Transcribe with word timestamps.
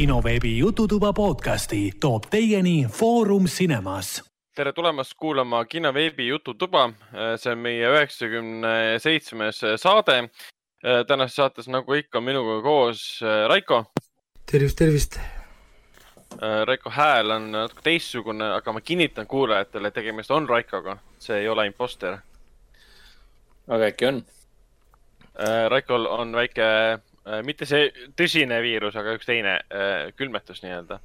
kinoveebi 0.00 0.58
Jututuba 0.58 1.12
podcasti 1.12 1.92
toob 2.00 2.24
teieni 2.30 2.86
Foorum 2.88 3.44
Cinemas. 3.44 4.24
tere 4.56 4.72
tulemast 4.72 5.12
kuulama 5.16 5.64
kinoveebi 5.64 6.28
Jututuba. 6.28 6.92
see 7.36 7.52
on 7.52 7.58
meie 7.58 7.88
üheksakümne 7.88 8.98
seitsmes 8.98 9.60
saade. 9.76 10.30
tänases 11.06 11.36
saates, 11.36 11.68
nagu 11.68 11.92
ikka, 11.92 12.20
minuga 12.20 12.62
koos 12.62 13.20
Raiko. 13.48 13.84
tervist, 14.52 14.78
tervist. 14.78 15.20
Raiko 16.64 16.90
hääl 16.90 17.30
on 17.30 17.52
natuke 17.52 17.82
teistsugune, 17.82 18.52
aga 18.54 18.72
ma 18.72 18.80
kinnitan 18.80 19.26
kuulajatele, 19.26 19.88
et 19.88 19.94
tegemist 19.94 20.30
on 20.30 20.48
Raikoga, 20.48 20.96
see 21.18 21.42
ei 21.42 21.48
ole 21.48 21.66
imposter. 21.66 22.16
aga 23.68 23.92
äkki 23.92 24.06
on? 24.06 24.24
Raikol 25.68 26.06
on 26.06 26.32
väike 26.32 26.64
Äh, 26.64 27.09
mitte 27.46 27.68
see 27.68 27.88
tõsine 28.18 28.60
viirus, 28.64 28.96
aga 28.98 29.14
üks 29.18 29.28
teine 29.28 29.56
äh, 29.60 30.10
külmetus 30.18 30.62
nii-öelda, 30.64 31.00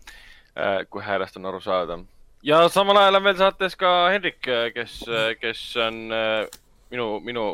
äh, 0.55 0.81
kui 0.89 1.03
häälest 1.05 1.37
on 1.39 1.49
aru 1.51 1.61
saada. 1.63 1.99
ja 2.43 2.67
samal 2.69 2.97
ajal 3.01 3.19
on 3.19 3.23
veel 3.23 3.39
saates 3.39 3.75
ka 3.75 3.93
Henrik, 4.13 4.41
kes, 4.73 4.99
kes 5.41 5.63
on 5.81 6.01
minu, 6.91 7.07
minu 7.25 7.45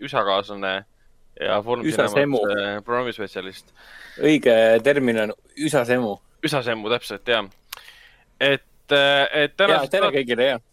üsakaaslane 0.00 0.74
ja 1.40 1.60
Foorum 1.62 1.84
Cinemas 1.84 2.46
programmispetsialist. 2.84 3.74
õige 4.20 4.54
termin 4.84 5.24
on 5.26 5.34
üsasemu. 5.56 6.16
üsasemu, 6.44 6.88
täpselt, 6.96 7.28
jah. 7.28 7.44
et, 8.40 8.64
et 8.90 9.56
täna. 9.56 9.84
tere 9.90 10.10
kõigile, 10.14 10.54
jah 10.54 10.64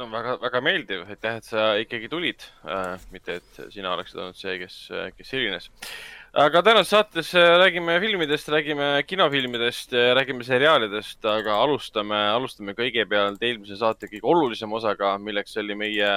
no 0.00 0.06
väga, 0.08 0.36
väga 0.40 0.60
meeldiv, 0.64 1.02
aitäh, 1.10 1.40
et 1.40 1.44
sa 1.44 1.74
ikkagi 1.80 2.08
tulid 2.08 2.46
äh,. 2.64 2.94
mitte, 3.12 3.40
et 3.40 3.60
sina 3.74 3.92
oleksid 3.92 4.22
olnud 4.22 4.38
see, 4.38 4.56
kes, 4.62 4.76
kes 5.18 5.32
hilines 5.34 5.68
äh, 5.68 6.19
aga 6.32 6.62
tänases 6.62 6.92
saates 6.92 7.32
äh, 7.34 7.56
räägime 7.58 7.96
filmidest, 8.00 8.48
räägime 8.48 9.02
kinofilmidest, 9.06 9.92
räägime 10.14 10.44
seriaalidest, 10.46 11.24
aga 11.26 11.56
alustame, 11.58 12.18
alustame 12.30 12.74
kõigepealt 12.78 13.42
eelmise 13.42 13.78
saate 13.80 14.06
kõige 14.06 14.28
olulisema 14.30 14.76
osaga, 14.78 15.16
milleks 15.18 15.56
oli 15.58 15.74
meie, 15.74 16.12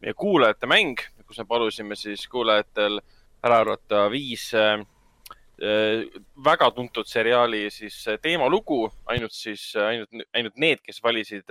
meie 0.00 0.14
kuulajate 0.14 0.70
mäng, 0.70 1.02
kus 1.26 1.40
me 1.42 1.48
palusime 1.50 1.98
siis 1.98 2.28
kuulajatel 2.30 3.00
ära 3.42 3.58
arvata 3.64 4.04
viis 4.12 4.52
äh, 4.54 4.84
äh 5.60 6.06
väga 6.44 6.70
tuntud 6.70 7.06
seriaali 7.10 7.66
siis 7.70 8.06
äh, 8.06 8.20
teemalugu, 8.22 8.84
ainult 9.06 9.34
siis, 9.34 9.72
ainult, 9.74 10.14
ainult 10.32 10.56
need, 10.56 10.78
kes 10.86 11.02
valisid 11.02 11.50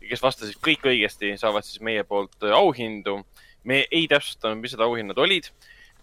kes 0.00 0.22
vastasid 0.22 0.56
kõik 0.64 0.88
õigesti, 0.88 1.34
saavad 1.36 1.66
siis 1.68 1.82
meie 1.84 2.04
poolt 2.04 2.48
auhindu. 2.48 3.20
me 3.64 3.84
ei 3.90 4.06
täpsustanud, 4.08 4.56
mis 4.56 4.72
need 4.72 4.80
auhinnad 4.80 5.18
olid 5.18 5.50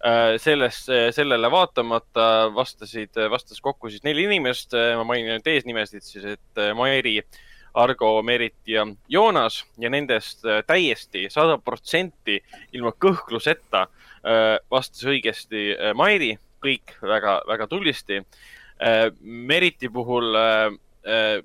Äh, 0.04 0.38
sellest, 0.38 0.88
äh, 0.88 1.10
sellele 1.10 1.50
vaatamata 1.50 2.54
vastasid, 2.54 3.16
vastas 3.30 3.58
kokku 3.60 3.90
siis 3.90 4.04
neli 4.06 4.28
inimest. 4.28 4.74
Äh, 4.74 4.94
ma 4.94 5.02
mainin 5.08 5.32
nüüd 5.32 5.48
eesnimesid 5.50 6.06
siis, 6.06 6.26
et 6.36 6.60
Mairi, 6.78 7.16
Argo, 7.74 8.12
Merit 8.22 8.60
ja 8.70 8.84
Joonas 9.10 9.64
ja 9.78 9.90
nendest 9.90 10.46
täiesti 10.66 11.26
sada 11.30 11.58
protsenti 11.58 12.38
ilma 12.72 12.94
kõhkluseta 12.94 13.84
vastas 14.70 15.04
õigesti 15.06 15.76
Mairi, 15.94 16.32
kõik 16.64 16.96
väga-väga 17.02 17.68
tublisti. 17.70 18.18
Meriti 19.20 19.90
puhul, 19.94 20.34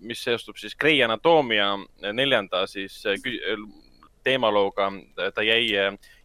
mis 0.01 0.23
seostub 0.25 0.57
siis 0.57 0.73
Grey 0.79 1.03
Anatomia 1.05 1.75
neljanda 2.15 2.63
siis 2.71 2.97
teemalooga 4.23 4.89
ta 5.35 5.45
jäi, 5.45 5.71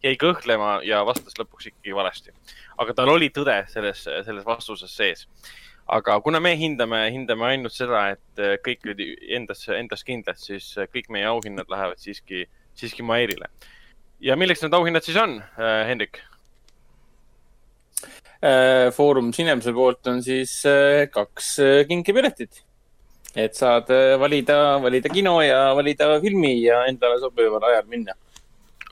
jäi 0.03 0.15
kõhklema 0.21 0.79
ja 0.87 1.03
vastas 1.07 1.37
lõpuks 1.39 1.71
ikkagi 1.71 1.95
valesti. 1.95 2.35
aga 2.79 2.95
tal 2.95 3.13
oli 3.15 3.31
tõde 3.35 3.57
selles, 3.73 4.05
selles 4.05 4.47
vastuses 4.47 4.95
sees. 4.95 5.27
aga 5.87 6.21
kuna 6.21 6.41
me 6.41 6.55
hindame, 6.57 7.09
hindame 7.11 7.47
ainult 7.53 7.73
seda, 7.73 8.09
et 8.15 8.63
kõik 8.65 8.85
olid 8.87 9.03
endas, 9.41 9.67
endas 9.69 10.05
kindlad, 10.05 10.39
siis 10.39 10.75
kõik 10.95 11.09
meie 11.09 11.27
auhinnad 11.27 11.69
lähevad 11.69 11.99
siiski, 11.99 12.47
siiski 12.75 13.03
Mairile. 13.03 13.51
ja 14.21 14.37
milleks 14.37 14.63
need 14.63 14.75
auhinnad 14.75 15.05
siis 15.05 15.17
on, 15.17 15.43
Hendrik? 15.59 16.23
Foorum 18.95 19.33
Cinemuse 19.35 19.73
poolt 19.75 20.07
on 20.07 20.23
siis 20.23 20.63
kaks 21.11 21.57
kinkipiletit 21.89 22.68
et 23.37 23.55
saad 23.55 23.91
äh, 23.91 24.17
valida, 24.21 24.79
valida 24.83 25.09
kino 25.13 25.41
ja 25.43 25.75
valida 25.77 26.21
filmi 26.21 26.63
ja 26.63 26.87
endale 26.89 27.21
sobival 27.21 27.65
ajal 27.71 27.87
minna. 27.87 28.15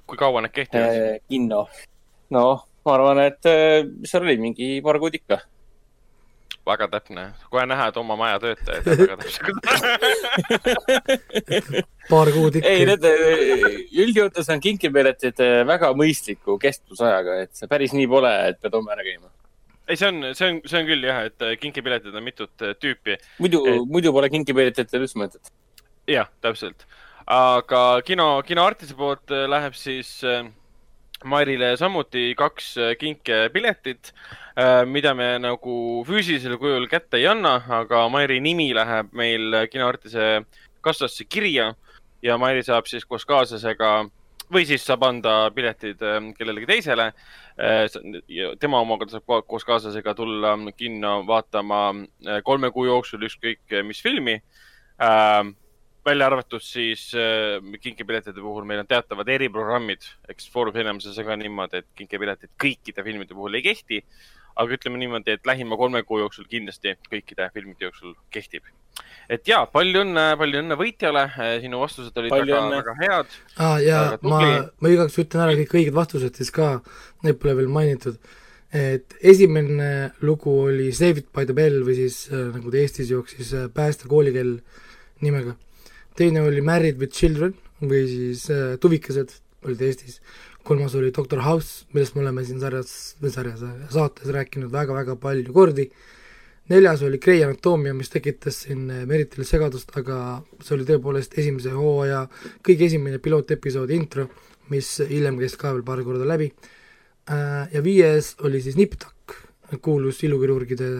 kui 0.06 0.16
kaua 0.18 0.40
need 0.44 0.52
kehtivad 0.54 0.94
eh,? 0.94 1.20
kinno. 1.28 1.66
noh, 2.30 2.64
ma 2.84 2.94
arvan, 2.94 3.18
et 3.24 3.46
äh, 3.48 3.84
seal 4.04 4.22
oli 4.26 4.36
mingi 4.38 4.80
paar 4.84 4.98
kuud 5.00 5.14
ikka. 5.16 5.40
väga 6.66 6.88
täpne, 6.92 7.32
kohe 7.50 7.66
näha, 7.66 7.88
et 7.88 7.96
oma 7.96 8.16
maja 8.16 8.38
töötajad 8.42 8.86
on 8.86 8.98
väga 9.02 9.16
täpsed 9.22 9.46
paar 12.12 12.32
kuud 12.34 12.60
ikka. 12.60 12.68
ei, 12.68 12.86
need 12.92 13.08
üldjoontes 14.04 14.52
on 14.52 14.60
kinkipiletid 14.60 15.40
väga 15.66 15.94
mõistliku 15.96 16.58
kestvusajaga, 16.60 17.40
et 17.46 17.56
see 17.56 17.70
päris 17.70 17.96
nii 17.96 18.08
pole, 18.10 18.34
et 18.50 18.60
pead 18.60 18.76
homme 18.76 18.92
ära 18.92 19.06
käima 19.06 19.30
ei, 19.88 19.96
see 19.96 20.08
on, 20.08 20.34
see 20.34 20.50
on, 20.50 20.60
see 20.66 20.80
on 20.80 20.88
küll 20.88 21.06
jah, 21.06 21.22
et 21.28 21.46
äh, 21.46 21.54
kinkipiletid 21.60 22.14
on 22.14 22.24
mitut 22.26 22.64
äh, 22.64 22.74
tüüpi. 22.82 23.16
muidu 23.42 23.62
et..., 23.70 23.82
muidu 23.90 24.12
pole 24.14 24.30
kinkipiletetel 24.32 25.06
üldse 25.06 25.20
mõtet. 25.20 25.52
jah, 26.10 26.30
täpselt. 26.44 26.86
aga 27.26 27.82
kino, 28.06 28.28
kinoartise 28.46 28.96
poolt 28.98 29.34
äh, 29.34 29.46
läheb 29.50 29.78
siis 29.78 30.18
Mairile 31.24 31.70
samuti 31.80 32.34
kaks 32.36 32.74
kinkepiletit, 33.00 34.10
mida 34.86 35.14
me 35.16 35.30
nagu 35.40 35.76
füüsilisel 36.04 36.58
kujul 36.60 36.84
kätte 36.92 37.16
ei 37.16 37.24
anna, 37.30 37.54
aga 37.72 38.02
Mairi 38.12 38.36
nimi 38.44 38.68
läheb 38.76 39.08
meil 39.16 39.56
kinoartise 39.72 40.44
kassasse 40.84 41.24
kirja 41.24 41.70
ja 42.22 42.36
Mairi 42.38 42.62
saab 42.68 42.86
siis 42.86 43.08
koos 43.08 43.24
kaaslasega 43.24 43.94
või 44.52 44.66
siis 44.68 44.84
saab 44.86 45.02
anda 45.08 45.50
piletid 45.54 46.02
kellelegi 46.38 46.66
teisele 46.66 47.10
Äh, 47.56 47.88
tema 48.60 48.82
omaga 48.84 49.06
saab 49.08 49.46
koos 49.48 49.64
kaaslasega 49.64 50.12
tulla 50.14 50.50
kinno 50.76 51.22
vaatama 51.24 51.78
äh, 51.96 52.42
kolme 52.44 52.68
kuu 52.68 52.84
jooksul 52.84 53.24
ükskõik 53.30 53.72
äh, 53.72 53.84
mis 53.84 54.02
filmi. 54.04 54.42
välja 56.06 56.26
arvatud 56.26 56.62
siis 56.62 57.10
kinkepiletide 57.82 58.40
puhul 58.40 58.64
meil 58.64 58.78
on 58.80 58.86
teatavad 58.86 59.28
eriprogrammid, 59.28 60.04
eks 60.30 60.46
Foorum 60.52 60.72
Cinemases 60.72 61.18
on 61.18 61.26
ka 61.26 61.36
niimoodi, 61.36 61.80
et 61.82 61.88
kinkepiletid 61.98 62.52
kõikide 62.62 63.02
filmide 63.04 63.34
puhul 63.34 63.58
ei 63.58 63.64
kehti. 63.64 63.98
Aga 64.56 64.78
ütleme 64.78 64.98
niimoodi, 65.00 65.36
et 65.36 65.46
lähima 65.46 65.76
kolme 65.76 66.02
kuu 66.06 66.22
jooksul 66.24 66.48
kindlasti 66.50 66.96
kõikide 67.10 67.50
filmide 67.54 67.88
jooksul 67.88 68.16
kehtib 68.32 68.64
et 69.30 69.48
ja 69.48 69.60
palju 69.70 70.02
õnne, 70.04 70.24
palju 70.40 70.62
õnne 70.62 70.78
võitjale, 70.78 71.26
sinu 71.62 71.80
vastused 71.82 72.16
olid 72.20 72.32
palju 72.32 72.56
väga, 72.56 72.80
väga 72.80 72.96
head 73.00 73.36
ah,. 73.58 73.76
ja 73.82 74.00
ma, 74.22 74.40
ma 74.80 74.92
igaks 74.92 75.18
ütlen 75.22 75.44
ära 75.44 75.56
kõik 75.60 75.76
õiged 75.80 75.96
vastused 75.96 76.40
siis 76.40 76.52
ka, 76.54 76.76
need 77.26 77.40
pole 77.42 77.56
veel 77.58 77.70
mainitud. 77.72 78.18
et 78.76 79.16
esimene 79.20 80.12
lugu 80.26 80.52
oli 80.66 80.90
Save 80.92 81.24
it 81.24 81.30
by 81.34 81.46
the 81.48 81.56
bell 81.56 81.82
või 81.86 81.98
siis 81.98 82.26
äh, 82.30 82.48
nagu 82.54 82.72
ta 82.72 82.80
Eestis 82.80 83.12
jooksis 83.12 83.52
äh, 83.54 83.68
Pääste 83.72 84.08
koolikell 84.10 84.58
nimega. 85.24 85.56
teine 86.16 86.42
oli 86.46 86.62
Married 86.64 87.00
with 87.00 87.14
children 87.14 87.54
või 87.80 88.06
siis 88.10 88.48
äh, 88.50 88.76
Tuvikesed 88.80 89.40
olid 89.66 89.82
Eestis. 89.82 90.20
Kolmas 90.66 90.94
oli 90.98 91.12
Doctor 91.14 91.44
House, 91.46 91.86
millest 91.94 92.16
me 92.16 92.24
oleme 92.24 92.44
siin 92.44 92.60
sarjas, 92.60 92.92
sarjas, 93.22 93.62
saates 93.94 94.32
rääkinud 94.34 94.72
väga-väga 94.72 95.14
palju 95.22 95.54
kordi 95.54 95.90
neljas 96.68 97.02
oli 97.02 97.18
Grey 97.18 97.44
Anatomia, 97.44 97.94
mis 97.94 98.10
tekitas 98.10 98.62
siin 98.64 98.88
eh, 98.90 99.04
Meritile 99.06 99.46
segadust, 99.46 99.92
aga 99.98 100.40
see 100.62 100.74
oli 100.76 100.86
tõepoolest 100.88 101.36
esimese 101.38 101.74
hooaja 101.74 102.24
kõige 102.66 102.88
esimene 102.88 103.20
pilootepisoodi 103.22 103.98
intro, 103.98 104.26
mis 104.72 104.96
hiljem 105.06 105.38
käis 105.40 105.54
ka 105.58 105.72
veel 105.74 105.84
paar 105.86 106.02
korda 106.06 106.26
läbi. 106.26 106.50
Äh, 107.30 107.68
ja 107.74 107.82
viies 107.82 108.34
oli 108.46 108.62
siis 108.62 108.78
Nip 108.78 108.98
Tuck, 108.98 109.36
kuulus 109.82 110.22
ilukirurgide 110.26 110.90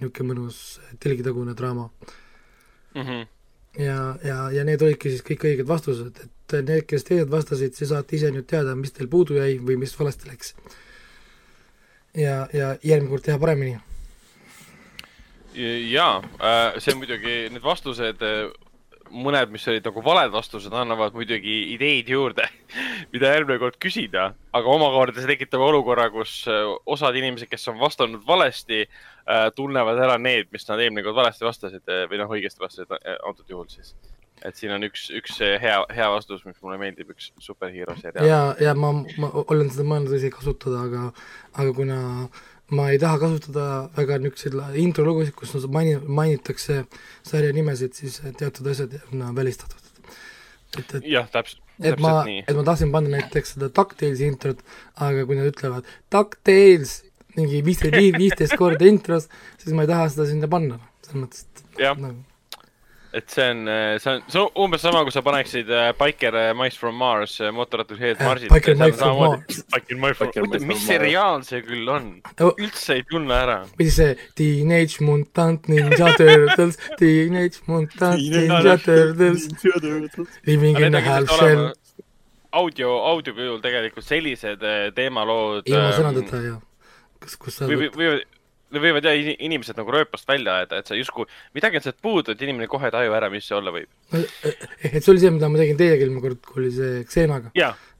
niisugune 0.00 0.28
mõnus 0.30 0.56
telgitagune 1.00 1.52
draama 1.56 1.90
mm. 2.94 3.02
-hmm. 3.02 3.26
ja, 3.84 3.96
ja, 4.24 4.36
ja 4.52 4.64
need 4.64 4.82
olidki 4.82 5.12
siis 5.12 5.24
kõik 5.24 5.44
õiged 5.44 5.68
vastused, 5.68 6.16
et 6.16 6.30
need, 6.56 6.86
kes 6.90 7.06
teised 7.06 7.30
vastasid, 7.32 7.76
siis 7.76 7.92
saate 7.92 8.16
ise 8.16 8.30
nüüd 8.34 8.48
teada, 8.50 8.74
mis 8.78 8.94
teil 8.96 9.10
puudu 9.10 9.38
jäi 9.38 9.58
või 9.62 9.78
mis 9.80 9.94
valesti 9.98 10.30
läks. 10.30 10.54
ja, 12.16 12.46
ja 12.52 12.74
järgmine 12.82 13.10
kord 13.10 13.24
teha 13.26 13.38
paremini. 13.38 13.78
Jaa, 15.54 16.20
äh, 16.38 16.76
see 16.78 16.94
muidugi, 16.94 17.48
need 17.50 17.62
vastused, 17.64 18.20
äh, 18.22 18.52
mõned, 19.10 19.50
mis 19.50 19.66
olid 19.66 19.86
nagu 19.88 20.02
valed 20.06 20.30
vastused, 20.30 20.70
annavad 20.70 21.16
muidugi 21.18 21.56
ideid 21.74 22.08
juurde, 22.12 22.46
mida 23.12 23.32
järgmine 23.34 23.58
kord 23.58 23.78
küsida, 23.82 24.28
aga 24.54 24.76
omakorda 24.76 25.18
see 25.18 25.32
tekitab 25.32 25.64
olukorra, 25.66 26.06
kus 26.14 26.44
äh, 26.46 26.70
osad 26.86 27.18
inimesed, 27.18 27.50
kes 27.50 27.66
on 27.72 27.80
vastanud 27.82 28.22
valesti, 28.26 28.86
tunnevad 29.54 29.98
ära 30.02 30.16
need, 30.18 30.48
mis 30.50 30.64
nad 30.66 30.80
eelmine 30.82 31.04
kord 31.06 31.18
valesti 31.20 31.46
vastasid 31.46 31.92
või 32.10 32.18
noh, 32.18 32.32
õigesti 32.34 32.62
vastasid 32.62 32.94
antud 32.96 33.46
juhul 33.52 33.68
siis 33.70 33.92
et 34.46 34.56
siin 34.56 34.72
on 34.74 34.84
üks, 34.86 35.08
üks 35.16 35.40
hea, 35.40 35.76
hea 35.94 36.06
vastus, 36.12 36.44
mis 36.48 36.58
mulle 36.64 36.78
meeldib, 36.80 37.12
üks 37.14 37.30
superhero 37.42 37.96
seriaal. 37.98 38.28
ja, 38.28 38.40
ja 38.62 38.74
ma, 38.78 38.92
ma 39.20 39.30
olen 39.46 39.68
seda 39.72 39.86
mõelnud 39.88 40.16
isegi 40.16 40.32
kasutada, 40.36 40.84
aga, 40.86 41.10
aga 41.56 41.74
kuna 41.76 41.98
ma 42.76 42.86
ei 42.94 43.00
taha 43.02 43.18
kasutada 43.24 43.66
väga 43.96 44.20
niisuguseid 44.22 44.78
introlugusid, 44.84 45.34
kus 45.36 45.66
maini-, 45.74 45.98
mainitakse 46.20 46.84
sarja 47.26 47.52
nimesid, 47.56 47.96
siis 47.98 48.20
teatud 48.38 48.70
asjad 48.72 48.96
on 49.10 49.26
välistatud. 49.36 49.90
et, 50.78 50.94
et 51.00 51.10
jah, 51.10 51.28
täpselt. 51.32 51.60
et 51.82 52.00
ma, 52.00 52.22
et 52.28 52.56
ma 52.56 52.64
tahtsin 52.66 52.92
panna 52.94 53.16
näiteks 53.18 53.56
seda 53.56 53.68
DuckTalesi 53.74 54.28
introt, 54.30 54.64
aga 55.02 55.26
kui 55.26 55.38
nad 55.38 55.50
ütlevad 55.50 55.88
DuckTales 56.14 57.00
mingi 57.36 57.60
viisteist, 57.66 58.16
viisteist 58.18 58.56
korda 58.58 58.88
intros, 58.88 59.28
siis 59.60 59.74
ma 59.76 59.84
ei 59.84 59.90
taha 59.90 60.08
seda 60.14 60.30
sinna 60.30 60.50
panna, 60.50 60.80
selles 61.04 61.24
mõttes, 61.24 61.46
et 61.76 61.86
nagu 62.00 62.18
et 63.12 63.30
see 63.30 63.42
on, 63.50 63.66
see 63.98 64.10
on, 64.10 64.22
see 64.28 64.38
on 64.38 64.48
umbes 64.64 64.82
sama, 64.84 65.02
kui 65.06 65.14
sa 65.14 65.22
paneksid 65.26 65.70
äh, 65.74 65.90
Biker 65.98 66.36
äh, 66.38 66.50
Mice 66.54 66.78
from 66.78 66.94
Mars 66.98 67.40
äh, 67.40 67.50
mootoratud 67.54 67.98
Head 67.98 68.20
Marsil. 68.22 68.50
Biker 68.52 68.76
Mice 68.78 68.98
from 68.98 69.18
Mars. 69.18 69.62
Biker 69.74 69.98
Mice 69.98 70.14
from 70.14 70.50
Mars, 70.50 70.66
mis 70.68 70.84
seriaal 70.86 71.42
see 71.46 71.62
küll 71.66 71.90
on 71.90 72.08
üldse 72.52 73.00
ei 73.00 73.04
tunne 73.10 73.34
ära. 73.34 73.58
või 73.74 73.88
siis 73.88 73.98
see 73.98 74.30
Teenage 74.38 75.04
Mutant 75.06 75.66
Ninja 75.72 76.12
Turtles, 76.20 76.78
Teenage 77.00 77.64
Mutant 77.66 78.22
Ninja 78.22 78.76
Turtles, 78.84 79.48
Living 80.46 80.78
in 80.78 80.94
a 80.94 81.04
half 81.04 81.30
shell. 81.34 81.70
audio, 82.52 82.94
audio 83.10 83.34
kujul 83.34 83.62
tegelikult 83.64 84.06
sellised 84.06 84.62
teemalood. 84.94 85.66
ilma 85.66 85.90
sõnadeta, 85.98 86.44
jah. 86.46 86.60
kas, 87.18 87.34
kus 87.42 87.58
sa 87.58 87.70
või, 87.70 87.90
või, 87.90 88.20
võivad 88.70 89.06
jah 89.06 89.30
inimesed 89.32 89.78
nagu 89.80 89.94
rööpast 89.94 90.28
välja 90.28 90.60
ajada, 90.60 90.80
et 90.80 90.90
sa 90.90 90.98
justkui, 90.98 91.26
midagi 91.56 91.80
on 91.80 91.86
sealt 91.86 92.00
puudu, 92.02 92.34
et 92.34 92.42
inimene 92.44 92.68
kohe 92.70 92.86
ei 92.88 92.94
taju 92.94 93.14
ära, 93.16 93.30
mis 93.32 93.48
see 93.48 93.56
olla 93.58 93.72
võib. 93.74 93.88
et 94.14 95.00
see 95.00 95.12
oli 95.12 95.22
see, 95.22 95.32
mida 95.34 95.50
ma 95.50 95.60
tegin 95.60 95.80
teiega 95.80 96.06
eelmine 96.06 96.22
kord, 96.24 96.42
kui 96.46 96.64
oli 96.64 96.74
see 96.74 97.00
Xenaga. 97.08 97.50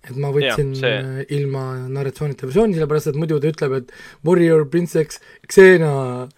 et 0.06 0.16
ma 0.16 0.30
võtsin 0.34 0.74
ja, 0.76 0.82
see... 0.84 1.24
ilma 1.38 1.64
narratsioonita 1.90 2.46
versiooni, 2.48 2.78
sellepärast 2.78 3.10
et 3.10 3.18
muidu 3.18 3.40
ta 3.42 3.50
ütleb, 3.50 3.80
et 3.80 3.96
Warrior 4.26 4.68
Princess 4.70 5.20
Xena 5.48 6.28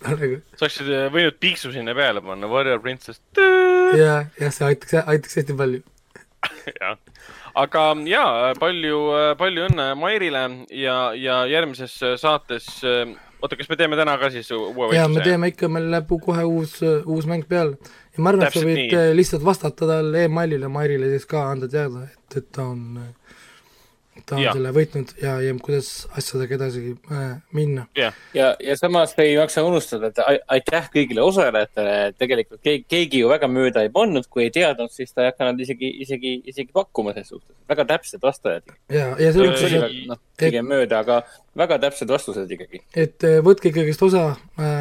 sa 0.00 0.16
oleksid 0.16 0.88
äh, 0.88 1.06
võinud 1.12 1.36
piiksu 1.40 1.72
sinna 1.74 1.92
peale 1.96 2.22
panna, 2.24 2.48
Warrior 2.48 2.80
Princess. 2.80 3.20
jah, 3.36 4.26
jah, 4.40 4.52
see 4.52 4.68
aitaks, 4.70 4.96
aitaks 5.04 5.36
hästi 5.36 5.56
palju 5.58 5.82
jah, 6.80 6.96
aga 7.60 7.82
ja 8.08 8.24
palju, 8.60 9.00
palju 9.40 9.66
õnne 9.68 9.90
Mairile 10.00 10.44
ja, 10.72 11.10
ja 11.12 11.42
järgmises 11.50 11.98
saates 12.22 12.70
oota, 13.42 13.56
kas 13.58 13.70
me 13.70 13.78
teeme 13.80 13.98
täna 14.00 14.16
ka 14.20 14.30
siis 14.32 14.50
uue 14.54 14.70
võistluse? 14.70 14.98
jaa, 14.98 15.08
me 15.12 15.24
teeme 15.24 15.50
ikka, 15.52 15.70
meil 15.72 15.88
läheb 15.92 16.12
kohe 16.26 16.44
uus, 16.48 16.78
uus 17.04 17.28
mäng 17.30 17.46
peale. 17.48 17.78
ja 18.16 18.24
ma 18.24 18.32
arvan, 18.32 18.46
et 18.46 18.56
sa 18.56 18.64
võid 18.64 18.80
nii. 18.82 18.90
Eh, 18.98 19.12
lihtsalt 19.16 19.44
vastata 19.46 19.88
talle 19.88 20.26
emailile, 20.28 20.68
Mairile 20.72 21.10
siis 21.14 21.28
ka 21.30 21.46
anda 21.52 21.68
teada, 21.70 22.04
et, 22.10 22.38
et 22.42 22.50
ta 22.52 22.66
on 22.72 23.00
äh, 23.00 23.10
ta 24.26 24.36
on 24.36 24.42
ja. 24.42 24.52
selle 24.56 24.72
võitnud 24.74 25.12
ja, 25.22 25.34
ja 25.44 25.54
kuidas 25.62 25.90
asjadega 26.18 26.56
edasi 26.56 26.94
äh, 27.12 27.26
minna. 27.56 27.86
ja, 27.98 28.10
ja, 28.36 28.52
ja 28.62 28.76
samas 28.78 29.14
ei 29.22 29.36
maksa 29.38 29.64
unustada, 29.66 30.10
et 30.10 30.40
aitäh 30.56 30.88
kõigile 30.94 31.24
osalejatele, 31.24 31.96
tegelikult 32.20 32.62
keegi, 32.64 32.84
keegi 32.90 33.22
ju 33.24 33.30
väga 33.32 33.50
mööda 33.50 33.84
ei 33.86 33.92
pannud, 33.94 34.28
kui 34.30 34.46
ei 34.46 34.54
teadnud, 34.54 34.92
siis 34.94 35.12
ta 35.14 35.24
ei 35.26 35.32
hakanud 35.32 35.60
isegi, 35.64 35.92
isegi, 36.04 36.36
isegi 36.52 36.70
pakkuma 36.76 37.14
selles 37.16 37.32
suhtes. 37.34 37.54
väga 37.70 37.86
täpsed 37.92 38.22
vastajad. 38.22 38.74
ja, 38.88 39.12
ja 39.18 39.34
selles 39.34 39.54
mõttes, 39.54 39.76
et 39.78 40.00
noh, 40.10 40.22
pigem 40.40 40.70
mööda, 40.70 41.04
aga 41.04 41.20
väga 41.58 41.80
täpsed 41.86 42.10
vastused 42.10 42.56
ikkagi. 42.56 42.82
et 42.94 43.28
äh, 43.28 43.38
võtke 43.44 43.72
ikkagist 43.72 44.02
osa, 44.06 44.26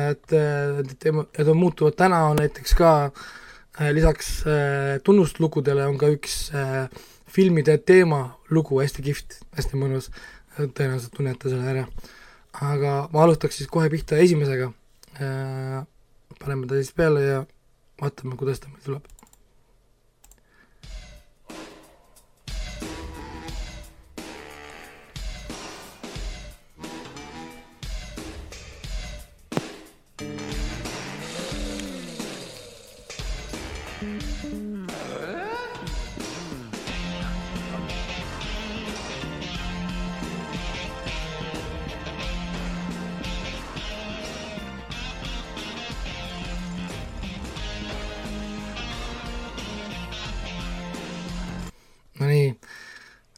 et, 0.10 0.26
et, 0.34 1.12
et 1.12 1.46
on 1.48 1.58
muutuvad, 1.58 1.98
täna 2.00 2.26
on 2.32 2.42
näiteks 2.42 2.76
ka 2.80 2.96
äh, 3.06 3.94
lisaks 3.96 4.42
tunnuslugudele 5.04 5.88
on 5.88 5.98
ka 6.02 6.12
üks 6.14 6.42
äh, 6.56 6.90
filmide 7.30 7.78
teemalugu 7.78 8.82
hästi 8.82 9.06
kihvt, 9.06 9.40
hästi 9.58 9.80
mõnus, 9.80 10.10
tõenäoliselt 10.58 11.14
tunnete 11.16 11.52
selle 11.52 11.70
ära. 11.74 11.86
aga 12.66 12.94
ma 13.14 13.24
alustaks 13.24 13.60
siis 13.62 13.70
kohe 13.70 13.90
pihta 13.94 14.18
esimesega, 14.18 14.72
äh, 15.22 15.86
paneme 16.40 16.68
ta 16.68 16.80
siis 16.82 16.92
peale 16.98 17.22
ja 17.24 17.40
vaatame, 18.02 18.36
kuidas 18.36 18.60
ta 18.60 18.72
meil 18.74 18.84
tuleb 18.84 19.19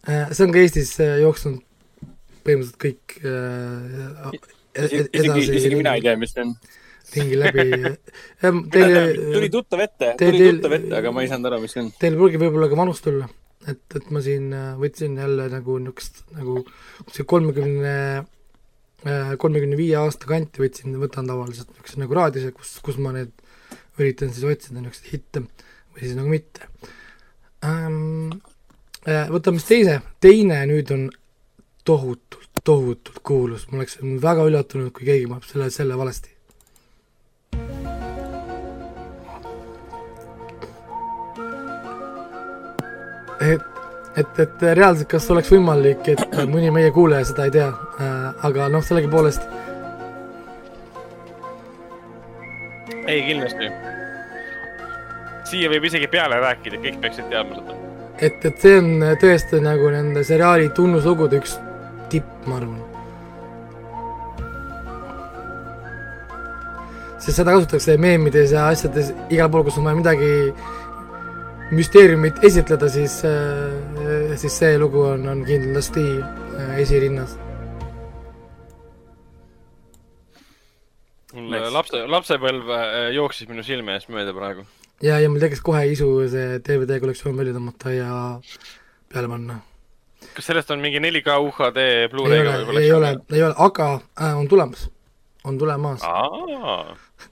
see 0.07 0.45
on 0.45 0.53
ka 0.53 0.61
Eestis 0.61 0.93
äh, 1.01 1.19
jooksnud 1.21 1.61
põhimõtteliselt 2.41 2.79
kõik 2.81 3.17
äh, 3.21 4.31
edasi. 4.73 5.57
isegi 5.59 5.77
mina 5.77 5.95
ei 5.97 6.05
tea, 6.05 6.15
mis 6.19 6.33
see 6.33 6.45
on. 6.45 6.55
ringi 7.11 7.37
läbi 7.37 7.65
teile 8.73 9.03
tuli 9.17 9.51
tuttav 9.53 9.83
ette, 9.83 10.13
tuli 10.19 10.47
tuttav 10.47 10.77
ette, 10.79 10.93
aga 11.01 11.13
ma 11.13 11.25
ei 11.25 11.29
saanud 11.29 11.51
aru, 11.51 11.61
mis 11.65 11.75
see 11.75 11.83
on. 11.83 11.93
Teil 12.01 12.17
pruugi 12.17 12.41
võib-olla 12.41 12.69
ka 12.71 12.79
vanus 12.79 13.03
tulla, 13.05 13.27
et, 13.67 13.83
et 13.99 14.11
ma 14.15 14.23
siin 14.25 14.49
äh, 14.57 14.69
võtsin 14.81 15.17
jälle 15.21 15.49
nagu 15.53 15.77
niisugust 15.81 16.23
nagu 16.37 16.63
see 17.11 17.27
kolmekümne, 17.27 17.95
kolmekümne 19.41 19.77
viie 19.77 19.97
aasta 19.97 20.29
kanti 20.29 20.61
võtsin, 20.63 20.97
võtan 21.01 21.29
tavaliselt 21.29 21.69
niisuguse 21.73 22.01
nagu 22.01 22.17
raadiuse, 22.17 22.53
kus, 22.57 22.77
kus 22.85 22.97
ma 23.01 23.13
need 23.17 23.33
üritan 23.99 24.33
siis 24.33 24.47
otsida 24.49 24.79
niisuguseid 24.79 25.13
hitte 25.13 25.45
või 25.91 26.05
siis 26.05 26.17
nagu 26.17 26.31
mitte 26.31 26.69
ähm, 27.65 28.31
Äh, 28.31 28.50
võtame 29.05 29.59
siis 29.59 29.69
teise, 29.69 30.01
teine 30.21 30.61
nüüd 30.69 30.91
on 30.93 31.07
tohutult, 31.85 32.49
tohutult 32.63 33.19
kuulus, 33.23 33.65
ma 33.71 33.81
oleksin 33.81 34.21
väga 34.21 34.45
üllatunud, 34.49 34.91
kui 34.93 35.07
keegi 35.07 35.27
paneb 35.29 35.47
selle, 35.49 35.69
selle 35.73 35.97
valesti. 35.97 36.29
et, 43.41 43.61
et, 44.21 44.39
et 44.39 44.63
reaalselt, 44.77 45.07
kas 45.09 45.25
oleks 45.33 45.49
võimalik, 45.49 46.05
et 46.13 46.35
mõni 46.45 46.69
meie 46.69 46.91
kuulaja 46.93 47.25
seda 47.31 47.47
ei 47.49 47.55
tea 47.55 47.71
äh,, 47.71 48.45
aga 48.45 48.69
noh, 48.69 48.85
sellegipoolest. 48.85 49.47
ei, 53.07 53.23
kindlasti. 53.25 53.71
siia 55.49 55.73
võib 55.73 55.89
isegi 55.89 56.11
peale 56.11 56.37
rääkida, 56.45 56.83
kõik 56.85 57.01
peaksid 57.01 57.33
teadma 57.33 57.57
seda 57.57 57.90
et, 58.21 58.45
et 58.45 58.63
see 58.63 58.77
on 58.77 59.03
tõesti 59.21 59.59
nagu 59.63 59.89
nende 59.93 60.23
seriaali 60.25 60.69
tunnuslugude 60.77 61.41
üks 61.41 61.57
tipp, 62.13 62.29
ma 62.47 62.61
arvan. 62.61 62.79
sest 67.21 67.37
seda 67.37 67.53
kasutatakse 67.53 67.99
meemides 68.01 68.49
ja 68.55 68.63
asjades 68.73 69.11
igal 69.29 69.49
pool, 69.53 69.61
kus 69.67 69.75
on 69.77 69.85
vaja 69.85 69.99
midagi 69.99 70.29
müsteeriumit 71.69 72.41
esitleda, 72.47 72.89
siis, 72.89 73.19
äh, 73.29 74.33
siis 74.41 74.57
see 74.57 74.73
lugu 74.81 75.03
on, 75.05 75.27
on 75.29 75.45
kindlasti 75.45 76.05
äh, 76.17 76.75
esirinnas. 76.81 77.37
mul 81.31 81.53
lapse, 81.71 82.01
lapsepõlv 82.11 82.73
jooksis 83.15 83.47
minu 83.47 83.63
silme 83.63 83.93
eest 83.95 84.09
mööda 84.11 84.33
praegu 84.35 84.65
ja, 85.01 85.19
ja 85.19 85.29
mul 85.29 85.41
tekkis 85.41 85.61
kohe 85.65 85.83
isu 85.91 86.07
see 86.31 86.61
DVD 86.65 86.99
kollektsioon 87.01 87.37
välja 87.37 87.55
tõmmata 87.57 87.93
ja 87.93 88.15
peale 89.11 89.29
panna. 89.31 89.59
kas 90.35 90.49
sellest 90.51 90.71
on 90.73 90.81
mingi 90.83 91.01
4K 91.03 91.37
UHD 91.47 91.85
Blu-ray'ga 92.11 92.57
võib-olla? 92.61 92.83
ei 92.83 92.91
ole, 92.95 93.13
ei 93.33 93.45
ole, 93.47 93.55
aga 93.57 93.87
äh, 93.97 94.35
on 94.37 94.49
tulemas, 94.51 94.89
on 95.43 95.57
tulemas. 95.61 96.05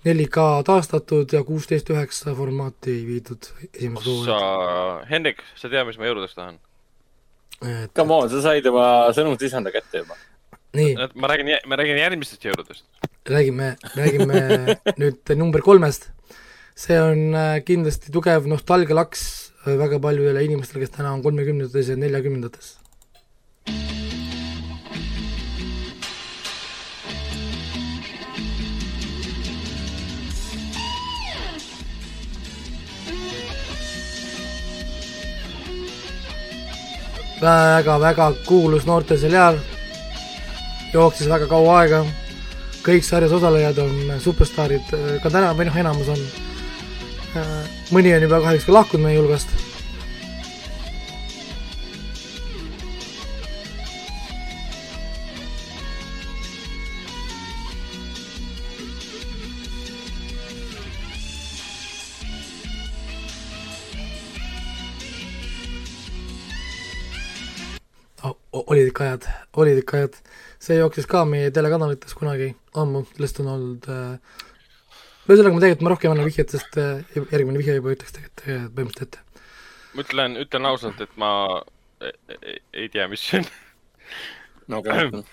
4K 0.05 0.47
taastatud 0.65 1.33
ja 1.33 1.43
kuusteist 1.45 1.89
üheksa 1.93 2.33
formaati 2.37 2.99
viidud 3.07 3.51
esimese 3.73 4.05
soo. 4.05 4.25
sa, 4.25 4.39
Hendrik, 5.09 5.41
sa 5.57 5.69
tead, 5.69 5.87
mis 5.89 6.01
ma 6.01 6.09
jõuludeks 6.09 6.37
tahan? 6.37 6.59
et 7.65 7.93
Come 7.97 8.15
on, 8.15 8.29
sa 8.31 8.41
said 8.43 8.67
oma 8.69 9.09
sõnumislisanda 9.15 9.73
kätte 9.75 10.03
juba. 10.03 10.17
nii. 10.77 10.93
ma 11.15 11.31
räägin, 11.31 11.55
ma 11.67 11.79
räägin 11.79 12.01
järgmistest 12.01 12.45
jõuludest. 12.49 12.85
räägime, 13.29 13.75
räägime 13.97 14.39
nüüd 15.01 15.37
number 15.37 15.65
kolmest 15.65 16.11
see 16.79 16.99
on 17.03 17.33
äh, 17.35 17.59
kindlasti 17.67 18.11
tugev 18.15 18.45
nostalgialaks 18.47 19.23
äh, 19.65 19.75
väga 19.79 19.99
paljudele 19.99 20.45
inimestele, 20.47 20.85
kes 20.85 20.95
täna 20.95 21.11
on 21.11 21.23
kolmekümnendates 21.25 21.91
ja 21.91 21.99
neljakümnendates. 21.99 22.77
väga-väga 37.39 38.25
kuulus 38.43 38.83
noorteseriaal 38.83 39.55
jooksis 40.91 41.29
väga 41.31 41.47
kaua 41.47 41.77
aega, 41.79 42.01
kõik 42.83 43.07
sarjas 43.07 43.31
osalejad 43.37 43.79
on 43.79 44.19
superstaarid, 44.19 44.91
ka 45.23 45.31
täna, 45.31 45.53
või 45.55 45.69
noh, 45.69 45.79
enamus 45.85 46.11
on. 46.11 46.48
Mõni 47.93 48.15
on 48.15 48.25
juba 48.25 48.41
kahjuks 48.45 48.65
ka 48.65 48.77
lahkunud 48.79 49.05
meie 49.05 49.19
hulgast 49.19 49.69
olid 68.69 68.87
ikka 68.87 69.03
ajad, 69.03 69.25
olid 69.57 69.81
ikka 69.81 69.97
ajad. 69.97 70.13
see 70.59 70.75
jooksis 70.75 71.07
ka 71.07 71.23
meie 71.25 71.51
telekanalites 71.55 72.13
kunagi 72.13 72.49
ammu, 72.75 73.05
sellest 73.15 73.39
on 73.39 73.47
olnud 73.47 73.85
äh, 73.89 74.39
ühesõnaga 75.33 75.55
ma 75.55 75.63
tegelikult 75.63 75.85
ma 75.85 75.93
rohkem 75.93 76.13
annan 76.13 76.29
vihjet, 76.29 76.53
sest 76.55 76.79
äh, 76.81 77.03
järgmine 77.15 77.61
vihje 77.61 77.77
juba 77.79 77.95
ütleks 77.95 78.15
tegelikult 78.15 78.45
äh, 78.45 78.65
põhimõtteliselt 78.75 79.19
ette. 79.19 79.19
ma 79.93 80.05
ütlen, 80.05 80.39
ütlen 80.45 80.69
ausalt, 80.69 81.03
et 81.05 81.13
ma 81.21 81.31
ei, 82.01 82.13
ei, 82.39 82.57
ei 82.83 82.89
tea, 82.93 83.07
mis 83.11 83.23
see 83.25 83.41
on. 83.41 83.47
no 84.71 84.81
okei 84.83 85.07
okay. 85.11 85.23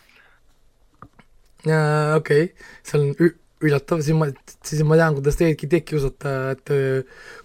okei 1.66 2.46
okay., 2.48 2.70
see 2.86 3.00
on 3.00 3.34
üllatav, 3.64 4.02
siis 4.04 4.16
ma, 4.16 4.28
siis 4.66 4.82
ma 4.84 4.98
tean, 5.00 5.16
kuidas 5.16 5.38
teidki 5.40 5.68
teid 5.70 5.86
kiusata, 5.88 6.32
et 6.52 6.72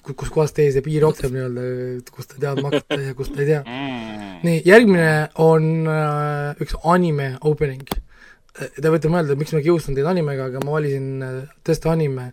kus, 0.04 0.16
kus 0.20 0.32
kohas 0.34 0.56
teie 0.56 0.74
see 0.74 0.84
piir 0.84 1.06
jookseb 1.06 1.32
nii-öelda, 1.32 1.64
kus 2.12 2.28
te 2.28 2.40
teadma 2.42 2.68
hakkate 2.68 3.00
ja 3.06 3.16
kus 3.18 3.32
te 3.32 3.44
ei 3.46 3.50
tea 3.54 3.62
mm.. 3.64 4.32
nii, 4.44 4.62
järgmine 4.68 5.12
on 5.44 5.70
äh, 5.88 6.64
üks 6.64 6.76
anime 6.84 7.36
opening. 7.48 7.88
Te 8.52 8.92
võite 8.92 9.10
mõelda, 9.12 9.38
miks 9.40 9.54
ma 9.56 9.62
kiusan 9.64 9.96
teid 9.96 10.08
animega, 10.10 10.50
aga 10.52 10.62
ma 10.66 10.74
valisin 10.76 11.24
äh, 11.24 11.36
tõesti 11.68 11.92
anime. 11.92 12.32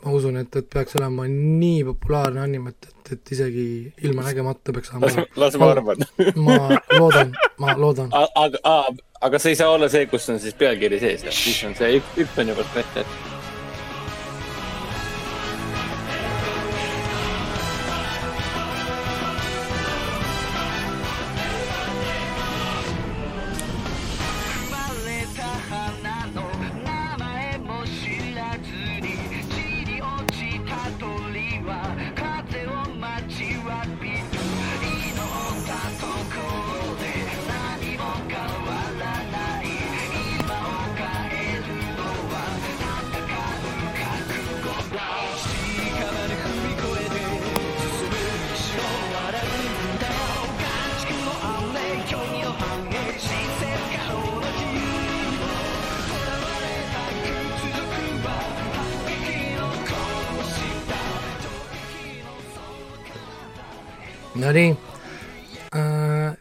ma 0.00 0.14
usun, 0.16 0.38
et, 0.40 0.54
et 0.56 0.68
peaks 0.72 0.96
olema 0.96 1.26
nii 1.28 1.82
populaarne 1.84 2.40
anime, 2.40 2.70
et, 2.72 2.86
et, 2.88 3.10
et 3.12 3.32
isegi 3.36 3.64
ilma 4.08 4.24
nägemata 4.24 4.72
peaks 4.72 4.88
saama. 4.88 5.10
las 5.36 5.58
ma 5.60 5.68
arvan. 5.74 6.06
ma 6.46 6.56
loodan, 6.96 7.34
ma 7.60 7.74
loodan. 7.76 8.08
aga, 8.16 8.62
aga 9.20 9.42
see 9.42 9.52
ei 9.52 9.60
saa 9.60 9.74
olla 9.74 9.90
see, 9.92 10.06
kus 10.08 10.30
on 10.32 10.40
siis 10.40 10.56
pealkiri 10.56 11.02
sees, 11.02 11.28
siis 11.42 11.60
on 11.68 11.76
see 11.76 12.00
üks 12.00 12.40
on 12.40 12.54
juba 12.54 12.64
ette. 12.80 13.04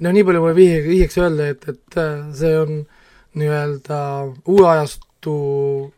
No 0.10 0.14
nii 0.14 0.26
palju 0.26 0.42
mulle 0.42 0.56
vihje, 0.58 0.78
vihjeks 0.88 1.18
öelda, 1.22 1.48
et, 1.54 1.66
et 1.70 1.98
äh, 2.02 2.22
see 2.34 2.56
on 2.58 2.80
nii-öelda 3.38 3.98
uue 4.50 4.66
ajastu 4.66 5.34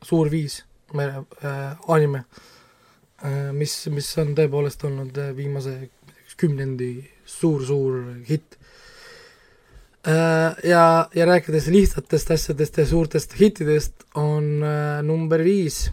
suur 0.03 0.27
viis 0.31 0.57
äh, 0.99 1.21
anime 1.87 2.25
äh,, 3.23 3.53
mis, 3.55 3.75
mis 3.95 4.09
on 4.19 4.33
tõepoolest 4.35 4.83
olnud 4.89 5.15
äh, 5.15 5.31
viimase 5.37 5.77
kümnendi 6.41 6.89
suur-suur 7.23 8.01
hitt 8.27 8.57
äh,. 10.03 10.59
ja, 10.67 11.07
ja 11.15 11.29
rääkides 11.31 11.71
lihtsatest 11.71 12.35
asjadest 12.35 12.83
ja 12.83 12.85
suurtest 12.91 13.39
hittidest, 13.39 13.95
on 14.19 14.59
äh, 14.59 14.99
number 15.07 15.39
viis 15.47 15.85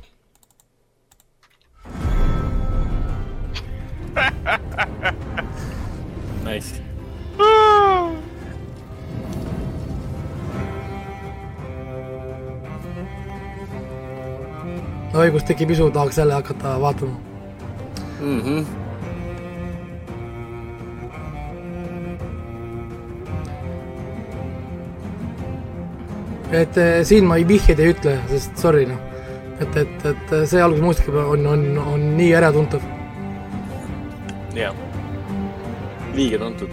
Nice. 6.49 6.81
Õigus 15.15 15.47
tekib 15.49 15.71
isu, 15.71 15.91
tahaks 15.91 16.19
jälle 16.19 16.35
hakata 16.35 16.81
vaatama 16.81 17.17
mm. 18.21 18.41
-hmm. 18.41 18.67
et 26.51 26.79
eh, 26.79 27.05
siin 27.05 27.25
ma 27.25 27.37
ei 27.37 27.49
vihjeid 27.49 27.79
ei 27.81 27.95
ütle, 27.95 28.19
sest 28.29 28.57
sorry 28.57 28.87
noh, 28.87 29.01
et, 29.61 29.77
et, 29.77 30.07
et 30.13 30.37
see 30.49 30.63
algusmuusika 30.63 31.13
on, 31.13 31.47
on, 31.47 31.65
on 31.79 32.17
nii 32.17 32.35
äratuntav. 32.35 32.81
jah 34.55 34.75
liiga 36.19 36.39
tuntud. 36.39 36.71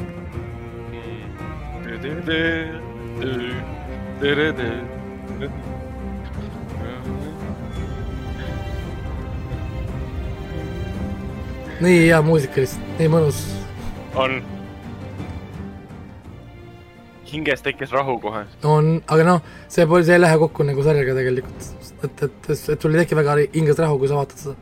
Nii 11.83 12.03
hea 12.05 12.19
muusika 12.25 12.61
lihtsalt, 12.63 12.91
nii 12.99 13.09
mõnus. 13.11 13.39
on. 14.15 14.37
hinges 17.31 17.65
tekkis 17.65 17.91
rahu 17.91 18.19
kohe. 18.23 18.45
on, 18.63 19.01
aga 19.07 19.25
noh, 19.27 19.41
see 19.67 19.87
pole, 19.89 20.05
see 20.07 20.15
ei 20.15 20.23
lähe 20.23 20.37
kokku 20.39 20.67
nagu 20.67 20.85
sarjaga 20.85 21.17
tegelikult, 21.17 21.71
et, 22.03 22.23
et, 22.29 22.53
et 22.53 22.81
sul 22.81 22.95
ei 22.95 23.03
teki 23.03 23.19
väga 23.19 23.39
hinges 23.57 23.81
rahu, 23.83 23.99
kui 23.99 24.11
sa 24.11 24.21
vaatad 24.21 24.43
seda 24.45 24.55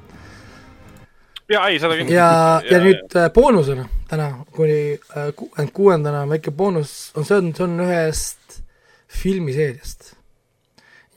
ja 1.53 1.67
ei, 1.67 1.79
seda 1.79 1.98
kindlasti. 1.98 2.17
ja, 2.17 2.62
ja, 2.63 2.77
ja 2.77 2.84
nüüd 2.84 3.17
äh, 3.20 3.29
boonusena 3.34 3.86
täna 4.10 4.29
kuni 4.55 5.00
kuuekümne 5.05 5.67
äh, 5.67 5.74
kuuendana 5.74 6.24
väike 6.29 6.51
boonus 6.51 7.12
on 7.17 7.25
see 7.27 7.38
on, 7.38 7.51
see 7.55 7.65
on 7.65 7.79
ühest 7.86 8.60
filmiseeriast. 9.22 10.13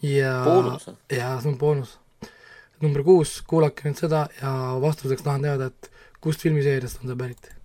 ja, 0.03 0.35
ja 1.13 1.37
see 1.41 1.53
on 1.53 1.59
boonus. 1.59 1.99
Number 2.85 3.05
kuus, 3.07 3.41
kuulake 3.49 3.89
nüüd 3.89 4.01
seda 4.01 4.27
ja 4.41 4.53
vastuseks 4.83 5.25
tahan 5.25 5.47
teada, 5.47 5.71
et 5.73 5.91
kust 6.21 6.43
filmiseeriast 6.45 7.03
on 7.03 7.13
see 7.13 7.21
pärit 7.21 7.57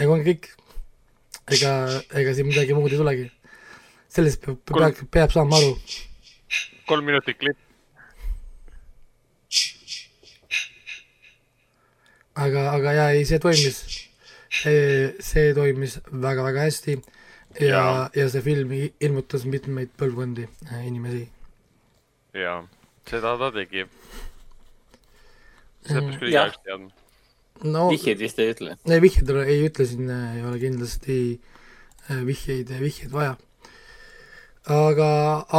ega 0.00 0.14
ongi 0.14 0.32
kõik 0.32 0.48
ega, 1.56 1.72
ega 2.20 2.34
siin 2.36 2.48
midagi 2.48 2.76
muud 2.76 2.92
ei 2.92 3.00
tulegi. 3.00 3.26
sellest 4.10 4.44
peab, 4.44 4.60
peab, 4.70 5.02
peab 5.16 5.34
saama 5.34 5.58
aru. 5.58 5.74
kolm 6.88 7.04
minutit 7.06 7.38
klipp. 7.38 7.58
aga, 12.34 12.70
aga 12.72 12.94
jaa, 12.96 13.10
ei, 13.18 13.26
see 13.28 13.40
toimis, 13.42 13.82
see 14.50 15.50
toimis 15.54 15.98
väga-väga 16.10 16.66
hästi 16.66 16.96
ja, 16.96 17.66
ja., 17.66 17.82
ja 18.14 18.28
see 18.32 18.42
film 18.44 18.72
ilmutas 18.76 19.46
mitmeid 19.46 19.92
põlvkondi 19.98 20.48
äh, 20.70 20.86
inimesi. 20.86 21.28
jaa, 22.34 22.62
seda 23.10 23.36
ta 23.38 23.52
tegi. 23.54 23.86
seda 25.86 26.00
peaks 26.06 26.18
küll 26.22 26.34
igaüks 26.34 26.64
teadma 26.64 26.90
no 27.64 27.88
vihjeid 27.90 28.20
vist 28.20 28.40
ei 28.40 28.54
ütle? 28.54 28.74
ei, 28.88 29.00
vihjeid 29.02 29.30
ei 29.44 29.62
ütle, 29.68 29.86
siin 29.88 30.10
äh, 30.10 30.36
ei 30.38 30.44
ole 30.46 30.58
kindlasti 30.62 31.18
äh, 32.08 32.22
vihjeid, 32.26 32.72
vihjeid 32.80 33.12
vaja. 33.12 33.36
aga, 34.70 35.10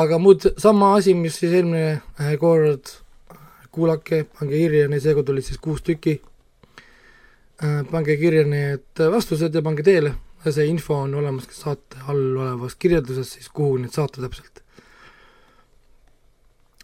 aga 0.02 0.20
muud, 0.22 0.48
sama 0.62 0.96
asi, 0.98 1.14
mis 1.18 1.38
siis 1.42 1.54
eelmine 1.60 2.02
äh, 2.20 2.34
kord, 2.42 2.96
kuulake, 3.72 4.24
pange 4.38 4.58
kirja, 4.58 4.90
neid 4.92 5.04
seekord 5.06 5.30
olid 5.34 5.48
siis 5.48 5.62
kuus 5.62 5.84
tükki, 5.86 6.20
pange 7.92 8.18
kirja 8.18 8.44
need 8.48 9.02
vastused 9.14 9.56
ja 9.56 9.62
pange 9.66 9.84
teele, 9.86 10.16
see 10.48 10.66
info 10.70 10.98
on 11.04 11.14
olemas 11.20 11.46
ka 11.50 11.56
saate 11.56 12.02
all 12.10 12.38
olevas 12.42 12.76
kirjelduses 12.82 13.36
siis, 13.38 13.50
kuhu 13.54 13.78
neid 13.82 13.94
saata 13.94 14.24
täpselt. 14.24 14.64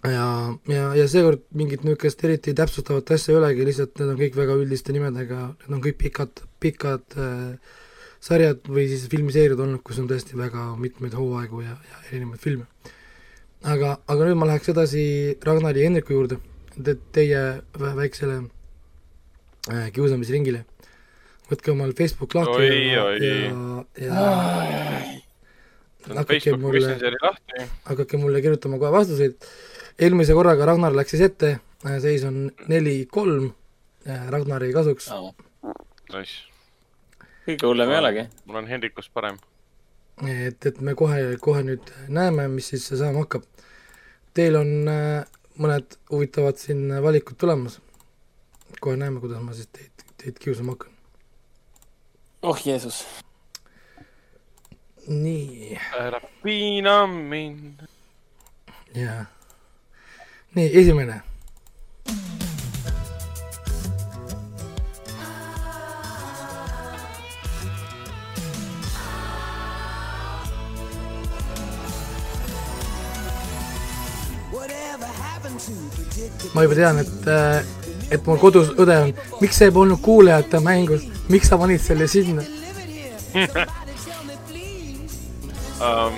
ja, 0.06 0.28
ja, 0.70 0.84
ja 0.96 1.08
seekord 1.10 1.48
mingit 1.58 1.84
niisugust 1.84 2.22
eriti 2.24 2.54
täpsustavat 2.56 3.12
asja 3.16 3.34
ei 3.34 3.40
olegi, 3.40 3.66
lihtsalt 3.66 3.98
need 3.98 4.14
on 4.14 4.20
kõik 4.20 4.38
väga 4.38 4.58
üldiste 4.62 4.94
nimedega, 4.96 5.40
need 5.64 5.78
on 5.80 5.82
kõik 5.84 5.98
pikad, 6.04 6.44
pikad 6.64 7.18
äh, 7.18 7.80
sarjad 8.24 8.70
või 8.70 8.86
siis 8.92 9.08
filmiseeriad 9.12 9.60
olnud, 9.64 9.82
kus 9.86 9.98
on 10.02 10.10
tõesti 10.10 10.38
väga 10.38 10.70
mitmeid 10.80 11.18
hooaegu 11.18 11.64
ja, 11.66 11.74
ja 11.90 12.04
erinevaid 12.12 12.44
filme. 12.44 12.70
aga, 13.66 13.98
aga 14.06 14.30
nüüd 14.30 14.38
ma 14.38 14.52
läheks 14.52 14.70
edasi 14.76 15.02
Ragnari 15.44 15.82
ja 15.82 15.90
Hendriku 15.90 16.14
juurde, 16.14 16.38
te, 16.78 16.96
teie 17.18 17.42
väiksele 17.74 18.38
äh, 18.38 18.48
kiusamisringile. 19.94 20.66
võtke 21.52 21.72
omal 21.72 21.94
Facebook 21.96 22.36
lahti 22.36 22.60
Oi, 22.60 22.92
ja, 22.92 23.04
ja, 23.16 24.06
ja 24.06 25.26
hakake 26.16 26.40
Facebook 26.40 26.62
mulle, 26.62 26.98
hakake 27.84 28.18
mulle 28.18 28.42
kirjutama 28.42 28.80
kohe 28.80 28.92
vastuseid. 28.92 29.36
eelmise 30.00 30.34
korraga 30.34 30.66
Ragnar 30.66 30.96
läks 30.96 31.12
siis 31.12 31.22
ette, 31.22 31.60
seis 32.02 32.24
on 32.24 32.52
neli-kolm 32.68 33.52
Ragnari 34.30 34.72
kasuks. 34.74 35.10
Nice. 36.14 36.48
kõige 37.48 37.68
hullem 37.68 37.92
ei 37.92 38.00
olegi. 38.00 38.28
mul 38.46 38.62
on 38.62 38.68
Hendrikust 38.68 39.14
parem. 39.14 39.38
et, 40.28 40.66
et 40.66 40.82
me 40.82 40.96
kohe, 40.96 41.38
kohe 41.42 41.64
nüüd 41.64 41.92
näeme, 42.08 42.48
mis 42.48 42.70
siis 42.74 42.88
saama 42.88 43.26
hakkab. 43.26 43.44
Teil 44.34 44.56
on 44.56 44.88
äh, 44.88 45.26
mõned 45.58 45.98
huvitavad 46.12 46.58
siin 46.62 46.88
valikud 47.04 47.38
tulemas. 47.38 47.82
Kohe 48.80 48.98
näeme, 48.98 49.20
kuidas 49.20 49.42
ma 49.44 49.54
siis 49.54 49.70
teid, 49.74 50.06
teid 50.18 50.40
kiusama 50.40 50.72
hakkan. 50.72 50.92
oh 52.42 52.60
Jeesus. 52.66 53.06
nii, 55.08 55.80
ära 56.00 56.22
piina 56.44 57.08
mind. 57.08 57.88
jaa. 58.96 59.26
nii, 60.56 60.70
esimene. 60.82 61.22
ma 76.54 76.64
juba 76.64 76.76
tean, 76.76 77.00
et, 77.02 77.87
et 78.12 78.28
mul 78.28 78.40
kodus 78.42 78.72
õde 78.80 79.00
on, 79.04 79.14
miks 79.42 79.60
see 79.60 79.72
polnud 79.74 80.02
kuulajate 80.04 80.62
mängus, 80.64 81.04
miks 81.30 81.52
sa 81.52 81.60
panid 81.60 81.84
selle 81.84 82.08
sinna? 82.12 82.46
Um, 85.78 86.16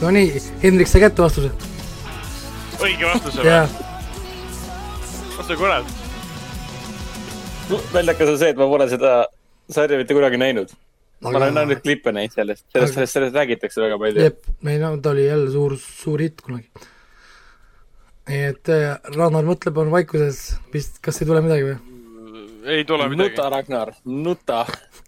Nonii, 0.00 0.42
Hendrik, 0.62 0.88
sa 0.88 0.98
kätte 0.98 1.22
vastuse? 1.22 1.52
õige 2.80 3.06
vastus 3.06 3.40
jaa 3.44 3.64
või?, 3.68 3.88
oota 5.38 5.56
kurat. 5.60 5.99
Naljakas 7.94 8.32
on 8.34 8.38
see, 8.40 8.52
et 8.54 8.58
ma 8.60 8.68
pole 8.70 8.86
seda 8.90 9.10
sarja 9.70 9.98
mitte 10.00 10.14
kunagi 10.16 10.38
näinud. 10.40 10.72
ma 11.20 11.28
olen 11.34 11.50
aga 11.52 11.60
ainult 11.66 11.82
klippe 11.84 12.12
näinud 12.16 12.32
sellest, 12.32 12.64
sellest, 12.72 12.94
sellest, 12.96 13.12
sellest 13.16 13.36
räägitakse 13.36 13.82
väga 13.82 13.98
palju. 14.00 14.22
jep, 14.24 14.40
ei 14.66 14.78
no 14.80 14.94
ta 15.04 15.10
oli 15.14 15.26
jälle 15.26 15.50
suur, 15.52 15.76
suur 15.78 16.22
hitt 16.24 16.40
kunagi. 16.46 16.68
nii 18.30 18.42
et 18.52 18.70
äh, 18.72 18.96
Ragnar 19.16 19.46
mõtleb, 19.48 19.78
on 19.82 19.90
vaikuses, 19.92 20.40
vist, 20.74 20.98
kas 21.04 21.20
ei 21.22 21.28
tule 21.28 21.42
midagi 21.44 21.68
või? 21.68 21.78
ei 22.76 22.84
tule 22.88 23.08
midagi 23.12 23.34
nuta,. 23.36 23.48
Ragnar, 23.56 23.94
nuta. 24.04 24.64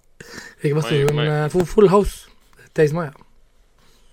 õige 0.63 0.75
vastus 0.79 1.11
on 1.11 1.21
ei- 1.25 1.29
äh, 1.33 1.45
Full, 1.53 1.67
full 1.69 1.91
House, 1.93 2.29
täismaja. 2.75 3.13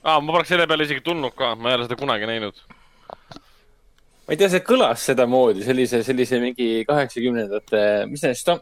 aa, 0.03 0.19
ma 0.21 0.31
poleks 0.33 0.49
selle 0.55 0.67
peale 0.67 0.87
isegi 0.87 1.03
tulnud 1.05 1.35
ka, 1.37 1.53
ma 1.55 1.71
ei 1.73 1.79
ole 1.79 1.87
seda 1.89 1.99
kunagi 1.99 2.27
näinud. 2.29 2.59
Ma 4.29 4.35
ei 4.35 4.37
tea, 4.37 4.47
see 4.53 4.61
kõlas 4.61 5.01
sedamoodi, 5.09 5.63
sellise, 5.65 6.03
sellise 6.05 6.37
mingi 6.37 6.83
kaheksakümnendate, 6.85 7.79
mis 8.11 8.21
see, 8.21 8.57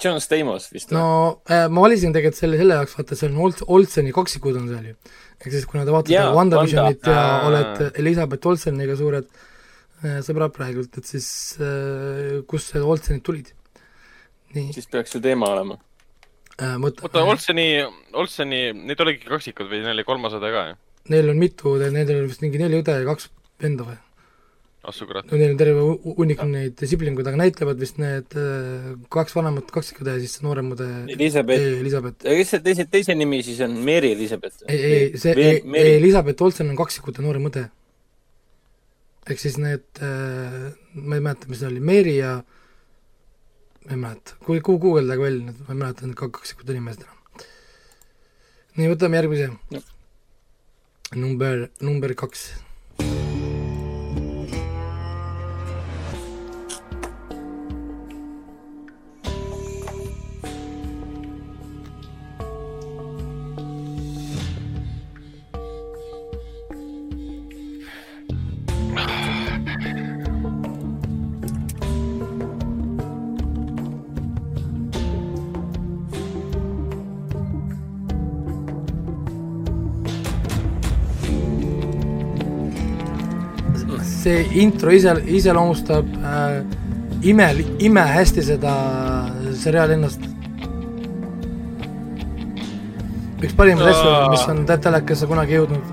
John 0.00 0.20
Stamos 0.24 0.70
vist 0.72 0.88
või? 0.88 0.96
no 0.96 1.08
äh, 1.52 1.66
ma 1.68 1.82
valisin 1.84 2.14
tegelikult 2.16 2.38
selle 2.38 2.56
selle 2.56 2.78
jaoks, 2.78 2.94
vaata, 2.96 3.18
seal 3.20 3.34
on 3.34 3.42
Olt-, 3.44 3.64
Olseni 3.76 4.14
kaksikud 4.16 4.56
on 4.56 4.70
seal 4.70 4.86
ju. 4.88 4.94
ehk 5.36 5.48
siis, 5.52 5.66
kuna 5.68 5.82
te 5.84 5.92
vaatate 5.92 6.14
Jaa, 6.14 6.30
WandaVisionit 6.32 7.10
ja 7.12 7.16
Wanda. 7.18 7.50
olete 7.50 7.90
Elizabeth 8.00 8.48
Olseniga 8.48 8.96
suured 8.96 9.26
äh, 9.28 10.14
sõbrad 10.24 10.54
praegult, 10.56 10.96
et 10.96 11.10
siis 11.10 11.26
äh, 11.60 12.38
kust 12.48 12.72
need 12.72 12.86
Olsenid 12.94 13.24
tulid? 13.26 13.50
nii 14.56 14.72
siis 14.72 14.88
peaks 14.88 15.12
ju 15.12 15.20
teema 15.26 15.50
olema. 15.52 15.76
äh,, 16.56 16.78
oota, 16.80 17.26
Olseni, 17.26 17.66
Olseni, 18.16 18.62
neid 18.80 19.04
oligi 19.04 19.28
kaksikud 19.28 19.68
või 19.68 19.82
neil 19.84 19.98
oli 19.98 20.06
kolmas 20.08 20.40
õde 20.40 20.54
ka 20.56 20.64
ju? 20.70 20.80
neil 21.12 21.28
on 21.34 21.44
mitu, 21.44 21.76
nendel 21.84 22.22
on 22.22 22.32
vist 22.32 22.46
mingi 22.46 22.64
neli 22.64 22.80
õde 22.80 22.96
ja 22.96 23.04
kaks 23.12 23.28
venda 23.60 23.84
või? 23.90 24.00
Ah 24.84 24.90
su 24.92 25.06
kurat. 25.06 25.26
no 25.30 25.38
neil 25.38 25.52
on 25.54 25.58
terve 25.60 25.80
hu- 25.86 26.14
hunnik 26.18 26.40
neid 26.50 26.80
siblinguid, 26.90 27.26
aga 27.30 27.38
näitlevad 27.38 27.78
vist 27.78 27.98
need 28.02 28.34
äh, 28.38 28.88
kaks 29.14 29.36
vanemat 29.36 29.68
kaksikõde 29.74 30.16
ja 30.16 30.22
siis 30.24 30.40
noorem 30.42 30.72
õde 30.74 30.88
Elizabeth, 31.14 31.66
Elizabeth. 31.82 32.24
kes 32.26 32.50
see 32.56 32.60
teise, 32.66 32.86
teise 32.90 33.14
nimi 33.14 33.42
siis 33.46 33.60
on? 33.62 33.76
Mary 33.86 34.10
Elizabeth? 34.16 34.64
ei, 34.66 34.80
ei, 34.88 35.04
see 35.22 35.36
Mary. 35.62 35.84
ei, 35.84 35.94
Elizabeth 36.00 36.42
Olsen 36.42 36.72
on 36.74 36.80
kaksikute 36.80 37.22
noorem 37.22 37.46
õde. 37.50 37.68
ehk 39.30 39.38
siis 39.38 39.54
need 39.62 39.86
äh,, 40.02 40.72
ma 40.98 41.14
ei 41.20 41.22
mäleta, 41.28 41.46
mis 41.52 41.62
see 41.62 41.70
oli, 41.70 41.78
Mary 41.92 42.16
ja 42.18 42.32
ma 43.86 43.94
ei 43.94 44.00
mäleta, 44.02 44.34
kui, 44.42 44.58
kuhu 44.66 44.78
guugeldage 44.82 45.22
välja 45.22 45.54
ma 45.62 45.70
ei 45.76 45.78
mäleta 45.84 46.06
need 46.10 46.18
ka- 46.18 46.32
kaksikute 46.40 46.74
nimesid 46.74 47.06
enam. 47.06 47.46
nii, 48.82 48.90
võtame 48.96 49.20
järgmise 49.20 49.50
number, 51.14 51.68
number 51.84 52.14
kaks. 52.18 52.48
See 84.22 84.42
intro 84.62 84.90
ise, 84.94 85.14
iseloomustab 85.26 86.06
äh, 86.22 86.62
ime, 87.22 87.48
imehästi 87.78 88.42
seda 88.46 88.74
seriaali 89.64 89.98
ennast. 89.98 90.28
üks 93.42 93.54
parimaid 93.58 93.88
asju, 93.90 94.10
mis 94.30 94.44
on 94.52 94.60
te- 94.66 94.78
telekasse 94.78 95.26
kunagi 95.26 95.56
jõudnud. 95.58 95.88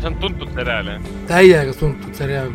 see 0.00 0.10
on 0.10 0.18
tuntud 0.20 0.50
seriaal 0.58 0.90
jah? 0.92 1.06
täiega 1.30 1.72
tuntud 1.80 2.12
seriaal. 2.20 2.50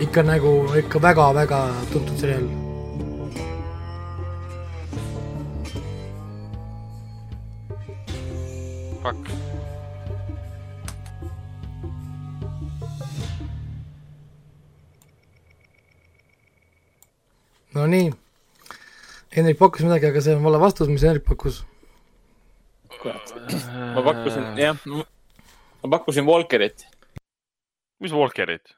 ikka 0.00 0.22
nagu, 0.28 0.52
ikka 0.82 1.00
väga-väga 1.02 1.62
tuntud 1.92 2.18
seriaal. 2.20 2.61
Nonii. 17.82 18.12
Hendrik 19.34 19.58
pakkus 19.58 19.82
midagi, 19.86 20.06
aga 20.12 20.20
see 20.22 20.36
on 20.36 20.44
vale 20.44 20.60
vastus, 20.62 20.90
mis 20.92 21.02
Hendrik 21.02 21.24
pakkus. 21.26 21.62
ma 23.02 24.02
pakkusin, 24.06 24.44
jah, 24.60 24.78
ma 25.82 25.90
pakkusin 25.96 26.26
Walkerit. 26.28 26.86
mis 28.00 28.12
Walkerit? 28.14 28.76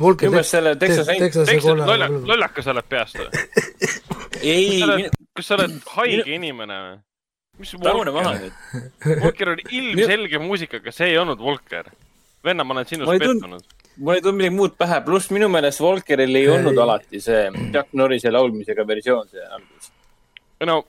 Minu 0.00 0.30
meelest 0.32 0.52
selle 0.54 0.74
Texas 0.80 1.06
Texas, 1.06 1.48
lollakas 1.64 2.64
sa 2.64 2.72
oled 2.74 2.86
peast 2.88 3.18
või? 3.20 3.28
ei 4.54 5.08
kas 5.36 5.48
sa 5.50 5.56
oled 5.58 5.80
haige 5.96 6.36
inimene 6.36 6.78
või? 6.84 6.94
mis 7.60 7.74
rahune 7.84 8.14
maha 8.14 8.34
Walker? 8.34 8.44
nüüd. 8.44 9.24
Walker 9.24 9.52
oli 9.54 9.66
ilmselge 9.80 10.40
muusikaga, 10.40 10.92
see 10.94 11.12
ei 11.14 11.18
olnud 11.20 11.40
Walker. 11.44 11.90
venna, 12.44 12.64
ma 12.64 12.76
olen 12.76 12.88
sinust 12.92 13.24
pettunud. 13.24 13.79
Mul 14.00 14.16
ei 14.16 14.22
tulnud 14.24 14.38
midagi 14.40 14.56
muud 14.56 14.74
pähe, 14.80 14.98
pluss 15.04 15.30
minu 15.34 15.48
meelest 15.52 15.80
Walkeril 15.84 16.34
ei 16.40 16.46
Ei. 16.46 16.50
olnud 16.56 16.78
alati 16.84 17.20
see 17.20 17.42
Jack 17.74 17.92
Norrise 18.00 18.30
laulmisega 18.32 18.86
versioon 18.88 19.28
see 19.28 19.44
alguses. 19.44 19.90
no 20.66 20.80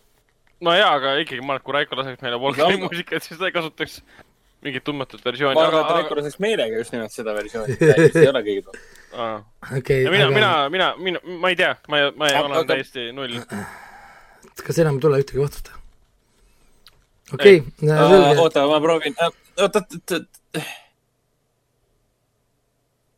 no 0.62 0.74
jaa, 0.78 0.92
aga 0.98 1.16
ikkagi 1.24 1.42
ma 1.44 1.56
arvan, 1.58 1.62
et 1.62 1.66
kui 1.68 1.76
Raiko 1.78 2.00
laseks 2.00 2.22
meile 2.24 2.40
Walkmani 2.42 2.78
No. 2.80 2.88
muusikat, 2.88 3.24
siis 3.26 3.40
ta 3.40 3.50
ei 3.50 3.56
kasutaks 3.56 4.02
mingit 4.62 4.84
tundmatut 4.86 5.24
versiooni, 5.26 5.56
ma 5.58 5.64
arvan, 5.68 5.84
aga 5.84 5.96
et, 5.96 6.02
Raiko 6.04 6.18
laseks 6.22 6.40
meelega 6.44 6.78
just 6.84 6.94
nimelt 6.96 7.12
seda 7.16 7.34
versiooni, 7.36 7.78
ei 7.82 8.28
ole 8.30 8.44
kõige 8.48 8.64
parem. 8.68 8.84
aga 9.12 9.78
okei 9.82 10.04
ja 10.06 10.12
mina, 10.14 10.28
aga 10.30 10.36
mina, 10.38 10.52
mina, 10.78 10.90
mina, 11.10 11.24
ma 11.42 11.50
ei 11.52 11.58
tea, 11.60 11.72
ma 11.90 12.04
ma 12.16 12.30
Aga- 12.30 12.44
olen 12.46 12.58
aga- 12.62 12.70
täiesti 12.76 13.08
null. 13.18 13.40
kas 14.66 14.80
enam 14.86 15.00
ei 15.02 15.06
tule 15.08 15.20
ühtegi 15.24 15.42
vastust? 15.42 15.72
okei 17.34 17.58
okay,, 17.64 17.90
selge, 17.90 18.40
oota, 18.46 18.68
ma 18.70 18.80
proovin, 18.84 19.16
oota, 19.20 19.36
oota, 19.66 19.84
oota. 19.98 20.24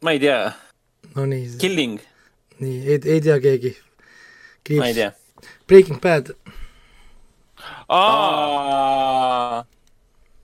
Ma 0.03 0.11
ei 0.11 0.19
tea, 0.19 0.53
no 1.15 1.25
nii, 1.29 1.57
Killing, 1.61 1.99
nii 2.59 2.79
ei, 2.87 2.99
ei 3.15 3.21
tea 3.23 3.39
keegi. 3.43 3.75
ma 4.77 4.89
ei 4.91 4.97
tea. 4.97 5.11
Breaking 5.67 5.99
Bad, 6.03 6.33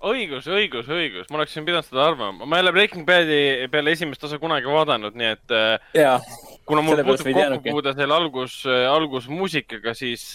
õigus, 0.10 0.48
õigus, 0.48 0.88
õigus, 0.88 1.28
ma 1.32 1.42
oleksin 1.42 1.66
pidanud 1.68 1.88
seda 1.88 2.06
arvama, 2.08 2.48
ma 2.48 2.60
ei 2.60 2.66
ole 2.66 2.74
Breaking 2.76 3.08
Badi 3.08 3.68
peale 3.72 3.96
esimest 3.96 4.24
osa 4.28 4.40
kunagi 4.42 4.70
vaadanud, 4.72 5.18
nii 5.20 5.32
et 5.36 5.56
äh, 5.56 5.92
jaa, 6.00 6.18
kuna 6.70 6.84
mul 6.86 7.02
teadnudki. 7.02 7.34
kokkupuude 7.36 7.96
selle 7.98 8.16
algus, 8.16 8.62
algusmuusikaga, 8.68 9.96
siis, 9.98 10.30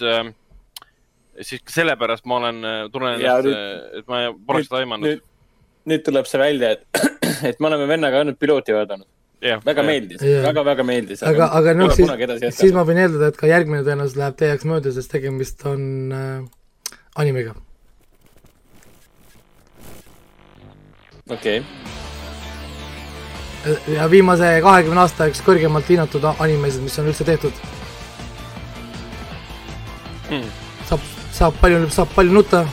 siis 1.41 1.65
ka 1.65 1.77
sellepärast 1.79 2.29
ma 2.29 2.43
olen, 2.43 2.61
tunnen 2.93 3.25
Ja 3.25 3.39
ennast, 3.41 4.01
et 4.01 4.11
ma 4.11 4.27
poleks 4.47 4.69
seda 4.69 4.83
aimanud. 4.83 5.09
nüüd, 5.09 5.25
nüüd 5.93 6.05
tuleb 6.07 6.29
see 6.29 6.43
välja, 6.43 6.77
et, 6.77 7.05
et 7.51 7.61
me 7.61 7.73
oleme 7.73 7.89
vennaga 7.89 8.21
ainult 8.21 8.41
pilooti 8.43 8.77
vaadanud. 8.77 9.09
Väga 9.65 9.85
meeldis 9.87 10.25
Jaa., 10.25 10.43
väga-väga 10.49 10.87
meeldis. 10.89 11.23
aga, 11.27 11.51
aga 11.59 11.75
noh, 11.79 11.93
siis 11.95 12.59
siis 12.59 12.75
ma 12.77 12.87
võin 12.89 13.03
eeldada, 13.05 13.31
et 13.33 13.41
ka 13.41 13.51
järgmine 13.51 13.85
tõenäoliselt 13.87 14.23
läheb 14.23 14.39
teie 14.41 14.55
jaoks 14.55 14.69
mööda, 14.71 14.95
sest 14.97 15.13
tegemist 15.13 15.67
on 15.69 15.85
äh, 16.15 17.01
animega. 17.21 17.55
okei, 21.31 21.63
ja 23.89 24.11
viimase 24.11 24.49
kahekümne 24.63 25.05
aasta 25.05 25.29
üks 25.31 25.41
kõrgemalt 25.45 25.89
hinnatud 25.89 26.25
animesid, 26.35 26.85
mis 26.85 26.99
on 27.01 27.11
üldse 27.11 27.27
tehtud. 27.29 27.65
Hmm. 30.29 30.49
saab, 30.89 31.05
saab 31.33 31.61
palju, 31.61 31.85
saab 31.93 32.13
palju 32.17 32.35
nutta. 32.35 32.65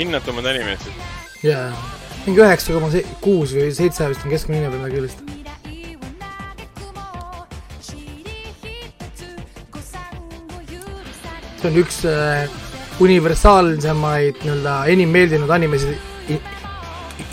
Hinnatumad 0.00 0.46
animeetsid. 0.52 0.92
ja 1.44 1.58
mingi 2.26 2.40
üheksa 2.40 2.72
koma 2.76 2.88
kuus 3.24 3.52
või 3.56 3.70
seitse 3.76 4.08
vist 4.10 4.24
on 4.24 4.32
keskmine 4.32 4.60
hinne 4.60 4.72
peal 4.72 4.82
midagi 4.82 5.00
sellist. 5.00 5.26
see 11.60 11.68
on 11.68 11.76
üks 11.76 11.98
äh, 12.08 12.48
universaalsemaid 13.04 14.38
nii-öelda 14.44 14.76
enim 14.92 15.10
meeldinud 15.12 15.50
animesid 15.52 16.32
i- 16.32 16.40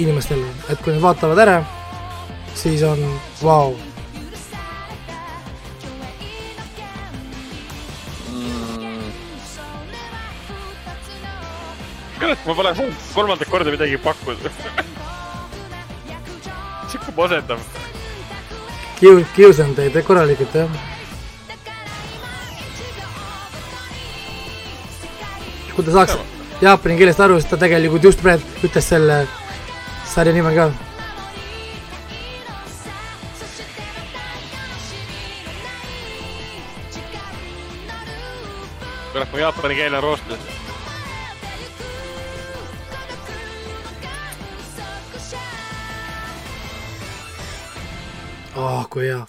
inimestele, 0.03 0.47
et 0.67 0.81
kui 0.83 0.91
nad 0.91 1.01
vaatavad 1.03 1.39
ära, 1.45 1.61
siis 2.59 2.83
on 2.83 2.99
vau 3.39 3.71
wow.. 3.71 3.96
Ma 12.27 12.53
pole 12.53 12.73
kolmandat 13.13 13.49
korda 13.49 13.71
midagi 13.71 13.97
pakkuda. 13.97 14.51
sihuke 16.91 17.11
masendav. 17.15 17.59
kiu-, 18.99 19.25
kiusan 19.35 19.75
teid 19.75 19.95
korralikult, 20.03 20.55
jah. 20.55 20.69
kui 25.75 25.85
ta 25.85 25.91
saaks 25.93 26.17
jaapani 26.61 26.97
keelest 26.97 27.21
aru, 27.21 27.39
siis 27.39 27.49
ta 27.51 27.57
tegelikult 27.61 28.03
just 28.03 28.21
praegu 28.21 28.67
ütles 28.67 28.91
selle 28.93 29.23
sarja 30.09 30.33
nime 30.33 30.53
ka. 30.55 30.71
kurat, 39.11 39.31
mu 39.31 39.39
jaapani 39.41 39.75
keel 39.75 39.95
on 39.97 40.03
roostes. 40.03 40.66
oh, 48.57 48.83
kui 48.91 49.07
hea. 49.07 49.21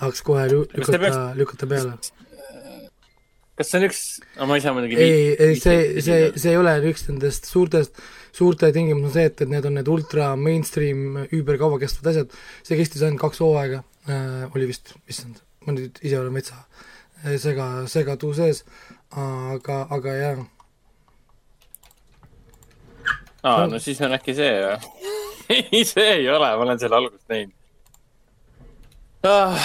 tahaks 0.00 0.22
kohe 0.26 0.46
lü- 0.50 0.64
Kas 0.72 0.88
te 0.88 0.98
lükata, 0.98 1.22
lükata 1.36 1.68
peale. 1.70 1.92
kas 3.60 3.68
see 3.68 3.78
on 3.80 3.84
üks, 3.90 4.00
ma 4.48 4.56
ei 4.56 4.62
saa 4.64 4.72
muidugi. 4.76 4.96
ei, 4.96 5.34
ei 5.36 5.58
see, 5.60 6.00
see, 6.04 6.20
see 6.40 6.54
ei 6.54 6.56
ole 6.60 6.72
üks 6.88 7.04
nendest 7.10 7.50
suurtest, 7.50 7.98
suurte 8.32 8.70
tingimus 8.72 9.10
on 9.10 9.16
see, 9.18 9.26
et, 9.28 9.42
et 9.44 9.50
need 9.52 9.66
on 9.68 9.76
need 9.76 9.90
ultra 9.92 10.30
mainstream, 10.40 11.26
üüberkaua 11.28 11.80
kestvad 11.82 12.12
asjad. 12.14 12.38
see 12.64 12.78
kestis 12.80 13.04
ainult 13.04 13.20
kaks 13.26 13.42
hooaega 13.44 13.82
äh,, 14.08 14.46
oli 14.54 14.70
vist, 14.72 14.94
issand, 15.12 15.42
ma 15.66 15.76
nüüd 15.76 16.00
ise 16.00 16.16
olen 16.22 16.32
metsa 16.38 16.56
äh, 17.26 17.36
sega, 17.42 17.68
segatu 17.92 18.32
sees, 18.38 18.64
aga, 19.12 19.82
aga 19.92 20.16
jah, 20.22 20.40
aa, 23.44 23.66
no 23.68 23.78
siis 23.82 24.00
on 24.04 24.16
äkki 24.16 24.34
see 24.40 24.52
või? 24.64 24.76
ei, 25.60 25.84
see 25.84 26.10
ei 26.16 26.28
ole, 26.32 26.48
ma 26.56 26.64
olen 26.64 26.80
selle 26.80 26.96
algust 27.02 27.24
näinud 27.28 27.56
ah,. 29.22 29.56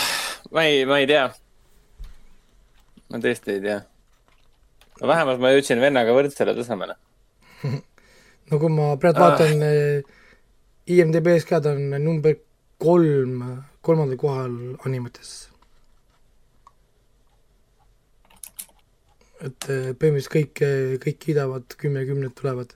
ma 0.51 0.65
ei, 0.65 0.85
ma 0.85 0.99
ei 0.99 1.07
tea. 1.07 1.25
ma 3.09 3.21
tõesti 3.23 3.55
ei 3.55 3.61
tea. 3.63 3.79
vähemalt 5.01 5.39
ma 5.39 5.53
jõudsin 5.53 5.81
vennaga 5.83 6.15
võrdsele 6.15 6.55
tasemele. 6.57 6.97
no 8.49 8.59
kui 8.59 8.71
ma 8.71 8.93
praegu 8.99 9.21
Ah. 9.21 9.31
vaatan 9.31 9.63
äh, 9.63 10.03
IMDB-s 10.91 11.47
ka, 11.49 11.61
ta 11.61 11.73
on 11.73 11.95
number 12.03 12.37
kolm, 12.77 13.41
kolmandal 13.81 14.19
kohal 14.19 14.55
animetes. 14.85 15.49
et 19.45 19.67
äh, 19.69 19.91
põhimõtteliselt 19.99 20.31
kõik, 20.33 20.61
kõik 21.03 21.17
kiidavad, 21.21 21.75
kümme 21.77 22.05
kümned 22.07 22.33
tulevad. 22.35 22.71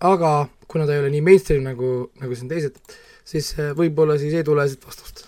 aga 0.00 0.48
kuna 0.68 0.86
ta 0.86 0.94
ei 0.94 1.00
ole 1.02 1.10
nii 1.14 1.22
mainstream 1.24 1.62
nagu, 1.64 2.10
nagu 2.20 2.34
siin 2.36 2.50
teised, 2.50 2.76
siis 3.24 3.54
võib-olla 3.78 4.18
siis 4.20 4.34
ei 4.34 4.44
tule 4.44 4.66
siit 4.68 4.84
vastust. 4.84 5.23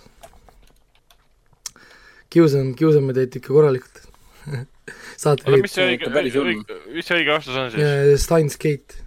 kiusan, 2.37 2.71
kiusame 2.77 3.17
teid 3.17 3.35
ikka 3.41 3.53
korralikult. 3.57 4.05
saate 5.21 5.43
oota, 5.43 5.59
mis 5.59 5.73
see 5.75 5.89
õige 5.91 6.07
õige, 6.13 6.79
mis 6.93 7.07
see 7.09 7.19
õige 7.19 7.33
vastus 7.35 7.57
on 7.59 7.69
siis? 7.73 8.23
Steins 8.23 8.57
Gate. 8.61 9.03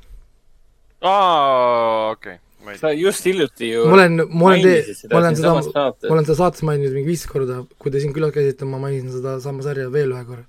aa, 1.00 2.10
okei, 2.12 2.36
tea. 2.64 2.76
sa 2.80 2.90
just 2.96 3.24
hiljuti 3.24 3.70
ju 3.72 3.84
ma 3.88 3.96
olen, 3.98 4.24
ma 4.28 4.50
olen 4.50 4.64
tee- 4.66 4.96
ma 5.12 5.20
olen 5.22 5.38
seda, 5.38 5.52
ma 5.54 6.14
olen 6.14 6.26
seda 6.28 6.38
saates 6.42 6.64
maininud 6.66 6.96
mingi 6.96 7.12
viis 7.14 7.24
korda, 7.30 7.62
kui 7.80 7.92
te 7.94 8.02
siin 8.02 8.12
külas 8.16 8.34
käisite, 8.34 8.68
ma 8.68 8.80
mainisin 8.82 9.14
seda 9.16 9.38
sama 9.44 9.64
sarja 9.66 9.88
veel 9.92 10.12
ühe 10.16 10.24
korra. 10.28 10.44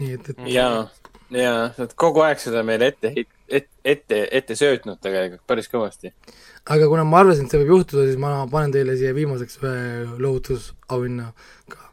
nii 0.00 0.16
et, 0.16 0.30
et 0.32 0.40
jaa, 0.56 0.88
jaa, 1.36 1.68
sa 1.76 1.84
oled 1.84 1.94
kogu 2.02 2.24
aeg 2.26 2.40
seda 2.42 2.64
meile 2.66 2.90
ette, 2.90 3.12
ette, 3.48 3.68
ette, 3.84 4.22
ette 4.40 4.56
söötnud 4.58 4.98
tegelikult 5.04 5.44
päris 5.46 5.70
kõvasti. 5.70 6.14
aga 6.66 6.88
kuna 6.90 7.04
ma 7.04 7.22
arvasin, 7.22 7.46
et 7.46 7.54
see 7.54 7.62
võib 7.62 7.76
juhtuda, 7.76 8.08
siis 8.08 8.18
ma 8.20 8.34
panen 8.50 8.74
teile 8.74 8.96
siia 8.98 9.14
viimaseks 9.14 9.60
ühe 9.62 9.76
lohutusauhinna 10.26 11.30
ka. 11.70 11.89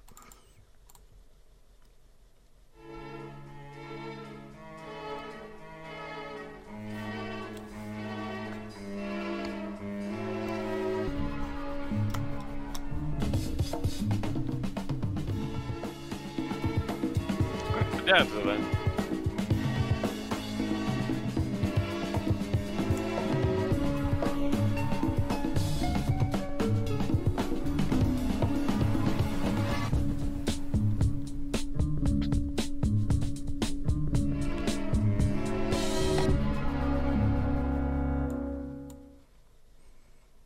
Ma 18.07 18.13
tean 18.13 18.27
seda. 18.27 18.55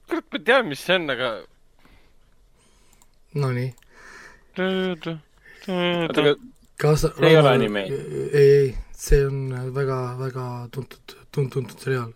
kurat, 0.08 0.26
ma 0.32 0.40
tean, 0.46 0.68
mis 0.70 0.80
see 0.80 0.96
on, 0.96 1.10
aga. 1.10 1.30
Nonii, 3.34 3.70
oota, 4.60 5.14
aga 5.68 6.36
kas 6.82 7.06
See 7.06 7.30
ei 7.30 7.38
ole 7.38 7.54
anime? 7.54 7.84
ei, 7.86 8.42
ei, 8.42 8.70
see 8.98 9.22
on 9.28 9.54
väga, 9.76 10.00
väga 10.20 10.46
tuntud, 10.74 11.16
tuntud, 11.32 11.52
tuntud 11.54 11.84
seriaal. 11.84 12.14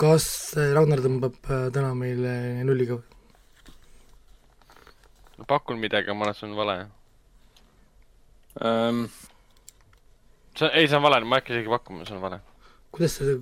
kas 0.00 0.26
Ragnar 0.56 1.02
tõmbab 1.04 1.36
äh, 1.52 1.68
täna 1.74 1.92
meile 1.98 2.34
nulliga 2.64 2.98
või? 3.00 3.06
pakun 5.48 5.78
midagi, 5.80 6.12
ma 6.12 6.26
arvan, 6.26 6.34
et 6.34 6.40
see 6.40 6.48
on 6.48 6.56
vale 6.58 6.76
um.... 8.64 9.04
see, 10.56 10.70
ei, 10.72 10.88
see 10.88 10.96
on 10.98 11.04
vale, 11.04 11.20
ma 11.24 11.38
ei 11.38 11.42
hakka 11.42 11.54
isegi 11.54 11.74
pakkuma, 11.76 12.08
see 12.08 12.16
on 12.16 12.24
vale. 12.24 12.40
kuidas 12.94 13.18
sa, 13.20 13.36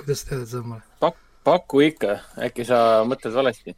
kuidas 0.00 0.24
sa 0.24 0.32
tead, 0.32 0.44
et 0.46 0.52
see 0.54 0.64
on 0.64 0.74
vale 0.74 0.84
Pak? 1.04 1.20
paku 1.44 1.84
ikka, 1.86 2.18
äkki 2.48 2.66
sa 2.68 3.00
mõtled 3.08 3.36
valesti? 3.36 3.76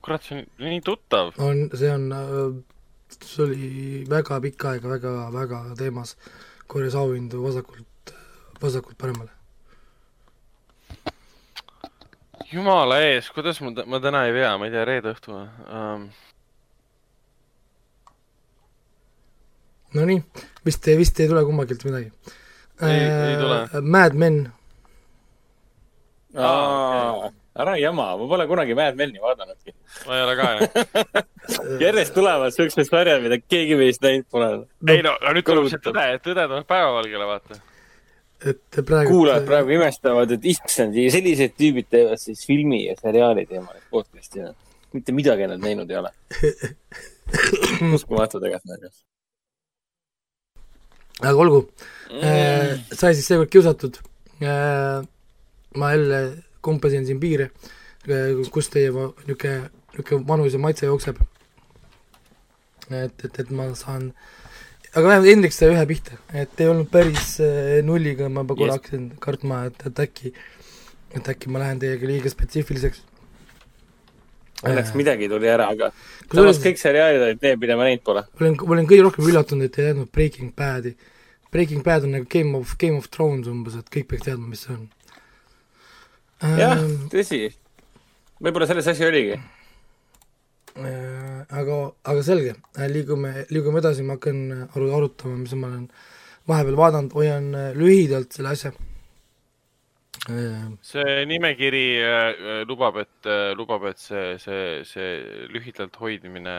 Kurat, 0.00 0.22
see 0.22 0.40
on 0.40 0.46
nii 0.68 0.80
tuttav. 0.86 1.32
on, 1.38 1.68
see 1.74 1.92
on, 1.92 2.08
äh, 2.12 3.18
see 3.18 3.44
oli 3.44 3.68
väga 4.10 4.40
pikka 4.44 4.74
aega 4.74 4.96
väga, 4.96 5.14
väga 5.34 5.62
teemas, 5.78 6.16
korjas 6.66 6.96
auhindu 6.98 7.44
vasakult, 7.44 8.16
vasakult 8.62 8.98
paremale 8.98 9.32
jumala 12.52 13.00
ees, 13.00 13.30
kuidas 13.32 13.60
ma, 13.64 13.72
ma 13.86 14.00
täna 14.02 14.26
ei 14.28 14.34
vea, 14.36 14.52
ma 14.58 14.68
ei 14.68 14.74
tea, 14.74 14.84
reede 14.88 15.12
õhtu 15.14 15.34
um... 15.36 16.06
Nonii, 19.92 20.22
vist, 20.64 20.86
vist 20.96 21.20
ei 21.20 21.28
tule 21.28 21.42
kummagilt 21.44 21.84
midagi. 21.84 22.08
ei 22.80 23.00
äh,, 23.04 23.26
ei 23.28 23.36
tule. 23.36 23.82
Mad 23.84 24.16
Men. 24.16 24.38
Ära 27.52 27.74
jama, 27.76 28.12
ma 28.16 28.28
pole 28.28 28.46
kunagi 28.48 28.76
Mad 28.78 28.96
Meni 28.96 29.20
vaadanudki. 29.22 29.74
ma 30.06 30.16
ei 30.16 30.22
ole 30.26 30.36
ka 30.38 30.48
jah 30.52 31.26
järjest 31.84 32.14
tulevad 32.16 32.54
siuksed 32.54 32.88
sarjad, 32.88 33.20
mida 33.24 33.40
keegi 33.42 33.76
meist 33.80 34.04
näinud 34.04 34.28
pole 34.30 34.48
no.. 34.56 34.64
ei 34.88 35.04
no, 35.04 35.18
nüüd 35.28 35.46
tuleb 35.48 35.68
see 35.72 35.82
tõde, 35.84 36.06
tõde 36.24 36.48
tuleb 36.48 36.66
päevavalgele, 36.70 37.28
vaata 37.28 37.60
et 38.48 38.80
praegu 38.86 39.12
kuulajad 39.14 39.46
praegu 39.46 39.76
imestavad, 39.76 40.34
et 40.34 40.46
issand, 40.52 40.96
sellised 41.14 41.54
tüübid 41.58 41.88
teevad 41.92 42.20
siis 42.20 42.42
filmi 42.48 42.84
ja 42.86 42.96
seriaali 42.98 43.44
teemalist 43.46 43.88
podcast'i. 43.92 44.48
mitte 44.92 45.14
midagi 45.16 45.46
nad 45.48 45.62
näinud 45.62 45.90
ei 45.90 45.96
ole. 45.96 46.10
uskumatu 47.96 48.40
tegelikult. 48.42 48.94
aga 51.22 51.36
olgu 51.38 51.60
mm., 51.62 52.24
äh, 52.26 52.80
sai 52.92 53.14
siis 53.14 53.28
seekord 53.30 53.52
kiusatud. 53.52 54.00
Äh, 54.42 55.04
ma 55.78 55.92
jälle 55.94 56.22
kompasin 56.64 57.06
siin 57.08 57.20
piire, 57.22 57.50
äh, 58.08 58.32
kus 58.54 58.70
teie 58.72 58.90
niisugune, 58.92 59.68
niisugune 59.92 60.24
manus 60.28 60.56
ja 60.56 60.62
maitse 60.62 60.88
jookseb. 60.88 61.20
et, 62.92 63.24
et, 63.24 63.38
et 63.38 63.50
ma 63.50 63.70
saan 63.78 64.10
aga 64.92 65.06
vähemalt 65.06 65.28
Hendrik 65.30 65.54
sai 65.56 65.70
ühe 65.72 65.84
pihta, 65.88 66.18
et 66.36 66.60
ei 66.60 66.68
olnud 66.68 66.90
päris 66.92 67.38
äh, 67.40 67.78
nulliga, 67.86 68.28
ma 68.28 68.44
juba 68.44 68.56
korra 68.58 68.76
hakkasin 68.76 69.06
kartma, 69.22 69.62
et, 69.70 69.86
et 69.88 70.02
äkki, 70.04 70.32
et 71.16 71.30
äkki 71.32 71.52
ma 71.52 71.62
lähen 71.62 71.80
teiega 71.80 72.10
liiga 72.10 72.32
spetsiifiliseks. 72.32 73.00
Õnneks 74.62 74.92
äh, 74.92 74.98
midagi 75.00 75.30
tuli 75.32 75.48
ära, 75.48 75.70
aga 75.72 75.88
samas 76.26 76.60
kõik 76.62 76.80
seriaalid 76.80 77.24
olid 77.24 77.46
need, 77.46 77.62
mida 77.64 77.78
ma 77.80 77.88
näinud 77.88 78.04
pole. 78.04 78.26
ma 78.28 78.44
olen, 78.44 78.58
ma 78.60 78.76
olen 78.76 78.90
kõige 78.90 79.06
rohkem 79.08 79.30
üllatunud, 79.32 79.70
et 79.70 79.80
ei 79.80 79.88
teadnud 79.88 80.12
Breaking 80.12 80.52
Badi. 80.58 80.92
Breaking 81.52 81.84
Bad 81.84 82.04
on 82.04 82.14
nagu 82.18 82.28
Game 82.32 82.56
of, 82.56 82.76
Game 82.80 83.00
of 83.00 83.08
Thrones 83.12 83.48
umbes, 83.48 83.80
et 83.80 83.88
kõik 83.92 84.12
peaks 84.12 84.28
teadma, 84.28 84.52
mis 84.52 84.66
see 84.66 84.76
on. 84.76 84.84
Jah 86.42 86.76
ähm,, 86.76 87.08
tõsi. 87.12 87.44
võib-olla 88.42 88.66
selles 88.70 88.90
asi 88.90 89.06
oligi 89.06 89.40
Äh, 90.72 91.44
aga, 91.52 91.92
aga 92.08 92.22
selge, 92.24 92.54
äh, 92.80 92.88
liigume, 92.88 93.44
liigume 93.52 93.82
edasi, 93.82 94.04
ma 94.08 94.16
hakkan 94.16 94.38
aru, 94.72 94.86
arutama, 94.96 95.42
mis 95.42 95.52
ma 95.52 95.68
olen 95.68 95.82
vahepeal 96.48 96.78
vaadanud, 96.80 97.12
hoian 97.12 97.50
äh, 97.52 97.74
lühidalt 97.76 98.32
selle 98.32 98.54
asja. 98.56 98.72
see 100.86 101.24
nimekiri 101.26 101.84
lubab, 102.70 103.00
et, 103.02 103.28
lubab, 103.58 103.88
et 103.90 103.98
see, 103.98 104.36
see, 104.38 104.84
see 104.86 105.46
lühidalt 105.50 105.96
hoidmine 105.98 106.54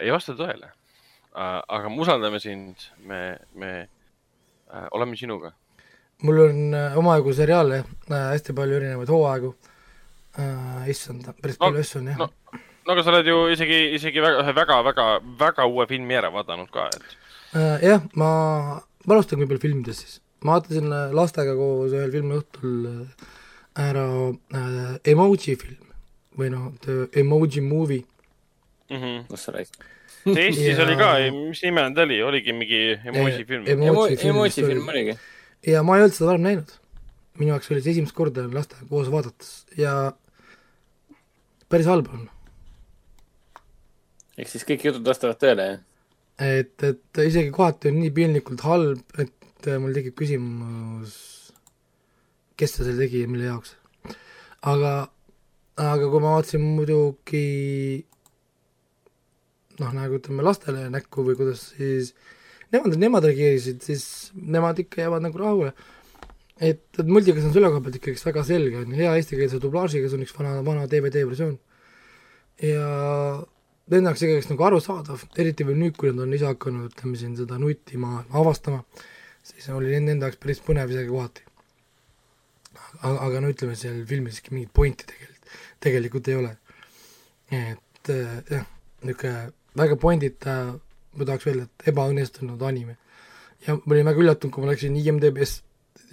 ei 0.00 0.10
vasta 0.10 0.32
tõele. 0.32 0.70
aga 1.36 1.90
me 1.92 2.00
usaldame 2.00 2.40
sind, 2.40 2.88
me, 3.04 3.36
me 3.54 3.72
oleme 4.96 5.16
sinuga. 5.16 5.52
Mul 6.22 6.40
on 6.44 6.78
omajagu 6.98 7.32
seriaale, 7.34 7.82
hästi 8.10 8.54
palju 8.56 8.80
erinevaid 8.80 9.10
hooaegu. 9.12 9.54
issand, 10.86 11.26
päris 11.42 11.56
palju 11.58 11.80
asju 11.82 12.00
on 12.00 12.10
jah 12.12 12.18
no 12.18 12.28
no 12.88 12.94
aga 12.96 13.04
sa 13.04 13.12
oled 13.12 13.26
ju 13.28 13.40
isegi, 13.52 13.78
isegi 13.98 14.22
väga, 14.24 14.40
ühe 14.42 14.54
väga, 14.56 14.78
väga, 14.86 15.06
väga 15.40 15.66
uue 15.68 15.84
filmi 15.90 16.16
ära 16.16 16.30
vaadanud 16.32 16.70
ka, 16.72 16.86
et 16.88 17.04
uh,. 17.52 17.76
jah, 17.84 18.06
ma, 18.16 18.30
ma 19.04 19.16
alustan 19.16 19.42
võib-olla 19.42 19.60
filmidest 19.60 20.06
siis. 20.06 20.14
ma 20.40 20.56
vaatasin 20.56 20.88
äh, 20.88 21.12
lastega 21.18 21.56
koos 21.58 21.92
ühel 21.92 22.14
filmiõhtul 22.14 22.88
äh, 22.88 23.26
ära 23.88 24.06
uh, 24.30 24.96
Emoji 25.12 25.58
film 25.60 25.92
või 26.38 26.48
noh, 26.54 26.70
The 26.84 27.10
Emoji 27.20 27.60
Movie 27.66 28.06
mm. 28.88 28.96
-hmm. 28.96 29.24
kus 29.28 29.44
sa 29.44 29.56
räägid? 29.58 29.76
see 30.24 30.46
Eestis 30.48 30.72
ja... 30.72 30.84
oli 30.86 30.96
ka, 30.96 31.12
mis 31.36 31.62
nime 31.66 31.84
ta 31.94 32.06
oli, 32.08 32.22
oligi 32.24 32.52
mingi 32.56 32.80
emoji 33.04 33.44
film. 33.44 33.68
Emoji 33.68 34.16
film, 34.16 34.32
emoji 34.32 34.64
film 34.64 34.88
oligi. 34.88 35.14
Ja 35.66 35.82
ma 35.82 35.96
ei 35.96 36.06
olnud 36.06 36.16
seda 36.16 36.32
varem 36.32 36.46
näinud. 36.46 36.72
minu 37.38 37.54
jaoks 37.54 37.70
oli 37.70 37.82
see 37.82 37.96
esimest 37.96 38.14
korda 38.14 38.46
lastega 38.50 38.86
koos 38.90 39.10
vaadates 39.12 39.66
ja 39.78 40.12
päris 41.68 41.86
halb 41.86 42.10
on 42.14 42.26
ehk 44.38 44.50
siis 44.52 44.66
kõik 44.66 44.86
jutud 44.86 45.06
vastavad 45.06 45.38
tõele, 45.42 45.66
jah? 45.72 45.84
et, 46.38 46.74
et 46.86 47.22
isegi 47.24 47.50
kohati 47.54 47.90
on 47.90 47.98
nii 48.02 48.14
piinlikult 48.14 48.62
halb, 48.66 49.02
et 49.18 49.70
mul 49.82 49.94
tekib 49.96 50.14
küsimus, 50.20 51.14
kes 52.58 52.76
ta 52.76 52.84
selle 52.84 53.02
tegi 53.02 53.24
ja 53.24 53.30
mille 53.30 53.48
jaoks. 53.48 53.74
aga, 54.70 54.92
aga 55.74 56.10
kui 56.12 56.22
ma 56.22 56.36
vaatasin 56.36 56.62
muidugi 56.62 57.44
noh, 59.82 59.92
nagu 59.94 60.18
ütleme 60.18 60.46
lastele 60.46 60.86
näkku 60.94 61.26
või 61.26 61.38
kuidas 61.38 61.70
siis 61.74 62.14
nemad, 62.74 62.96
nemad 63.00 63.28
reageerisid, 63.28 63.80
siis 63.84 64.04
nemad 64.34 64.78
ikka 64.82 65.02
jäävad 65.04 65.24
nagu 65.24 65.40
rahule. 65.40 65.72
et, 66.60 66.82
et 66.98 67.06
multikas 67.06 67.44
on 67.46 67.52
selle 67.54 67.70
koha 67.70 67.84
pealt 67.84 68.00
ikkagi 68.00 68.20
väga 68.24 68.42
selge, 68.44 68.80
on 68.82 68.92
ju, 68.92 68.98
hea 68.98 69.12
eestikeelse 69.18 69.60
dublaažiga, 69.62 70.08
see 70.10 70.18
on 70.18 70.24
üks 70.26 70.34
vana, 70.38 70.56
vana 70.66 70.88
DVD 70.90 71.22
versioon. 71.28 71.58
ja 72.62 72.88
nende 73.88 74.10
jaoks 74.10 74.24
ikkagi 74.24 74.52
nagu 74.52 74.66
arusaadav, 74.68 75.22
eriti 75.40 75.66
veel 75.66 75.78
nüüd, 75.80 75.96
kui 75.98 76.10
nad 76.12 76.24
on 76.26 76.34
ise 76.36 76.48
hakanud, 76.48 76.90
ütleme 76.92 77.20
siin 77.20 77.36
seda 77.38 77.60
nutimaailma 77.62 78.40
avastama, 78.42 78.82
siis 79.46 79.68
oli 79.74 79.94
nende 79.94 80.26
jaoks 80.26 80.40
päris 80.42 80.62
põnev 80.64 80.90
isegi 80.92 81.12
kohati. 81.12 81.46
aga, 83.02 83.14
aga 83.28 83.44
no 83.44 83.52
ütleme, 83.52 83.76
seal 83.78 84.02
filmis 84.08 84.40
ikka 84.42 84.56
mingit 84.56 84.74
pointi 84.74 85.06
tegelikult, 85.08 85.54
tegelikult 85.86 86.28
ei 86.28 86.40
ole. 86.42 86.56
et 87.54 88.12
äh, 88.12 88.42
jah, 88.50 88.66
niisugune 89.06 89.52
väga 89.78 89.96
pointita, 89.96 90.58
ma 91.18 91.28
tahaks 91.28 91.48
öelda, 91.50 91.68
et 91.68 91.90
ebaõnnestunud 91.92 92.62
anime. 92.62 92.96
ja 93.66 93.76
ma 93.78 93.94
olin 93.94 94.10
väga 94.12 94.24
üllatunud, 94.24 94.54
kui 94.54 94.64
ma 94.64 94.72
läksin 94.72 94.96
IMDB-s 94.96 95.62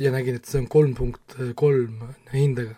ja 0.02 0.12
nägin, 0.12 0.40
et 0.40 0.50
see 0.50 0.60
on 0.64 0.68
kolm 0.72 0.96
punkt 0.98 1.38
kolm 1.56 2.02
hindega. 2.34 2.76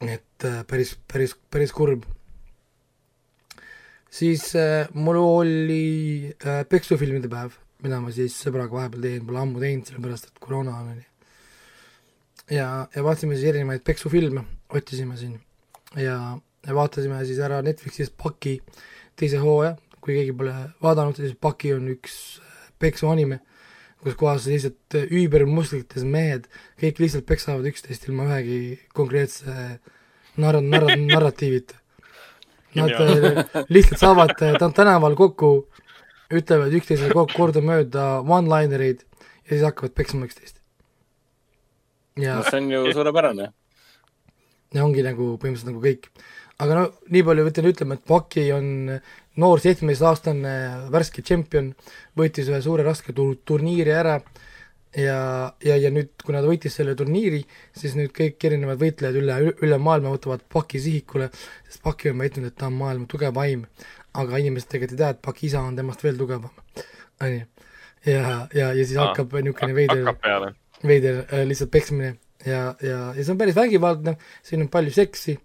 et 0.00 0.44
äh, 0.44 0.62
päris, 0.68 0.96
päris, 1.08 1.36
päris 1.50 1.72
kurb 1.72 2.04
siis 4.10 4.54
äh, 4.56 4.88
mul 4.94 5.18
oli 5.20 6.34
äh, 6.44 6.64
peksufilmide 6.68 7.28
päev, 7.32 7.56
mida 7.84 8.00
ma 8.00 8.12
siis 8.14 8.36
sõbraga 8.40 8.78
vahepeal 8.78 9.04
teen, 9.04 9.24
pole 9.26 9.40
ammu 9.42 9.62
teinud, 9.62 9.88
sellepärast 9.88 10.30
et 10.30 10.42
koroona 10.42 10.76
on, 10.80 10.92
on 10.94 11.00
ju. 11.00 11.08
ja, 12.58 12.68
ja 12.94 13.04
vaatasime 13.04 13.36
siis 13.36 13.50
erinevaid 13.52 13.84
peksufilme, 13.86 14.44
otsisime 14.76 15.18
siin 15.20 15.36
ja, 16.00 16.18
ja 16.66 16.76
vaatasime 16.76 17.20
siis 17.28 17.40
ära 17.44 17.60
Netflixis 17.64 18.12
Paki 18.12 18.58
teise 19.16 19.40
hooaja, 19.42 19.76
kui 20.06 20.14
keegi 20.20 20.34
pole 20.38 20.54
vaadanud, 20.82 21.18
siis 21.18 21.34
Paki 21.40 21.74
on 21.74 21.90
üks 21.96 22.14
äh, 22.38 22.68
peksuanime, 22.82 23.40
kus 24.02 24.14
kohas 24.18 24.46
lihtsalt 24.46 25.00
üübermuslites 25.06 26.06
mehed, 26.06 26.46
kõik 26.80 27.02
lihtsalt 27.02 27.26
peksavad 27.26 27.66
üksteist 27.66 28.06
ilma 28.06 28.28
ühegi 28.30 28.78
konkreetse 28.94 29.56
narra-, 30.38 30.62
narra-, 30.62 30.94
narratiivita 31.00 31.82
Nad 32.76 32.90
äh, 32.90 33.44
lihtsalt 33.68 34.00
saavad 34.00 34.30
äh, 34.42 34.72
tänaval 34.74 35.16
kokku, 35.16 35.50
ütlevad 36.32 36.74
üksteisele 36.76 37.14
kokku 37.14 37.36
kordamööda 37.38 38.20
one-linereid 38.20 39.04
ja 39.46 39.50
siis 39.52 39.64
hakkavad 39.64 39.94
peksma 39.96 40.26
üksteist. 40.28 40.58
ja 42.20 42.38
no 42.38 42.44
see 42.48 42.60
on 42.60 42.70
ju 42.72 42.92
suurepärane. 42.96 43.52
ja 44.74 44.84
ongi 44.84 45.04
nagu 45.06 45.36
põhimõtteliselt 45.40 45.70
nagu 45.70 45.84
kõik. 45.84 46.10
aga 46.58 46.80
no 46.80 46.84
nii 47.12 47.22
palju 47.28 47.46
pean 47.48 47.70
ütlema, 47.72 47.96
et 47.96 48.04
Paki 48.08 48.46
on 48.52 48.68
noor 49.40 49.60
seitsmeteistaastane 49.62 50.52
värske 50.92 51.22
tšempion, 51.22 51.72
võitis 52.18 52.50
ühe 52.50 52.60
suure 52.64 52.86
raske 52.86 53.14
tur-, 53.16 53.36
turniiri 53.44 53.92
ära 53.92 54.16
ja, 54.96 55.18
ja, 55.64 55.76
ja 55.76 55.90
nüüd, 55.92 56.12
kuna 56.24 56.42
ta 56.42 56.48
võitis 56.48 56.76
selle 56.78 56.96
turniiri, 56.98 57.42
siis 57.76 57.96
nüüd 57.98 58.14
kõik 58.16 58.42
erinevad 58.48 58.80
võitlejad 58.80 59.20
üle, 59.20 59.38
üle 59.64 59.78
maailma 59.82 60.14
võtavad 60.14 60.44
Paki 60.52 60.80
sihikule, 60.82 61.28
sest 61.68 61.82
Paki 61.84 62.12
on 62.12 62.22
väitnud, 62.24 62.48
et 62.50 62.58
ta 62.58 62.70
on 62.70 62.78
maailma 62.80 63.08
tugevaim, 63.10 63.66
aga 64.16 64.42
inimesed 64.42 64.70
tegelikult 64.72 64.96
ei 64.96 65.02
tea, 65.04 65.14
et 65.16 65.24
Paki 65.24 65.48
isa 65.50 65.64
on 65.64 65.76
temast 65.78 66.04
veel 66.06 66.20
tugevam, 66.20 66.52
on 67.20 67.34
ju. 67.34 67.48
ja, 68.06 68.22
ja, 68.54 68.70
ja 68.70 68.84
siis 68.84 68.96
Aa, 68.96 69.10
hakkab 69.10 69.36
niisugune 69.40 69.76
veider 69.76 70.54
veider 70.86 71.22
äh, 71.24 71.44
lihtsalt 71.48 71.72
peksmine 71.72 72.16
ja, 72.44 72.74
ja, 72.82 72.98
ja 73.16 73.22
see 73.22 73.32
on 73.32 73.40
päris 73.40 73.56
vägivaldne, 73.56 74.16
siin 74.44 74.64
on 74.64 74.70
palju 74.72 74.92
seksi, 74.94 75.36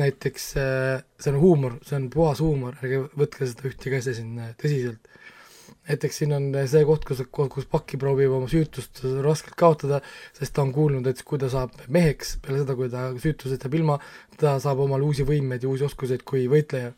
näiteks 0.00 0.50
äh, 0.60 1.02
see 1.20 1.32
on 1.32 1.40
huumor, 1.42 1.78
see 1.86 1.96
on 1.98 2.08
puhas 2.12 2.40
huumor, 2.42 2.76
ärge 2.82 3.04
võtke 3.18 3.48
seda 3.48 3.68
ühtegi 3.70 4.00
asja 4.00 4.16
siin 4.18 4.38
äh, 4.40 4.52
tõsiselt. 4.60 5.08
näiteks 5.90 6.18
siin 6.20 6.32
on 6.36 6.48
see 6.70 6.82
koht, 6.86 7.04
kus, 7.08 7.22
kus 7.30 7.68
Paki 7.70 7.98
proovib 8.00 8.34
oma 8.36 8.48
süütust 8.50 9.02
raskelt 9.24 9.56
kaotada, 9.58 10.00
sest 10.36 10.54
ta 10.54 10.62
on 10.62 10.72
kuulnud, 10.74 11.06
et 11.10 11.22
kui 11.26 11.40
ta 11.40 11.48
saab 11.50 11.74
meheks, 11.88 12.36
peale 12.44 12.62
seda, 12.62 12.76
kui 12.78 12.90
ta 12.92 13.08
süütusest 13.18 13.66
jääb 13.66 13.78
ilma, 13.80 13.98
ta 14.40 14.56
saab 14.62 14.84
omale 14.86 15.06
uusi 15.06 15.26
võimeid 15.26 15.64
ja 15.64 15.70
uusi 15.72 15.86
oskuseid 15.88 16.24
kui 16.28 16.46
võitleja. 16.52 16.92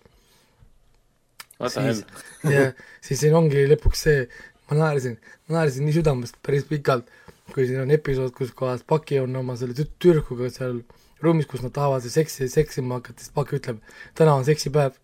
siis, 1.69 2.05
ja 2.55 2.73
siis 3.01 3.23
siin 3.23 3.39
ongi 3.39 3.65
lõpuks 3.71 4.07
see, 4.09 4.27
ma 4.71 4.83
naersin, 4.83 5.19
ma 5.49 5.61
naersin 5.61 5.87
nii 5.89 6.01
südamest 6.01 6.41
päris 6.45 6.67
pikalt, 6.69 7.09
kui 7.53 7.69
siin 7.69 7.85
on 7.85 7.95
episood, 7.95 8.35
kus 8.37 8.53
kohas 8.57 8.85
Paki 8.89 9.23
on 9.23 9.37
oma 9.41 9.57
selle 9.61 9.77
tüt-, 9.79 9.95
tüdrukuga 10.03 10.51
seal 10.53 10.83
ruumis, 11.23 11.49
kus 11.51 11.63
nad 11.65 11.75
tahavad 11.75 12.05
seksi, 12.07 12.49
seksima 12.53 13.01
hakata, 13.01 13.23
siis 13.23 13.35
Paki 13.35 13.59
ütleb, 13.59 13.81
täna 14.19 14.35
on 14.39 14.47
seksipäev. 14.49 14.99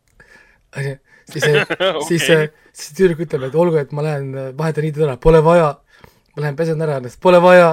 siis 1.33 1.45
see 1.45 1.61
okay., 1.63 2.03
siis 2.09 2.27
siis 2.29 2.95
tüdruk 2.99 3.25
ütleb, 3.27 3.49
et 3.49 3.57
olgu, 3.59 3.79
et 3.81 3.93
ma 3.97 4.05
lähen 4.05 4.31
vahetan 4.59 4.85
riided 4.87 5.07
ära, 5.07 5.17
pole 5.21 5.43
vaja. 5.45 5.73
ma 6.37 6.45
lähen 6.45 6.57
pesen 6.57 6.83
ära, 6.85 7.01
pole 7.21 7.43
vaja. 7.43 7.71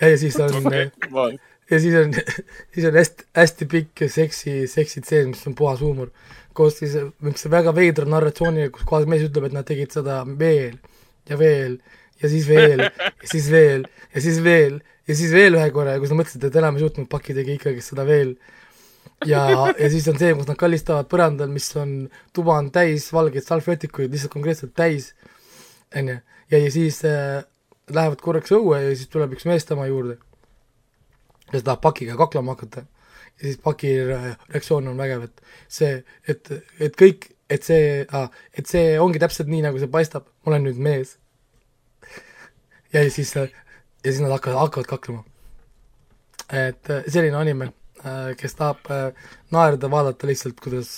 ja, 0.00 0.08
ja 0.08 0.18
siis 0.18 0.36
on 0.42 0.58
okay. 0.66 0.90
ja 1.70 1.80
siis 1.80 1.94
on, 1.96 2.14
siis 2.74 2.86
on 2.90 2.98
hästi, 3.00 3.28
hästi 3.36 3.70
pikk 3.76 4.04
seksi, 4.08 4.66
seksitseen, 4.68 5.32
mis 5.32 5.46
on 5.46 5.54
puhas 5.54 5.80
huumor 5.80 6.10
koos 6.52 6.78
siis 6.78 6.94
niisuguse 6.94 7.50
väga 7.50 7.74
veidra 7.74 8.06
narratsiooniga, 8.08 8.70
kus 8.74 8.84
kohas 8.88 9.08
mees 9.08 9.24
ütleb, 9.26 9.48
et 9.48 9.56
nad 9.56 9.66
tegid 9.68 9.94
seda 9.94 10.20
veel 10.38 10.76
ja 11.30 11.38
veel 11.40 11.78
ja 12.22 12.30
siis 12.30 12.48
veel 12.48 12.84
ja 12.84 13.28
siis 13.30 13.48
veel 13.50 13.86
ja 14.14 14.24
siis 14.24 14.42
veel 14.44 14.80
ja 15.08 15.16
siis 15.18 15.32
veel 15.34 15.58
ühe 15.58 15.68
korra 15.74 15.98
kus 16.00 16.12
nad 16.12 16.22
mõtlesid, 16.22 16.46
et 16.48 16.58
enam 16.60 16.78
ei 16.78 16.84
suutnud, 16.84 17.08
Paki 17.10 17.36
tegi 17.36 17.56
ikkagi 17.58 17.84
seda 17.84 18.06
veel. 18.08 18.36
ja, 19.26 19.44
ja 19.78 19.90
siis 19.92 20.06
on 20.10 20.18
see, 20.20 20.32
kus 20.38 20.48
nad 20.48 20.58
kallistavad 20.60 21.10
põrandal, 21.10 21.50
mis 21.52 21.68
on, 21.80 21.94
tuba 22.34 22.58
on 22.60 22.70
täis 22.74 23.08
valgeid 23.14 23.46
salvjötikuid, 23.46 24.12
lihtsalt 24.12 24.34
konkreetselt 24.34 24.74
täis, 24.78 25.12
on 25.96 26.14
ju, 26.14 26.18
ja, 26.52 26.58
ja 26.58 26.70
siis 26.74 27.02
äh, 27.08 27.42
lähevad 27.92 28.22
korraks 28.22 28.54
õue 28.54 28.82
ja 28.82 28.96
siis 28.96 29.10
tuleb 29.12 29.36
üks 29.36 29.46
mees 29.48 29.66
tema 29.68 29.88
juurde, 29.90 30.18
kes 31.50 31.64
tahab 31.66 31.82
Pakiga 31.84 32.16
kaklema 32.18 32.56
hakata 32.56 32.86
ja 33.42 33.48
siis 33.48 33.58
Paki 33.58 33.94
reaktsioon 34.06 34.88
on 34.88 34.98
vägev, 34.98 35.26
et 35.26 35.42
see, 35.68 35.96
et, 36.28 36.52
et 36.80 36.96
kõik, 36.98 37.30
et 37.50 37.64
see 37.66 38.04
ah,, 38.14 38.30
et 38.56 38.68
see 38.70 38.94
ongi 39.00 39.20
täpselt 39.22 39.50
nii, 39.50 39.64
nagu 39.66 39.80
see 39.80 39.90
paistab, 39.90 40.28
ma 40.42 40.52
olen 40.52 40.68
nüüd 40.68 40.80
mees. 40.82 41.16
ja 42.92 43.02
siis, 43.10 43.34
ja 44.02 44.10
siis 44.10 44.22
nad 44.24 44.34
hakkavad, 44.34 44.58
hakkavad 44.66 44.90
kaklema. 44.90 45.24
et 46.52 46.90
selline 47.08 47.38
anime, 47.38 47.70
kes 48.36 48.56
tahab 48.58 48.88
naerda, 49.54 49.90
vaadata 49.90 50.26
lihtsalt, 50.26 50.58
kuidas 50.60 50.96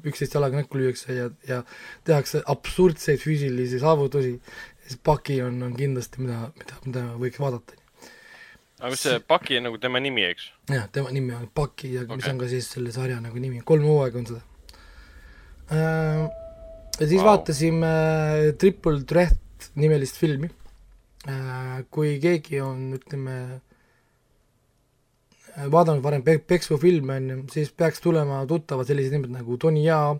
üksteist 0.00 0.34
jalaga 0.34 0.62
näkku 0.62 0.80
lüüakse 0.80 1.14
ja, 1.14 1.28
ja 1.46 1.60
tehakse 2.08 2.40
absurdseid 2.48 3.20
füüsilisi 3.20 3.82
saavutusi, 3.82 4.38
siis 4.86 5.02
Paki 5.04 5.42
on, 5.44 5.60
on 5.62 5.76
kindlasti, 5.76 6.24
mida, 6.24 6.48
mida, 6.58 6.80
mida 6.86 7.04
võiks 7.20 7.42
vaadata 7.42 7.76
aga 8.80 8.92
mis 8.94 9.02
see 9.04 9.18
Paki 9.28 9.58
on 9.60 9.68
nagu 9.68 9.80
tema 9.80 10.00
nimi, 10.02 10.24
eks? 10.24 10.48
jah, 10.72 10.86
tema 10.92 11.12
nimi 11.14 11.34
on 11.36 11.48
Paki 11.54 11.94
ja 11.94 12.04
okay. 12.06 12.20
mis 12.20 12.30
on 12.32 12.40
ka 12.40 12.48
siis 12.50 12.70
selle 12.72 12.92
sarja 12.94 13.18
nagu 13.20 13.42
nimi, 13.42 13.60
kolm 13.66 13.84
hooaega 13.84 14.22
on 14.22 14.30
seda 14.30 14.40
äh,. 15.76 16.24
ja 16.96 17.04
siis 17.04 17.20
wow. 17.20 17.28
vaatasime 17.30 17.92
äh, 17.92 18.46
Triple 18.60 19.04
Threat 19.08 19.70
nimelist 19.80 20.16
filmi 20.20 20.48
äh,. 20.48 20.59
Kui 21.90 22.14
keegi 22.22 22.60
on, 22.64 22.94
ütleme, 22.96 23.36
äh, 25.56 25.66
vaadanud 25.72 26.02
varem 26.04 26.22
pe-, 26.24 26.40
Peksu 26.40 26.78
filme, 26.80 27.18
on 27.20 27.30
ju, 27.30 27.40
siis 27.52 27.72
peaks 27.76 28.00
tulema 28.00 28.40
tuttavad 28.48 28.88
sellised 28.88 29.12
nimed 29.16 29.34
nagu 29.34 29.58
Tony 29.60 29.84
Jaa, 29.84 30.14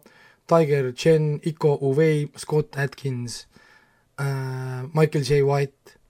Tiger 0.51 0.93
Chen, 0.93 1.39
Iko 1.47 1.79
Uvei, 1.87 2.27
Scott 2.37 2.77
Atkins 2.77 3.47
äh,, 4.21 4.85
Michael 4.93 5.25
J 5.25 5.41
White 5.47 6.01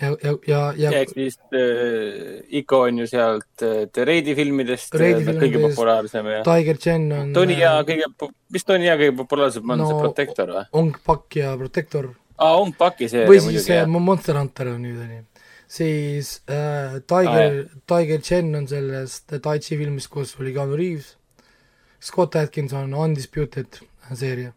ja, 0.00 0.16
ja, 0.22 0.32
ja, 0.46 0.60
ja 0.76 0.90
ehk 1.00 1.12
siis 1.14 1.36
äh, 1.54 2.40
Iko 2.58 2.80
on 2.88 2.98
ju 2.98 3.06
sealt 3.06 3.62
äh, 3.62 3.84
The 3.92 4.06
Raidi 4.08 4.34
filmidest 4.34 4.94
Raidi 4.98 5.22
äh, 5.22 5.38
kõige 5.38 5.60
populaarsem 5.62 6.30
ja 6.32 6.42
Tiger 6.46 6.80
Chen 6.82 7.06
on 7.14 7.32
Tony 7.36 7.58
ja 7.60 7.76
äh, 7.78 7.86
kõige, 7.88 8.30
mis 8.54 8.66
Tony 8.66 8.88
ja 8.88 8.96
kõige 9.00 9.14
populaarsem 9.22 9.70
on 9.70 9.82
no, 9.82 9.88
see 9.90 10.00
Protector 10.02 10.54
või? 10.56 10.64
Ong 10.80 10.98
Pak 11.06 11.38
ja 11.38 11.54
Protector. 11.60 12.10
Aa 12.38 12.50
ah,, 12.50 12.60
Ong 12.62 12.74
Paki 12.78 13.08
seeria 13.10 13.30
või 13.30 13.40
siis 13.44 13.68
see 13.68 13.80
Monster 13.90 14.38
Hunter 14.40 14.72
on 14.74 14.82
nüüd, 14.84 15.00
on 15.04 15.12
ju. 15.16 15.48
siis 15.76 16.36
äh, 16.50 17.00
Tiger 17.10 17.60
ah,, 17.64 17.76
Tiger 17.94 18.20
Chen 18.20 18.54
on 18.58 18.68
sellest 18.70 19.34
Tai 19.34 19.58
Chi 19.58 19.78
filmist, 19.80 20.10
kus 20.12 20.36
oli 20.40 20.54
Keanu 20.56 20.78
Reaves. 20.80 21.14
Scott 22.04 22.36
Atkins 22.36 22.74
on 22.76 22.92
Undisputed 22.92 23.80
seeria. 24.12 24.52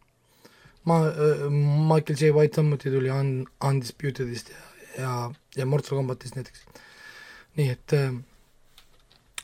ma 0.84 1.04
äh,, 1.08 1.46
Michael 1.52 2.18
J 2.20 2.34
White 2.36 2.62
samuti 2.62 2.92
tuli 2.92 3.12
Un-, 3.12 3.46
Undisputedist 3.64 4.50
ja 4.50 4.68
ja, 4.98 5.32
ja 5.56 5.66
Mortal 5.66 5.98
Combatist 5.98 6.36
näiteks. 6.36 6.66
nii 7.58 7.70
et 7.74 7.94
äh, 7.98 8.12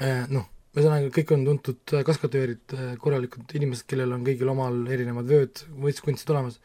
äh 0.01 0.25
noh, 0.29 0.45
ühesõnaga 0.75 1.09
kõik 1.13 1.33
on 1.33 1.45
tuntud 1.47 1.93
äh, 1.95 2.03
kaskadöörid, 2.05 2.75
äh, 2.77 2.93
korralikud 3.01 3.55
inimesed, 3.57 3.87
kellel 3.89 4.13
on 4.13 4.25
kõigil 4.25 4.49
omal 4.53 4.83
erinevad 4.93 5.29
vööd, 5.29 5.63
võistkunstid 5.81 6.29
olemas, 6.33 6.59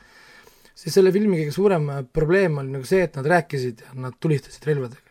siis 0.79 0.95
selle 0.95 1.13
filmi 1.15 1.41
kõige 1.41 1.55
suurem 1.55 1.91
probleem 2.15 2.61
oli 2.63 2.77
nagu 2.77 2.87
see, 2.89 3.03
et 3.09 3.19
nad 3.19 3.27
rääkisid 3.35 3.83
ja 3.87 3.97
nad 3.99 4.17
tulistasid 4.23 4.67
relvadega. 4.69 5.07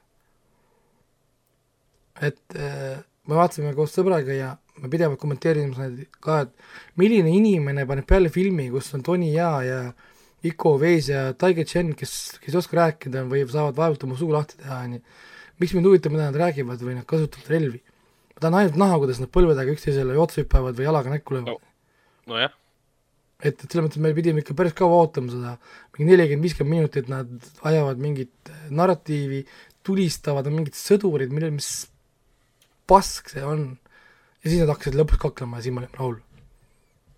et 2.27 2.57
äh, 2.57 2.97
me 3.27 3.35
vaatasime 3.37 3.73
koos 3.77 3.93
sõbraga 3.93 4.33
ja 4.33 4.53
me 4.81 4.89
pidevalt 4.89 5.19
kommenteerisime 5.21 6.07
ka, 6.23 6.43
et 6.45 6.99
milline 7.01 7.33
inimene 7.33 7.85
paneb 7.89 8.07
peale 8.09 8.31
filmi, 8.33 8.69
kus 8.73 8.89
on 8.97 9.03
Tony 9.05 9.31
Jaa 9.33 9.63
ja, 9.65 9.81
Iko 10.47 10.75
Veis 10.81 11.09
ja 11.09 11.31
Tiger 11.33 11.65
Chen, 11.65 11.95
kes, 11.97 12.37
kes 12.43 12.53
ei 12.53 12.59
oska 12.59 12.77
rääkida 12.77 13.23
või 13.29 13.41
saavad 13.49 13.77
vaevalt 13.77 14.05
oma 14.05 14.17
suu 14.19 14.29
lahti 14.33 14.59
teha, 14.61 14.83
on 14.85 14.97
ju. 14.97 15.01
miks 15.57 15.73
mind 15.73 15.89
huvitab, 15.89 16.13
mida 16.13 16.27
nad 16.29 16.37
räägivad 16.37 16.83
või 16.85 16.97
nad 16.99 17.07
kasutavad 17.09 17.49
relvi? 17.51 17.81
ma 18.35 18.43
tahan 18.43 18.59
ainult 18.59 18.77
näha, 18.77 18.99
kuidas 19.01 19.21
nad 19.23 19.33
põlvedega 19.33 19.73
üksteisele 19.73 20.17
otsa 20.21 20.43
hüppavad 20.43 20.77
või 20.77 20.85
jalaga 20.85 21.13
näkku 21.15 21.37
löövad 21.37 21.55
no.. 21.55 21.73
nojah. 22.29 22.53
Et, 23.43 23.53
et 23.53 23.65
selles 23.67 23.85
mõttes 23.85 24.01
me 24.01 24.13
pidime 24.17 24.41
ikka 24.43 24.55
päris 24.57 24.75
kaua 24.77 25.03
ootama 25.03 25.33
seda, 25.33 25.55
mingi 25.95 26.11
nelikümmend, 26.11 26.47
viiskümmend 26.47 26.75
minutit 26.75 27.11
nad 27.11 27.49
ajavad 27.69 28.01
mingit 28.01 28.51
narratiivi, 28.73 29.43
tulistavad, 29.87 30.49
on 30.49 30.57
mingid 30.59 30.77
sõdurid, 30.77 31.33
millel, 31.33 31.53
mis 31.57 31.71
pask 32.87 33.33
see 33.33 33.43
on. 33.45 33.69
ja 34.43 34.49
siis 34.49 34.61
nad 34.61 34.71
hakkasid 34.71 34.97
lõpuks 34.97 35.21
kaklema 35.21 35.59
ja 35.59 35.67
siis 35.67 35.75
me 35.75 35.83
olime 35.83 35.99
rahul. 35.99 36.19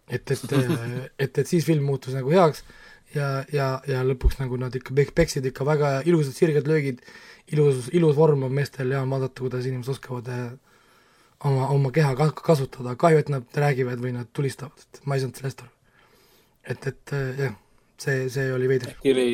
et, 0.09 0.31
et, 0.31 0.53
et, 1.23 1.37
et 1.37 1.47
siis 1.47 1.65
film 1.65 1.85
muutus 1.85 2.15
nagu 2.17 2.31
heaks 2.33 2.63
ja, 3.15 3.43
ja, 3.53 3.67
ja 3.87 4.03
lõpuks 4.05 4.39
nagu 4.41 4.57
nad 4.61 4.75
ikka 4.75 4.95
peksid 5.15 5.45
ikka 5.49 5.65
väga 5.67 5.99
ilusad 6.09 6.35
sirged 6.37 6.67
löögid, 6.69 7.01
ilus, 7.53 7.89
ilus 7.95 8.17
vorm 8.17 8.45
on 8.47 8.53
meestel 8.53 8.91
ja 8.93 9.03
vaadata, 9.05 9.45
kuidas 9.45 9.65
inimesed 9.69 9.95
oskavad 9.95 10.29
äh, 10.33 10.49
oma, 11.45 11.69
oma 11.73 11.91
keha 11.95 12.15
ka-, 12.19 12.33
kasutada, 12.45 12.95
kahju, 12.99 13.23
et 13.23 13.33
nad 13.33 13.59
räägivad 13.65 14.01
või 14.03 14.15
nad 14.17 14.29
tulistavad, 14.33 14.85
et 14.85 15.03
ma 15.05 15.17
ei 15.17 15.23
saanud 15.23 15.41
sellest 15.41 15.65
aru. 15.65 15.78
Et, 16.69 16.87
et 16.91 17.13
äh, 17.17 17.43
jah, 17.45 17.55
see, 18.01 18.27
see 18.33 18.49
oli 18.55 18.69
veider. 18.71 18.93
äkki 18.95 19.13
oli, 19.15 19.29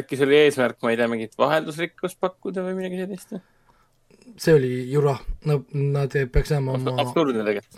äkki 0.00 0.18
see 0.20 0.28
oli 0.28 0.40
eesmärk, 0.42 0.80
ma 0.82 0.92
ei 0.92 1.00
tea, 1.00 1.10
mingit 1.12 1.38
vaheldusrikkust 1.40 2.20
pakkuda 2.22 2.66
või 2.66 2.78
midagi 2.80 3.02
sellist? 3.04 3.38
see 4.40 4.56
oli 4.56 4.74
jura, 4.90 5.14
no 5.46 5.60
nad 5.72 6.14
peaks 6.32 6.50
jääma 6.50 6.74
oma. 6.78 6.98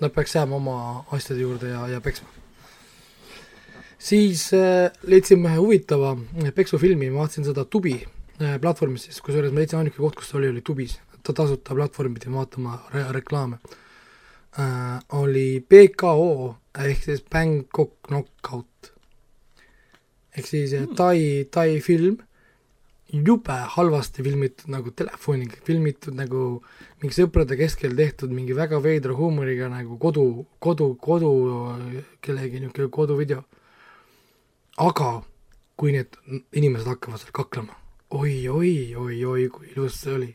Nad 0.00 0.12
peaks 0.14 0.36
jääma 0.38 0.56
oma 0.56 0.76
asjade 1.12 1.42
juurde 1.42 1.72
ja, 1.74 1.86
ja 1.90 2.00
peksma 2.00 2.30
siis 3.98 4.50
äh, 4.54 4.92
leidsime 5.06 5.50
ühe 5.50 5.60
huvitava 5.60 6.14
äh, 6.16 6.52
peksufilmi, 6.54 7.10
ma 7.10 7.24
vaatasin 7.24 7.46
seda 7.48 7.64
Tubi 7.64 7.96
äh, 8.02 8.58
platvormis 8.62 9.08
siis, 9.08 9.20
kusjuures 9.24 9.54
ma 9.54 9.62
leidsin 9.62 9.80
ainuke 9.80 10.00
koht, 10.00 10.18
kus 10.18 10.30
ta 10.30 10.38
oli, 10.40 10.50
oli 10.52 10.62
Tubis, 10.64 10.98
ta 11.24 11.34
tasuta 11.36 11.74
platvorm 11.74 12.14
pidi 12.16 12.32
vaatama 12.32 12.78
re 12.94 13.06
reklaame 13.16 13.58
äh,. 14.58 15.00
oli 15.12 15.64
BKO 15.68 16.56
ehk 16.84 17.02
siis 17.04 17.22
Bangkok 17.32 17.94
Knockout. 18.08 18.92
ehk 20.36 20.46
siis 20.46 20.72
mm. 20.72 20.94
Tai, 20.96 21.18
Tai 21.50 21.80
film, 21.80 22.18
jube 23.12 23.56
halvasti 23.76 24.22
filmitud 24.22 24.68
nagu 24.72 24.90
telefoniga, 24.90 25.60
filmitud 25.64 26.14
nagu 26.18 26.60
mingi 27.00 27.14
sõprade 27.14 27.56
keskel 27.56 27.96
tehtud 27.96 28.34
mingi 28.34 28.56
väga 28.56 28.82
veidra 28.82 29.14
huumoriga 29.14 29.70
nagu 29.72 29.98
kodu, 29.98 30.46
kodu, 30.58 30.94
kodu, 31.00 31.32
kellegi 32.20 32.60
niisugune 32.60 32.90
koduvideo 32.92 33.44
aga 34.76 35.22
kui 35.76 35.92
need 35.94 36.16
inimesed 36.52 36.88
hakkavad 36.90 37.22
seal 37.22 37.32
kaklema 37.36 37.76
oi, 38.10 38.48
oi, 38.48 38.94
oi, 38.94 39.24
oi, 39.24 39.48
kui 39.48 39.70
ilus 39.74 39.98
see 40.00 40.12
oli. 40.14 40.28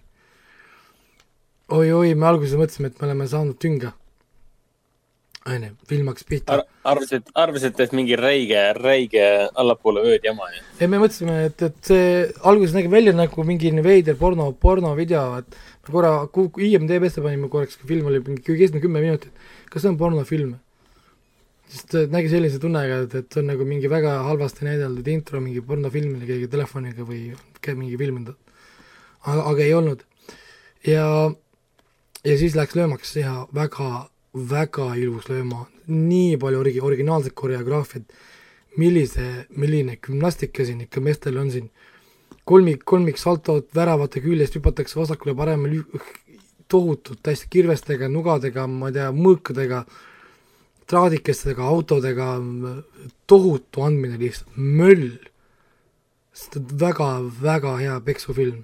oi-oi, 1.71 2.15
me 2.15 2.27
alguses 2.27 2.57
mõtlesime, 2.59 2.91
et 2.91 2.99
me 2.99 3.07
oleme 3.07 3.27
saanud 3.31 3.55
tünga. 3.61 3.93
onju, 5.49 5.71
film 5.89 6.09
hakkas 6.11 6.27
pihta 6.29 6.53
Ar. 6.53 6.63
arvasid, 6.93 7.29
arvasite, 7.33 7.87
et 7.87 7.93
mingi 7.97 8.17
räige, 8.19 8.61
räige 8.77 9.25
allapoole 9.57 10.03
ööd 10.05 10.25
jama 10.25 10.49
ja 10.53 10.61
ja 10.83 10.89
me 10.91 10.99
mõtlesime, 11.01 11.37
et, 11.49 11.61
et 11.65 11.77
see 11.85 12.25
alguses 12.47 12.75
nägi 12.77 12.91
välja 12.93 13.13
nagu 13.17 13.45
mingi 13.47 13.71
veider 13.85 14.17
porno, 14.19 14.51
pornovideo, 14.53 15.41
et 15.41 15.57
me 15.87 15.95
korra 15.95 16.13
IMDB-sse 16.67 17.23
panime 17.25 17.49
korraks, 17.49 17.79
kui 17.79 17.89
film 17.95 18.11
oli 18.11 18.21
mingi 18.25 18.45
keskmine 18.45 18.83
kümme 18.83 19.01
minutit, 19.01 19.33
kas 19.69 19.85
see 19.85 19.93
on 19.93 19.97
pornofilm? 20.01 20.59
sest 21.71 21.93
nägi 22.11 22.27
sellise 22.27 22.59
tunnega, 22.59 23.03
et, 23.05 23.13
et 23.21 23.37
on 23.39 23.45
nagu 23.47 23.65
mingi 23.67 23.87
väga 23.91 24.17
halvasti 24.27 24.65
näideldud 24.67 25.07
intro 25.07 25.39
mingi 25.39 25.61
pornofilmile 25.63 26.27
keegi 26.27 26.49
telefoniga 26.51 27.05
või 27.07 27.29
mingi 27.77 27.99
filminud. 27.99 28.35
aga, 29.23 29.45
aga 29.53 29.63
ei 29.63 29.73
olnud. 29.77 30.03
ja, 30.87 31.05
ja 32.27 32.37
siis 32.37 32.57
läks 32.59 32.75
löömaks 32.75 33.15
ja 33.15 33.45
väga, 33.55 34.09
väga 34.33 34.93
ilus 34.95 35.27
lööma, 35.29 35.65
nii 35.91 36.37
palju 36.39 36.61
origi-, 36.61 36.83
originaalset 36.83 37.35
koreograafiat, 37.35 38.13
millise, 38.79 39.47
milline 39.59 39.97
gümnastika 39.99 40.65
siin 40.65 40.85
ikka 40.85 41.03
meestel 41.03 41.39
on 41.41 41.51
siin, 41.51 41.67
kolmik, 42.47 42.85
kolmiksaltod 42.87 43.67
väravate 43.75 44.23
küljest 44.23 44.55
hüpatakse 44.55 44.99
vasakule-paremale, 44.99 45.83
tohutult 46.71 47.27
hästi 47.27 47.49
kirvestega, 47.51 48.07
nugadega, 48.11 48.65
ma 48.71 48.89
ei 48.89 48.95
tea, 48.95 49.09
mõõkadega, 49.15 49.83
traadikestega, 50.91 51.67
autodega, 51.67 52.33
tohutu 53.27 53.83
andmine 53.83 54.19
lihtsalt, 54.21 54.55
möll. 54.55 55.19
sest 56.31 56.55
et 56.55 56.69
väga-väga 56.79 57.73
hea 57.81 57.95
peksufilm. 58.07 58.63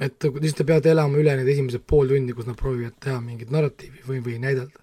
Et 0.00 0.24
lihtsalt 0.24 0.62
te 0.62 0.68
peate 0.68 0.92
elama 0.92 1.18
üle 1.20 1.34
need 1.36 1.48
esimesed 1.52 1.84
pool 1.86 2.08
tundi, 2.08 2.32
kus 2.36 2.48
nad 2.48 2.56
proovivad 2.56 2.96
teha 3.00 3.18
mingit 3.20 3.50
narratiivi 3.52 4.06
või, 4.08 4.22
või 4.24 4.38
näidelda. 4.40 4.78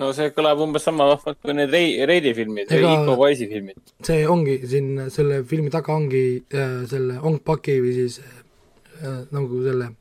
no 0.00 0.10
see 0.16 0.32
kõlab 0.34 0.62
umbes 0.64 0.86
sama 0.88 1.06
vahvalt 1.12 1.38
kui 1.42 1.54
need 1.54 1.70
Rei-, 1.70 2.00
Reidi 2.08 2.32
filmid, 2.34 2.72
Iko 2.72 3.18
Wise'i 3.20 3.50
filmid. 3.50 3.76
see 4.02 4.24
ongi 4.26 4.56
siin 4.66 5.10
selle 5.12 5.42
filmi 5.44 5.70
taga 5.70 5.94
ongi 5.94 6.24
äh, 6.54 6.80
selle 6.90 7.20
Ong 7.20 7.42
Baki 7.44 7.76
või 7.84 7.92
siis 8.00 8.18
äh, 8.20 9.20
nagu 9.30 9.60
selle 9.66 9.92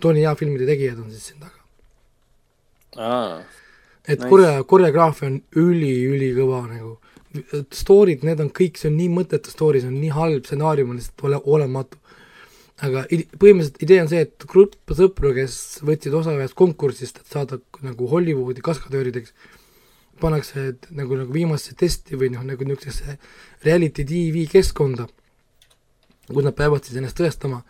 Tony 0.00 0.22
Jaa 0.22 0.36
filmide 0.36 0.68
tegijad 0.68 1.00
on 1.00 1.10
siis 1.10 1.32
siin 1.32 1.40
taga. 1.40 1.58
et 4.06 4.18
Nice. 4.18 4.28
korja, 4.28 4.62
koreograafia 4.64 5.28
on 5.28 5.40
üli-ülikõva 5.56 6.62
nagu, 6.68 6.99
story'd, 7.74 8.24
need 8.26 8.42
on 8.42 8.50
kõik, 8.54 8.78
see 8.80 8.90
on 8.90 8.96
nii 8.98 9.10
mõttetu 9.14 9.52
story, 9.52 9.82
see 9.82 9.90
on 9.90 9.98
nii 10.00 10.12
halb 10.14 10.46
stsenaarium, 10.48 10.92
on 10.92 10.98
lihtsalt 10.98 11.26
ole, 11.28 11.40
olematu. 11.56 12.00
aga 12.80 13.04
põhimõtteliselt 13.10 13.82
idee 13.84 14.00
on 14.02 14.08
see, 14.08 14.22
et 14.24 14.46
grupp 14.48 14.94
sõpru, 14.96 15.34
kes 15.36 15.54
võtsid 15.84 16.14
osa 16.16 16.32
ühest 16.32 16.56
konkursist, 16.56 17.20
et 17.20 17.34
saada 17.34 17.60
nagu 17.84 18.08
Hollywoodi 18.08 18.64
kaskadöörideks, 18.64 19.34
pannakse 20.20 20.66
et 20.72 20.88
nagu, 20.96 21.18
nagu 21.20 21.32
viimasesse 21.32 21.76
testi 21.78 22.16
või 22.18 22.32
noh, 22.32 22.44
nagu 22.46 22.64
niisugusesse 22.64 23.18
reality 23.66 24.04
tv 24.08 24.46
keskkonda, 24.50 25.06
kus 26.30 26.46
nad 26.46 26.56
peavad 26.56 26.86
siis 26.86 26.98
ennast 27.00 27.20
tõestama, 27.20 27.62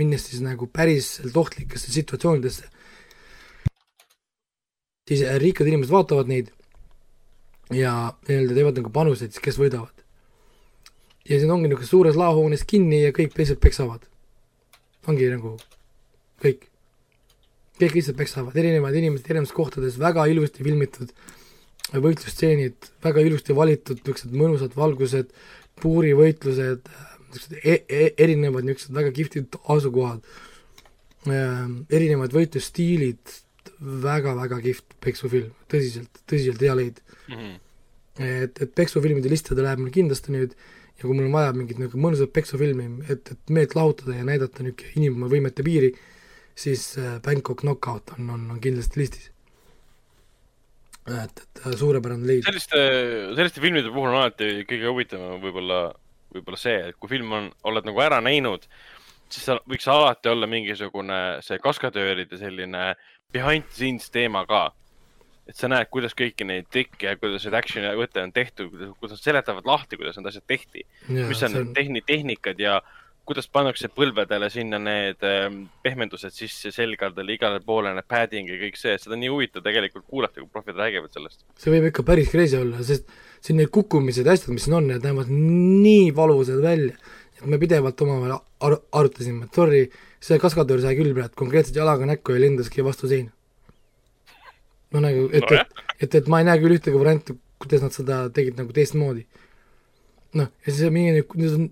minnes 0.00 0.26
siis 0.28 0.42
nagu 0.44 0.68
päriselt 0.68 1.36
ohtlikesse 1.38 1.94
situatsioonidesse, 1.94 2.68
siis 5.06 5.22
äh, 5.22 5.38
rikkad 5.40 5.70
inimesed 5.70 5.94
vaatavad 5.94 6.30
neid 6.30 6.50
ja 7.74 7.92
nii-öelda 8.28 8.54
teevad 8.54 8.80
nagu 8.80 8.92
panuseid, 8.94 9.32
siis 9.34 9.42
kes 9.42 9.58
võidavad. 9.58 9.94
ja 11.26 11.38
siis 11.38 11.50
ongi 11.50 11.68
niisuguses 11.68 11.90
suures 11.90 12.16
laohoones 12.16 12.62
kinni 12.64 13.02
ja 13.02 13.12
kõik 13.12 13.34
teised 13.34 13.58
peksavad. 13.60 14.06
ongi 15.06 15.30
nagu 15.30 15.56
kõik, 16.42 16.68
kõik 17.80 17.98
lihtsalt 17.98 18.16
peksavad, 18.16 18.56
erinevad 18.56 18.94
inimesed 18.94 19.30
erinevates 19.30 19.54
kohtades, 19.54 19.98
väga 19.98 20.26
ilusti 20.26 20.64
filmitud 20.64 21.12
võitlusstseenid, 21.94 22.90
väga 23.04 23.22
ilusti 23.22 23.54
valitud 23.54 24.00
niisugused 24.00 24.34
mõnusad 24.34 24.74
valgused, 24.76 25.30
puurivõitlused, 25.82 26.88
niisugused 27.30 27.58
e 27.62 27.76
e 27.88 28.12
erinevad 28.18 28.66
niisugused 28.66 28.94
väga 28.94 29.12
kihvtid 29.14 29.58
asukohad, 29.74 30.22
erinevad 31.26 32.34
võitlusstiilid, 32.34 33.38
väga-väga 33.80 34.58
kihvt 34.64 34.96
peksufilm, 35.04 35.52
tõsiselt, 35.72 36.22
tõsiselt 36.28 36.62
hea 36.64 36.74
leid. 36.78 37.00
et, 38.16 38.62
et 38.62 38.70
peksufilmide 38.74 39.28
listade 39.28 39.60
läheb 39.60 39.82
mul 39.82 39.92
kindlasti 39.92 40.32
nüüd 40.32 40.54
ja 40.96 41.04
kui 41.04 41.12
mul 41.12 41.28
on 41.28 41.34
vaja 41.34 41.52
mingit 41.52 41.78
niisugune 41.80 42.06
mõnusat 42.06 42.32
peksufilmi, 42.32 42.86
et, 43.12 43.32
et 43.34 43.52
meelt 43.52 43.76
lahutada 43.76 44.16
ja 44.16 44.24
näidata 44.24 44.64
niisugune 44.64 44.94
inimvõimete 44.96 45.64
piiri, 45.66 45.92
siis 46.56 46.94
äh, 47.00 47.18
Bangkok 47.24 47.60
Knockout 47.64 48.14
on, 48.16 48.30
on, 48.32 48.46
on 48.54 48.60
kindlasti 48.64 49.02
listis. 49.02 49.30
et, 51.06 51.44
et 51.44 51.62
äh, 51.66 51.76
suurepärane 51.76 52.26
leid. 52.26 52.48
selliste, 52.48 52.80
selliste 53.36 53.60
filmide 53.60 53.92
puhul 53.92 54.08
on 54.08 54.22
alati 54.22 54.64
kõige 54.64 54.88
huvitavam 54.88 55.42
võib-olla, 55.44 55.80
võib-olla 56.34 56.60
see, 56.60 56.78
et 56.88 56.96
kui 56.96 57.12
film 57.12 57.36
on, 57.36 57.50
oled 57.68 57.90
nagu 57.90 58.04
ära 58.06 58.22
näinud, 58.24 58.64
siis 59.30 59.46
seal 59.48 59.60
võiks 59.68 59.86
alati 59.90 60.30
olla 60.32 60.48
mingisugune 60.50 61.20
see 61.44 61.60
kaskadööride 61.62 62.38
selline 62.40 62.90
behind 63.34 63.66
the 63.68 63.78
scenes 63.78 64.10
teema 64.10 64.44
ka. 64.46 64.68
et 65.46 65.54
sa 65.54 65.68
näed, 65.70 65.86
kuidas 65.94 66.14
kõiki 66.18 66.42
neid 66.42 66.66
trikke 66.74 67.06
ja 67.06 67.16
kuidas 67.20 67.44
need 67.46 67.54
action'i 67.54 67.92
võte 67.94 68.18
on 68.18 68.32
tehtud, 68.34 68.72
kuidas 68.98 69.12
nad 69.14 69.22
seletavad 69.22 69.68
lahti, 69.68 69.98
kuidas 69.98 70.16
need 70.18 70.26
asjad 70.26 70.42
tehti, 70.46 70.82
mis 71.08 71.42
on 71.46 71.54
need 71.54 71.74
tehni-, 71.76 72.02
tehnikad 72.02 72.58
ja 72.58 72.80
kuidas 73.26 73.48
pannakse 73.50 73.90
põlvedele 73.90 74.48
sinna 74.54 74.78
need 74.82 75.22
ähm, 75.26 75.64
pehmendused 75.82 76.34
sisse 76.34 76.70
selgadele 76.74 77.34
igale 77.34 77.60
poole, 77.66 77.90
need 77.94 78.06
padding 78.10 78.50
ja 78.50 78.58
kõik 78.60 78.78
see, 78.78 78.94
seda 79.02 79.16
on 79.16 79.22
nii 79.24 79.30
huvitav 79.32 79.64
tegelikult 79.66 80.06
kuulata, 80.06 80.42
kui 80.42 80.50
profid 80.52 80.78
räägivad 80.78 81.14
sellest. 81.14 81.42
see 81.58 81.74
võib 81.74 81.88
ikka 81.90 82.06
päris 82.06 82.30
crazy 82.30 82.58
olla, 82.60 82.82
sest 82.86 83.10
siin 83.42 83.58
need 83.60 83.72
kukkumised 83.74 84.26
ja 84.26 84.36
asjad, 84.36 84.52
mis 84.54 84.66
siin 84.66 84.78
on, 84.78 84.90
need 84.92 85.06
näevad 85.06 85.30
nii 85.30 86.10
valusad 86.16 86.62
välja, 86.62 86.94
et 87.36 87.46
me 87.46 87.58
pidevalt 87.60 88.02
omavahel 88.02 88.36
ar-, 88.36 88.82
arutasime, 89.00 89.46
et 89.46 89.58
sorry, 89.58 89.86
see 90.24 90.38
kaskadöör 90.42 90.82
sai 90.84 90.96
küll 90.98 91.14
praegu 91.16 91.36
konkreetselt 91.38 91.78
jalaga 91.78 92.08
näkku 92.08 92.36
ja 92.36 92.42
lendaski 92.44 92.84
vastu 92.86 93.10
seina. 93.10 93.32
no 94.94 95.02
nagu, 95.04 95.26
et, 95.34 95.50
et, 95.52 95.82
et, 96.00 96.14
et 96.20 96.30
ma 96.32 96.40
ei 96.40 96.48
näe 96.48 96.60
küll 96.62 96.76
ühtegi 96.78 97.00
varianti, 97.00 97.36
kuidas 97.62 97.82
nad 97.84 97.96
seda 97.96 98.20
tegid 98.32 98.56
nagu 98.60 98.72
teistmoodi. 98.76 99.26
noh, 100.36 100.48
ja 100.66 100.72
siis 100.72 100.92
mingi, 100.92 101.24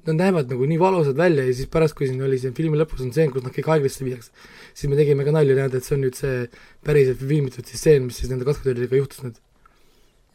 nad 0.09 0.15
näevad 0.17 0.53
nagu 0.53 0.67
nii 0.69 0.81
valusad 0.81 1.17
välja 1.21 1.45
ja 1.45 1.55
siis 1.57 1.69
pärast, 1.73 1.97
kui 1.97 2.09
siin 2.09 2.23
oli 2.25 2.39
siin 2.41 2.55
filmi 2.57 2.79
lõpus 2.81 3.03
on 3.05 3.11
stseen, 3.13 3.33
kus 3.33 3.45
nad 3.45 3.53
kõik 3.53 3.69
haiglasse 3.73 4.07
viiakse, 4.07 4.31
siis 4.73 4.89
me 4.89 4.97
tegime 5.01 5.27
ka 5.27 5.35
nalja, 5.37 5.57
näed, 5.59 5.75
et 5.77 5.85
see 5.85 5.99
on 5.99 6.07
nüüd 6.07 6.17
see 6.17 6.47
päriselt 6.87 7.21
filmitud 7.21 7.69
siis 7.69 7.83
stseen, 7.83 8.07
mis 8.09 8.21
siis 8.21 8.33
nende 8.33 8.47
kaskadööridega 8.49 9.03
juhtus 9.03 9.25
nüüd 9.27 9.41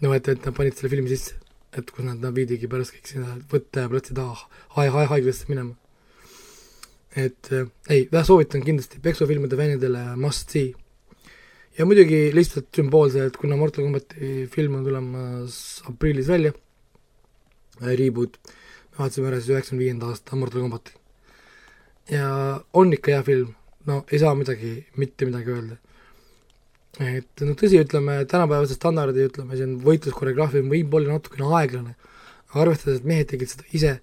no 0.03 0.13
et, 0.15 0.27
et 0.31 0.45
nad 0.45 0.55
panid 0.55 0.77
selle 0.77 0.91
filmi 0.93 1.11
sisse, 1.11 1.37
et 1.77 1.91
kus 1.93 2.05
nad, 2.05 2.17
nad 2.21 2.33
viidigi 2.35 2.69
pärast 2.69 2.95
kõik 2.95 3.09
sinna 3.09 3.35
võtta 3.51 3.85
ja 3.85 3.91
platsi 3.91 4.15
taha 4.17 4.35
hai-, 4.77 4.91
hai-, 4.93 5.07
haiglasse 5.11 5.49
minema. 5.49 5.75
et 7.15 7.49
äh, 7.53 7.67
ei, 7.89 8.07
soovitan 8.25 8.63
kindlasti 8.65 9.01
peksufilmide 9.03 9.57
fännidele 9.57 10.03
must 10.17 10.49
see. 10.55 10.73
ja 11.77 11.85
muidugi 11.85 12.29
lihtsalt 12.33 12.69
sümboolselt, 12.75 13.37
kuna 13.37 13.57
Mortal 13.57 13.85
Combati 13.85 14.47
film 14.51 14.79
on 14.79 14.87
tulemas 14.87 15.59
aprillis 15.89 16.29
välja, 16.29 16.53
reboot, 17.81 18.39
me 18.91 19.03
vaatasime 19.03 19.29
ära 19.29 19.41
siis 19.41 19.53
üheksakümne 19.53 19.85
viienda 19.85 20.09
aasta 20.09 20.39
Mortal 20.39 20.65
Combati. 20.65 20.97
ja 22.13 22.31
on 22.73 22.93
ikka 22.97 23.13
hea 23.13 23.27
film, 23.29 23.53
no 23.85 24.03
ei 24.09 24.21
saa 24.21 24.33
midagi, 24.37 24.73
mitte 24.97 25.29
midagi 25.29 25.53
öelda 25.53 25.77
et 26.99 27.43
no 27.47 27.55
tõsi, 27.57 27.79
ütleme 27.79 28.17
tänapäevase 28.29 28.75
standardi, 28.75 29.27
ütleme 29.29 29.57
siin 29.59 29.77
võitluskoreograafia 29.85 30.65
võib 30.67 30.97
olla 30.97 31.15
natukene 31.15 31.47
aeglane, 31.59 31.95
arvestades, 32.59 32.99
et 32.99 33.07
mehed 33.07 33.29
tegid 33.31 33.53
seda 33.53 33.67
ise, 33.77 33.93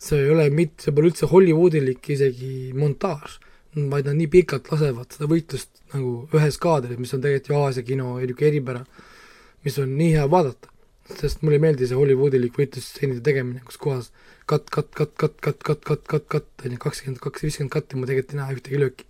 see 0.00 0.22
ei 0.22 0.32
ole 0.32 0.46
mitte, 0.54 0.80
see 0.84 0.94
pole 0.94 1.10
üldse 1.10 1.28
Hollywoodilik 1.28 2.10
isegi 2.14 2.72
montaaž, 2.78 3.36
vaid 3.92 4.08
nad 4.08 4.16
nii 4.16 4.30
pikalt 4.32 4.70
lasevad 4.72 5.12
seda 5.12 5.28
võitlust 5.30 5.82
nagu 5.92 6.14
ühes 6.34 6.56
kaadris, 6.62 6.98
mis 7.00 7.12
on 7.14 7.22
tegelikult 7.24 7.52
ju 7.52 7.58
Aasia 7.58 7.86
kino 7.86 8.14
niisugune 8.16 8.48
eripära, 8.48 8.82
mis 9.66 9.76
on 9.82 9.92
nii 9.98 10.14
hea 10.16 10.24
vaadata, 10.30 10.72
sest 11.18 11.44
mulle 11.44 11.58
ei 11.60 11.64
meeldi 11.66 11.90
see 11.90 11.98
Hollywoodilik 11.98 12.56
võitlusstseenide 12.56 13.20
tegemine, 13.28 13.60
kus 13.66 13.80
kohas 13.82 14.10
katt, 14.48 14.70
katt, 14.72 14.94
katt, 14.96 15.12
katt, 15.20 15.36
katt, 15.44 15.60
katt, 15.60 15.84
katt, 15.84 16.08
katt, 16.08 16.26
katt, 16.32 16.50
on 16.64 16.74
ju, 16.74 16.80
kakskümmend 16.80 17.20
kaks, 17.22 17.44
viiskümmend 17.44 17.74
katti, 17.76 18.00
ma 18.00 18.08
tegelikult 18.08 18.34
ei 18.34 18.40
näe 18.40 18.56
ühtegi 18.56 18.80
lööki 18.80 19.07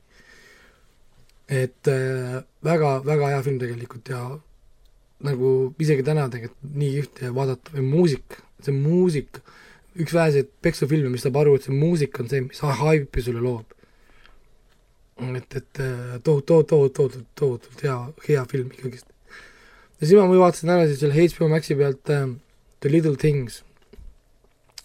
et 1.49 1.89
äh, 1.89 2.43
väga, 2.65 2.99
väga 3.07 3.33
hea 3.33 3.43
film 3.47 3.59
tegelikult 3.61 4.11
ja 4.13 4.21
nagu 5.25 5.53
isegi 5.81 6.05
täna 6.07 6.29
tegelikult 6.31 6.77
nii 6.79 6.91
kihvt 6.99 7.23
vaadata 7.35 7.75
või 7.75 7.87
muusika, 7.89 8.43
see 8.63 8.75
muusika, 8.77 9.43
üks 9.99 10.15
väheseid 10.15 10.51
peksufilme, 10.63 11.11
mis 11.11 11.25
saab 11.27 11.41
aru, 11.41 11.57
et 11.57 11.67
see 11.67 11.75
muusika 11.75 12.23
on 12.23 12.31
see, 12.31 12.45
mis 12.47 12.61
haipi 12.83 13.25
sulle 13.25 13.43
loob. 13.43 13.75
et, 15.19 15.57
et 15.57 15.81
äh, 15.83 16.19
tohutu, 16.23 16.63
tohutu, 16.63 16.91
tohutu, 16.95 17.25
tohutult 17.35 17.83
hea, 17.83 17.97
hea 18.29 18.45
film 18.51 18.69
ikkagist. 18.71 19.09
ja 19.99 20.07
siis 20.07 20.15
ma 20.15 20.29
vaatasin 20.29 20.71
ära 20.71 20.87
siis 20.87 21.01
selle 21.01 21.17
HBO 21.17 21.49
Maxi 21.51 21.75
pealt 21.75 22.11
äh, 22.15 22.29
The 22.81 22.93
Little 22.93 23.17
Things 23.17 23.65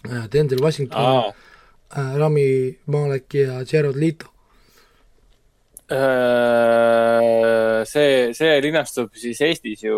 äh,, 0.09 0.25
Denzel 0.33 0.63
Washington 0.63 0.97
aa, 0.97 1.33
äh,, 1.93 2.15
Rami 2.17 2.79
Malek 2.87 3.33
ja 3.33 3.61
Jared 3.61 3.95
Leto. 3.95 4.32
Äh, 5.93 7.83
see, 7.85 8.33
see 8.33 8.53
linastub 8.65 9.13
siis 9.19 9.41
Eestis 9.45 9.83
ju 9.85 9.97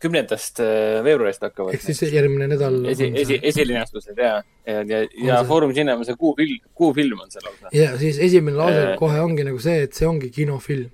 kümnendast 0.00 0.60
äh, 0.64 1.00
veebruarist 1.04 1.42
hakkavad. 1.44 1.74
ehk 1.76 1.82
siis 1.84 2.00
järgmine 2.14 2.46
nädal. 2.48 2.78
esi, 2.88 3.10
esi, 3.22 3.36
esilinastused 3.50 4.18
ja, 4.18 4.38
ja, 4.66 4.84
ja, 4.88 5.02
ja 5.26 5.42
Foorum 5.48 5.74
Cinema, 5.76 6.06
see 6.08 6.16
kuufilm, 6.20 6.62
kuufilm 6.74 7.20
on 7.20 7.34
see 7.34 7.44
lausa. 7.44 7.72
ja 7.76 7.92
siis 8.00 8.20
esimene 8.28 8.56
lause 8.56 8.86
äh, 8.86 8.96
kohe 9.00 9.20
ongi 9.20 9.44
nagu 9.50 9.60
see, 9.60 9.84
et 9.84 9.98
see 9.98 10.08
ongi 10.08 10.32
kinofilm. 10.32 10.88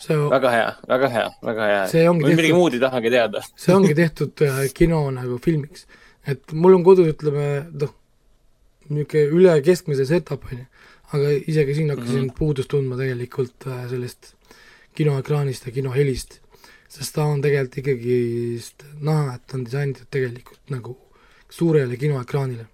see 0.00 0.16
on 0.16 0.30
väga 0.32 0.54
hea, 0.56 0.70
väga 0.94 1.12
hea, 1.16 1.26
väga 1.50 1.70
hea. 1.72 2.12
ma 2.12 2.32
midagi 2.32 2.54
muud 2.56 2.78
ei 2.78 2.84
tahagi 2.86 3.12
teada 3.12 3.44
see 3.50 3.76
ongi 3.76 3.96
tehtud 3.98 4.46
äh, 4.48 4.62
kino 4.74 5.04
nagu 5.12 5.36
filmiks. 5.44 5.84
et 6.24 6.56
mul 6.56 6.78
on 6.78 6.86
kodus, 6.86 7.12
ütleme, 7.12 7.48
noh, 7.76 7.92
niisugune 8.88 9.28
üle 9.36 9.60
keskmise 9.66 10.08
setup, 10.08 10.48
on 10.48 10.64
ju 10.64 10.71
aga 11.12 11.32
isegi 11.46 11.74
siin 11.74 11.90
hakkasin 11.90 12.20
mm 12.20 12.28
-hmm. 12.28 12.38
puudust 12.38 12.68
tundma 12.72 12.96
tegelikult 12.96 13.66
äh, 13.66 13.88
sellest 13.90 14.34
kinoekraanist 14.94 15.66
ja 15.66 15.72
kinohelist, 15.72 16.38
sest 16.88 17.14
ta 17.14 17.24
on 17.24 17.42
tegelikult 17.42 17.78
ikkagist 17.78 18.84
näha, 19.00 19.34
et 19.34 19.46
ta 19.46 19.56
on 19.58 19.64
disainitud 19.64 20.08
tegelikult 20.10 20.70
nagu 20.70 20.96
suurele 21.50 21.96
kinoekraanile. 21.96 22.66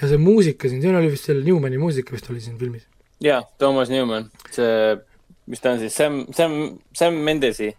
ja 0.00 0.08
see 0.08 0.18
muusika 0.18 0.68
siin, 0.68 0.82
siin 0.82 0.96
oli 0.96 1.10
vist 1.12 1.28
selle 1.28 1.44
Newmani 1.44 1.78
muusika 1.78 2.12
vist 2.12 2.30
oli 2.30 2.40
siin 2.40 2.58
filmis. 2.58 2.86
jaa, 3.20 3.42
Toomas 3.58 3.90
Newman, 3.90 4.30
see, 4.50 4.96
mis 5.46 5.60
ta 5.60 5.72
on 5.72 5.78
siis, 5.78 5.96
Sam, 5.96 6.26
Sam, 6.32 6.78
Sam 6.96 7.14
Mendesi 7.14 7.74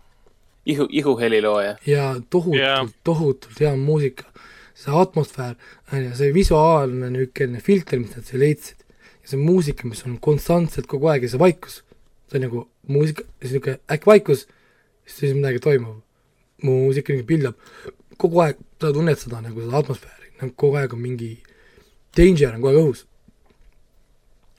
ihu, 0.66 0.88
ihuhelilooja. 0.90 1.76
ja 1.86 2.16
tohutult 2.30 2.62
yeah., 2.62 2.90
tohutult 3.04 3.60
hea 3.60 3.76
muusika. 3.76 4.30
see 4.74 4.94
atmosfäär, 4.98 5.56
on 5.94 6.06
ju, 6.06 6.16
see 6.18 6.34
visuaalne 6.34 7.10
niisugune 7.14 7.60
filter, 7.62 8.00
mis 8.02 8.16
nad 8.16 8.26
siia 8.26 8.40
leidsid, 8.42 8.80
ja 9.24 9.32
see 9.32 9.40
muusika, 9.40 9.88
mis 9.88 10.04
on 10.08 10.18
konstantselt 10.24 10.90
kogu 10.92 11.10
aeg 11.12 11.26
ja 11.28 11.32
see 11.34 11.42
vaikus, 11.42 11.80
see 12.32 12.40
on 12.40 12.46
nagu 12.48 12.66
muusika, 12.92 13.26
siis 13.40 13.56
niisugune 13.56 13.80
äkki 13.96 14.10
vaikus, 14.10 14.46
siis 15.08 15.34
midagi 15.38 15.64
toimub. 15.64 16.02
muusika 16.64 17.14
niisugune 17.14 17.28
pildab, 17.28 17.90
kogu 18.20 18.44
aeg 18.44 18.62
sa 18.82 18.92
tunned 18.92 19.20
seda 19.20 19.42
nagu 19.44 19.64
seda 19.64 19.80
atmosfääri, 19.80 20.32
nagu 20.42 20.54
kogu 20.60 20.80
aeg 20.82 20.96
on 20.96 21.04
mingi 21.04 21.34
danger 22.18 22.54
on 22.54 22.62
kogu 22.62 22.72
aeg 22.74 22.82
õhus. 22.84 23.04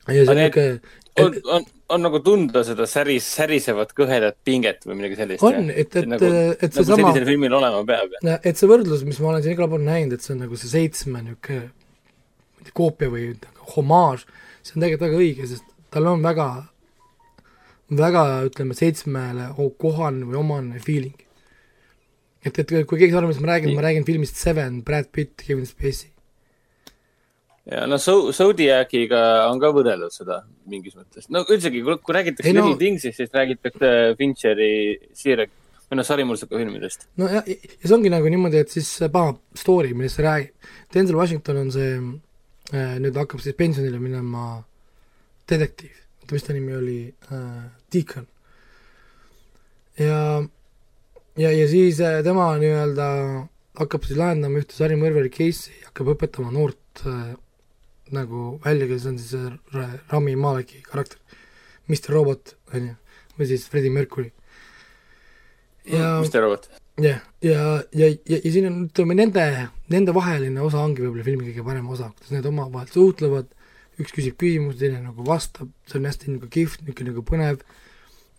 ja 0.08 0.24
see 0.24 0.38
niisugune 0.40 0.80
on, 1.20 1.34
on, 1.44 1.66
on 1.88 2.02
nagu 2.02 2.18
tunda 2.24 2.64
seda 2.66 2.86
säris, 2.90 3.26
särisevat 3.36 3.92
kõhedat 3.96 4.38
pinget 4.46 4.86
või 4.88 4.98
midagi 4.98 5.18
sellist. 5.20 5.44
on, 5.46 5.68
et, 5.70 5.92
et, 5.92 6.08
nagu, 6.10 6.30
et 6.56 6.64
see 6.64 6.80
nagu 6.80 6.88
sama. 6.88 7.00
sellisel 7.02 7.28
filmil 7.28 7.56
olema 7.60 7.82
peab. 7.88 8.16
et 8.34 8.58
see 8.58 8.70
võrdlus, 8.70 9.04
mis 9.06 9.20
ma 9.22 9.34
olen 9.34 9.44
siin 9.44 9.56
igal 9.56 9.70
pool 9.70 9.84
näinud, 9.84 10.16
et 10.16 10.24
see 10.24 10.34
on 10.34 10.42
nagu 10.46 10.58
see 10.60 10.72
seitsme 10.72 11.22
niisugune 11.26 12.72
koopia 12.74 13.12
või 13.12 13.28
homaaž 13.74 14.24
see 14.64 14.78
on 14.78 14.84
tegelikult 14.84 15.08
väga 15.08 15.20
õige, 15.20 15.50
sest 15.50 15.68
tal 15.94 16.08
on 16.10 16.24
väga, 16.24 16.48
väga 18.00 18.24
ütleme, 18.48 18.76
seitsmele 18.78 19.50
kohane 19.80 20.26
või 20.28 20.40
omane 20.40 20.80
feeling. 20.82 21.20
et, 22.44 22.58
et 22.58 22.74
kui 22.88 22.98
keegi 23.00 23.14
arvab, 23.16 23.32
et 23.32 23.44
ma 23.44 23.54
räägin, 23.54 23.76
ma 23.76 23.84
räägin 23.86 24.08
filmist 24.08 24.40
Seven, 24.40 24.82
Brad 24.84 25.10
Pitt, 25.12 25.36
Kevin 25.46 25.66
Spacey. 25.68 26.10
ja 27.70 27.86
no 27.88 27.98
so-, 27.98 28.32
Zodiaciga 28.32 29.20
on 29.50 29.60
ka 29.60 29.72
võrreldud 29.72 30.12
seda 30.12 30.42
mingis 30.68 30.96
mõttes. 30.96 31.28
no 31.28 31.44
üldsegi, 31.44 31.84
kui, 31.84 32.16
räägitakse 32.18 32.56
no, 32.56 32.64
Little 32.64 32.80
Thingsist, 32.80 33.20
siis 33.20 33.36
räägitakse 33.36 33.92
Fincheri 34.18 34.72
Siirek 35.12 35.52
või 35.90 36.00
noh, 36.00 36.08
sarimursuka 36.08 36.56
filmidest. 36.56 37.08
no 37.20 37.28
ja, 37.28 37.44
ja 37.44 37.84
see 37.84 37.96
ongi 37.96 38.12
nagu 38.12 38.28
niimoodi, 38.32 38.64
et 38.64 38.72
siis 38.72 38.96
paha 39.12 39.36
story, 39.56 39.92
millest 39.96 40.18
see 40.18 40.26
räägib. 40.26 40.70
Denzel 40.94 41.20
Washington 41.20 41.66
on 41.66 41.74
see 41.74 41.98
nüüd 42.72 43.16
hakkab 43.18 43.42
siis 43.44 43.56
pensionile 43.58 43.98
minema 44.00 44.62
detektiiv, 45.50 45.96
oota, 46.22 46.32
mis 46.32 46.46
ta 46.46 46.54
nimi 46.56 46.76
oli 46.76 46.98
äh,, 47.28 47.64
Deacon. 47.92 48.26
ja, 49.98 50.20
ja, 51.36 51.50
ja 51.50 51.66
siis 51.68 52.00
äh, 52.00 52.22
tema 52.24 52.48
nii-öelda 52.60 53.08
hakkab 53.80 54.06
siis 54.08 54.18
lahendama 54.18 54.62
ühte 54.62 54.76
sarimõrvari 54.76 55.32
case'i, 55.34 55.76
hakkab 55.88 56.14
õpetama 56.14 56.54
noort 56.54 57.04
äh, 57.04 57.34
nagu 58.14 58.54
välja, 58.64 58.88
kes 58.90 59.08
on 59.10 59.18
siis 59.20 59.34
äh, 59.36 59.98
Rami 60.12 60.36
Maleki 60.36 60.80
karakter, 60.86 61.20
Mr 61.90 62.16
Robot, 62.16 62.56
on 62.72 62.88
ju, 62.88 62.96
või 63.36 63.50
siis 63.50 63.68
Freddie 63.68 63.92
Mercury. 63.92 64.32
ja 65.84 66.16
Mr 66.22 66.40
Robot 66.46 66.70
jah, 66.96 67.20
ja, 67.42 67.52
ja, 67.52 67.84
ja, 67.92 68.08
ja, 68.24 68.38
ja 68.38 68.50
siin 68.52 68.68
on, 68.70 68.84
ütleme, 68.88 69.16
nende, 69.18 69.44
nende 69.92 70.14
vaheline 70.16 70.62
osa 70.64 70.80
ongi 70.80 71.04
võib-olla 71.04 71.26
filmi 71.26 71.48
kõige 71.50 71.64
parem 71.66 71.88
osa, 71.92 72.10
kuidas 72.16 72.32
need 72.32 72.48
omavahel 72.48 72.90
suhtlevad, 72.92 73.50
üks 74.00 74.14
küsib 74.14 74.36
küsimusi, 74.40 74.80
teine 74.80 75.00
nagu 75.04 75.26
vastab, 75.26 75.70
see 75.88 76.00
on 76.00 76.08
hästi 76.08 76.36
nagu 76.36 76.50
kihvt, 76.50 76.82
niisugune 76.82 77.12
nagu 77.12 77.24
põnev 77.26 77.64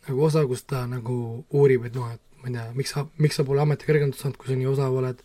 nagu 0.07 0.25
osa, 0.25 0.45
kus 0.49 0.65
ta 0.69 0.83
nagu 0.89 1.17
uurib, 1.55 1.87
et 1.87 1.97
noh, 1.97 2.11
et 2.13 2.21
ma 2.41 2.49
ei 2.49 2.55
tea, 2.55 2.65
miks 2.77 2.93
sa, 2.93 3.05
miks 3.21 3.39
sa 3.39 3.45
pole 3.47 3.63
ametikõrgendust 3.63 4.21
saanud, 4.21 4.37
kui 4.41 4.51
sa 4.51 4.57
nii 4.57 4.69
osav 4.69 4.93
oled. 4.99 5.21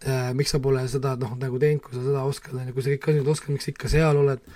Äh,, 0.00 0.30
miks 0.36 0.54
sa 0.54 0.60
pole 0.64 0.86
seda 0.88 1.12
noh, 1.20 1.34
nagu 1.40 1.60
teinud, 1.60 1.82
kui 1.84 1.92
sa 1.92 2.04
seda 2.06 2.24
oskad, 2.24 2.56
on 2.56 2.70
ju, 2.70 2.76
kui 2.76 2.84
sa 2.84 2.92
kõiki 2.94 3.12
asju 3.12 3.32
oskad, 3.34 3.52
miks 3.52 3.66
sa 3.68 3.72
ikka 3.74 3.90
seal 3.92 4.20
oled, 4.22 4.46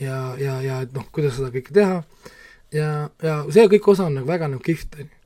ja, 0.00 0.16
ja, 0.42 0.56
ja 0.64 0.80
et 0.82 0.96
noh, 0.96 1.06
kuidas 1.14 1.36
seda 1.38 1.52
kõike 1.54 1.74
teha, 1.76 2.00
ja, 2.74 2.88
ja 3.22 3.36
see 3.54 3.68
kõik 3.76 3.92
osa 3.94 4.08
on 4.08 4.18
nagu 4.18 4.26
väga 4.26 4.50
nagu 4.50 4.64
kihvt, 4.64 4.98
on 4.98 5.06
ju. 5.06 5.20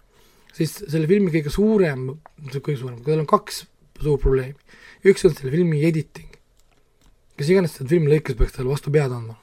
Siis 0.56 0.72
selle 0.88 1.08
filmi 1.08 1.32
kõige 1.32 1.52
suurem, 1.52 2.06
kõige 2.54 2.78
suurem, 2.80 3.00
tal 3.04 3.20
on 3.20 3.28
kaks 3.28 3.64
suurt 4.00 4.22
probleemi. 4.22 4.56
Üks 5.06 5.26
on 5.26 5.34
selle 5.34 5.52
filmi 5.54 5.82
editing. 5.88 6.32
kes 7.36 7.50
iganes 7.52 7.74
seda 7.76 7.90
filmi 7.90 8.10
lõikas, 8.10 8.36
peaks 8.38 8.56
talle 8.56 8.72
vastu 8.72 8.92
pead 8.94 9.12
andma. 9.12 9.36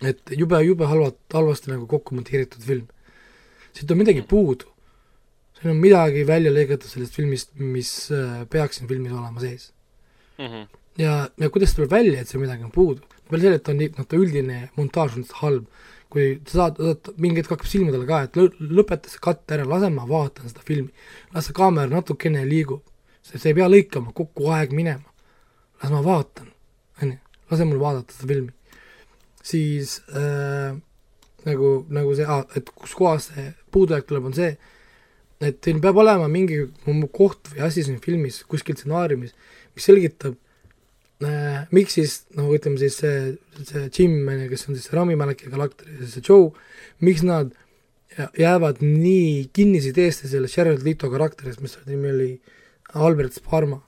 et 0.00 0.34
jube, 0.40 0.60
jube 0.64 0.88
halvad, 0.88 1.18
halvasti 1.34 1.72
nagu 1.72 1.86
kokku 1.90 2.14
monteeritud 2.18 2.64
film. 2.64 2.86
siit 3.72 3.90
on 3.90 4.00
midagi 4.02 4.22
puudu. 4.22 4.70
siin 5.58 5.74
on 5.74 5.82
midagi 5.82 6.24
välja 6.26 6.54
lõigatud 6.54 6.90
sellest 6.90 7.14
filmist, 7.14 7.54
mis 7.58 7.92
äh, 8.14 8.44
peaks 8.50 8.78
siin 8.78 8.88
filmis 8.88 9.12
olema 9.12 9.40
sees 9.40 9.72
mm. 10.38 10.46
-hmm. 10.46 10.66
ja, 11.04 11.28
ja 11.36 11.50
kuidas 11.50 11.74
tuleb 11.74 11.90
välja, 11.90 12.20
et 12.20 12.28
seal 12.28 12.42
midagi 12.42 12.64
on 12.64 12.74
puudu? 12.74 13.02
peale 13.30 13.42
selle, 13.42 13.60
et 13.60 13.68
on 13.68 13.76
nii, 13.76 13.94
noh, 13.98 14.06
ta 14.08 14.16
üldine 14.16 14.58
montaaž 14.76 15.18
on 15.20 15.30
halb 15.42 15.66
kui 16.12 16.28
sa 16.48 16.62
saad, 16.62 16.78
saad, 16.80 17.10
mingi 17.20 17.42
hetk 17.42 17.52
hakkab 17.52 17.68
silmadele 17.68 18.06
ka, 18.08 18.22
et 18.24 18.36
lõpeta 18.78 19.10
see 19.12 19.20
katt 19.24 19.52
ära, 19.54 19.66
lase 19.68 19.90
ma 19.92 20.06
vaatan 20.08 20.48
seda 20.48 20.64
filmi. 20.64 20.88
las 21.34 21.48
see 21.48 21.56
kaamera 21.56 21.90
natukene 21.92 22.44
liigub. 22.48 22.82
Sa 23.34 23.48
ei 23.50 23.56
pea 23.56 23.68
lõikama 23.68 24.14
kogu 24.16 24.50
aeg 24.54 24.74
minema. 24.76 25.04
las 25.82 25.92
ma 25.94 26.00
vaatan, 26.02 26.48
on 27.02 27.12
ju, 27.12 27.18
lase 27.50 27.66
mul 27.68 27.82
vaadata 27.82 28.14
seda 28.14 28.32
filmi. 28.32 28.52
siis 29.48 30.00
äh, 30.10 30.74
nagu, 31.46 31.68
nagu 31.88 32.16
see 32.16 32.40
et 32.58 32.72
kus 32.74 32.96
kohas 32.98 33.30
see 33.30 33.46
puudujääk 33.72 34.08
tuleb, 34.08 34.26
on 34.28 34.34
see, 34.36 34.56
et 35.44 35.60
siin 35.64 35.80
peab 35.80 36.00
olema 36.02 36.26
mingi 36.28 36.64
koht 37.14 37.52
või 37.52 37.64
asi 37.68 37.84
siin 37.86 38.00
filmis, 38.04 38.42
kuskil 38.50 38.76
stsenaariumis, 38.76 39.36
mis 39.76 39.86
selgitab 39.86 40.34
äh, 41.22 41.62
miks 41.70 41.96
siis, 42.00 42.18
no 42.36 42.50
ütleme 42.54 42.80
siis 42.80 42.98
see, 43.00 43.38
see 43.62 43.86
Jim, 43.94 44.18
kes 44.50 44.68
on 44.68 44.76
siis 44.76 44.90
Rami 44.92 45.16
Maleki 45.18 45.52
karakter 45.52 45.88
ja 45.94 46.10
see 46.10 46.24
Joe, 46.26 46.50
miks 47.04 47.24
nad 47.26 47.54
jäävad 48.38 48.82
nii 48.82 49.50
kinnisideesse 49.52 50.28
sellest 50.28 50.56
Jared 50.56 50.82
Leto 50.84 51.10
karakterist, 51.10 51.60
mis 51.62 51.76
nimi 51.86 52.10
oli, 52.10 52.30
Albert 52.94 53.32
Sparma. 53.32 53.82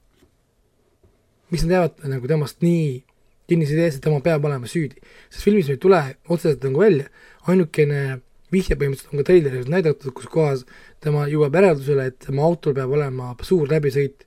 miks 1.51 1.64
nad 1.64 1.72
jäävad 1.72 2.05
nagu 2.07 2.28
temast 2.30 2.61
nii 2.62 3.05
kinnisideesse, 3.51 3.98
et 3.98 4.05
tema 4.05 4.20
peab 4.20 4.44
olema 4.44 4.66
süüdi. 4.66 5.01
sest 5.30 5.44
filmis 5.44 5.68
ei 5.68 5.76
tule 5.76 6.16
otseselt 6.28 6.62
nagu 6.64 6.80
välja, 6.80 7.09
ainukene 7.46 8.20
vihje 8.53 8.76
põhimõtteliselt 8.76 9.12
on 9.12 9.22
ka 9.22 9.26
treileris 9.26 9.68
näidatud, 9.70 10.12
kus 10.14 10.26
kohas 10.30 10.64
tema 11.01 11.26
jõuab 11.26 11.55
järeldusele, 11.55 12.07
et 12.07 12.18
tema 12.26 12.42
autol 12.42 12.74
peab 12.74 12.90
olema 12.90 13.34
suur 13.42 13.68
läbisõit 13.70 14.26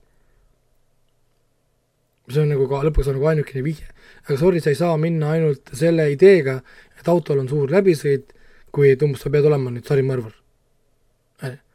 see 2.32 2.40
on 2.40 2.48
nagu 2.54 2.68
ka 2.68 2.80
lõpuks 2.86 3.10
on 3.10 3.18
nagu 3.18 3.28
ainukene 3.32 3.64
vihje. 3.64 3.88
aga 4.24 4.38
sorry, 4.40 4.60
sa 4.60 4.72
ei 4.72 4.78
saa 4.78 4.96
minna 5.00 5.34
ainult 5.36 5.74
selle 5.76 6.06
ideega, 6.12 6.60
et 6.98 7.08
autol 7.08 7.42
on 7.42 7.48
suur 7.48 7.72
läbisõit, 7.72 8.32
kui 8.72 8.90
et 8.90 9.02
umbes 9.04 9.20
sa 9.20 9.30
pead 9.30 9.44
olema 9.44 9.70
nüüd 9.70 9.84
sarimõrvar. 9.88 10.32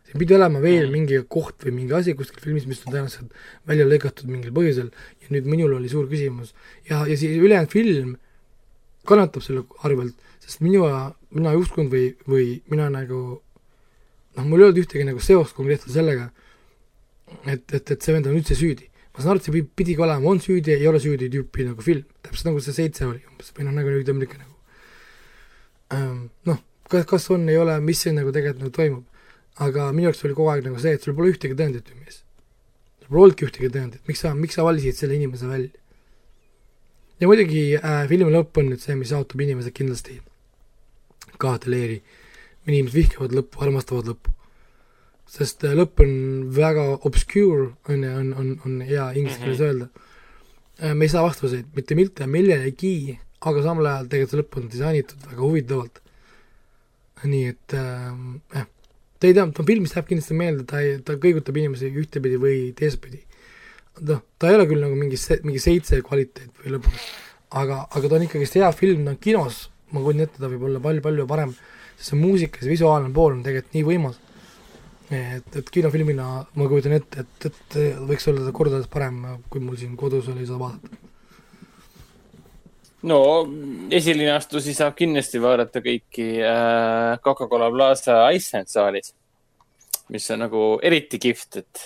Siin 0.09 0.23
pidi 0.23 0.33
olema 0.33 0.61
veel 0.63 0.89
mingi 0.89 1.19
koht 1.29 1.67
või 1.67 1.75
mingi 1.83 1.93
asi 1.93 2.15
kuskil 2.17 2.41
filmis, 2.41 2.65
mis 2.65 2.81
on 2.81 2.95
tõenäoliselt 2.95 3.43
välja 3.69 3.85
lõigatud 3.85 4.31
mingil 4.31 4.55
põhjusel. 4.55 4.89
Ja 5.21 5.29
nüüd 5.35 5.45
minul 5.49 5.75
oli 5.77 5.91
suur 5.91 6.07
küsimus. 6.09 6.55
ja, 6.89 7.03
ja 7.05 7.17
siis 7.17 7.37
ülejäänud 7.37 7.69
film 7.69 8.15
kannatab 9.05 9.45
selle 9.45 9.63
arvelt, 9.85 10.17
sest 10.41 10.63
minu, 10.65 10.87
mina 11.33 11.53
ei 11.53 11.61
uskunud 11.61 11.93
või, 11.93 12.07
või 12.29 12.47
mina 12.71 12.89
nagu 12.93 13.19
noh, 14.39 14.45
mul 14.45 14.61
ei 14.61 14.69
olnud 14.69 14.81
ühtegi 14.83 15.05
nagu 15.07 15.21
seost 15.23 15.55
konkreetselt 15.57 15.93
sellega, 15.93 16.29
et, 17.45 17.65
et, 17.73 17.91
et 17.91 18.01
see 18.01 18.15
vend 18.15 18.29
on 18.29 18.37
üldse 18.39 18.57
süüdi. 18.57 18.89
Ma 19.13 19.23
saan 19.23 19.33
aru, 19.33 19.41
et 19.41 19.49
see 19.49 19.65
pidigi 19.81 20.01
olema, 20.01 20.25
on 20.31 20.41
süüdi, 20.43 20.75
ei 20.77 20.87
ole 20.89 21.01
süüdi 21.03 21.29
tüüpi 21.33 21.65
nagu 21.67 21.85
film, 21.85 22.05
täpselt 22.25 22.49
nagu 22.49 22.61
see 22.63 22.75
Seitse 22.77 23.07
oli 23.07 23.21
umbes 23.29 23.53
või 23.55 23.67
noh, 23.67 23.75
nagu 23.77 23.91
on 23.91 23.99
niisugune 23.99 24.41
nagu. 24.41 24.55
Ähm, 25.93 26.19
noh, 26.49 26.61
kas, 26.89 27.05
kas 27.09 27.29
on, 27.33 27.47
ei 27.49 27.57
ole, 27.59 27.77
mis 27.83 28.01
siin 28.05 28.17
nagu 28.19 28.33
tegelikult 28.35 28.65
nagu 28.65 28.75
toimub. 28.77 29.18
Aga 29.65 29.89
minu 29.91 30.09
jaoks 30.09 30.23
oli 30.25 30.37
kogu 30.37 30.49
aeg 30.53 30.65
nagu 30.65 30.79
see, 30.79 30.95
et 30.95 31.03
sul 31.03 31.15
pole 31.17 31.33
ühtegi 31.33 31.57
tõendit 31.59 31.91
ju 31.91 31.97
mees. 31.99 32.23
sul 33.01 33.11
pole 33.11 33.27
olnudki 33.27 33.47
ühtegi 33.49 33.71
tõendit, 33.73 34.01
miks 34.07 34.23
sa, 34.23 34.33
miks 34.37 34.55
sa 34.55 34.65
valisid 34.67 34.97
selle 34.97 35.17
inimese 35.19 35.49
välja? 35.49 35.71
ja 37.19 37.27
muidugi 37.27 37.63
äh, 37.77 38.03
filmi 38.09 38.31
lõpp 38.33 38.59
on 38.61 38.71
nüüd 38.71 38.83
see, 38.83 38.95
mis 38.99 39.11
jaotab 39.11 39.43
inimesed 39.43 39.75
kindlasti 39.75 40.19
kahte 41.39 41.71
leeri. 41.71 42.01
inimesed 42.69 42.95
vihkavad 42.95 43.33
lõppu, 43.35 43.63
armastavad 43.65 44.11
lõppu. 44.13 44.35
sest 45.29 45.65
äh, 45.67 45.75
lõpp 45.75 46.03
on 46.05 46.13
väga 46.55 46.85
obscure, 47.07 47.73
on 47.91 48.05
on, 48.07 48.33
on, 48.33 48.53
on 48.65 48.81
hea 48.81 49.11
inglise 49.15 49.39
keeles 49.43 49.59
-hmm. 49.59 49.67
öelda 49.67 49.89
äh,. 50.83 50.93
me 50.95 51.05
ei 51.05 51.09
saa 51.11 51.23
vastuseid 51.27 51.67
mitte 51.75 51.95
mitte 51.95 52.27
millelegi, 52.27 53.19
aga 53.41 53.63
samal 53.63 53.85
ajal 53.85 54.07
tegelikult 54.07 54.31
see 54.31 54.41
lõpp 54.41 54.57
on 54.61 54.71
disainitud 54.71 55.31
väga 55.31 55.41
huvitavalt. 55.41 56.01
nii 57.23 57.47
et 57.51 57.73
äh, 57.75 58.15
jah, 58.55 58.67
ta 59.19 59.27
ei 59.27 59.35
tea, 59.35 59.47
ta 59.55 59.65
filmis 59.67 59.95
jääb 59.95 60.07
kindlasti 60.09 60.37
meelde, 60.37 60.67
ta 60.69 60.83
ei, 60.83 60.99
ta 61.05 61.17
kõigutab 61.19 61.57
inimesi 61.59 61.91
ühtepidi 61.91 62.39
või 62.41 62.69
teistpidi 62.77 63.25
noh, 64.01 64.21
ta 64.39 64.49
ei 64.49 64.57
ole 64.57 64.67
küll 64.69 64.83
nagu 64.83 64.95
mingi 64.97 65.17
se-, 65.19 65.39
mingi 65.45 65.61
seitse 65.63 65.99
kvaliteet 66.05 66.63
või 66.63 66.75
lõpuks, 66.75 67.09
aga, 67.59 67.81
aga 67.87 68.05
ta 68.05 68.17
on 68.17 68.25
ikkagist 68.27 68.57
hea 68.59 68.69
film, 68.75 69.07
on 69.11 69.19
kinos, 69.21 69.65
ma 69.93 70.03
kujutan 70.03 70.25
ette, 70.27 70.41
ta 70.41 70.49
võib 70.51 70.65
olla 70.69 70.81
palju-palju 70.83 71.27
parem, 71.29 71.53
sest 71.97 72.13
see 72.13 72.19
muusika, 72.19 72.63
see 72.63 72.73
visuaalne 72.73 73.11
pool 73.15 73.35
on 73.35 73.43
tegelikult 73.45 73.77
nii 73.77 73.85
võimas, 73.87 74.19
et, 75.09 75.59
et 75.61 75.71
kinofilmina 75.75 76.29
ma 76.55 76.69
kujutan 76.71 76.95
ette, 76.99 77.25
et, 77.25 77.49
et 77.49 77.79
võiks 78.09 78.29
olla 78.31 78.45
ta 78.45 78.55
kordades 78.55 78.89
parem, 78.91 79.21
kui 79.51 79.63
mul 79.63 79.79
siin 79.79 79.97
kodus 79.99 80.29
oli 80.31 80.47
seda 80.47 80.61
vaadata. 80.61 81.05
No 83.07 83.19
esilinastusi 83.95 84.73
saab 84.75 84.97
kindlasti 84.99 85.41
vaadata 85.43 85.81
kõiki 85.83 86.27
äh, 86.43 87.13
Coca-Cola 87.23 87.69
Plaza 87.71 88.19
Iceland 88.35 88.71
saalis, 88.71 89.13
mis 90.11 90.27
on 90.33 90.43
nagu 90.43 90.63
eriti 90.83 91.19
kihvt, 91.21 91.61
et 91.61 91.85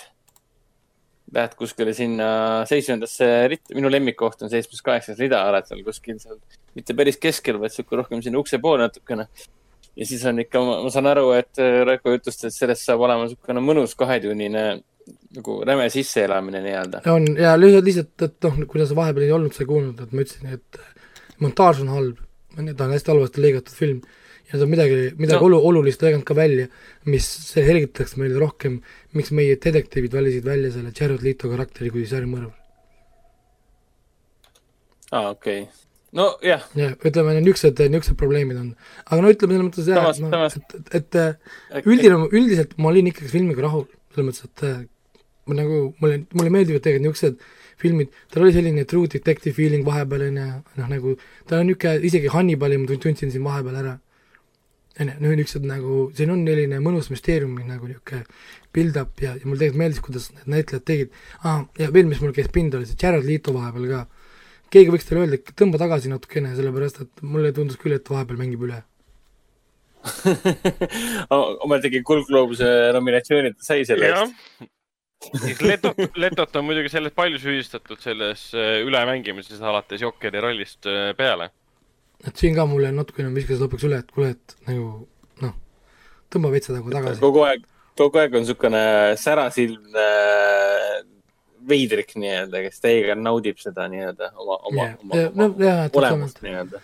lähed 1.34 1.56
kuskile 1.58 1.94
sinna 1.96 2.28
seitsmendasse 2.68 3.26
ritta, 3.50 3.74
minu 3.76 3.90
lemmikkoht 3.90 4.44
on 4.44 4.52
seitsmes, 4.52 4.82
kaheksas 4.86 5.18
rida, 5.22 5.42
oled 5.50 5.66
seal 5.68 5.82
kuskil 5.86 6.18
seal, 6.22 6.38
mitte 6.78 6.96
päris 6.98 7.18
keskel, 7.20 7.58
vaid 7.62 7.74
sihuke 7.74 7.98
rohkem 7.98 8.22
sinna 8.24 8.40
ukse 8.42 8.60
poole 8.62 8.86
natukene. 8.86 9.28
ja 9.94 10.06
siis 10.06 10.24
on 10.26 10.42
ikka, 10.42 10.62
ma 10.62 10.90
saan 10.90 11.10
aru, 11.10 11.30
et 11.38 11.62
äh, 11.62 11.82
Raiko 11.86 12.16
jutust, 12.16 12.46
et 12.46 12.54
sellest 12.54 12.86
saab 12.86 13.06
olema 13.06 13.26
niisugune 13.28 13.62
mõnus 13.62 13.94
kahetunnine 13.98 14.64
nagu 15.34 15.58
räme 15.66 15.88
sisseelamine 15.92 16.62
nii-öelda. 16.64 17.02
on 17.12 17.26
ja 17.36 17.54
lihtsalt, 17.60 17.84
lihtsalt, 17.88 18.26
et 18.26 18.46
noh, 18.46 18.60
kuidas 18.70 18.94
vahepeal 18.96 19.26
ei 19.26 19.34
olnud, 19.36 19.52
sa 19.54 19.64
ei 19.64 19.68
kuulnud, 19.68 20.00
et 20.00 20.14
ma 20.14 20.24
ütlesin, 20.24 20.54
et 20.56 20.80
montaaž 21.42 21.82
on 21.84 21.94
halb, 21.94 22.20
ta 22.54 22.86
on 22.86 22.94
hästi 22.94 23.12
halvasti 23.12 23.42
lõigatud 23.42 23.74
film 23.74 24.02
ja 24.50 24.58
ta 24.58 24.64
on 24.64 24.70
midagi, 24.70 24.98
midagi 25.18 25.38
no. 25.38 25.46
olu-, 25.48 25.62
olulist 25.70 26.02
lõiganud 26.04 26.26
ka 26.28 26.36
välja, 26.38 26.66
mis 27.10 27.26
selgitaks 27.48 28.16
meile 28.20 28.38
rohkem, 28.40 28.80
miks 29.16 29.32
meie 29.34 29.56
detektiivid 29.60 30.14
valisid 30.14 30.46
välja 30.46 30.72
selle 30.74 30.92
Jared 30.94 31.24
Leto 31.24 31.50
karakteri 31.52 31.92
kui 31.94 32.04
särimõrvar. 32.10 32.52
aa 35.14 35.20
ah,, 35.20 35.30
okei 35.32 35.64
okay. 35.64 35.82
nojah. 36.18 36.64
jah, 36.78 36.94
ütleme, 37.00 37.36
niisugused, 37.40 37.82
niisugused 37.82 38.18
probleemid 38.20 38.60
on. 38.60 38.70
aga 39.06 39.20
no 39.22 39.34
ütleme 39.34 39.56
selles 39.56 39.68
mõttes 39.68 39.90
jah, 39.90 40.10
et 40.10 40.22
noh, 40.24 40.46
et, 40.46 40.96
et, 41.00 41.20
et 41.80 41.90
üldine, 41.90 42.22
üldiselt 42.30 42.78
ma 42.78 42.92
olin 42.92 43.10
ikkagi 43.12 43.32
filmiga 43.32 43.66
rahul, 43.66 43.86
selles 44.14 44.30
mõttes, 44.30 44.50
et 44.50 44.66
äh, 44.68 44.80
ma 45.48 45.60
nagu, 45.60 45.84
mulle, 46.02 46.24
mulle 46.36 46.52
meeldivad 46.52 46.84
tegelikult 46.84 47.14
niisugused 47.14 47.62
filmid, 47.80 48.14
tal 48.32 48.46
oli 48.46 48.54
selline 48.54 48.86
true 48.88 49.10
detective 49.10 49.54
feeling 49.56 49.84
vahepeal, 49.86 50.28
on 50.30 50.40
ju, 50.40 50.48
noh 50.80 50.90
nagu, 50.90 51.14
ta 51.48 51.60
on 51.60 51.70
niisugune, 51.70 52.00
isegi 52.08 52.32
Hannibali 52.32 52.80
ma 52.80 52.90
tundsin 52.94 53.32
siin 53.34 53.44
vahepeal 53.46 53.78
ära 53.82 53.94
on 55.00 55.08
ju, 55.10 55.14
no 55.20 55.34
niisugused 55.34 55.66
nagu, 55.68 55.98
siin 56.16 56.32
on 56.34 56.44
selline 56.46 56.80
mõnus 56.82 57.10
müsteeriumi 57.12 57.66
nagu 57.66 57.90
niisugune 57.90 58.24
build-up 58.74 59.22
ja, 59.22 59.34
ja 59.34 59.46
mulle 59.46 59.60
tegelikult 59.60 59.80
meeldis, 59.82 60.02
kuidas 60.04 60.30
need 60.34 60.50
näitlejad 60.56 60.86
tegid 60.86 61.14
ah,. 61.42 61.64
ja 61.78 61.90
veel, 61.94 62.08
mis 62.10 62.22
mul 62.22 62.34
käis 62.36 62.50
pinda, 62.54 62.78
oli 62.78 62.88
see 62.88 62.98
Jared 63.00 63.26
Leto 63.26 63.54
vahepeal 63.54 63.86
ka. 63.90 64.02
keegi 64.74 64.94
võiks 64.94 65.06
talle 65.08 65.24
öelda, 65.24 65.38
et 65.38 65.54
tõmba 65.58 65.80
tagasi 65.82 66.10
natukene, 66.12 66.54
sellepärast 66.58 67.04
et 67.04 67.24
mulle 67.26 67.52
tundus 67.54 67.78
küll, 67.80 67.96
et 67.96 68.10
vahepeal 68.10 68.40
mängib 68.40 68.66
üle 68.66 68.82
ometigi 71.64 72.02
Kuldk 72.04 72.28
Gloobuse 72.28 72.66
nominatsioonid 72.92 73.56
sai 73.64 73.86
selle 73.88 74.10
eest. 74.10 74.34
Letot, 75.68 76.00
Letot 76.16 76.56
on 76.60 76.66
muidugi 76.68 76.92
sellest 76.92 77.16
palju 77.18 77.40
süüdistatud 77.42 78.00
selles 78.02 78.48
äh, 78.54 78.80
ülemängimises 78.86 79.62
alates 79.62 80.02
Jokeri 80.04 80.42
rollist 80.44 80.86
äh, 80.90 81.12
peale 81.18 81.50
et 82.28 82.40
siin 82.40 82.56
ka 82.56 82.66
mulle 82.68 82.90
natukene 82.94 83.32
viskas 83.34 83.60
lõpuks 83.62 83.86
üle, 83.88 84.00
et 84.02 84.12
kuule, 84.14 84.32
et 84.34 84.56
nagu 84.68 84.86
noh, 85.44 85.54
tõmba 86.32 86.52
veits 86.54 86.72
nagu 86.72 86.92
tagasi. 86.92 87.20
kogu 87.22 87.44
aeg, 87.46 87.66
kogu 88.00 88.20
aeg 88.22 88.36
on 88.36 88.44
niisugune 88.44 88.84
särasilmne 89.20 90.06
veidrik 91.68 92.12
nii-öelda, 92.20 92.60
kes 92.66 92.82
täiega 92.84 93.16
naudib 93.18 93.60
seda 93.60 93.86
nii-öelda 93.92 94.32
oma, 94.36 94.58
oma 94.70 94.82
yeah., 94.82 94.98
oma, 95.00 95.22
oma 95.28 95.40
no, 95.40 95.48
yeah, 95.60 95.86
olemust 96.00 96.42
nii-öelda. 96.44 96.82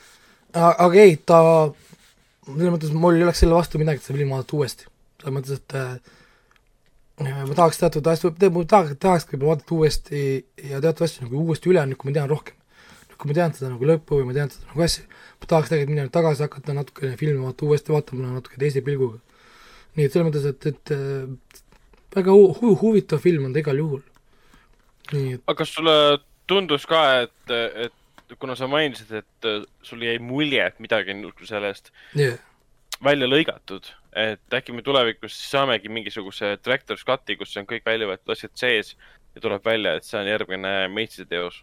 aga 0.56 1.04
ei, 1.04 1.18
ta, 1.28 1.40
selles 2.46 2.72
mõttes 2.76 2.94
mul 2.96 3.20
ei 3.20 3.26
oleks 3.26 3.44
selle 3.44 3.56
vastu 3.56 3.80
midagi, 3.80 4.00
et 4.00 4.08
seda 4.08 4.18
filmi 4.18 4.34
vaadata 4.36 4.58
uuesti. 4.60 4.88
selles 5.20 5.36
mõttes, 5.36 5.60
et 5.60 5.76
äh, 5.78 6.16
ma 7.20 7.54
tahaks 7.56 7.80
teatud 7.80 8.06
asju, 8.12 8.32
ma 8.54 8.64
tahaks, 8.68 8.96
tahakski 9.02 9.40
vaadata 9.40 9.74
uuesti 9.76 10.22
ja 10.70 10.80
teatud 10.80 11.04
asju 11.06 11.26
nagu 11.26 11.44
uuesti 11.44 11.70
üle, 11.72 11.84
nüüd 11.88 12.00
kui 12.00 12.10
ma 12.10 12.16
tean 12.16 12.30
rohkem. 12.30 12.56
kui 13.20 13.28
ma 13.28 13.36
tean 13.36 13.52
seda 13.52 13.68
nagu 13.68 13.84
lõppu 13.84 14.16
või 14.16 14.30
ma 14.30 14.36
tean 14.36 14.52
seda 14.52 14.70
nagu 14.70 14.84
asju, 14.86 15.04
ma 15.42 15.48
tahaks 15.52 15.68
tegelikult 15.68 15.92
minna 15.92 16.12
tagasi 16.14 16.46
hakata 16.46 16.76
natukene 16.78 17.18
filmi 17.20 17.42
vaata 17.44 17.66
uuesti 17.66 17.92
vaatama 17.92 18.30
natuke 18.38 18.60
teise 18.62 18.80
pilguga. 18.86 19.20
nii 19.98 20.06
et 20.06 20.14
selles 20.14 20.28
mõttes, 20.30 20.46
et, 20.48 20.66
et 20.70 20.92
äh, 20.96 21.60
väga 22.16 22.32
hu-, 22.32 22.76
huvitav 22.80 23.20
film 23.20 23.48
on 23.48 23.52
ta 23.52 23.60
igal 23.60 23.82
juhul. 23.84 24.02
nii 25.12 25.34
et. 25.36 25.44
aga 25.44 25.58
kas 25.60 25.74
sulle 25.76 25.96
tundus 26.48 26.86
ka, 26.88 27.02
et, 27.26 27.56
et 27.86 28.38
kuna 28.40 28.56
sa 28.56 28.70
mainisid, 28.70 29.12
et 29.20 29.50
äh, 29.50 29.60
sul 29.82 30.02
jäi 30.06 30.16
mulje, 30.22 30.64
et 30.64 30.80
midagi 30.80 31.12
on 31.12 31.28
sellest 31.44 31.92
yeah. 32.16 32.38
Välja 33.04 33.28
lõigatud, 33.28 33.88
et 34.16 34.54
äkki 34.54 34.74
me 34.76 34.84
tulevikus 34.84 35.36
saamegi 35.50 35.88
mingisuguse 35.92 36.56
director's 36.64 37.04
cut'i, 37.06 37.36
kus 37.40 37.56
on 37.56 37.68
kõik 37.68 37.86
välja 37.86 38.08
võetud 38.10 38.34
asjad 38.34 38.54
sees 38.58 38.94
ja 39.34 39.42
tuleb 39.42 39.64
välja, 39.64 39.96
et 39.96 40.06
see 40.06 40.18
on 40.20 40.28
järgmine 40.28 40.72
Meitside 40.92 41.28
teos 41.30 41.62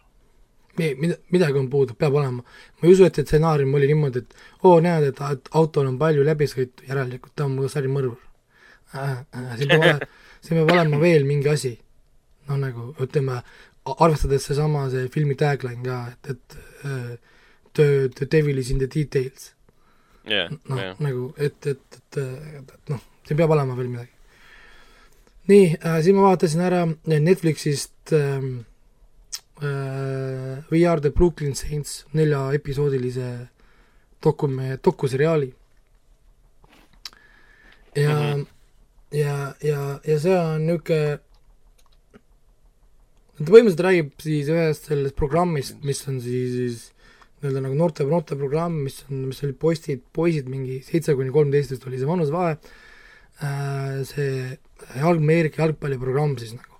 mida, 0.78 1.16
midagi 1.34 1.58
on 1.58 1.68
puudu, 1.70 1.94
peab 1.98 2.14
olema. 2.14 2.42
ma 2.42 2.86
ei 2.86 2.92
usu, 2.92 3.04
et 3.06 3.18
see 3.18 3.26
stsenaarium 3.26 3.74
oli 3.74 3.90
niimoodi, 3.90 4.22
et 4.24 4.36
oo 4.62 4.76
oh,, 4.76 4.82
näed, 4.82 5.10
et 5.10 5.50
autol 5.58 5.88
on 5.90 5.98
palju 5.98 6.24
läbisõitu, 6.26 6.86
järelikult 6.88 7.34
ta 7.36 7.46
on 7.46 7.56
mu 7.56 7.68
sarimõrvar 7.70 8.18
äh,. 8.94 9.18
Äh, 9.36 9.54
siin 9.58 9.72
peab 9.72 9.82
olema, 9.82 10.10
siin 10.44 10.60
peab 10.60 10.74
olema 10.76 11.00
veel 11.02 11.26
mingi 11.28 11.50
asi. 11.52 11.74
noh, 12.48 12.56
nagu 12.56 12.92
ütleme, 13.04 13.42
arvestades 13.98 14.46
seesama, 14.48 14.86
see 14.92 15.08
filmi 15.12 15.34
tagline 15.36 15.84
ka, 15.84 15.98
et, 16.12 16.30
et 16.32 16.58
uh, 16.84 17.14
the, 17.74 18.08
the 18.16 18.26
devil 18.26 18.58
is 18.58 18.70
in 18.70 18.78
the 18.80 18.88
details 18.88 19.52
yeah,. 20.30 20.50
noh 20.68 20.80
yeah., 20.80 20.96
nagu, 21.02 21.32
et, 21.36 21.66
et, 21.66 21.98
et, 21.98 22.18
et, 22.22 22.72
et 22.74 22.92
noh, 22.92 23.02
siin 23.26 23.38
peab 23.38 23.52
olema 23.54 23.76
veel 23.78 23.90
midagi. 23.92 24.12
nii 25.48 25.68
äh,, 25.76 26.00
siis 26.04 26.16
ma 26.16 26.26
vaatasin 26.28 26.64
ära 26.64 26.82
Netflixist 27.08 28.12
ähm, 28.16 28.50
äh, 29.62 30.58
We 30.72 30.84
Are 30.88 31.00
the 31.00 31.10
Brooklyn 31.10 31.54
Saints 31.54 32.04
neljaepisoodilise 32.12 33.30
dokume-, 34.24 34.78
dokuseriaali. 34.84 35.54
ja 37.96 38.18
mm, 38.18 38.42
-hmm. 38.42 38.46
ja, 39.12 39.54
ja, 39.62 40.00
ja 40.04 40.20
see 40.20 40.38
on 40.38 40.66
niisugune 40.66 41.18
ta 43.38 43.52
põhimõtteliselt 43.52 43.84
räägib 43.86 44.14
siis 44.22 44.48
ühest 44.50 44.88
sellest 44.90 45.16
programmist, 45.18 45.78
mis 45.86 46.00
on 46.10 46.18
siis, 46.20 46.54
siis 46.56 46.80
nii-öelda 47.38 47.62
nagu 47.64 47.76
noorte, 47.78 48.06
noorteprogramm, 48.08 48.80
mis 48.86 49.02
on, 49.08 49.28
mis 49.30 49.42
oli 49.46 49.54
poistid, 49.54 50.02
poisid 50.14 50.48
mingi 50.50 50.80
seitse 50.86 51.14
kuni 51.18 51.30
kolmteist 51.34 51.74
vist 51.74 51.86
oli 51.86 52.00
see 52.00 52.08
vanusevahe, 52.08 52.56
äh, 53.44 54.00
see 54.08 54.32
jalg-, 54.98 55.22
Ameerika 55.22 55.62
jalgpalliprogramm 55.62 56.34
siis 56.40 56.56
nagu 56.56 56.78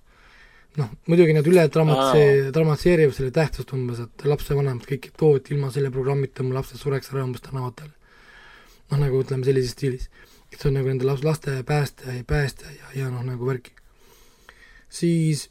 noh, 0.79 0.89
muidugi 1.09 1.35
nad 1.35 1.47
üle 1.49 1.65
dramatse-, 1.73 2.49
dramatiseerivad 2.55 3.15
selle 3.15 3.33
tähtsust 3.35 3.73
umbes, 3.75 4.01
et 4.03 4.25
lapsevanemad 4.27 4.87
kõik, 4.87 5.09
et 5.11 5.23
oo, 5.25 5.37
et 5.39 5.51
ilma 5.53 5.71
selle 5.73 5.91
programmita 5.93 6.45
mu 6.45 6.55
lapsed 6.55 6.81
sureks 6.81 7.11
ära 7.13 7.25
umbes 7.25 7.43
tänavatel. 7.45 7.91
noh, 8.89 8.97
nagu 8.97 9.21
ütleme 9.21 9.45
sellises 9.45 9.75
stiilis. 9.75 10.09
et 10.51 10.57
see 10.57 10.69
on 10.69 10.79
nagu 10.79 10.89
nende 10.89 11.05
laps, 11.05 11.23
laste 11.23 11.59
päästja 11.63 12.15
ja 12.15 12.23
päästja 12.25 12.71
ja, 12.73 12.91
ja 13.03 13.09
noh, 13.13 13.23
nagu 13.25 13.45
värki. 13.45 13.71
siis 14.89 15.49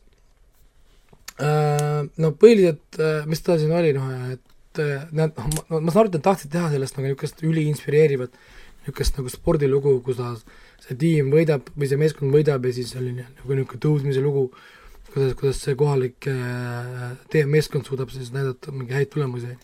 äh, 1.41 2.05
no 2.17 2.33
põhiliselt 2.35 2.99
äh,, 2.99 3.27
mis 3.27 3.43
ta 3.43 3.59
siin 3.59 3.73
oli, 3.73 3.93
noh, 3.97 4.11
et 4.33 4.43
äh, 4.83 5.05
nad, 5.13 5.37
noh, 5.37 5.67
ma, 5.69 5.81
ma 5.81 5.93
saan 5.93 6.05
aru, 6.05 6.13
et 6.13 6.19
nad 6.19 6.27
tahtsid 6.31 6.55
teha 6.55 6.71
sellest 6.73 6.99
nagu 6.99 7.09
niisugust 7.09 7.45
üliinspireerivat 7.47 8.41
niisugust 8.87 9.21
nagu 9.21 9.33
spordilugu, 9.33 9.99
kus 10.07 10.19
ta, 10.21 10.33
see 10.85 10.99
tiim 10.99 11.31
võidab 11.35 11.71
või 11.77 11.91
see 11.91 12.01
meeskond 12.01 12.35
võidab 12.35 12.67
ja 12.69 12.75
siis 12.77 12.95
oli 12.99 13.15
nagu 13.19 13.55
niisugune 13.55 13.83
tõusmise 13.85 14.25
lugu 14.25 14.49
kuidas, 15.13 15.35
kuidas 15.39 15.63
see 15.63 15.75
kohalik 15.79 16.29
äh, 16.31 17.17
teie 17.33 17.47
meeskond 17.49 17.89
suudab 17.89 18.13
siis 18.13 18.33
näidata 18.35 18.73
mingi 18.73 18.97
häid 18.97 19.11
tulemusi. 19.13 19.57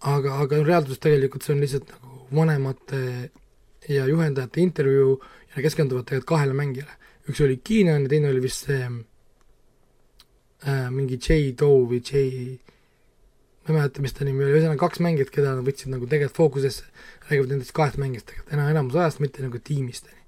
aga, 0.00 0.38
aga 0.42 0.62
reaalsuses 0.64 0.98
tegelikult 1.02 1.42
see 1.44 1.54
on 1.54 1.62
lihtsalt 1.62 1.92
nagu 1.92 2.26
vanemate 2.34 3.30
ja 3.88 4.06
juhendajate 4.06 4.60
intervjuu 4.60 5.12
ja 5.22 5.56
nad 5.56 5.62
keskenduvad 5.62 6.04
tegelikult 6.06 6.28
kahele 6.34 6.54
mängijale. 6.58 6.94
üks 7.28 7.40
oli 7.44 7.60
ja 8.02 8.08
teine 8.08 8.28
oli 8.30 8.42
vist 8.42 8.66
see 8.66 8.82
äh, 10.66 10.90
mingi 10.90 11.18
J. 11.18 11.54
Doe 11.58 11.86
või 11.90 12.00
J. 12.00 12.58
ma 13.62 13.70
ei 13.70 13.78
mäleta, 13.78 14.02
mis 14.02 14.16
ta 14.16 14.26
nimi 14.26 14.42
oli, 14.42 14.56
ühesõnaga 14.56 14.80
kaks 14.82 15.02
mängijat, 15.04 15.30
keda 15.34 15.54
nad 15.54 15.66
võtsid 15.66 15.92
nagu 15.92 16.08
tegelikult 16.08 16.40
fookusesse, 16.40 16.88
räägivad 17.28 17.54
nendest 17.54 17.74
kahest 17.76 18.00
mängijast 18.02 18.26
tegelikult, 18.30 18.56
enam, 18.56 18.72
enamus 18.72 18.98
ajast, 18.98 19.22
mitte 19.22 19.44
nagu 19.44 19.60
tiimist, 19.62 20.08
on 20.08 20.16
ju 20.16 20.22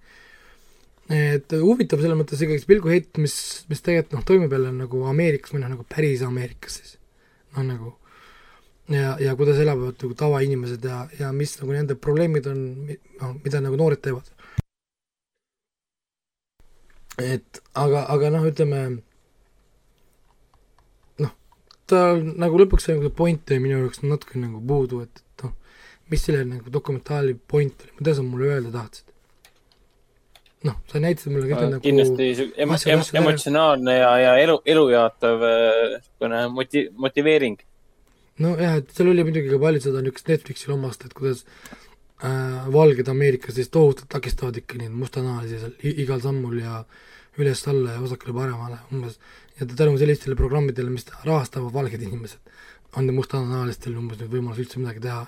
et 1.13 1.53
huvitav 1.61 2.01
selles 2.01 2.17
mõttes 2.17 2.41
ikkagi 2.41 2.65
pilguheit, 2.69 3.11
mis, 3.21 3.37
mis 3.69 3.83
tegelikult 3.85 4.17
noh, 4.17 4.25
toimub 4.25 4.55
jälle 4.57 4.71
nagu 4.73 5.03
Ameerikas 5.11 5.53
või 5.53 5.61
noh, 5.61 5.75
nagu 5.75 5.85
päris 5.89 6.23
Ameerikas 6.25 6.79
siis. 6.81 6.95
noh, 7.57 7.67
nagu 7.67 7.93
ja, 8.89 9.17
ja 9.21 9.35
kuidas 9.37 9.61
elavad 9.61 9.99
nagu 10.01 10.17
tavainimesed 10.17 10.85
ja, 10.85 11.03
ja 11.19 11.33
mis 11.33 11.59
nagu 11.61 11.77
nende 11.77 11.97
probleemid 12.01 12.49
on, 12.49 12.63
noh, 13.21 13.35
mida 13.45 13.61
nagu 13.61 13.77
noored 13.81 14.01
teevad. 14.05 14.31
et 17.21 17.61
aga, 17.79 18.07
aga 18.11 18.33
noh, 18.33 18.49
ütleme 18.49 18.81
ta 21.91 22.05
nagu 22.17 22.61
lõpuks 22.61 22.89
see 22.89 22.97
nagu 22.99 23.11
point 23.15 23.51
jäi 23.51 23.61
minu 23.63 23.83
jaoks 23.83 24.05
natuke 24.05 24.41
nagu 24.41 24.61
puudu, 24.69 25.03
et, 25.05 25.21
et 25.21 25.45
noh, 25.47 25.57
mis 26.13 26.23
selle 26.25 26.45
nagu 26.49 26.73
dokumentaali 26.73 27.37
point 27.49 27.85
oli, 27.85 27.97
mida 28.01 28.15
sa 28.17 28.25
mulle 28.27 28.53
öelda 28.55 28.73
tahtsid? 28.79 29.15
noh, 30.65 30.81
sa 30.89 31.01
näitasid 31.03 31.33
mulle 31.33 31.49
kõik 31.51 31.63
nagu 31.75 31.85
kindlasti 31.85 32.49
em 32.65 32.75
em 32.75 33.05
emotsionaalne 33.21 33.97
ja, 33.99 34.11
ja 34.23 34.35
elu, 34.41 34.59
elujaatav 34.75 35.43
niisugune 35.45 36.41
äh, 36.41 36.51
moti-, 36.53 36.87
motiveering. 37.07 37.59
nojah, 38.41 38.79
et 38.81 38.95
seal 38.97 39.11
oli 39.13 39.27
muidugi 39.27 39.53
ka 39.53 39.61
palju 39.61 39.85
seda 39.85 40.05
niisugust 40.05 40.31
Netflixil 40.33 40.77
omast, 40.77 41.05
et 41.05 41.17
kuidas 41.17 41.45
äh, 42.25 42.65
valged 42.73 43.11
Ameerikas 43.13 43.59
siis 43.59 43.69
tohutult 43.75 44.09
takistavad 44.13 44.57
ikka 44.63 44.81
neid 44.81 44.95
mustanahalisi 44.97 45.61
seal 45.61 45.99
igal 46.07 46.25
sammul 46.25 46.57
ja 46.63 46.81
üles-alla 47.41 47.97
ja 47.97 48.03
vasakule-paremale 48.03 48.79
umbes. 48.93 49.19
ja 49.61 49.67
tänu 49.67 49.99
sellistele 49.99 50.37
programmidele, 50.37 50.91
mis 50.91 51.07
rahastavad 51.25 51.73
valged 51.73 52.03
inimesed, 52.03 52.39
on 52.99 53.11
mustanahalistel 53.15 53.97
umbes 53.99 54.21
nüüd 54.21 54.33
võimalus 54.33 54.63
üldse 54.65 54.83
midagi 54.83 55.03
teha. 55.07 55.27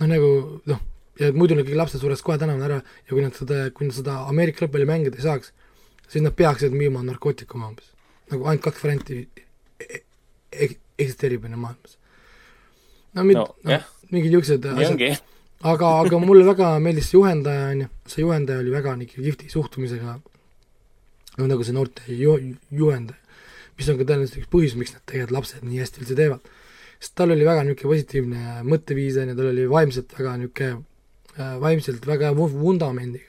noh, 0.00 0.08
nagu 0.08 0.30
noh, 0.70 0.82
ja 1.20 1.30
muidu 1.36 1.56
need 1.56 1.68
kõik 1.68 1.80
lapsed 1.80 2.02
sureks 2.02 2.24
kohe 2.24 2.38
tänaval 2.40 2.66
ära 2.68 2.80
ja 2.80 3.12
kui 3.12 3.24
nad 3.24 3.36
seda, 3.36 3.68
kui 3.76 3.88
nad 3.88 3.96
seda 3.96 4.20
Ameerika 4.30 4.64
lõpuni 4.64 4.88
mängida 4.88 5.20
ei 5.20 5.26
saaks, 5.26 5.52
siis 6.08 6.24
nad 6.24 6.36
peaksid 6.36 6.74
müüma 6.76 7.02
narkootikume 7.06 7.66
umbes. 7.72 7.92
nagu 8.30 8.46
ainult 8.46 8.64
kaks 8.64 8.84
varianti 8.84 9.24
e-, 9.26 10.02
e-, 10.52 10.76
eksisteerib 10.98 11.44
enne 11.48 11.58
maailmas. 11.60 11.98
no, 13.14 13.24
mid, 13.24 13.36
no, 13.36 13.48
no 13.64 13.80
mingid 14.10 14.32
niisugused 14.34 14.66
asjad, 14.72 15.22
aga, 15.62 15.92
aga 16.02 16.20
mulle 16.22 16.44
väga 16.46 16.72
meeldis 16.82 17.10
see 17.10 17.18
juhendaja, 17.18 17.70
on 17.74 17.84
ju, 17.84 17.88
see 18.10 18.24
juhendaja 18.24 18.62
oli 18.64 18.74
väga 18.74 18.96
niisugune 18.98 19.30
kihvti 19.30 19.50
suhtumisega, 19.52 20.16
no 21.40 21.48
nagu 21.50 21.66
see 21.66 21.76
noorte 21.76 22.04
ju, 22.06 22.36
juhendaja, 22.70 23.18
mis 23.80 23.88
on 23.88 23.98
ka 23.98 24.06
tõenäoliselt 24.06 24.44
üks 24.44 24.52
põhjus, 24.52 24.76
miks 24.78 24.94
nad 24.94 25.02
tegelikult 25.08 25.38
lapsed 25.38 25.64
nii 25.64 25.80
hästi 25.82 26.04
üldse 26.04 26.18
teevad. 26.18 26.54
sest 27.00 27.16
tal 27.16 27.32
oli 27.32 27.48
väga 27.48 27.64
niisugune 27.64 27.96
positiivne 27.96 28.62
mõtteviis, 28.68 29.18
on 29.18 29.32
ju, 29.32 29.40
tal 29.40 29.52
oli 29.54 29.66
vaimselt 29.70 30.14
väga 30.18 30.36
niisugune 30.42 30.84
Äh, 31.38 31.60
vaimselt 31.60 32.06
väga 32.06 32.32
vundamendiga. 32.36 33.26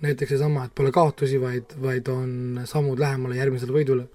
näiteks 0.00 0.28
seesama, 0.28 0.64
et 0.64 0.74
pole 0.74 0.90
kaotusi, 0.92 1.40
vaid, 1.40 1.72
vaid 1.82 2.06
on 2.08 2.60
sammud 2.64 2.98
lähemale 2.98 3.36
järgmisele 3.36 3.72
võidule, 3.74 4.06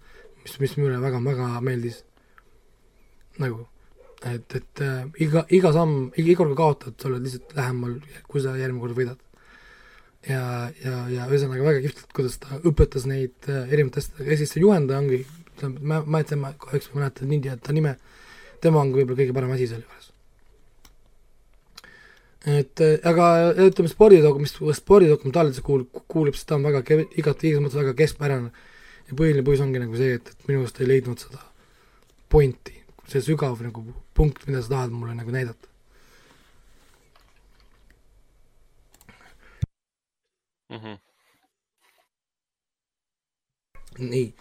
mis, 0.42 0.56
mis 0.60 0.76
mulle 0.78 0.98
väga-väga 1.02 1.62
meeldis. 1.62 2.04
nagu, 3.42 3.68
et, 4.32 4.56
et 4.56 4.82
äh, 4.82 5.04
iga, 5.20 5.46
iga 5.50 5.74
samm, 5.74 6.12
iga 6.18 6.38
kord, 6.38 6.54
kui 6.54 6.62
kaotad, 6.62 6.96
sa 7.02 7.10
oled 7.10 7.26
lihtsalt 7.26 7.54
lähemal, 7.58 7.98
kui 8.30 8.42
sa 8.42 8.56
järgmine 8.58 8.86
kord 8.86 8.98
võidad. 8.98 9.25
Ja, 10.30 10.44
ja, 10.84 10.96
ja 11.12 11.28
ühesõnaga 11.30 11.66
väga 11.66 11.84
kihvtilt, 11.86 12.12
kuidas 12.16 12.40
ta 12.42 12.60
õpetas 12.66 13.06
neid 13.10 13.50
äh, 13.52 13.68
erinevat 13.70 14.00
asja, 14.02 14.26
ja 14.26 14.38
siis 14.40 14.54
see 14.54 14.64
juhendaja 14.64 15.02
ongi, 15.04 15.22
ma, 15.80 16.02
ma 16.02 16.22
ütlen, 16.24 16.42
ma 16.42 16.54
kahjuks 16.62 16.92
ma 16.94 17.04
mäletan 17.04 17.32
nii 17.32 17.58
ta 17.64 17.76
nime, 17.76 17.96
tema 18.64 18.82
on 18.82 18.94
võib-olla 18.96 19.20
kõige 19.22 19.36
parem 19.38 19.54
asi 19.56 19.70
selle 19.72 19.86
juures. 19.86 20.12
Et 22.56 22.86
äh, 22.86 22.96
aga 23.12 23.30
ütleme, 23.68 23.92
spordidokum-, 23.92 24.46
mis 24.46 24.56
spordidokumentaalidesse 24.80 25.66
kuulub, 25.66 26.04
kuulub, 26.12 26.38
siis 26.38 26.50
ta 26.50 26.58
on 26.60 26.66
väga 26.68 26.82
ke-, 26.86 27.06
igati 27.22 27.52
igas 27.52 27.64
mõttes 27.64 27.82
väga 27.82 27.96
keskpärane. 28.02 28.72
ja 29.06 29.14
põhiline 29.14 29.46
põhjus 29.46 29.62
ongi 29.62 29.82
nagu 29.82 29.98
see, 29.98 30.18
et, 30.18 30.34
et 30.34 30.50
minu 30.50 30.64
arust 30.64 30.82
ei 30.82 30.90
leidnud 30.90 31.22
seda 31.22 31.44
pointi, 32.30 32.74
see 33.06 33.22
sügav 33.22 33.62
nagu 33.62 33.86
punkt, 34.18 34.48
mida 34.50 34.64
sa 34.66 34.72
tahad 34.72 34.94
mulle 34.98 35.14
nagu 35.14 35.30
näidata 35.34 35.75
mm. 40.70 40.78
-hmm. 40.78 40.98
nii, 44.00 44.34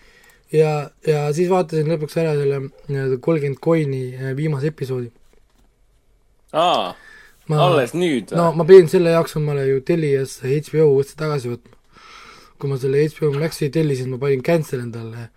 ja, 0.53 0.91
ja 1.07 1.33
siis 1.33 1.51
vaatasin 1.51 1.91
lõpuks 1.93 2.19
ära 2.23 2.35
selle 2.39 2.61
nii-öelda 2.89 3.21
kolmkümmend 3.21 3.61
coin'i 3.65 4.05
äh, 4.15 4.37
viimase 4.37 4.73
episoodi. 4.73 5.11
aa 6.53 6.95
ma, 7.51 7.61
alles 7.69 7.95
nüüd 7.97 8.33
või? 8.33 8.39
no 8.41 8.51
ma 8.59 8.67
pidin 8.69 8.91
selle 8.93 9.15
jaoks 9.15 9.37
omale 9.41 9.67
ju 9.69 9.81
Teliasse 9.87 10.49
HBO 10.49 10.91
uuesti 10.95 11.17
tagasi 11.21 11.53
võtma. 11.53 11.77
kui 12.59 12.71
ma 12.71 12.79
selle 12.81 13.03
HBO 13.11 13.33
Maxi 13.37 13.71
tellisin, 13.75 14.13
ma 14.13 14.21
panin 14.23 14.45
cancel 14.45 14.85
endale 14.85 15.29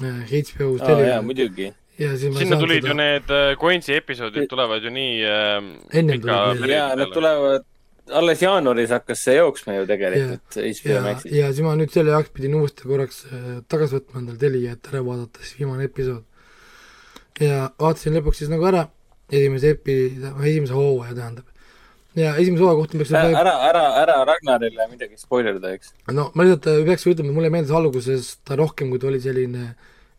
HBO 0.00 0.74
oh, 0.74 0.80
Telia. 0.80 1.14
jaa, 1.14 1.22
muidugi. 1.24 1.70
sinna 1.96 2.58
tulid 2.60 2.84
seda... 2.84 2.92
ju 2.92 2.98
need 3.00 3.34
äh, 3.36 3.56
Coinsi 3.60 3.96
episoodid 3.96 4.48
tulevad 4.50 4.84
ju 4.84 4.92
nii 4.92 5.16
äh, 5.24 5.58
ennem 6.02 6.22
tulid. 6.22 6.68
jaa, 6.72 6.94
nad 6.98 7.14
tulevad, 7.16 7.66
alles 8.16 8.42
jaanuaris 8.42 8.92
hakkas 8.94 9.22
see 9.26 9.36
jooksma 9.36 9.76
ju 9.78 9.86
tegelikult 9.88 10.56
ja, 10.56 10.72
HBO 10.78 11.02
Maxis. 11.06 11.34
ja 11.36 11.50
siis 11.52 11.66
ma 11.66 11.74
nüüd 11.78 11.92
selle 11.94 12.14
jaoks 12.14 12.32
pidin 12.36 12.56
uuesti 12.58 12.88
korraks 12.88 13.22
äh, 13.28 13.52
tagasi 13.70 13.98
võtma 13.98 14.22
endale 14.22 14.40
Telia, 14.40 14.74
et 14.76 14.90
ära 14.92 15.02
vaadata 15.06 15.44
siis 15.44 15.58
viimane 15.60 15.86
episood. 15.88 16.24
ja 17.40 17.68
vaatasin 17.80 18.18
lõpuks 18.18 18.42
siis 18.42 18.52
nagu 18.52 18.66
ära 18.70 18.86
esimese 19.30 19.74
epi-, 19.76 20.16
esimese 20.18 20.76
hooaja 20.76 21.14
tähendab. 21.18 21.46
ja 22.18 22.34
esimese 22.36 22.64
hooaja 22.64 22.80
kohta 22.80 22.98
peaks 23.00 23.14
ära, 23.14 23.44
ära, 23.44 23.54
ära, 23.68 23.84
ära 24.02 24.18
Ragnarile 24.32 24.88
midagi 24.90 25.20
spoilerda, 25.20 25.74
eks. 25.76 25.94
no 26.10 26.30
ma 26.34 26.46
lihtsalt 26.46 26.70
äh, 26.72 26.82
peaks 26.88 27.06
ütlema, 27.10 27.34
mulle 27.36 27.52
meeldis 27.54 27.74
alguses 27.76 28.34
ta 28.44 28.58
rohkem, 28.60 28.90
kui 28.92 29.02
ta 29.02 29.10
oli 29.10 29.22
selline 29.22 29.72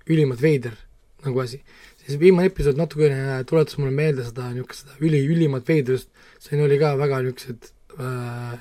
ülimalt 0.09 0.41
veider 0.43 0.77
nagu 1.25 1.43
asi. 1.43 1.61
siis 2.01 2.17
viimane 2.19 2.49
episood 2.49 2.79
natukene 2.79 3.43
tuletas 3.49 3.77
mulle 3.77 3.93
meelde 3.93 4.25
seda 4.25 4.49
niisugust 4.55 4.95
üli, 5.03 5.21
ülimat 5.35 5.67
veidrust, 5.67 6.09
siin 6.41 6.63
oli 6.63 6.79
ka 6.81 6.95
väga 6.99 7.21
niisugused 7.27 7.69
äh, 7.99 8.59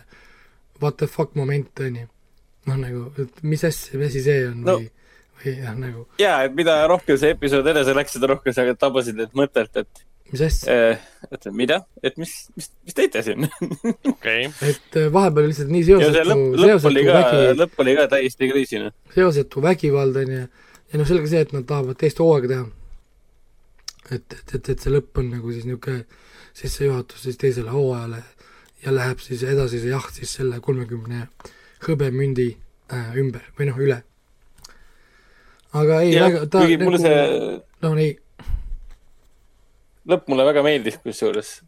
what 0.80 0.96
the 0.96 1.06
fuck 1.06 1.36
moment, 1.36 1.70
on 1.80 2.00
ju. 2.02 2.06
noh, 2.68 2.80
nagu, 2.80 3.04
et 3.18 3.42
mis 3.42 3.62
asja, 3.64 3.98
mis 3.98 4.10
asi 4.10 4.24
see 4.24 4.48
on 4.48 4.64
no. 4.64 4.78
või 4.78 4.90
või 5.40 5.56
jah, 5.56 5.74
nagu. 5.78 6.04
jaa, 6.20 6.36
et 6.46 6.54
mida 6.56 6.76
rohkem 6.90 7.18
see 7.20 7.34
episood 7.34 7.68
edasi 7.72 7.94
läks, 7.96 8.16
seda 8.16 8.30
rohkem 8.32 8.54
sa 8.56 8.66
tabasid 8.78 9.20
end 9.24 9.36
mõttelt, 9.38 9.76
et 9.80 10.02
mis 10.32 10.42
asja? 10.46 10.76
oota, 11.28 11.50
äh, 11.50 11.54
mida? 11.56 11.80
et 12.02 12.18
mis, 12.20 12.34
mis, 12.56 12.70
mis 12.86 12.96
teete 12.96 13.22
siin? 13.26 13.48
okei. 14.14 14.50
et 14.68 14.98
äh, 15.00 15.08
vahepeal 15.12 15.50
lihtsalt 15.50 15.72
nii 15.72 15.86
seosetu, 15.88 16.40
seosetu 16.64 17.06
vägi. 17.08 17.46
lõpp 17.62 17.84
oli 17.84 17.96
ka 17.98 18.08
täiesti 18.16 18.50
kriisiline. 18.52 18.92
seosetu 19.14 19.64
vägivald 19.64 20.20
on 20.22 20.34
ju, 20.36 20.42
ja 20.92 21.00
noh, 21.00 21.08
sellega 21.08 21.32
see, 21.32 21.46
et 21.46 21.56
nad 21.56 21.68
tahavad 21.68 22.00
teist 22.00 22.20
hooaega 22.22 22.52
teha. 22.54 22.66
et, 24.10 24.26
et, 24.40 24.58
et, 24.58 24.74
et 24.74 24.76
see 24.76 24.92
lõpp 24.92 25.22
on 25.22 25.32
nagu 25.38 25.54
siis 25.54 25.68
niisugune 25.68 26.04
sissejuhatus 26.60 27.28
siis 27.28 27.38
teisele 27.40 27.72
hooajale 27.72 28.24
ja 28.84 28.94
läheb 28.94 29.20
siis 29.24 29.42
edasi 29.46 29.80
see 29.82 29.92
jaht 29.92 30.16
siis 30.16 30.32
selle 30.38 30.60
kolmekümne 30.64 31.26
hõbemündi 31.86 32.48
äh, 32.92 33.12
ümber 33.20 33.44
või 33.58 33.70
noh, 33.70 33.80
üle. 33.80 34.02
aga 35.72 36.00
ei, 36.04 36.14
väga 36.18 36.46
ta 36.50 36.64
nagu, 36.66 37.00
see... 37.00 37.16
noh, 37.84 37.98
ei 38.00 38.14
lõpp 40.10 40.30
mulle 40.30 40.46
väga 40.48 40.64
meeldis, 40.66 40.98
kusjuures 41.04 41.60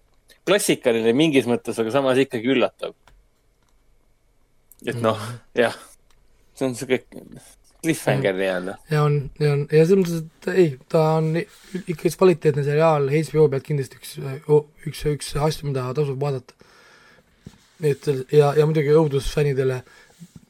klassikaline 0.49 1.15
mingis 1.17 1.49
mõttes, 1.51 1.79
aga 1.79 1.95
samas 1.95 2.21
ikkagi 2.23 2.55
üllatav. 2.55 2.95
et 4.83 4.99
noh 4.99 5.19
mm, 5.19 5.27
-hmm. 5.27 5.43
jah, 5.63 5.77
see 6.59 6.67
on 6.67 6.75
sihuke 6.75 7.05
cliffhanger 7.83 8.35
nii-öelda. 8.39 8.77
ja 8.91 9.03
on, 9.03 9.31
ja 9.41 9.53
on, 9.53 9.67
ja 9.71 9.85
selles 9.87 10.03
mõttes, 10.03 10.25
et 10.25 10.49
ei, 10.55 10.73
ta 10.89 11.05
on 11.21 11.31
ikka 11.37 12.09
üks 12.09 12.19
kvaliteetne 12.19 12.65
seriaal, 12.67 13.09
HBO 13.11 13.49
pealt 13.53 13.67
kindlasti 13.69 14.01
üks, 14.01 14.17
üks, 14.91 15.05
üks 15.15 15.33
asju, 15.37 15.71
mida 15.71 15.89
tasub 15.95 16.21
vaadata. 16.21 16.62
Et 17.83 18.09
ja, 18.33 18.53
ja 18.59 18.67
muidugi 18.67 18.95
õudusfännidele, 18.95 19.81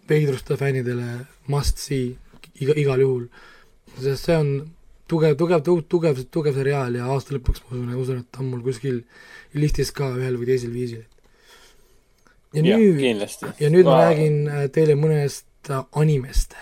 veidruste 0.09 0.59
fännidele 0.61 1.09
must 1.53 1.81
see 1.81 2.13
iga, 2.61 2.77
igal 2.77 3.01
juhul. 3.01 3.27
sest 3.99 4.29
see 4.29 4.37
on 4.37 4.53
tugev, 5.09 5.37
tugev, 5.39 5.65
tugev, 5.89 6.21
tugev 6.33 6.59
seriaal 6.59 6.99
ja 6.99 7.09
aasta 7.13 7.37
lõpuks 7.37 7.65
ma 7.65 7.77
usun, 7.77 7.95
usun, 8.03 8.21
et 8.25 8.41
on 8.41 8.51
mul 8.51 8.63
kuskil 8.65 9.03
listis 9.59 9.93
ka 9.93 10.13
ühel 10.17 10.39
või 10.41 10.49
teisel 10.49 10.73
viisil. 10.75 11.03
ja, 12.53 12.63
ja 12.63 12.77
nüüd, 12.79 13.01
ja 13.61 13.73
nüüd 13.73 13.87
wow. 13.87 13.91
ma 13.93 14.05
räägin 14.07 14.39
äh, 14.49 14.69
teile 14.73 14.97
mõnest 14.99 15.73
äh, 15.73 15.85
animest 15.93 16.57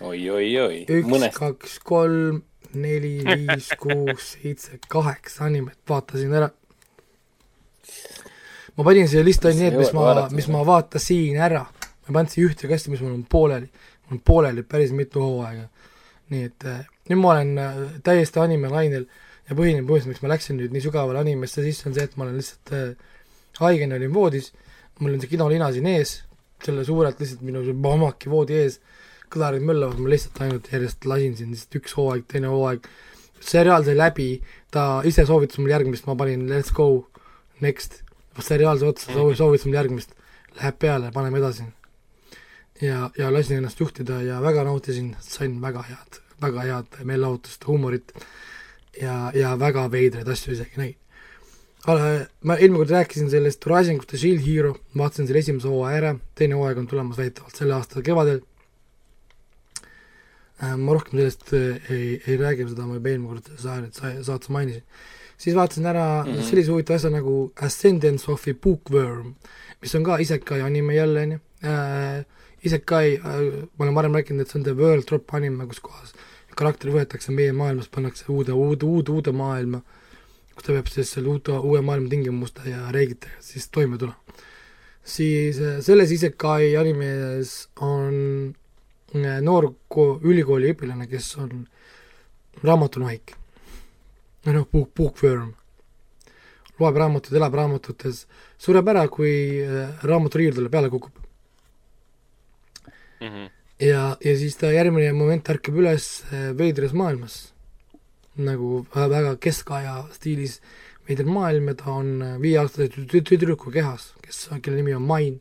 oi, 0.00 0.30
oi, 0.30 0.48
oi. 0.62 0.78
üks, 0.98 1.26
kaks, 1.36 1.78
kolm, 1.86 2.42
neli, 2.78 3.18
viis, 3.26 3.72
kuus, 3.80 4.34
seitse, 4.36 4.78
kaheksa 4.90 5.46
animet 5.48 5.78
vaatasin 5.88 6.34
ära. 6.38 6.50
Ma 8.78 8.86
panin 8.86 9.08
siia 9.10 9.24
lista 9.26 9.50
need, 9.50 9.74
mis 9.74 9.90
ma, 9.96 10.28
mis 10.30 10.46
ma 10.54 10.62
vaatasin 10.66 11.38
ära. 11.48 11.64
ma 11.66 12.12
ei 12.12 12.14
pannud 12.14 12.32
siia 12.32 12.48
ühte 12.48 12.70
kasti, 12.70 12.92
mis 12.92 13.02
mul 13.02 13.16
on 13.16 13.24
pooleli. 13.26 13.66
mul 14.06 14.18
on 14.18 14.22
pooleli 14.24 14.62
päris 14.62 14.94
mitu 14.94 15.20
hooaega. 15.24 15.66
Nii 16.30 16.44
et 16.44 16.64
äh, 16.68 16.84
nüüd 17.10 17.20
ma 17.20 17.34
olen 17.34 17.58
äh, 17.58 17.76
täiesti 18.04 18.40
animelainel 18.40 19.08
ja 19.48 19.56
põhiline 19.56 19.86
põhjus, 19.88 20.06
miks 20.10 20.22
ma 20.22 20.30
läksin 20.30 20.60
nüüd 20.60 20.74
nii 20.74 20.84
sügavale 20.84 21.20
animesse 21.20 21.64
sisse, 21.64 21.88
on 21.88 21.96
see, 21.96 22.04
et 22.04 22.16
ma 22.16 22.26
olen 22.26 22.38
lihtsalt 22.38 22.72
äh, 22.76 23.18
haigena 23.58 23.98
olin 23.98 24.14
voodis, 24.14 24.52
mul 25.00 25.16
on 25.16 25.22
see 25.22 25.32
kinolina 25.32 25.70
siin 25.74 25.88
ees, 25.90 26.18
selle 26.64 26.84
suurelt 26.86 27.20
lihtsalt 27.22 27.44
minu 27.46 27.64
mamaki 27.74 28.30
voodi 28.30 28.58
ees, 28.60 28.78
kõlarid 29.32 29.64
möllavad, 29.66 30.00
ma 30.02 30.12
lihtsalt 30.12 30.42
ainult 30.44 30.68
järjest 30.72 31.08
lasin 31.08 31.36
siin 31.38 31.54
lihtsalt 31.54 31.80
üks 31.80 31.96
hooaeg, 31.98 32.26
teine 32.30 32.52
hooaeg, 32.52 32.86
seriaal 33.44 33.86
sai 33.86 33.96
läbi, 33.96 34.28
ta 34.74 35.00
ise 35.08 35.24
soovitas 35.28 35.60
mul 35.62 35.72
järgmist, 35.72 36.06
ma 36.08 36.16
panin 36.18 36.46
let's 36.50 36.74
go, 36.74 37.08
next, 37.64 38.02
seriaal 38.44 38.78
sai 38.78 38.92
otsa, 38.92 39.12
soovitas 39.12 39.66
mul 39.66 39.78
järgmist, 39.78 40.14
läheb 40.60 40.78
peale, 40.78 41.12
paneme 41.14 41.38
edasi. 41.38 41.66
ja, 42.82 43.10
ja 43.18 43.32
lasin 43.32 43.58
ennast 43.58 43.80
juhtida 43.80 44.22
ja 44.22 44.42
väga 44.42 44.64
nautisin, 44.64 45.16
sain 45.20 45.60
väga 45.60 45.82
head, 45.88 46.22
väga 46.42 46.66
head 46.70 47.02
meelelahutust, 47.02 47.66
huumorit 47.66 48.14
ja, 49.00 49.32
ja 49.34 49.58
väga 49.58 49.90
veidraid 49.90 50.28
asju 50.28 50.52
isegi 50.52 50.80
nägin 50.80 50.98
ma 51.86 52.56
eelmine 52.58 52.82
kord 52.82 52.90
rääkisin 52.90 53.30
sellest 53.30 53.66
Rising 53.66 54.00
of 54.00 54.06
the 54.10 54.18
Shield 54.18 54.42
Hero, 54.44 54.74
vaatasin 54.96 55.28
selle 55.28 55.42
esimese 55.44 55.68
hooaja 55.70 56.00
ära, 56.02 56.14
teine 56.34 56.58
hooaeg 56.58 56.80
on 56.82 56.88
tulemas 56.90 57.18
väidetavalt 57.18 57.56
selle 57.56 57.76
aasta 57.76 58.02
kevadel. 58.02 58.40
Äh, 60.58 60.74
ma 60.76 60.96
rohkem 60.96 61.20
sellest 61.20 61.52
äh, 61.54 61.78
ei, 61.90 62.18
ei 62.26 62.36
räägi, 62.40 62.66
seda 62.72 62.86
ma 62.86 62.98
juba 62.98 63.12
eelmine 63.12 63.30
kord 63.30 63.52
sa-, 63.62 63.78
saates 64.26 64.50
mainisin. 64.52 64.82
Siis 65.38 65.56
vaatasin 65.56 65.86
ära 65.86 66.24
mm 66.24 66.32
-hmm. 66.32 66.48
sellise 66.48 66.72
huvitava 66.72 66.96
asja 66.96 67.10
nagu 67.10 67.52
Ascendance 67.56 68.32
of 68.32 68.48
a 68.48 68.54
Bookworm, 68.54 69.34
mis 69.82 69.94
on 69.94 70.04
ka 70.04 70.18
Isekai 70.18 70.60
anime 70.60 70.94
jälle, 70.94 71.22
on 71.22 71.32
ju. 71.32 71.38
Äh, 71.64 72.24
Isekai, 72.64 73.20
ma 73.78 73.84
olen 73.84 73.94
varem 73.94 74.14
rääkinud, 74.14 74.40
et 74.40 74.50
see 74.50 74.58
on 74.58 74.64
the 74.64 74.74
world 74.74 75.06
drop 75.06 75.34
anime, 75.34 75.66
kus 75.66 75.80
kohas 75.80 76.12
karakter 76.56 76.90
võetakse 76.90 77.30
meie 77.30 77.52
maailmast, 77.52 77.90
pannakse 77.90 78.24
uude, 78.28 78.52
uude, 78.52 78.86
uude, 78.86 79.12
uude 79.12 79.32
maailma 79.32 79.82
kus 80.58 80.66
ta 80.66 80.74
peab 80.74 80.90
siis 80.90 81.12
selle 81.14 81.30
uute, 81.30 81.54
uue 81.54 81.80
maailma 81.86 82.10
tingimuste 82.10 82.66
ja 82.66 82.88
reeglitega 82.94 83.38
siis 83.44 83.68
toime 83.70 83.98
tulema. 83.98 84.18
siis 85.04 85.60
äh, 85.62 85.78
selles 85.80 86.10
Isekai 86.12 86.74
animes 86.76 87.68
on 87.80 88.54
äh, 89.14 89.38
noor 89.40 89.70
ülikooli 90.22 90.74
õpilane, 90.74 91.06
kes 91.08 91.36
on 91.38 91.62
raamatunohik. 92.64 93.36
Noh, 94.46 94.66
puuk, 94.70 94.92
puukvöörm. 94.94 95.54
loeb 96.78 96.96
raamatuid, 96.96 97.36
elab 97.36 97.54
raamatutes, 97.54 98.26
sureb 98.58 98.88
ära, 98.88 99.08
kui 99.08 99.32
äh, 99.64 100.02
raamaturiiul 100.06 100.54
talle 100.54 100.70
peale 100.70 100.90
kukub 100.90 101.14
mm. 103.20 103.28
-hmm. 103.28 103.50
ja, 103.80 104.16
ja 104.24 104.36
siis 104.38 104.56
ta 104.56 104.72
järgmine 104.72 105.12
moment 105.12 105.50
ärkab 105.50 105.74
üles 105.74 106.24
veidras 106.58 106.92
maailmas 106.92 107.52
nagu 108.38 108.86
väga 108.94 109.36
keskaja 109.36 110.04
stiilis 110.14 110.60
veider 111.08 111.26
maailm 111.26 111.70
ja 111.72 111.74
ta 111.74 111.92
on 111.96 112.10
viieaastase 112.42 113.06
tüdruku 113.08 113.72
kehas, 113.72 114.12
kes, 114.22 114.48
kelle 114.62 114.76
nimi 114.76 114.94
on 114.94 115.06
Main. 115.08 115.40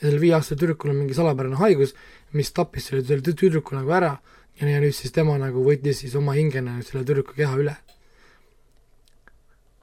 ja 0.00 0.08
sellel 0.08 0.20
viieaastasel 0.20 0.58
tüdrukul 0.58 0.90
on 0.90 1.02
mingi 1.02 1.14
salapärane 1.14 1.60
haigus, 1.60 1.94
mis 2.32 2.50
tappis 2.52 2.88
selle 2.90 3.20
tüdruku 3.20 3.76
nagu 3.76 3.92
ära 3.94 4.16
ja, 4.60 4.80
nüüd 4.80 4.94
siis 4.94 5.14
tema 5.14 5.36
nagu 5.40 5.64
võttis 5.66 6.02
siis 6.04 6.14
oma 6.18 6.36
hingena 6.38 6.78
selle 6.86 7.04
tüdruku 7.06 7.36
keha 7.36 7.58
üle. 7.60 7.76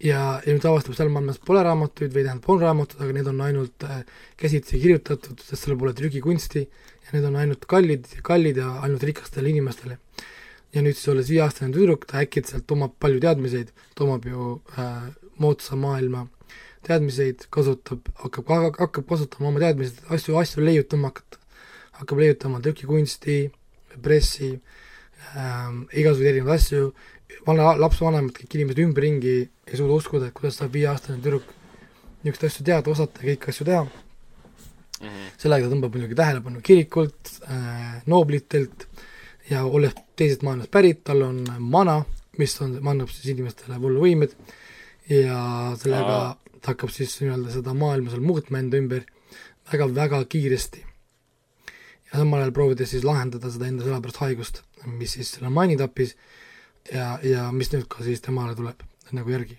ja, 0.01 0.41
ja 0.45 0.55
nüüd 0.55 0.65
avastab, 0.65 0.95
seal 0.97 1.11
maailmas 1.13 1.39
pole 1.45 1.63
raamatuid 1.67 2.13
või 2.15 2.26
tähendab, 2.26 2.49
on 2.49 2.61
raamatud, 2.61 3.01
aga 3.03 3.17
need 3.17 3.32
on 3.32 3.41
ainult 3.45 3.88
äh, 3.88 4.03
käsitsi 4.38 4.82
kirjutatud, 4.82 5.39
sest 5.45 5.67
seal 5.67 5.78
pole 5.78 5.93
trükikunsti 5.97 6.65
ja 6.65 7.15
need 7.15 7.28
on 7.30 7.38
ainult 7.41 7.67
kallid, 7.69 8.07
kallid 8.26 8.61
ja 8.61 8.78
ainult 8.82 9.03
rikastele 9.05 9.51
inimestele 9.53 9.99
ja 10.74 10.84
nüüd 10.84 10.95
siis 10.97 11.09
olles 11.11 11.30
viieaastane 11.32 11.74
tüdruk, 11.76 12.07
ta 12.07 12.22
äkitselt 12.24 12.69
omab 12.72 12.95
palju 13.01 13.22
teadmiseid, 13.24 13.74
ta 13.95 14.05
omab 14.05 14.26
ju 14.28 14.53
äh, 14.80 15.09
moodsa 15.41 15.78
maailma 15.80 16.28
teadmiseid, 16.88 17.45
kasutab, 17.53 18.07
hakkab, 18.24 18.49
hakkab 18.80 19.07
kasutama 19.09 19.51
oma 19.51 19.61
teadmised, 19.61 20.01
asju, 20.09 20.38
asju 20.41 20.63
leiutama 20.65 21.11
hakata. 21.11 21.39
hakkab 22.01 22.17
leiutama 22.24 22.61
trükikunsti, 22.65 23.51
pressi 24.03 24.51
ähm,, 25.35 25.83
igasuguseid 25.91 26.31
erinevaid 26.33 26.59
asju, 26.59 26.91
vana, 27.47 27.73
lapsevanemad, 27.81 28.33
kõik 28.35 28.57
inimesed 28.57 28.83
ümberringi 28.85 29.35
ei 29.41 29.79
suuda 29.79 29.97
uskuda, 29.97 30.29
et 30.29 30.37
kuidas 30.37 30.59
saab 30.59 30.73
viieaastane 30.75 31.21
tüdruk 31.21 31.47
niisuguseid 32.23 32.49
asju 32.51 32.65
teada, 32.67 32.93
osata 32.93 33.23
ja 33.23 33.31
kõiki 33.31 33.53
asju 33.53 33.67
teha. 33.69 33.83
Mm 35.01 35.07
-hmm.. 35.07 35.29
sellega 35.41 35.65
ta 35.65 35.73
tõmbab 35.73 35.95
muidugi 35.95 36.15
tähelepanu 36.15 36.61
kirikult 36.61 37.31
äh,, 37.49 38.01
nooblitelt 38.05 38.87
ja 39.49 39.63
olles 39.65 39.95
teisest 40.15 40.43
maailmast 40.45 40.71
pärit, 40.71 41.03
tal 41.03 41.23
on 41.25 41.41
mana, 41.59 42.03
mis 42.37 42.53
on, 42.61 42.77
annab 42.87 43.09
siis 43.09 43.33
inimestele 43.33 43.81
vooluvõimed 43.81 44.35
ja 45.09 45.73
sellega 45.81 46.37
ta 46.61 46.73
hakkab 46.73 46.93
siis 46.93 47.15
nii-öelda 47.21 47.51
seda 47.55 47.73
maailma 47.73 48.13
seal 48.13 48.23
muutma 48.23 48.61
enda 48.61 48.77
ümber 48.77 49.05
väga-väga 49.71 50.23
kiiresti. 50.29 50.85
Ja 52.12 52.20
samal 52.20 52.43
ajal 52.43 52.53
proovides 52.55 52.91
siis 52.91 53.05
lahendada 53.07 53.51
seda 53.51 53.70
enda 53.70 53.86
sõnapärast 53.88 54.22
haigust, 54.24 54.62
mis 54.86 55.16
siis 55.18 55.36
selle 55.36 55.51
mani 55.53 55.78
tappis 55.80 56.16
ja, 56.91 57.16
ja 57.24 57.47
mis 57.55 57.72
nüüd 57.74 57.88
ka 57.91 58.03
siis 58.05 58.24
temale 58.24 58.55
tuleb 58.57 58.84
nagu 59.12 59.32
järgi. 59.32 59.57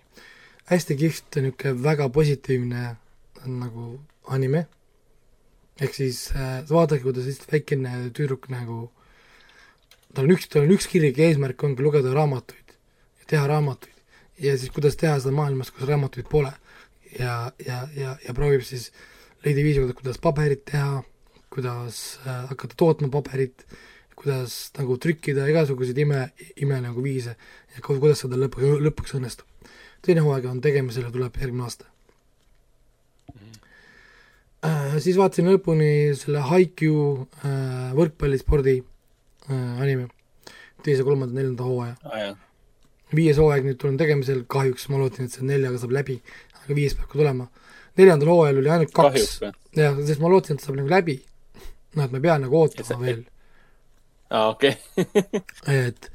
hästi 0.70 0.96
kihvt, 0.96 1.36
niisugune 1.36 1.82
väga 1.84 2.08
positiivne 2.08 2.96
nagu 3.44 3.98
anime, 4.32 4.66
ehk 5.80 5.94
siis 5.94 6.30
äh, 6.36 6.62
vaadake, 6.68 7.02
kuidas 7.02 7.26
lihtsalt 7.26 7.52
väikene 7.52 8.10
tüdruk 8.16 8.48
nagu 8.52 8.90
tal 10.14 10.28
on 10.28 10.34
üks, 10.36 10.48
tal 10.48 10.66
on 10.66 10.74
üks 10.74 10.88
kirg 10.90 11.18
ja 11.18 11.30
eesmärk 11.30 11.64
ongi 11.64 11.84
lugeda 11.84 12.12
raamatuid 12.14 12.76
ja 13.20 13.28
teha 13.34 13.46
raamatuid. 13.48 13.96
ja 14.38 14.56
siis 14.58 14.72
kuidas 14.74 14.96
teha 14.96 15.18
seda 15.20 15.34
maailmas, 15.34 15.70
kus 15.70 15.88
raamatuid 15.88 16.28
pole. 16.28 16.52
ja, 17.18 17.52
ja, 17.66 17.86
ja, 17.96 18.16
ja 18.26 18.34
proovib 18.34 18.64
siis 18.66 18.90
leida 19.44 19.64
viisi, 19.64 19.82
kuidas 19.98 20.20
paberit 20.22 20.64
teha, 20.70 21.02
kuidas 21.52 22.20
äh, 22.26 22.44
hakata 22.50 22.76
tootma 22.78 23.10
paberit, 23.12 23.66
kuidas 24.16 24.70
nagu 24.78 24.96
trükkida 25.00 25.46
igasuguseid 25.50 25.98
ime, 25.98 26.26
ime 26.56 26.80
nagu 26.84 27.04
viise 27.04 27.34
ja 27.74 27.82
kuidas 27.84 28.24
seda 28.24 28.38
lõpuks, 28.40 28.78
lõpuks 28.86 29.16
õnnestub. 29.18 29.48
teine 30.02 30.24
hooaeg 30.24 30.46
on 30.50 30.60
tegemisel 30.64 31.06
ja 31.06 31.12
tuleb 31.14 31.36
järgmine 31.40 31.66
aasta 31.66 31.86
äh,. 34.64 34.96
siis 34.98 35.18
vaatasin 35.18 35.50
lõpuni 35.52 36.14
selle 36.18 36.44
Haikyuu 36.48 37.06
äh, 37.44 37.92
võrkpallispordi 37.98 38.78
äh, 38.80 39.82
anime, 39.82 40.08
teise, 40.84 41.04
kolmanda, 41.06 41.36
neljanda 41.36 41.66
hooaja 41.68 41.96
ah,. 42.04 42.36
viies 43.14 43.40
hooaeg 43.42 43.68
nüüd 43.68 43.88
on 43.88 43.98
tegemisel, 44.00 44.46
kahjuks 44.48 44.88
ma 44.92 45.02
loodan, 45.02 45.28
et 45.28 45.36
see 45.36 45.44
neljaga 45.46 45.82
saab 45.82 45.92
läbi, 45.98 46.20
aga 46.62 46.78
viies 46.78 46.96
peab 46.96 47.10
ka 47.10 47.20
tulema. 47.20 47.50
neljandal 47.98 48.32
hooajal 48.32 48.62
oli 48.62 48.72
ainult 48.72 48.96
kaks, 48.96 49.36
jah, 49.76 50.00
sest 50.00 50.22
ma 50.22 50.32
lootsin, 50.32 50.56
et 50.56 50.64
saab 50.64 50.80
nagu 50.80 50.88
läbi. 50.88 51.20
Noh, 51.96 52.06
et 52.06 52.14
ma 52.14 52.20
ei 52.20 52.26
pea 52.26 52.38
nagu 52.42 52.58
ootama 52.60 52.88
see... 52.88 53.00
veel. 53.02 53.22
aa, 54.30 54.48
okei. 54.54 54.74
et, 55.86 56.10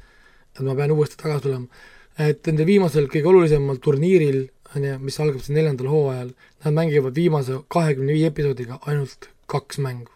et 0.56 0.62
ma 0.66 0.76
pean 0.78 0.94
uuesti 0.96 1.20
tagasi 1.22 1.46
tulema. 1.48 1.82
et 2.28 2.50
nende 2.50 2.68
viimasel 2.68 3.10
kõige 3.12 3.32
olulisemal 3.32 3.80
turniiril, 3.84 4.44
on 4.76 4.84
ju, 4.84 5.00
mis 5.00 5.18
algab 5.22 5.40
siis 5.40 5.56
neljandal 5.56 5.90
hooajal, 5.92 6.32
nad 6.64 6.76
mängivad 6.76 7.16
viimase 7.16 7.62
kahekümne 7.72 8.16
viie 8.16 8.32
episoodiga 8.32 8.80
ainult 8.90 9.30
kaks 9.48 9.80
mängu 9.80 10.12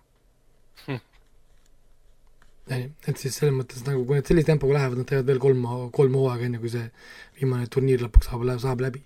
ei, 2.71 2.89
et 3.09 3.19
siis 3.19 3.37
selles 3.37 3.55
mõttes 3.57 3.83
nagu, 3.87 4.05
kui 4.07 4.19
nad 4.19 4.29
sellise 4.29 4.49
tempoga 4.49 4.77
lähevad, 4.77 5.01
nad 5.01 5.09
teevad 5.09 5.29
veel 5.29 5.41
kolm, 5.43 5.65
kolm 5.95 6.19
hooaega, 6.19 6.47
enne 6.49 6.61
kui 6.63 6.71
see 6.73 6.85
viimane 7.41 7.69
turniir 7.73 8.05
lõpuks 8.05 8.31
saab, 8.31 8.45
saab 8.63 8.85
läbi. 8.85 9.03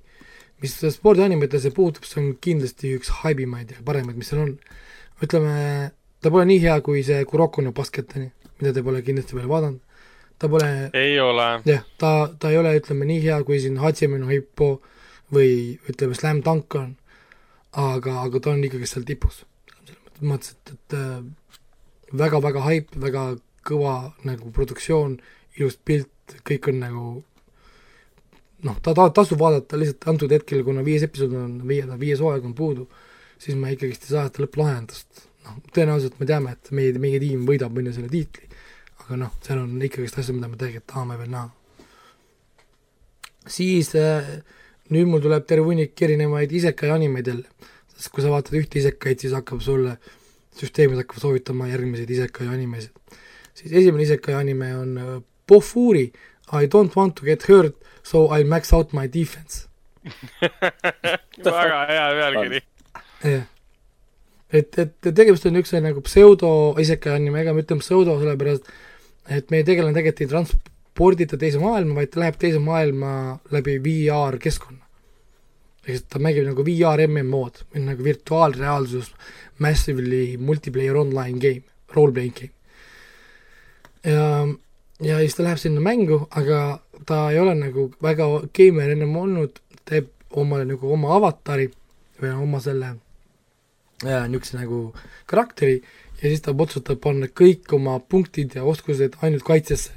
mis 0.63 0.73
spordianimetesse 0.95 1.71
puutub, 1.77 2.07
see 2.09 2.21
on 2.23 2.29
kindlasti 2.41 2.95
üks 2.97 3.11
haibimaid 3.21 3.75
ja 3.75 3.83
paremaid, 3.85 4.17
mis 4.17 4.31
seal 4.33 4.45
on. 4.45 4.53
ütleme, 5.25 5.57
ta 6.27 6.33
pole 6.35 6.47
nii 6.51 6.59
hea 6.65 6.81
kui 6.83 7.05
see 7.07 7.23
Kuroko 7.31 7.63
no 7.63 7.71
Basketani, 7.77 8.27
mida 8.59 8.73
te 8.75 8.83
pole 8.83 9.03
kindlasti 9.07 9.39
veel 9.39 9.47
vaadanud. 9.51 9.81
ta 10.39 10.49
pole 10.51 10.71
ei 10.99 11.21
ole. 11.23 11.47
jah, 11.65 11.85
ta, 12.03 12.13
ta 12.39 12.51
ei 12.51 12.59
ole, 12.59 12.75
ütleme, 12.81 13.07
nii 13.07 13.23
hea 13.23 13.39
kui 13.47 13.61
siin 13.63 13.79
Hachime 13.79 14.19
no 14.19 14.27
Hippo 14.33 14.81
või 15.33 15.79
ütleme, 15.87 16.19
Slam 16.19 16.43
Dunk 16.43 16.75
on, 16.81 16.91
aga, 17.79 18.17
aga 18.25 18.43
ta 18.43 18.51
on 18.57 18.65
ikkagi 18.67 18.91
seal 18.91 19.07
tipus. 19.07 19.45
selles 19.77 20.27
mõttes, 20.33 20.57
et, 20.57 20.75
et 20.75 22.19
väga-väga 22.19 22.67
haip, 22.67 22.91
väga 23.07 23.29
kõva 23.67 23.95
nagu 24.27 24.51
produktsioon, 24.55 25.17
ilus 25.61 25.79
pilt, 25.79 26.37
kõik 26.47 26.71
on 26.73 26.83
nagu 26.83 27.07
noh, 28.67 28.83
ta, 28.83 28.95
ta 28.99 29.09
tasub 29.15 29.39
vaadata 29.41 29.79
lihtsalt 29.79 30.11
antud 30.11 30.35
hetkel, 30.35 30.65
kuna 30.67 30.83
viies 30.87 31.07
episood 31.07 31.39
on, 31.39 31.57
viie, 31.69 31.87
viies 32.01 32.23
hooaeg 32.23 32.47
on 32.51 32.55
puudu, 32.57 32.89
siis 33.39 33.59
me 33.59 33.75
ikkagist 33.75 34.09
ei 34.09 34.15
saa 34.15 34.29
seda 34.29 34.47
lõpplahendust. 34.47 35.27
Noh, 35.47 35.61
tõenäoliselt 35.75 36.19
me 36.21 36.29
teame, 36.29 36.57
et 36.57 36.73
meie, 36.77 36.97
meie 37.03 37.21
tiim 37.23 37.47
võidab, 37.49 37.77
on 37.79 37.91
ju, 37.91 37.95
selle 37.97 38.11
tiitli, 38.13 38.51
aga 39.05 39.21
noh, 39.23 39.33
seal 39.47 39.63
on 39.63 39.79
ikkagist 39.89 40.21
asju, 40.23 40.37
mida 40.37 40.51
me 40.51 40.61
tegelikult 40.61 40.91
tahame 40.93 41.19
veel 41.23 41.33
näha. 41.33 41.49
siis 43.57 43.93
äh, 43.95 44.29
nüüd 44.91 45.09
mul 45.11 45.23
tuleb 45.23 45.47
terve 45.47 45.71
hunnik 45.71 46.03
erinevaid 46.03 46.53
isekai 46.53 46.91
animeid 46.95 47.31
jälle, 47.31 47.71
sest 47.95 48.11
kui 48.13 48.25
sa 48.25 48.33
vaatad 48.35 48.59
ühte 48.59 48.81
isekaid, 48.83 49.23
siis 49.23 49.35
hakkab 49.37 49.63
sulle, 49.63 49.97
süsteemid 50.59 50.99
hakkavad 51.03 51.23
soovitama 51.23 51.71
järgmiseid 51.71 52.11
isekai 52.11 52.51
animesid 52.51 52.93
siis 53.57 53.73
esimene 53.73 54.05
isekai 54.05 54.35
anime 54.35 54.77
on 54.77 54.99
äh, 54.99 55.23
Pofuri 55.47 56.13
I 56.53 56.67
don't 56.67 56.97
want 56.97 57.17
to 57.17 57.25
get 57.25 57.49
hurt, 57.49 57.75
so 58.03 58.29
I 58.39 58.45
max 58.45 58.73
out 58.73 58.93
my 58.93 59.09
defense. 59.13 59.69
väga 61.45 61.87
hea 61.89 62.05
pealkiri. 62.19 62.61
jah. 63.25 63.43
Et, 64.53 64.79
et 64.79 65.09
tegemist 65.11 65.47
on 65.49 65.57
niisuguse 65.57 65.83
nagu 65.83 66.03
pseudo 66.07 66.51
isekaianimega, 66.83 67.55
ma 67.55 67.63
ütlen 67.65 67.83
pseudo 67.83 68.17
sellepärast, 68.21 68.69
et 69.33 69.53
meie 69.55 69.67
tegelane 69.67 69.95
tegelikult 69.97 70.25
ei 70.25 70.33
transpordita 70.33 71.39
teise 71.41 71.61
maailma, 71.63 71.99
vaid 71.99 72.13
ta 72.13 72.23
läheb 72.23 72.39
teise 72.41 72.61
maailma 72.63 73.13
läbi 73.55 73.79
VR 73.85 74.39
keskkonna. 74.43 74.83
ehk 75.87 75.95
siis 75.95 76.07
ta 76.11 76.19
mängib 76.19 76.47
nagu 76.49 76.65
VR 76.67 77.05
MMO-d, 77.07 77.63
nagu 77.79 78.03
virtuaalreaalsus, 78.03 79.13
massively 79.63 80.37
multiplayer 80.37 80.97
online 80.99 81.39
game, 81.39 81.63
role 81.95 82.13
playing 82.13 82.35
game. 82.35 82.55
ja, 84.05 84.47
ja 85.03 85.19
siis 85.23 85.35
ta 85.35 85.47
läheb 85.47 85.63
sinna 85.63 85.81
mängu, 85.81 86.27
aga 86.31 86.81
ta 87.07 87.31
ei 87.31 87.39
ole 87.39 87.55
nagu 87.55 87.91
väga 88.03 88.27
geimer 88.55 88.95
ennem 88.95 89.17
olnud, 89.17 89.59
teeb 89.87 90.11
omale 90.31 90.67
nagu 90.67 90.93
oma 90.93 91.15
avatari 91.17 91.69
või 92.21 92.33
oma 92.35 92.61
selle 92.61 92.97
niisuguse 94.05 94.59
nagu 94.59 94.81
karakteri 95.31 95.81
ja 96.21 96.29
siis 96.29 96.43
ta 96.45 96.53
otsustab 96.53 97.01
panna 97.05 97.29
kõik 97.29 97.73
oma 97.77 97.99
punktid 98.01 98.57
ja 98.57 98.65
oskused 98.65 99.17
ainult 99.23 99.45
kaitsesse. 99.45 99.93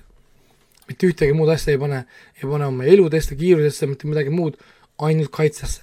mitte 0.89 1.05
ühtegi 1.05 1.33
muud 1.37 1.49
asja 1.53 1.75
ei 1.75 1.77
pane, 1.77 2.05
ei 2.41 2.49
pane 2.49 2.65
oma 2.65 2.83
eludesse, 2.83 3.35
kiirusesse, 3.35 3.85
mitte 3.85 4.07
midagi 4.07 4.31
muud, 4.33 4.57
ainult 4.97 5.31
kaitsesse. 5.31 5.81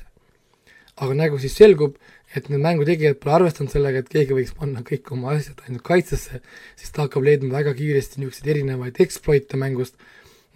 aga 0.97 1.15
nagu 1.15 1.39
siis 1.39 1.55
selgub, 1.57 1.97
et 2.35 2.49
need 2.49 2.61
mängutegijad 2.61 3.19
pole 3.21 3.35
arvestanud 3.37 3.71
sellega, 3.73 4.01
et 4.01 4.09
keegi 4.09 4.33
võiks 4.33 4.55
panna 4.57 4.81
kõik 4.81 5.11
oma 5.13 5.35
asjad 5.37 5.61
ainult 5.67 5.85
kaitsesse, 5.85 6.41
siis 6.77 6.93
ta 6.93 7.05
hakkab 7.05 7.25
leidma 7.25 7.53
väga 7.53 7.75
kiiresti 7.77 8.21
niisuguseid 8.21 8.49
erinevaid 8.55 9.01
exploit'e 9.05 9.61
mängust, 9.61 9.95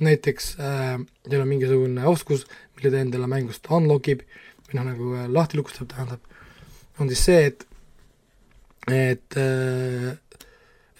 näiteks 0.00 0.54
äh, 0.58 0.96
teil 1.28 1.44
on 1.44 1.48
mingisugune 1.48 2.06
oskus, 2.08 2.46
mille 2.76 2.92
ta 2.92 3.04
endale 3.04 3.28
mängust 3.28 3.68
unlock 3.68 4.08
ib 4.08 4.24
või 4.66 4.80
noh, 4.80 4.88
nagu 4.88 5.12
äh, 5.18 5.28
lahti 5.28 5.61
lukustab, 5.61 5.90
tähendab, 5.92 6.24
on 7.01 7.11
siis 7.12 7.24
see, 7.28 7.46
et 7.51 7.66
et 8.90 9.38
äh, 9.38 10.12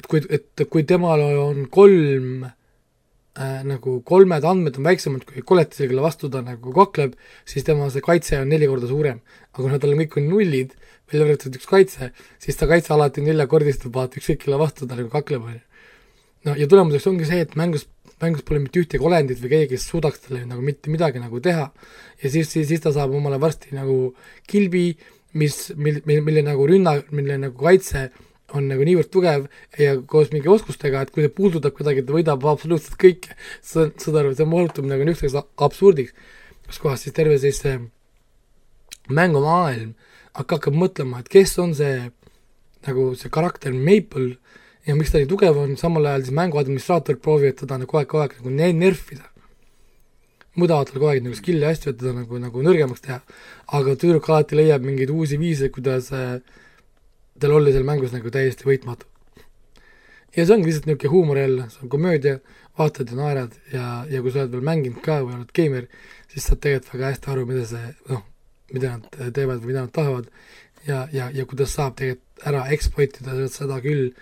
et 0.01 0.09
kui, 0.09 0.22
et 0.28 0.64
kui 0.72 0.84
temal 0.88 1.22
on 1.42 1.64
kolm 1.72 2.44
äh, 2.44 3.62
nagu 3.68 3.98
kolmed 4.07 4.44
andmed 4.48 4.78
on 4.80 4.88
väiksemad 4.88 5.24
kui 5.28 5.44
koletise, 5.46 5.88
kelle 5.90 6.05
vastu 6.05 6.30
ta 6.32 6.42
nagu 6.44 6.74
kakleb, 6.76 7.16
siis 7.48 7.66
tema 7.66 7.88
see 7.92 8.05
kaitse 8.05 8.40
on 8.40 8.53
neli 8.53 8.68
korda 8.70 8.88
suurem. 8.90 9.20
aga 9.53 9.62
kuna 9.64 9.80
tal 9.80 9.94
on 9.94 10.03
kõik 10.05 10.18
on 10.20 10.28
nullid, 10.32 10.76
välja 11.11 11.26
arvatud 11.26 11.57
üks 11.59 11.68
kaitse, 11.68 12.12
siis 12.42 12.57
ta 12.57 12.68
kaitse 12.70 12.94
alati 12.94 13.24
neljakordistub, 13.26 13.94
vaata 13.94 14.20
ükskõik 14.20 14.44
kelle 14.44 14.61
vastu 14.61 14.86
ta 14.86 14.98
nagu 14.98 15.11
kakleb, 15.12 15.48
on 15.48 15.57
ju. 15.59 15.64
no 16.48 16.57
ja 16.57 16.68
tulemuseks 16.68 17.11
ongi 17.11 17.28
see, 17.28 17.44
et 17.44 17.57
mängus 17.61 17.88
mängus 18.20 18.44
pole 18.44 18.61
mitte 18.61 18.80
ühtegi 18.82 19.05
olendit 19.05 19.40
või 19.40 19.53
keegi, 19.55 19.70
kes 19.74 19.86
suudaks 19.88 20.26
talle 20.26 20.42
nagu 20.48 20.62
mitte 20.64 20.92
midagi 20.92 21.22
nagu 21.22 21.40
teha. 21.40 21.70
ja 22.22 22.30
siis, 22.30 22.51
siis, 22.51 22.68
siis 22.68 22.82
ta 22.84 22.92
saab 22.92 23.14
omale 23.16 23.40
varsti 23.40 23.74
nagu 23.76 24.14
kilbi, 24.51 24.98
mis, 25.33 25.61
mil, 25.76 26.01
mil, 26.09 26.22
mille 26.26 26.43
nagu 26.47 26.66
rünna, 26.66 26.97
mille 27.14 27.39
nagu 27.41 27.57
kaitse 27.61 28.09
on 28.57 28.66
nagu 28.70 28.85
niivõrd 28.87 29.11
tugev 29.14 29.47
ja 29.78 29.95
koos 30.11 30.33
mingi 30.35 30.51
oskustega, 30.51 31.05
et 31.05 31.12
kui 31.14 31.24
see 31.24 31.33
puudutab 31.35 31.76
kedagi, 31.76 32.03
ta 32.07 32.14
võidab 32.16 32.47
absoluutselt 32.51 32.99
kõike. 33.01 33.37
saad, 33.62 33.95
saad 34.03 34.20
aru, 34.22 34.35
see 34.35 34.49
muutub 34.49 34.89
nagu 34.91 35.07
niisuguseks 35.07 35.55
absurdiks, 35.62 36.14
kus 36.66 36.83
kohas 36.83 37.07
siis 37.07 37.14
terve 37.16 37.39
siis 37.43 37.62
see 37.62 37.78
mängumaailm 39.11 39.95
hakkab 40.39 40.74
mõtlema, 40.76 41.22
et 41.22 41.31
kes 41.31 41.57
on 41.62 41.74
see 41.78 42.11
nagu 42.87 43.11
see 43.18 43.31
karakter 43.33 43.74
Maple 43.74 44.37
ja 44.87 44.97
miks 44.97 45.12
ta 45.12 45.20
nii 45.20 45.31
tugev 45.31 45.59
on, 45.61 45.76
samal 45.78 46.07
ajal 46.09 46.26
siis 46.26 46.37
mängu 46.37 46.61
administraatorid 46.61 47.22
proovivad 47.22 47.59
teda 47.62 47.81
nagu 47.81 47.91
kogu 47.91 48.03
aeg, 48.03 48.11
kogu 48.11 48.24
aeg 48.24 48.39
nagu 48.39 48.55
ne-, 48.57 48.72
nerfida. 48.76 49.30
Muudavad 50.59 50.88
talle 50.88 50.98
kogu 50.98 51.11
aeg 51.12 51.24
nagu 51.24 51.36
skill'i 51.38 51.68
asju, 51.68 51.92
et 51.92 52.01
teda 52.01 52.14
nagu, 52.16 52.40
nagu 52.42 52.64
nõrgemaks 52.66 53.05
teha. 53.05 53.20
aga 53.78 53.94
tüdruk 53.96 54.28
alati 54.28 54.59
leiab 54.59 54.86
mingeid 54.86 55.12
uusi 55.14 55.38
viise, 55.38 55.70
kuidas 55.70 56.11
äh, 56.16 56.40
tal 57.40 57.55
olla 57.57 57.72
seal 57.74 57.86
mängus 57.86 58.14
nagu 58.14 58.30
täiesti 58.30 58.66
võitmatu. 58.66 59.07
ja 60.36 60.46
see 60.46 60.55
ongi 60.55 60.68
lihtsalt 60.70 60.86
niisugune 60.86 61.12
huumor 61.14 61.38
jälle, 61.38 61.68
see 61.70 61.84
on 61.84 61.92
komöödia, 61.92 62.40
vaatad 62.78 63.11
ja 63.11 63.16
naerad 63.18 63.55
ja, 63.72 63.84
ja 64.11 64.22
kui 64.22 64.32
sa 64.32 64.44
oled 64.44 64.57
veel 64.57 64.66
mänginud 64.70 65.03
ka 65.05 65.20
või 65.24 65.36
oled 65.38 65.55
geimer, 65.55 65.86
siis 66.32 66.46
saad 66.46 66.61
tegelikult 66.64 66.94
väga 66.94 67.12
hästi 67.12 67.32
aru, 67.32 67.46
mida 67.51 67.64
see 67.70 67.86
noh, 68.11 68.24
mida 68.74 68.96
nad 68.96 69.34
teevad 69.36 69.62
või 69.62 69.72
mida 69.72 69.86
nad 69.86 69.94
tahavad 69.94 70.28
ja, 70.86 71.07
ja, 71.12 71.30
ja 71.34 71.46
kuidas 71.46 71.74
saab 71.76 71.96
tegelikult 71.98 72.46
ära 72.51 72.62
exploit 72.74 73.18
ida 73.20 73.48
seda 73.53 73.80
küll, 73.84 74.12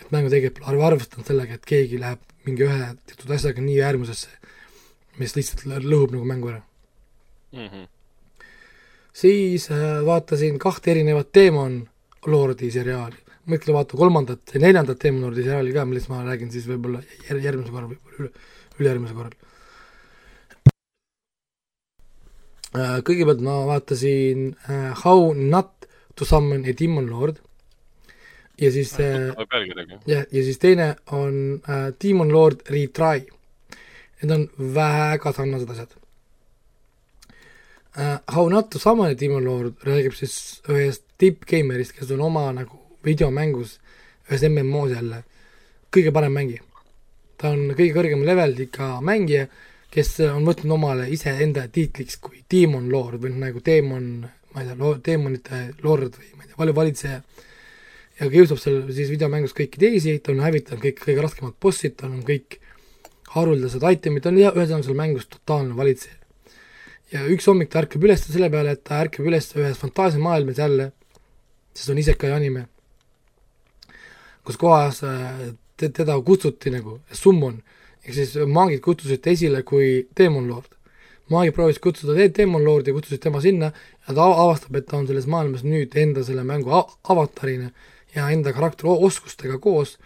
et 0.00 0.12
mängutegijad 0.14 0.60
pole 0.62 0.84
arvestanud 0.86 1.26
sellega, 1.28 1.58
et 1.58 1.66
keegi 1.68 1.98
läheb 2.00 2.22
mingi 2.46 2.64
ühe 2.64 2.92
teatud 3.10 3.34
asjaga 3.34 3.64
nii 3.64 3.80
äärmusesse, 3.84 4.37
mis 5.18 5.34
lihtsalt 5.36 5.64
lõhub 5.84 6.14
nagu 6.14 6.24
mängu 6.28 6.50
ära 6.52 6.62
mm. 7.52 7.66
-hmm. 7.68 7.86
siis 9.12 9.70
äh, 9.70 10.04
vaatasin 10.06 10.58
kahte 10.58 10.90
erinevat 10.90 11.34
Demon 11.34 11.80
Lordi 12.26 12.70
seriaali, 12.70 13.16
mõtle 13.46 13.74
vaata 13.76 13.96
kolmandat 13.96 14.54
ja 14.54 14.60
neljandat 14.60 15.02
Demon 15.02 15.28
Lordi 15.28 15.42
seriaali 15.42 15.72
ka, 15.72 15.84
millest 15.84 16.08
ma 16.08 16.24
räägin 16.24 16.50
siis 16.50 16.66
võib-olla 16.68 17.02
jär-, 17.28 17.42
järgmisel 17.42 17.72
korral, 17.72 17.92
võib-olla 17.94 18.18
üle, 18.18 18.32
ülejärgmisel 18.78 19.16
korral 19.16 19.36
äh,. 22.76 22.98
Kõigepealt 23.02 23.40
ma 23.42 23.60
vaatasin 23.66 24.54
äh, 24.68 25.04
How 25.04 25.32
not 25.34 25.88
to 26.16 26.24
summon 26.24 26.66
a 26.66 26.74
demon 26.74 27.06
lord 27.10 27.38
ja 28.60 28.70
siis 28.72 28.92
äh, 29.00 29.30
jah, 30.06 30.24
ja 30.32 30.42
siis 30.44 30.58
teine 30.58 30.96
on 31.12 31.60
äh, 31.68 31.92
Demon 32.02 32.32
Lord 32.32 32.66
Retry. 32.70 33.26
Need 34.22 34.34
on 34.34 34.74
väga 34.74 35.32
sarnased 35.32 35.70
asjad 35.70 35.94
äh,. 37.96 38.18
How 38.34 38.48
not 38.48 38.70
to 38.70 38.78
summon 38.78 39.10
a 39.10 39.14
Demon 39.14 39.44
Lord 39.44 39.84
räägib 39.86 40.14
siis 40.18 40.62
ühest 40.68 41.04
tippgeimerist, 41.18 41.94
kes 41.96 42.10
on 42.14 42.22
oma 42.26 42.48
nagu 42.54 42.78
videomängus, 43.04 43.78
ühes 44.28 44.44
MMO-s 44.48 44.94
jälle, 44.96 45.22
kõige 45.94 46.12
parem 46.12 46.34
mängija. 46.34 46.62
ta 47.38 47.52
on 47.54 47.70
kõige 47.78 47.94
kõrgem 47.94 48.24
level 48.26 48.56
ikka 48.64 48.98
mängija, 49.06 49.46
kes 49.94 50.16
on 50.26 50.46
võtnud 50.46 50.74
omale 50.74 51.06
iseenda 51.14 51.68
tiitliks 51.70 52.18
kui 52.22 52.42
Demon 52.50 52.88
Lord 52.90 53.22
või 53.22 53.36
nagu 53.38 53.62
teemon, 53.62 54.26
ma 54.54 54.62
ei 54.64 54.66
tea, 54.66 54.94
teemonite 55.06 55.60
lord 55.86 56.18
või 56.18 56.32
ma 56.34 56.44
ei 56.44 56.50
tea, 56.50 56.74
valitseja 56.80 57.20
ja 58.18 58.30
kiusab 58.32 58.58
seal 58.58 58.80
siis 58.94 59.10
videomängus 59.12 59.54
kõiki 59.56 59.80
teisi, 59.80 60.16
ta 60.18 60.32
on 60.34 60.42
hävitanud 60.42 60.82
kõik 60.82 61.02
kõige 61.04 61.24
raskemad 61.24 61.54
bossid, 61.62 61.94
tal 62.00 62.10
on 62.10 62.24
kõik 62.26 62.58
haruldased 63.34 63.84
itemid, 63.92 64.26
on 64.28 64.38
ühesõnaga 64.40 64.84
seal 64.86 64.98
mängus 64.98 65.28
totaalne 65.28 65.76
valitseja. 65.76 66.16
ja 67.12 67.24
üks 67.32 67.46
hommik 67.48 67.70
ta 67.72 67.82
ärkab 67.82 68.04
üles 68.04 68.24
selle 68.24 68.50
peale, 68.52 68.74
et 68.76 68.84
ta 68.84 69.00
ärkab 69.04 69.28
üles 69.28 69.48
ühes 69.56 69.78
fantaasiamaailmas 69.80 70.58
jälle, 70.60 70.90
sest 71.74 71.92
on 71.92 72.00
isekai 72.00 72.32
anime, 72.36 72.66
kus 74.44 74.58
kohas 74.60 75.02
äh, 75.04 75.54
te, 75.76 75.88
teda 75.88 76.18
kutsuti 76.24 76.72
nagu 76.74 76.98
summon, 77.12 77.62
ehk 78.04 78.16
siis 78.16 78.34
maagid 78.48 78.82
kutsusid 78.84 79.22
ta 79.24 79.32
esile 79.32 79.62
kui 79.62 80.08
Demon 80.18 80.48
Lord. 80.50 80.74
maagid 81.28 81.56
proovisid 81.56 81.82
kutsuda 81.84 82.28
Demon 82.36 82.64
Lordi, 82.64 82.92
kutsusid 82.96 83.20
tema 83.24 83.40
sinna 83.44 83.72
ja 84.08 84.14
ta 84.16 84.28
avastab, 84.28 84.76
et 84.76 84.86
ta 84.88 84.96
on 84.96 85.08
selles 85.08 85.26
maailmas 85.28 85.64
nüüd 85.64 85.96
enda 85.96 86.24
selle 86.24 86.44
mängu 86.44 86.72
avatarina 86.72 87.70
ja 88.14 88.30
enda 88.32 88.54
karakterioskustega 88.56 89.58
koos 89.60 89.98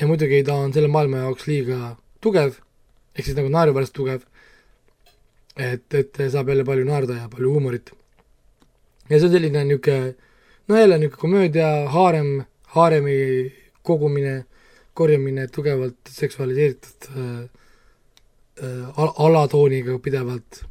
ja 0.00 0.08
muidugi 0.08 0.40
ta 0.44 0.56
on 0.56 0.72
selle 0.72 0.88
maailma 0.88 1.26
jaoks 1.26 1.46
liiga 1.48 1.96
tugev, 2.24 2.58
ehk 3.14 3.26
siis 3.26 3.36
nagu 3.38 3.50
naeruväärselt 3.52 3.96
tugev, 3.96 4.24
et, 5.56 5.86
et 5.94 6.20
saab 6.32 6.52
jälle 6.52 6.64
palju 6.68 6.86
naerda 6.88 7.18
ja 7.22 7.28
palju 7.32 7.54
huumorit. 7.54 7.92
ja 9.10 9.18
see 9.18 9.26
on 9.28 9.34
selline 9.34 9.64
niisugune, 9.64 10.14
no 10.68 10.78
jälle 10.78 10.98
niisugune 10.98 11.20
komöödia, 11.20 11.70
haarem, 11.90 12.32
haaremi 12.76 13.16
kogumine, 13.82 14.44
korjamine 14.94 15.46
tugevalt 15.48 16.00
seksualiseeritud 16.08 17.08
äh, 17.16 17.38
äh, 18.62 19.06
alatooniga 19.26 19.98
pidevalt 19.98 20.64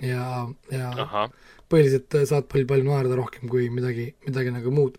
ja, 0.00 0.48
ja 0.70 0.92
Aha. 1.06 1.26
põhiliselt 1.68 2.22
saad 2.28 2.46
palju-palju 2.52 2.86
naerda 2.86 3.18
rohkem 3.18 3.50
kui 3.50 3.68
midagi, 3.70 4.12
midagi 4.26 4.54
nagu 4.54 4.70
muud 4.70 4.98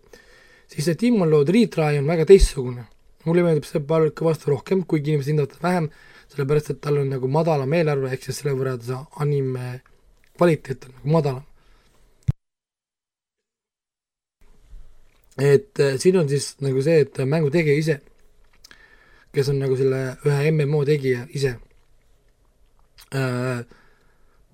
siis 0.74 0.88
see 0.88 0.98
Demon 1.00 1.30
Lord 1.30 1.50
Retry 1.54 1.98
on 1.98 2.08
väga 2.08 2.26
teistsugune. 2.28 2.86
Mulle 3.24 3.44
meeldib 3.46 3.66
see 3.68 3.82
palju 3.88 4.12
kõvasti 4.18 4.50
rohkem, 4.52 4.84
kuigi 4.88 5.12
inimesed 5.12 5.32
hindavad 5.32 5.56
vähem, 5.62 5.88
sellepärast 6.32 6.70
et 6.74 6.80
tal 6.84 7.00
on 7.00 7.10
nagu 7.12 7.28
madalam 7.30 7.72
eelarve, 7.76 8.12
ehk 8.12 8.26
siis 8.26 8.40
selle 8.40 8.54
võrra 8.58 8.76
see 8.82 9.00
anime 9.24 9.80
kvaliteet 10.36 10.88
on 10.88 10.96
nagu 10.98 11.12
madalam. 11.18 11.44
et 15.34 15.80
äh, 15.82 15.96
siin 15.98 16.16
on 16.20 16.28
siis 16.30 16.52
nagu 16.62 16.82
see, 16.82 17.00
et 17.02 17.18
mängu 17.26 17.50
tegija 17.50 17.74
ise, 17.74 17.96
kes 19.34 19.48
on 19.50 19.58
nagu 19.58 19.74
selle 19.74 20.02
ühe 20.22 20.52
MMO 20.54 20.84
tegija 20.86 21.24
ise 21.34 21.56
äh,, 23.10 23.64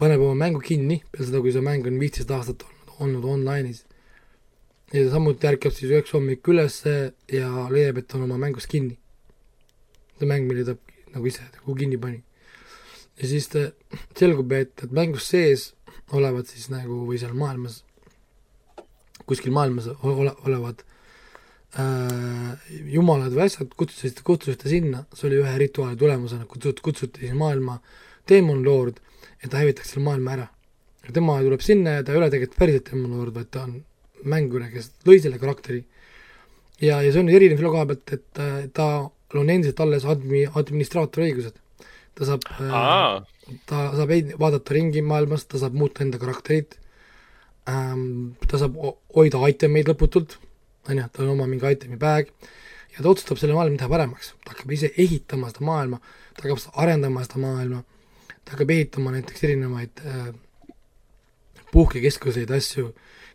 paneb 0.01 0.25
oma 0.25 0.39
mängu 0.47 0.63
kinni 0.65 1.03
peale 1.13 1.27
seda, 1.29 1.43
kui 1.45 1.53
see 1.53 1.65
mäng 1.65 1.85
on 1.85 2.01
viisteist 2.01 2.33
aastat 2.33 2.65
olnud, 2.65 2.97
olnud 3.05 3.29
online'is 3.35 3.85
ja 4.93 5.11
samuti 5.11 5.47
ärkab 5.51 5.75
siis 5.75 5.93
üheks 5.93 6.15
hommik 6.17 6.49
üles 6.51 6.81
ja 6.87 7.51
leiab, 7.71 8.01
et 8.01 8.15
on 8.17 8.27
oma 8.27 8.39
mängus 8.41 8.67
kinni. 8.71 8.99
see 10.19 10.29
mäng, 10.29 10.45
mille 10.49 10.65
ta 10.67 10.75
nagu 11.15 11.27
ise 11.27 11.45
nagu 11.55 11.75
kinni 11.75 11.99
pani. 11.99 12.23
ja 13.21 13.29
siis 13.29 13.49
ta, 13.49 13.71
selgub, 14.19 14.53
et, 14.53 14.75
et 14.83 14.93
mängus 14.93 15.29
sees 15.31 15.73
olevad 16.13 16.49
siis 16.51 16.69
nagu 16.73 17.05
või 17.07 17.19
seal 17.23 17.35
maailmas, 17.39 17.85
kuskil 19.29 19.55
maailmas 19.55 19.87
ole, 20.03 20.33
olevad 20.47 20.83
äh, 21.79 22.71
jumalad 22.91 23.35
või 23.37 23.47
asjad, 23.47 23.71
kutsusid, 23.79 24.23
kutsusid 24.27 24.63
ta 24.63 24.73
sinna, 24.73 25.05
see 25.15 25.29
oli 25.31 25.43
ühe 25.45 25.53
rituaali 25.63 25.99
tulemusena, 26.01 26.49
kutsut-, 26.51 26.83
kutsuti 26.83 27.29
siis 27.29 27.39
maailma 27.39 27.79
Demon 28.29 28.65
Lord, 28.67 28.99
et 29.39 29.51
ta 29.51 29.63
hävitaks 29.63 29.95
selle 29.95 30.09
maailma 30.09 30.35
ära. 30.35 30.49
tema 31.15 31.39
tuleb 31.43 31.63
sinna 31.63 31.99
ja 31.99 32.03
ta 32.03 32.13
ei 32.13 32.19
ole 32.19 32.31
tegelikult 32.31 32.59
päriselt 32.59 32.91
Demon 32.91 33.19
Lord, 33.19 33.35
vaid 33.35 33.51
ta 33.51 33.63
on 33.69 33.79
mänguri, 34.29 34.71
kes 34.75 34.93
lõi 35.09 35.19
selle 35.23 35.41
karakteri. 35.43 35.85
ja, 36.81 37.01
ja 37.03 37.11
see 37.13 37.23
on 37.23 37.33
erinev 37.33 37.61
selle 37.61 37.73
koha 37.73 37.89
pealt, 37.91 38.15
et 38.17 38.43
äh, 38.43 38.61
ta 38.75 38.87
on 39.39 39.51
endiselt 39.51 39.81
alles 39.81 40.07
admi-, 40.09 40.49
administraatori 40.55 41.31
õigused. 41.31 41.59
ta 42.19 42.29
saab 42.29 42.47
äh, 42.59 43.27
ta 43.67 43.91
saab 43.97 44.15
vaadata 44.41 44.77
ringi 44.77 45.03
maailmas, 45.03 45.47
ta 45.47 45.61
saab 45.63 45.77
muuta 45.79 46.05
enda 46.05 46.21
karakterit 46.23 46.79
ähm,, 47.71 48.33
ta 48.47 48.61
saab 48.61 48.79
hoida 49.17 49.43
itemeid 49.53 49.91
lõputult, 49.91 50.37
on 50.89 51.01
ju, 51.01 51.07
tal 51.13 51.29
on 51.29 51.37
oma 51.37 51.49
mingi 51.51 51.75
itemi 51.75 51.99
bag, 52.01 52.31
ja 52.95 53.03
ta 53.03 53.11
otsustab 53.13 53.41
selle 53.41 53.57
maailma 53.57 53.81
teha 53.81 53.91
paremaks, 53.93 54.35
ta 54.45 54.55
hakkab 54.55 54.75
ise 54.77 54.93
ehitama 54.99 55.51
seda 55.53 55.67
maailma, 55.67 56.01
ta 56.37 56.47
hakkab 56.47 56.79
arendama 56.85 57.25
seda 57.27 57.43
maailma, 57.45 57.83
ta 58.45 58.55
hakkab 58.55 58.75
ehitama 58.77 59.15
näiteks 59.15 59.47
erinevaid 59.49 60.05
äh, 60.07 60.31
puhkekeskuseid, 61.73 62.51
asju, 62.51 62.91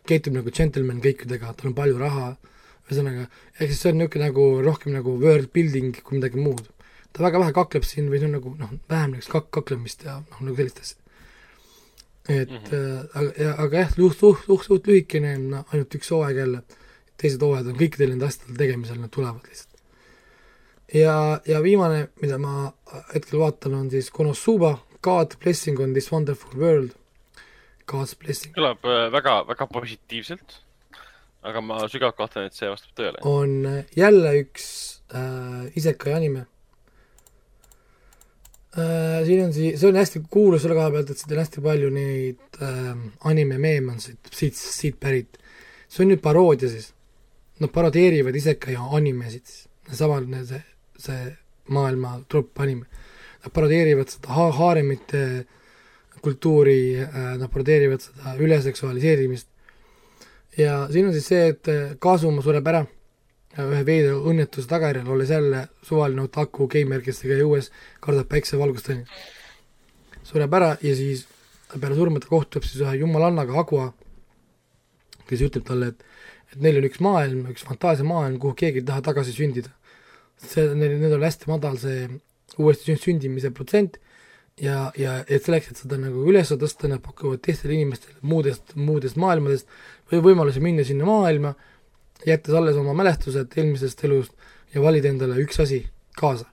käitub 0.08 0.36
nagu 0.36 0.50
džentelmen 0.50 1.02
kõikidega, 1.04 1.54
tal 1.56 1.72
on 1.72 1.76
palju 1.76 1.98
raha, 1.98 2.30
ühesõnaga, 2.86 3.26
ehk 3.58 3.70
siis 3.70 3.82
see 3.82 3.92
on 3.92 4.00
niisugune 4.00 4.28
nagu 4.28 4.46
rohkem 4.62 4.94
nagu 4.94 5.16
world 5.20 5.52
building 5.52 6.00
kui 6.02 6.20
midagi 6.20 6.38
muud 6.38 6.66
ta 7.16 7.24
väga 7.24 7.40
vähe 7.40 7.52
kakleb 7.56 7.84
siin 7.88 8.10
või 8.12 8.20
see 8.20 8.28
on 8.28 8.34
nagu 8.36 8.52
noh, 8.60 8.72
vähem 8.92 9.14
niisugust 9.14 9.32
kak-, 9.32 9.52
kaklemist 9.56 10.04
ja 10.04 10.18
noh, 10.20 10.40
nagu 10.48 10.56
sellist 10.58 10.82
asja. 10.82 10.98
et 12.28 12.50
mm 12.50 12.56
-hmm. 12.56 12.74
äh, 12.74 13.20
aga, 13.20 13.54
aga 13.62 13.78
jah, 13.78 13.94
suht, 13.94 14.18
suht, 14.18 14.44
suht, 14.46 14.64
suht 14.64 14.86
lühikene, 14.90 15.38
no 15.38 15.64
ainult 15.72 15.94
üks 15.94 16.10
hooaeg 16.10 16.36
jälle, 16.36 16.62
teised 17.16 17.42
hooajad 17.42 17.70
on 17.72 17.78
kõikidel 17.80 18.12
nende 18.12 18.26
asjadel 18.26 18.56
tegemisel, 18.56 19.00
nad 19.00 19.10
tulevad 19.10 19.48
lihtsalt. 19.48 19.80
ja, 20.94 21.40
ja 21.46 21.62
viimane, 21.62 22.08
mida 22.20 22.38
ma 22.38 22.72
hetkel 23.14 23.38
vaatan, 23.38 23.74
on 23.74 23.90
siis 23.90 24.10
Konosuba, 24.10 24.78
God 25.02 25.36
blessing 25.42 25.80
on 25.80 25.92
this 25.92 26.12
wonderful 26.12 26.60
world, 26.60 26.90
God's 27.86 28.16
blessing. 28.18 28.54
kõlab 28.56 28.84
äh, 28.86 29.06
väga, 29.14 29.38
väga 29.46 29.68
positiivselt, 29.70 30.58
aga 31.46 31.62
ma 31.62 31.78
sügavalt 31.90 32.18
kahtlen, 32.18 32.50
et 32.50 32.58
see 32.58 32.68
vastab 32.70 32.98
tõele. 32.98 33.22
on 33.28 33.56
äh, 33.70 33.96
jälle 33.96 34.34
üks 34.42 34.66
äh, 35.14 35.66
isekai 35.78 36.16
anime 36.16 36.46
äh,. 38.74 39.22
siin 39.28 39.44
on 39.44 39.54
sii-, 39.54 39.76
see 39.78 39.90
on 39.90 40.00
hästi 40.00 40.24
kuulus 40.30 40.64
selle 40.66 40.78
koha 40.78 40.90
pealt, 40.96 41.12
et 41.12 41.22
siin 41.22 41.36
on 41.36 41.42
hästi 41.44 41.64
palju 41.68 41.94
neid 41.94 42.60
äh, 42.62 42.92
anime 43.30 43.60
meeme 43.62 43.94
on 43.94 44.02
siit, 44.02 44.32
siit, 44.34 44.58
siit 44.58 45.00
pärit. 45.00 45.38
see 45.88 46.04
on 46.04 46.14
nüüd 46.14 46.22
paroodia 46.24 46.70
siis. 46.72 46.92
Nad 47.56 47.70
parodeerivad 47.72 48.36
iseka 48.36 48.68
ja 48.68 48.82
animesid 48.98 49.46
siis, 49.48 49.68
samal 49.96 50.26
see, 50.44 50.58
see 51.00 51.20
maailma 51.72 52.18
trupp 52.28 52.58
anime. 52.60 52.84
Nad 53.44 53.54
parodeerivad 53.54 54.10
seda 54.12 54.34
ha-, 54.36 54.52
haaremite 54.58 55.22
kultuuri 56.24 56.78
äh,, 57.02 57.36
nad 57.40 57.50
parodeerivad 57.52 58.02
seda 58.02 58.36
üleseksualiseerimist. 58.42 59.48
ja 60.58 60.86
siin 60.92 61.06
on 61.06 61.12
siis 61.12 61.28
see, 61.28 61.48
et 61.52 61.68
äh, 61.68 61.96
Kasuma 61.98 62.42
sureb 62.42 62.66
ära 62.66 62.84
ühe 63.56 63.84
veidra 63.88 64.16
õnnetuse 64.28 64.68
tagajärjel, 64.68 65.08
olles 65.08 65.30
jälle 65.32 65.62
suvaline 65.84 66.26
otaku 66.26 66.66
geimer, 66.68 67.00
kes 67.04 67.22
ega 67.24 67.38
õues 67.44 67.70
kardab 68.04 68.28
päiksevalgust, 68.28 68.90
on 68.92 69.00
ju. 69.00 69.22
sureb 70.32 70.56
ära 70.58 70.74
ja 70.82 70.96
siis 70.96 71.24
peale 71.72 71.96
surma 71.96 72.20
ta 72.20 72.28
kohtub 72.28 72.66
siis 72.66 72.82
ühe 72.84 72.98
jumalannaga, 73.00 73.56
Agua, 73.60 73.90
kes 75.28 75.46
ütleb 75.48 75.64
talle, 75.66 75.94
et 75.94 76.04
et 76.52 76.62
neil 76.62 76.78
on 76.80 76.86
üks 76.88 77.00
maailm, 77.02 77.46
üks 77.50 77.64
fantaasiamaailm, 77.66 78.38
kuhu 78.42 78.54
keegi 78.58 78.82
ei 78.82 78.86
taha 78.86 79.02
tagasi 79.08 79.34
sündida. 79.34 79.72
see, 80.36 80.66
neil, 80.76 80.98
neil 81.00 81.16
on 81.16 81.24
hästi 81.24 81.48
madal 81.48 81.78
see 81.80 82.06
uuesti 82.60 82.94
sündimise 83.00 83.50
protsent 83.56 83.96
ja, 84.62 84.90
ja 84.96 85.18
et 85.28 85.44
selleks, 85.44 85.70
et 85.70 85.80
seda 85.82 85.98
nagu 86.00 86.24
üles 86.30 86.50
tõsta, 86.52 86.88
nad 86.90 87.02
pakuvad 87.04 87.42
teistele 87.44 87.76
inimestele 87.76 88.16
muudest, 88.22 88.74
muudest 88.78 89.18
maailmadest 89.20 89.68
või 90.10 90.22
võimalusi 90.30 90.62
minna 90.64 90.84
sinna 90.86 91.08
maailma 91.08 91.54
jättes 92.26 92.54
alles 92.56 92.78
oma 92.80 92.94
mälestused 92.96 93.56
eelmisest 93.58 94.04
elust 94.08 94.32
ja 94.74 94.82
valida 94.82 95.10
endale 95.12 95.38
üks 95.42 95.60
asi 95.62 95.84
kaasa. 96.16 96.46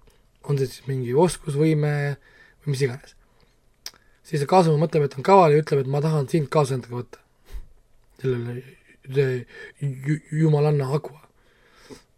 on 0.44 0.58
see 0.60 0.68
siis 0.68 0.88
mingi 0.90 1.14
oskus, 1.16 1.56
võime 1.56 2.18
või 2.66 2.74
mis 2.74 2.82
iganes. 2.84 3.16
siis 4.24 4.42
see 4.42 4.50
kaasama 4.50 4.82
mõtleb, 4.82 5.06
et 5.08 5.16
on 5.18 5.24
kaval 5.24 5.54
ja 5.54 5.64
ütleb, 5.64 5.84
et 5.84 5.92
ma 5.92 6.02
tahan 6.04 6.28
sind 6.28 6.50
kaasa 6.52 6.76
endaga 6.76 7.00
võtta. 7.00 7.20
sellele, 8.22 9.46
jumalanna 10.32 10.92
Aqua. 10.96 11.22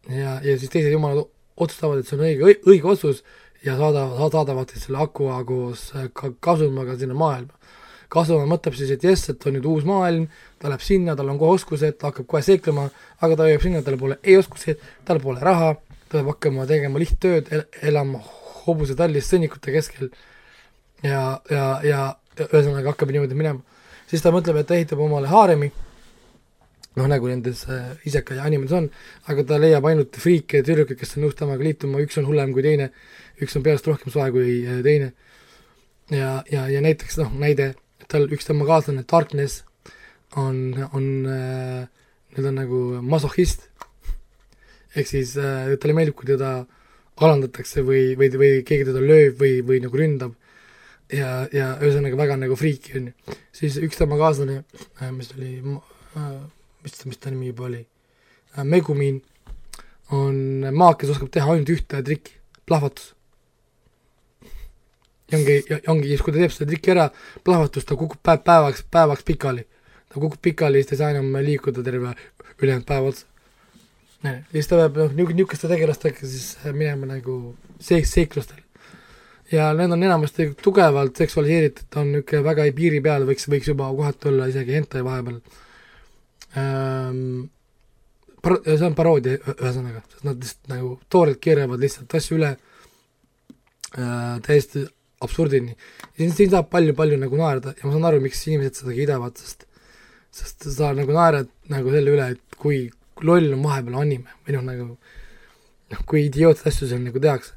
ja, 0.09 0.39
ja 0.41 0.57
siis 0.57 0.69
teised 0.73 0.91
jumalad 0.91 1.27
otsustavad, 1.55 1.99
et 1.99 2.07
see 2.07 2.17
on 2.17 2.25
õige, 2.25 2.57
õige 2.65 2.89
otsus 2.89 3.23
ja 3.65 3.75
saadavad, 3.79 4.31
saadavad 4.31 4.71
siis 4.71 4.85
selle 4.87 5.01
Aqua 5.03 5.39
koos 5.47 5.89
ka 6.13 6.31
kasumaga 6.39 6.97
sinna 6.99 7.17
maailma. 7.17 7.53
Kasvama, 8.15 8.45
mõtleb 8.47 8.75
siis, 8.77 8.91
et 8.93 9.03
jess, 9.03 9.31
et 9.31 9.47
on 9.49 9.55
nüüd 9.57 9.65
uus 9.67 9.85
maailm, 9.87 10.27
ta 10.61 10.69
läheb 10.69 10.83
sinna, 10.85 11.15
tal 11.17 11.31
on 11.33 11.39
kohe 11.41 11.57
oskused, 11.57 11.97
ta 11.99 12.11
hakkab 12.11 12.27
kohe 12.29 12.43
seiklema, 12.45 12.85
aga 13.25 13.37
ta 13.39 13.47
jõuab 13.49 13.65
sinna, 13.65 13.81
tal 13.83 13.97
pole 13.99 14.19
ei 14.23 14.37
oskusi, 14.37 14.75
tal 15.07 15.19
pole 15.23 15.41
raha, 15.43 15.73
ta 16.05 16.19
peab 16.19 16.29
hakkama 16.35 16.67
tegema 16.69 17.01
lihttööd 17.01 17.49
el, 17.55 17.65
elama 17.89 18.21
hobusetallis 18.65 19.31
sõnnikute 19.31 19.73
keskel. 19.73 20.13
Ja, 21.03 21.41
ja, 21.51 21.65
ja 21.85 22.03
ühesõnaga 22.45 22.93
hakkab 22.93 23.11
niimoodi 23.13 23.37
minema. 23.37 23.59
siis 24.07 24.21
ta 24.21 24.31
mõtleb, 24.31 24.61
et 24.61 24.69
ta 24.69 24.77
ehitab 24.77 25.01
omale 25.01 25.27
haaremi, 25.27 25.71
noh, 26.95 27.07
nagu 27.09 27.27
nendes 27.27 27.65
äh, 27.67 27.95
iseka 28.07 28.37
ja 28.37 28.45
animes 28.47 28.71
on, 28.75 28.87
aga 29.31 29.43
ta 29.49 29.59
leiab 29.59 29.85
ainult 29.89 30.15
friike 30.21 30.61
ja 30.61 30.65
tüdrukuid, 30.67 30.99
kes 30.99 31.17
on 31.17 31.25
nõus 31.25 31.35
temaga 31.37 31.65
liituma, 31.65 31.99
üks 32.05 32.19
on 32.21 32.27
hullem 32.29 32.53
kui 32.55 32.63
teine, 32.63 32.91
üks 33.41 33.55
on 33.57 33.63
peast 33.65 33.87
rohkem 33.87 34.13
soe 34.13 34.29
kui 34.33 34.61
äh, 34.63 34.81
teine. 34.85 35.11
ja, 36.13 36.43
ja, 36.51 36.67
ja 36.71 36.81
näiteks 36.83 37.17
noh, 37.19 37.33
näide 37.41 37.73
tal 38.11 38.27
üks 38.31 38.47
tema 38.47 38.67
kaaslane, 38.67 39.03
Darkness, 39.09 39.63
on, 40.37 40.75
on 40.93 41.05
äh, 41.31 41.87
nüüd 42.35 42.49
on 42.51 42.59
nagu 42.59 42.81
masohhist. 43.01 43.69
ehk 44.95 45.09
siis 45.09 45.35
äh, 45.41 45.75
talle 45.81 45.95
meeldib, 45.97 46.15
kui 46.19 46.29
teda 46.29 46.65
alandatakse 47.15 47.83
või, 47.87 48.13
või, 48.19 48.29
või 48.35 48.51
keegi 48.67 48.89
teda 48.89 49.03
lööb 49.03 49.39
või, 49.39 49.59
või 49.65 49.81
nagu 49.83 49.99
ründab. 49.99 50.35
ja, 51.11 51.45
ja 51.53 51.75
ühesõnaga 51.81 52.17
väga 52.17 52.37
nagu 52.41 52.55
friiki, 52.59 52.97
on 52.99 53.11
ju. 53.11 53.37
siis 53.55 53.79
üks 53.81 53.99
tema 53.99 54.19
kaaslane 54.19 54.63
äh,, 55.01 55.11
mis 55.11 55.33
oli 55.35 55.57
äh,, 55.61 56.39
mis, 56.83 56.97
mis 57.05 57.21
ta 57.21 57.33
nimi 57.33 57.51
juba 57.51 57.69
oli 57.69 57.83
äh,, 58.55 58.63
Megumin, 58.63 59.21
on 60.13 60.65
maak, 60.71 61.01
kes 61.01 61.15
oskab 61.15 61.31
teha 61.33 61.51
ainult 61.51 61.71
ühte 61.73 62.01
trikki, 62.05 62.37
plahvatus 62.65 63.14
ja 65.31 65.37
ongi, 65.37 65.55
ja 65.69 65.79
ongi 65.91 66.09
siis, 66.11 66.23
kui 66.23 66.33
ta 66.33 66.41
teeb 66.41 66.53
seda 66.53 66.69
trikki 66.69 66.93
ära, 66.93 67.05
plahvatus, 67.45 67.85
ta 67.87 67.97
kukub 67.99 68.21
päev, 68.23 68.43
päevaks, 68.45 68.83
päevaks 68.91 69.25
pikali. 69.25 69.65
ta 70.09 70.19
kukub 70.19 70.41
pikali, 70.41 70.81
siis 70.81 70.91
ta 70.91 70.95
ei 70.95 71.01
saa 71.01 71.13
enam 71.15 71.39
liikuda 71.45 71.83
terve 71.83 72.13
ülejäänud 72.61 72.85
päev 72.87 73.09
otsa. 73.09 73.25
siis 74.51 74.67
ta 74.67 74.77
peab 74.83 75.01
noh, 75.01 75.15
niisuguste 75.17 75.71
tegelastega 75.71 76.27
siis 76.27 76.57
minema 76.73 77.09
nagu 77.09 77.55
seik-, 77.79 78.09
seiklustel. 78.09 78.61
ja 79.51 79.73
need 79.73 79.91
on 79.91 80.03
enamasti 80.03 80.53
tugevalt 80.61 81.17
seksualiseeritud, 81.17 81.89
on 81.95 82.13
niisugune 82.13 82.43
väga 82.45 82.69
piiri 82.75 83.01
peal, 83.01 83.25
võiks, 83.25 83.49
võiks 83.49 83.69
juba 83.73 83.89
kohati 83.97 84.29
olla 84.29 84.49
isegi 84.53 84.77
hentai 84.77 85.03
vahepeal 85.03 85.41
ähm,. 86.57 87.51
Par-, 88.45 88.59
see 88.61 88.85
on 88.85 88.93
paroodia 88.93 89.39
ühesõnaga, 89.41 90.03
sest 90.05 90.25
nad 90.27 90.37
lihtsalt 90.37 90.67
nagu 90.69 90.89
toorelt 91.09 91.39
keeravad 91.41 91.81
lihtsalt 91.81 92.13
asju 92.13 92.35
üle 92.37 92.51
äh, 93.97 94.35
täiesti 94.45 94.83
absurdini. 95.25 95.75
siin, 96.17 96.51
saab 96.51 96.69
palju-palju 96.73 97.19
nagu 97.21 97.39
naerda 97.39 97.75
ja 97.75 97.87
ma 97.87 97.93
saan 97.95 98.09
aru, 98.11 98.21
miks 98.23 98.45
inimesed 98.47 98.81
seda 98.81 98.95
kiidavad, 98.95 99.37
sest 99.41 99.65
sest 100.35 100.67
sa 100.75 100.91
nagu 100.95 101.13
naerad 101.15 101.49
nagu 101.71 101.91
selle 101.93 102.11
üle, 102.11 102.31
et 102.35 102.57
kui 102.59 102.85
loll 103.23 103.53
on 103.55 103.61
vahepeal 103.63 104.01
anime 104.01 104.33
või 104.43 104.57
noh, 104.57 104.65
nagu 104.67 104.87
noh, 104.89 106.01
kui 106.09 106.25
idiootseid 106.27 106.71
asju 106.71 106.89
seal 106.89 107.03
nagu 107.05 107.21
tehakse. 107.23 107.53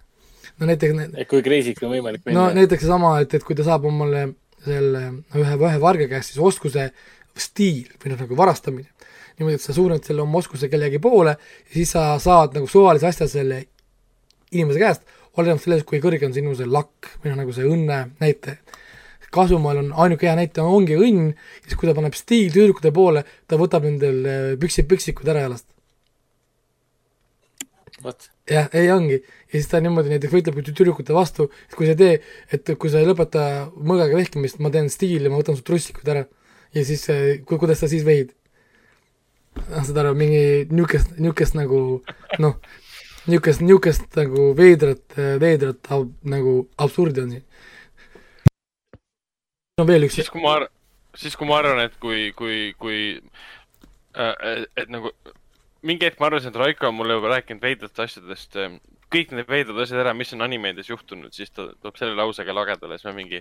no 0.60 0.68
näiteks 0.70 1.00
et 1.08 1.30
kui 1.30 1.42
kreisiks 1.46 1.82
on 1.82 1.94
võimalik 1.96 2.22
minna. 2.26 2.48
no 2.48 2.58
näiteks 2.58 2.86
seesama, 2.86 3.16
et, 3.24 3.34
et 3.34 3.46
kui 3.46 3.58
ta 3.58 3.66
saab 3.66 3.88
omale 3.90 4.28
selle 4.64 5.02
ühe, 5.34 5.56
ühe 5.56 5.80
varga 5.82 6.06
käest 6.10 6.34
siis 6.34 6.44
oskuse 6.50 6.90
stiil 7.38 7.90
või 7.98 8.12
noh, 8.12 8.22
nagu 8.22 8.38
varastamine, 8.38 8.90
niimoodi, 9.38 9.58
et 9.58 9.66
sa 9.66 9.74
suunad 9.74 10.06
selle 10.06 10.22
oma 10.22 10.38
oskuse 10.42 10.70
kellegi 10.70 11.02
poole 11.02 11.34
ja 11.34 11.74
siis 11.74 11.94
sa 11.96 12.12
saad 12.22 12.54
nagu 12.58 12.70
suvalise 12.70 13.10
asja 13.10 13.26
selle 13.30 13.64
inimese 14.54 14.82
käest 14.82 15.17
oleneb 15.36 15.60
sellest, 15.62 15.86
kui 15.88 16.00
kõrge 16.02 16.28
on 16.28 16.34
sinu 16.36 16.54
see 16.56 16.68
lakk 16.68 17.10
või 17.22 17.32
noh, 17.32 17.42
nagu 17.42 17.54
see 17.54 17.66
õnne 17.68 17.98
näitaja. 18.22 18.58
Kasumaal 19.34 19.82
on 19.82 19.90
ainuke 20.04 20.24
hea 20.24 20.36
näitaja 20.38 20.64
ongi 20.64 20.96
õnn, 20.96 21.34
siis 21.66 21.76
kui 21.76 21.88
ta 21.88 21.94
paneb 21.96 22.14
stiil 22.16 22.48
tüdrukute 22.54 22.92
poole, 22.96 23.26
ta 23.46 23.58
võtab 23.60 23.84
nendel 23.84 24.22
püksid, 24.60 24.88
püksikud 24.88 25.28
ära 25.28 25.44
jalast. 25.44 25.66
vot. 28.02 28.30
jah, 28.48 28.70
ei 28.72 28.88
ongi. 28.94 29.20
ja 29.20 29.52
siis 29.52 29.68
ta 29.68 29.82
niimoodi 29.84 30.14
näiteks 30.14 30.32
võitleb 30.32 30.62
tüdrukute 30.70 31.12
vastu, 31.12 31.50
et 31.68 31.76
kui 31.76 31.86
sa 31.86 31.92
ei 31.92 32.00
tee, 32.00 32.16
et 32.56 32.72
kui 32.78 32.88
sa 32.88 33.02
ei 33.02 33.10
lõpeta 33.10 33.44
mõõgaga 33.76 34.16
vehkimist, 34.16 34.62
ma 34.64 34.72
teen 34.72 34.88
stiili, 34.88 35.28
ma 35.28 35.42
võtan 35.42 35.58
su 35.58 35.66
trussikud 35.66 36.08
ära. 36.08 36.24
ja 36.72 36.84
siis, 36.88 37.04
ku-, 37.44 37.60
kuidas 37.60 37.84
sa 37.84 37.90
siis 37.90 38.06
vehid? 38.08 38.32
noh, 39.66 39.84
saad 39.84 39.98
aru, 40.00 40.14
mingi 40.16 40.42
niisugust, 40.70 41.16
niisugust 41.18 41.56
nagu 41.58 41.80
noh, 42.42 42.56
niisugust, 43.28 43.60
niisugust 43.64 44.16
nagu 44.18 44.48
veidrat, 44.58 45.04
veidrat 45.42 45.90
ab, 45.94 46.10
nagu 46.28 46.54
absurdi 46.80 47.22
on 47.24 47.30
siin. 47.36 47.44
no 49.78 49.86
veel 49.88 50.08
üks 50.08 50.18
siis, 50.18 50.30
kui 50.32 50.42
ma 50.42 50.58
siis 51.18 51.36
kui 51.38 51.48
ma 51.48 51.58
arvan, 51.62 51.80
et 51.86 51.96
kui, 52.02 52.30
kui, 52.38 52.58
kui 52.78 53.00
äh,, 54.18 54.34
et, 54.52 54.68
et 54.84 54.92
nagu 54.92 55.12
mingi 55.86 56.08
hetk 56.08 56.20
ma 56.20 56.28
arvasin, 56.30 56.50
et 56.52 56.58
Raiko 56.60 56.88
on 56.90 56.96
mulle 56.98 57.16
juba 57.18 57.30
rääkinud 57.36 57.62
veidratest 57.62 58.00
asjadest, 58.04 58.56
kõik 59.14 59.30
need 59.36 59.48
veidrad 59.48 59.78
asjad 59.84 60.02
ära, 60.02 60.14
mis 60.16 60.32
on 60.36 60.42
animedes 60.44 60.90
juhtunud, 60.90 61.30
siis 61.34 61.52
ta 61.54 61.68
tuleb 61.70 61.96
selle 62.00 62.16
lausega 62.18 62.54
lagedale, 62.56 62.98
siis 62.98 63.08
ma 63.08 63.14
mingi, 63.16 63.40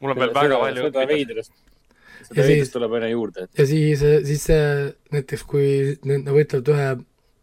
mul 0.00 0.14
on 0.14 0.20
veel 0.22 0.34
väga 0.36 0.60
palju 0.62 0.84
seda 0.86 1.02
õppida. 1.02 1.08
veidrast, 1.14 1.56
Ja 2.16 2.24
seda 2.30 2.36
siis- 2.46 2.48
veidrast 2.48 2.72
tuleb 2.72 2.94
aina 2.96 3.08
juurde, 3.12 3.44
et 3.44 3.58
ja 3.60 3.66
siis, 3.68 4.04
siis 4.30 4.46
see 4.48 4.62
näiteks, 5.12 5.42
kui 5.50 5.66
nad 6.08 6.30
võitlevad 6.32 6.70
ühe 6.72 6.86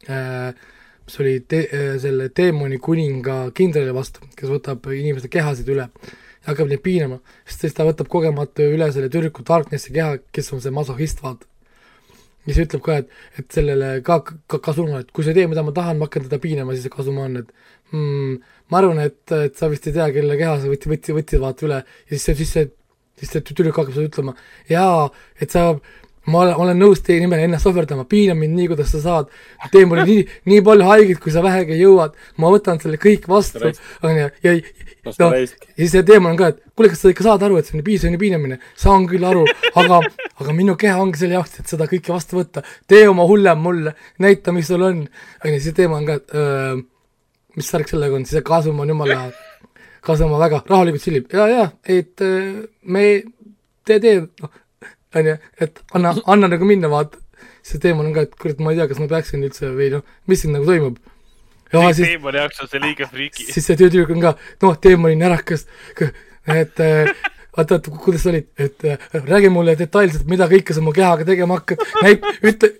äh, 0.09 0.63
mis 1.05 1.19
oli 1.19 1.39
te-, 1.47 1.67
selle 2.01 2.29
teemoni 2.35 2.79
kuninga 2.83 3.37
kindrali 3.55 3.93
vastu, 3.95 4.23
kes 4.37 4.51
võtab 4.51 4.87
inimeste 4.93 5.31
kehasid 5.31 5.71
üle 5.73 5.87
ja 6.43 6.51
hakkab 6.51 6.69
neid 6.71 6.83
piinama, 6.83 7.19
sest 7.47 7.65
siis 7.65 7.75
ta 7.77 7.85
võtab 7.87 8.09
kogemata 8.11 8.65
üle 8.67 8.89
selle 8.91 9.09
tüdruku 9.11 9.45
Darknessi 9.47 9.93
keha, 9.95 10.19
kes 10.35 10.51
on 10.55 10.63
see 10.63 10.73
masohhist, 10.75 11.23
vaata. 11.23 11.47
ja 12.45 12.51
siis 12.51 12.65
ütleb 12.65 12.83
ka, 12.83 12.97
et, 13.03 13.13
et 13.39 13.55
sellele 13.55 13.93
ka, 14.03 14.19
ka 14.51 14.59
Kasuma, 14.59 15.03
et 15.03 15.11
kui 15.15 15.23
sa 15.23 15.31
ei 15.31 15.39
tee, 15.39 15.47
mida 15.51 15.63
ma 15.63 15.75
tahan, 15.75 15.99
ma 15.99 16.09
hakkan 16.09 16.27
teda 16.27 16.39
piinama, 16.43 16.75
siis 16.75 16.87
see 16.87 16.95
Kasuma 16.95 17.27
on, 17.29 17.39
et 17.43 17.53
hmm, 17.93 18.37
ma 18.71 18.81
arvan, 18.81 18.99
et, 19.05 19.21
et 19.37 19.59
sa 19.59 19.71
vist 19.71 19.87
ei 19.87 19.95
tea, 19.95 20.09
kelle 20.15 20.39
keha 20.39 20.57
sa 20.59 20.71
võtsid, 20.71 20.91
võtsid, 20.91 21.17
võtsid 21.19 21.43
vaata 21.43 21.67
üle 21.69 21.81
ja 21.83 22.11
siis 22.11 22.27
see, 22.27 22.39
siis 22.41 22.55
see, 22.57 22.71
siis 23.21 23.35
see 23.37 23.45
tüdruk 23.47 23.79
hakkab 23.79 23.95
sulle 23.95 24.11
ütlema, 24.11 24.35
jaa, 24.71 25.07
et 25.39 25.55
sa 25.55 25.69
ma 26.31 26.43
olen, 26.43 26.55
olen 26.63 26.79
nõus 26.79 27.01
teie 27.03 27.19
nimel 27.19 27.41
ennast 27.43 27.67
ohverdama, 27.67 28.05
piina 28.09 28.35
mind 28.37 28.55
nii, 28.55 28.69
kuidas 28.71 28.93
sa 28.93 29.01
saad, 29.03 29.31
tee 29.73 29.83
mulle 29.89 30.05
nii, 30.07 30.21
nii 30.51 30.61
palju 30.65 30.87
haiget, 30.87 31.19
kui 31.23 31.33
sa 31.35 31.43
vähegi 31.43 31.79
jõuad, 31.81 32.15
ma 32.39 32.51
võtan 32.53 32.79
selle 32.79 32.99
kõik 33.01 33.27
vastu, 33.31 33.73
onju, 34.05 34.29
ja, 34.45 34.53
las 35.03 35.19
no 35.19 35.29
ja 35.33 35.89
see 35.89 36.05
teema 36.07 36.31
on 36.31 36.39
ka, 36.39 36.53
et 36.53 36.61
kuule, 36.71 36.93
kas 36.93 37.03
sa 37.03 37.11
ikka 37.11 37.25
saad 37.27 37.43
aru, 37.43 37.59
et 37.59 37.67
see 37.67 37.75
on 37.75 37.83
piisavne 37.85 38.19
piinamine, 38.21 38.59
saan 38.79 39.07
küll 39.09 39.27
aru, 39.27 39.43
aga, 39.79 39.99
aga 40.39 40.55
minu 40.55 40.77
keha 40.79 40.95
ongi 41.03 41.19
selle 41.19 41.37
jaoks, 41.37 41.59
et 41.59 41.75
seda 41.75 41.89
kõike 41.91 42.13
vastu 42.15 42.39
võtta, 42.39 42.63
tee 42.87 43.03
oma 43.11 43.27
hullem 43.27 43.59
mulle, 43.63 43.95
näita, 44.23 44.55
mis 44.55 44.71
sul 44.71 44.87
on, 44.87 45.03
onju, 45.43 45.59
siis 45.59 45.75
teema 45.75 45.99
on 45.99 46.07
ka, 46.07 46.19
et 46.21 46.37
öö, 46.39 46.81
mis 47.59 47.75
värk 47.75 47.91
sellega 47.91 48.15
on, 48.17 48.25
see 48.29 48.45
Kasum 48.47 48.79
on 48.79 48.95
jumala, 48.95 49.27
Kasum 50.03 50.31
on 50.35 50.41
väga 50.41 50.63
rahulikult 50.67 51.03
sillib. 51.03 51.27
Ja, 51.35 51.47
ja, 51.51 51.69
et 51.83 52.23
öö, 52.23 52.63
me, 52.95 53.07
tee, 53.87 53.99
tee, 53.99 54.23
noh, 54.41 54.59
onju, 55.19 55.35
et 55.61 55.81
anna, 55.93 56.13
anna 56.25 56.47
nagu 56.51 56.65
minna, 56.69 56.89
vaata. 56.91 57.17
see 57.63 57.79
teema 57.79 58.03
on 58.03 58.13
ka, 58.15 58.21
et 58.27 58.33
kurat, 58.39 58.59
ma 58.59 58.71
ei 58.73 58.77
tea, 58.79 58.87
kas 58.91 58.99
ma 58.99 59.07
peaksin 59.11 59.43
üldse 59.47 59.69
või 59.75 59.89
noh, 59.93 60.01
mis 60.27 60.41
siin 60.43 60.51
nagu 60.55 60.65
toimub. 60.67 60.97
Teemani 62.05 62.37
jaoks 62.41 62.59
on 62.61 62.67
see 62.69 62.81
liiga 62.83 63.07
friiki. 63.09 63.45
siis 63.51 63.65
see 63.69 63.77
tüdruk 63.79 64.11
on 64.13 64.19
ka, 64.21 64.33
noh, 64.61 64.75
teema 64.83 65.07
oli 65.09 65.15
närakas, 65.19 65.63
et 66.03 66.81
äh, 66.83 67.13
vaata, 67.57 67.77
vaata, 67.77 67.93
kuidas 68.03 68.25
sa 68.25 68.29
olid, 68.33 68.49
et 68.59 68.83
äh, 68.89 69.07
räägi 69.29 69.49
mulle 69.53 69.77
detailselt, 69.79 70.27
mida 70.29 70.47
kõike 70.51 70.75
sa 70.75 70.83
mu 70.85 70.91
kehaga 70.95 71.25
tegema 71.29 71.57
hakkad, 71.61 71.81
näit-, 72.03 72.27
ütle, 72.51 72.73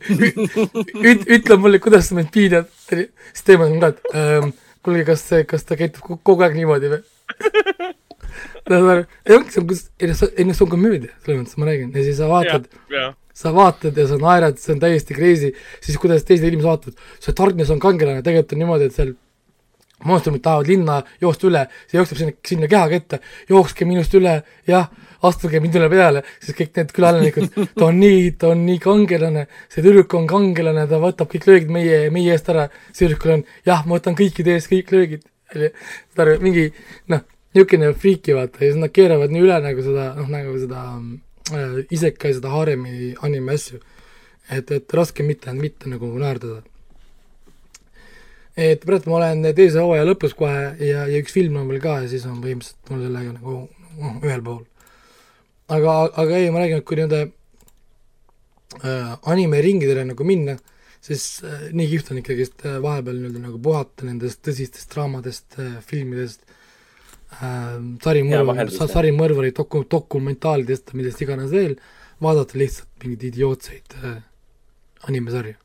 üt-, 1.13 1.25
ütle 1.37 1.57
mulle, 1.63 1.79
kuidas 1.83 2.09
sa 2.11 2.19
mind 2.19 2.31
piinad. 2.35 2.67
siis 2.89 3.47
teema 3.47 3.69
on 3.71 3.79
ka, 3.81 3.93
et 3.95 4.13
ähm, 4.19 4.53
kuulge, 4.83 5.07
kas 5.13 5.23
see, 5.31 5.43
kas 5.49 5.63
ta 5.65 5.79
käitub 5.79 6.03
ko- 6.05 6.19
kogu 6.23 6.43
aeg 6.45 6.59
niimoodi 6.59 6.91
või? 6.93 7.03
aru, 8.69 9.03
ei 9.27 9.35
ongi, 9.37 9.53
see 9.53 9.61
on, 9.63 9.67
noh, 9.69 10.23
ei 10.37 10.47
noh, 10.47 10.57
see 10.57 10.65
on 10.65 10.71
komöödia, 10.71 11.11
selles 11.25 11.41
mõttes 11.41 11.59
ma 11.59 11.69
räägin. 11.69 11.91
Ja 11.95 12.05
siis 12.05 12.19
sa 12.21 12.29
vaatad, 12.31 12.69
sa 13.43 13.53
vaatad 13.55 13.99
ja 13.99 14.07
sa 14.09 14.21
naerad, 14.21 14.61
see 14.61 14.75
on 14.75 14.81
täiesti 14.83 15.17
crazy, 15.17 15.51
siis 15.83 15.99
kuidas 16.01 16.25
teised 16.27 16.47
inimesed 16.47 16.69
vaatavad, 16.69 17.05
see 17.23 17.37
Darkness 17.37 17.73
on 17.73 17.83
kangelane, 17.83 18.23
tegelikult 18.25 18.57
on 18.57 18.65
niimoodi, 18.65 18.89
et 18.89 18.97
seal 18.97 19.15
monstrumid 20.03 20.43
tahavad 20.43 20.67
linna 20.67 20.99
joosta 21.21 21.47
üle, 21.47 21.63
see 21.87 21.97
jookseb 21.99 22.19
sinna, 22.19 22.35
sinna 22.47 22.69
kehaga 22.71 22.99
ette, 22.99 23.19
jookske 23.49 23.87
minust 23.87 24.13
üle, 24.19 24.35
jah, 24.67 24.89
astuge 25.23 25.61
mindule 25.63 25.87
peale, 25.91 26.23
siis 26.43 26.57
kõik 26.57 26.73
need 26.79 26.93
külaelanikud, 26.95 27.59
ta 27.79 27.87
on 27.87 27.99
nii, 28.01 28.31
ta 28.39 28.51
on 28.51 28.65
nii 28.67 28.79
kangelane, 28.83 29.45
see 29.71 29.83
tüdruk 29.85 30.15
on 30.19 30.27
kangelane, 30.29 30.83
ta 30.89 30.99
võtab 30.99 31.31
kõik 31.31 31.47
löögid 31.47 31.71
meie, 31.71 32.01
meie 32.13 32.35
eest 32.35 32.51
ära, 32.51 32.67
see 32.91 33.05
tüdrukul 33.05 33.37
on, 33.37 33.45
jah, 33.67 33.85
ma 33.87 33.95
võtan 33.95 34.17
kõikide 34.19 34.57
eest 34.57 34.71
kõik 34.71 34.91
löögid, 34.93 35.23
saad 35.53 36.25
aru, 36.25 36.35
mingi 36.43 36.67
noh, 37.13 37.23
niisugune 37.53 37.93
friiki 37.93 38.33
vaata 38.35 38.63
ja 38.63 38.71
siis 38.71 38.81
nad 38.81 38.93
keeravad 38.93 39.33
nii 39.33 39.43
üle 39.45 39.57
nagu 39.61 39.85
seda, 39.85 40.07
noh 40.17 40.29
nagu 40.31 40.55
seda 40.57 40.83
äh, 41.53 41.75
isekai 41.93 42.33
seda 42.37 42.53
haremi 42.53 43.13
anime 43.21 43.57
asju. 43.57 43.79
et, 44.51 44.71
et 44.71 44.93
raske 44.93 45.23
mitte, 45.23 45.53
mitte 45.53 45.89
nagu 45.89 46.09
naerdada. 46.19 46.63
et 48.57 48.85
praegu 48.85 49.09
ma 49.09 49.21
olen 49.21 49.53
teise 49.55 49.79
hooaja 49.79 50.05
lõpus 50.05 50.35
kohe 50.37 50.73
ja, 50.79 51.05
ja 51.07 51.21
üks 51.21 51.33
film 51.33 51.57
on 51.61 51.69
veel 51.69 51.81
ka 51.81 52.01
ja 52.03 52.09
siis 52.09 52.25
on 52.25 52.41
põhimõtteliselt 52.41 52.89
mul 52.91 53.05
sellega 53.05 53.37
nagu 53.37 53.55
noh, 53.99 54.19
ühel 54.25 54.43
pool. 54.45 54.65
aga, 55.69 55.95
aga 56.23 56.37
ei, 56.41 56.51
ma 56.51 56.63
räägin, 56.63 56.81
et 56.81 56.89
kui 56.89 56.99
nii-öelda 56.99 57.21
äh, 58.81 59.15
animeringidele 59.35 60.09
nagu 60.09 60.25
minna, 60.27 60.57
siis 61.03 61.27
äh, 61.45 61.69
nii 61.73 61.89
kihvt 61.93 62.11
on 62.13 62.21
ikkagist 62.23 62.65
äh, 62.65 62.81
vahepeal 62.81 63.21
nii-öelda 63.21 63.45
nagu 63.45 63.61
puhata 63.61 64.09
nendest 64.09 64.41
tõsistest 64.45 64.89
draamadest 64.93 65.61
äh,, 65.61 65.77
filmidest 65.85 66.41
äh,, 67.39 67.73
sarimõrv 68.03 68.51
vaheldus,, 68.51 68.79
jah. 68.81 68.91
sarimõrvari 68.97 69.53
doku-, 69.55 69.85
dokumentaalidest, 69.89 70.93
millest 70.97 71.21
iganes 71.25 71.51
veel, 71.53 71.75
vaadata 72.23 72.59
lihtsalt 72.59 73.03
mingeid 73.03 73.27
idiootseid 73.31 73.97
äh, 74.03 74.21
animesarju. 75.09 75.59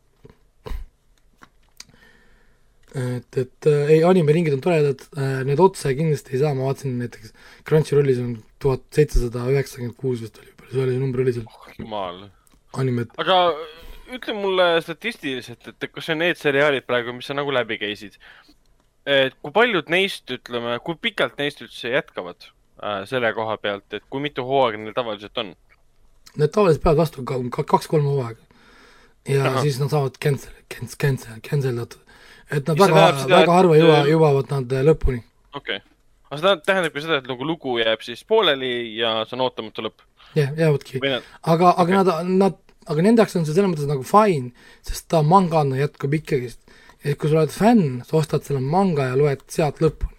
et, 2.99 3.37
et 3.37 3.67
äh, 3.69 3.91
ei, 3.95 3.99
animeringid 4.07 4.55
on 4.57 4.63
toredad 4.65 5.03
äh,, 5.13 5.43
need 5.47 5.61
otse 5.61 5.93
kindlasti 5.97 6.35
ei 6.35 6.43
saa, 6.43 6.55
ma 6.57 6.71
vaatasin 6.71 6.97
näiteks 7.03 7.35
Crunchyrollis 7.69 8.21
on 8.23 8.39
tuhat 8.63 8.87
seitsesada 8.95 9.45
üheksakümmend 9.53 9.99
kuus 10.01 10.23
vist 10.25 10.41
oli, 10.41 10.55
palju 10.57 10.73
see 10.73 10.85
oli, 10.87 10.95
see 10.97 11.03
number 11.03 11.23
oli 11.25 11.35
seal, 11.37 11.51
jumal. 11.77 12.23
animet, 12.81 13.13
aga 13.21 13.43
ütle 14.17 14.35
mulle 14.37 14.69
statistiliselt, 14.85 15.69
et 15.69 15.89
kas 15.93 16.09
on 16.15 16.23
need 16.23 16.41
seriaalid 16.41 16.87
praegu, 16.89 17.13
mis 17.17 17.29
sa 17.29 17.37
nagu 17.37 17.53
läbi 17.55 17.77
käisid, 17.81 18.17
et 19.09 19.37
kui 19.43 19.55
paljud 19.55 19.89
neist, 19.93 20.27
ütleme, 20.35 20.77
kui 20.85 20.99
pikalt 21.01 21.39
neist 21.41 21.63
üldse 21.65 21.93
jätkavad 21.95 22.49
äh, 22.49 23.03
selle 23.09 23.33
koha 23.37 23.57
pealt, 23.63 23.87
et 23.97 24.05
kui 24.11 24.23
mitu 24.25 24.45
hooaega 24.47 24.81
neil 24.83 24.97
tavaliselt 24.97 25.43
on? 25.43 25.55
need 26.37 26.53
tavaliselt 26.55 26.85
peavad 26.85 27.03
vastu 27.03 27.25
ka, 27.29 27.39
ka 27.57 27.65
kaks-kolm 27.75 28.09
hooaega. 28.09 28.43
ja. 29.29 29.45
Aha. 29.49 29.63
siis 29.65 29.81
nad 29.81 29.93
saavad 29.95 30.19
cancel, 30.23 30.53
cancel, 30.75 30.99
cancel, 31.01 31.41
cancel 31.51 31.83
datud. 31.83 32.19
et 32.51 32.63
nad 32.63 32.75
see 32.75 32.85
väga 32.85 32.99
tähendab, 32.99 33.23
seda, 33.23 33.41
väga 33.41 33.57
harva 33.61 33.81
jõua, 33.81 34.03
jõuavad 34.13 34.55
nad 34.57 34.77
äh, 34.77 34.85
lõpuni. 34.91 35.25
okei 35.55 35.81
okay.. 35.81 35.97
aga 36.31 36.43
see 36.43 36.63
tähendabki 36.71 37.07
seda, 37.07 37.23
et 37.23 37.33
nagu 37.33 37.49
lugu 37.49 37.79
jääb 37.81 38.05
siis 38.07 38.25
pooleli 38.29 38.73
ja 39.01 39.21
see 39.25 39.39
on 39.39 39.49
ootamatu 39.49 39.89
lõpp 39.89 40.07
jah, 40.37 40.53
jäävadki. 40.57 41.01
või 41.03 41.15
nad, 41.17 41.29
aga, 41.43 41.73
aga 41.73 41.83
okay. 41.83 41.97
nad, 41.97 42.33
nad, 42.45 42.59
aga 42.89 43.05
nende 43.05 43.23
jaoks 43.25 43.37
on 43.39 43.47
see 43.47 43.57
selles 43.57 43.73
mõttes 43.73 43.89
nagu 43.89 44.05
fine, 44.07 44.53
sest 44.87 45.09
ta 45.13 45.23
mangana 45.27 45.79
jätkub 45.81 46.15
ikkagist. 46.19 46.61
Et 47.05 47.19
kui 47.19 47.31
sa 47.31 47.43
oled 47.43 47.55
fänn, 47.55 48.01
sa 48.07 48.17
ostad 48.19 48.47
selle 48.47 48.63
manga 48.65 49.11
ja 49.11 49.19
loed 49.19 49.45
sealt 49.53 49.83
lõpuni. 49.85 50.15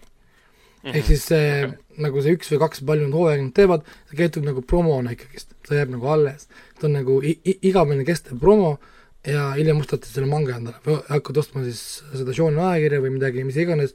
Mhm. 0.80 0.94
ehk 0.96 1.04
siis 1.10 1.26
see 1.28 1.48
okay. 1.66 1.76
nagu 2.00 2.22
see 2.24 2.32
üks 2.38 2.48
või 2.54 2.58
kaks, 2.62 2.80
palju 2.88 3.08
nad 3.08 3.16
hooaega 3.18 3.42
nad 3.42 3.52
teevad, 3.56 3.82
see 4.08 4.16
käitub 4.16 4.46
nagu 4.46 4.62
promona 4.64 5.12
ikkagist, 5.12 5.52
see 5.68 5.76
jääb 5.76 5.92
nagu 5.92 6.08
alles. 6.08 6.48
ta 6.80 6.88
on 6.88 6.96
nagu 6.96 7.20
igavene 7.20 8.06
kestev 8.08 8.40
promo 8.40 8.78
ja 9.26 9.50
hiljem 9.58 9.82
ostad 9.82 10.06
selle 10.08 10.30
manga 10.30 10.56
endale 10.56 10.80
või 10.86 11.02
hakkad 11.10 11.42
ostma 11.42 11.66
siis 11.66 12.00
seda 12.14 12.32
Shonen 12.32 12.62
ajakirja 12.64 13.02
või 13.04 13.12
midagi, 13.18 13.44
mis 13.44 13.58
iganes 13.60 13.92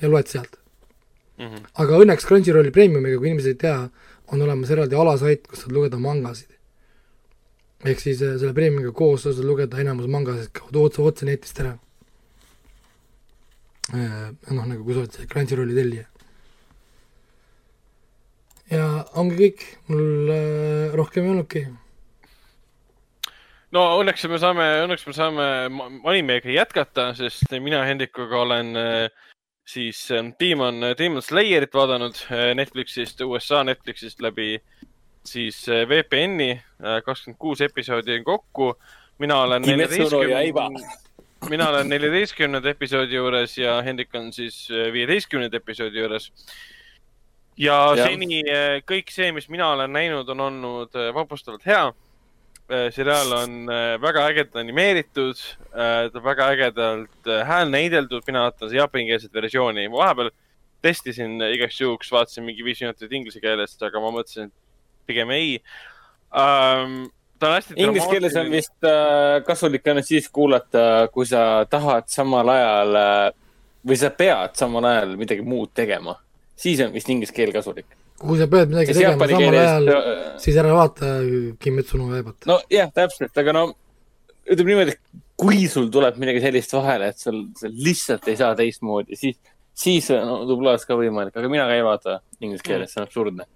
ja 0.00 0.10
loed 0.10 0.26
sealt. 0.26 0.58
Mhm. 1.38 1.70
aga 1.82 2.02
õnneks 2.02 2.26
Crunchyrolli 2.26 2.70
Premiumiga, 2.70 3.18
kui 3.18 3.30
inimesed 3.30 3.54
ei 3.54 3.62
tea, 3.62 3.78
on 4.32 4.42
olemas 4.42 4.70
eraldi 4.70 4.94
alasait, 4.94 5.46
kus 5.46 5.64
saad 5.64 5.72
lugeda 5.74 5.98
mangasid. 5.98 6.50
ehk 7.84 8.00
siis 8.00 8.22
äh, 8.22 8.38
selle 8.40 8.54
Premiumiga 8.54 8.92
koos 8.92 9.22
sa 9.22 9.32
saad 9.32 9.44
lugeda 9.44 9.80
enamus 9.82 10.06
mangasid 10.08 10.62
otse, 10.72 11.02
otse 11.02 11.26
netist 11.26 11.58
ära. 11.60 11.74
noh, 13.94 14.66
nagu 14.66 14.82
kui 14.84 14.96
sa 14.96 15.04
oled 15.04 15.30
Crunchyrolli 15.30 15.76
tellija. 15.76 16.08
ja 18.72 18.86
ongi 19.20 19.38
kõik, 19.38 19.64
mul 19.92 20.32
äh, 20.34 20.94
rohkem 20.96 21.26
ei 21.26 21.34
olnudki. 21.34 21.66
no 23.76 23.84
õnneks 24.00 24.26
me 24.30 24.40
saame, 24.42 24.70
õnneks 24.86 25.06
me 25.06 25.14
saame 25.16 25.46
animega 26.10 26.50
jätkata, 26.50 27.12
sest 27.18 27.54
mina 27.60 27.84
Hendrikuga 27.86 28.42
olen 28.46 28.76
äh, 28.76 29.24
siis 29.64 30.10
äh, 30.10 30.32
Demon, 30.40 30.80
Demon 30.98 31.22
Slayerit 31.22 31.74
vaadanud 31.74 32.16
äh, 32.30 32.54
Netflixist, 32.54 33.20
USA 33.20 33.64
Netflixist 33.64 34.20
läbi 34.20 34.58
siis 35.24 35.68
äh, 35.68 35.88
VPN-i, 35.88 36.60
kakskümmend 37.04 37.38
kuus 37.40 37.60
episoodi 37.64 38.18
on 38.18 38.24
kokku. 38.24 38.74
mina 39.18 39.40
olen 39.42 39.64
Yaiba. 40.28 40.70
Mina 41.50 41.68
olen 41.68 41.88
neljateistkümnenda 41.88 42.70
episoodi 42.70 43.18
juures 43.18 43.58
ja 43.58 43.80
Hendrik 43.82 44.14
on 44.14 44.32
siis 44.32 44.68
viieteistkümnenda 44.70 45.56
episoodi 45.60 46.00
juures. 46.00 46.30
ja, 47.58 47.76
seni 47.98 48.42
kõik 48.88 49.12
see, 49.14 49.32
mis 49.32 49.48
mina 49.52 49.68
olen 49.74 49.92
näinud, 49.92 50.28
on 50.28 50.40
olnud 50.48 50.98
vapustavalt 51.14 51.66
hea 51.66 51.86
seriaal 52.94 53.32
on 53.36 53.66
väga 54.00 54.22
ägedalt 54.30 54.56
animeeritud, 54.56 55.40
ta 55.72 56.08
on 56.14 56.24
väga 56.24 56.46
ägedalt 56.54 57.28
häälnäideldud, 57.44 58.24
mina 58.26 58.46
vaatan 58.46 58.70
seda 58.70 58.80
jaapanikeelset 58.80 59.34
versiooni. 59.34 59.90
vahepeal 59.92 60.30
testisin 60.82 61.36
igaks 61.52 61.80
juhuks, 61.80 62.12
vaatasin 62.12 62.44
mingi 62.44 62.64
viis 62.64 62.80
minutit 62.80 63.12
inglise 63.12 63.40
keeles, 63.40 63.76
aga 63.82 64.00
ma 64.00 64.12
mõtlesin, 64.16 64.48
et 64.48 65.06
pigem 65.06 65.30
ei 65.36 65.58
um,. 66.32 67.04
Ta 67.44 67.50
on 67.52 67.58
hästi. 67.58 67.76
Inglise 67.84 68.10
keeles 68.10 68.38
on 68.40 68.52
vist 68.52 68.88
äh, 68.88 69.40
kasulik 69.46 69.90
ainult 69.92 70.08
siis 70.08 70.30
kuulata, 70.32 70.86
kui 71.14 71.28
sa 71.28 71.64
tahad 71.70 72.08
samal 72.12 72.52
ajal 72.54 73.00
äh, 73.00 73.26
või 73.84 74.00
sa 74.00 74.10
pead 74.14 74.56
samal 74.58 74.88
ajal 74.88 75.18
midagi 75.20 75.44
muud 75.44 75.74
tegema. 75.76 76.16
siis 76.56 76.80
on 76.80 76.92
vist 76.94 77.08
inglise 77.10 77.34
keel 77.34 77.52
kasulik 77.52 77.96
kui 78.18 78.38
sa 78.38 78.46
pead 78.50 78.70
midagi 78.70 78.92
Sest 78.92 79.00
tegema 79.02 79.26
samal 79.28 79.56
ajal, 79.60 79.88
siis 80.42 80.58
ära 80.60 80.74
vaata 80.74 81.16
Kimetsu 81.60 81.98
no 81.98 82.12
Yaibat. 82.14 82.46
nojah, 82.48 82.92
täpselt, 82.94 83.34
aga 83.42 83.56
no 83.56 83.64
ütleme 84.44 84.74
niimoodi, 84.74 84.94
et 84.94 85.22
kui 85.40 85.66
sul 85.70 85.90
tuleb 85.92 86.18
midagi 86.20 86.42
sellist 86.44 86.74
vahele, 86.76 87.10
et 87.12 87.20
sul, 87.20 87.42
sa 87.58 87.70
lihtsalt 87.70 88.28
ei 88.30 88.38
saa 88.38 88.54
teistmoodi, 88.58 89.18
siis, 89.18 89.38
siis 89.76 90.10
no, 90.14 90.42
dublaaž 90.48 90.86
ka 90.88 90.98
võimalik, 90.98 91.34
aga 91.36 91.50
mina 91.50 91.66
ka 91.68 91.76
ei 91.78 91.84
vaata 91.86 92.18
inglise 92.40 92.66
keeles, 92.66 92.92
see 92.92 93.02
on 93.02 93.08
absurdne. 93.08 93.48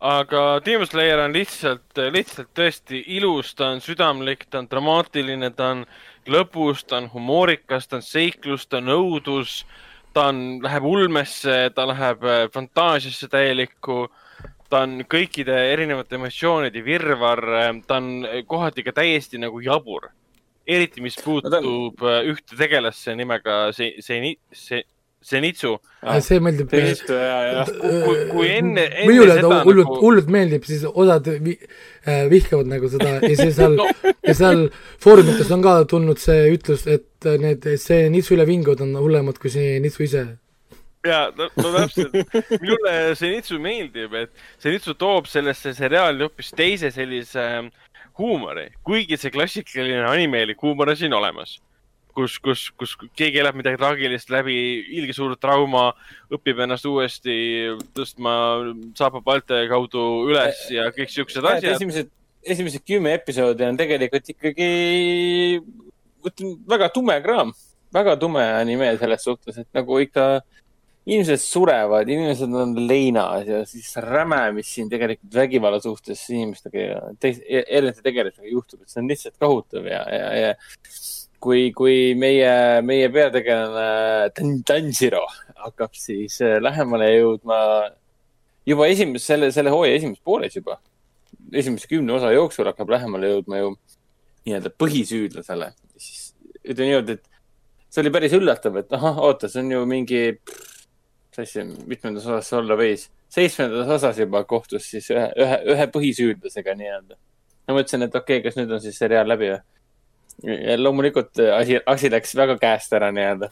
Aga 0.00 0.60
Demon 0.64 0.86
Slayer 0.86 1.24
on 1.24 1.32
lihtsalt, 1.34 1.98
lihtsalt 2.12 2.52
tõesti 2.54 3.02
ilus, 3.18 3.54
ta 3.58 3.72
on 3.74 3.80
südamlik, 3.82 4.46
ta 4.50 4.62
on 4.62 4.68
dramaatiline, 4.70 5.50
ta 5.58 5.72
on 5.74 5.84
lõbus, 6.28 6.84
ta 6.86 7.00
on 7.00 7.10
humoorikas, 7.12 7.88
ta 7.88 7.98
on 7.98 8.06
seiklus, 8.06 8.66
ta 8.66 8.78
on 8.82 8.94
õudus 8.94 9.64
ta 10.18 10.28
on, 10.32 10.58
läheb 10.62 10.84
ulmesse, 10.84 11.56
ta 11.74 11.86
läheb 11.88 12.24
äh, 12.26 12.44
fantaasiasse 12.54 13.28
täielikku, 13.32 14.06
ta 14.68 14.84
on 14.86 15.02
kõikide 15.10 15.56
erinevate 15.72 16.18
emotsioonide 16.18 16.82
virvarr, 16.84 17.44
äh, 17.60 17.72
ta 17.86 18.00
on 18.00 18.26
kohati 18.48 18.84
ka 18.86 18.96
täiesti 19.00 19.40
nagu 19.42 19.60
jabur. 19.64 20.10
eriti, 20.68 21.00
mis 21.00 21.14
puutub 21.24 21.54
no. 21.64 22.08
Äh, 22.10 22.26
ühte 22.28 22.56
tegelasse 22.56 23.14
nimega 23.16 23.70
see, 23.72 24.02
see, 24.04 24.34
see 24.52 24.82
Zenitsu. 25.24 25.74
see 26.22 26.40
meeldib. 26.40 26.70
kui, 26.70 28.18
kui 28.30 28.48
enne, 28.54 28.84
enne 28.86 29.06
minule 29.10 29.36
ta 29.40 29.62
hullult 29.66 29.88
nagu..., 29.88 30.00
hullult 30.02 30.28
meeldib, 30.32 30.66
siis 30.68 30.84
osad 30.88 31.26
vi, 31.44 31.56
äh, 32.06 32.26
vihkavad 32.30 32.70
nagu 32.70 32.90
seda 32.92 33.16
ja 33.18 33.32
siis 33.34 33.56
seal 33.58 33.74
no. 33.80 33.88
ja 34.22 34.34
seal 34.38 34.68
foorumites 35.02 35.50
on 35.54 35.64
ka 35.64 35.80
tulnud 35.90 36.22
see 36.22 36.52
ütlus, 36.54 36.86
et 36.86 37.30
need 37.42 37.66
Zenitsu 37.82 38.36
ülevingud 38.38 38.84
on 38.84 38.94
hullemad 39.00 39.40
kui 39.42 39.50
Zenitsu 39.52 40.06
ise 40.06 40.24
ja 41.06 41.20
no, 41.34 41.50
no 41.58 41.74
täpselt, 41.74 42.14
minule 42.62 42.94
Zenitsu 43.18 43.58
meeldib, 43.62 44.14
et 44.14 44.62
Zenitsu 44.62 44.94
toob 44.98 45.28
sellesse 45.30 45.74
seriaali 45.76 46.24
hoopis 46.24 46.54
teise 46.56 46.90
sellise 46.94 47.42
ähm, 47.42 47.72
huumori, 48.18 48.68
kuigi 48.86 49.18
see 49.18 49.34
klassikaline 49.34 50.06
animeelik 50.08 50.62
huumor 50.62 50.94
on 50.94 50.98
siin 50.98 51.14
olemas 51.14 51.58
kus, 52.18 52.36
kus, 52.42 52.66
kus 52.78 52.94
keegi 53.18 53.40
elab 53.42 53.58
midagi 53.58 53.78
traagilist 53.80 54.32
läbi, 54.34 54.56
ilge 54.98 55.14
suur 55.16 55.36
trauma, 55.40 55.88
õpib 56.34 56.64
ennast 56.64 56.88
uuesti 56.88 57.38
tõstma 57.96 58.34
saapa 58.98 59.22
palte 59.24 59.62
kaudu 59.70 60.04
üles 60.28 60.66
ja 60.74 60.88
kõik 60.94 61.14
siuksed 61.14 61.46
asjad. 61.52 61.76
esimesed, 61.76 62.12
esimesed 62.42 62.84
kümme 62.86 63.14
episoodi 63.18 63.66
on 63.68 63.78
tegelikult 63.78 64.34
ikkagi, 64.34 64.70
ütleme, 66.26 66.54
väga 66.74 66.92
tume 66.94 67.18
kraam, 67.24 67.54
väga 67.94 68.18
tume 68.20 68.44
anime 68.58 68.92
selles 69.00 69.26
suhtes, 69.26 69.60
et 69.62 69.68
nagu 69.76 70.00
ikka 70.02 70.30
inimesed 71.08 71.40
surevad, 71.40 72.08
inimesed 72.12 72.52
on 72.52 72.74
leinas 72.88 73.46
ja 73.48 73.62
siis 73.68 73.94
räme, 74.04 74.42
mis 74.58 74.68
siin 74.74 74.90
tegelikult 74.92 75.38
vägivalla 75.38 75.80
suhtes 75.80 76.20
inimestega 76.34 76.82
ja 76.84 76.98
teis, 77.22 77.40
erinevate 77.48 78.04
tegelastega 78.04 78.50
juhtub, 78.52 78.82
et 78.82 78.92
see 78.92 79.00
on 79.00 79.08
lihtsalt 79.08 79.38
kohutav 79.40 79.88
ja, 79.88 80.02
ja, 80.12 80.28
ja 80.42 80.50
kui, 81.42 81.70
kui 81.76 82.14
meie, 82.18 82.82
meie 82.86 83.08
peategelane 83.14 84.30
Tanjiro 84.66 85.24
hakkab 85.58 85.94
siis 85.98 86.38
äh, 86.44 86.58
lähemale 86.62 87.10
jõudma 87.14 87.58
juba 88.68 88.88
esimese, 88.90 89.32
selle, 89.32 89.50
selle 89.54 89.72
hooaja 89.74 89.98
esimeses 89.98 90.22
pooles 90.24 90.56
juba, 90.58 90.78
esimese 91.52 91.88
kümne 91.90 92.14
osa 92.18 92.32
jooksul 92.34 92.68
hakkab 92.70 92.90
lähemale 92.94 93.32
jõudma 93.32 93.62
ju 93.62 93.72
nii-öelda 94.48 94.72
põhisüüdlasele. 94.80 95.72
siis 95.96 96.34
ütleme 96.64 96.90
niimoodi, 96.90 97.18
et 97.18 97.30
see 97.88 98.02
oli 98.04 98.12
päris 98.14 98.34
üllatav, 98.36 98.76
et 98.80 98.92
ahah, 98.98 99.22
oota, 99.28 99.48
see 99.50 99.62
on 99.64 99.72
ju 99.72 99.86
mingi, 99.88 100.24
mis 100.36 101.40
asja, 101.44 101.64
mitmendas 101.64 102.26
osas 102.28 102.50
see 102.50 102.58
olla 102.60 102.76
võis, 102.78 103.08
seitsmendas 103.32 103.90
osas 103.98 104.20
juba 104.20 104.44
kohtus 104.48 104.90
siis 104.92 105.08
ühe, 105.14 105.26
ühe, 105.38 105.58
ühe 105.74 105.88
põhisüüdlasega 105.94 106.76
nii-öelda. 106.78 107.18
ma 107.68 107.76
mõtlesin, 107.76 108.06
et 108.06 108.14
okei 108.14 108.40
okay,, 108.40 108.46
kas 108.46 108.60
nüüd 108.60 108.72
on 108.72 108.84
siis 108.84 108.98
seriaal 109.00 109.28
läbi 109.28 109.52
või 109.52 109.60
loomulikult 110.76 111.38
äh, 111.38 111.56
asi, 111.56 111.80
asi 111.86 112.10
läks 112.10 112.36
väga 112.38 112.58
käest 112.60 112.92
ära 112.94 113.10
nii-öelda. 113.14 113.50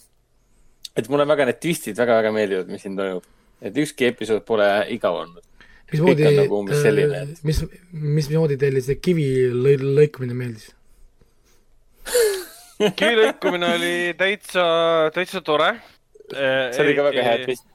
et 0.96 1.08
mulle 1.08 1.26
väga 1.28 1.48
need 1.48 1.58
twistid 1.60 1.98
väga-väga 1.98 2.32
meeldivad, 2.32 2.70
mis 2.70 2.82
siin 2.82 2.96
toimub. 2.96 3.24
et 3.60 3.76
ükski 3.76 4.10
episood 4.12 4.44
pole 4.46 4.68
igav 4.94 5.18
olnud. 5.22 5.42
mismoodi, 5.92 6.30
nagu 6.36 6.62
äh, 6.70 7.34
mis, 7.42 7.62
mismoodi 7.92 8.58
teile 8.60 8.82
see 8.82 9.00
kivi 9.02 9.26
lõi, 9.50 9.76
lõikumine 9.82 10.38
meeldis 10.38 10.70
kivi 12.98 13.14
lõikumine 13.18 13.72
oli 13.74 13.94
täitsa, 14.18 14.66
täitsa 15.14 15.42
tore. 15.42 15.72
see 16.30 16.84
oli 16.84 16.94
ka 16.94 17.08
väga 17.10 17.26
hea 17.30 17.44
twist. 17.44 17.66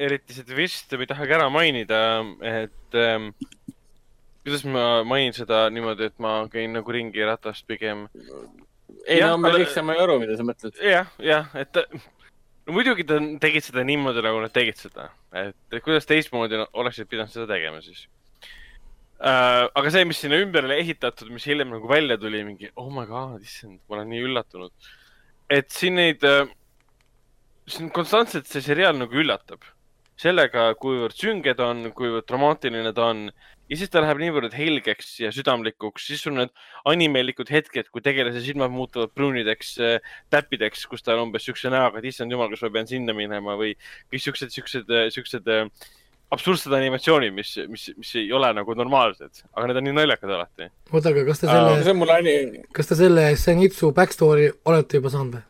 eriti 0.00 0.32
see 0.32 0.48
twist, 0.48 0.96
ma 0.96 1.04
ei 1.04 1.12
tahagi 1.12 1.36
ära 1.36 1.48
mainida, 1.52 2.00
et 2.40 2.96
ähm, 2.96 3.34
kuidas 4.50 4.64
ma 4.66 4.84
mainin 5.06 5.34
seda 5.36 5.68
niimoodi, 5.70 6.08
et 6.10 6.22
ma 6.22 6.40
käin 6.50 6.72
nagu 6.74 6.92
ringi 6.92 7.22
ratast 7.26 7.66
pigem? 7.70 8.08
ei 9.06 9.20
no 9.22 9.36
me 9.38 9.52
kõik 9.54 9.70
saame 9.70 9.94
aru, 10.02 10.18
mida 10.22 10.34
sa 10.38 10.46
mõtled. 10.46 10.80
jah, 10.82 11.12
jah, 11.22 11.52
et 11.54 11.78
no 11.78 12.74
muidugi 12.74 13.06
ta 13.06 13.20
tegid 13.42 13.68
seda 13.68 13.84
niimoodi, 13.86 14.24
nagu 14.26 14.42
nad 14.42 14.54
tegid 14.54 14.80
seda, 14.80 15.10
et 15.38 15.78
kuidas 15.84 16.08
teistmoodi 16.10 16.58
oleksid 16.66 17.10
pidanud 17.10 17.30
seda 17.30 17.46
tegema 17.52 17.78
siis 17.84 18.08
äh,. 19.22 19.70
aga 19.70 19.94
see, 19.94 20.06
mis 20.10 20.18
sinna 20.24 20.40
ümber 20.42 20.66
oli 20.66 20.80
ehitatud, 20.82 21.30
mis 21.30 21.46
hiljem 21.46 21.70
nagu 21.76 21.90
välja 21.90 22.18
tuli, 22.18 22.42
mingi 22.46 22.72
oh 22.74 22.90
my 22.90 23.06
god, 23.06 23.38
issand, 23.46 23.78
ma 23.86 24.00
olen 24.00 24.10
nii 24.10 24.24
üllatunud. 24.32 24.90
et 25.46 25.70
siin 25.70 26.00
neid 26.00 26.26
äh,, 26.26 26.50
siin 27.70 27.94
konstantselt 27.94 28.50
see 28.50 28.66
seriaal 28.66 28.98
nagu 28.98 29.22
üllatab 29.22 29.62
sellega, 30.20 30.72
kuivõrd 30.80 31.16
sünge 31.16 31.54
ta 31.56 31.70
on, 31.72 31.86
kuivõrd 31.96 32.26
dramaatiline 32.28 32.92
ta 32.96 33.06
on 33.14 33.28
ja 33.70 33.78
siis 33.78 33.92
ta 33.92 34.02
läheb 34.02 34.20
niivõrd 34.22 34.54
helgeks 34.56 35.12
ja 35.22 35.30
südamlikuks, 35.34 36.08
siis 36.10 36.24
sul 36.26 36.34
need 36.36 36.52
animeelikud 36.90 37.52
hetked, 37.52 37.92
kui 37.94 38.02
tegelase 38.04 38.42
silmad 38.44 38.74
muutuvad 38.74 39.14
pruunideks 39.14 39.72
äh, 39.84 40.12
täppideks, 40.34 40.84
kus 40.90 41.06
ta 41.06 41.14
on 41.16 41.28
umbes 41.28 41.46
siukse 41.46 41.72
näoga, 41.72 42.00
et 42.00 42.10
issand 42.10 42.34
jumal, 42.34 42.50
kas 42.52 42.66
ma 42.66 42.74
pean 42.74 42.90
sinna 42.90 43.16
minema 43.16 43.56
või 43.60 43.76
kõik 44.10 44.26
siuksed, 44.26 44.54
siuksed, 44.56 44.94
siuksed 45.14 45.50
äh, 45.54 45.70
absurdsed 46.34 46.74
animatsioonid, 46.74 47.34
mis, 47.34 47.52
mis, 47.70 47.88
mis 47.98 48.10
ei 48.20 48.30
ole 48.34 48.50
nagu 48.54 48.74
normaalsed, 48.78 49.42
aga 49.54 49.68
need 49.68 49.80
on 49.80 49.88
nii 49.88 49.96
naljakad 49.98 50.34
alati. 50.36 50.70
oota, 50.92 51.10
aga 51.10 51.24
kas 51.26 51.42
te 51.42 51.50
selle, 51.50 52.64
kas 52.76 52.90
te 52.90 52.98
selle 52.98 53.30
Zenitsu 53.38 53.90
backstory 53.96 54.50
olete 54.70 55.00
juba 55.00 55.12
saanud 55.14 55.38
või? 55.38 55.46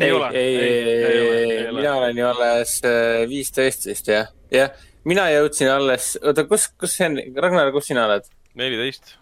Ei, 0.00 0.10
ei, 0.10 0.56
ei, 0.56 0.78
ei, 0.90 1.52
ei, 1.66 1.72
mina 1.72 1.94
olen 2.00 2.18
ju 2.18 2.26
alles 2.26 2.80
äh, 2.84 3.28
viisteist 3.30 3.86
vist 3.86 4.08
jah, 4.10 4.32
jah 4.50 4.72
mina 5.08 5.26
jõudsin 5.32 5.70
alles, 5.72 6.14
oota, 6.22 6.46
kus, 6.48 6.68
kus 6.80 6.96
see 6.96 7.10
on, 7.10 7.20
Ragnar, 7.40 7.70
kus 7.74 7.90
sina 7.90 8.06
oled? 8.08 8.26
neliteist. 8.58 9.16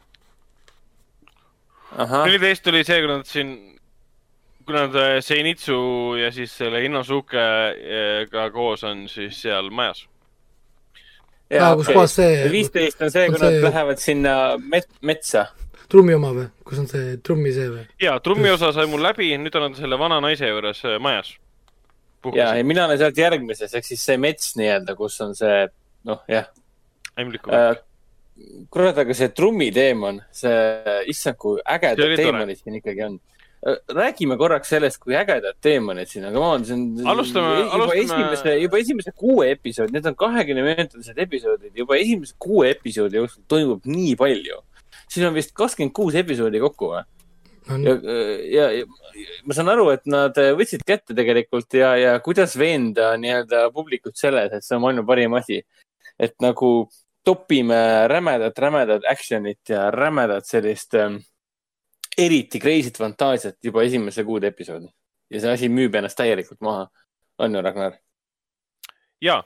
neliteist 1.97 2.73
oli 2.73 2.83
see, 2.87 3.01
kui 3.03 3.11
nad 3.11 3.29
siin, 3.29 3.53
kui 4.67 4.77
nad 4.77 4.97
äh, 4.99 5.17
Seinitsu 5.25 5.79
ja 6.21 6.31
siis 6.35 6.55
selle 6.59 6.85
Inosuke'ga 6.87 8.49
koos 8.55 8.85
on 8.89 9.07
siis 9.11 9.41
seal 9.45 9.73
majas. 9.75 10.05
jaa, 11.51 11.75
kus 11.81 11.91
kohas 11.93 12.17
see? 12.21 12.47
viisteist 12.53 13.03
on 13.03 13.13
see, 13.15 13.29
kui 13.33 13.43
nad 13.43 13.59
lähevad 13.67 14.03
sinna 14.03 14.37
met-, 14.63 14.95
metsa. 15.03 15.49
Trummi 15.93 16.17
oma 16.17 16.33
või, 16.37 16.49
kus 16.67 16.83
on 16.83 16.91
see 16.91 17.17
trummi 17.25 17.53
see 17.55 17.69
või? 17.71 17.87
jaa, 18.03 18.19
trummi 18.25 18.51
osa 18.53 18.73
sai 18.75 18.89
mul 18.91 19.05
läbi, 19.05 19.31
nüüd 19.41 19.57
on 19.61 19.69
nad 19.69 19.79
selle 19.79 20.01
vana 20.01 20.21
naise 20.25 20.49
juures 20.49 20.85
äh, 20.89 20.99
majas 21.03 21.35
ja, 22.35 22.55
ja 22.57 22.65
mina 22.65 22.87
olen 22.87 23.01
sealt 23.01 23.19
järgmises, 23.19 23.73
ehk 23.75 23.87
siis 23.87 24.05
see 24.07 24.19
mets 24.21 24.55
nii-öelda, 24.59 24.95
kus 24.99 25.19
on 25.25 25.35
see, 25.39 25.65
noh, 26.09 26.23
jah. 26.31 26.49
äh, 27.19 27.75
kurat, 28.73 29.03
aga 29.03 29.17
see 29.17 29.33
trummiteemon, 29.35 30.23
see, 30.35 30.57
issand, 31.13 31.39
kui 31.41 31.61
ägedad 31.75 32.17
teemonid 32.23 32.61
siin 32.61 32.79
ikkagi 32.79 33.07
on. 33.09 33.21
Äh, 33.63 33.79
räägime 33.95 34.37
korraks 34.41 34.73
sellest, 34.75 35.01
kui 35.03 35.17
ägedad 35.19 35.59
teemonid 35.63 36.11
siin 36.11 36.27
on, 36.29 36.35
come 36.35 36.51
on, 36.57 36.67
see 36.67 36.79
on. 36.79 36.89
alustame, 37.15 37.55
juba 37.61 37.79
alustame. 37.79 38.03
esimese, 38.03 38.59
juba 38.65 38.83
esimese 38.83 39.15
kuue 39.15 39.53
episoodi, 39.55 39.97
need 39.97 40.11
on 40.11 40.19
kahekümne 40.19 40.67
minutilised 40.67 41.23
episoodid, 41.27 41.73
juba 41.79 41.99
esimese 42.01 42.37
kuue 42.43 42.71
episoodi 42.75 43.21
jooksul 43.23 43.47
toimub 43.51 43.89
nii 43.89 44.15
palju. 44.19 44.63
Siin 45.13 45.29
on 45.29 45.37
vist 45.37 45.53
kakskümmend 45.57 45.95
kuus 45.97 46.17
episoodi 46.19 46.61
kokku 46.63 46.93
või? 46.95 47.03
ja, 47.69 47.95
ja, 48.51 48.67
ja 48.81 48.87
ma 49.47 49.55
saan 49.55 49.71
aru, 49.73 49.89
et 49.95 50.09
nad 50.11 50.37
võtsid 50.59 50.83
kätte 50.87 51.15
tegelikult 51.15 51.75
ja, 51.79 51.93
ja 51.99 52.17
kuidas 52.25 52.57
veenda 52.59 53.13
nii-öelda 53.21 53.69
publikut 53.75 54.19
selles, 54.19 54.53
et 54.53 54.67
see 54.67 54.77
on 54.77 54.83
maailma 54.87 55.07
parim 55.07 55.37
asi. 55.39 55.63
et 56.19 56.35
nagu 56.43 56.89
topime 57.25 58.09
rämedat, 58.09 58.59
rämedat 58.59 59.07
action'it 59.11 59.69
ja 59.69 59.91
rämedat 59.91 60.47
sellist 60.47 60.95
ähm, 60.95 61.21
eriti 62.19 62.59
crazy't 62.59 62.99
fantaasiat 62.99 63.57
juba 63.65 63.83
esimese 63.83 64.25
kuude 64.25 64.51
episoodi. 64.51 64.91
ja 65.31 65.41
see 65.41 65.53
asi 65.53 65.69
müüb 65.69 65.95
ennast 65.95 66.19
täielikult 66.19 66.61
maha. 66.61 66.89
on 67.39 67.55
ju, 67.55 67.63
Ragnar? 67.63 67.99
ja 69.21 69.43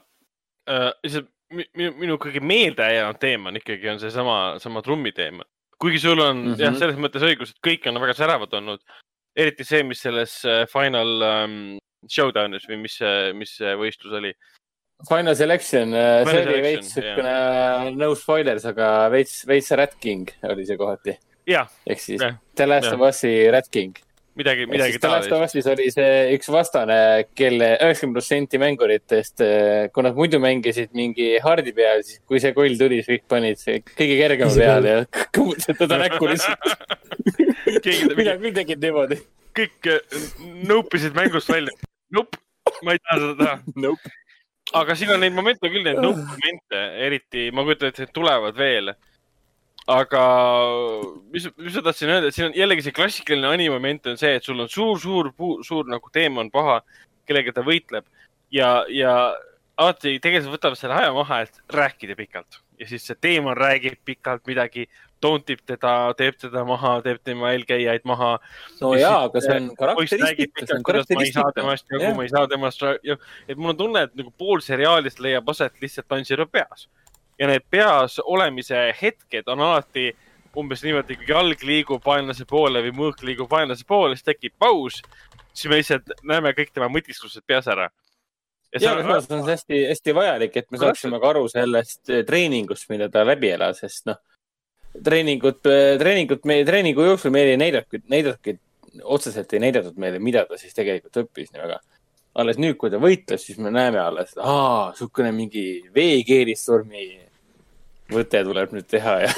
äh,, 0.69 0.91
see 1.07 1.23
minu, 1.53 1.93
minu 1.99 2.17
kõige 2.17 2.41
meelde 2.41 2.89
jäänud 2.93 3.19
teema 3.21 3.49
on 3.49 3.61
ikkagi 3.61 3.89
on 3.89 3.99
seesama, 3.99 4.57
sama 4.59 4.81
trummiteema 4.81 5.45
kuigi 5.81 5.99
sul 6.01 6.19
on 6.19 6.37
mm 6.37 6.53
-hmm. 6.53 6.61
jah, 6.61 6.77
selles 6.77 6.97
mõttes 7.01 7.25
õigus, 7.25 7.53
et 7.53 7.61
kõik 7.67 7.89
on 7.89 8.01
väga 8.01 8.13
säravad 8.17 8.53
olnud. 8.53 8.81
eriti 9.37 9.63
see, 9.63 9.83
mis 9.83 9.99
selles 10.01 10.45
äh, 10.45 10.65
Final 10.65 11.21
um, 11.21 11.77
Showdownis 12.09 12.65
või 12.69 12.77
mis, 12.81 12.99
mis 13.37 13.51
see 13.57 13.75
võistlus 13.77 14.15
oli? 14.17 14.33
Final 15.05 15.35
Selection, 15.35 15.93
äh, 15.93 16.25
see 16.25 16.41
oli 16.41 16.61
veits 16.61 16.93
siukene, 16.95 17.33
äh, 17.33 17.91
no 17.93 18.15
spoilers, 18.15 18.65
aga 18.65 19.09
veits, 19.13 19.43
veits 19.45 19.69
Rat 19.71 19.93
King 20.01 20.31
oli 20.49 20.65
see 20.65 20.77
kohati. 20.77 21.17
ehk 21.85 22.01
siis 22.01 22.21
ja. 22.21 22.33
The 22.55 22.65
Last 22.65 22.93
of 22.93 23.05
Us'i 23.05 23.51
Rat 23.51 23.69
King 23.71 24.06
midagi, 24.37 24.65
midagi 24.69 24.99
taolist. 25.01 25.31
Last 25.31 25.35
of 25.35 25.43
Us'is 25.45 25.67
oli 25.71 25.87
see 25.93 26.35
üks 26.35 26.49
vastane, 26.53 26.97
kelle 27.37 27.71
üheksakümmend 27.75 28.19
protsenti 28.19 28.61
mänguritest, 28.61 29.43
eh, 29.45 29.87
kui 29.93 30.05
nad 30.05 30.17
muidu 30.17 30.39
mängisid 30.43 30.93
mingi 30.97 31.29
hardi 31.43 31.73
peal, 31.77 32.03
siis 32.05 32.21
kui 32.27 32.41
see 32.43 32.53
koll 32.57 32.77
tuli, 32.79 33.01
siis 33.01 33.09
kõik 33.15 33.25
panid 33.33 33.63
kõige 33.97 34.19
kergema 34.21 34.53
peale 34.57 34.93
ja 34.93 35.01
kummutasid 35.35 35.81
teda 35.81 35.99
näkku 36.05 36.29
lihtsalt. 36.29 36.69
mina 38.19 38.37
küll 38.43 38.55
tegin 38.55 38.81
niimoodi. 38.83 39.19
kõik 39.57 39.91
eh, 39.91 40.21
nope 40.69 41.01
isid 41.01 41.17
mängust 41.17 41.51
välja. 41.51 41.73
Nope, 42.13 42.39
ma 42.85 42.95
ei 42.95 43.03
taha 43.03 43.19
seda 43.23 43.35
teha 43.41 43.83
nope. 43.83 44.15
aga 44.77 44.95
siin 44.99 45.11
on 45.15 45.23
neid 45.23 45.35
momente 45.35 45.71
küll, 45.71 45.83
neid 45.83 45.99
nope 46.03 46.23
momente, 46.23 46.87
eriti 47.07 47.49
ma 47.55 47.65
kujutan 47.67 47.91
ette, 47.91 48.07
et 48.07 48.15
tulevad 48.15 48.55
veel 48.57 48.93
aga 49.87 50.21
mis, 51.31 51.47
mis 51.55 51.75
ma 51.79 51.83
tahtsin 51.85 52.11
öelda, 52.11 52.29
et 52.29 52.35
siin 52.35 52.49
on 52.49 52.55
jällegi 52.57 52.83
see 52.85 52.95
klassikaline 52.95 53.47
animoment 53.55 54.09
on 54.11 54.19
see, 54.19 54.33
et 54.35 54.43
sul 54.43 54.59
on 54.59 54.69
suur, 54.71 54.99
suur, 54.99 55.31
suur 55.63 55.87
nagu 55.87 56.11
teemant 56.13 56.51
paha, 56.51 56.81
kellega 57.27 57.55
ta 57.55 57.63
võitleb 57.67 58.03
ja, 58.51 58.81
ja 58.91 59.13
alati 59.79 60.17
tegelikult 60.19 60.57
võtavad 60.57 60.79
selle 60.79 60.97
aja 60.99 61.13
maha, 61.15 61.43
et 61.47 61.61
rääkida 61.73 62.17
pikalt 62.19 62.59
ja 62.79 62.87
siis 62.89 63.07
see 63.07 63.17
teemant 63.21 63.57
räägib 63.57 63.95
pikalt 64.05 64.43
midagi, 64.49 64.85
toontib 65.23 65.63
teda, 65.65 65.93
teeb 66.19 66.35
teda 66.41 66.61
maha, 66.67 66.97
teeb 67.05 67.23
tema 67.25 67.53
eelkäijaid 67.55 68.05
maha. 68.05 68.35
no 68.81 68.93
ja, 68.93 69.07
jaa, 69.07 69.23
aga 69.29 69.41
see 69.41 69.55
on 69.55 69.71
karakteristika, 69.79 70.65
see 70.65 70.77
on 70.77 70.85
karakteristika. 70.85 71.47
temast 71.55 71.95
nagu 71.95 72.13
ma 72.19 72.27
ei 72.27 72.33
saa 72.33 72.51
temast, 72.51 72.83
et 73.07 73.57
mul 73.57 73.73
on 73.73 73.81
tunne, 73.81 74.05
et 74.09 74.19
nagu 74.19 74.33
pool 74.37 74.61
seriaalist 74.65 75.23
leiab 75.23 75.49
aset 75.55 75.79
lihtsalt 75.81 76.19
Ansiro 76.19 76.45
peas 76.51 76.89
ja 77.39 77.47
need 77.49 77.65
peas 77.69 78.19
olemise 78.23 78.87
hetked 79.01 79.47
on 79.51 79.61
alati 79.61 80.11
umbes 80.57 80.81
niimoodi, 80.85 81.17
kui 81.19 81.29
jalg 81.29 81.63
liigub 81.65 82.05
vaenlase 82.05 82.45
poole 82.49 82.81
või 82.85 82.93
mõõk 82.97 83.23
liigub 83.25 83.49
vaenlase 83.51 83.85
poole, 83.87 84.15
siis 84.17 84.25
tekib 84.25 84.55
paus. 84.59 85.01
siis 85.53 85.69
me 85.69 85.79
lihtsalt 85.79 86.11
näeme 86.23 86.53
kõik 86.57 86.73
tema 86.73 86.89
mõtisklused 86.89 87.45
peas 87.45 87.67
ära. 87.67 87.89
ja, 88.73 88.81
ja 88.81 88.95
on... 88.95 89.21
see 89.21 89.35
on 89.37 89.45
hästi-hästi 89.49 90.15
vajalik, 90.15 90.57
et 90.57 90.71
me 90.71 90.77
saaksime 90.77 91.19
ka 91.19 91.29
aru 91.29 91.47
sellest 91.49 92.09
eh, 92.09 92.23
treeningust, 92.25 92.89
mida 92.89 93.09
ta 93.09 93.25
läbi 93.25 93.51
elas, 93.53 93.83
sest 93.83 94.09
noh, 94.09 94.17
treeningut, 95.03 95.61
eh, 95.65 95.97
treeningut, 96.01 96.45
meie 96.45 96.65
treeningu 96.65 97.05
jooksul 97.05 97.31
meile 97.31 97.53
ei 97.53 97.61
näidatud, 97.61 98.07
näidatudki, 98.09 98.57
otseselt 99.03 99.53
ei 99.53 99.61
näidatud 99.61 99.97
meile, 100.01 100.19
mida 100.19 100.45
ta 100.49 100.57
siis 100.57 100.73
tegelikult 100.73 101.21
õppis 101.25 101.53
nii 101.53 101.63
väga 101.67 101.79
alles 102.37 102.59
nüüd, 102.61 102.75
kui 102.77 102.91
ta 102.93 102.99
võitles, 103.01 103.41
siis 103.47 103.57
me 103.57 103.71
näeme 103.73 103.97
alles, 103.97 104.35
aa, 104.37 104.91
niisugune 104.91 105.31
mingi 105.33 105.63
veekeeristormi 105.93 107.05
võte 108.13 108.41
tuleb 108.47 108.73
nüüd 108.75 108.87
teha 108.89 109.15
ja 109.25 109.31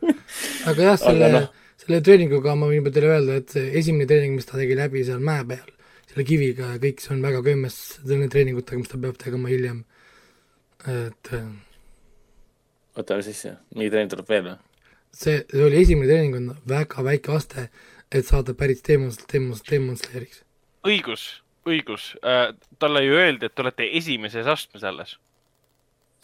aga 0.70 0.90
jah, 0.90 0.98
selle 1.00 1.30
no., 1.34 1.42
selle 1.80 2.00
treeninguga 2.04 2.54
ma 2.58 2.68
võin 2.68 2.80
juba 2.80 2.92
teile 2.94 3.12
öelda, 3.14 3.38
et 3.40 3.54
esimene 3.80 4.08
treening, 4.08 4.36
mis 4.36 4.48
ta 4.48 4.58
tegi 4.58 4.76
läbi 4.78 5.04
seal 5.06 5.22
mäe 5.24 5.44
peal, 5.48 5.70
selle 6.10 6.26
kiviga 6.28 6.74
ja 6.74 6.80
kõik, 6.82 7.02
see 7.02 7.14
on 7.14 7.22
väga 7.24 7.42
kömmes 7.46 7.78
selle 7.98 8.28
treeningutega, 8.32 8.80
mis 8.82 8.90
ta 8.90 9.00
peab 9.00 9.20
tegema 9.20 9.52
hiljem, 9.52 9.84
et 10.90 11.32
oota, 12.98 13.16
mis 13.16 13.30
siis, 13.30 13.46
mingi 13.76 13.92
treening 13.94 14.12
tuleb 14.12 14.34
veel 14.34 14.44
või? 14.50 14.58
see, 15.16 15.40
see 15.46 15.64
oli 15.66 15.80
esimene 15.84 16.10
treening, 16.10 16.36
on 16.40 16.68
väga 16.68 17.06
väike 17.06 17.34
aste, 17.38 17.68
et 18.10 18.26
saada 18.26 18.54
päris 18.58 18.82
Demon, 18.86 19.14
Demon, 19.32 19.64
Demon 19.70 19.98
Slayeriks. 19.98 20.44
õigus, 20.86 21.26
õigus 21.68 22.12
äh,, 22.20 22.50
talle 22.82 23.06
ju 23.06 23.16
öeldi, 23.16 23.48
et 23.48 23.56
te 23.56 23.64
olete 23.64 23.88
esimeses 23.98 24.50
astmes 24.50 24.84
alles 24.86 25.16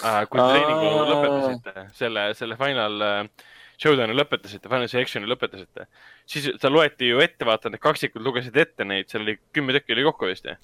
äh,. 0.04 0.22
kui 0.30 0.40
treeningu 0.40 1.04
lõpetasite, 1.10 1.86
selle, 1.96 2.26
selle 2.38 2.58
final 2.60 3.04
äh, 3.06 3.46
showdown'i 3.80 4.16
lõpetasite, 4.16 4.70
final 4.70 4.88
selection'i 4.90 5.28
lõpetasite, 5.30 5.86
siis 6.28 6.48
ta 6.60 6.70
loeti 6.72 7.10
ju 7.10 7.20
ette, 7.24 7.46
vaata, 7.48 7.72
need 7.72 7.82
kaksikud 7.84 8.24
lugesid 8.24 8.56
ette 8.60 8.86
neid, 8.88 9.10
seal 9.12 9.24
oli 9.26 9.36
kümme 9.54 9.76
tükki 9.76 9.96
oli 9.96 10.06
kokku 10.08 10.30
vist, 10.30 10.48
jah? 10.48 10.60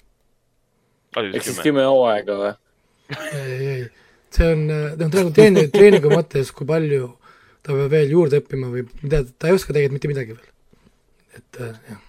ehk 1.21 1.45
siis 1.45 1.59
kümme 1.63 1.85
hooaega 1.85 2.37
või? 2.39 2.53
ei, 3.13 3.67
ei, 3.73 3.83
see 4.33 4.47
on, 4.55 4.63
noh, 4.69 5.03
nagu 5.03 5.33
treeningu, 5.35 5.69
treeningu 5.73 6.13
mõttes, 6.13 6.49
kui 6.55 6.67
palju 6.69 7.11
ta 7.63 7.75
peab 7.75 7.93
veel 7.93 8.15
juurde 8.15 8.41
õppima 8.41 8.71
või 8.71 8.87
mida, 9.03 9.21
ta 9.37 9.49
ei 9.49 9.57
oska 9.57 9.75
tegelikult 9.75 9.99
mitte 9.99 10.11
midagi 10.11 10.37
veel. 10.37 10.49
et 11.37 11.61
äh, 11.61 11.77
jah. 11.91 12.01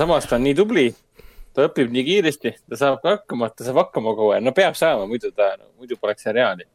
samas 0.00 0.26
ta 0.28 0.38
on 0.40 0.46
nii 0.48 0.56
tubli 0.58 0.88
ta 1.58 1.66
õpib 1.66 1.90
nii 1.90 2.04
kiiresti, 2.06 2.52
ta 2.70 2.78
saab 2.78 3.00
ka 3.02 3.16
hakkama, 3.16 3.48
ta 3.50 3.66
saab 3.66 3.80
hakkama 3.82 4.14
kogu 4.14 4.34
aeg, 4.36 4.44
no 4.46 4.52
peab 4.54 4.76
saama, 4.78 5.08
muidu 5.10 5.32
ta 5.34 5.50
no,, 5.58 5.72
muidu 5.80 5.98
poleks 5.98 6.22
seriaali. 6.28 6.68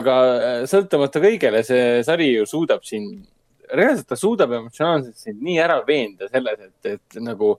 aga 0.00 0.14
äh, 0.30 0.62
sõltumata 0.70 1.20
kõigele, 1.20 1.60
see 1.66 2.00
sari 2.06 2.30
ju 2.30 2.46
suudab 2.48 2.84
sind, 2.88 3.26
reaalselt 3.68 4.08
ta 4.08 4.16
suudab 4.16 4.54
emotsionaalselt 4.56 5.20
sind 5.20 5.44
nii 5.44 5.58
ära 5.60 5.78
veenda 5.86 6.28
selles, 6.32 6.64
et, 6.68 6.88
et 6.94 7.20
nagu, 7.20 7.52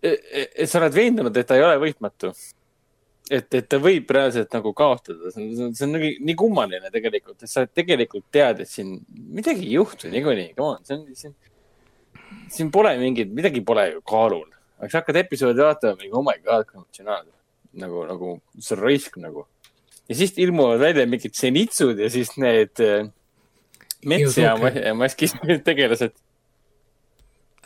et, 0.00 0.16
e, 0.16 0.48
et 0.64 0.70
sa 0.70 0.80
oled 0.80 0.96
veendunud, 0.96 1.36
et 1.36 1.48
ta 1.48 1.58
ei 1.58 1.64
ole 1.66 1.78
võitmatu. 1.82 2.32
et, 3.32 3.46
et 3.54 3.68
ta 3.68 3.78
võib 3.80 4.10
reaalselt 4.12 4.52
nagu 4.52 4.72
kaotada, 4.76 5.30
see 5.32 5.52
on, 5.52 5.76
see 5.76 5.86
on 5.86 5.96
nii, 5.96 6.16
nii 6.28 6.36
kummaline 6.36 6.90
tegelikult, 6.92 7.44
et 7.44 7.52
sa 7.52 7.64
tegelikult 7.68 8.26
tead, 8.32 8.64
et 8.64 8.68
siin 8.68 8.98
midagi 9.12 9.68
ei 9.68 9.76
juhtu 9.78 10.10
niikuinii, 10.12 10.52
come 10.56 10.78
on, 10.78 10.84
see 10.88 10.96
on, 10.98 11.06
siin 11.16 11.36
siin 12.52 12.70
pole 12.72 12.92
mingit, 13.00 13.30
midagi 13.32 13.60
pole 13.64 13.86
ju 13.90 14.02
kaalul 14.08 14.48
aga 14.82 14.90
sa 14.90 15.00
hakkad 15.02 15.20
episoodi 15.22 15.62
vaatama, 15.62 16.00
mingi 16.00 16.16
oh 16.18 16.24
my 16.26 16.34
god, 16.42 16.66
kui 16.66 16.80
emotsionaalne. 16.80 17.32
nagu, 17.82 18.02
nagu 18.08 18.34
see 18.58 18.76
on 18.76 18.82
raisk 18.82 19.16
nagu. 19.22 19.46
ja 20.10 20.18
siis 20.18 20.34
ilmuvad 20.42 20.82
välja 20.82 21.06
mingid 21.06 21.38
senitsud 21.38 22.02
ja 22.02 22.10
siis 22.10 22.34
need 22.42 22.82
äh, 22.82 23.06
mets 24.04 24.38
ja 24.38 24.56
maskis 24.98 25.34
tegelased. 25.68 26.16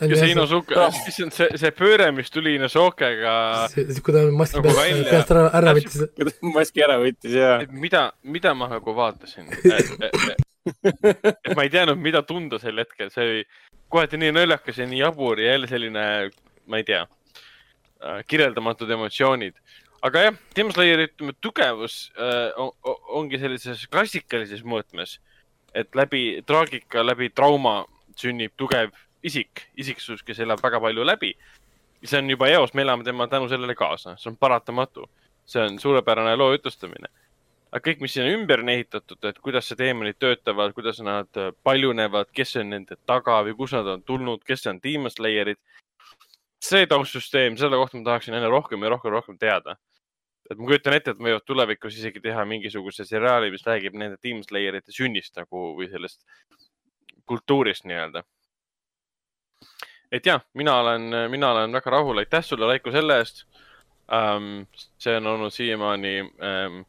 ja 0.00 0.18
see 0.20 0.32
Inosuke 0.34 0.76
oh., 0.76 1.00
issand, 1.08 1.32
see, 1.32 1.48
see 1.56 1.72
pööre, 1.72 2.10
mis 2.12 2.28
tuli 2.30 2.54
Inosukega. 2.58 3.36
kui 3.72 4.12
ta 4.12 4.26
maski 4.28 4.60
nagu 4.60 4.76
peast, 4.76 5.08
peast 5.08 5.32
ära, 5.32 5.46
ära 5.56 5.76
võttis. 5.78 6.36
maski 6.44 6.84
ära 6.84 7.00
võttis 7.00 7.38
ja. 7.40 7.54
mida, 7.72 8.10
mida 8.22 8.52
ma 8.54 8.68
nagu 8.76 8.96
vaatasin 8.96 9.48
et 10.66 11.54
ma 11.54 11.64
ei 11.64 11.70
teadnud, 11.72 11.96
mida 12.02 12.20
tunda 12.26 12.58
sel 12.60 12.82
hetkel, 12.82 13.08
see 13.14 13.24
oli 13.24 13.44
kohati 13.88 14.18
nii 14.20 14.34
naljakas 14.34 14.82
ja 14.82 14.86
nii 14.90 15.00
jabur 15.00 15.40
ja 15.40 15.54
jälle 15.54 15.70
selline 15.70 16.04
ma 16.66 16.80
ei 16.80 16.86
tea, 16.86 17.02
äh, 18.02 18.22
kirjeldamatud 18.28 18.90
emotsioonid. 18.90 19.58
aga 20.02 20.22
jah, 20.26 20.38
Demon 20.56 20.74
Slayeri 20.74 21.08
ütleme 21.08 21.34
tugevus 21.40 22.12
äh, 22.18 22.52
on, 22.60 22.72
ongi 23.20 23.40
sellises 23.42 23.86
klassikalises 23.90 24.62
mõõtmes, 24.62 25.18
et 25.74 25.94
läbi 25.94 26.42
traagika, 26.46 27.04
läbi 27.06 27.30
trauma 27.30 27.84
sünnib 28.16 28.54
tugev 28.56 28.94
isik, 29.22 29.66
isiksus, 29.76 30.22
kes 30.22 30.40
elab 30.44 30.62
väga 30.62 30.80
palju 30.80 31.04
läbi. 31.04 31.34
see 32.04 32.18
on 32.18 32.30
juba 32.30 32.48
eos, 32.48 32.74
me 32.74 32.82
elame 32.82 33.04
tema 33.04 33.26
tänu 33.26 33.48
sellele 33.48 33.74
kaasa, 33.74 34.16
see 34.16 34.30
on 34.30 34.36
paratamatu. 34.36 35.08
see 35.46 35.62
on 35.62 35.78
suurepärane 35.78 36.36
loo 36.36 36.52
jutustamine 36.52 37.08
aga 37.76 37.82
kõik, 37.90 38.02
mis 38.04 38.14
sinna 38.16 38.32
ümber 38.32 38.62
on 38.62 38.70
ehitatud, 38.72 39.18
et 39.28 39.38
kuidas 39.44 39.68
see 39.68 39.78
teemonid 39.78 40.18
töötavad, 40.22 40.72
kuidas 40.76 41.00
nad 41.04 41.40
paljunevad, 41.66 42.30
kes 42.36 42.56
on 42.62 42.70
nende 42.72 42.96
taga 43.08 43.40
või 43.46 43.56
kust 43.58 43.76
nad 43.76 43.90
on 43.96 44.04
tulnud, 44.06 44.44
kes 44.46 44.66
on 44.70 44.80
Demon 44.82 45.12
Slayerid, 45.12 45.60
see 46.70 46.86
taustsüsteem, 46.90 47.56
selle 47.60 47.78
kohta 47.80 47.98
ma 47.98 48.10
tahaksin 48.10 48.36
aina 48.36 48.48
rohkem 48.52 48.82
ja 48.82 48.92
rohkem, 48.94 49.12
rohkem 49.12 49.38
teada. 49.38 49.76
et 50.50 50.58
ma 50.58 50.68
kujutan 50.68 50.94
ette, 50.94 51.10
et 51.10 51.18
võivad 51.18 51.42
tulevikus 51.42 51.96
isegi 51.98 52.20
teha 52.22 52.44
mingisuguse 52.46 53.04
seriaali, 53.04 53.50
mis 53.50 53.64
räägib 53.66 53.96
nende 53.98 54.16
Team 54.22 54.44
Slayerite 54.46 54.94
sünnist 54.94 55.34
nagu 55.40 55.72
või 55.78 55.88
sellest 55.90 56.22
kultuurist 57.26 57.86
nii-öelda. 57.90 58.22
et 60.12 60.26
jah, 60.26 60.44
mina 60.54 60.76
olen, 60.80 61.08
mina 61.30 61.50
olen 61.50 61.72
väga 61.72 61.90
rahul, 61.90 62.22
aitäh 62.22 62.44
sulle, 62.44 62.66
Raiko, 62.66 62.92
selle 62.94 63.18
eest 63.22 63.46
um,. 64.06 64.66
see 64.98 65.16
on 65.16 65.26
olnud 65.26 65.52
siiamaani 65.52 66.20
um, 66.22 66.84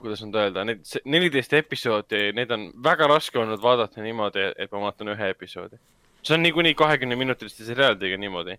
kuidas 0.00 0.22
nüüd 0.24 0.38
öelda, 0.40 0.64
need 0.64 0.88
neliteist 1.04 1.52
episoodi, 1.58 2.30
neid 2.36 2.52
on 2.54 2.70
väga 2.84 3.08
raske 3.12 3.38
olnud 3.38 3.60
vaadata 3.62 4.02
niimoodi, 4.02 4.52
et 4.56 4.72
ma 4.72 4.86
vaatan 4.86 5.12
ühe 5.12 5.28
episoodi. 5.34 5.78
See 6.26 6.34
on 6.34 6.42
niikuinii 6.42 6.74
kahekümne 6.74 7.16
minutiliste 7.16 7.64
seriaalidega 7.64 8.18
niimoodi. 8.18 8.58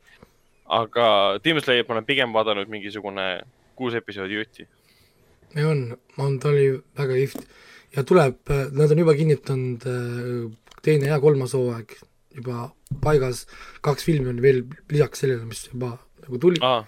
aga 0.68 1.06
Demon 1.44 1.64
Slayer'it 1.64 1.88
ma 1.88 1.96
olen 1.96 2.06
pigem 2.06 2.34
vaadanud 2.36 2.68
mingisugune 2.72 3.28
kuus 3.76 3.96
episoodi 3.96 4.36
jutti. 4.36 4.68
on, 5.56 5.98
on, 6.18 6.40
ta 6.40 6.50
oli 6.50 6.68
väga 6.98 7.14
kihvt 7.14 7.48
ja 7.96 8.04
tuleb, 8.04 8.52
nad 8.72 8.92
on 8.92 9.00
juba 9.00 9.16
kinnitanud 9.16 9.88
äh, 9.88 10.52
teine 10.84 11.12
ja 11.12 11.20
kolmas 11.20 11.56
hooaeg 11.56 11.96
juba 12.36 12.70
paigas, 13.04 13.46
kaks 13.82 14.06
filmi 14.06 14.30
on 14.30 14.42
veel 14.42 14.64
lisaks 14.92 15.24
sellele, 15.24 15.46
mis 15.50 15.68
juba 15.72 15.98
nagu 16.24 16.40
tuli 16.40 16.62
ah,. 16.62 16.86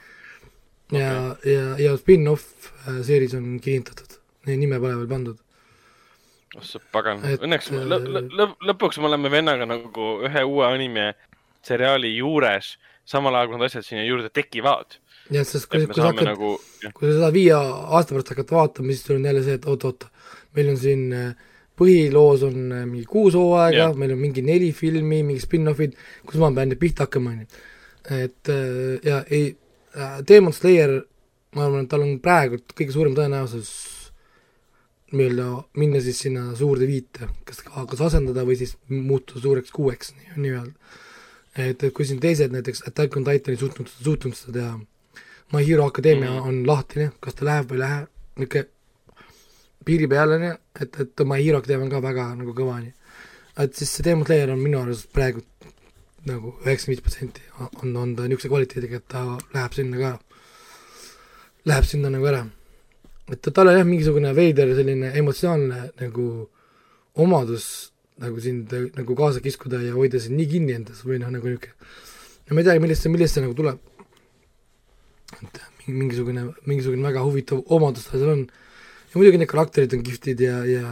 Okay. 0.90 1.02
ja, 1.02 1.36
ja, 1.46 1.66
ja 1.78 1.98
spin-off 1.98 2.72
äh, 2.88 3.04
seeris 3.06 3.36
on 3.38 3.60
kinnitatud, 3.62 4.20
nime 4.50 4.80
pole 4.80 4.96
veel 4.98 5.12
pandud. 5.12 5.38
Oh 6.58 6.66
sa 6.66 6.82
pagan, 6.94 7.22
õnneks 7.22 7.72
lõ, 7.76 8.00
lõ, 8.00 8.24
lõ, 8.30 8.48
lõpuks 8.72 9.02
me 9.02 9.10
oleme 9.12 9.32
vennaga 9.34 9.68
nagu 9.70 10.14
ühe 10.28 10.46
uue 10.48 10.66
anime 10.66 11.12
seriaali 11.66 12.16
juures, 12.16 12.78
samal 13.10 13.36
ajal 13.36 13.52
kui 13.52 13.60
need 13.60 13.70
asjad 13.70 13.86
sinna 13.86 14.08
juurde 14.08 14.32
tekivad. 14.34 14.98
jah, 15.30 15.46
sest 15.46 15.70
kui, 15.70 15.86
kui 15.86 15.98
sa 15.98 16.10
hakkad 16.10 16.32
nagu..., 16.32 16.56
kui 16.96 17.10
sa 17.10 17.18
seda 17.20 17.30
viie 17.36 17.54
aasta 17.54 18.16
pärast 18.16 18.34
hakkad 18.34 18.56
vaatama, 18.56 18.94
siis 18.94 19.06
sul 19.06 19.20
on 19.20 19.30
jälle 19.30 19.44
see, 19.46 19.60
et 19.60 19.68
oot-oot, 19.70 20.08
meil 20.58 20.72
on 20.74 20.80
siin 20.82 21.06
äh, 21.14 21.30
põhiloos 21.80 22.44
on 22.48 22.72
äh, 22.74 22.86
mingi 22.88 23.06
kuus 23.10 23.38
hooaega 23.40 23.92
meil 24.00 24.16
on 24.16 24.22
mingi 24.22 24.44
neli 24.46 24.72
filmi, 24.76 25.22
mingi 25.26 25.44
spin-offid, 25.44 25.96
kus 26.28 26.42
ma 26.42 26.52
pean 26.56 26.72
nüüd 26.72 26.82
pihta 26.82 27.08
hakkama, 27.08 27.36
on 27.36 27.44
ju. 27.44 27.64
et 28.26 28.52
äh, 28.56 28.98
ja 29.06 29.22
ei, 29.30 29.54
äh, 29.96 30.20
Demon 30.28 30.56
Slayer, 30.56 30.98
ma 31.56 31.68
arvan, 31.68 31.86
et 31.86 31.92
tal 31.92 32.06
on 32.06 32.18
praegu 32.24 32.62
kõige 32.74 32.96
suurem 32.96 33.16
tõenäosus 33.18 33.72
nii-öelda 35.12 35.48
minna 35.80 36.02
siis 36.04 36.20
sinna 36.26 36.56
suurde 36.56 36.88
viite, 36.88 37.30
kas, 37.48 37.62
kas 37.64 38.02
asendada 38.10 38.46
või 38.48 38.58
siis 38.60 38.76
muutuda 38.90 39.42
suureks 39.44 39.74
kuueks 39.76 40.14
nii-öelda. 40.36 40.74
et, 41.58 41.84
et 41.84 41.94
kui 41.94 42.06
siin 42.06 42.22
teised 42.24 42.54
näiteks 42.54 42.84
Attack 42.88 43.18
on 43.18 43.26
Titan 43.28 43.56
ei 43.56 43.62
suutnud, 43.62 43.90
suutnud 43.90 44.38
seda 44.38 44.60
teha, 44.60 44.80
My 45.54 45.66
Hero 45.66 45.88
Academia 45.88 46.30
mm. 46.30 46.48
on 46.48 46.68
lahtine, 46.68 47.12
kas 47.20 47.40
ta 47.40 47.48
läheb 47.48 47.72
või 47.72 47.80
ei 47.80 47.84
lähe, 47.84 48.02
niisugune 48.38 48.68
piiri 49.86 50.08
peal, 50.12 50.36
on 50.36 50.44
ju, 50.46 50.52
et, 50.84 51.00
et 51.02 51.24
oma 51.26 51.40
Hero 51.40 51.62
teema 51.66 51.88
on 51.88 51.94
ka 51.94 52.02
väga 52.04 52.28
nagu 52.38 52.54
kõva, 52.54 52.78
on 52.78 52.90
ju. 52.90 52.94
et 53.64 53.76
siis 53.76 53.96
see 53.96 54.06
Demon 54.06 54.28
Slayer 54.28 54.54
on 54.54 54.62
minu 54.62 54.82
arust 54.84 55.10
praegu 55.16 55.42
nagu 56.28 56.54
üheksakümmend 56.66 57.00
viis 57.00 57.04
protsenti 57.06 57.42
on, 57.64 57.96
on 57.96 58.16
ta 58.16 58.28
niisuguse 58.28 58.52
kvaliteediga, 58.52 59.00
et 59.00 59.08
ta 59.10 59.24
läheb 59.56 59.76
sinna 59.78 60.02
ka, 60.04 60.12
läheb 61.72 61.88
sinna 61.88 62.12
nagu 62.14 62.30
ära. 62.30 62.46
Et 63.32 63.52
tal 63.54 63.70
on 63.70 63.78
jah, 63.78 63.88
mingisugune 63.88 64.34
veider 64.36 64.74
selline 64.78 65.14
emotsionaalne 65.22 65.90
nagu 66.02 66.28
omadus 67.20 67.92
nagu 68.20 68.40
sind 68.44 68.74
nagu 68.98 69.16
kaasa 69.16 69.44
kiskuda 69.44 69.82
ja 69.84 69.96
hoida 69.96 70.20
sind 70.20 70.38
nii 70.40 70.50
kinni 70.54 70.76
endas 70.76 71.04
või 71.08 71.20
noh, 71.22 71.32
nagu 71.32 71.48
niisugune, 71.48 71.76
no 72.48 72.56
ma 72.56 72.62
ei 72.62 72.68
teagi, 72.68 72.84
millest 72.84 73.06
see, 73.06 73.14
millest 73.14 73.38
see 73.38 73.46
nagu 73.46 73.56
tuleb. 73.56 73.80
et 75.40 75.62
mingisugune, 75.88 76.50
mingisugune 76.66 77.06
väga 77.06 77.24
huvitav 77.24 77.62
omadus 77.76 78.08
tal 78.10 78.20
seal 78.20 78.34
on 78.34 78.48
ja 79.10 79.18
muidugi 79.18 79.42
need 79.42 79.50
karakterid 79.50 79.94
on 79.98 80.04
kihvtid 80.06 80.42
ja, 80.44 80.58
ja 80.66 80.84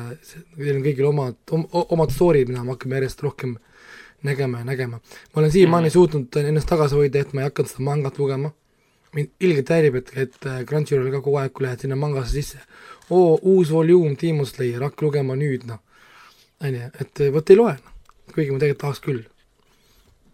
neil 0.58 0.78
on 0.78 0.86
kõigil 0.86 1.10
omad 1.10 1.38
om,, 1.54 1.66
omad 1.74 2.14
story'd, 2.14 2.50
mida 2.50 2.64
me 2.64 2.76
hakkame 2.76 2.98
järjest 3.00 3.24
rohkem 3.26 3.58
nägema 4.26 4.62
ja 4.62 4.70
nägema. 4.70 5.02
ma 5.02 5.42
olen 5.42 5.54
siiamaani 5.54 5.90
mm. 5.90 5.94
suutnud 5.94 6.40
ennast 6.42 6.70
tagasi 6.70 6.98
hoida, 6.98 7.22
et 7.22 7.34
ma 7.34 7.44
ei 7.44 7.52
hakanud 7.52 7.74
seda 7.74 7.86
mangat 7.86 8.18
lugema, 8.22 8.54
mind 9.16 9.32
ilgelt 9.40 9.72
häirib, 9.74 10.02
et, 10.02 10.12
et 10.18 10.50
äh, 10.50 10.62
Crunchyroll 10.68 11.12
ka 11.14 11.22
kogu 11.22 11.40
aeg, 11.42 11.54
kui 11.56 11.68
lähed 11.68 11.86
sinna 11.86 12.00
mangasse 12.00 12.36
sisse, 12.36 12.62
oo, 13.10 13.38
uus 13.54 13.72
volüüm 13.74 14.18
Demon 14.20 14.50
Slayer, 14.50 14.84
hakka 14.90 15.08
lugema 15.08 15.38
nüüd, 15.40 15.68
noh. 15.70 15.82
on 16.64 16.76
ju, 16.76 16.92
et 17.02 17.26
vot 17.34 17.54
ei 17.54 17.60
loe, 17.60 17.74
noh. 17.80 17.98
kuigi 18.34 18.52
ma 18.52 18.62
tegelikult 18.62 18.84
tahaks 18.84 19.04
küll 19.06 19.26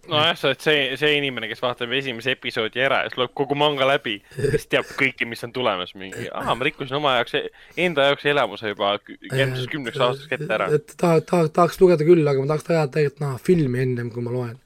nojah, 0.10 0.34
sa 0.38 0.50
oled 0.50 0.64
see, 0.64 0.80
see 1.00 1.18
inimene, 1.18 1.48
kes 1.52 1.62
vaatab 1.64 1.92
esimese 1.96 2.34
episoodi 2.36 2.82
ära 2.84 3.04
ja 3.04 3.12
siis 3.12 3.20
loeb 3.22 3.34
kogu 3.38 3.56
manga 3.60 3.88
läbi, 3.88 4.18
siis 4.36 4.66
teab 4.72 4.88
kõike, 5.00 5.28
mis 5.30 5.44
on 5.48 5.54
tulemas, 5.56 5.94
mingi, 6.00 6.26
aa, 6.34 6.56
ma 6.58 6.68
rikkusin 6.68 6.98
oma 7.00 7.16
jaoks, 7.20 7.38
enda 7.86 8.10
jaoks 8.10 8.28
elamuse 8.34 8.74
juba 8.74 8.96
järgmiseks 8.98 9.70
kümneks 9.72 10.02
aastaks 10.04 10.36
ette 10.38 10.50
ära. 10.58 10.70
et 10.76 10.96
taha, 10.98 11.22
taha, 11.30 11.52
tahaks 11.56 11.80
lugeda 11.82 12.08
küll, 12.08 12.26
aga 12.28 12.44
ma 12.44 12.52
tahaks 12.52 12.68
teha 12.68 12.88
tegelikult 12.96 13.24
näha 13.24 13.40
filmi 13.48 13.84
ennem, 13.86 14.12
kui 14.14 14.26
ma 14.26 14.36
loen. 14.36 14.58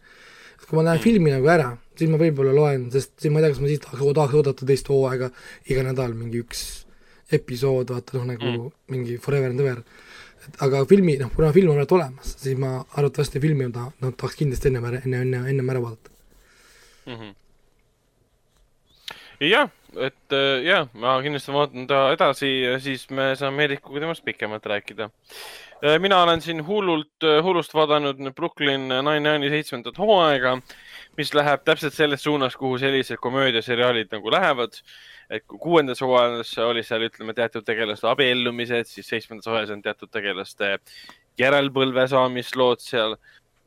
kui 0.66 0.80
ma 0.80 0.88
näen 0.90 0.98
mm. 0.98 1.06
filmi 1.06 1.36
nagu 1.36 1.54
ära, 1.54 1.70
siis 1.98 2.11
ma 2.11 2.19
võib-olla 2.22 2.53
loen, 2.56 2.90
sest 2.94 3.15
siis 3.22 3.34
ma 3.34 3.41
ei 3.41 3.48
tea, 3.48 3.53
kas 3.56 3.64
ma 3.64 3.72
siis 3.72 3.84
tahaks, 3.84 4.03
tahaks 4.19 4.41
oodata 4.41 4.68
teist 4.69 4.91
hooaega 4.91 5.32
iga 5.72 5.86
nädal 5.88 6.14
mingi 6.18 6.44
üks 6.45 6.65
episood, 7.34 7.91
vaata 7.91 8.18
noh, 8.18 8.28
nagu 8.30 8.52
mm. 8.52 8.76
mingi 8.94 9.18
Forever 9.22 9.52
and 9.52 9.64
Ever 9.64 9.82
aga 10.64 10.84
filmi, 10.88 11.18
noh, 11.19 11.32
kuna 11.36 11.52
film 11.56 11.74
on 11.74 11.82
praegu 11.82 11.98
olemas, 11.98 12.36
siis 12.40 12.57
ma 12.60 12.78
arvatavasti 12.95 13.41
filmi 13.44 13.68
taha, 13.74 13.91
noh, 14.03 14.14
tahaks 14.15 14.40
kindlasti 14.40 14.72
ennem 14.72 14.88
ära, 14.90 15.02
enne, 15.03 15.24
enne, 15.26 15.41
ennem 15.52 15.74
ära 15.74 15.84
vaadata 15.84 16.14
mm. 17.07 17.18
-hmm. 17.18 17.36
jah, 19.49 19.69
et 20.07 20.38
jah, 20.65 20.88
ma 20.94 21.18
kindlasti 21.26 21.56
vaatan 21.56 21.88
ta 21.88 22.03
edasi 22.15 22.52
ja 22.61 22.80
siis 22.80 23.10
me 23.10 23.34
saame 23.36 23.68
Eerikuga 23.68 23.99
temast 24.06 24.24
pikemalt 24.26 24.65
rääkida. 24.65 25.10
Mina 26.02 26.24
olen 26.24 26.41
siin 26.41 26.64
hullult, 26.65 27.22
hullust 27.44 27.74
vaadanud 27.74 28.18
Brooklyn 28.36 28.88
Nine-Nine'i 28.90 29.49
seitsmendat 29.49 29.98
hooaega, 29.98 30.56
mis 31.18 31.34
läheb 31.34 31.64
täpselt 31.65 31.94
selles 31.94 32.23
suunas, 32.23 32.56
kuhu 32.56 32.77
sellised 32.77 33.18
komöödiaseriaalid 33.22 34.11
nagu 34.14 34.31
lähevad 34.31 34.77
et 35.30 35.44
kuuendas 35.48 36.02
hooajas 36.02 36.53
oli 36.64 36.84
seal, 36.85 37.03
ütleme, 37.07 37.35
teatud 37.35 37.65
tegelaste 37.68 38.07
abiellumised, 38.10 38.88
siis 38.89 39.10
seitsmendas 39.11 39.49
hooajas 39.49 39.73
on 39.76 39.84
teatud 39.84 40.11
tegelaste 40.11 40.77
järelpõlve 41.39 42.07
saamislood 42.11 42.84
seal 42.84 43.18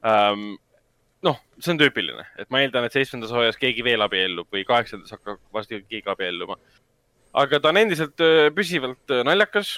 ähm,. 0.06 0.54
noh, 1.26 1.40
see 1.60 1.74
on 1.74 1.80
tüüpiline, 1.82 2.24
et 2.40 2.48
ma 2.52 2.62
eeldan, 2.64 2.86
et 2.88 2.96
seitsmendas 2.96 3.32
hooajas 3.34 3.60
keegi 3.60 3.84
veel 3.84 4.00
abiellub 4.06 4.48
või 4.52 4.64
kaheksandas 4.68 5.12
hakkab 5.18 5.42
varsti 5.52 5.82
keegi 5.84 6.08
abielluma. 6.08 6.56
aga 7.44 7.60
ta 7.60 7.70
on 7.70 7.78
endiselt 7.78 8.24
püsivalt 8.56 9.12
naljakas. 9.24 9.76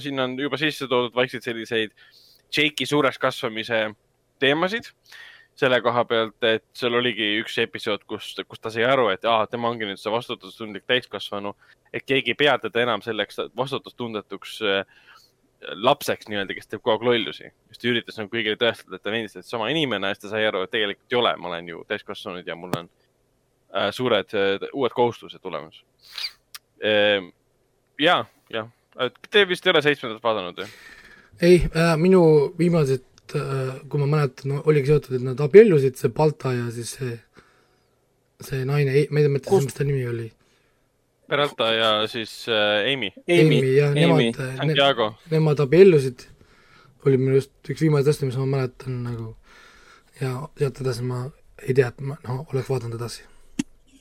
Sinna 0.00 0.28
on 0.28 0.38
juba 0.38 0.56
sisse 0.56 0.86
toodud 0.88 1.14
vaikselt 1.14 1.44
selliseid 1.44 1.90
Jake'i 2.54 2.86
suureks 2.86 3.18
kasvamise 3.18 3.88
teemasid 4.40 4.86
selle 5.58 5.80
koha 5.82 6.04
pealt, 6.08 6.36
et 6.46 6.64
seal 6.74 6.96
oligi 6.98 7.36
üks 7.40 7.56
episood, 7.62 8.02
kus, 8.10 8.32
kus 8.48 8.62
ta 8.62 8.72
sai 8.74 8.86
aru, 8.88 9.08
et 9.14 9.24
aa, 9.28 9.46
tema 9.50 9.70
ongi 9.70 9.86
nüüd 9.88 10.00
see 10.00 10.12
vastutustundlik 10.12 10.86
täiskasvanu, 10.90 11.54
et 11.94 12.06
keegi 12.06 12.34
ei 12.34 12.38
pea 12.38 12.56
teda 12.62 12.82
enam 12.82 13.04
selleks 13.04 13.38
vastutustundetuks 13.56 14.56
äh, 14.66 14.82
lapseks 15.72 16.28
nii-öelda, 16.28 16.56
kes 16.56 16.68
teeb 16.68 16.82
kogu 16.82 16.92
aeg 16.94 17.06
lollusi. 17.08 17.48
siis 17.70 17.80
ta 17.80 17.88
üritas 17.88 18.18
nagu 18.18 18.32
kõigile 18.32 18.58
tõestada, 18.60 18.96
et 18.96 19.02
ta 19.02 19.10
on 19.12 19.18
endiselt 19.20 19.48
sama 19.48 19.70
inimene 19.72 20.10
ja 20.10 20.16
siis 20.16 20.26
ta 20.26 20.34
sai 20.34 20.46
aru, 20.48 20.64
et 20.64 20.72
tegelikult 20.74 21.14
ei 21.14 21.20
ole, 21.20 21.34
ma 21.40 21.50
olen 21.52 21.70
ju 21.70 21.84
täiskasvanud 21.88 22.46
ja 22.50 22.56
mul 22.58 22.74
on 22.78 22.90
äh, 22.90 23.90
suured 23.94 24.34
äh, 24.34 24.68
uued 24.72 24.96
kohustused 24.96 25.42
tulemas 25.42 25.80
äh,. 26.82 27.22
ja, 28.00 28.24
jah, 28.50 28.70
te 29.30 29.48
vist 29.48 29.66
ei 29.66 29.74
ole 29.74 29.82
seitsmendat 29.86 30.22
vaadanud 30.22 30.62
ju? 30.64 30.68
ei 31.42 31.62
äh,, 31.70 31.94
minu 32.00 32.24
viimased 32.58 33.06
Äh, 33.32 33.80
kui 33.88 33.98
ma 34.02 34.06
mäletan 34.06 34.52
no,, 34.52 34.60
oligi 34.68 34.92
seotud, 34.92 35.16
et 35.16 35.22
nad 35.24 35.40
abiellusid, 35.40 35.96
see 35.98 36.12
Balta 36.14 36.52
ja 36.54 36.66
siis 36.74 36.92
see, 36.98 37.14
see 38.44 38.66
naine, 38.68 38.92
ma 39.10 39.22
ei 39.22 39.30
mäleta, 39.32 39.60
mis 39.64 39.74
ta 39.74 39.86
nimi 39.86 40.04
oli. 40.06 40.28
Peralta 41.30 41.70
ja 41.72 41.88
siis 42.10 42.34
äh, 42.52 42.84
Amy. 42.92 43.10
Amy, 43.24 43.60
jah, 43.78 43.94
nemad, 43.96 44.38
ne, 44.68 45.08
nemad 45.32 45.62
abiellusid, 45.64 46.26
oli 47.08 47.18
minu 47.18 47.38
arust 47.38 47.72
üks 47.72 47.82
viimaseid 47.82 48.12
asju, 48.12 48.28
mis 48.28 48.38
ma 48.42 48.50
mäletan 48.58 49.00
nagu 49.06 49.30
ja 50.20 50.36
sealt 50.60 50.82
edasi 50.84 51.06
ma 51.08 51.24
ei 51.64 51.74
tea, 51.74 51.88
et 51.88 52.04
ma 52.04 52.18
noh, 52.28 52.44
oleks 52.52 52.68
vaadanud 52.70 53.00
edasi. 53.00 53.24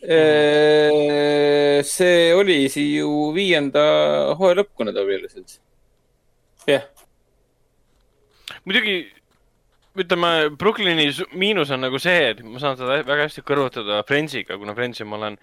Äh, 0.03 1.79
see 1.87 2.33
oli 2.35 2.67
ju 2.67 3.31
viienda 3.33 3.87
hooaja 4.35 4.59
lõpp, 4.61 4.75
kui 4.75 4.91
nad 4.91 4.99
abiellusid. 4.99 5.61
jah 6.67 6.83
yeah 6.83 7.02
muidugi 8.65 8.97
ütleme, 9.99 10.49
Brooklyni 10.57 11.07
miinus 11.37 11.71
on 11.73 11.83
nagu 11.85 11.99
see, 12.01 12.29
et 12.31 12.41
ma 12.45 12.61
saan 12.61 12.77
seda 12.79 13.01
väga 13.05 13.27
hästi 13.27 13.43
kõrvutada 13.45 14.01
Friendsiga, 14.09 14.57
kuna 14.61 14.75
Friendsi 14.77 15.05
ma 15.05 15.19
olen 15.19 15.37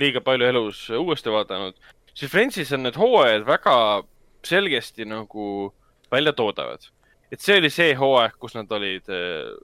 liiga 0.00 0.22
palju 0.24 0.50
elus 0.50 0.82
uuesti 0.94 1.32
vaadanud. 1.32 1.78
siis 2.14 2.30
Friendsis 2.32 2.72
on 2.72 2.86
need 2.86 2.96
hooajad 2.96 3.46
väga 3.46 3.76
selgesti 4.46 5.04
nagu 5.04 5.72
välja 6.12 6.32
toodavad. 6.32 6.86
et 7.32 7.40
see 7.40 7.58
oli 7.58 7.70
see 7.70 7.94
hooaeg, 7.94 8.36
kus 8.38 8.54
nad 8.54 8.70
olid 8.72 9.08
uh, 9.10 9.56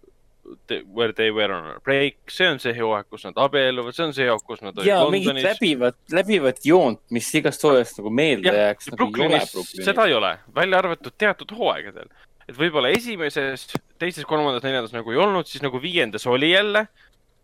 Where 0.93 1.13
they 1.13 1.31
were 1.31 1.55
on 1.55 1.67
a 1.71 1.81
break, 1.85 2.17
see 2.29 2.49
on 2.51 2.59
see 2.59 2.73
hooaeg, 2.75 3.07
kus 3.09 3.23
nad 3.25 3.37
abielluvad, 3.39 3.95
see 3.95 4.09
on 4.09 4.15
see 4.17 4.27
hooaeg, 4.27 4.43
kus 4.43 4.63
nad 4.65 4.75
olid 4.75 4.89
ja, 4.89 4.99
Londonis. 5.05 5.45
läbivat, 5.45 5.97
läbivat 6.11 6.67
joont, 6.67 6.99
mis 7.15 7.29
igast 7.39 7.63
hooajast 7.63 8.01
nagu 8.01 8.11
meelde 8.11 8.51
ja, 8.51 8.65
jääks. 8.67 8.91
Brooklynis 8.97 9.55
seda 9.71 10.09
ei 10.11 10.17
ole, 10.19 10.33
välja 10.55 10.83
arvatud 10.83 11.15
teatud 11.15 11.55
hooaegadel 11.55 12.11
et 12.53 12.61
võib-olla 12.61 12.93
esimeses, 12.93 13.67
teises, 14.01 14.27
kolmandas, 14.29 14.65
neljandas 14.65 14.95
nagu 14.95 15.13
ei 15.15 15.21
olnud, 15.23 15.49
siis 15.49 15.65
nagu 15.65 15.81
viiendas 15.83 16.27
oli 16.31 16.53
jälle. 16.53 16.87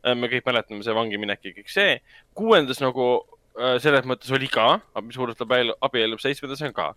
Äh, 0.05 0.15
me 0.15 0.31
kõik 0.31 0.47
mäletame 0.47 0.85
see 0.87 0.95
vangiminek 0.95 1.45
ja 1.49 1.55
kõik 1.57 1.73
see. 1.73 1.99
kuuendas 2.39 2.83
nagu 2.85 3.09
äh, 3.59 3.79
selles 3.83 4.07
mõttes 4.09 4.31
oli 4.35 4.51
ka, 4.53 4.79
mis 5.03 5.19
puudutab 5.19 5.55
abiellub, 5.57 6.21
seitsmendas 6.23 6.63
on 6.67 6.75
ka. 6.77 6.93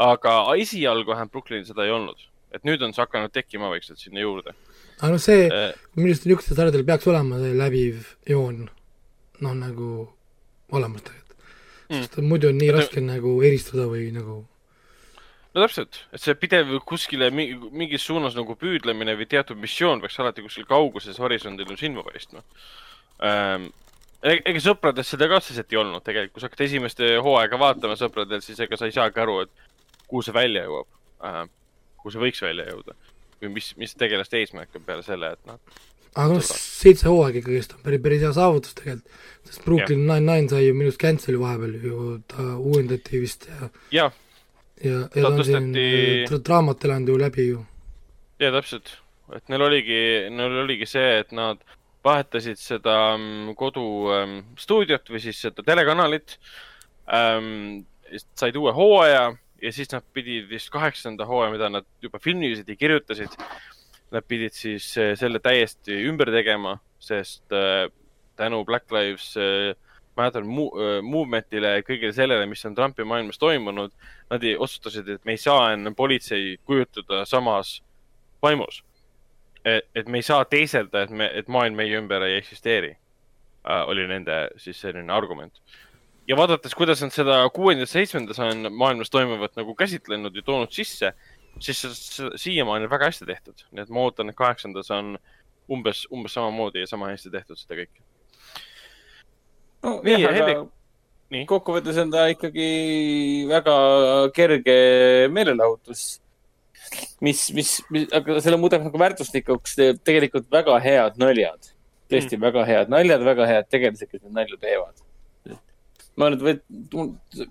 aga 0.00 0.34
esialgu 0.56 1.10
vähemalt 1.10 1.32
Brooklynil 1.32 1.66
seda 1.68 1.84
ei 1.84 1.90
olnud, 1.92 2.20
et 2.54 2.62
nüüd 2.64 2.80
on 2.86 2.94
see 2.94 3.02
hakanud 3.02 3.32
tekkima 3.34 3.68
vaikselt 3.72 3.98
sinna 4.00 4.22
juurde. 4.22 4.54
aga 5.00 5.10
noh, 5.12 5.22
see 5.22 5.48
äh,, 5.48 5.74
arust 5.98 6.28
niisugustel 6.28 6.56
sarjadel 6.56 6.86
peaks 6.86 7.08
olema 7.10 7.40
see 7.42 7.56
läbiv 7.58 8.14
joon, 8.28 8.68
noh 9.44 9.58
nagu 9.58 9.90
olemas 10.70 11.02
tegelikult 11.02 11.36
mm.. 11.90 12.06
sest 12.06 12.22
muidu 12.22 12.52
on 12.52 12.58
nii 12.62 12.70
raske 12.78 13.02
nagu 13.04 13.34
eristada 13.42 13.90
või 13.90 14.08
nagu 14.14 14.44
no 15.54 15.64
täpselt, 15.64 16.02
et 16.14 16.22
see 16.22 16.36
pidev 16.38 16.72
kuskile 16.86 17.30
mingis 17.34 18.06
suunas 18.06 18.36
nagu 18.38 18.54
püüdlemine 18.58 19.16
või 19.18 19.28
teatud 19.30 19.58
missioon 19.60 20.02
peaks 20.02 20.18
alati 20.22 20.44
kuskil 20.46 20.68
kauguses 20.68 21.18
horisondil 21.22 21.76
silma 21.80 22.04
paistma 22.06 22.44
ähm, 23.26 23.70
ega 24.22 24.62
sõprades 24.62 25.10
seda 25.10 25.28
ka 25.30 25.40
otseselt 25.40 25.72
ei 25.72 25.80
olnud 25.80 26.04
tegelikult, 26.04 26.36
kui 26.36 26.42
sa 26.42 26.50
hakkad 26.50 26.66
esimeste 26.66 27.14
hooaega 27.24 27.58
vaatama 27.60 27.96
sõpradel, 27.98 28.42
siis 28.44 28.60
ega 28.60 28.78
sa 28.78 28.88
ei 28.88 28.94
saagi 28.94 29.22
aru, 29.22 29.40
et 29.46 30.06
kuhu 30.06 30.22
see 30.26 30.36
välja 30.36 30.66
jõuab 30.66 30.90
äh,. 31.26 31.46
kuhu 32.00 32.14
see 32.14 32.24
võiks 32.26 32.42
välja 32.44 32.68
jõuda 32.70 32.96
või 33.40 33.54
mis, 33.56 33.72
mis 33.80 33.94
tegelaste 33.96 34.40
eesmärk 34.40 34.76
on 34.76 34.84
peale 34.86 35.04
selle, 35.06 35.32
et 35.34 35.48
noh. 35.48 35.60
aga 36.14 36.34
noh, 36.34 36.44
seitse 36.44 37.08
hooaega 37.08 37.40
ikkagist 37.40 37.76
on 37.76 37.84
päris, 37.84 38.02
päris 38.04 38.24
hea 38.26 38.32
saavutus 38.36 38.76
tegelikult, 38.78 39.20
sest 39.48 39.64
Brooklyn 39.66 40.04
Nine-Nine 40.04 40.52
sai 40.52 40.66
ju 40.66 40.76
minu 40.76 40.90
arust 40.90 41.02
cancel'i 41.02 41.40
vahepeal 41.40 41.78
ju, 41.88 42.08
ta 42.30 42.50
uuendati 42.58 43.22
vist 43.22 43.48
ja. 43.48 43.70
ja, 43.96 44.10
ja, 44.84 45.02
ja 45.04 45.22
ta 45.22 45.28
on 45.28 45.38
tõsteti... 45.40 45.84
siin 46.28 46.44
draamat 46.46 46.88
elanud 46.88 47.12
ju 47.12 47.18
läbi 47.20 47.46
ju. 47.50 47.66
ja 48.42 48.52
täpselt, 48.54 48.96
et 49.36 49.52
neil 49.52 49.66
oligi, 49.66 50.00
neil 50.32 50.62
oligi 50.64 50.88
see, 50.88 51.20
et 51.24 51.36
nad 51.36 51.60
vahetasid 52.04 52.58
seda 52.60 52.96
mm, 53.16 53.54
kodustuudiot 53.60 55.04
ähm, 55.04 55.14
või 55.14 55.22
siis 55.26 55.40
seda 55.46 55.64
telekanalit 55.66 56.38
ähm,. 57.12 57.84
said 58.34 58.56
uue 58.58 58.72
hooaja 58.74 59.28
ja 59.62 59.72
siis 59.72 59.90
nad 59.92 60.04
pidid 60.14 60.48
vist 60.50 60.70
kaheksanda 60.72 61.26
hooaja, 61.28 61.52
mida 61.52 61.68
nad 61.70 61.86
juba 62.02 62.18
filmisid 62.22 62.68
ja 62.68 62.76
kirjutasid. 62.76 63.36
Nad 64.10 64.26
pidid 64.26 64.56
siis 64.56 64.88
äh, 64.98 65.12
selle 65.18 65.38
täiesti 65.38 66.00
ümber 66.08 66.32
tegema, 66.34 66.78
sest 66.98 67.54
äh, 67.54 67.86
tänu 68.40 68.64
Black 68.66 68.90
Lives 68.90 69.36
äh, 69.38 69.76
Matter 70.16 70.42
äh, 70.42 70.98
movement'ile 71.06 71.76
ja 71.76 71.86
kõigele 71.86 72.12
sellele, 72.12 72.46
mis 72.50 72.64
on 72.66 72.74
Trumpi 72.74 73.06
maailmas 73.06 73.38
toimunud, 73.38 73.92
nad 74.30 74.46
otsustasid, 74.58 75.08
et 75.08 75.24
me 75.24 75.36
ei 75.36 75.40
saa 75.40 75.72
enam 75.74 75.94
politsei 75.96 76.56
kujutada 76.66 77.24
samas 77.28 77.78
vaimus 78.42 78.82
et, 79.64 79.86
et 79.94 80.08
me 80.08 80.20
ei 80.20 80.26
saa 80.26 80.44
teeselda, 80.48 81.04
et 81.04 81.12
me, 81.14 81.28
et 81.36 81.48
maailm 81.52 81.78
meie 81.78 81.98
ümber 82.00 82.24
ei 82.26 82.38
eksisteeri 82.38 82.90
äh,, 82.94 83.82
oli 83.88 84.06
nende 84.08 84.42
siis 84.60 84.80
selline 84.80 85.12
argument. 85.12 85.60
ja 86.28 86.36
vaadates, 86.36 86.74
kuidas 86.74 87.02
nad 87.02 87.12
seda 87.14 87.42
kuuendas, 87.54 87.92
seitsmendas 87.92 88.38
on 88.44 88.70
maailmas 88.72 89.10
toimuvat 89.10 89.56
nagu 89.58 89.74
käsitlenud 89.74 90.36
ja 90.36 90.42
toonud 90.46 90.72
sisse, 90.72 91.12
siis 91.58 91.82
siiamaani 92.36 92.86
on 92.86 92.90
väga 92.90 93.10
hästi 93.10 93.26
tehtud, 93.26 93.66
nii 93.72 93.82
et 93.82 93.90
ma 93.90 94.06
ootan, 94.06 94.30
et 94.30 94.38
kaheksandas 94.38 94.90
on 94.94 95.16
umbes, 95.70 96.06
umbes 96.12 96.34
samamoodi 96.38 96.84
ja 96.84 96.90
sama 96.90 97.10
hästi 97.10 97.32
tehtud 97.34 97.58
seda 97.58 97.82
kõike. 97.82 98.04
No 99.86 99.98
nii, 100.04 100.24
nii. 101.30 101.44
kokkuvõttes 101.50 102.00
on 102.02 102.10
ta 102.12 102.26
ikkagi 102.32 102.70
väga 103.50 103.76
kerge 104.36 104.80
meelelahutus 105.32 106.20
mis, 107.20 107.42
mis, 107.54 107.74
mis, 107.90 108.06
aga 108.16 108.38
selle 108.44 108.58
muudab 108.60 108.84
nagu 108.86 109.00
väärtuslikuks 109.00 109.76
tegelikult 110.06 110.48
väga 110.52 110.78
head 110.84 111.20
naljad. 111.20 111.72
tõesti 112.10 112.36
mm. 112.36 112.42
väga 112.42 112.66
head 112.66 112.90
naljad, 112.90 113.24
väga 113.26 113.46
head 113.46 113.68
tegelased, 113.70 114.10
kes 114.10 114.22
neid 114.24 114.36
nalju 114.40 114.58
teevad. 114.62 115.02
ma 116.18 116.30
nüüd 116.32 116.44
või, 116.44 116.56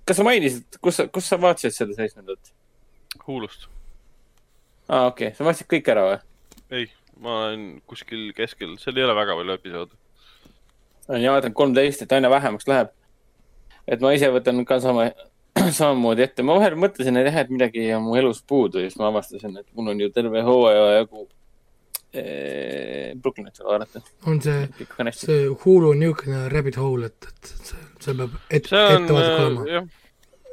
kas 0.06 0.19
sa 0.19 0.26
mainisid, 0.27 0.80
kus 0.84 0.99
sa, 0.99 1.07
kus 1.07 1.30
sa 1.31 1.39
vaatasid 1.41 1.76
seda 1.76 1.95
seitsmendat? 1.97 2.51
Huulust. 3.26 3.69
aa, 4.88 5.07
okei 5.07 5.31
okay., 5.31 5.38
sa 5.38 5.47
vaatasid 5.47 5.72
kõik 5.72 5.93
ära 5.93 6.06
või? 6.10 6.19
ei, 6.81 6.91
ma 7.23 7.39
olen 7.45 7.65
kuskil 7.89 8.30
keskel, 8.38 8.76
seal 8.81 8.99
ei 8.99 9.07
ole 9.07 9.18
väga 9.18 9.38
palju 9.39 9.60
episoode. 9.61 9.99
Ja 11.18 11.34
vaatan 11.34 11.53
kolmteist, 11.53 12.03
et 12.06 12.11
aina 12.11 12.30
vähemaks 12.30 12.68
läheb. 12.69 12.94
et 13.88 14.02
ma 14.02 14.14
ise 14.14 14.30
võtan 14.30 14.61
ka 14.65 14.80
sama 14.84 15.10
samamoodi 15.80 16.23
ette. 16.26 16.45
ma 16.45 16.56
vahel 16.60 16.77
mõtlesin, 16.80 17.18
et 17.19 17.30
jah, 17.30 17.41
et 17.44 17.52
midagi 17.53 17.90
on 17.98 18.06
mu 18.06 18.15
elus 18.19 18.41
puudu 18.48 18.84
ja 18.84 18.90
siis 18.90 18.99
ma 19.02 19.10
avastasin, 19.10 19.57
et 19.61 19.68
mul 19.76 19.94
on 19.94 20.02
ju 20.03 20.10
terve 20.15 20.44
hooaja 20.45 20.86
jagu 20.99 21.26
ee, 22.14 23.15
Brooklynit 23.22 23.57
seal 23.57 23.69
vaadata. 23.69 24.02
on 24.27 24.41
see, 24.41 24.68
see 25.18 25.48
Hulu 25.64 25.94
on 25.94 26.03
niisugune 26.03 26.45
rabbit 26.53 26.77
hole, 26.81 27.10
et, 27.10 27.31
et 27.31 27.52
see, 27.72 27.81
see 27.99 28.15
peab 28.22 28.38
et, 28.49 28.69
ettevaatlik 28.69 29.34
äh, 29.34 29.48
olema. 29.48 29.84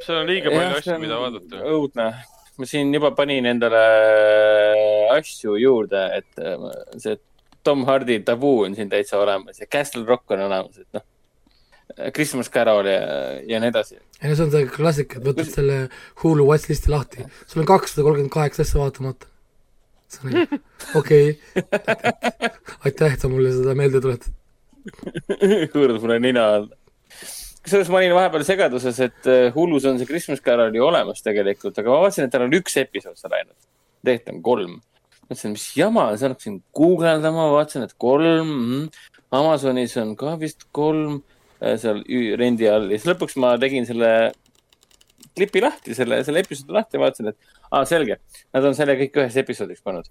seal 0.06 0.22
on 0.22 0.32
liiga 0.32 0.54
palju 0.54 0.80
asju, 0.80 0.98
mida 1.04 1.20
vaadata. 1.20 1.62
õudne. 1.74 2.10
ma 2.56 2.68
siin 2.72 2.92
juba 2.94 3.12
panin 3.16 3.46
endale 3.52 3.86
asju 5.16 5.56
juurde, 5.60 6.06
et 6.20 6.44
äh, 6.44 6.68
see 7.02 7.18
Tom 7.66 7.84
Hardy 7.88 8.20
tabuu 8.24 8.62
on 8.68 8.78
siin 8.78 8.88
täitsa 8.93 9.18
olemas 9.18 9.60
ja 9.60 9.66
Castle 9.66 10.06
Rock 10.06 10.30
on 10.34 10.47
olemas, 10.47 10.78
et 10.78 10.88
noh 10.97 11.05
Christmas 12.14 12.51
Carol 12.51 12.86
ja, 12.86 13.01
ja 13.48 13.60
nii 13.60 13.70
edasi. 13.70 13.97
ei 14.20 14.30
no 14.30 14.36
see 14.36 14.44
on 14.47 14.52
see 14.52 14.68
klassika, 14.72 15.20
et 15.20 15.24
võtad 15.24 15.47
Kus... 15.47 15.55
selle 15.56 15.76
Hulu 16.22 16.47
watchlist'i 16.48 16.93
lahti, 16.93 17.26
sul 17.48 17.62
on 17.62 17.68
kakssada 17.68 18.05
kolmkümmend 18.05 18.32
kaheksa 18.34 18.66
asja 18.66 18.80
vaatamata. 18.82 19.30
see 20.12 20.26
on 20.26 20.59
okei, 21.01 21.30
aitäh, 22.86 23.14
et 23.14 23.22
sa 23.22 23.30
mulle 23.32 23.55
seda 23.55 23.76
meelde 23.78 24.02
tuletad. 24.05 24.34
hõõrud 25.74 26.02
mulle 26.02 26.18
nina 26.22 26.48
all. 26.56 26.68
kusjuures 27.62 27.93
ma 27.93 28.02
olin 28.02 28.16
vahepeal 28.18 28.44
segaduses, 28.51 29.01
et 29.06 29.30
äh, 29.30 29.47
Hulus 29.55 29.86
on 29.88 30.02
see 30.02 30.10
Christmas 30.10 30.44
Carol 30.44 30.74
ju 30.76 30.84
olemas 30.90 31.24
tegelikult, 31.24 31.78
aga 31.80 31.94
ma 31.94 32.02
vaatasin, 32.05 32.28
et 32.28 32.34
tal 32.34 32.48
on 32.48 32.60
üks 32.60 32.76
episood 32.82 33.16
seal 33.16 33.40
ainult. 33.40 33.59
tegelikult 34.05 34.34
on 34.34 34.44
kolm. 34.51 34.76
Mõtlesin, 35.26 35.54
mis 35.56 35.68
jama, 35.76 36.08
siis 36.14 36.28
hakkasin 36.30 36.60
guugeldama, 36.76 37.50
vaatasin, 37.54 37.86
et 37.86 37.96
kolm 37.98 38.50
mm,. 38.50 38.90
Amazonis 39.36 39.96
on 39.98 40.14
ka 40.16 40.36
vist 40.38 40.68
kolm 40.76 41.18
Äh, 41.60 41.78
seal 41.80 42.02
rendi 42.36 42.66
all 42.68 42.90
ja 42.92 42.98
siis 42.98 43.08
lõpuks 43.08 43.38
ma 43.40 43.54
tegin 43.60 43.86
selle 43.88 44.10
klipi 45.36 45.62
lahti, 45.64 45.94
selle, 45.96 46.18
selle 46.24 46.42
episoodi 46.44 46.74
lahti 46.76 46.98
ja 46.98 47.00
vaatasin, 47.00 47.30
et 47.32 47.70
aa, 47.70 47.86
selge, 47.88 48.18
nad 48.52 48.66
on 48.68 48.76
selle 48.76 48.96
kõik 49.00 49.16
ühes 49.22 49.38
episoodiks 49.40 49.80
pannud. 49.84 50.10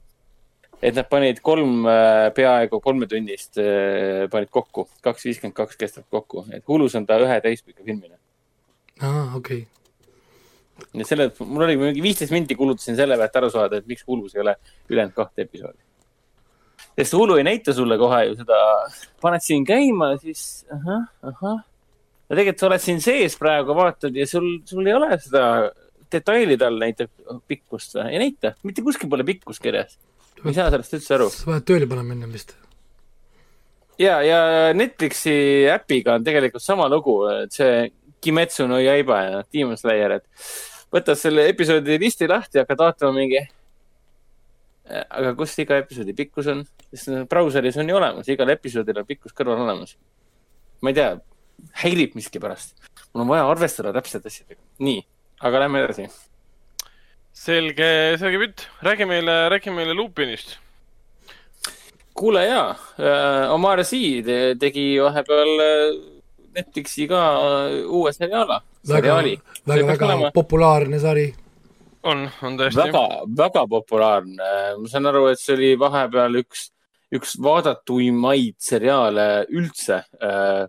et 0.82 0.98
nad 0.98 1.06
panid 1.10 1.44
kolm 1.46 1.86
äh, 1.86 2.32
peaaegu 2.34 2.80
kolmetunnist 2.82 3.62
äh, 3.62 4.26
panid 4.34 4.50
kokku, 4.50 4.88
kaks 5.06 5.30
viiskümmend 5.30 5.56
kaks 5.58 5.78
kestab 5.78 6.10
kokku, 6.10 6.48
et 6.50 6.66
Hulus 6.68 6.98
on 6.98 7.06
ta 7.06 7.20
ühe 7.22 7.38
täispika 7.46 7.86
filmina. 7.86 8.18
aa, 9.02 9.36
okei 9.38 9.68
okay.. 9.68 9.85
Ja 10.94 11.08
selle, 11.08 11.30
mul 11.40 11.68
oli 11.68 11.78
mingi 11.80 12.04
viisteist 12.04 12.34
minti 12.36 12.56
kulutasin 12.60 12.98
selle 13.00 13.18
pealt 13.20 13.42
aru 13.42 13.50
saada, 13.54 13.80
et 13.80 13.88
miks 13.88 14.04
Hulus 14.08 14.36
ei 14.36 14.44
ole 14.44 14.56
ülejäänud 14.90 15.16
kahte 15.16 15.46
episoodi 15.48 15.86
sest 16.96 17.16
Hulu 17.16 17.38
ei 17.40 17.46
näita 17.46 17.74
sulle 17.76 17.98
kohe 18.00 18.22
ju 18.30 18.36
seda, 18.40 18.58
paned 19.24 19.44
siin 19.44 19.66
käima, 19.68 20.14
siis 20.22 20.66
ahah, 20.72 21.08
ahah. 21.32 21.64
ja 22.30 22.38
tegelikult 22.38 22.64
sa 22.64 22.70
oled 22.70 22.84
siin 22.84 23.02
sees 23.04 23.36
praegu, 23.40 23.76
vaatad 23.78 24.16
ja 24.16 24.28
sul, 24.30 24.48
sul 24.68 24.88
ei 24.88 24.96
ole 24.96 25.18
seda 25.22 25.46
detaili 26.12 26.58
tal 26.60 26.78
näitab 26.80 27.12
pikkust 27.50 27.98
või? 27.98 28.12
ei 28.14 28.22
näita, 28.28 28.54
mitte 28.68 28.86
kuskil 28.86 29.12
pole 29.12 29.26
pikkust 29.28 29.64
kirjas. 29.64 29.98
ma 30.42 30.52
ei 30.52 30.58
saa 30.58 30.70
sellest 30.72 30.96
üldse 31.00 31.18
aru. 31.18 31.32
sa 31.34 31.52
pead 31.52 31.68
tööle 31.72 31.90
panema 31.92 32.16
ennem 32.16 32.32
vist. 32.36 32.56
ja, 34.00 34.22
ja 34.24 34.40
Netflixi 34.78 35.36
äpiga 35.72 36.20
on 36.20 36.28
tegelikult 36.28 36.64
sama 36.64 36.88
lugu, 36.92 37.20
et 37.44 37.56
see 37.56 37.90
Kimetsu 38.22 38.68
no 38.68 38.80
Yaiba 38.80 39.22
ja 39.24 39.44
Demon 39.54 39.78
Slayer, 39.78 40.20
et 40.20 40.48
võtad 40.94 41.20
selle 41.20 41.50
episoodi 41.52 42.00
listi 42.02 42.28
lahti 42.30 42.60
ja 42.60 42.66
hakkad 42.66 42.84
vaatama 42.86 43.20
mingi 43.20 43.44
aga 44.86 45.34
kus 45.38 45.56
iga 45.62 45.80
episoodi 45.82 46.14
pikkus 46.18 46.50
on, 46.52 46.62
sest 46.92 47.26
brauseris 47.30 47.78
on 47.82 47.90
ju 47.90 47.98
olemas, 47.98 48.28
igal 48.30 48.52
episoodil 48.54 49.02
on 49.02 49.08
pikkus 49.08 49.34
kõrval 49.34 49.64
olemas. 49.66 49.96
ma 50.82 50.92
ei 50.92 50.98
tea, 50.98 51.16
häirib 51.82 52.16
miskipärast. 52.16 52.76
mul 53.14 53.26
on 53.26 53.32
vaja 53.34 53.48
arvestada 53.50 53.94
täpselt 53.94 54.26
asjadega. 54.26 54.62
nii, 54.80 55.02
aga 55.42 55.64
lähme 55.66 55.82
edasi. 55.82 56.06
selge, 57.34 57.90
selge 58.22 58.42
pilt. 58.44 58.68
räägi 58.86 59.10
meile, 59.10 59.50
räägi 59.50 59.74
meile 59.74 59.94
Lupinist. 59.94 60.58
kuule 62.14 62.46
jaa 62.46 62.70
äh,, 63.00 63.52
Omar 63.52 63.84
Sy 63.84 64.22
te, 64.24 64.56
tegi 64.60 65.00
vahepeal 65.02 65.66
äh, 65.66 66.15
Netflixi 66.56 67.08
ka 67.12 67.24
äh, 67.40 67.80
uue 67.86 68.14
seriaala. 68.16 68.62
väga, 68.88 69.18
väga, 69.66 69.98
väga 69.98 70.32
populaarne 70.36 71.00
sari 71.00 71.28
on, 72.06 72.24
on 72.46 72.58
tõesti. 72.60 72.80
väga, 72.80 73.04
väga 73.38 73.66
populaarne. 73.70 74.54
ma 74.80 74.92
saan 74.92 75.10
aru, 75.10 75.28
et 75.32 75.42
see 75.42 75.56
oli 75.58 75.74
vahepeal 75.80 76.40
üks, 76.42 76.70
üks 77.16 77.36
vaadatuimaid 77.42 78.58
seriaale 78.62 79.28
üldse 79.54 80.02
äh, 80.22 80.64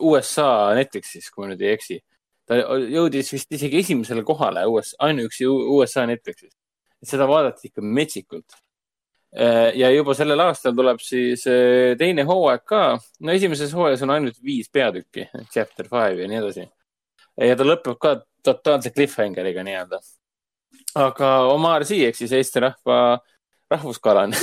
USA 0.00 0.74
Netflixis, 0.76 1.30
kui 1.30 1.44
ma 1.44 1.52
nüüd 1.52 1.64
ei 1.64 1.74
eksi. 1.76 2.00
ta 2.46 2.60
jõudis 2.62 3.32
vist 3.34 3.50
isegi 3.58 3.80
esimesele 3.82 4.22
kohale 4.26 4.62
US, 4.70 4.94
ainuüksi 5.02 5.48
USA 5.48 6.06
Netflixis. 6.06 6.54
seda 7.04 7.28
vaadati 7.28 7.70
ikka 7.70 7.82
metsikult. 7.84 8.56
Ja 9.76 9.90
juba 9.92 10.14
sellel 10.16 10.40
aastal 10.46 10.74
tuleb 10.76 11.00
siis 11.04 11.44
äh, 11.50 11.94
teine 12.00 12.24
hooaeg 12.28 12.64
ka. 12.64 12.82
no 13.20 13.32
esimeses 13.32 13.74
hooajas 13.76 14.04
on 14.06 14.14
ainult 14.14 14.38
viis 14.44 14.70
peatükki, 14.72 15.28
chapter 15.52 15.88
five 15.90 16.22
ja 16.22 16.28
nii 16.30 16.40
edasi. 16.40 16.66
ja 17.44 17.56
ta 17.56 17.66
lõpeb 17.66 17.98
ka 18.00 18.16
totaalse 18.46 18.92
cliffhangeriga 18.94 19.64
nii-öelda 19.66 20.00
aga 20.96 21.30
Omar 21.52 21.84
Sy 21.88 22.00
ehk 22.06 22.16
siis 22.16 22.32
Eesti 22.36 22.62
rahva 22.64 23.00
rahvuskalane 23.70 24.38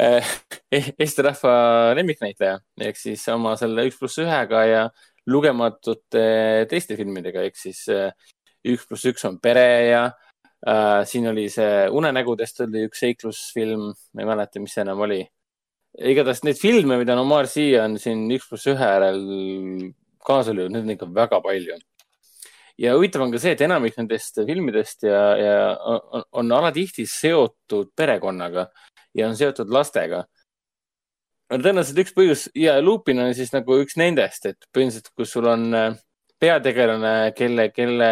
Eesti 1.00 1.24
rahva 1.24 1.54
lemmiknäitleja 1.96 2.58
ehk 2.90 3.00
siis 3.00 3.24
oma 3.32 3.56
selle 3.60 3.86
üks 3.88 3.98
pluss 4.00 4.20
ühega 4.20 4.64
ja 4.68 4.82
lugematute 5.30 6.66
teiste 6.68 6.96
filmidega 6.98 7.46
ehk 7.46 7.56
siis 7.56 7.86
üks 7.88 8.84
pluss 8.88 9.08
üks 9.08 9.24
on 9.28 9.40
pere 9.40 9.68
ja 9.88 10.08
äh, 10.68 11.02
siin 11.08 11.28
oli 11.30 11.48
see 11.52 11.86
Unenägudest 11.90 12.64
oli 12.66 12.86
üks 12.88 13.04
seiklusfilm, 13.04 13.90
ma 14.14 14.24
ei 14.24 14.28
mäleta, 14.28 14.62
mis 14.62 14.74
see 14.76 14.84
enam 14.84 15.04
oli. 15.06 15.22
igatahes 16.06 16.44
neid 16.46 16.58
filme, 16.60 16.98
mida 17.00 17.16
on 17.16 17.24
Omar 17.24 17.48
Sy 17.50 17.72
on 17.80 17.96
siin 17.98 18.28
üks 18.30 18.48
pluss 18.48 18.68
ühe 18.70 18.90
järel 18.94 19.22
kaasa 20.26 20.54
löönud, 20.54 20.84
neid 20.84 20.84
on 20.86 20.96
ikka 20.96 21.08
väga 21.14 21.40
palju. 21.44 21.78
ja 22.78 22.94
huvitav 22.96 23.22
on 23.22 23.32
ka 23.32 23.40
see, 23.40 23.54
et 23.56 23.64
enamik 23.64 23.96
nendest 23.98 24.38
filmidest 24.46 25.02
ja, 25.04 25.22
ja 25.36 25.56
on, 25.84 26.22
on 26.32 26.52
alatihti 26.60 27.04
seotud 27.08 27.90
perekonnaga 27.96 28.68
ja 29.14 29.28
on 29.28 29.36
seotud 29.36 29.72
lastega. 29.72 30.24
tõenäoliselt 31.50 32.04
üks 32.04 32.14
põhjus 32.14 32.46
ja 32.54 32.78
Lupin 32.82 33.18
on 33.24 33.34
siis 33.34 33.52
nagu 33.52 33.80
üks 33.82 33.96
nendest, 33.98 34.46
et 34.46 34.68
põhimõtteliselt, 34.74 35.12
kus 35.16 35.32
sul 35.34 35.48
on 35.50 35.66
äh, 35.74 35.98
peategelane, 36.40 37.32
kelle, 37.36 37.68
kelle 37.74 38.10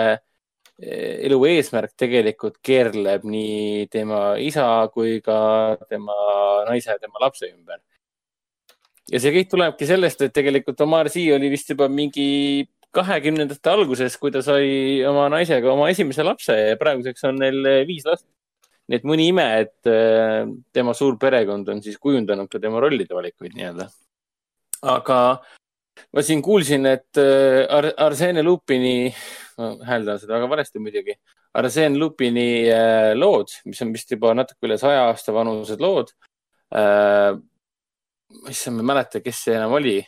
elu 0.78 1.38
eesmärk 1.50 1.96
tegelikult 1.98 2.60
keerleb 2.62 3.24
nii 3.26 3.88
tema 3.90 4.36
isa 4.38 4.64
kui 4.94 5.18
ka 5.24 5.76
tema 5.90 6.14
naise 6.68 6.92
ja 6.92 6.98
tema 7.02 7.18
lapse 7.20 7.48
ümber. 7.50 7.80
ja 9.10 9.18
see 9.18 9.32
kõik 9.34 9.50
tulebki 9.50 9.86
sellest, 9.86 10.22
et 10.22 10.32
tegelikult 10.32 10.80
Omar 10.80 11.10
Sy 11.10 11.32
oli 11.34 11.50
vist 11.50 11.70
juba 11.70 11.88
mingi 11.88 12.68
kahekümnendate 12.94 13.70
alguses, 13.70 14.16
kui 14.16 14.32
ta 14.32 14.42
sai 14.44 15.02
oma 15.08 15.28
naisega 15.32 15.72
oma 15.72 15.88
esimese 15.92 16.24
lapse 16.24 16.54
ja 16.54 16.76
praeguseks 16.80 17.26
on 17.28 17.40
neil 17.42 17.70
viis 17.88 18.06
last. 18.06 18.26
nii 18.88 18.96
et 18.96 19.04
mõni 19.04 19.26
ime, 19.28 19.44
et 19.66 19.88
eh, 19.90 20.46
tema 20.72 20.94
suur 20.96 21.18
perekond 21.20 21.66
on 21.68 21.82
siis 21.84 21.98
kujundanud 22.00 22.48
ka 22.48 22.60
tema 22.62 22.80
rollide 22.80 23.12
valikuid 23.14 23.52
nii-öelda. 23.56 23.88
aga 24.94 25.18
ma 26.14 26.22
siin 26.22 26.40
kuulsin, 26.42 26.86
et 26.86 27.18
eh, 27.18 27.66
Ar 27.66 27.90
Arsene 28.06 28.42
Lupini 28.42 29.10
ma 29.58 29.72
hääldan 29.88 30.20
seda 30.20 30.36
väga 30.36 30.50
valesti 30.50 30.82
muidugi. 30.82 31.16
Arsene 31.58 31.98
Lupini 31.98 32.48
äh, 32.70 33.12
lood, 33.18 33.52
mis 33.66 33.82
on 33.82 33.92
vist 33.94 34.12
juba 34.14 34.34
natuke 34.36 34.68
üle 34.68 34.78
saja 34.80 35.08
aasta 35.08 35.34
vanused 35.34 35.82
lood 35.82 36.12
äh,. 36.74 37.34
issand, 38.52 38.76
ma 38.76 38.84
ei 38.84 38.90
mäleta, 38.92 39.22
kes 39.24 39.44
see 39.46 39.56
enam 39.56 39.74
oli. 39.78 39.98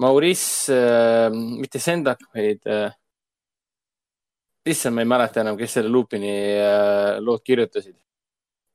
Maurice 0.00 0.74
äh,, 0.74 1.28
mitte 1.32 1.82
Sendak, 1.82 2.22
vaid 2.34 2.66
äh,. 2.66 2.92
issand, 4.70 4.96
ma 4.96 5.04
ei 5.04 5.12
mäleta 5.14 5.44
enam, 5.44 5.58
kes 5.60 5.78
selle 5.78 5.92
Lupini 5.92 6.36
äh, 6.56 7.18
lood 7.20 7.44
kirjutasid 7.44 7.98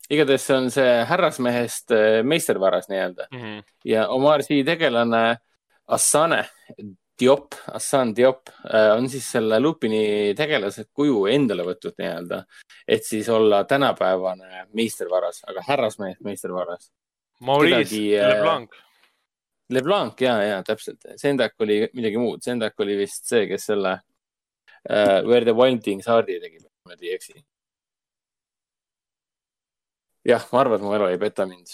igatahes 0.10 0.44
see 0.46 0.56
on 0.56 0.68
see 0.70 0.90
härrasmehest 1.10 1.94
äh, 1.96 2.20
meistervaras 2.24 2.90
nii-öelda 2.92 3.28
mm 3.32 3.40
-hmm. 3.42 3.64
ja 3.86 4.08
Omar 4.08 4.44
Sy 4.44 4.64
tegelane 4.64 5.38
Assane 5.88 6.46
Diop, 7.20 7.56
Hassan 7.74 8.16
Diop 8.16 8.50
äh, 8.50 8.92
on 8.98 9.08
siis 9.10 9.28
selle 9.32 9.60
Lupini 9.60 10.34
tegelase 10.36 10.86
kuju 10.94 11.26
endale 11.32 11.64
võtnud 11.64 11.96
nii-öelda, 12.02 12.42
et 12.88 13.06
siis 13.08 13.30
olla 13.32 13.64
tänapäevane 13.70 14.66
meistervaras, 14.76 15.40
aga 15.48 15.64
härrasmees 15.68 16.20
meistervaras. 16.26 16.92
Maurice 17.40 17.78
Kedagi, 17.78 18.04
äh, 18.20 18.34
Leblanc. 18.34 18.76
Leblanc 19.70 20.22
ja, 20.22 20.36
ja 20.44 20.60
täpselt, 20.64 21.08
Sendak 21.18 21.56
oli 21.64 21.82
midagi 21.94 22.20
muud, 22.20 22.44
Sendak 22.44 22.80
oli 22.84 23.00
vist 23.00 23.26
see, 23.32 23.48
kes 23.48 23.72
selle 23.72 23.96
uh, 23.96 25.24
Where 25.26 25.46
the 25.48 25.56
Wild 25.56 25.82
Things 25.84 26.08
Are 26.12 26.28
tegi, 26.28 26.60
ma 26.86 27.00
ei 27.00 27.16
eksi. 27.16 27.40
jah, 30.26 30.46
ma 30.52 30.62
arvan, 30.62 30.82
et 30.82 30.86
mu 30.86 30.94
elu 30.98 31.12
ei 31.14 31.22
peta 31.22 31.48
mind 31.48 31.72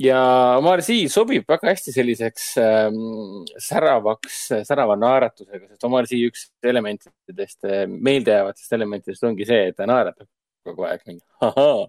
ja 0.00 0.20
Marsi 0.64 1.04
sobib 1.12 1.46
väga 1.48 1.70
hästi 1.70 1.94
selliseks 1.94 2.46
ähm, 2.62 3.44
säravaks, 3.62 4.40
särava 4.66 4.96
naeratusega, 4.98 5.68
sest 5.70 5.86
Marsi 5.90 6.20
üks 6.28 6.48
elementidest, 6.66 7.60
äh, 7.68 7.84
meeldejäävatest 7.88 8.74
elementidest 8.78 9.28
ongi 9.28 9.46
see, 9.48 9.68
et 9.70 9.78
ta 9.78 9.86
naeratab 9.90 10.28
kogu 10.64 10.88
aeg 10.88 11.04
mingi 11.06 11.22
ahaa. 11.44 11.86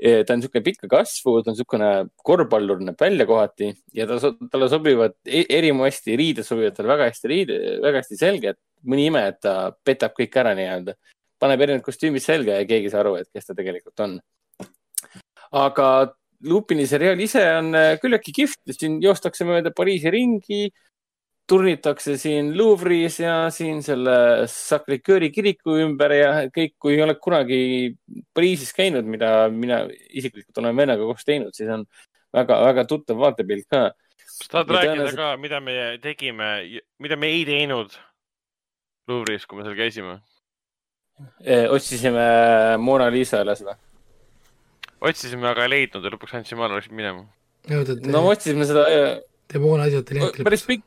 ta 0.00 0.34
on 0.34 0.40
niisugune 0.40 0.64
pikka 0.64 0.88
kasvu, 0.90 1.40
ta 1.40 1.50
on 1.50 1.56
niisugune 1.56 1.90
korvpallur 2.26 2.82
näeb 2.84 3.00
välja 3.00 3.26
kohati 3.26 3.70
ja 3.96 4.06
ta, 4.06 4.18
talle 4.52 4.68
sobivad 4.68 5.16
e-, 5.24 5.46
erimasti, 5.48 6.18
riided 6.20 6.46
sobivad 6.46 6.76
talle 6.76 6.92
väga 6.92 7.08
hästi, 7.08 7.30
riide, 7.32 7.58
väga 7.82 8.02
hästi 8.02 8.20
selga, 8.20 8.52
et 8.52 8.60
mõni 8.84 9.08
ime, 9.08 9.24
et 9.32 9.40
ta 9.40 9.54
petab 9.84 10.12
kõik 10.18 10.36
ära 10.42 10.52
nii-öelda. 10.58 10.96
paneb 11.40 11.62
erinevad 11.64 11.86
kostüümid 11.86 12.20
selga 12.20 12.58
ja 12.58 12.68
keegi 12.68 12.90
ei 12.90 12.92
saa 12.92 13.00
aru, 13.00 13.14
et 13.16 13.30
kes 13.32 13.48
ta 13.48 13.56
tegelikult 13.56 14.04
on. 14.04 14.18
aga 15.56 15.86
Lupini 16.48 16.86
seriaal 16.88 17.20
ise 17.20 17.42
on 17.58 17.74
äh, 17.76 17.96
küllaltki 18.00 18.32
kihvt, 18.32 18.72
siin 18.72 19.00
joostakse 19.02 19.44
mööda 19.44 19.72
Pariisi 19.76 20.12
ringi, 20.12 20.68
turnitakse 21.50 22.14
siin 22.20 22.52
Louvre'is 22.56 23.18
ja 23.20 23.34
siin 23.52 23.82
selle 23.84 24.46
Sacré-Coeur'i 24.48 25.32
kiriku 25.34 25.74
ümber 25.82 26.14
ja 26.14 26.30
kõik, 26.54 26.76
kui 26.80 26.94
ei 26.94 27.02
ole 27.04 27.16
kunagi 27.20 27.60
Pariisis 28.36 28.72
käinud, 28.76 29.08
mida 29.10 29.48
mina 29.52 29.82
isiklikult 30.08 30.62
olen 30.62 30.78
vennaga 30.78 31.08
koos 31.08 31.26
teinud, 31.26 31.52
siis 31.56 31.72
on 31.74 31.84
väga-väga 32.36 32.86
tuttav 32.88 33.20
vaatepilt 33.20 33.66
ka. 33.68 33.82
kas 34.22 34.38
tahad 34.46 34.70
rääkida 34.70 34.94
tõenäoliselt... 34.94 35.20
ka, 35.20 35.34
mida 35.42 35.60
me 35.60 35.76
tegime, 36.00 36.50
mida 37.02 37.20
me 37.20 37.34
ei 37.34 37.44
teinud 37.48 37.98
Louvre'is, 39.10 39.44
kui 39.50 39.58
me 39.58 39.66
seal 39.66 39.76
käisime? 39.76 40.20
Äh, 41.44 41.66
otsisime 41.68 42.26
Mona 42.80 43.10
Lisa 43.12 43.42
üles 43.44 43.66
või? 43.66 43.76
Otsisime, 45.00 45.48
aga 45.50 45.66
ei 45.66 45.74
leidnud 45.74 46.06
ja 46.06 46.14
lõpuks 46.14 46.36
andsime 46.38 46.64
alla, 46.66 46.78
läksime 46.78 47.00
minema. 47.00 47.26
no 47.70 48.22
me 48.22 48.32
otsisime 48.34 48.68
seda. 48.68 48.86
Demona 49.50 49.88
asjad 49.88 50.10
ei 50.12 50.20
leidnud. 50.20 50.42
päris 50.46 50.66
pikk. 50.68 50.86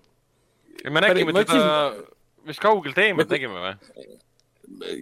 me 0.90 1.04
nägime 1.04 1.36
teda 1.36 1.46
otsin..., 1.46 2.04
vist 2.48 2.64
kaugel 2.64 2.96
teemat 2.96 3.32
nägime 3.32 3.60
või? 3.60 3.74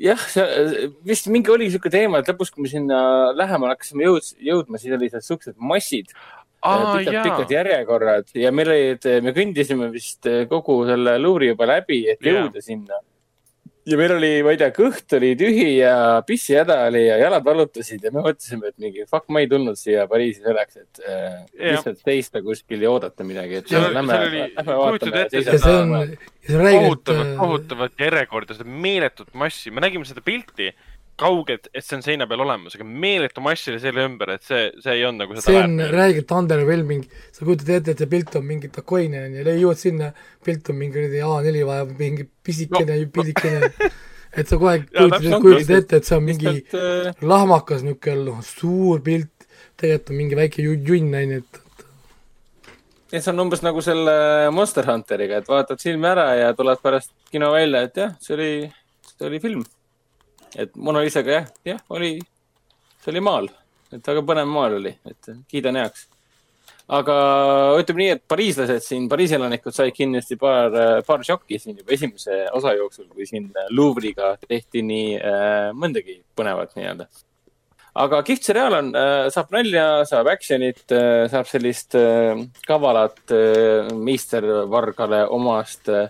jah, 0.01 0.21
see 0.33 0.89
vist 1.07 1.29
mingi 1.31 1.51
oli 1.53 1.69
siuke 1.73 1.91
teema, 1.93 2.21
et 2.21 2.29
lõpus, 2.31 2.51
kui 2.53 2.65
me 2.65 2.71
sinna 2.71 2.99
lähemale 3.37 3.75
hakkasime 3.75 4.07
jõud, 4.07 4.31
jõudma, 4.51 4.81
siis 4.81 4.95
olid 4.97 5.13
seal 5.13 5.25
siuksed 5.25 5.57
massid 5.57 6.11
ah,. 6.65 6.97
pikad, 6.97 7.21
pikad 7.27 7.53
järjekorrad 7.55 8.33
ja 8.37 8.51
meil 8.55 8.73
olid, 8.73 9.07
me 9.25 9.35
kõndisime 9.37 9.91
vist 9.93 10.27
kogu 10.49 10.81
selle 10.89 11.15
luuri 11.21 11.51
juba 11.53 11.69
läbi, 11.75 12.03
et 12.11 12.21
jõuda 12.25 12.57
yeah. 12.57 12.65
sinna 12.65 13.01
ja 13.85 13.97
meil 13.97 14.13
oli, 14.15 14.29
ma 14.45 14.53
ei 14.53 14.59
tea, 14.61 14.69
kõht 14.75 15.15
oli 15.17 15.31
tühi 15.39 15.67
ja 15.79 15.93
pissihäda 16.27 16.77
oli 16.89 17.03
ja 17.07 17.17
jalad 17.21 17.45
valutasid 17.45 18.03
ja 18.05 18.11
me 18.13 18.23
mõtlesime, 18.25 18.69
et 18.71 18.77
mingi 18.81 19.05
fuck, 19.09 19.25
ma 19.33 19.41
ei 19.41 19.49
tulnud 19.51 19.79
siia 19.79 20.05
Pariisi 20.11 20.43
selleks, 20.45 20.81
et 20.83 21.01
äh, 21.05 21.39
lihtsalt 21.71 22.01
seista 22.03 22.43
kuskil 22.45 22.85
ja 22.85 22.91
oodata 22.93 23.25
midagi, 23.27 23.61
et 23.61 23.71
seal, 23.71 23.89
lähme, 23.95 24.19
lähme 24.53 24.77
vaatame. 24.83 25.25
see 25.33 25.73
on, 25.73 26.15
see 26.45 26.61
on 26.61 26.69
kohutavat, 26.77 27.33
kohutavat 27.41 28.05
järjekorda, 28.05 28.59
seda 28.59 28.81
meeletut 28.87 29.33
massi, 29.37 29.73
me 29.73 29.83
nägime 29.83 30.07
seda 30.09 30.23
pilti 30.25 30.71
kaugelt, 31.21 31.69
et 31.73 31.85
see 31.85 31.97
on 31.97 32.03
seina 32.05 32.27
peal 32.29 32.43
olemas, 32.45 32.75
aga 32.77 32.85
meeletu 32.85 33.43
mass 33.45 33.69
oli 33.69 33.79
selle 33.81 34.05
ümber, 34.07 34.33
et 34.35 34.45
see, 34.45 34.67
see 34.81 34.97
ei 34.97 35.05
olnud 35.07 35.25
nagu 35.25 35.37
seda 35.37 35.45
see 35.45 35.63
on 35.63 35.83
räigelt 35.93 36.33
underwhelming, 36.37 37.03
sa 37.35 37.45
kujutad 37.45 37.73
ette, 37.77 37.95
et 37.95 38.03
see 38.03 38.11
pilt 38.11 38.37
on 38.39 38.47
mingi 38.47 38.71
takoine 38.73 39.25
on 39.27 39.35
ju, 39.37 39.57
jõuad 39.63 39.81
sinna, 39.81 40.11
pilt 40.45 40.71
on 40.73 40.79
mingi 40.79 40.97
kuradi 40.97 41.25
A4 41.27 41.65
vajab 41.69 41.91
mingi 41.99 42.27
pisikene 42.45 43.01
no. 43.03 43.11
pisikene. 43.17 43.73
Et 44.31 44.47
sa 44.47 44.55
kohe 44.55 44.77
kujutad, 44.85 45.25
kujutad 45.43 45.73
ette, 45.75 45.97
et 45.99 46.07
see 46.07 46.15
on 46.15 46.21
mingi 46.23 46.45
Lihtsalt, 46.47 47.17
äh... 47.19 47.25
lahmakas 47.27 47.81
niisugune 47.83 48.21
noh, 48.29 48.37
suur 48.47 49.01
pilt, 49.03 49.43
tegelikult 49.75 50.13
on 50.13 50.17
mingi 50.21 50.37
väike 50.39 50.63
junn, 50.63 51.09
on 51.19 51.33
ju, 51.35 51.41
et 51.41 51.59
et 53.11 53.17
see 53.17 53.33
on 53.33 53.43
umbes 53.43 53.59
nagu 53.59 53.83
selle 53.83 54.13
Monster 54.55 54.87
Hunteriga, 54.87 55.41
et 55.41 55.51
vaatad 55.51 55.83
filmi 55.83 56.07
ära 56.13 56.29
ja 56.39 56.55
tuled 56.55 56.79
pärast 56.79 57.11
kino 57.27 57.51
välja, 57.51 57.83
et 57.89 57.99
jah, 57.99 58.15
see 58.23 58.37
oli, 58.37 58.49
see 59.11 59.27
oli 59.27 59.43
film 59.43 59.67
et 60.59 60.75
Mona 60.75 61.03
Lisaga 61.03 61.35
jah, 61.37 61.51
jah, 61.65 61.83
oli, 61.95 62.15
see 63.01 63.11
oli 63.13 63.23
maal, 63.23 63.49
et 63.91 64.07
väga 64.07 64.23
põnev 64.27 64.49
maal 64.49 64.79
oli, 64.79 64.93
et 65.07 65.31
kiidan 65.51 65.79
heaks. 65.79 66.07
aga 66.91 67.15
ütleme 67.79 68.03
nii, 68.03 68.13
et 68.17 68.23
pariislased 68.27 68.83
siin, 68.83 69.07
Pariisi 69.09 69.37
elanikud 69.37 69.75
said 69.75 69.93
kindlasti 69.95 70.35
paar, 70.39 70.75
paar 71.07 71.23
šokki 71.23 71.59
siin 71.59 71.77
juba 71.79 71.93
esimese 71.95 72.43
osa 72.57 72.73
jooksul, 72.75 73.07
kui 73.11 73.27
siin 73.29 73.51
Louvre'iga 73.71 74.33
tehti 74.47 74.83
nii 74.83 75.17
äh, 75.17 75.67
mõndagi 75.77 76.19
põnevat 76.35 76.75
nii-öelda. 76.75 77.07
aga 78.03 78.23
kihvt 78.27 78.49
seriaal 78.49 78.77
on 78.79 78.91
äh,, 78.95 79.29
saab 79.31 79.55
nalja, 79.55 79.85
saab 80.09 80.31
action'it 80.33 80.95
äh,, 80.95 81.29
saab 81.31 81.47
sellist 81.47 81.95
äh, 81.95 82.43
kavalat 82.67 83.23
äh, 83.31 83.91
meistervargale 83.95 85.25
omast 85.31 85.89
äh, 85.91 86.09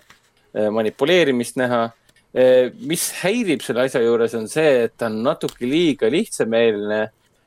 manipuleerimist 0.52 1.56
näha 1.62 1.92
mis 2.34 3.08
häirib 3.22 3.64
selle 3.66 3.88
asja 3.88 4.00
juures, 4.04 4.36
on 4.40 4.46
see, 4.48 4.86
et 4.86 4.94
ta 5.00 5.10
on 5.12 5.18
natuke 5.26 5.68
liiga 5.68 6.08
lihtsameelne 6.12 7.02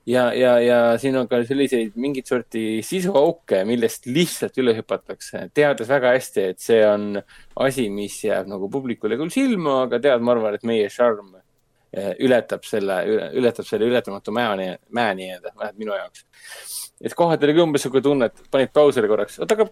ja, 0.07 0.25
ja, 0.37 0.59
ja 0.61 0.81
siin 1.01 1.17
on 1.17 1.29
ka 1.29 1.41
selliseid 1.49 1.95
mingit 2.01 2.29
sorti 2.29 2.83
sisuauke, 2.85 3.63
millest 3.69 4.09
lihtsalt 4.11 4.59
üle 4.61 4.75
hüpatakse, 4.77 5.47
teades 5.57 5.89
väga 5.89 6.13
hästi, 6.17 6.45
et 6.53 6.61
see 6.61 6.83
on 6.89 7.15
asi, 7.65 7.89
mis 7.93 8.19
jääb 8.27 8.51
nagu 8.51 8.69
publikule 8.73 9.17
küll 9.21 9.33
silma, 9.33 9.85
aga 9.87 10.03
tead, 10.05 10.25
ma 10.25 10.37
arvan, 10.37 10.59
et 10.59 10.69
meie 10.69 10.91
šarm 10.93 11.33
ületab 11.95 12.65
selle, 12.67 12.97
ületab 13.39 13.67
selle 13.69 13.89
ületamatu 13.89 14.35
mäe, 14.35 14.75
mäe 14.91 15.17
nii-öelda, 15.19 15.55
vähemalt 15.55 15.79
minu 15.79 15.95
jaoks. 15.95 16.27
et 17.01 17.15
kohati 17.15 17.47
oli 17.47 17.55
ka 17.55 17.67
umbes 17.67 17.85
sihuke 17.85 18.03
tunne, 18.03 18.31
et 18.31 18.51
panid 18.51 18.73
pausile 18.75 19.09
korraks, 19.11 19.39
oota, 19.39 19.55
aga 19.55 19.69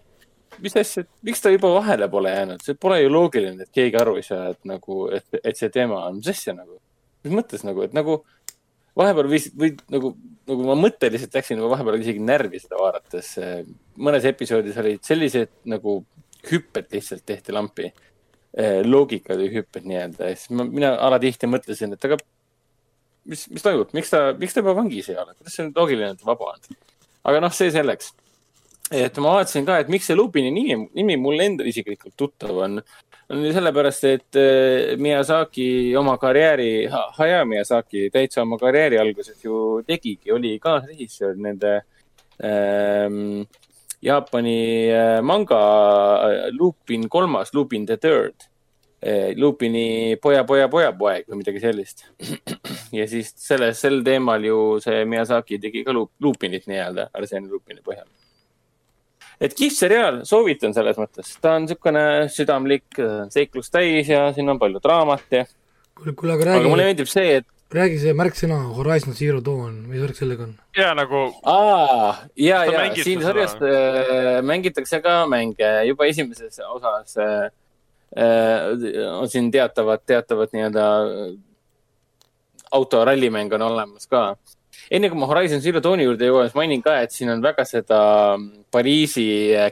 mis 0.61 0.75
asja, 0.79 1.03
miks 1.25 1.41
ta 1.41 1.51
juba 1.53 1.71
vahele 1.73 2.07
pole 2.11 2.31
jäänud, 2.33 2.63
see 2.65 2.77
pole 2.79 2.99
ju 3.01 3.11
loogiline, 3.11 3.65
et 3.65 3.73
keegi 3.73 3.99
aru 3.99 4.17
ei 4.19 4.25
saa, 4.25 4.51
et 4.53 4.61
nagu, 4.69 5.07
et, 5.13 5.27
et 5.41 5.59
see 5.59 5.71
teema 5.73 6.03
on, 6.07 6.19
mis 6.19 6.29
asja 6.33 6.55
nagu, 6.57 6.77
mis 7.25 7.35
mõttes 7.39 7.65
nagu, 7.67 7.83
et 7.85 7.95
nagu 7.95 8.19
vahepeal 8.99 9.29
võis, 9.31 9.49
või 9.57 9.73
nagu, 9.93 10.13
nagu 10.49 10.67
ma 10.69 10.77
mõtteliselt 10.77 11.35
läksin 11.37 11.61
vahepeal 11.63 12.01
isegi 12.01 12.23
närvi 12.23 12.61
seda 12.61 12.79
vaadates. 12.81 13.35
mõnes 13.97 14.25
episoodis 14.29 14.77
olid 14.77 15.03
sellised 15.05 15.53
nagu 15.69 16.03
hüpped 16.51 16.91
lihtsalt 16.91 17.25
tehti 17.25 17.55
lampi. 17.55 17.93
loogikad 18.85 19.39
või 19.41 19.49
hüpped 19.49 19.85
nii-öelda 19.89 20.27
ja 20.29 20.35
siis 20.37 20.51
ma, 20.53 20.61
mina 20.63 20.91
alatihti 21.01 21.47
mõtlesin, 21.49 21.95
et 21.95 22.05
aga 22.05 22.19
mis, 23.25 23.47
mis 23.49 23.63
toimub, 23.65 23.89
miks 23.97 24.11
ta, 24.13 24.27
miks 24.37 24.53
ta 24.53 24.61
juba 24.61 24.75
vangis 24.77 25.09
ei 25.09 25.17
ole, 25.17 25.33
kuidas 25.39 25.55
see 25.57 25.65
on 25.65 25.71
loogiline, 25.73 26.11
et 26.13 26.21
ta 26.21 26.27
vaba 26.27 26.51
on? 26.51 26.77
aga 27.31 27.39
noh, 27.41 27.55
see 27.55 27.71
selleks 27.73 28.11
et 28.93 29.17
ma 29.17 29.37
vaatasin 29.37 29.65
ka, 29.65 29.79
et 29.81 29.89
miks 29.91 30.05
see 30.09 30.17
Lupini 30.17 30.51
nimi, 30.53 30.77
nimi 30.97 31.17
mulle 31.17 31.47
endale 31.49 31.71
isiklikult 31.71 32.15
tuttav 32.17 32.61
on. 32.65 32.79
sellepärast, 33.33 34.03
et 34.05 34.37
äh, 34.37 34.93
Miyazaki 34.99 35.95
oma 35.97 36.17
karjääri, 36.21 36.85
Hayao 37.17 37.45
Miyazaki 37.49 38.09
täitsa 38.13 38.43
oma 38.43 38.59
karjääri 38.61 38.99
alguses 39.01 39.39
ju 39.43 39.81
tegigi, 39.87 40.31
oli 40.31 40.59
kaasrežissöör 40.61 41.39
nende 41.41 41.73
ähm, 42.43 43.45
Jaapani 44.01 44.91
äh, 44.91 45.21
manga 45.21 45.61
äh, 46.27 46.49
Lupin 46.51 47.09
kolmas, 47.09 47.53
Lupin 47.53 47.85
the 47.85 47.97
third 47.97 48.49
Lupini 49.35 50.15
poja, 50.23 50.45
poja, 50.47 50.69
pojapoeg 50.71 51.25
või 51.27 51.41
midagi 51.41 51.59
sellist. 51.59 52.05
ja 52.97 53.03
siis 53.11 53.33
selle, 53.35 53.73
sel 53.75 53.99
teemal 54.03 54.45
ju 54.47 54.59
see 54.83 55.03
Miyazaki 55.03 55.59
tegi 55.59 55.83
ka 55.83 55.95
Lupinit 55.95 56.69
nii-öelda, 56.71 57.09
Arseni 57.11 57.51
Lupini 57.51 57.83
põhjal 57.83 58.07
et 59.43 59.55
kihvt 59.57 59.77
seriaal, 59.77 60.19
soovitan 60.27 60.75
selles 60.75 60.99
mõttes, 60.99 61.33
ta 61.43 61.57
on 61.57 61.65
niisugune 61.65 62.03
südamlik, 62.33 62.99
seiklust 63.33 63.73
täis 63.73 64.11
ja 64.11 64.27
siin 64.35 64.51
on 64.53 64.61
palju 64.61 64.81
draamat 64.83 65.35
ja. 65.39 65.47
kuule, 65.97 66.15
kuule, 66.19 66.37
aga 66.37 66.49
räägi. 66.49 66.61
aga 66.61 66.71
mulle 66.71 66.87
meeldib 66.89 67.11
see, 67.11 67.39
et. 67.41 67.49
räägi 67.73 67.99
see 68.03 68.13
märksõna 68.17 68.59
Horizon 68.77 69.17
Zero 69.17 69.41
Dawn, 69.43 69.81
mis 69.89 70.03
värk 70.03 70.19
sellega 70.19 70.47
on? 70.47 70.55
ja 70.77 70.93
nagu. 70.97 71.25
aa, 71.43 72.13
ja, 72.39 72.63
ja 72.69 72.85
siin 72.99 73.23
sarjas 73.25 73.57
äh, 73.59 74.39
mängitakse 74.45 75.01
ka 75.03 75.23
mänge 75.31 75.73
juba 75.89 76.07
esimeses 76.11 76.61
osas 76.69 77.17
äh, 77.19 77.49
äh, 78.15 79.09
on 79.19 79.31
siin 79.31 79.51
teatavad, 79.51 80.05
teatavad 80.07 80.55
nii-öelda 80.55 80.87
autorallimäng 82.73 83.53
on 83.53 83.61
olemas 83.61 84.07
ka 84.09 84.31
enne 84.93 85.09
kui 85.09 85.19
ma 85.19 85.27
Horizon 85.29 85.61
Zero 85.63 85.81
Dawni 85.81 86.05
juurde 86.05 86.29
jõuan, 86.29 86.49
siis 86.49 86.57
mainin 86.57 86.81
ka, 86.85 86.99
et 87.01 87.13
siin 87.13 87.31
on 87.33 87.41
väga 87.43 87.65
seda 87.65 87.99
Pariisi 88.73 89.27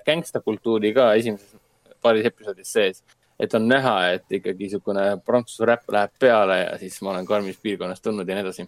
gängstakultuuri 0.06 0.94
ka 0.96 1.12
esimeses 1.20 1.60
paaris 2.02 2.30
episoodis 2.32 2.72
sees. 2.78 3.04
et 3.42 3.54
on 3.58 3.64
näha, 3.66 3.94
et 4.14 4.36
ikkagi 4.38 4.68
niisugune 4.68 5.04
prantsuse 5.26 5.66
räpp 5.66 5.90
läheb 5.90 6.12
peale 6.22 6.60
ja 6.60 6.76
siis 6.78 7.00
ma 7.02 7.10
olen 7.16 7.26
karmis 7.26 7.58
piirkonnast 7.58 8.04
tulnud 8.06 8.28
ja 8.30 8.36
nii 8.38 8.44
edasi. 8.46 8.66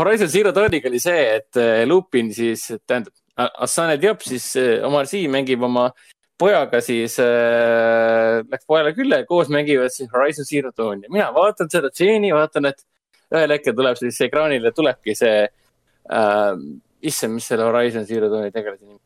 Horizon 0.00 0.28
Zero 0.28 0.50
Dawniga 0.54 0.88
oli 0.90 0.98
see, 0.98 1.20
et 1.36 1.60
eh, 1.62 1.84
Lupin 1.86 2.32
siis, 2.34 2.64
tähendab, 2.86 3.14
Assane 3.36 3.94
Diop 4.02 4.24
siis, 4.26 4.48
eh, 4.58 4.82
Omar 4.82 5.06
Sy 5.06 5.20
mängib 5.30 5.62
oma 5.62 5.92
pojaga 6.38 6.80
siis 6.82 7.20
äh, 7.22 8.42
läks 8.50 8.66
pojale 8.66 8.92
külla 8.96 9.22
ja 9.22 9.26
koos 9.30 9.50
mängivad 9.50 9.94
siis 9.94 10.10
Horizon 10.10 10.46
Zero 10.48 10.74
Dawni 10.76 11.10
mina 11.10 11.30
vaatan 11.34 11.70
seda 11.70 11.90
stseeni, 11.94 12.32
vaatan, 12.34 12.70
et 12.72 12.82
ühel 13.34 13.54
hetkel 13.56 13.76
tuleb 13.76 13.98
siis 14.00 14.20
ekraanile 14.28 14.72
tulebki 14.76 15.14
see 15.18 15.40
äh,, 15.44 16.52
issand, 17.02 17.36
mis 17.36 17.48
selle 17.50 17.66
Horizon 17.68 18.06
Zero 18.08 18.30
Dawni 18.32 18.52
tegelase 18.54 18.86
nimi? 18.86 19.00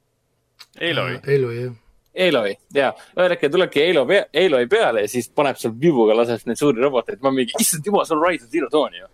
Eloi. 0.80 1.18
Eloi, 1.26 1.56
jah. 1.62 1.78
Eloi, 2.14 2.52
ja 2.76 2.90
ühel 3.16 3.32
hetkel 3.32 3.52
tulebki 3.52 3.80
Elo 3.88 4.04
pea, 4.08 4.26
Eloi 4.36 4.66
peale 4.68 5.06
ja 5.06 5.08
siis 5.08 5.30
paneb 5.32 5.56
seal 5.60 5.72
vibuga, 5.80 6.16
laseb 6.16 6.44
neid 6.48 6.60
suuri 6.60 6.82
roboteid. 6.84 7.22
ma 7.24 7.32
mingi, 7.32 7.56
issand 7.60 7.86
jumal, 7.88 8.04
see 8.04 8.16
on 8.16 8.20
Horizon 8.20 8.50
Zero 8.52 8.68
Dawn 8.72 8.98
ju. 8.98 9.08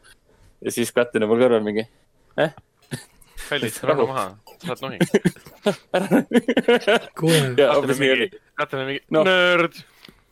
ja 0.67 0.75
siis 0.75 0.91
Katrin 0.93 1.27
on 1.27 1.31
mul 1.31 1.45
kõrval 1.45 1.63
mingi, 1.63 1.85
eh? 2.43 2.57
Kallis, 3.49 3.79
rahu 3.89 4.09
maha, 4.11 4.27
sa 4.65 4.75
oled 4.75 4.83
nohi. 4.83 4.99
kuule. 7.21 8.29
Katrin 8.59 8.83
on 8.83 8.91
mingi 8.91 9.01
no. 9.15 9.23
nörd 9.31 9.79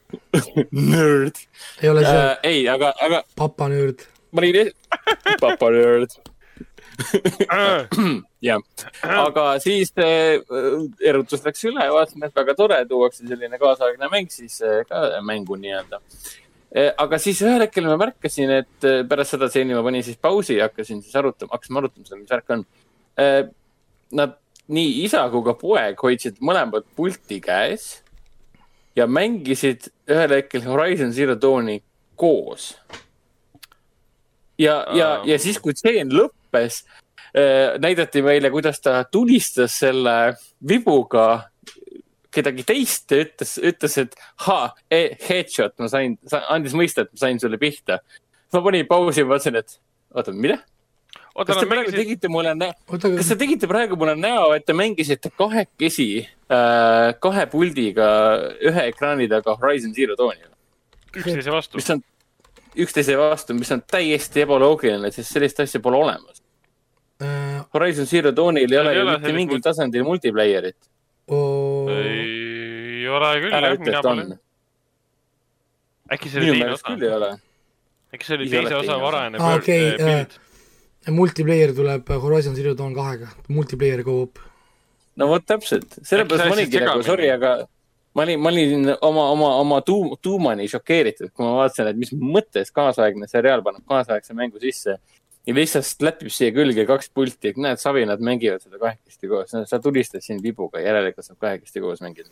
nörd. 0.90 1.38
ei 1.82 1.88
ole 1.90 2.02
see 2.02 2.18
äh,. 2.18 2.36
ei, 2.42 2.60
aga, 2.70 2.92
aga. 3.02 3.22
papa 3.38 3.70
nörd 3.70 4.02
ma 4.32 4.42
olin 4.42 4.72
papa 5.42 5.70
nörd 5.74 6.16
jah, 8.46 8.62
aga 9.04 9.44
siis 9.60 9.92
äh, 10.00 10.38
erutus 11.04 11.44
läks 11.44 11.66
üle 11.68 11.84
vaatasime, 11.92 12.30
et 12.30 12.40
väga 12.40 12.54
tore, 12.56 12.78
tuuakse 12.88 13.26
selline 13.28 13.60
kaasaegne 13.60 14.08
mäng 14.12 14.32
siis 14.32 14.58
äh, 14.64 14.80
ka 14.88 15.20
mängu 15.26 15.58
nii-öelda. 15.60 16.00
Äh,. 16.72 16.94
aga 16.96 17.18
siis 17.20 17.42
ühel 17.44 17.66
hetkel 17.66 17.86
ma 17.88 17.98
märkasin, 18.00 18.54
et 18.62 18.88
pärast 19.10 19.36
seda 19.36 19.50
stseeni 19.52 19.76
ma 19.76 19.84
panin 19.84 20.04
siis 20.06 20.16
pausi 20.20 20.56
ja 20.56 20.70
hakkasin 20.70 21.04
siis 21.04 21.14
arutama, 21.20 21.52
hakkasime 21.56 21.82
arutama 21.82 22.08
seda, 22.08 22.20
mis 22.22 22.32
värk 22.32 22.56
on. 22.56 22.66
Äh,. 23.20 23.44
Nad, 24.16 24.36
nii 24.70 25.02
isa 25.02 25.24
kui 25.32 25.42
ka 25.46 25.56
poeg 25.58 25.98
hoidsid 26.02 26.36
mõlemad 26.44 26.86
pulti 26.98 27.40
käes 27.42 28.04
ja 28.96 29.06
mängisid 29.10 29.90
ühel 30.10 30.36
hetkel 30.38 30.62
Horizon 30.66 31.12
Zero 31.14 31.34
Dawni 31.38 31.80
koos 32.18 32.72
ja, 34.58 34.76
ja, 34.96 35.10
ja 35.26 35.38
siis, 35.42 35.58
kui 35.62 35.76
stseen 35.76 36.12
lõppes 36.14 36.82
äh,, 37.36 37.76
näidati 37.82 38.22
meile, 38.24 38.50
kuidas 38.54 38.80
ta 38.84 39.02
tulistas 39.10 39.78
selle 39.82 40.36
vibuga 40.68 41.46
kedagi 42.36 42.66
teist 42.68 43.12
ja 43.12 43.24
ütles, 43.24 43.56
ütles, 43.64 43.98
et 44.02 44.16
ha 44.46 44.60
e, 44.92 45.02
headshot, 45.28 45.76
ma 45.80 45.90
sain, 45.92 46.16
andis 46.52 46.76
mõista, 46.76 47.06
et 47.06 47.12
ma 47.14 47.22
sain 47.24 47.40
sulle 47.40 47.60
pihta. 47.60 48.00
ma 48.52 48.62
panin 48.62 48.88
pausi 48.88 49.22
ja 49.22 49.28
mõtlesin, 49.28 49.60
et 49.60 49.78
oota, 50.14 50.32
mida? 50.32 50.60
kas 51.36 51.60
te 51.60 51.68
praegu 51.68 51.90
mängisid... 51.90 51.98
tegite 52.00 52.28
mulle 52.32 52.54
näo, 52.56 52.74
kas 52.88 53.30
te 53.32 53.38
tegite 53.40 53.68
praegu 53.68 53.98
mulle 54.00 54.16
näo, 54.18 54.50
et 54.56 54.64
te 54.68 54.76
mängisite 54.76 55.32
kahekesi 55.36 56.10
äh, 56.24 57.12
kahe 57.20 57.46
puldiga 57.52 58.08
ühe 58.64 58.86
ekraani 58.92 59.28
taga 59.32 59.56
Horizon 59.60 59.92
Zero 59.96 60.16
Dawni? 60.18 60.48
üksteise 61.16 61.52
vastu. 61.52 61.80
mis 61.80 61.90
on 61.92 62.02
üksteise 62.82 63.16
vastu, 63.18 63.54
mis 63.56 63.70
on 63.74 63.82
täiesti 63.88 64.44
ebaloogiline, 64.44 65.10
sest 65.14 65.32
sellist 65.34 65.60
asja 65.64 65.80
pole 65.84 66.00
olemas 66.02 66.42
uh,. 67.22 67.64
Horizon 67.74 68.06
Zero 68.06 68.32
Dawnil 68.36 68.72
ei 68.72 68.80
ole 68.80 68.94
ju 68.94 69.04
mitte 69.10 69.32
mingil 69.36 69.62
tasandil 69.64 70.04
multiplayer'it 70.06 70.78
oh.. 71.32 71.90
ei 71.90 73.08
ole 73.08 73.32
küll, 73.42 73.54
jah, 73.54 73.78
mina 73.80 74.02
pole. 74.04 74.26
äkki 76.16 76.32
see 76.32 76.42
oli 76.42 76.58
teine 76.58 76.72
osa? 76.74 77.30
äkki 78.14 78.28
see 78.28 78.40
oli 78.40 78.50
teise 78.52 78.76
osa 78.82 78.98
varajane 79.02 79.40
ah, 79.40 79.56
okay, 79.60 79.94
uh, 79.96 81.14
multiplayer 81.14 81.74
tuleb 81.76 82.12
Horizon 82.26 82.56
Zero 82.58 82.74
Dawn 82.78 82.94
kahega, 82.96 83.30
multiplayer 83.48 84.04
go-up. 84.06 84.42
no 85.16 85.30
vot 85.32 85.46
täpselt, 85.46 85.98
sellepärast 86.02 86.50
ma 86.50 86.58
olingi 86.58 86.84
nagu 86.84 87.06
sorry, 87.06 87.30
aga 87.32 87.58
ma 88.16 88.24
olin, 88.24 88.40
ma 88.40 88.48
olin 88.48 88.88
oma, 89.00 89.28
oma, 89.30 89.50
oma 89.60 89.82
tuum, 89.84 90.14
tuumani 90.22 90.68
šokeeritud, 90.72 91.30
kui 91.36 91.44
ma 91.44 91.52
vaatasin, 91.60 91.90
et 91.92 92.00
mis 92.00 92.14
mõttes 92.16 92.72
kaasaegne 92.74 93.28
seriaal 93.28 93.64
paneb 93.66 93.84
kaasaegse 93.88 94.36
mängu 94.36 94.62
sisse. 94.62 94.96
ja 95.46 95.54
lihtsalt 95.54 96.02
läpib 96.02 96.32
siia 96.34 96.50
külge 96.50 96.86
kaks 96.88 97.12
pulti, 97.14 97.52
et 97.52 97.58
näed, 97.60 97.78
Savinad 97.78 98.22
mängivad 98.24 98.64
seda 98.64 98.80
kahekesti 98.80 99.28
koos, 99.30 99.52
sa 99.70 99.78
tulistad 99.78 100.24
siin 100.24 100.40
vibuga, 100.42 100.80
järelikult 100.82 101.28
saab 101.28 101.38
kahekesti 101.44 101.80
koos 101.84 102.00
mängida. 102.02 102.30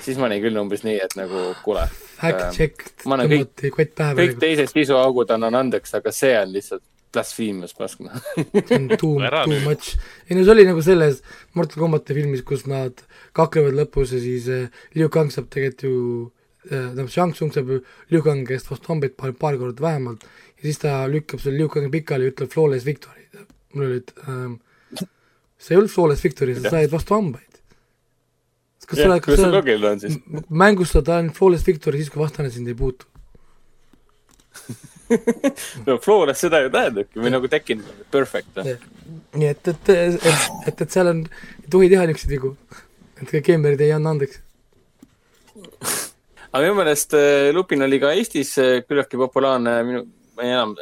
siis 0.00 0.16
ma 0.16 0.30
olin 0.30 0.42
küll 0.44 0.62
umbes 0.62 0.86
nii, 0.86 0.96
et 1.02 1.18
nagu 1.18 1.42
kuule. 1.64 1.88
Fact 2.16 2.56
check, 2.56 2.92
tõmmati 3.02 3.72
kott 3.74 3.94
pähe. 3.98 4.14
kõik 4.22 4.38
teised 4.40 4.72
sisuaugud 4.72 5.30
annan 5.34 5.58
andeks, 5.64 5.94
aga 5.98 6.14
see 6.14 6.38
on 6.38 6.54
lihtsalt 6.54 6.84
blasphemious 7.14 7.74
pask 7.76 8.00
noh. 8.04 8.16
see 8.36 8.76
on 8.76 8.88
too, 8.88 9.16
too 9.20 9.60
much. 9.64 9.96
ei 10.28 10.36
no 10.36 10.44
see 10.44 10.54
oli 10.54 10.66
nagu 10.68 10.82
selles 10.84 11.22
Mortal 11.54 11.82
Combati 11.82 12.16
filmis, 12.16 12.44
kus 12.46 12.66
nad 12.70 13.02
kaklevad 13.36 13.76
lõpus 13.78 14.14
ja 14.16 14.22
siis 14.22 14.48
äh, 14.52 14.68
Liu 14.96 15.10
Kang 15.12 15.32
saab 15.34 15.48
tegelikult 15.52 15.86
ju 15.86 15.96
äh, 16.68 16.70
tähendab, 16.70 17.10
Shang 17.12 17.34
Tsung 17.36 17.54
saab 17.54 17.72
ju 17.72 17.80
Liu 18.12 18.22
Kangi 18.26 18.46
käest 18.50 18.70
vastu 18.70 18.92
hambaid 18.92 19.16
paar, 19.18 19.34
paar 19.38 19.58
korda 19.60 19.86
vähemalt 19.88 20.26
ja 20.26 20.62
siis 20.68 20.82
ta 20.82 20.98
lükkab 21.10 21.42
selle 21.42 21.62
Liu 21.62 21.72
Kangi 21.72 21.92
pikali 21.94 22.28
ja 22.28 22.34
ütleb 22.34 22.52
flawless 22.52 22.86
victory. 22.88 23.26
mul 23.76 23.90
oli, 23.90 24.00
et 24.00 24.12
ähm, 24.30 24.56
see 25.58 25.74
ei 25.74 25.80
olnud 25.80 25.92
flawless 25.92 26.24
victory, 26.24 26.54
sa 26.56 26.72
said 26.72 26.92
vastu 26.92 27.16
hambaid. 27.16 27.60
kas 28.86 29.02
sa 29.02 29.08
oled, 29.10 29.22
kas 29.24 29.40
sa 29.40 29.50
oled, 29.50 30.46
mängus 30.48 30.94
saad 30.94 31.10
ainult 31.12 31.36
flawless 31.38 31.66
victory 31.66 32.00
siis, 32.02 32.12
kui 32.12 32.22
vastane 32.22 32.52
sind 32.54 32.68
ei 32.70 32.78
puutu 32.78 33.08
no 35.86 35.98
Flores 36.02 36.40
seda 36.42 36.60
ju 36.64 36.70
tähendabki 36.74 37.20
või 37.22 37.32
nagu 37.34 37.48
tekkinud 37.50 38.06
perfect. 38.10 38.58
nii 39.36 39.50
et, 39.52 39.68
et, 39.72 39.92
et, 39.94 40.26
et, 40.66 40.82
et 40.82 40.90
seal 40.90 41.12
on, 41.12 41.22
ei 41.62 41.70
tohi 41.70 41.90
teha 41.92 42.06
niisuguseid 42.08 42.34
vigu. 42.34 42.56
et 43.22 43.30
ka 43.30 43.42
Kemmerid 43.50 43.80
ei 43.86 43.92
anna 43.94 44.14
andeks. 44.16 44.40
aga 46.50 46.62
minu 46.64 46.74
meelest 46.80 47.14
äh, 47.18 47.52
Lupin 47.54 47.86
oli 47.86 48.00
ka 48.02 48.12
Eestis 48.16 48.56
äh, 48.62 48.80
küllaltki 48.88 49.20
populaarne, 49.20 49.76
minu, 49.86 50.02
ma 50.36 50.44
ei 50.44 50.52
enam, 50.56 50.74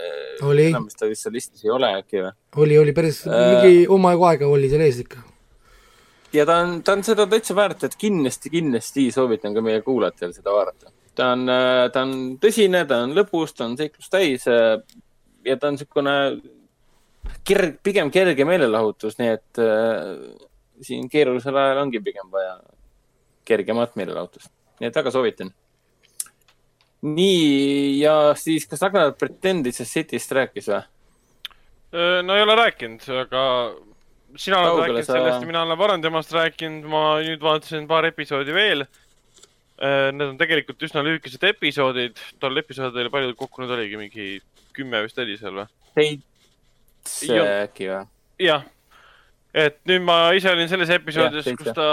Oli. 0.48 0.68
enam 0.72 0.88
vist 0.88 0.98
ta 0.98 1.06
vist 1.10 1.26
seal 1.26 1.36
listis 1.36 1.64
ei 1.66 1.70
ole 1.74 1.92
äkki 2.00 2.22
või? 2.24 2.32
oli, 2.64 2.78
oli 2.86 2.96
päris 2.96 3.22
Äh. 3.28 3.44
mingi 3.52 3.86
omajagu 3.92 4.28
aega 4.32 4.50
oli 4.50 4.70
seal 4.72 4.82
ees 4.86 4.98
ikka. 5.04 5.22
ja 6.34 6.46
ta 6.48 6.60
on, 6.64 6.80
ta 6.86 6.96
on 6.96 7.04
seda 7.06 7.26
täitsa 7.30 7.54
väärt, 7.58 7.84
et 7.86 7.94
kindlasti, 8.00 8.50
kindlasti 8.50 9.10
soovitan 9.14 9.54
ka 9.54 9.62
meie 9.62 9.82
kuulajatel 9.86 10.32
seda 10.34 10.54
vaadata. 10.56 10.93
Ta 11.14 11.32
on, 11.34 11.46
ta 11.92 12.02
on 12.02 12.14
tõsine, 12.42 12.84
ta 12.88 13.02
on 13.04 13.14
lõbus, 13.16 13.54
ta 13.56 13.68
on 13.68 13.76
seiklust 13.78 14.12
täis 14.12 14.46
äh, 14.50 14.76
ja 15.46 15.56
ta 15.60 15.70
on 15.70 15.76
niisugune 15.78 16.14
kerg, 17.46 17.78
pigem 17.84 18.10
kerge 18.14 18.46
meelelahutus, 18.48 19.18
nii 19.20 19.34
et 19.34 19.62
äh, 19.62 20.08
siin 20.84 21.08
keerulisel 21.12 21.56
ajal 21.60 21.84
ongi 21.84 22.02
pigem 22.04 22.30
vaja 22.32 22.58
kergemat 23.44 23.96
meelelahutust. 24.00 24.50
nii 24.80 24.90
et 24.90 24.96
väga 24.96 25.12
soovitan. 25.14 25.52
nii, 27.04 28.00
ja 28.00 28.34
siis, 28.38 28.66
kas 28.66 28.82
Ragnar 28.82 29.12
Pretendisest 29.18 29.92
Cityst 29.92 30.32
rääkis 30.32 30.70
või? 30.72 30.82
no 32.26 32.34
ei 32.34 32.42
ole 32.42 32.56
rääkinud, 32.58 33.04
aga 33.20 33.42
sina 34.36 34.58
oled 34.58 34.68
Kaugele 34.68 34.86
rääkinud 34.98 35.06
sa- 35.06 35.12
sellest 35.12 35.42
ja 35.42 35.46
mina 35.46 35.62
olen 35.62 35.78
varem 35.78 36.02
temast 36.02 36.32
rääkinud, 36.32 36.88
ma 36.90 37.20
nüüd 37.22 37.40
vaatasin 37.40 37.86
paar 37.86 38.04
episoodi 38.04 38.54
veel. 38.54 38.86
Need 39.82 40.28
on 40.28 40.36
tegelikult 40.38 40.82
üsna 40.86 41.02
lühikesed 41.02 41.42
episoodid, 41.48 42.20
tol 42.38 42.60
episoodil 42.60 43.08
palju 43.10 43.34
kokku 43.38 43.64
nüüd 43.64 43.72
oligi, 43.74 43.98
mingi 43.98 44.26
kümme 44.76 45.00
vist 45.02 45.18
oli 45.18 45.34
seal 45.40 45.58
või? 45.58 45.66
seitse 47.04 47.48
äkki 47.64 47.88
või? 47.90 48.04
jah, 48.44 48.62
et 49.54 49.80
nüüd 49.90 50.06
ma 50.06 50.18
ise 50.38 50.52
olin 50.52 50.70
selles 50.70 50.92
episoodis, 50.94 51.50
kus 51.58 51.74
ta 51.74 51.88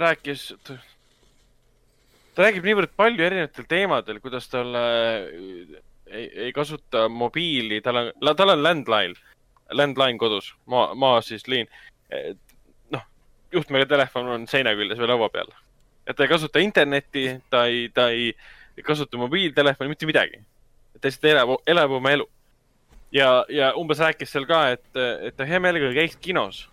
rääkis, 0.00 0.46
ta 0.64 2.46
räägib 2.46 2.66
niivõrd 2.68 2.96
palju 2.96 3.24
erinevatel 3.28 3.68
teemadel, 3.68 4.20
kuidas 4.24 4.48
tal 4.52 4.72
äh, 4.78 5.28
ei, 6.12 6.30
ei 6.46 6.52
kasuta 6.52 7.08
mobiili, 7.08 7.80
tal 7.84 8.00
on, 8.00 8.12
tal 8.36 8.54
on 8.54 8.62
landline, 8.62 9.16
landline 9.72 10.20
kodus, 10.20 10.52
maa, 10.66 10.94
maa 10.94 11.20
siis 11.24 11.46
liin. 11.48 11.68
noh, 12.92 13.04
juhtmega 13.52 13.86
telefon 13.88 14.28
on 14.28 14.48
seina 14.48 14.74
küljes 14.76 15.00
või 15.00 15.12
laua 15.12 15.28
peal. 15.32 15.52
Et 16.06 16.16
ta 16.16 16.26
ei 16.26 16.30
kasuta 16.30 16.62
internetti, 16.62 17.28
ta 17.50 17.66
ei, 17.70 17.88
ta 17.94 18.08
ei 18.10 18.32
kasuta 18.84 19.20
mobiiltelefoni, 19.20 19.92
mitte 19.92 20.08
midagi. 20.08 20.42
ta 21.00 21.08
lihtsalt 21.08 21.30
elab, 21.32 21.56
elab 21.66 21.98
oma 21.98 22.12
elu 22.14 22.28
ja, 23.12 23.44
ja 23.52 23.72
umbes 23.78 24.00
rääkis 24.02 24.32
seal 24.32 24.46
ka, 24.48 24.64
et, 24.76 24.84
et 25.28 25.36
ta 25.36 25.46
hea 25.48 25.60
meelega 25.62 25.92
käiks 25.96 26.18
kinos, 26.22 26.64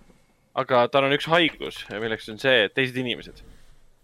aga 0.58 0.86
tal 0.92 1.08
on 1.08 1.16
üks 1.16 1.28
haigus, 1.32 1.84
milleks 1.92 2.30
on 2.32 2.40
see, 2.42 2.66
et 2.68 2.76
teised 2.78 2.98
inimesed. 3.00 3.44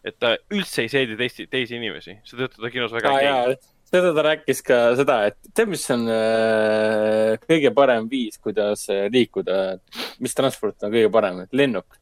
et 0.06 0.14
ta 0.22 0.36
üldse 0.54 0.84
ei 0.84 0.90
seedi 0.92 1.16
teisi, 1.18 1.48
teisi 1.50 1.80
inimesi, 1.80 2.20
seetõttu 2.30 2.62
ta 2.62 2.70
kinos 2.70 2.92
väga 2.94 3.10
aa 3.10 3.22
ei 3.22 3.30
käi., 3.32 3.56
seda 3.90 4.12
ta 4.14 4.26
rääkis 4.28 4.62
ka 4.66 4.80
seda, 5.00 5.16
et 5.32 5.38
tead, 5.56 5.72
mis 5.72 5.86
on 5.94 6.04
äh, 6.12 7.36
kõige 7.46 7.72
parem 7.74 8.10
viis, 8.12 8.38
kuidas 8.42 8.86
äh, 8.94 9.08
liikuda, 9.14 9.80
mis 10.22 10.38
transport 10.38 10.86
on 10.86 10.94
kõige 10.94 11.10
parem, 11.14 11.42
et 11.46 11.58
lennuk. 11.58 11.98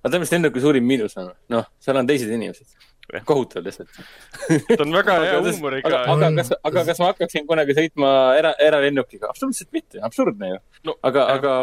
Aga 0.00 0.12
tead, 0.12 0.20
mis 0.24 0.32
lennuki 0.32 0.62
suurim 0.64 0.86
miinus 0.86 1.16
on? 1.20 1.32
noh, 1.52 1.66
seal 1.82 1.96
on 2.00 2.06
teised 2.08 2.30
inimesed 2.32 2.78
kohutav 3.26 3.64
lihtsalt. 3.66 3.90
ta 4.70 4.82
on 4.84 4.92
väga 4.94 5.16
hea 5.24 5.32
aga, 5.34 5.40
huumoriga 5.48 5.88
aga,. 5.90 6.00
aga 6.12 6.26
On- 6.30 6.36
kas, 6.38 6.52
aga 6.70 6.84
kas 6.86 7.00
ma 7.02 7.08
hakkaksin 7.10 7.46
kunagi 7.48 7.74
sõitma 7.78 8.10
era, 8.38 8.52
eralennukiga? 8.62 9.30
absoluutselt 9.32 9.72
mitte, 9.74 9.98
absurdne 10.06 10.52
ju 10.54 10.58
No, 10.86 10.94
aga, 11.02 11.26
aga 11.36 11.54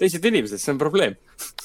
teised 0.00 0.24
inimesed, 0.28 0.58
see 0.60 0.72
on 0.74 0.80
probleem. 0.82 1.14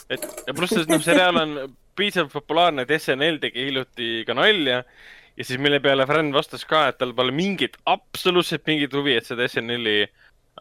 et 0.10 0.24
ja 0.48 0.54
pluss, 0.56 0.78
et 0.78 0.88
noh, 0.92 1.02
seriaal 1.04 1.42
on 1.42 1.56
piisavalt 1.98 2.32
populaarne, 2.32 2.86
et 2.86 2.94
SNL 3.02 3.42
tegi 3.42 3.66
hiljuti 3.68 4.12
ka 4.28 4.34
nalja 4.38 4.84
ja 4.86 5.44
siis 5.48 5.60
mille 5.60 5.80
peale 5.84 6.06
Fran 6.08 6.30
vastas 6.36 6.64
ka, 6.68 6.86
et 6.92 6.98
tal 7.02 7.12
pole 7.18 7.34
mingit, 7.36 7.76
absoluutselt 7.90 8.64
mingit 8.70 8.94
huvi, 8.96 9.18
et 9.20 9.26
seda 9.28 9.48
SNL-i 9.50 10.06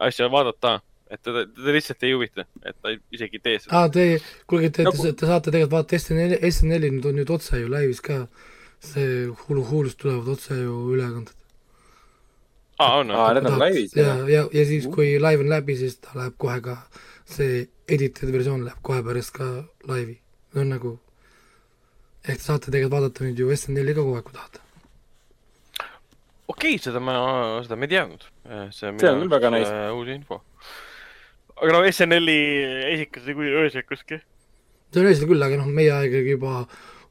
asja 0.07 0.27
vaadata. 0.31 0.79
Et 1.11 1.19
teda, 1.25 1.43
teda 1.51 1.73
lihtsalt 1.75 2.05
ei 2.07 2.13
huvita, 2.15 2.45
et 2.63 2.77
ta 2.79 2.93
isegi 3.11 3.39
ei 3.39 3.43
tee 3.43 3.59
seda. 3.59 3.81
aa, 3.81 3.89
te, 3.91 4.05
kuulge, 4.47 4.69
te, 4.77 4.85
Nagu- 4.87 5.03
te, 5.03 5.11
te 5.19 5.27
saate 5.29 5.51
tegelikult 5.51 5.75
vaadata 5.75 5.99
SNL, 5.99 6.37
SNL-i 6.51 6.91
nüüd 6.95 7.07
on 7.09 7.19
nüüd 7.19 7.33
otse 7.35 7.59
ju 7.59 7.69
laivis 7.71 8.01
ka. 8.05 8.23
see 8.81 9.27
Hulu, 9.43 9.61
Hulust 9.69 9.99
tulevad 10.01 10.27
otse 10.33 10.55
ju 10.57 10.77
ülekanded. 10.95 11.35
aa, 12.79 12.95
on 13.03 13.11
aa, 13.11 13.27
need 13.37 13.45
on 13.51 13.59
laivis 13.61 13.93
ja, 13.95 14.15
ja, 14.25 14.47
ja 14.53 14.65
siis, 14.65 14.87
kui 14.95 15.19
live 15.21 15.43
on 15.43 15.51
läbi, 15.51 15.75
siis 15.77 15.99
ta 16.01 16.15
läheb 16.17 16.33
kohe 16.41 16.57
ka, 16.65 16.77
see 17.29 17.67
edited 17.87 18.31
versioon 18.33 18.65
läheb 18.65 18.81
kohe 18.81 19.03
pärast 19.05 19.35
ka 19.35 19.51
laivi. 19.87 20.17
see 20.53 20.63
on 20.63 20.73
nagu, 20.73 20.95
ehk 22.25 22.39
te 22.39 22.43
saate 22.47 22.71
tegelikult 22.71 22.97
vaadata 22.97 23.27
nüüd 23.27 23.43
ju 23.43 23.51
SNL-i 23.55 23.93
ka 23.93 24.01
kogu 24.01 24.17
aeg, 24.17 24.25
kui 24.29 24.39
tahate. 24.39 24.63
okei 26.47 26.75
okay,, 26.75 26.83
seda 26.87 26.99
ma, 27.03 27.19
seda 27.67 27.75
ma 27.77 27.85
ei 27.85 27.93
teadnud. 27.93 28.25
see 28.71 28.87
on, 28.89 28.99
See 28.99 29.11
on 29.11 29.21
küll 29.21 29.35
väga 29.35 29.53
nice. 29.53 29.69
äh, 29.69 29.91
uus 29.93 30.09
info. 30.15 30.41
Aga 31.61 31.75
no 31.75 31.81
SNL-i 31.85 32.37
esikas 32.95 33.27
ei 33.29 33.37
kujuta 33.37 33.65
öösikuski. 33.65 34.21
see 34.91 35.01
on 35.01 35.09
hästi 35.09 35.27
küll, 35.29 35.45
aga 35.45 35.59
noh, 35.61 35.69
meie 35.69 35.91
aeg 35.93 36.15
oli 36.17 36.33
juba 36.33 36.63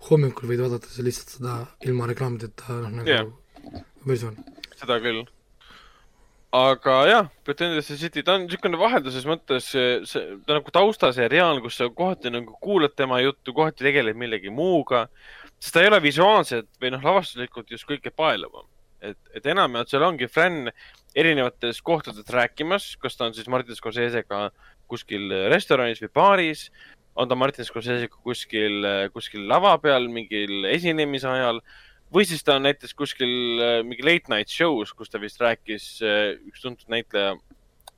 hommikul 0.09 0.51
võid 0.51 0.63
vaadata 0.65 0.91
see 0.91 1.05
lihtsalt 1.07 1.37
seda 1.37 1.59
ilma 1.87 2.09
reklaamideta 2.11 2.79
noh, 2.81 2.97
nagu 3.01 3.13
yeah. 3.13 3.29
versioon. 4.07 4.39
seda 4.81 4.99
küll. 5.05 5.23
aga 6.57 6.97
jah, 7.07 7.29
Pretenders 7.47 7.93
City, 7.93 8.25
ta 8.27 8.35
on 8.35 8.49
niisugune 8.49 8.81
vahelduses 8.81 9.29
mõttes, 9.29 9.71
see, 9.71 10.25
ta 10.47 10.59
nagu 10.59 10.75
taustaseriaal, 10.75 11.63
kus 11.63 11.79
sa 11.79 11.87
kohati 11.95 12.33
nagu 12.35 12.59
kuulad 12.65 12.97
tema 12.99 13.21
juttu, 13.23 13.55
kohati 13.55 13.87
tegeleb 13.87 14.19
millegi 14.19 14.51
muuga. 14.51 15.07
sest 15.61 15.77
ta 15.77 15.85
ei 15.85 15.93
ole 15.93 16.03
visuaalselt 16.03 16.73
või 16.83 16.97
noh, 16.97 17.07
lavastuslikult 17.07 17.71
just 17.71 17.87
kõige 17.87 18.11
paeluvam. 18.11 18.67
et, 19.01 19.19
et 19.33 19.47
enamjaolt 19.47 19.95
seal 19.95 20.03
ongi 20.05 20.27
fänn 20.29 20.75
erinevates 21.17 21.83
kohtades 21.83 22.29
rääkimas, 22.31 22.97
kas 23.01 23.17
ta 23.17 23.27
on 23.27 23.35
siis 23.35 23.49
Martin 23.51 23.77
Scorsese'ga 23.77 24.51
kuskil 24.91 25.31
restoranis 25.51 26.03
või 26.03 26.11
baaris, 26.15 26.69
on 27.19 27.29
ta 27.29 27.37
Martin 27.39 27.67
Scorsese'ga 27.67 28.21
kuskil, 28.23 28.85
kuskil 29.15 29.47
lava 29.51 29.77
peal 29.83 30.09
mingil 30.13 30.67
esinemise 30.71 31.29
ajal 31.29 31.61
või 32.15 32.27
siis 32.27 32.43
ta 32.47 32.57
on 32.59 32.67
näiteks 32.67 32.95
kuskil 32.99 33.31
mingi 33.87 34.03
late 34.07 34.31
night 34.33 34.51
show's, 34.51 34.95
kus 34.97 35.11
ta 35.11 35.21
vist 35.23 35.41
rääkis 35.43 35.89
üks 36.03 36.63
tuntud 36.63 36.91
näitleja, 36.91 37.37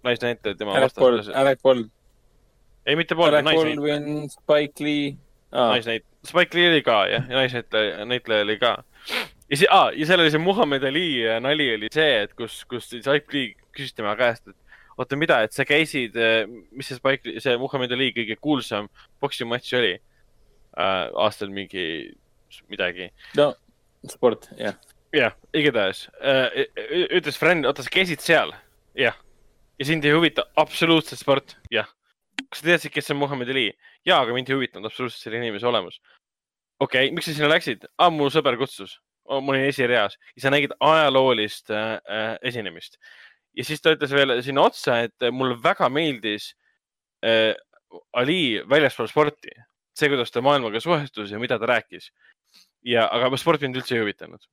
naisnäitleja 0.04 0.58
tema 0.58 0.76
Alec 0.76 0.96
vastas. 0.96 1.32
Alec 1.36 1.62
Baldwin, 1.62 1.90
ei, 2.86 2.96
mitte 2.96 3.16
Alec 3.16 3.44
naisnäitleja, 3.44 4.28
Spike 4.34 4.84
Lee. 4.84 5.12
aa, 5.52 5.68
naisnäitleja, 5.76 6.08
Spike 6.28 6.58
Lee 6.58 6.72
oli 6.72 6.82
ka 6.86 6.98
jah, 7.12 7.28
ja 7.28 7.40
naisnäitleja, 7.40 8.04
näitleja 8.04 8.48
oli 8.48 8.58
ka. 8.60 8.76
Ja 9.52 9.60
see 9.60 9.68
ah,, 9.68 9.90
ja 9.92 10.08
seal 10.08 10.22
oli 10.24 10.32
see 10.32 10.40
Muhamed 10.40 10.84
Ali 10.88 11.06
äh, 11.26 11.38
nali 11.44 11.68
oli 11.74 11.90
see, 11.92 12.22
et 12.24 12.32
kus, 12.38 12.62
kus 12.70 12.88
Spike 12.94 13.36
Lee 13.36 13.52
küsis 13.76 13.92
tema 13.96 14.14
käest, 14.16 14.48
et 14.48 14.56
oota, 15.00 15.16
mida, 15.16 15.42
et 15.44 15.52
sa 15.56 15.66
käisid, 15.68 16.16
mis 16.72 16.88
see 16.88 16.98
Spike 16.98 17.36
see 17.44 17.58
Muhamed 17.60 17.92
Ali 17.92 18.10
kõige 18.16 18.38
kuulsam 18.40 18.88
poksimatš 19.20 19.76
oli 19.80 19.92
äh, 19.96 21.04
aastal 21.24 21.52
mingi 21.52 21.84
midagi 22.72 23.10
no 23.36 23.52
sport, 24.08 24.48
jah. 24.58 24.78
jah, 25.14 25.36
igatahes 25.56 26.06
äh, 26.24 26.64
ütles 27.12 27.38
friend, 27.40 27.68
oota, 27.68 27.84
sa 27.84 27.92
käisid 27.92 28.24
seal? 28.24 28.54
jah. 28.98 29.20
ja 29.78 29.88
sind 29.88 30.08
ei 30.08 30.16
huvita 30.16 30.48
absoluutselt 30.56 31.20
sport? 31.20 31.56
jah. 31.72 31.92
kas 32.48 32.64
sa 32.64 32.72
teadsid, 32.72 32.96
kes 32.96 33.12
on 33.12 33.20
Muhamed 33.20 33.52
Ali? 33.52 33.68
jaa, 34.08 34.24
aga 34.24 34.32
mind 34.32 34.48
ei 34.50 34.56
huvitanud 34.56 34.88
absoluutselt 34.88 35.28
selle 35.28 35.40
inimese 35.44 35.68
olemus. 35.68 36.00
okei 36.80 37.08
okay,, 37.08 37.14
miks 37.14 37.28
sa 37.28 37.36
sinna 37.36 37.52
läksid? 37.52 37.88
aa, 37.98 38.10
mu 38.10 38.32
sõber 38.32 38.56
kutsus. 38.60 38.98
Ma 39.40 39.54
olin 39.54 39.68
esireas 39.68 40.16
ja 40.36 40.44
sa 40.44 40.52
nägid 40.54 40.74
ajaloolist 40.80 41.70
äh, 41.70 41.98
äh, 42.04 42.36
esinemist. 42.42 42.98
ja 43.56 43.64
siis 43.64 43.80
ta 43.80 43.94
ütles 43.96 44.12
veel 44.12 44.38
sinna 44.42 44.66
otsa, 44.68 45.02
et 45.08 45.28
mulle 45.32 45.58
väga 45.62 45.88
meeldis 45.92 46.52
äh, 47.24 47.52
Ali 48.16 48.62
väljaspool 48.68 49.10
sporti. 49.10 49.52
see, 49.92 50.08
kuidas 50.08 50.30
ta 50.32 50.40
maailmaga 50.40 50.80
suhestus 50.80 51.30
ja 51.30 51.38
mida 51.38 51.58
ta 51.60 51.68
rääkis 51.68 52.10
ja, 52.86 53.06
aga 53.12 53.36
sport 53.40 53.62
mind 53.62 53.78
üldse 53.78 53.96
ei 53.96 54.02
huvitanud. 54.02 54.44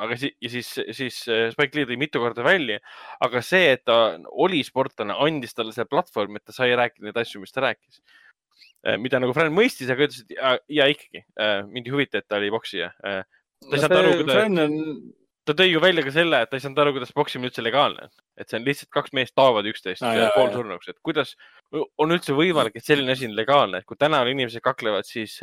aga 0.00 0.16
si 0.18 0.30
ja 0.42 0.50
siis, 0.50 0.70
siis 0.96 1.20
äh, 1.28 1.48
Spike 1.52 1.78
Lee 1.78 1.88
tõi 1.88 1.98
mitu 2.00 2.22
korda 2.22 2.44
välja, 2.46 2.80
aga 3.24 3.42
see, 3.44 3.72
et 3.76 3.84
ta 3.88 4.18
oli 4.30 4.62
sportlane, 4.66 5.16
andis 5.26 5.54
talle 5.54 5.74
selle 5.74 5.90
platvormi, 5.90 6.40
et 6.40 6.46
ta 6.48 6.56
sai 6.56 6.74
rääkida 6.78 7.08
neid 7.08 7.20
asju, 7.20 7.42
mis 7.42 7.54
ta 7.54 7.64
rääkis. 7.66 8.02
mida 9.00 9.16
nagu 9.20 9.32
Fran 9.32 9.52
mõistis, 9.52 9.88
aga 9.88 10.04
ütles, 10.04 10.24
et 10.24 10.34
ja, 10.36 10.56
ja 10.68 10.88
ikkagi 10.92 11.24
äh, 11.40 11.62
mind 11.68 11.88
ei 11.88 11.94
huvita, 11.94 12.20
et 12.20 12.28
ta 12.28 12.36
oli 12.40 12.52
poksija. 12.52 12.92
Ta 13.70 13.76
ei 13.76 13.84
saanud 13.84 14.00
aru, 14.00 14.26
Fran 14.28 14.62
on, 14.64 14.76
ta 15.48 15.56
tõi 15.56 15.68
ju 15.70 15.82
välja 15.82 16.04
ka 16.06 16.12
selle, 16.14 16.40
et 16.44 16.50
ta 16.50 16.58
ei 16.58 16.64
saanud 16.64 16.80
aru, 16.82 16.94
kuidas 16.96 17.12
poksimine 17.16 17.50
üldse 17.50 17.64
legaalne 17.64 18.06
on. 18.06 18.14
et 18.40 18.50
see 18.50 18.58
on 18.58 18.68
lihtsalt 18.68 18.90
kaks 18.96 19.12
meest 19.16 19.34
taovad 19.38 19.66
üksteist 19.70 20.04
ah, 20.04 20.20
poolsurnuks, 20.34 20.90
et 20.90 20.98
kuidas 21.04 21.34
on 21.72 22.14
üldse 22.14 22.36
võimalik, 22.36 22.78
et 22.78 22.86
selline 22.86 23.14
asi 23.14 23.28
on 23.28 23.36
legaalne, 23.36 23.80
et 23.80 23.88
kui 23.88 23.98
tänaval 24.00 24.32
inimesed 24.32 24.62
kaklevad, 24.64 25.06
siis 25.08 25.36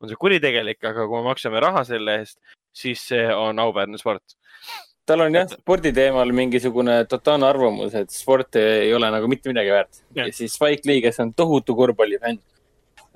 on 0.00 0.10
see 0.10 0.20
kuritegelik, 0.20 0.82
aga 0.82 1.06
kui 1.06 1.20
me 1.20 1.30
maksame 1.30 1.62
raha 1.62 1.84
selle 1.88 2.20
eest, 2.20 2.38
siis 2.76 3.02
see 3.12 3.24
on 3.32 3.58
auväärne 3.62 3.98
sport. 4.00 4.36
tal 5.06 5.22
on 5.22 5.38
jah, 5.38 5.46
spordi 5.46 5.92
teemal 5.94 6.32
mingisugune 6.34 6.98
totaalne 7.10 7.46
arvamus, 7.46 7.94
et 7.94 8.10
sport 8.10 8.58
ei 8.58 8.92
ole 8.94 9.10
nagu 9.14 9.28
mitte 9.30 9.52
midagi 9.52 9.70
väärt. 9.70 10.02
Ja 10.18 10.26
siis 10.34 10.56
Spike 10.58 10.88
Lee, 10.90 11.02
kes 11.04 11.20
on 11.22 11.32
tohutu 11.34 11.76
korvpallifänn, 11.78 12.42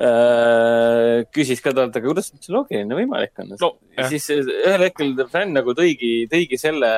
küsis 0.00 1.60
ka 1.60 1.74
talt, 1.76 1.92
aga 1.92 2.06
kuidas 2.06 2.30
see 2.32 2.54
loogiline 2.54 2.96
võimalik 2.96 3.36
on? 3.42 3.52
No, 3.60 3.70
siis 4.08 4.30
ühel 4.32 4.86
hetkel 4.86 5.12
fänn 5.28 5.52
nagu 5.56 5.74
tõigi, 5.76 6.24
tõigi 6.30 6.58
selle, 6.60 6.88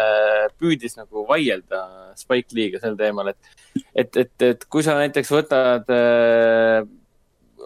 püüdis 0.61 0.95
nagu 1.01 1.27
vaielda 1.27 1.83
Spike 2.19 2.55
Lee'ga 2.55 2.83
sel 2.83 2.97
teemal, 3.01 3.33
et, 3.33 3.53
et, 3.95 4.21
et, 4.23 4.47
et 4.53 4.67
kui 4.71 4.87
sa 4.87 4.95
näiteks 5.01 5.35
võtad 5.35 5.91
äh, 5.91 6.79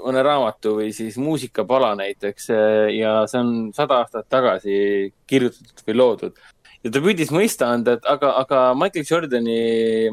mõne 0.07 0.25
raamatu 0.25 0.79
või 0.81 0.91
siis 0.97 1.21
muusikapala 1.21 1.93
näiteks 2.01 2.51
äh, 2.55 2.89
ja 2.97 3.19
see 3.29 3.43
on 3.43 3.55
sada 3.77 4.03
aastat 4.03 4.31
tagasi 4.33 5.13
kirjutatud 5.29 5.85
või 5.85 6.01
loodud 6.01 6.45
ja 6.81 6.93
ta 6.95 7.03
püüdis 7.03 7.33
mõista 7.35 7.69
anda, 7.75 7.99
et 7.99 8.09
aga, 8.09 8.33
aga 8.41 8.67
Michael 8.79 9.05
Jordani, 9.05 9.63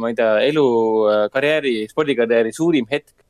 ma 0.02 0.12
ei 0.12 0.20
tea, 0.20 0.32
elu, 0.50 0.70
karjääri, 1.32 1.78
spordikarjääri 1.92 2.56
suurim 2.56 2.92
hetk 2.92 3.14
Äh, 3.14 3.23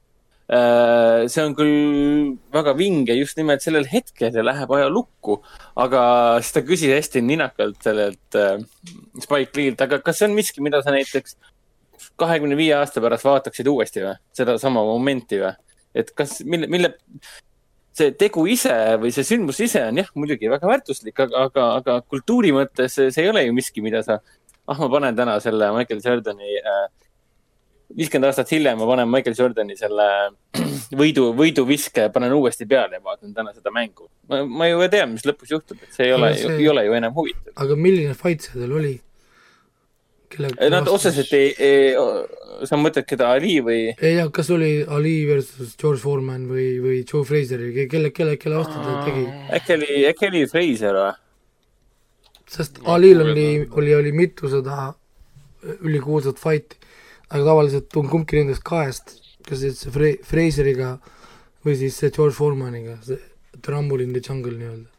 see 0.54 1.44
on 1.44 1.54
küll 1.56 2.34
väga 2.54 2.74
vinge 2.78 3.16
just 3.18 3.38
nimelt 3.40 3.64
sellel 3.64 3.88
hetkel 3.90 4.36
ja 4.36 4.44
läheb 4.44 4.72
ajalukku, 4.76 5.40
aga 5.80 6.04
siis 6.44 6.56
ta 6.56 6.64
küsis 6.68 6.94
hästi 6.94 7.24
ninnakalt 7.26 7.80
sellelt 7.86 8.38
äh, 8.38 8.60
Spike 9.24 9.58
Lee'lt, 9.58 9.82
aga 9.86 10.02
kas 10.04 10.20
see 10.20 10.30
on 10.30 10.36
miski, 10.38 10.64
mida 10.66 10.82
sa 10.84 10.94
näiteks 10.94 11.38
kahekümne 12.20 12.58
viie 12.60 12.76
aasta 12.78 13.02
pärast 13.02 13.26
vaataksid 13.26 13.70
uuesti 13.72 14.04
või? 14.04 14.18
sedasama 14.36 14.84
momenti 14.86 15.40
või? 15.42 15.54
et 15.96 16.12
kas, 16.18 16.42
mille, 16.46 16.68
mille, 16.70 16.94
see 17.94 18.14
tegu 18.20 18.46
ise 18.50 18.74
või 19.02 19.14
see 19.16 19.26
sündmus 19.28 19.62
ise 19.64 19.86
on 19.88 20.02
jah, 20.02 20.10
muidugi 20.18 20.52
väga 20.52 20.70
väärtuslik, 20.70 21.18
aga, 21.24 21.48
aga, 21.48 21.68
aga 21.80 22.00
kultuuri 22.10 22.54
mõttes 22.56 22.98
see 23.00 23.24
ei 23.24 23.32
ole 23.32 23.46
ju 23.48 23.56
miski, 23.56 23.86
mida 23.86 24.04
sa, 24.06 24.20
ah, 24.68 24.78
ma 24.78 24.90
panen 24.92 25.18
täna 25.18 25.40
selle 25.44 25.72
Michael 25.78 26.02
Jordani 26.04 26.58
äh, 26.60 26.86
viiskümmend 27.98 28.30
aastat 28.30 28.52
hiljem 28.54 28.80
ma 28.80 28.88
panen 28.90 29.10
Michael 29.10 29.38
Jordani 29.38 29.78
selle 29.78 30.08
võidu, 31.02 31.30
võiduviske, 31.38 32.10
panen 32.14 32.36
uuesti 32.36 32.68
peale 32.70 33.00
ja 33.00 33.06
vaatan 33.06 33.34
täna 33.36 33.54
seda 33.56 33.74
mängu. 33.74 34.10
ma, 34.30 34.68
ju 34.70 34.84
tean, 34.92 35.14
mis 35.16 35.26
lõpus 35.28 35.54
juhtub, 35.54 35.82
et 35.84 35.96
see 35.96 36.10
ei 36.10 36.14
ole 36.16 36.34
see... 36.38 36.60
ei 36.60 36.70
ole 36.72 36.86
ju 36.88 37.00
enam 37.00 37.16
huvitav. 37.18 37.56
aga 37.66 37.80
milline 37.80 38.16
fight 38.18 38.48
see 38.48 38.60
tal 38.60 38.78
oli? 38.80 38.96
Nad 40.34 40.88
otseselt 40.90 41.30
ei, 41.38 41.52
ei, 41.62 41.92
sa 42.66 42.78
mõtled, 42.82 43.06
keda 43.06 43.28
Ali 43.36 43.60
või? 43.62 43.82
ei, 43.94 44.22
kas 44.34 44.50
oli 44.54 44.72
Ali 44.82 45.20
versus 45.30 45.76
George 45.78 46.02
Foreman 46.02 46.48
või, 46.50 46.70
või 46.82 47.02
Joe 47.04 47.22
Fraser, 47.28 47.62
kelle, 47.92 48.10
kelle, 48.16 48.40
kelle 48.42 48.62
vastu 48.64 48.80
ta 48.82 49.04
tegi? 49.06 49.28
äkki 49.54 49.78
oli, 49.78 50.00
äkki 50.10 50.32
oli 50.32 50.48
Fraser 50.50 50.98
või? 50.98 51.12
sest 52.54 52.82
Alil 52.90 53.22
oli, 53.22 53.48
oli, 53.72 53.94
oli 53.96 54.12
mitusada 54.14 54.92
ülikuulsat 55.64 56.42
fight'i 56.42 56.83
aga 57.34 57.44
tavaliselt 57.48 57.98
on 57.98 58.10
kumbki 58.12 58.40
nendest 58.40 58.64
kahest, 58.68 59.16
kas 59.48 59.64
siis 59.64 59.82
see 59.82 59.94
Fre-, 59.94 60.18
Fraseriga 60.28 60.96
või 61.66 61.78
siis 61.80 61.98
see 62.00 62.14
George 62.14 62.38
Formaniga, 62.38 63.00
see 63.06 63.20
Rumble 63.68 64.04
in 64.06 64.14
the 64.14 64.22
Jungle 64.22 64.54
nii-öelda. 64.58 64.90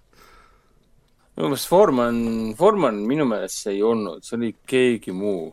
minu 1.35 1.51
meelest 1.51 1.69
Forman, 1.71 2.17
Forman 2.59 3.03
minu 3.07 3.27
meelest 3.29 3.65
see 3.65 3.77
ei 3.77 3.85
olnud, 3.87 4.25
see 4.27 4.39
oli 4.39 4.51
keegi 4.67 5.15
muu. 5.15 5.53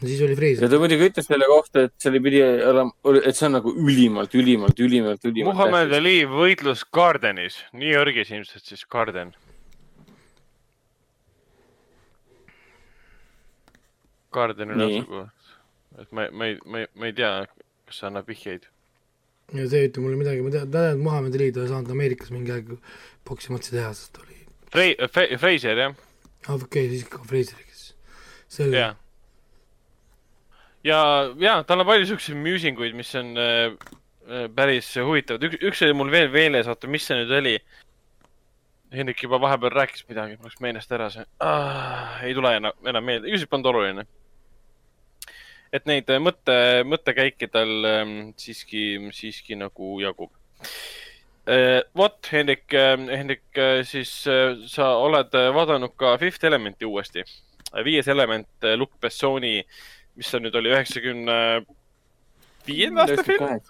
siis 0.00 0.22
oli 0.26 0.36
Fraser. 0.38 0.64
ja 0.66 0.70
ta 0.72 0.80
muidugi 0.82 1.10
ütles 1.10 1.30
selle 1.30 1.46
kohta, 1.50 1.86
et 1.86 1.94
see 1.98 2.10
oli, 2.10 2.22
pidi 2.26 2.42
olema, 2.42 3.14
et 3.22 3.36
see 3.36 3.46
on 3.46 3.56
nagu 3.58 3.74
ülimalt, 3.74 4.34
ülimalt, 4.34 4.82
ülimalt, 4.82 5.30
ülimalt. 5.30 5.54
Muhamed 5.54 5.94
Ali 5.98 6.18
võitlus 6.30 6.82
Gardenis, 6.94 7.62
New 7.74 7.90
Yorgis 7.90 8.34
ilmselt 8.34 8.66
siis 8.66 8.86
Garden 8.90 9.34
Gardenil 14.32 14.84
asukoht. 14.86 15.54
et 15.98 16.12
ma, 16.12 16.28
ma 16.30 16.50
ei, 16.50 16.58
ma 16.64 16.82
ei, 16.82 16.90
ma 16.94 17.10
ei 17.10 17.16
tea, 17.16 17.32
kas 17.88 18.00
see 18.00 18.08
annab 18.08 18.30
vihjeid. 18.30 18.68
ja 19.56 19.66
see 19.66 19.82
ei 19.82 19.90
ütle 19.90 20.04
mulle 20.04 20.18
midagi, 20.20 20.44
ma 20.46 20.52
tean, 20.54 20.70
tean, 20.70 20.94
et 20.94 21.02
Muhamed 21.02 21.38
Ali 21.38 21.50
ta 21.54 21.64
ei 21.64 21.72
saanud 21.72 21.90
Ameerikas 21.94 22.30
mingi 22.34 22.54
aeg 22.54 22.72
poksimatsi 23.26 23.74
teha, 23.74 23.90
sest 23.98 24.20
oli. 24.22 24.38
Frei-, 24.70 24.96
Frei-, 25.10 25.38
Freiser, 25.42 25.84
jah. 25.84 25.96
aa, 26.46 26.54
okei 26.54 26.62
okay,, 26.66 26.90
siis 26.92 27.06
ikka 27.08 27.22
Freiseri, 27.26 27.66
kes, 27.66 27.86
selge. 28.58 28.84
ja, 28.84 28.92
ja, 30.86 31.00
ja 31.42 31.56
tal 31.66 31.82
on 31.82 31.90
palju 31.90 32.12
siukseid 32.12 32.38
muusinguid, 32.38 32.94
mis 32.98 33.10
on 33.18 33.34
äh, 33.40 33.74
päris 34.54 34.92
huvitavad. 35.02 35.48
üks, 35.50 35.58
üks 35.72 35.84
oli 35.88 35.98
mul 35.98 36.14
veel 36.14 36.30
meeles, 36.34 36.70
oota, 36.70 36.90
mis 36.90 37.08
see 37.08 37.18
nüüd 37.18 37.34
oli? 37.40 37.58
Hendrik 38.94 39.20
juba 39.22 39.38
vahepeal 39.42 39.70
rääkis 39.70 40.02
midagi, 40.08 40.38
mul 40.38 40.50
läks 40.50 40.62
meelest 40.62 40.94
ära 40.94 41.10
see 41.14 41.26
ah,. 41.42 42.22
ei 42.26 42.34
tule 42.34 42.56
enam, 42.58 42.78
enam 42.90 43.06
meelde, 43.06 43.34
see 43.38 43.50
polnud 43.50 43.70
oluline 43.70 44.06
et 45.72 45.86
neid 45.86 46.10
mõtte, 46.22 46.54
mõttekäike 46.88 47.48
tal 47.52 47.70
ähm, 47.86 48.14
siiski, 48.40 48.84
siiski 49.14 49.58
nagu 49.58 49.98
jagub 50.02 50.32
äh,. 51.46 51.82
vot, 51.96 52.18
Hendrik 52.32 52.74
äh,, 52.74 52.96
Hendrik 53.10 53.58
äh,, 53.58 53.82
siis 53.86 54.12
äh, 54.30 54.56
sa 54.70 54.92
oled 54.98 55.34
vaadanud 55.34 55.94
ka 55.98 56.16
Fifth 56.18 56.46
Elementi 56.46 56.88
uuesti. 56.88 57.24
viies 57.84 58.08
element, 58.08 58.48
Luc 58.76 58.90
Bessoni, 59.00 59.60
mis 60.18 60.26
see 60.26 60.40
nüüd 60.42 60.56
oli, 60.58 60.72
üheksakümne 60.74 61.36
viienda 62.66 63.06
aasta 63.06 63.22
film? 63.22 63.60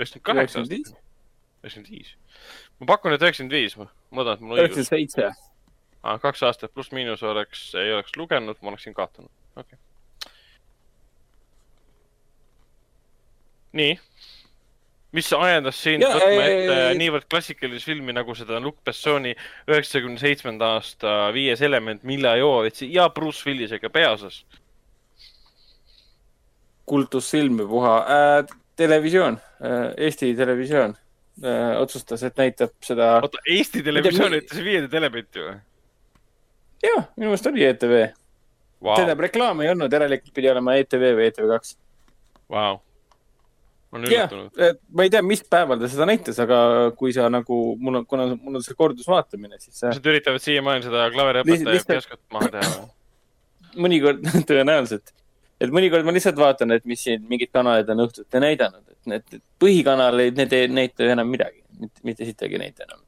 üheksakümmend 0.00 0.24
kaheksa 0.24 0.64
aastat? 0.64 0.96
üheksakümmend 1.60 1.92
viis. 1.92 2.16
ma 2.80 2.88
pakun, 2.94 3.12
et 3.12 3.28
üheksakümmend 3.28 3.58
viis, 3.58 3.76
ma 3.76 3.90
loodan, 4.16 4.40
et 4.40 4.46
mul 4.46 4.56
õigus. 4.56 4.80
üheksakümmend 4.80 5.12
seitse. 5.12 5.50
Ah, 6.00 6.16
kaks 6.16 6.40
aastat 6.48 6.72
pluss-miinus 6.72 7.20
oleks, 7.28 7.66
ei 7.76 7.92
oleks 7.92 8.16
lugenud, 8.16 8.56
ma 8.64 8.72
oleksin 8.72 8.96
kaotanud, 8.96 9.28
okei 9.52 9.76
okay 9.76 9.89
nii, 13.76 13.96
mis 15.16 15.30
ajendas 15.34 15.78
sind 15.82 16.04
ja, 16.04 16.12
võtma 16.14 16.46
ette 16.46 16.76
ei, 16.76 16.98
niivõrd 17.00 17.26
klassikalist 17.30 17.88
filmi 17.88 18.14
nagu 18.14 18.34
seda 18.38 18.60
Luc 18.62 18.78
Bessoni 18.86 19.32
üheksakümne 19.68 20.20
seitsmenda 20.22 20.76
aasta 20.76 21.14
Viies 21.34 21.62
element 21.66 22.04
Milla 22.06 22.36
Jovovitsi 22.38 22.90
ja 22.94 23.08
Bruce 23.14 23.46
Willisega 23.48 23.90
peaosas? 23.90 24.44
kultusfilm 26.90 27.60
puha 27.70 27.90
äh,, 28.02 28.56
televisioon. 28.76 29.36
Äh,, 29.62 29.92
Eesti 30.06 30.32
Televisioon 30.34 30.96
äh, 31.44 31.76
otsustas, 31.78 32.22
et 32.26 32.38
näitab 32.38 32.72
seda. 32.82 33.12
oota, 33.22 33.38
Eesti 33.46 33.82
Televisioon 33.86 34.34
ütles 34.40 34.64
viiendat 34.64 34.94
elementi 34.98 35.42
või? 35.44 35.58
jah, 36.82 37.06
minu 37.16 37.30
meelest 37.30 37.50
oli 37.50 37.66
ETV 37.66 37.96
wow.. 38.82 38.94
tähendab, 38.94 39.26
reklaami 39.26 39.66
ei 39.66 39.74
olnud, 39.74 39.92
järelikult 39.92 40.34
pidi 40.34 40.50
olema 40.50 40.78
ETV 40.82 41.10
või 41.18 41.30
ETV2 41.30 41.76
wow 42.50 42.80
jah, 43.90 44.30
ma 44.94 45.04
ei 45.04 45.10
tea, 45.10 45.22
mis 45.26 45.42
päeval 45.50 45.80
ta 45.80 45.88
seda 45.90 46.06
näitas, 46.06 46.38
aga 46.42 46.58
kui 46.98 47.10
sa 47.14 47.26
nagu, 47.32 47.56
mul 47.82 48.00
on, 48.00 48.06
kuna 48.06 48.28
mul 48.36 48.60
on 48.60 48.62
see 48.62 48.76
kordusvaatamine, 48.78 49.58
siis. 49.58 49.80
Nad 49.82 50.06
üritavad 50.12 50.42
siiamaani 50.44 50.86
seda 50.86 51.08
klaveriõpetaja 51.14 51.86
peaskott 51.88 52.22
maha 52.34 52.52
teha 52.54 52.70
mõnikord 53.84 54.22
tõenäoliselt, 54.50 55.10
et 55.60 55.74
mõnikord 55.74 56.06
ma 56.06 56.14
lihtsalt 56.14 56.38
vaatan, 56.38 56.76
et 56.76 56.86
mis 56.88 57.02
siin 57.02 57.26
mingid 57.30 57.50
kanalid 57.54 57.90
on 57.90 58.04
õhtuti 58.06 58.42
näidanud, 58.42 58.84
et 58.94 59.10
need 59.10 59.42
põhikanaleid, 59.62 60.38
need 60.38 60.54
ei 60.54 60.70
näita 60.70 61.06
ju 61.06 61.16
enam 61.16 61.30
midagi, 61.30 61.64
mitte, 62.06 62.28
sittagi 62.28 62.58
ei 62.58 62.64
näita 62.68 62.86
enam. 62.86 63.02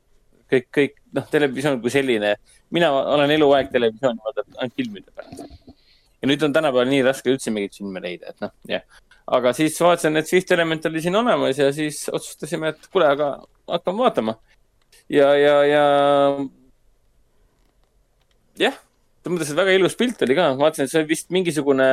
kõik, 0.52 0.68
kõik, 0.74 0.98
noh, 1.16 1.30
televisioon 1.30 1.78
kui 1.80 1.94
selline, 1.94 2.34
mina 2.74 2.90
olen 2.92 3.30
eluaeg 3.38 3.70
televisiooni 3.72 4.20
vaadanud 4.26 4.59
ainult 4.59 4.82
filmide 4.82 5.14
pärast. 5.14 5.78
ja 6.18 6.28
nüüd 6.28 6.42
on 6.42 6.59
tänapäeval 6.59 6.90
nii 6.90 7.06
raske 7.06 7.30
üldse 7.30 7.54
mingeid 7.54 7.78
filme 7.78 8.02
leida, 8.02 8.34
et 8.34 8.42
noh, 8.42 8.52
jah 8.68 8.82
aga 9.32 9.52
siis 9.56 9.78
vaatasin, 9.80 10.20
et 10.20 10.28
Swift 10.28 10.52
Element 10.52 10.88
oli 10.90 11.02
siin 11.04 11.16
olemas 11.16 11.59
ja 11.60 11.70
siis 11.74 12.04
otsustasime, 12.12 12.72
et 12.72 12.88
kuule, 12.92 13.09
aga 13.14 13.34
hakkame 13.70 14.04
vaatama. 14.04 14.36
ja, 15.09 15.32
ja, 15.36 15.54
ja 15.68 15.84
jah, 18.60 18.76
selles 19.22 19.36
mõttes, 19.36 19.52
et 19.52 19.59
väga 19.59 19.76
ilus 19.78 19.96
pilt 19.98 20.22
oli 20.26 20.36
ka, 20.36 20.50
vaatasin, 20.59 20.88
et 20.88 20.92
see 20.92 21.02
on 21.02 21.09
vist 21.09 21.32
mingisugune 21.34 21.88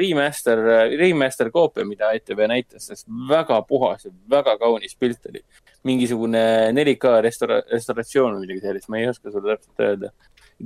remaster, 0.00 0.64
remaster 0.98 1.52
koopia, 1.54 1.86
mida 1.88 2.10
ETV 2.16 2.44
näitas, 2.50 2.88
sest 2.90 3.06
väga 3.30 3.60
puhas 3.68 4.08
ja 4.08 4.12
väga 4.34 4.56
kaunis 4.62 4.98
pilt 4.98 5.30
oli. 5.30 5.44
mingisugune 5.84 6.72
4K 6.72 7.18
restora-, 7.26 7.62
restauratsioon 7.68 8.38
või 8.38 8.46
midagi 8.46 8.64
sellist, 8.64 8.88
ma 8.88 9.02
ei 9.02 9.10
oska 9.10 9.30
sulle 9.30 9.54
täpselt 9.54 9.86
öelda. 9.86 10.12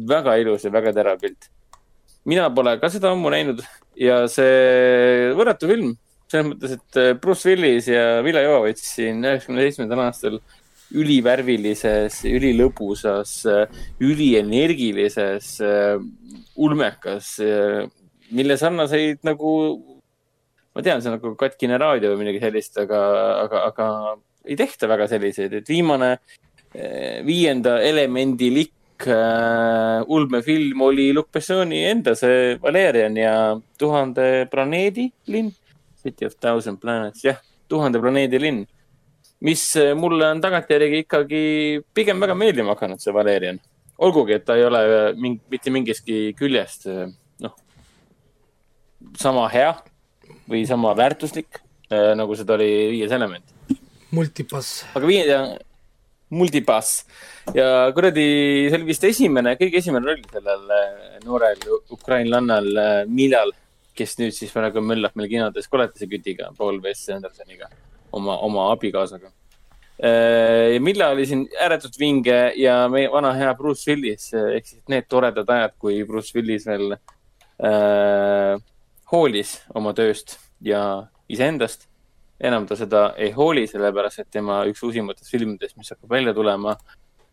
väga 0.08 0.36
ilus 0.38 0.64
ja 0.64 0.70
väga 0.72 0.92
terav 0.94 1.20
pilt 1.20 1.50
mina 2.28 2.48
pole 2.54 2.76
ka 2.80 2.90
seda 2.92 3.12
ammu 3.14 3.32
näinud. 3.32 3.64
Ja 3.98 4.22
see 4.30 5.32
võrratu 5.34 5.70
film, 5.70 5.96
selles 6.30 6.52
mõttes, 6.52 6.76
et 6.76 7.00
äh, 7.00 7.12
Bruce 7.18 7.48
Willis 7.48 7.88
ja 7.90 8.20
Milla 8.24 8.44
Jovovitš 8.44 8.84
siin 8.94 9.24
üheksakümne 9.24 9.64
seitsmendal 9.64 10.04
aastal 10.04 10.38
ülivärvilises, 10.98 12.20
ülilõbusas, 12.28 13.32
äh, 13.50 13.82
ülienergilises, 14.04 15.50
äh, 15.64 15.96
ulmekas, 16.58 17.34
mille 18.34 18.56
sarnaseid 18.60 19.22
nagu, 19.26 19.50
ma 20.74 20.84
tean, 20.84 21.02
see 21.02 21.10
on 21.10 21.18
nagu 21.18 21.34
katkine 21.38 21.78
raadio 21.80 22.12
või 22.12 22.24
midagi 22.24 22.42
sellist, 22.42 22.80
aga, 22.82 23.02
aga, 23.44 23.62
aga 23.70 23.90
ei 24.48 24.56
tehta 24.58 24.88
väga 24.90 25.06
selliseid, 25.10 25.54
et 25.60 25.70
viimane 25.70 26.16
viienda 27.24 27.78
elemendi 27.80 28.50
likk 28.52 28.77
äh, 29.06 30.02
ulmefilm 30.06 30.82
oli 30.82 31.12
Luc 31.12 31.30
Bessoni 31.32 31.84
enda, 31.90 32.16
see 32.18 32.56
Valerian 32.62 33.16
ja 33.16 33.34
Tuhande 33.78 34.48
planeedi 34.50 35.10
linn, 35.30 35.52
City 36.02 36.26
of 36.26 36.34
Thousand 36.40 36.80
Planets, 36.82 37.22
jah, 37.24 37.38
Tuhande 37.68 38.00
planeedi 38.02 38.40
linn 38.42 38.66
mis 39.40 39.62
eh, 39.76 39.94
mulle 39.94 40.26
on 40.32 40.40
tagantjärgi 40.42 41.04
ikkagi 41.04 41.42
pigem 41.94 42.20
väga 42.22 42.34
meeldima 42.38 42.74
hakanud, 42.74 43.02
see 43.02 43.14
Valerian. 43.14 43.60
olgugi, 43.98 44.36
et 44.36 44.44
ta 44.46 44.54
ei 44.54 44.62
ole 44.62 44.80
eh, 44.86 45.14
ming, 45.18 45.40
mitte 45.50 45.70
mingistki 45.74 46.32
küljest, 46.38 46.86
eh, 46.90 47.08
noh, 47.42 47.54
sama 49.18 49.48
hea 49.52 49.72
või 50.48 50.64
sama 50.66 50.94
väärtuslik, 50.96 51.62
nagu 51.88 52.34
seda 52.36 52.54
oli 52.56 52.68
Viies 52.92 53.12
element. 53.12 53.54
multipass. 54.12 54.84
aga 54.96 55.06
viie, 55.06 55.38
multipass 56.30 57.04
ja 57.56 57.88
kuradi, 57.96 58.26
see 58.68 58.76
oli 58.76 58.90
vist 58.90 59.04
esimene, 59.08 59.54
kõige 59.60 59.80
esimene 59.80 60.10
roll 60.10 60.24
sellel 60.32 60.66
noorel 61.24 61.62
ukrainlannal 61.94 62.68
Milal, 63.08 63.54
kes 63.98 64.18
nüüd 64.20 64.36
siis 64.36 64.52
praegu 64.54 64.82
möllab 64.84 65.16
meil 65.18 65.30
kinodes 65.32 65.70
koletisekütiga, 65.72 66.52
Paul 66.58 66.82
W. 66.84 66.92
Andersoniga 67.16 67.70
oma, 68.12 68.38
oma 68.44 68.70
abikaasaga. 68.72 69.32
Äh, 69.98 70.74
ja 70.74 70.80
Milla 70.80 71.08
oli 71.10 71.26
siin 71.26 71.48
ääretult 71.60 71.98
vinge 71.98 72.52
ja 72.56 72.84
meie 72.88 73.10
vana 73.10 73.32
hea 73.34 73.50
Bruce 73.58 73.90
Willis 73.90 74.30
ehk 74.38 74.66
siis 74.68 74.82
need 74.88 75.08
toredad 75.10 75.48
ajad, 75.50 75.74
kui 75.78 76.04
Bruce 76.06 76.30
Willis 76.36 76.68
veel 76.68 76.94
äh, 76.94 78.54
hoolis 79.10 79.56
oma 79.74 79.94
tööst 79.98 80.36
ja 80.62 80.82
iseendast. 81.28 81.87
Enam 82.40 82.66
ta 82.66 82.76
seda 82.78 83.02
ei 83.18 83.32
hooli, 83.34 83.66
sellepärast 83.70 84.22
et 84.22 84.30
tema 84.30 84.60
üks 84.70 84.82
usimatest 84.86 85.30
filmidest, 85.30 85.76
mis 85.76 85.90
hakkab 85.94 86.10
välja 86.10 86.34
tulema, 86.34 86.76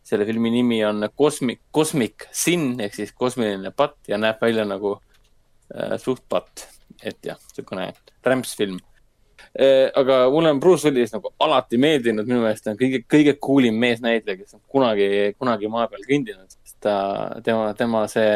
selle 0.06 0.26
filmi 0.26 0.50
nimi 0.54 0.80
on 0.86 1.08
Cosmic, 1.18 1.60
Cosmic 1.74 2.28
Sin 2.32 2.80
ehk 2.80 2.94
siis 2.94 3.12
kosmiline 3.12 3.72
patt 3.74 4.08
ja 4.08 4.18
näeb 4.18 4.42
välja 4.42 4.66
nagu 4.66 4.96
äh, 5.74 5.96
suht 6.02 6.24
patt. 6.28 6.68
et 7.02 7.18
jah, 7.26 7.36
niisugune 7.36 7.90
rämpsfilm 8.24 8.78
Äh, 9.58 9.90
aga 9.94 10.30
mulle 10.30 10.50
on 10.50 10.60
Bruce 10.60 10.84
Willis 10.84 11.14
nagu 11.14 11.30
alati 11.40 11.78
meeldinud, 11.80 12.26
minu 12.28 12.42
meelest 12.42 12.66
ta 12.66 12.74
on 12.74 12.80
kõige, 12.80 13.00
kõige 13.08 13.32
cool 13.40 13.64
im 13.64 13.78
meesnäitleja, 13.80 14.36
kes 14.42 14.56
on 14.58 14.60
kunagi, 14.68 15.06
kunagi 15.40 15.70
maa 15.72 15.86
peal 15.88 16.04
kõndinud, 16.04 16.56
ta, 16.84 16.96
tema, 17.44 17.70
tema 17.78 18.02
see 18.12 18.34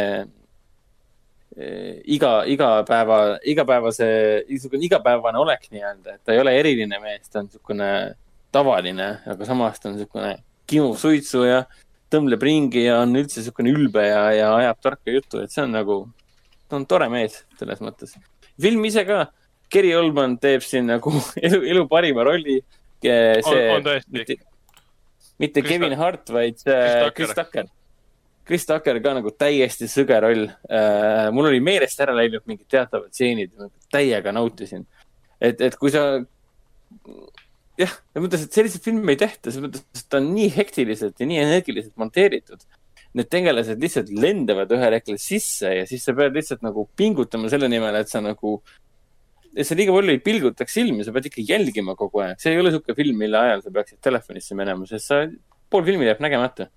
äh, 1.58 2.00
iga, 2.04 2.40
igapäeva, 2.46 3.20
igapäevase, 3.52 4.08
niisugune 4.48 4.86
igapäevane 4.88 5.40
olek 5.40 5.68
nii-öelda, 5.72 6.16
et 6.16 6.24
ta 6.24 6.34
ei 6.34 6.42
ole 6.42 6.54
eriline 6.58 7.00
mees, 7.02 7.28
ta 7.28 7.42
on 7.42 7.48
niisugune 7.48 7.90
tavaline, 8.54 9.10
aga 9.30 9.48
samas 9.48 9.80
ta 9.80 9.90
on 9.90 9.98
niisugune 9.98 10.34
kimub 10.70 10.98
suitsu 11.00 11.44
ja 11.48 11.64
tõmbleb 12.10 12.42
ringi 12.46 12.84
ja 12.86 13.00
on 13.04 13.14
üldse 13.18 13.40
niisugune 13.40 13.74
ülbe 13.74 14.06
ja, 14.06 14.24
ja 14.34 14.54
ajab 14.58 14.80
tarka 14.82 15.14
juttu, 15.14 15.42
et 15.42 15.54
see 15.54 15.64
on 15.64 15.74
nagu, 15.74 16.00
ta 16.68 16.78
on 16.78 16.86
tore 16.90 17.10
mees 17.12 17.42
selles 17.58 17.82
mõttes. 17.84 18.16
film 18.60 18.84
ise 18.88 19.06
ka 19.08 19.26
Gary 19.70 19.92
Oldman 19.94 20.36
teeb 20.42 20.64
siin 20.66 20.88
nagu 20.90 21.12
elu, 21.46 21.62
elu 21.74 21.86
parima 21.90 22.26
rolli. 22.26 22.60
on, 23.06 23.58
on 23.76 23.84
tõesti? 23.86 24.14
mitte, 24.14 24.38
mitte 25.40 25.62
Chris 25.62 25.78
Kevin 25.78 25.98
Hart, 25.98 26.32
vaid 26.34 26.58
Chris 27.14 27.36
Tucker. 27.36 27.70
Chris 28.50 28.66
Tucker 28.66 28.98
ka 29.02 29.14
nagu 29.14 29.30
täiesti 29.38 29.86
sõge 29.90 30.18
roll 30.24 30.48
uh,. 30.48 31.28
mul 31.34 31.52
oli 31.52 31.62
meelest 31.62 32.02
ära 32.02 32.16
läinud 32.18 32.42
mingid 32.50 32.66
teatavad 32.70 33.12
stseenid, 33.14 33.54
täiega 33.94 34.34
nautisin. 34.34 34.82
et, 35.38 35.60
et 35.62 35.78
kui 35.78 35.94
sa, 35.94 36.02
jah, 37.78 37.94
selles 37.94 38.26
mõttes, 38.26 38.44
et 38.48 38.58
selliseid 38.58 38.90
filme 38.90 39.14
ei 39.14 39.22
tehta, 39.22 39.52
selles 39.52 39.68
mõttes, 39.68 39.86
et 39.94 40.10
ta 40.10 40.18
on 40.18 40.32
nii 40.34 40.50
hektiliselt 40.58 41.22
ja 41.22 41.30
nii 41.30 41.42
energiliselt 41.46 41.94
monteeritud 42.00 42.66
need 43.18 43.30
tegelased 43.30 43.80
lihtsalt 43.82 44.10
lendavad 44.14 44.70
ühel 44.74 44.94
hetkel 44.94 45.18
sisse 45.18 45.70
ja 45.80 45.86
siis 45.88 46.04
sa 46.06 46.14
pead 46.14 46.36
lihtsalt 46.36 46.62
nagu 46.62 46.86
pingutama 46.98 47.50
selle 47.50 47.70
nimel, 47.70 47.96
et 47.98 48.10
sa 48.10 48.22
nagu 48.22 48.58
et 49.50 49.66
sa 49.66 49.74
liiga 49.78 49.94
palju 49.94 50.14
ei 50.14 50.20
pilgutaks 50.22 50.76
silmi, 50.78 51.04
sa 51.06 51.14
pead 51.14 51.30
ikka 51.30 51.42
jälgima 51.46 51.96
kogu 51.98 52.22
aeg. 52.22 52.38
see 52.42 52.52
ei 52.54 52.60
ole 52.60 52.70
niisugune 52.70 52.98
film, 52.98 53.16
mille 53.18 53.38
ajal 53.38 53.64
sa 53.64 53.72
peaksid 53.78 53.98
telefonisse 54.06 54.58
minema, 54.58 54.86
sest 54.86 55.10
sa, 55.10 55.24
pool 55.70 55.86
filmi 55.86 56.06
jääb 56.06 56.22
nägemata. 56.22 56.68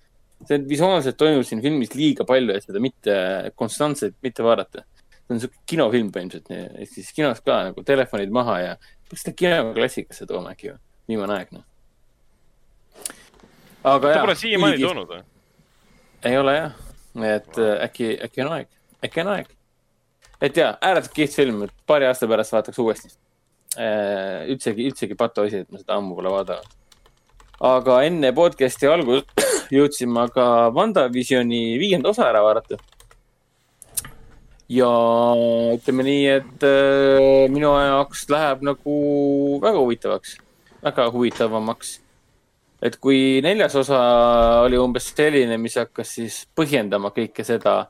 See 0.50 0.62
visuaalselt 0.70 1.18
toimub 1.20 1.46
siin 1.48 1.62
filmis 1.64 1.94
liiga 1.98 2.26
palju, 2.28 2.56
et 2.56 2.66
seda 2.66 2.82
mitte 2.84 3.16
konstantselt 3.60 4.18
mitte 4.26 4.46
vaadata. 4.46 4.86
see 5.14 5.32
on 5.32 5.40
niisugune 5.40 5.68
kinofilm 5.72 6.12
põhimõtteliselt, 6.16 6.80
ehk 6.84 6.94
siis 6.94 7.12
kinos 7.16 7.42
ka 7.46 7.60
nagu 7.70 7.84
telefonid 7.88 8.34
maha 8.34 8.60
ja 8.60 8.76
peaks 9.10 9.26
seda 9.26 9.38
kinoklassikasse 9.40 10.28
tooma 10.30 10.54
äkki 10.56 10.74
viimane 11.08 11.40
aeg 11.40 11.56
noh. 11.56 11.66
aga 13.84 14.16
jah. 14.16 14.24
pole 14.26 14.38
siiamaani 14.40 14.84
toonud 14.84 15.12
või? 15.16 15.26
ei 16.30 16.38
ole 16.40 16.56
jah, 16.60 16.80
et 17.34 17.60
äh, 17.60 17.76
äkki, 17.88 18.14
äkki 18.28 18.46
on 18.46 18.56
aeg, 18.60 18.72
äkki 19.04 19.26
on 19.26 19.36
aeg 19.38 19.52
et 20.44 20.58
jaa, 20.60 20.76
ääretult 20.84 21.16
kihvt 21.16 21.38
film, 21.40 21.64
et 21.68 21.74
paari 21.88 22.08
aasta 22.10 22.28
pärast 22.30 22.56
vaataks 22.56 22.80
uuesti. 22.84 23.12
Äh, 23.80 24.44
üldsegi, 24.54 24.88
üldsegi 24.90 25.18
pato 25.18 25.46
asi, 25.48 25.64
et 25.64 25.72
ma 25.72 25.82
seda 25.82 25.98
ammu 25.98 26.18
pole 26.18 26.32
vaadanud. 26.34 26.76
Aga 27.60 28.00
enne 28.08 28.32
podcast'i 28.36 28.90
algust 28.90 29.30
jõudsin 29.76 30.12
ma 30.14 30.28
ka 30.32 30.70
WandaVisioni 30.76 31.78
viienda 31.82 32.10
osa 32.10 32.28
ära 32.30 32.44
vaadata. 32.46 32.78
ja 34.70 34.92
ütleme 35.76 36.06
nii, 36.08 36.28
et 36.40 36.68
äh, 36.68 37.50
minu 37.52 37.74
jaoks 37.78 38.28
läheb 38.30 38.64
nagu 38.66 39.00
väga 39.62 39.78
huvitavaks, 39.78 40.38
väga 40.84 41.10
huvitavamaks. 41.12 42.00
Et 42.84 42.96
kui 43.00 43.40
neljas 43.44 43.76
osa 43.80 44.00
oli 44.66 44.76
umbes 44.76 45.06
selline, 45.16 45.56
mis 45.58 45.78
hakkas 45.80 46.18
siis 46.18 46.40
põhjendama 46.56 47.14
kõike 47.16 47.46
seda 47.48 47.86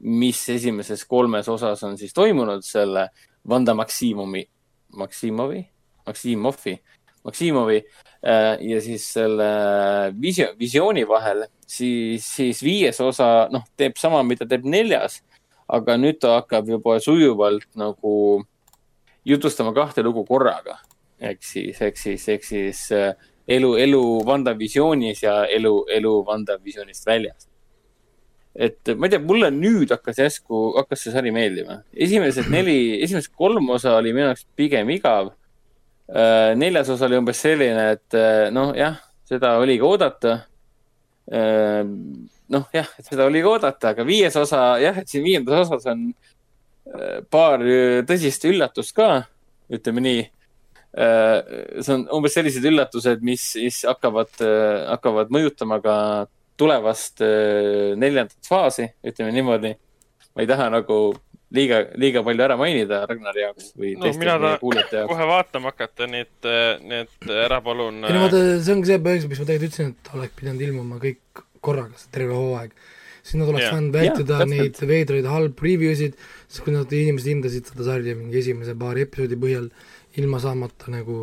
mis 0.00 0.48
esimeses 0.48 1.04
kolmes 1.04 1.48
osas 1.48 1.82
on 1.82 1.96
siis 1.98 2.12
toimunud 2.14 2.64
selle 2.64 3.08
Vanda 3.48 3.74
Maksimumi, 3.74 4.44
Maksimovi, 4.96 5.62
Maksimovi, 6.06 6.76
Maksimovi 7.24 7.80
ja 8.26 8.80
siis 8.82 9.04
selle 9.14 9.48
visio, 10.20 10.48
visiooni 10.58 11.04
vahel, 11.08 11.44
siis, 11.66 12.26
siis 12.26 12.62
viies 12.64 13.00
osa, 13.04 13.46
noh, 13.52 13.62
teeb 13.78 13.98
sama, 14.00 14.22
mida 14.26 14.48
teeb 14.48 14.66
neljas, 14.66 15.20
aga 15.70 15.96
nüüd 16.00 16.18
ta 16.22 16.40
hakkab 16.40 16.68
juba 16.70 16.98
sujuvalt 17.02 17.68
nagu 17.78 18.12
jutustama 19.26 19.74
kahte 19.74 20.02
lugu 20.06 20.24
korraga. 20.26 20.78
ehk 21.20 21.42
siis, 21.42 21.80
ehk 21.80 21.96
siis, 21.96 22.28
ehk 22.28 22.44
siis 22.44 22.80
äh, 22.92 23.14
elu, 23.48 23.76
elu 23.80 24.02
Vanda 24.26 24.52
visioonis 24.58 25.22
ja 25.22 25.44
elu, 25.46 25.86
elu 25.88 26.16
Vanda 26.26 26.58
visioonist 26.62 27.06
väljas 27.06 27.48
et 28.56 28.92
ma 28.96 29.06
ei 29.06 29.12
tea, 29.12 29.20
mulle 29.22 29.50
nüüd 29.52 29.92
hakkas 29.92 30.20
järsku, 30.22 30.60
hakkas 30.78 31.04
see 31.04 31.12
sari 31.14 31.32
meeldima. 31.34 31.82
esimesed 31.92 32.48
neli, 32.52 33.02
esimesed 33.04 33.34
kolm 33.36 33.68
osa 33.74 33.96
oli 33.98 34.14
minu 34.16 34.30
jaoks 34.30 34.46
pigem 34.56 34.90
igav. 34.94 35.34
Äh, 36.06 36.54
neljas 36.54 36.88
osa 36.88 37.08
oli 37.08 37.18
umbes 37.18 37.40
selline, 37.42 37.88
et 37.96 38.14
äh, 38.14 38.46
noh, 38.54 38.70
jah, 38.78 39.00
seda 39.26 39.56
oligi 39.58 39.82
oodata. 39.82 40.36
Äh, 41.26 41.82
noh, 42.54 42.68
jah, 42.74 42.92
seda 43.02 43.26
oligi 43.26 43.48
oodata, 43.50 43.90
aga 43.90 44.06
viies 44.06 44.36
osa, 44.38 44.76
jah, 44.78 45.00
et 45.02 45.10
siin 45.10 45.26
viiendas 45.26 45.66
osas 45.66 45.90
on 45.90 46.08
paar 47.34 47.64
tõsist 48.06 48.44
üllatust 48.46 48.92
ka, 48.94 49.24
ütleme 49.74 50.04
nii 50.04 50.20
see 50.94 51.90
on 51.92 52.04
umbes 52.14 52.36
sellised 52.38 52.62
üllatused, 52.70 53.24
mis 53.26 53.42
siis 53.56 53.80
hakkavad, 53.84 54.30
hakkavad 54.92 55.34
mõjutama 55.34 55.80
ka 55.82 55.96
tulevast 56.56 57.24
neljandat 57.98 58.38
faasi, 58.46 58.86
ütleme 59.02 59.34
niimoodi. 59.34 59.74
ma 60.36 60.46
ei 60.46 60.48
taha 60.48 60.70
nagu 60.70 61.00
liiga, 61.54 61.80
liiga 62.00 62.22
palju 62.26 62.44
ära 62.46 62.56
mainida 62.58 63.02
Ragnari 63.06 63.44
jaoks 63.44 63.70
või 63.78 63.94
no, 63.96 64.06
teiste 64.06 64.52
kuulajate 64.62 65.00
jaoks. 65.00 65.12
kohe 65.12 65.30
vaatama 65.30 65.72
hakata, 65.72 66.08
nii 66.10 66.26
et, 66.26 66.50
need 66.92 67.32
ära 67.46 67.60
palun. 67.64 68.02
ei 68.04 68.16
no 68.16 68.26
vaata, 68.26 68.42
see 68.66 68.74
ongi 68.74 68.90
see 68.90 69.02
põhjus, 69.06 69.26
miks 69.30 69.42
ma 69.42 69.48
tegelikult 69.48 69.72
ütlesin, 69.72 69.94
et 69.94 70.12
oleks 70.18 70.36
pidanud 70.40 70.68
ilmuma 70.68 71.00
kõik 71.02 71.42
korraga, 71.66 71.98
see 72.00 72.14
terve 72.14 72.36
hooaeg. 72.36 72.76
siis 73.22 73.40
nad 73.40 73.50
oleks 73.52 73.68
saanud 73.70 73.98
vältida 73.98 74.40
ja, 74.42 74.48
neid 74.52 74.80
veidraid 74.92 75.28
halb 75.30 75.66
review 75.66 75.98
sid, 75.98 76.16
sest 76.46 76.64
kui 76.66 76.74
nad, 76.74 76.92
inimesed 76.92 77.32
hindasid 77.34 77.72
seda 77.72 77.90
sarja 77.90 78.16
mingi 78.18 78.40
esimese 78.42 78.74
paari 78.78 79.06
episoodi 79.06 79.38
põhjal, 79.42 79.68
ilma 80.22 80.40
saamata 80.42 80.94
nagu 80.94 81.18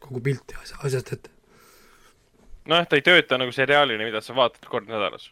kogu 0.00 0.22
pilti 0.24 0.58
asja, 0.58 0.80
asjast 0.86 1.14
ette 1.18 1.36
nojah, 2.70 2.86
ta 2.88 2.98
ei 2.98 3.04
tööta 3.04 3.38
nagu 3.40 3.54
seriaalina, 3.54 4.06
mida 4.06 4.22
sa 4.24 4.34
vaatad 4.36 4.66
kord 4.70 4.90
nädalas. 4.90 5.30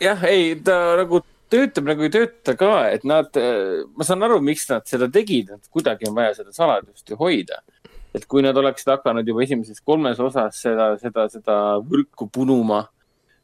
jah, 0.00 0.20
ei, 0.28 0.54
ta 0.64 0.96
nagu 1.00 1.22
töötab 1.52 1.86
nagu 1.90 2.06
ei 2.06 2.12
tööta 2.12 2.56
ka, 2.58 2.72
et 2.90 3.06
nad, 3.08 3.38
ma 3.96 4.06
saan 4.06 4.26
aru, 4.26 4.40
miks 4.44 4.66
nad 4.70 4.86
seda 4.88 5.08
tegid, 5.12 5.52
et 5.54 5.70
kuidagi 5.72 6.08
on 6.10 6.16
vaja 6.16 6.34
seda 6.40 6.54
saladust 6.54 7.10
ju 7.10 7.18
hoida. 7.20 7.62
et 8.16 8.24
kui 8.24 8.40
nad 8.40 8.56
oleksid 8.56 8.88
hakanud 8.88 9.26
juba 9.28 9.42
esimeses 9.44 9.82
kolmes 9.84 10.20
osas 10.24 10.56
seda, 10.56 10.94
seda, 10.96 11.26
seda 11.28 11.56
võrku 11.84 12.30
punuma 12.32 12.78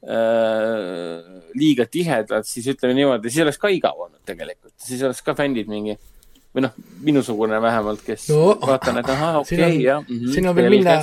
äh, 0.00 1.42
liiga 1.52 1.84
tihedalt, 1.84 2.48
siis 2.48 2.70
ütleme 2.72 2.96
niimoodi, 2.96 3.28
siis 3.28 3.44
oleks 3.44 3.60
ka 3.60 3.68
igav 3.68 4.00
olnud 4.00 4.22
tegelikult, 4.24 4.72
siis 4.80 5.02
oleks 5.04 5.20
ka 5.26 5.36
fännid 5.36 5.68
mingi 5.68 5.98
või 6.52 6.66
noh, 6.66 6.72
minusugune 7.04 7.58
vähemalt, 7.64 8.02
kes 8.06 8.28
no, 8.32 8.54
vaatan, 8.60 9.00
et 9.00 9.12
ahah, 9.12 9.38
okei 9.42 9.58
okay,, 9.58 9.76
jah 9.80 10.00
mm. 10.02 10.16
-hmm, 10.16 10.32
siin 10.34 10.48
on 10.48 10.56
veel 10.56 10.70
minna, 10.72 10.96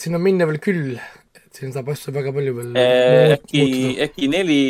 siin 0.00 0.18
on 0.18 0.24
minna 0.24 0.48
veel 0.48 0.60
küll, 0.64 0.96
et 1.40 1.60
siin 1.60 1.72
saab 1.76 1.88
asju 1.94 2.12
väga 2.14 2.34
palju 2.36 2.56
veel 2.58 2.80
eh,. 2.80 3.36
äkki, 3.38 3.64
äkki 4.08 4.28
neli, 4.32 4.60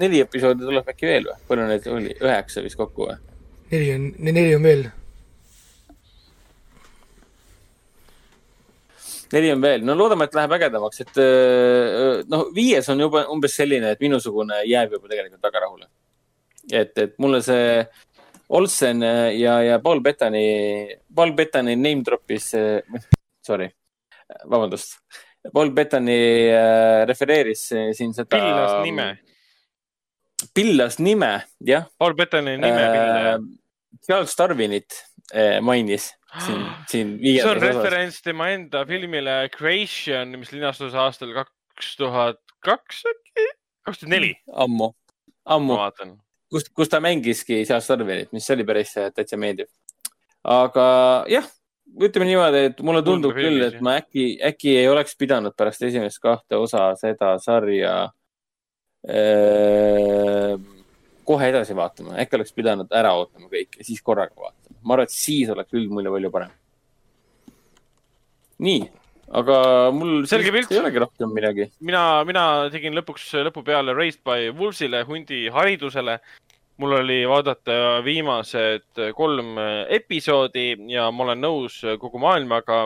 neli 0.00 0.20
episoodi 0.24 0.66
tuleb 0.66 0.88
äkki 0.92 1.08
veel 1.08 1.26
või? 1.30 1.40
palju 1.48 1.66
neid 1.70 1.88
oli, 1.92 2.14
üheksa 2.20 2.62
vist 2.64 2.78
kokku 2.78 3.08
või? 3.08 3.18
neli 3.72 3.90
on, 3.94 4.06
neli 4.28 4.54
on 4.56 4.66
veel. 4.66 4.86
neli 9.32 9.52
on 9.52 9.62
veel, 9.62 9.84
no 9.84 9.96
loodame, 9.98 10.28
et 10.28 10.36
läheb 10.38 10.56
ägedamaks, 10.56 11.00
et 11.02 11.22
äh, 11.22 12.24
noh, 12.30 12.48
viies 12.54 12.88
on 12.92 13.00
juba 13.02 13.26
umbes 13.32 13.56
selline, 13.58 13.94
et 13.94 14.02
minusugune 14.04 14.62
jääb 14.68 14.94
juba 14.96 15.10
tegelikult 15.10 15.48
väga 15.48 15.64
rahule. 15.66 15.88
et, 16.72 16.92
et 16.98 17.16
mulle 17.22 17.42
see 17.44 17.86
Olsen 18.48 19.02
ja, 19.34 19.56
ja 19.62 19.80
Paul 19.82 20.00
Bettani, 20.00 20.44
Paul 21.14 21.32
Bettani 21.34 21.74
name 21.74 22.04
drop'is, 22.06 22.52
sorry, 23.42 23.66
vabandust. 24.46 25.00
Paul 25.52 25.72
Bettani 25.74 26.18
äh, 26.50 27.06
refereeris 27.06 27.68
siin 27.68 28.14
seda. 28.14 28.30
pillas 28.30 28.82
nime. 28.86 29.08
Pillas 30.56 30.98
nime, 31.02 31.32
jah. 31.64 31.86
Paul 31.98 32.16
Bettani 32.18 32.56
nime 32.56 32.86
äh,. 32.90 33.38
Charles 34.06 34.36
Darwinit 34.38 34.98
äh, 35.34 35.60
mainis 35.64 36.10
siin, 36.44 36.62
siin 36.90 37.14
viiendas 37.20 37.56
osas. 37.56 37.62
see 37.62 37.70
on 37.70 37.76
referents 37.76 38.20
tema 38.24 38.50
enda 38.54 38.84
filmile 38.88 39.36
Creation, 39.54 40.36
mis 40.40 40.52
linastus 40.54 40.94
aastal 40.94 41.32
kaks 41.36 41.96
tuhat 42.00 42.40
kaks 42.64 43.02
äkki, 43.10 43.48
kaks 43.86 44.02
tuhat 44.02 44.12
neli. 44.12 44.32
ammu, 44.52 44.92
ammu. 45.44 45.78
kus, 46.52 46.68
kus 46.74 46.92
ta 46.92 47.00
mängiski 47.04 47.64
Charles 47.64 47.90
Darwinit, 47.92 48.32
mis 48.36 48.50
oli 48.50 48.66
päris 48.68 48.94
täitsa 48.96 49.38
meeldiv. 49.40 49.70
aga 50.44 50.88
jah, 51.30 51.48
ütleme 52.02 52.28
niimoodi, 52.28 52.66
et 52.70 52.84
mulle 52.84 53.02
tundub 53.06 53.32
Tundub 53.32 53.40
küll, 53.40 53.62
et 53.66 53.80
ma 53.84 53.98
äkki, 54.02 54.36
äkki 54.44 54.76
ei 54.80 54.88
oleks 54.90 55.16
pidanud 55.18 55.56
pärast 55.56 55.82
esimest 55.86 56.20
kahte 56.22 56.58
osa 56.58 56.90
seda 57.00 57.36
sarja 57.42 57.96
kohe 61.26 61.48
edasi 61.48 61.74
vaatama, 61.78 62.16
äkki 62.22 62.38
oleks 62.38 62.54
pidanud 62.54 62.90
ära 62.90 63.12
ootama 63.14 63.46
kõik 63.52 63.78
ja 63.78 63.86
siis 63.86 64.02
korraga 64.02 64.34
vaatama 64.34 64.66
ma 64.86 64.94
arvan, 64.94 65.08
et 65.08 65.14
siis 65.14 65.50
oleks 65.52 65.74
üldmulje 65.74 66.12
palju 66.14 66.32
parem. 66.34 66.54
nii, 68.66 68.86
aga 69.40 69.56
mul 69.92 70.24
selge 70.30 70.52
pilt. 70.54 70.72
ei 70.72 70.80
olegi 70.80 71.02
rohkem 71.02 71.32
midagi. 71.34 71.70
mina, 71.80 72.02
mina 72.28 72.46
tegin 72.72 72.96
lõpuks 72.96 73.32
lõpu 73.48 73.64
peale 73.66 73.94
Raised 73.96 74.22
by 74.24 74.50
Wolves'ile, 74.56 75.02
hundi 75.08 75.46
haridusele. 75.52 76.20
mul 76.76 76.92
oli 76.92 77.22
vaadata 77.24 78.02
viimased 78.04 79.00
kolm 79.16 79.56
episoodi 79.98 80.68
ja 80.92 81.10
ma 81.10 81.24
olen 81.24 81.40
nõus 81.40 81.80
kogu 82.00 82.20
maailmaga, 82.20 82.82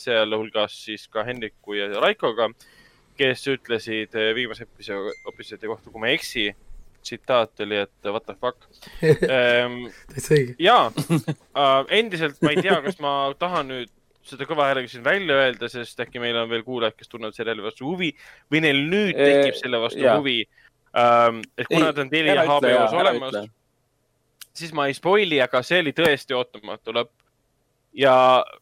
sealhulgas 0.00 0.78
siis 0.86 1.04
ka 1.12 1.24
Hendriku 1.24 1.76
ja 1.76 1.90
Raikoga, 2.00 2.48
kes 3.16 3.46
ütlesid 3.52 4.14
viimase 4.36 4.66
episoodi 4.66 5.70
kohta, 5.70 5.90
kui 5.90 6.02
ma 6.02 6.10
ei 6.10 6.18
eksi 6.18 6.50
tsitaat 7.06 7.60
oli, 7.60 7.76
et 7.76 8.10
what 8.10 8.26
the 8.26 8.34
fuck 8.34 8.66
ähm,. 9.02 9.86
täitsa 10.12 10.34
õige. 10.34 10.56
ja 10.62 10.78
äh, 10.90 11.84
endiselt 12.00 12.40
ma 12.42 12.52
ei 12.54 12.62
tea, 12.64 12.78
kas 12.84 12.98
ma 13.02 13.12
tahan 13.38 13.70
nüüd 13.72 13.92
seda 14.26 14.46
kõva 14.48 14.70
häälega 14.70 14.90
siin 14.90 15.04
välja 15.06 15.36
öelda, 15.38 15.68
sest 15.70 16.00
äkki 16.02 16.18
meil 16.22 16.36
on 16.40 16.50
veel 16.50 16.64
kuulajad, 16.66 16.96
kes 16.98 17.12
tunnevad 17.12 17.36
seriaali 17.36 17.62
vastu 17.62 17.86
huvi 17.86 18.10
või 18.52 18.62
neil 18.64 18.82
nüüd 18.90 19.14
tekib 19.18 19.58
selle 19.60 19.80
vastu 19.82 20.02
ja. 20.02 20.16
huvi 20.18 20.40
ähm,. 20.98 21.44
et 21.54 21.70
kuna 21.70 21.92
ta 21.94 22.02
on 22.02 22.10
Telia 22.10 22.42
HBO-s 22.42 22.96
olemas, 23.02 23.38
siis 24.56 24.74
ma 24.74 24.88
ei 24.90 24.96
spoil'i, 24.98 25.38
aga 25.44 25.62
see 25.66 25.84
oli 25.84 25.94
tõesti 25.94 26.34
ootamatu 26.34 26.96
lõpp. 26.96 27.14
ja 27.94 28.16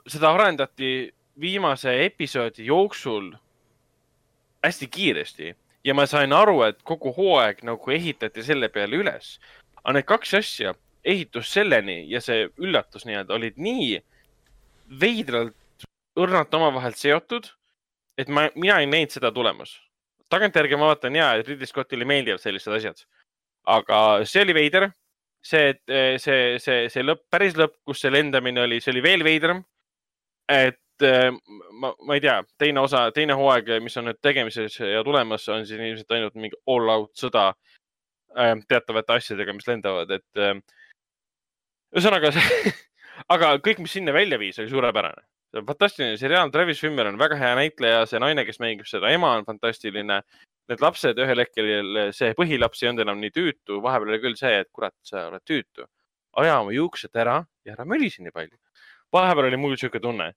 seda 0.06 0.34
arendati 0.36 0.92
viimase 1.40 1.96
episoodi 2.04 2.68
jooksul 2.68 3.32
hästi 4.64 4.88
kiiresti 4.88 5.54
ja 5.84 5.94
ma 5.94 6.06
sain 6.06 6.32
aru, 6.32 6.62
et 6.68 6.80
kogu 6.86 7.12
hooaeg 7.16 7.62
nagu 7.68 7.92
ehitati 7.92 8.44
selle 8.44 8.70
peale 8.72 8.96
üles. 8.96 9.38
aga 9.82 9.98
need 9.98 10.08
kaks 10.08 10.34
asja, 10.40 10.74
ehitus 11.04 11.52
selleni 11.52 12.04
ja 12.08 12.20
see 12.24 12.48
üllatus 12.56 13.04
nii-öelda 13.04 13.34
olid 13.36 13.58
nii 13.60 13.98
veidralt 15.00 15.86
õrnalt 16.16 16.54
omavahel 16.54 16.94
seotud, 16.96 17.50
et 18.18 18.30
ma, 18.30 18.46
mina 18.54 18.78
ei 18.80 18.88
näinud 18.88 19.12
seda 19.12 19.32
tulemas. 19.34 19.76
tagantjärgi 20.32 20.76
ma 20.76 20.88
vaatan 20.92 21.16
ja, 21.16 21.34
et 21.36 21.48
Ridley 21.48 21.68
Scottile 21.68 22.06
meeldivad 22.08 22.40
sellised 22.40 22.72
asjad. 22.72 23.04
aga 23.66 24.24
see 24.24 24.42
oli 24.42 24.54
veider. 24.54 24.90
see, 25.44 25.74
see, 26.18 26.58
see, 26.58 26.88
see 26.88 27.02
lõpp, 27.04 27.26
päris 27.30 27.56
lõpp, 27.58 27.76
kus 27.84 28.00
see 28.00 28.10
lendamine 28.10 28.62
oli, 28.64 28.80
see 28.80 28.94
oli 28.94 29.02
veel 29.04 29.24
veidram. 29.24 29.64
et 30.48 30.80
ma, 31.02 31.92
ma 32.06 32.14
ei 32.14 32.20
tea, 32.20 32.38
teine 32.58 32.80
osa, 32.80 33.08
teine 33.14 33.34
hooaeg, 33.38 33.70
mis 33.82 33.96
on 33.98 34.08
nüüd 34.08 34.20
tegemises 34.22 34.78
ja 34.78 35.02
tulemas, 35.06 35.46
on 35.52 35.66
siin 35.66 35.82
ilmselt 35.82 36.14
ainult 36.14 36.38
mingi 36.38 36.58
all 36.70 36.90
out 36.92 37.12
sõda 37.18 37.48
äh, 38.38 38.54
teatavate 38.68 39.18
asjadega, 39.18 39.54
mis 39.56 39.66
lendavad, 39.68 40.10
et 40.14 40.42
äh, 40.42 40.58
ühesõnaga 41.94 42.32
aga 43.34 43.54
kõik, 43.64 43.82
mis 43.82 43.94
sinna 43.96 44.14
välja 44.14 44.38
viis, 44.38 44.58
oli 44.62 44.70
suurepärane. 44.70 45.26
see 45.50 45.62
on 45.62 45.66
fantastiline 45.66 46.18
seriaal, 46.18 46.50
Travis 46.50 46.80
Fimmer 46.82 47.10
on 47.10 47.18
väga 47.18 47.38
hea 47.38 47.54
näitleja, 47.58 48.06
see 48.10 48.22
naine, 48.22 48.44
kes 48.46 48.60
mängib 48.62 48.86
seda 48.90 49.10
ema, 49.14 49.36
on 49.38 49.46
fantastiline. 49.46 50.22
Need 50.64 50.80
lapsed 50.80 51.18
ühel 51.20 51.42
hetkel, 51.42 51.66
see 52.16 52.30
põhilaps 52.38 52.80
ei 52.80 52.88
olnud 52.88 53.04
enam 53.04 53.18
nii 53.20 53.34
tüütu, 53.34 53.82
vahepeal 53.84 54.14
oli 54.14 54.20
küll 54.22 54.38
see, 54.38 54.62
et 54.62 54.70
kurat, 54.72 54.94
sa 55.04 55.26
oled 55.28 55.44
tüütu. 55.44 55.84
aja 56.40 56.54
oma 56.58 56.72
juuksed 56.74 57.14
ära 57.14 57.44
ja 57.64 57.74
ära 57.76 57.84
mölise 57.84 58.22
nii 58.24 58.32
palju. 58.32 58.56
vahepeal 59.12 59.50
oli 59.50 59.58
mul 59.60 59.76
sihuke 59.76 60.00
tunne 60.00 60.32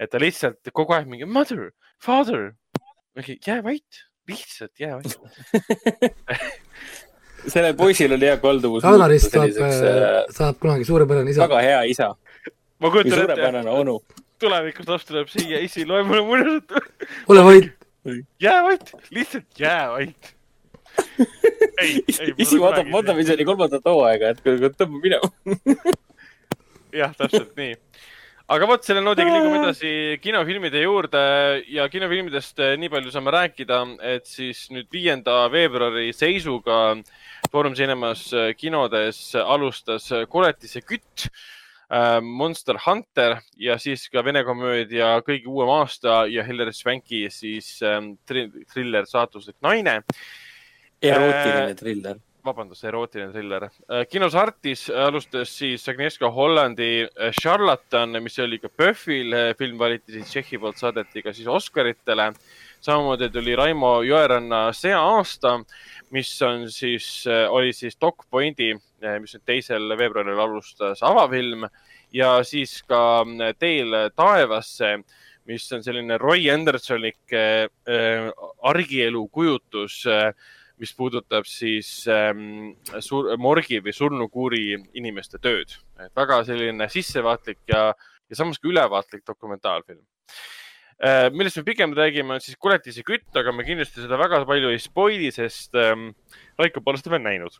et 0.00 0.10
ta 0.10 0.20
lihtsalt 0.20 0.72
kogu 0.72 0.96
aeg 0.96 1.08
mingi 1.10 1.28
mother, 1.28 1.70
father, 2.02 2.52
jää 3.46 3.62
vait, 3.64 4.04
lihtsalt 4.28 4.80
jää 4.80 4.98
vait 4.98 5.16
sellel 7.52 7.74
poisil 7.78 8.12
oli 8.16 8.28
hea 8.28 8.36
kalduvus. 8.42 8.84
Jaanuaris 8.84 9.28
saab, 9.30 9.58
äh, 9.62 10.20
saab 10.34 10.60
kunagi 10.62 10.86
suurepärane 10.88 11.30
isa. 11.30 11.42
väga 11.46 11.62
hea 11.62 11.82
isa. 11.92 12.14
ma 12.78 12.90
kujutan 12.90 13.12
ette. 13.12 13.20
suurepärane 13.20 13.70
onu. 13.70 13.98
tulevikus 14.42 14.88
laps 14.88 15.06
tuleb 15.08 15.30
siia, 15.32 15.60
isi, 15.64 15.86
loe 15.86 16.02
mulle 16.02 16.24
muinasjutu. 16.26 16.82
ole 17.28 17.44
vait. 17.44 17.70
jää 18.40 18.62
vait, 18.64 18.92
lihtsalt 19.10 19.60
jää 19.60 19.90
vait. 19.92 20.34
isi 22.38 22.60
vaatab 22.60 22.92
WandaVisioni 22.92 23.44
kolmandat 23.44 23.84
hooaega, 23.84 24.34
et 24.34 24.44
tõmba 24.80 25.02
minema. 25.02 25.30
jah, 26.92 27.16
täpselt 27.16 27.56
nii 27.56 27.74
aga 28.46 28.66
vot 28.70 28.84
selle 28.86 29.02
noodiga 29.02 29.32
liigume 29.32 29.58
edasi 29.58 29.90
kinofilmide 30.22 30.84
juurde 30.84 31.22
ja 31.72 31.88
kinofilmidest 31.90 32.62
eh, 32.62 32.74
nii 32.78 32.90
palju 32.92 33.12
saame 33.14 33.34
rääkida, 33.34 33.80
et 34.14 34.28
siis 34.30 34.66
nüüd 34.74 34.86
viienda 34.92 35.44
veebruari 35.50 36.12
seisuga 36.14 36.94
Foorum 37.50 37.74
Cinemas 37.78 38.28
eh, 38.34 38.52
kinodes 38.58 39.20
alustas 39.42 40.06
Koletise 40.30 40.84
kütt, 40.86 41.26
eh, 41.90 42.20
Monster 42.22 42.78
Hunter 42.86 43.40
ja 43.58 43.80
siis 43.82 44.06
ka 44.12 44.22
vene 44.26 44.44
komöödia 44.46 45.16
Kõige 45.26 45.50
uuem 45.50 45.74
aasta 45.80 46.22
ja 46.30 46.46
Hillar 46.46 46.70
Swanki 46.74 47.26
siis 47.34 47.80
triller 48.28 49.10
Saatuslik 49.10 49.58
naine. 49.66 50.02
erootiline 51.02 51.74
triller 51.74 52.25
vabandust, 52.46 52.84
erootiline 52.86 53.32
triller. 53.34 53.66
Äh, 53.90 54.04
kinos 54.10 54.36
Artis 54.38 54.86
alustas 54.90 55.50
siis 55.58 55.86
Agnieszka 55.90 56.30
Hollandi 56.32 57.04
äh, 57.04 57.32
Charlatan, 57.40 58.18
mis 58.22 58.38
oli 58.42 58.60
ka 58.62 58.70
PÖFFil, 58.70 59.34
äh, 59.34 59.50
film 59.58 59.78
valiti 59.78 60.16
siis 60.16 60.30
Tšehhi 60.30 60.60
poolt, 60.62 60.78
saadeti 60.80 61.24
ka 61.24 61.34
siis 61.36 61.48
Oscaritele. 61.48 62.30
samamoodi 62.86 63.30
tuli 63.32 63.56
Raimo 63.56 64.00
Jõeranna 64.06 64.70
See 64.76 64.94
aasta, 64.94 65.56
mis 66.14 66.30
on 66.42 66.68
siis, 66.70 67.26
oli 67.26 67.72
siis 67.72 67.96
Doc 68.00 68.26
Pointi, 68.30 68.74
mis 69.20 69.34
nüüd 69.34 69.44
teisel 69.44 69.96
veebruaril 69.98 70.38
alustas 70.38 71.02
avafilm 71.02 71.66
ja 72.14 72.36
siis 72.44 72.82
ka 72.86 73.24
Teel 73.58 73.96
taevasse 74.14 74.98
mis 75.46 75.66
on 75.72 75.82
selline 75.84 76.18
Roy 76.18 76.48
Andersonik 76.50 77.32
äh, 77.32 77.66
argielu 78.62 79.26
kujutus 79.32 80.02
äh, 80.10 80.32
mis 80.80 80.92
puudutab 80.96 81.46
siis 81.48 81.88
ähm, 82.12 82.74
sur, 83.04 83.30
morgi 83.40 83.80
või 83.84 83.94
surnukuuri 83.96 84.64
inimeste 84.98 85.40
tööd. 85.42 85.72
et 86.02 86.12
väga 86.16 86.42
selline 86.48 86.88
sissevaatlik 86.92 87.62
ja, 87.72 87.88
ja 88.28 88.38
samas 88.38 88.60
ka 88.60 88.68
ülevaatlik 88.68 89.24
dokumentaalfilm 89.26 90.02
äh,. 91.00 91.30
millest 91.32 91.56
me 91.56 91.64
pigem 91.64 91.94
räägime, 91.96 92.36
on 92.36 92.44
siis 92.44 92.58
Kuletise 92.60 93.04
kütt, 93.06 93.28
aga 93.36 93.52
me 93.52 93.64
kindlasti 93.64 94.04
seda 94.04 94.18
väga 94.20 94.42
palju 94.48 94.72
ei 94.72 94.82
spoil'i, 94.82 95.32
sest 95.32 95.76
ähm, 95.80 96.10
Raiko 96.60 96.84
pole 96.84 97.00
seda 97.00 97.16
veel 97.16 97.24
näinud. 97.24 97.56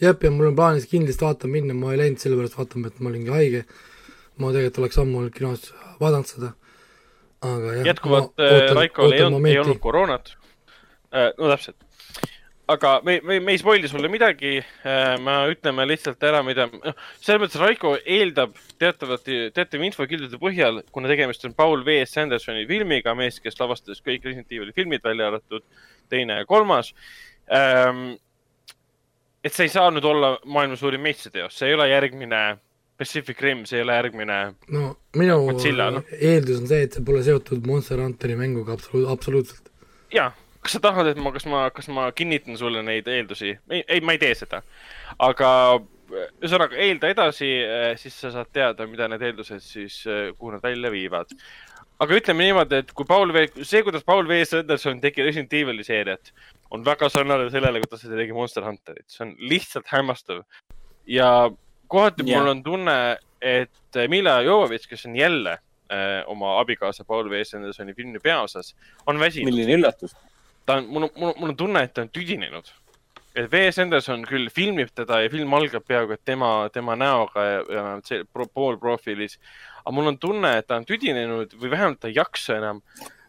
jah, 0.00 0.14
ja 0.14 0.30
mul 0.30 0.52
on 0.52 0.58
plaanis 0.58 0.86
kindlasti 0.90 1.26
vaatama 1.26 1.58
minna, 1.58 1.74
ma 1.74 1.94
ei 1.94 2.02
läinud 2.04 2.22
sellepärast 2.22 2.58
vaatama, 2.60 2.92
et 2.92 3.00
ma 3.02 3.10
olingi 3.10 3.34
haige. 3.34 3.64
ma 4.38 4.52
tegelikult 4.52 4.84
oleks 4.84 5.02
ammu 5.02 5.26
kinos 5.34 5.72
vaadanud 5.98 6.30
seda, 6.30 6.52
aga 7.42 7.74
jah. 7.80 7.90
jätkuvalt 7.90 8.38
äh, 8.38 8.70
Raikol 8.78 9.18
ei 9.18 9.26
olnud, 9.26 9.50
ei 9.50 9.58
olnud 9.64 9.82
koroonat 9.82 10.36
äh,. 11.10 11.32
no 11.34 11.50
täpselt 11.50 11.85
aga 12.68 13.00
me, 13.06 13.20
me, 13.22 13.38
me 13.40 13.54
ei 13.54 13.60
spoil'i 13.60 13.88
sulle 13.90 14.10
midagi. 14.12 14.56
Äh, 14.86 15.14
me 15.22 15.36
ütleme 15.52 15.86
lihtsalt 15.88 16.22
ära, 16.26 16.42
mida, 16.46 16.66
noh, 16.72 16.96
selles 17.20 17.42
mõttes 17.44 17.62
Raiko 17.62 17.94
eeldab 18.02 18.56
teatavate, 18.80 19.46
teatava 19.56 19.86
infokildude 19.86 20.40
põhjal, 20.42 20.82
kuna 20.94 21.10
tegemist 21.12 21.46
on 21.48 21.54
Paul 21.58 21.84
V. 21.86 22.00
Sandersoni 22.10 22.66
filmiga, 22.70 23.14
mees, 23.18 23.38
kes 23.42 23.58
lavastas 23.60 24.02
kõik 24.04 24.26
Resident 24.26 24.52
Evil'i 24.52 24.74
filmid, 24.76 25.04
välja 25.06 25.30
arvatud 25.30 25.66
teine 26.10 26.40
ja 26.40 26.46
kolmas 26.46 26.92
ähm,. 27.52 28.16
et 29.44 29.54
see 29.54 29.68
ei 29.68 29.70
saa 29.70 29.90
nüüd 29.94 30.06
olla 30.06 30.36
maailma 30.44 30.78
suurim 30.78 31.02
meistriteos, 31.06 31.54
see 31.54 31.70
ei 31.70 31.76
ole 31.76 31.88
järgmine 31.90 32.40
Pacific 32.98 33.40
Rim, 33.44 33.64
see 33.68 33.78
ei 33.78 33.84
ole 33.84 33.94
järgmine. 33.98 34.38
no 34.74 34.88
minu 35.18 35.36
Godzilla, 35.46 35.90
noh. 35.94 36.14
eeldus 36.18 36.62
on 36.62 36.70
see, 36.70 36.86
et 36.86 36.96
see 36.96 37.04
pole 37.06 37.22
seotud 37.26 37.66
Monster 37.68 38.00
Hunteri 38.02 38.38
mänguga 38.38 38.74
absoluut, 38.74 39.10
absoluutselt. 39.12 39.70
jaa, 40.14 40.30
kas 40.66 40.76
sa 40.76 40.82
tahad, 40.82 41.12
et 41.12 41.18
ma, 41.22 41.30
kas 41.34 41.46
ma, 41.50 41.66
kas 41.74 41.86
ma 41.92 42.08
kinnitan 42.16 42.58
sulle 42.58 42.82
neid 42.86 43.06
eeldusi? 43.10 43.54
ei, 43.70 43.84
ei, 43.86 44.02
ma 44.02 44.16
ei 44.16 44.22
tee 44.22 44.34
seda. 44.38 44.62
aga 45.22 45.50
ühesõnaga, 46.10 46.76
eelda 46.82 47.10
edasi, 47.10 47.48
siis 48.00 48.18
sa 48.20 48.32
saad 48.34 48.50
teada, 48.54 48.86
mida 48.90 49.08
need 49.10 49.24
eeldused 49.26 49.62
siis, 49.64 50.02
kuhu 50.38 50.54
nad 50.54 50.64
välja 50.64 50.90
viivad. 50.94 51.32
aga 52.02 52.18
ütleme 52.18 52.44
niimoodi, 52.44 52.82
et 52.82 52.92
kui 52.92 53.08
Paul 53.08 53.32
V, 53.32 53.46
see, 53.62 53.82
kuidas 53.86 54.04
Paul 54.04 54.26
V 54.28 54.42
Sanderson 54.44 55.00
tegi 55.00 55.24
Resident 55.24 55.54
Evil'i 55.56 55.86
seeriat, 55.86 56.32
on 56.70 56.84
väga 56.84 57.08
sarnane 57.12 57.48
sellele, 57.50 57.80
kuidas 57.84 58.04
ta 58.04 58.18
tegi 58.18 58.36
Monster 58.36 58.66
Hunterit, 58.66 59.06
see 59.10 59.24
on 59.26 59.32
lihtsalt 59.40 59.88
hämmastav. 59.92 60.44
ja 61.06 61.50
kohati 61.88 62.26
Jah. 62.26 62.40
mul 62.40 62.52
on 62.52 62.62
tunne, 62.66 62.98
et 63.40 64.00
Mila 64.10 64.40
Jovovitš, 64.42 64.90
kes 64.90 65.06
on 65.06 65.16
jälle 65.16 65.56
äh, 65.56 66.22
oma 66.26 66.58
abikaasa 66.60 67.04
Paul 67.04 67.30
V 67.30 67.44
Sandersoni 67.44 67.94
filmi 67.94 68.18
peaosas, 68.18 68.74
on 69.06 69.20
väsinud 69.20 69.50
milline 69.50 69.78
üllatus. 69.80 70.16
Ta 70.66 70.80
on, 70.80 70.90
mul 70.90 71.06
on, 71.06 71.14
mul 71.16 71.32
mul 71.38 71.54
on 71.54 71.56
tunne, 71.56 71.82
et 71.82 71.94
ta 71.94 72.02
on 72.02 72.10
tüdinenud. 72.12 72.72
et 73.36 73.50
V.S. 73.52 73.76
Anderson 73.78 74.22
küll 74.24 74.48
filmib 74.48 74.88
teda 74.96 75.18
ja 75.20 75.28
film 75.28 75.52
algab 75.52 75.84
peaaegu 75.84 76.14
et 76.14 76.22
tema, 76.24 76.70
tema 76.72 76.94
näoga 76.96 77.42
ja, 77.44 77.58
ja 77.68 77.82
see 78.04 78.24
pro, 78.32 78.46
poolprofiilis. 78.48 79.36
aga 79.84 79.92
mul 79.92 80.08
on 80.12 80.18
tunne, 80.18 80.54
et 80.58 80.66
ta 80.66 80.78
on 80.80 80.86
tüdinenud 80.88 81.52
või 81.60 81.72
vähemalt 81.74 82.00
ta 82.00 82.08
ei 82.08 82.16
jaksa 82.16 82.56
enam 82.56 82.80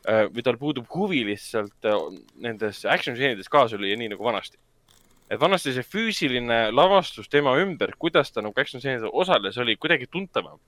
äh, 0.07 0.25
või 0.31 0.45
tal 0.47 0.57
puudub 0.61 0.87
huvi 0.95 1.25
lihtsalt 1.27 1.89
äh, 1.91 1.99
nendes 2.39 2.85
action 2.85 3.19
stseenides 3.19 3.51
kaasa 3.51 3.77
lüüa, 3.77 3.99
nii 3.99 4.13
nagu 4.15 4.23
vanasti. 4.23 4.57
et 5.29 5.39
vanasti 5.39 5.75
see 5.75 5.83
füüsiline 5.83 6.71
lavastus 6.71 7.27
tema 7.27 7.57
ümber, 7.59 7.91
kuidas 7.99 8.31
ta 8.31 8.41
nagu 8.41 8.55
action 8.55 8.79
stseenides 8.79 9.11
osales, 9.11 9.57
oli 9.57 9.75
kuidagi 9.75 10.07
tuntavam. 10.07 10.59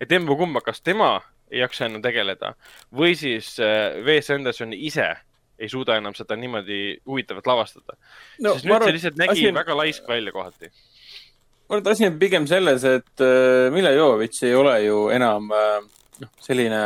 et 0.00 0.12
emba-kumba, 0.12 0.60
kas 0.60 0.84
tema 0.84 1.22
ei 1.50 1.62
jaksa 1.62 1.86
enam 1.86 2.02
tegeleda 2.04 2.54
või 2.94 3.14
siis 3.18 3.54
äh, 3.62 3.98
V.S. 4.04 4.32
Anderson 4.34 4.74
ise 4.76 5.12
ei 5.58 5.70
suuda 5.72 5.96
enam 6.00 6.14
seda 6.16 6.36
niimoodi 6.36 6.98
huvitavalt 7.06 7.48
lavastada 7.48 7.96
no,. 7.96 8.54
sest 8.54 8.68
nüüd 8.68 8.84
see 8.84 8.96
lihtsalt 8.98 9.20
nägi 9.20 9.48
on... 9.48 9.58
väga 9.60 9.78
laisk 9.78 10.08
välja 10.08 10.34
kohati. 10.34 10.70
ma 10.70 11.76
arvan, 11.76 11.84
et 11.84 11.92
asi 11.94 12.08
on 12.08 12.18
pigem 12.20 12.48
selles, 12.50 12.84
et 12.84 13.24
äh, 13.24 13.68
Mille 13.74 13.94
Jovovitš 13.96 14.44
ei 14.48 14.54
ole 14.58 14.76
ju 14.84 15.00
enam 15.14 15.48
äh, 15.54 15.80
noh, 16.22 16.32
selline 16.44 16.82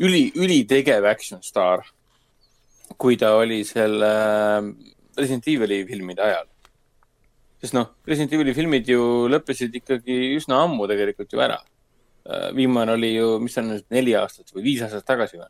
üli, 0.00 0.28
ülitegev 0.36 1.08
action 1.08 1.42
staar, 1.44 1.84
kui 3.00 3.18
ta 3.20 3.34
oli 3.38 3.62
selle 3.68 4.12
äh, 4.12 4.70
Resident 5.20 5.48
Evil'i 5.52 5.82
filmide 5.88 6.24
ajal. 6.24 6.46
sest 7.60 7.76
noh, 7.76 7.90
Resident 8.08 8.32
Evil'i 8.36 8.54
filmid 8.56 8.88
ju 8.88 9.02
lõppesid 9.32 9.74
ikkagi 9.82 10.20
üsna 10.36 10.62
ammu 10.66 10.88
tegelikult 10.90 11.32
ju 11.32 11.42
ära. 11.44 11.60
Viimane 12.56 12.92
oli 12.92 13.14
ju, 13.14 13.38
mis 13.42 13.56
on 13.58 13.72
nüüd, 13.72 13.86
neli 13.90 14.14
aastat 14.18 14.52
või 14.54 14.66
viis 14.68 14.84
aastat 14.84 15.06
tagasi 15.08 15.40
või? 15.40 15.48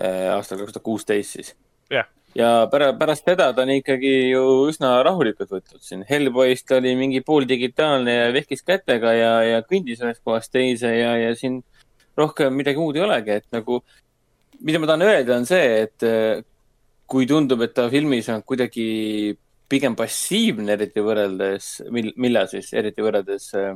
aastal 0.00 0.62
kaks 0.62 0.72
tuhat 0.72 0.84
kuusteist 0.86 1.34
siis 1.36 1.50
jah, 1.92 2.06
ja 2.34 2.50
pärast, 2.70 2.98
pärast 3.00 3.26
seda 3.26 3.50
ta 3.54 3.64
on 3.66 3.72
ikkagi 3.74 4.12
ju 4.30 4.44
üsna 4.70 4.92
rahulikult 5.06 5.50
võtnud 5.50 5.82
siin. 5.84 6.04
Hellboy'st 6.08 6.70
oli 6.76 6.94
mingi 6.98 7.22
pooldigitaalne 7.26 8.14
ja 8.14 8.30
vehkis 8.34 8.62
kätega 8.66 9.14
ja, 9.16 9.32
ja 9.46 9.64
kõndis 9.66 10.02
ühest 10.04 10.22
kohast 10.24 10.52
teise 10.54 10.92
ja, 10.94 11.16
ja 11.18 11.34
siin 11.38 11.60
rohkem 12.18 12.54
midagi 12.54 12.80
muud 12.80 12.98
ei 12.98 13.04
olegi, 13.04 13.40
et 13.40 13.46
nagu, 13.54 13.80
mida 14.60 14.80
ma 14.80 14.90
tahan 14.90 15.06
öelda, 15.06 15.38
on 15.40 15.46
see, 15.48 15.68
et 15.86 16.06
eh, 16.06 16.42
kui 17.10 17.26
tundub, 17.30 17.62
et 17.64 17.74
ta 17.74 17.88
filmis 17.92 18.28
on 18.32 18.42
kuidagi 18.46 19.36
pigem 19.70 19.94
passiivne, 19.98 20.74
eriti 20.74 21.02
võrreldes, 21.04 21.70
mil-, 21.94 22.14
millal 22.20 22.50
siis, 22.50 22.72
eriti 22.76 23.04
võrreldes 23.06 23.48
eh, 23.58 23.72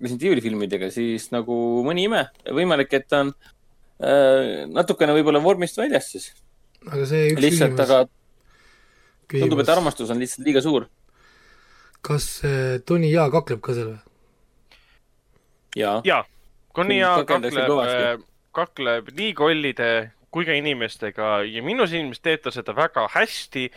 Resident 0.00 0.26
Evil'i 0.28 0.44
filmidega, 0.44 0.90
siis 0.94 1.30
nagu 1.34 1.54
mõni 1.86 2.06
ime, 2.08 2.26
võimalik, 2.44 2.92
et 2.94 3.08
ta 3.08 3.22
on 3.24 3.32
eh, 3.32 4.66
natukene 4.70 5.16
võib-olla 5.16 5.42
vormist 5.42 5.80
väljas 5.80 6.12
siis 6.14 6.30
aga 6.86 7.08
see 7.08 7.32
üks 7.32 7.42
lihtsalt, 7.42 7.74
küsimus, 7.74 7.84
aga 7.88 9.42
tundub, 9.42 9.62
et 9.64 9.72
armastus 9.72 10.12
on 10.14 10.20
lihtsalt 10.22 10.46
liiga 10.46 10.62
suur. 10.64 10.88
kas 12.04 12.28
äh, 12.46 12.78
Tony 12.86 13.10
Jaa 13.10 13.28
kakleb 13.32 13.62
ka 13.64 13.74
seal 13.76 13.94
või? 13.94 14.00
jaa, 15.78 15.98
ja 16.06 16.22
Connia 16.74 17.16
Kakeldakse 17.18 17.58
kakleb 17.58 17.72
kõvasti., 17.72 18.26
kakleb 18.58 19.12
nii 19.18 19.34
kollide 19.36 19.90
kui 20.34 20.46
ka 20.46 20.54
inimestega 20.56 21.42
ja 21.48 21.62
minu 21.64 21.86
silmis 21.90 22.20
teeb 22.22 22.44
ta 22.44 22.52
seda 22.54 22.74
väga 22.76 23.08
hästi. 23.14 23.68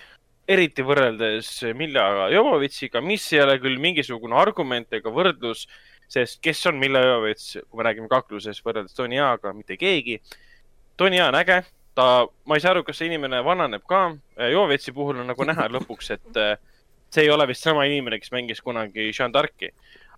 eriti 0.52 0.84
võrreldes 0.84 1.48
Milla 1.78 2.28
Jovovitšiga, 2.34 3.00
mis 3.02 3.28
ei 3.32 3.40
ole 3.40 3.56
küll 3.62 3.80
mingisugune 3.80 4.36
argument 4.36 4.94
ega 4.94 5.14
võrdlus, 5.14 5.68
sest 6.12 6.42
kes 6.44 6.66
on 6.70 6.80
Milla 6.82 7.02
Jovovitš, 7.06 7.62
kui 7.70 7.80
me 7.80 7.86
räägime 7.88 8.10
kaklusest 8.12 8.64
võrreldes 8.66 8.96
Tony 8.98 9.18
Jaaga, 9.20 9.54
mitte 9.56 9.78
keegi. 9.80 10.18
Tony 11.00 11.20
Jaa 11.20 11.30
on 11.32 11.38
äge, 11.40 11.62
ta, 11.96 12.08
ma 12.48 12.58
ei 12.58 12.64
saa 12.64 12.74
aru, 12.76 12.84
kas 12.88 13.00
see 13.00 13.08
inimene 13.08 13.40
vananeb 13.46 13.86
ka. 13.90 14.04
Jovovitši 14.52 14.94
puhul 14.96 15.22
on 15.24 15.32
nagu 15.32 15.48
näha 15.48 15.70
lõpuks, 15.72 16.12
et 16.18 16.40
eh, 16.42 16.56
see 17.14 17.26
ei 17.26 17.32
ole 17.34 17.48
vist 17.50 17.64
sama 17.68 17.88
inimene, 17.88 18.20
kes 18.22 18.34
mängis 18.36 18.64
kunagi 18.64 19.12
Jean 19.12 19.34
d'Arc'i. 19.34 19.72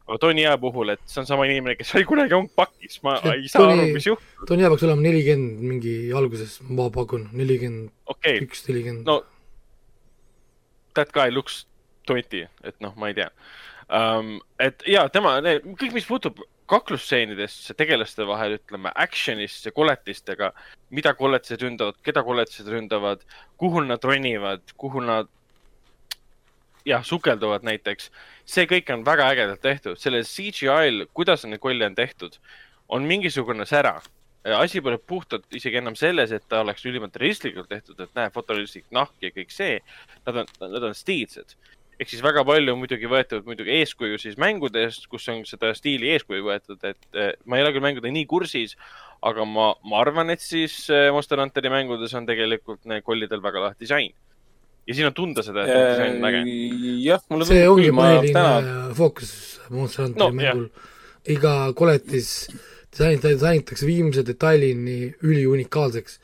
aga 0.03 0.17
Tony 0.19 0.43
Jaa 0.43 0.57
puhul, 0.59 0.95
et 0.95 1.03
see 1.07 1.21
on 1.21 1.29
sama 1.29 1.45
inimene, 1.47 1.77
kes 1.79 1.93
oli 1.95 2.07
kunagi 2.09 2.35
Ongpakis, 2.35 2.97
ma 3.05 3.19
ei 3.31 3.45
saa 3.47 3.61
Tony- 3.61 3.85
aru, 3.85 3.93
mis 3.93 4.07
juhtub. 4.09 4.47
Tony 4.49 4.65
Jaa 4.65 4.71
peaks 4.73 4.87
olema 4.89 5.05
nelikümmend 5.05 5.61
mingi 5.69 5.93
alguses, 6.17 6.57
ma 6.67 6.89
pakun, 6.91 7.29
nelikümmend 7.37 7.93
okay., 8.11 8.41
üks, 8.43 8.65
nelikümmend 8.67 9.07
no 9.07 9.21
that 10.97 11.13
guy 11.13 11.31
looks 11.31 11.63
twenty, 12.05 12.43
et 12.67 12.75
noh, 12.83 12.91
ma 12.99 13.09
ei 13.09 13.15
tea 13.21 13.29
um,. 13.89 14.39
et 14.59 14.83
ja 14.87 15.07
tema, 15.09 15.37
kõik, 15.43 15.93
mis 15.93 16.07
puutub 16.07 16.39
kaklusstseenidesse 16.71 17.75
tegelaste 17.77 18.25
vahel, 18.27 18.57
ütleme 18.57 18.91
action'isse, 18.95 19.73
koletistega, 19.75 20.53
mida 20.95 21.13
koletised 21.17 21.61
ründavad, 21.61 21.99
keda 22.05 22.23
koletised 22.23 22.69
ründavad, 22.71 23.23
kuhu 23.59 23.83
nad 23.83 24.03
ronivad, 24.03 24.63
kuhu 24.79 25.03
nad 25.03 25.29
jah, 26.87 27.03
sukelduvad 27.05 27.65
näiteks, 27.67 28.09
see 28.45 28.67
kõik 28.69 28.91
on 28.93 29.05
väga 29.07 29.29
ägedalt 29.33 29.61
tehtud, 29.63 29.99
sellel 29.99 30.25
CGI-l, 30.27 31.07
kuidas 31.15 31.45
neid 31.47 31.61
kolle 31.63 31.87
on 31.87 31.95
tehtud, 31.95 32.37
on 32.91 33.07
mingisugune 33.07 33.65
sära. 33.65 34.01
asi 34.43 34.81
pole 34.81 34.97
puhtalt 34.97 35.45
isegi 35.55 35.77
enam 35.79 35.95
selles, 35.95 36.31
et 36.31 36.43
ta 36.49 36.59
oleks 36.61 36.83
ülimalt 36.85 37.15
realistlikult 37.15 37.69
tehtud, 37.69 37.99
et 37.99 38.09
näe, 38.15 38.29
fotorealistlik 38.29 38.85
nahk 38.91 39.13
ja 39.21 39.29
kõik 39.31 39.51
see. 39.55 39.77
Nad 40.25 40.41
on, 40.41 40.49
nad 40.59 40.83
on 40.83 40.95
stiilsed. 40.95 41.55
Ehk 42.03 42.11
siis 42.11 42.23
väga 42.23 42.43
palju 42.47 42.75
muidugi 42.77 43.07
võetud 43.09 43.47
muidugi 43.47 43.77
eeskuju 43.79 44.19
siis 44.21 44.35
mängudest, 44.41 45.07
kus 45.11 45.29
on 45.31 45.43
seda 45.47 45.71
stiili 45.77 46.11
eeskuju 46.13 46.43
võetud, 46.49 46.81
et 46.83 46.99
eh, 47.15 47.31
ma 47.47 47.57
ei 47.57 47.65
ole 47.65 47.71
küll 47.75 47.85
mängudega 47.85 48.13
nii 48.13 48.27
kursis, 48.29 48.75
aga 49.23 49.47
ma, 49.47 49.71
ma 49.87 50.01
arvan, 50.03 50.33
et 50.33 50.43
siis 50.43 50.75
eh, 50.91 51.07
Monster 51.15 51.39
Hunteri 51.41 51.71
mängudes 51.73 52.13
on 52.19 52.27
tegelikult 52.27 52.83
kollidel 53.07 53.43
väga 53.43 53.67
lahe 53.67 53.79
disain. 53.79 54.11
ja 54.87 54.95
siin 54.97 55.07
on 55.07 55.15
tunda 55.15 55.43
seda, 55.45 55.63
et 55.63 55.71
disain 55.93 56.19
on 56.19 56.29
äge. 56.29 56.43
jah, 57.05 57.23
mulle 57.31 57.47
see 57.47 57.63
ongi 57.71 57.91
ma 57.95 58.09
põhiline 58.09 58.35
täna, 58.35 58.77
fookus 58.97 59.33
Monster 59.71 60.09
Hunteri 60.09 60.25
no, 60.25 60.31
mängul. 60.41 60.69
iga 61.37 61.55
koletis 61.77 62.33
disain-, 62.91 63.21
disainitakse 63.23 63.87
viimse 63.87 64.25
detailini 64.27 65.13
üliunikaalseks. 65.23 66.19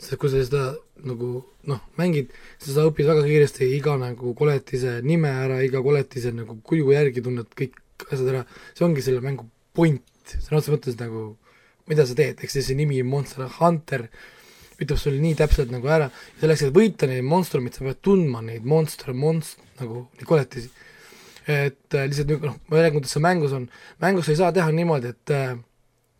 Sest 0.00 0.18
kui 0.20 0.32
sa 0.32 0.42
seda 0.42 0.64
nagu 1.04 1.30
noh, 1.70 1.80
mängid, 1.98 2.32
siis 2.58 2.76
sa 2.76 2.86
õpid 2.88 3.08
väga 3.08 3.24
kiiresti 3.26 3.70
iga 3.76 3.96
nagu 4.00 4.34
koletise 4.38 4.98
nime 5.06 5.30
ära, 5.44 5.60
iga 5.64 5.82
koletise 5.84 6.32
nagu 6.34 6.58
kuju 6.66 6.92
järgi 6.92 7.24
tunned 7.24 7.50
kõik 7.56 7.78
asjad 8.10 8.30
ära. 8.32 8.44
see 8.74 8.86
ongi 8.86 9.04
selle 9.04 9.24
mängu 9.24 9.48
point, 9.74 10.04
sõna 10.34 10.60
otseses 10.60 10.74
mõttes 10.74 11.00
nagu 11.00 11.34
mida 11.90 12.06
sa 12.06 12.16
teed, 12.16 12.40
eks 12.40 12.56
see, 12.56 12.64
see 12.64 12.78
nimi 12.78 13.02
Monster 13.06 13.48
Hunter 13.58 14.08
ütleb 14.80 14.98
sulle 14.98 15.20
nii 15.22 15.36
täpselt 15.38 15.70
nagu 15.72 15.88
ära, 15.90 16.08
selleks, 16.40 16.64
et 16.66 16.74
võita 16.74 17.06
neid 17.10 17.22
monstrumeid, 17.26 17.76
sa 17.76 17.84
pead 17.86 18.00
tundma 18.04 18.40
neid 18.42 18.64
monster, 18.66 19.14
monst-, 19.14 19.62
nagu 19.78 20.06
neid 20.16 20.26
koletisi. 20.28 20.72
et 21.44 21.94
äh, 21.94 22.06
lihtsalt 22.08 22.40
noh, 22.40 22.56
ma 22.68 22.78
ei 22.78 22.86
räägi, 22.86 22.96
kuidas 22.96 23.12
see 23.14 23.22
mängus 23.22 23.52
on, 23.52 23.68
mängus 24.00 24.26
sa 24.26 24.32
ei 24.32 24.38
saa 24.40 24.52
teha 24.56 24.72
niimoodi, 24.72 25.12
et 25.12 25.32
äh, 25.34 25.58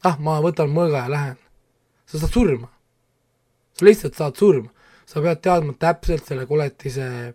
ah, 0.04 0.18
ma 0.20 0.36
võtan 0.44 0.70
mõõga 0.70 1.06
ja 1.06 1.10
lähen. 1.10 1.38
sa 2.06 2.20
saad 2.20 2.34
surma. 2.36 2.68
Sa 3.74 3.86
lihtsalt 3.86 4.18
saad 4.18 4.36
surma. 4.38 4.70
sa 5.06 5.20
pead 5.20 5.40
teadma 5.44 5.74
täpselt 5.76 6.24
selle 6.24 6.46
koletise 6.48 7.34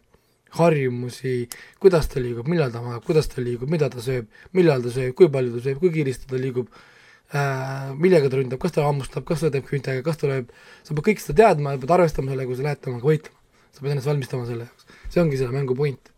harjumusi, 0.57 1.48
kuidas 1.80 2.07
ta 2.10 2.22
liigub, 2.22 2.48
millal 2.49 2.72
ta 2.74 2.82
magab, 2.82 3.03
kuidas 3.06 3.28
ta 3.30 3.41
liigub, 3.41 3.70
mida 3.70 3.90
ta 3.94 4.02
sööb, 4.02 4.30
millal 4.57 4.82
ta 4.82 4.94
sööb, 4.94 5.14
kui 5.18 5.30
palju 5.30 5.53
ta 5.57 5.66
sööb, 5.68 5.82
kui 5.84 5.91
kiiresti 5.94 6.30
ta 6.32 6.40
liigub 6.41 6.72
äh,, 6.74 7.91
millega 7.94 8.32
ta 8.32 8.40
ründab, 8.40 8.61
kas 8.61 8.74
ta 8.74 8.88
hammustab, 8.88 9.28
kas 9.30 9.45
ta 9.45 9.52
teeb 9.53 9.68
küüntega, 9.70 10.02
kas 10.06 10.18
ta 10.22 10.32
lööb, 10.32 10.49
sa 10.82 10.95
pead 10.95 11.06
kõike 11.11 11.26
seda 11.26 11.44
teadma 11.44 11.76
ja 11.76 11.82
pead 11.84 11.94
arvestama 11.99 12.34
sellega, 12.34 12.49
kui 12.49 12.57
sa 12.57 12.66
lähed 12.66 12.82
temaga 12.86 13.11
võitlema. 13.11 13.38
sa 13.70 13.84
pead 13.84 13.94
ennast 13.94 14.10
valmistama 14.10 14.49
selle 14.49 14.66
jaoks, 14.66 14.88
see 15.14 15.22
ongi 15.22 15.38
selle 15.38 15.53
mängu 15.53 15.78
point. 15.78 16.14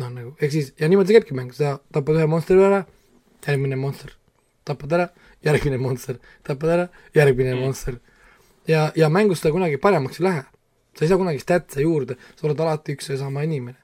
noh, 0.00 0.10
nagu 0.10 0.34
ehk 0.40 0.52
siis 0.56 0.74
ja 0.78 0.90
niimoodi 0.90 1.12
see 1.12 1.20
käibki 1.20 1.38
mäng, 1.38 1.54
sa 1.54 1.78
tapad 1.94 2.18
ühe 2.18 2.26
monstri 2.30 2.58
ära, 2.58 2.84
järgmine 3.46 3.78
monster, 3.78 4.12
tapad 4.66 4.98
ära, 4.98 5.08
järgmine 5.46 5.78
monster, 5.78 6.18
tapad 6.46 6.74
ära, 6.74 6.88
järgmine 7.14 7.54
mm. 7.54 7.62
monster. 7.62 8.00
ja, 8.70 8.92
ja 8.96 9.08
mängus 9.08 9.42
ta 9.42 9.50
kunagi 9.52 9.78
paremaks 9.82 10.20
ei 10.20 10.24
lähe. 10.24 10.44
sa 10.94 11.04
ei 11.04 11.08
saa 11.08 11.18
kunagi 11.18 11.38
statse 11.38 11.82
juurde, 11.82 12.16
sa 12.36 12.46
oled 12.48 12.60
alati 12.60 12.94
üks 12.96 13.10
ja 13.10 13.18
sama 13.18 13.42
inimene. 13.46 13.78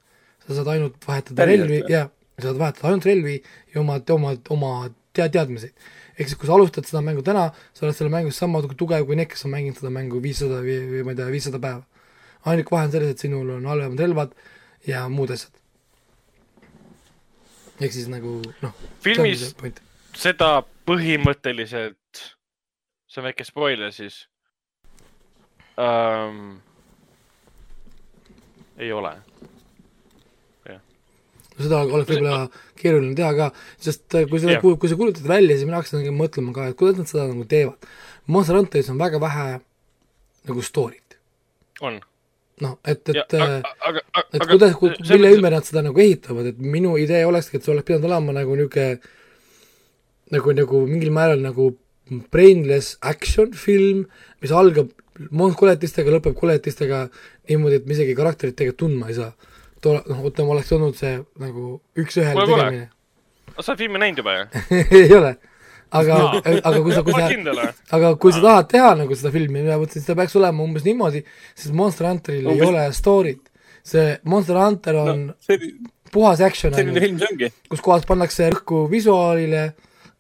sa 0.47 0.55
saad 0.55 0.71
ainult 0.75 1.09
vahetada 1.09 1.43
Päriselt 1.43 1.71
relvi 1.71 1.93
ja, 1.93 2.07
sa 2.39 2.49
saad 2.49 2.61
vahetada 2.61 2.89
ainult 2.91 3.07
relvi 3.09 3.37
ja 3.75 3.81
oma, 3.81 3.99
oma, 4.15 4.35
oma 4.51 4.73
tea-, 5.17 5.31
teadmiseid. 5.33 5.75
ehk 6.17 6.29
siis, 6.29 6.39
kui 6.39 6.49
sa 6.49 6.55
alustad 6.59 6.89
seda 6.89 7.03
mängu 7.05 7.25
täna, 7.27 7.49
sa 7.75 7.87
oled 7.87 7.99
selle 7.99 8.13
mängus 8.13 8.39
sama 8.43 8.63
tugev 8.63 9.07
kui 9.07 9.19
need, 9.19 9.31
kes 9.33 9.47
on 9.49 9.55
mänginud 9.55 9.81
seda 9.81 9.93
mängu 9.95 10.23
viissada 10.23 10.63
või, 10.65 10.79
või 10.93 11.05
ma 11.07 11.15
ei 11.15 11.21
tea, 11.21 11.31
viissada 11.35 11.63
päeva. 11.63 11.83
ainuke 12.47 12.77
vahe 12.77 12.89
on 12.89 12.95
selles, 12.95 13.15
et 13.15 13.27
sinul 13.27 13.57
on 13.59 13.67
halvemad 13.73 14.03
relvad 14.05 14.37
ja 14.87 15.07
muud 15.13 15.35
asjad. 15.35 15.53
ehk 17.81 17.93
siis 17.93 18.09
nagu 18.13 18.39
noh. 18.63 18.87
filmis 19.05 19.51
seda 20.17 20.63
põhimõtteliselt, 20.89 22.25
see 23.11 23.21
on 23.21 23.27
väike 23.29 23.45
spoiler 23.45 23.93
siis 23.93 24.25
um,. 25.77 26.61
ei 28.77 28.93
ole 28.93 29.17
seda 31.63 31.83
oleks 31.85 32.11
võib-olla 32.11 32.41
keeruline 32.77 33.15
teha 33.17 33.31
ka, 33.37 33.47
sest 33.83 34.17
äh, 34.17 34.27
kui 34.31 34.41
seda, 34.43 34.59
kui, 34.63 34.91
sa 34.91 34.99
kuulutad 34.99 35.29
välja, 35.29 35.57
siis 35.57 35.69
mina 35.69 35.81
hakkasin 35.81 36.03
nagu 36.03 36.17
mõtlema 36.19 36.53
ka, 36.57 36.69
et 36.71 36.79
kuidas 36.81 37.01
nad 37.01 37.11
seda 37.11 37.29
nagu 37.31 37.47
teevad. 37.49 37.89
Monster 38.33 38.59
Hunteris 38.59 38.91
on 38.93 39.01
väga 39.01 39.21
vähe 39.23 39.47
nagu 40.51 40.65
story't. 40.65 41.17
on. 41.81 41.99
noh, 42.65 42.79
et, 42.89 43.03
et, 43.13 43.35
äh, 43.37 43.59
et 44.33 44.41
aga, 44.41 44.71
kuidas, 44.81 45.01
mille 45.11 45.35
ümber 45.37 45.53
nad 45.53 45.67
seda 45.67 45.83
nagu 45.85 46.01
ehitavad, 46.01 46.53
et 46.53 46.61
minu 46.61 46.95
idee 47.01 47.25
olekski, 47.29 47.59
et 47.59 47.67
see 47.67 47.75
oleks 47.75 47.89
pidanud 47.89 48.09
olema 48.09 48.37
nagu 48.39 48.57
niisugune 48.57 49.01
nagu, 50.33 50.55
nagu 50.57 50.81
mingil 50.89 51.13
määral 51.15 51.43
nagu 51.45 51.75
brainless 52.33 52.97
action 53.05 53.53
film, 53.57 54.07
mis 54.41 54.55
algab 54.55 54.89
koletistega, 55.57 56.13
lõpeb 56.19 56.35
koletistega 56.39 57.07
niimoodi, 57.49 57.81
et 57.81 57.87
me 57.87 57.95
isegi 57.97 58.17
karakterit 58.19 58.57
tegelikult 58.57 58.83
tundma 58.85 59.11
ei 59.13 59.19
saa 59.19 59.33
too, 59.87 59.97
noh, 60.09 60.23
ütleme, 60.29 60.53
oleks 60.55 60.73
olnud 60.77 60.97
see 60.99 61.17
nagu 61.43 61.77
üks-ühele 61.99 62.47
tegemine. 62.49 62.89
sa 63.59 63.73
oled 63.73 63.83
filmi 63.85 64.03
näinud 64.03 64.23
juba 64.23 64.37
ju 64.37 64.47
ei 65.01 65.17
ole. 65.17 65.33
aga 65.97 66.21
no., 66.21 66.43
aga 66.43 66.83
kui 66.85 66.95
sa, 66.95 67.03
kui 67.07 67.17
sa, 67.17 67.67
aga 67.99 68.13
kui 68.21 68.35
sa 68.35 68.45
tahad 68.45 68.71
teha 68.73 68.93
nagu 69.03 69.19
seda 69.19 69.33
filmi, 69.35 69.63
mina 69.63 69.79
mõtlesin, 69.81 70.05
seda 70.07 70.19
peaks 70.21 70.37
olema 70.41 70.65
umbes 70.65 70.87
niimoodi, 70.87 71.23
sest 71.55 71.75
Monster 71.77 72.09
Hunteril 72.11 72.49
umbes... 72.51 72.63
ei 72.65 72.73
ole 72.73 72.87
story't. 72.97 73.53
see 73.87 74.17
Monster 74.27 74.59
Hunter 74.61 75.03
on 75.03 75.27
no, 75.31 75.37
see... 75.47 75.75
puhas 76.13 76.43
action, 76.43 76.75
kus 77.71 77.85
kohas 77.85 78.07
pannakse 78.09 78.49
rõhku 78.55 78.87
visuaalile 78.91 79.67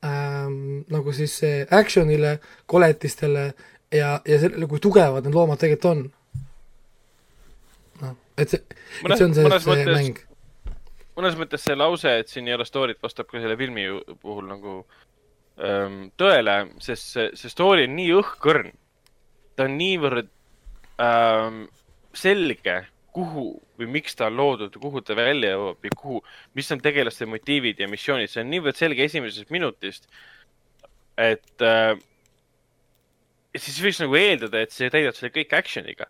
ähm,, 0.06 0.84
nagu 0.92 1.14
siis 1.16 1.40
action'ile, 1.74 2.36
koletistele 2.70 3.50
ja, 3.92 4.20
ja 4.24 4.38
sellele, 4.40 4.66
kui 4.70 4.82
tugevad 4.82 5.26
need 5.26 5.36
loomad 5.36 5.60
tegelikult 5.62 5.92
on 5.92 6.06
et 8.36 8.52
see, 8.52 8.62
et 9.04 9.16
see 9.16 9.26
on 9.26 9.34
see, 9.34 9.44
see 9.44 9.70
mõttes, 9.70 9.92
mäng. 9.96 10.20
mõnes 11.16 11.38
mõttes 11.40 11.64
see 11.64 11.76
lause, 11.78 12.12
et 12.20 12.32
siin 12.32 12.48
ei 12.50 12.56
ole 12.56 12.66
story't, 12.68 13.00
vastab 13.02 13.28
ka 13.30 13.40
selle 13.40 13.56
filmi 13.58 13.86
puhul 14.22 14.48
nagu 14.50 14.74
ähm, 15.62 16.02
tõele, 16.20 16.58
sest 16.84 17.14
see, 17.14 17.30
see 17.38 17.52
story 17.52 17.86
on 17.88 17.96
nii 17.98 18.10
õhkõrn. 18.20 18.74
ta 19.56 19.64
on 19.64 19.78
niivõrd 19.78 20.28
ähm, 21.00 21.62
selge, 22.16 22.82
kuhu 23.16 23.48
või 23.80 23.88
miks 23.94 24.16
ta 24.16 24.28
on 24.28 24.36
loodud, 24.36 24.76
kuhu 24.80 25.00
ta 25.00 25.16
välja 25.16 25.54
jõuab 25.54 25.80
või 25.84 25.94
kuhu, 25.96 26.18
mis 26.56 26.68
on 26.72 26.82
tegelaste 26.84 27.28
motiivid 27.28 27.80
ja 27.80 27.88
missioonid, 27.88 28.28
see 28.32 28.44
on 28.44 28.52
niivõrd 28.52 28.76
selge 28.76 29.08
esimesest 29.08 29.52
minutist, 29.54 30.10
et 31.16 31.64
äh, 31.64 31.94
siis 33.62 33.78
võiks 33.82 34.00
nagu 34.02 34.16
eeldada, 34.18 34.60
et 34.62 34.74
see 34.74 34.90
täidab 34.92 35.14
selle 35.16 35.32
kõik 35.34 35.54
action'iga 35.56 36.08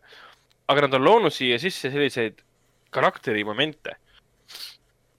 aga 0.69 0.87
nad 0.87 0.97
on 0.99 1.05
loonud 1.07 1.35
siia 1.35 1.59
sisse 1.63 1.91
selliseid 1.93 2.41
karakterimomente, 2.95 3.99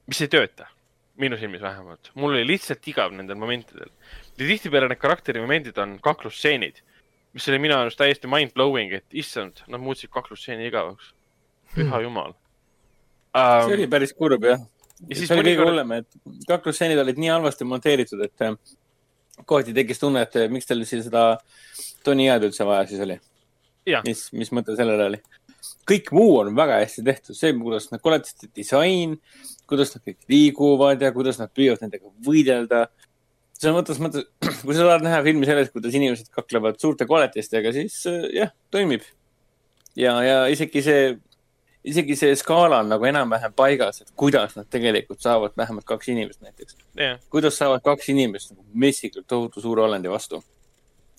mis 0.08 0.24
ei 0.24 0.32
tööta. 0.32 0.72
minu 1.18 1.34
silmis 1.38 1.62
vähemalt. 1.62 2.12
mul 2.14 2.36
oli 2.36 2.46
lihtsalt 2.46 2.88
igav 2.88 3.12
nendel 3.12 3.36
momentidel. 3.42 3.90
ja 4.38 4.48
tihtipeale 4.48 4.90
need 4.90 5.02
karakterimomendid 5.02 5.78
on 5.78 6.00
kaklusstseenid, 6.00 6.82
mis 7.34 7.48
oli 7.50 7.60
minu 7.60 7.78
arust 7.78 7.98
täiesti 7.98 8.28
mind-blowing, 8.28 8.94
et 8.94 9.06
issand, 9.12 9.64
nad 9.68 9.82
muutsid 9.82 10.12
kaklusstseeni 10.14 10.68
igavaks. 10.68 11.14
püha 11.76 11.90
hmm. 11.90 12.04
jumal 12.04 12.34
um,. 12.34 13.70
see 13.70 13.80
oli 13.80 13.88
päris 13.88 14.14
kurb 14.14 14.44
jah. 14.46 14.62
ja 15.10 15.16
see 15.16 15.40
oli 15.40 15.56
kõige 15.56 15.70
hullem, 15.72 15.96
et 16.02 16.20
kaklusstseenid 16.48 17.00
olid 17.00 17.24
nii 17.24 17.34
halvasti 17.34 17.66
monteeritud, 17.66 18.22
et 18.22 18.36
kohati 19.46 19.76
tekkis 19.78 20.00
tunne, 20.02 20.26
et 20.26 20.36
äh, 20.40 20.52
miks 20.52 20.70
tal 20.70 20.84
siis 20.86 21.06
seda 21.08 21.30
Tony 22.04 22.28
Jääd 22.28 22.48
üldse 22.50 22.66
vaja 22.68 22.88
siis 22.90 23.04
oli 23.04 23.20
mis, 24.06 24.28
mis 24.36 24.54
mõte 24.56 24.76
sellel 24.78 25.04
oli? 25.10 25.20
kõik 25.88 26.12
muu 26.16 26.38
on 26.42 26.54
väga 26.56 26.78
hästi 26.82 27.02
tehtud, 27.04 27.36
see, 27.36 27.52
kuidas 27.58 27.90
nad 27.92 28.02
koletiste 28.04 28.48
disain, 28.56 29.16
kuidas 29.68 29.94
nad 29.96 30.04
kõik 30.06 30.20
liiguvad 30.32 31.02
ja 31.04 31.12
kuidas 31.16 31.40
nad 31.42 31.52
püüavad 31.56 31.82
nendega 31.84 32.12
võidelda. 32.24 32.86
selles 33.58 33.76
mõttes, 33.76 34.00
mõttes, 34.04 34.28
kui 34.64 34.76
sa 34.76 34.86
tahad 34.86 35.04
näha 35.08 35.22
filmi 35.26 35.48
sellest, 35.50 35.74
kuidas 35.76 35.96
inimesed 35.98 36.30
kaklevad 36.36 36.80
suurte 36.80 37.08
koletistega, 37.10 37.74
siis 37.76 37.98
äh, 38.08 38.28
jah, 38.36 38.54
toimib. 38.72 39.04
ja, 39.96 40.14
ja 40.24 40.38
isegi 40.54 40.84
see, 40.86 41.10
isegi 41.88 42.18
see 42.20 42.36
skaala 42.40 42.82
on 42.84 42.92
nagu 42.92 43.08
enam-vähem 43.10 43.56
paigas, 43.58 44.02
et 44.04 44.12
kuidas 44.20 44.56
nad 44.58 44.68
tegelikult 44.74 45.24
saavad 45.24 45.56
vähemalt 45.58 45.88
kaks 45.88 46.12
inimest 46.14 46.44
näiteks. 46.44 46.78
Yeah.. 47.00 47.20
kuidas 47.34 47.58
saavad 47.60 47.84
kaks 47.86 48.10
inimest 48.14 48.54
nagu 48.54 48.66
messikult 48.74 49.28
tohutu 49.28 49.64
suure 49.64 49.86
olendi 49.88 50.12
vastu? 50.12 50.44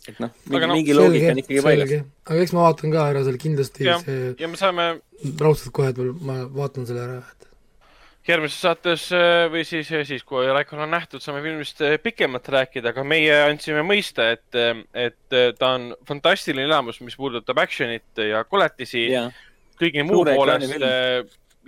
Et 0.09 0.21
noh, 0.23 0.31
mingi, 0.49 0.67
no, 0.67 0.75
mingi 0.75 0.95
loogika 0.97 1.33
on 1.35 1.43
ikkagi 1.43 1.65
paigas. 1.65 2.07
aga 2.25 2.45
eks 2.45 2.55
ma 2.57 2.69
vaatan 2.69 2.95
ka 2.95 3.09
ära 3.11 3.25
selle 3.27 3.41
kindlasti 3.41 3.89
ja, 3.89 3.99
see 4.01 4.31
ja 4.41 4.49
me 4.49 4.61
saame 4.61 4.87
raudselt 5.41 5.75
kohe, 5.77 5.91
et 5.93 6.25
ma 6.25 6.41
vaatan 6.55 6.89
selle 6.89 7.03
ära, 7.05 7.19
et 7.21 7.39
järgmises 8.29 8.61
saates 8.61 9.07
äh, 9.17 9.47
või 9.53 9.65
siis, 9.67 9.89
siis 10.09 10.25
kui 10.27 10.47
Raikon 10.53 10.83
on 10.85 10.93
nähtud, 10.93 11.23
saame 11.25 11.41
filmist 11.45 11.81
äh, 11.85 11.97
pikemalt 12.03 12.49
rääkida, 12.53 12.93
aga 12.93 13.05
meie 13.07 13.35
andsime 13.47 13.85
mõista, 13.87 14.31
et, 14.35 14.49
äh, 14.59 14.83
et 15.09 15.37
ta 15.59 15.73
on 15.77 15.91
fantastiline 16.09 16.69
elamus, 16.69 17.01
mis 17.05 17.17
puudutab 17.19 17.61
action'it 17.65 18.25
ja 18.29 18.45
koletisi. 18.49 19.09
Kõigi 19.81 20.05
muu 20.07 20.25
poolest 20.27 20.75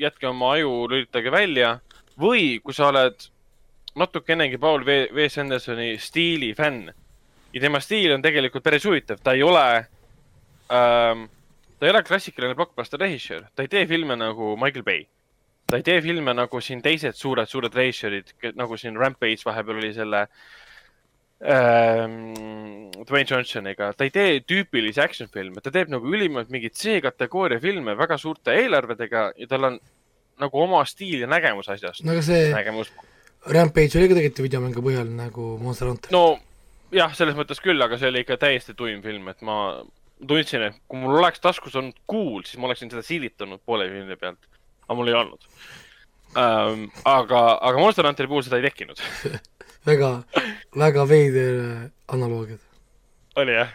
jätke 0.01 0.29
oma 0.31 0.55
aju, 0.57 0.87
lülitage 0.91 1.33
välja 1.33 1.75
või 2.21 2.59
kui 2.65 2.75
sa 2.77 2.89
oled 2.91 3.29
natukenegi 3.99 4.59
Paul 4.61 4.85
V. 4.87 5.07
V. 5.15 5.29
Sandersoni 5.33 5.97
stiili 6.01 6.53
fänn 6.57 6.91
ja 7.53 7.61
tema 7.61 7.81
stiil 7.83 8.15
on 8.15 8.23
tegelikult 8.23 8.65
päris 8.65 8.87
huvitav, 8.87 9.21
ta 9.23 9.35
ei 9.37 9.43
ole 9.43 9.65
ähm,, 10.73 11.27
ta 11.79 11.87
ei 11.87 11.93
ole 11.93 12.03
klassikaline 12.07 12.55
blockbuster 12.55 13.01
režissöör, 13.01 13.49
ta 13.55 13.67
ei 13.67 13.73
tee 13.73 13.87
filme 13.91 14.17
nagu 14.17 14.55
Michael 14.57 14.87
Bay. 14.87 15.07
ta 15.67 15.79
ei 15.79 15.87
tee 15.87 16.01
filme 16.03 16.35
nagu 16.35 16.61
siin 16.61 16.83
teised 16.83 17.15
suured, 17.19 17.47
suured 17.47 17.75
režissöörid, 17.75 18.33
nagu 18.59 18.77
siin 18.77 18.97
Rampage 18.99 19.45
vahepeal 19.47 19.79
oli 19.83 19.93
selle 19.95 20.25
ähm, 20.27 20.33
Dwayne 21.41 23.25
Johnsoniga, 23.25 23.95
ta 23.97 24.05
ei 24.05 24.13
tee 24.13 24.41
tüüpilisi 24.45 25.01
action 25.01 25.31
filme, 25.33 25.63
ta 25.65 25.73
teeb 25.73 25.89
nagu 25.93 26.05
ülimalt 26.13 26.51
mingeid 26.53 26.77
C-kategooria 26.77 27.61
filme 27.63 27.95
väga 27.97 28.19
suurte 28.21 28.53
eelarvedega 28.61 29.23
ja 29.41 29.49
tal 29.49 29.71
on 29.71 29.79
nagu 30.41 30.61
oma 30.61 30.83
stiil 30.89 31.25
ja 31.25 31.31
nägemus 31.31 31.71
asjast. 31.73 32.05
no 32.05 32.13
aga 32.13 32.25
see 32.27 32.51
nägemus. 32.53 32.93
Rampage 33.49 33.97
oli 33.97 34.11
ka 34.11 34.19
tegelikult 34.19 34.45
videomängu 34.45 34.85
põhjal 34.85 35.09
nagu 35.17 35.55
Monster 35.63 35.89
Hunter. 35.89 36.13
no 36.13 36.25
jah, 36.93 37.15
selles 37.17 37.39
mõttes 37.39 37.63
küll, 37.65 37.81
aga 37.81 37.99
see 38.01 38.11
oli 38.13 38.25
ikka 38.25 38.37
täiesti 38.41 38.77
tuim 38.77 39.01
film, 39.05 39.29
et 39.33 39.41
ma 39.47 39.57
tundsin, 40.21 40.67
et 40.69 40.81
kui 40.91 41.01
mul 41.01 41.23
oleks 41.23 41.41
taskus 41.41 41.77
olnud 41.81 41.97
kuul, 42.11 42.43
siis 42.45 42.61
ma 42.61 42.69
oleksin 42.69 42.93
seda 42.93 43.05
siilitanud 43.07 43.63
poole 43.65 43.89
filmi 43.89 44.19
pealt. 44.21 44.45
aga 44.85 44.99
mul 44.99 45.09
ei 45.09 45.17
olnud 45.23 45.49
ähm,. 46.37 46.91
aga, 47.09 47.47
aga 47.57 47.79
Monster 47.81 48.09
Hunteri 48.09 48.29
puhul 48.29 48.45
seda 48.45 48.61
ei 48.61 48.69
tekkinud 48.69 49.01
väga, 49.87 50.11
väga 50.77 51.07
veider 51.09 51.61
analoogia. 52.09 52.59
oli 53.41 53.55
jah? 53.55 53.73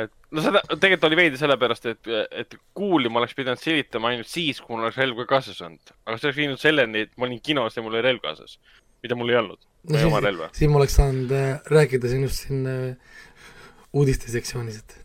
et 0.00 0.12
no 0.30 0.42
seda 0.44 0.62
tegelikult 0.70 1.08
oli 1.08 1.18
veidi 1.18 1.40
sellepärast, 1.40 1.88
et, 1.90 2.12
et 2.30 2.54
kuuli 2.76 3.10
ma 3.10 3.22
oleks 3.22 3.34
pidanud 3.38 3.60
silitama 3.60 4.12
ainult 4.12 4.30
siis, 4.30 4.60
kui 4.62 4.76
mul 4.76 4.86
oleks 4.86 5.00
relv 5.00 5.18
ka 5.22 5.26
kaasas 5.36 5.60
olnud. 5.66 5.96
aga 6.06 6.18
see 6.18 6.30
oleks 6.30 6.40
viinud 6.42 6.62
selleni, 6.62 7.06
et 7.06 7.16
ma 7.16 7.26
olin 7.28 7.42
kinos 7.42 7.76
ja 7.76 7.84
mul 7.84 7.96
oli 7.96 8.04
relv 8.06 8.22
kaasas, 8.24 8.58
mida 9.02 9.18
mul 9.18 9.32
ei 9.32 9.40
olnud 9.40 9.60
no 9.60 9.96
siis, 9.96 10.06
oma 10.06 10.22
relva. 10.24 10.50
siin 10.56 10.72
ma 10.72 10.80
oleks 10.80 10.96
saanud 11.00 11.34
äh, 11.34 11.50
rääkida 11.72 12.12
sinust 12.12 12.46
siin 12.46 12.66
äh, 12.70 13.18
uudistesektsioonis, 13.96 14.80
et. 14.82 14.96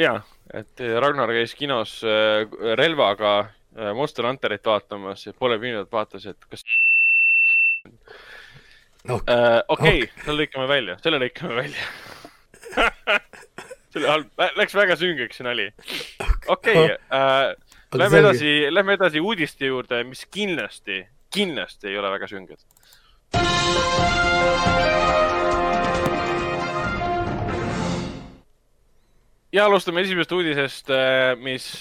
jaa, 0.00 0.18
et 0.54 0.82
äh, 0.82 0.98
Ragnar 1.02 1.32
käis 1.34 1.54
kinos 1.58 2.00
äh, 2.02 2.46
relvaga 2.78 3.34
äh, 3.40 3.92
Monster 3.94 4.26
Hunterit 4.26 4.66
vaatamas 4.66 5.26
ja 5.28 5.34
poole 5.36 5.60
minut 5.62 5.92
vaatas, 5.92 6.26
et 6.26 6.50
kas 6.50 6.66
okei 9.08 9.34
äh, 9.34 9.60
okay., 9.68 10.06
selle 10.24 10.44
lõikame 10.44 10.68
välja, 10.68 10.96
selle 11.00 11.20
lõikame 11.22 11.56
välja 11.56 11.84
see 13.90 14.00
oli 14.02 14.10
halb, 14.10 14.42
läks 14.60 14.76
väga 14.76 14.96
süngeks 15.00 15.40
see 15.40 15.46
nali. 15.46 15.70
okei 16.46 16.84
okay, 16.84 16.98
äh,, 17.16 17.54
lähme 17.96 18.20
edasi, 18.20 18.52
lähme 18.70 18.98
edasi 18.98 19.22
uudiste 19.24 19.70
juurde, 19.72 20.02
mis 20.04 20.26
kindlasti, 20.30 21.02
kindlasti 21.32 21.90
ei 21.90 21.98
ole 21.98 22.12
väga 22.12 22.28
sünged 22.30 22.60
ja 29.52 29.64
alustame 29.64 30.04
esimesest 30.04 30.32
uudisest, 30.36 30.92
äh, 30.94 31.32
mis, 31.40 31.72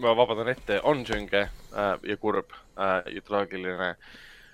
ma 0.00 0.16
vabandan 0.16 0.50
ette, 0.56 0.80
on 0.82 1.04
sünge 1.06 1.46
ja 1.52 2.16
kurb 2.20 2.52
ja 2.76 3.22
traagiline. 3.26 3.94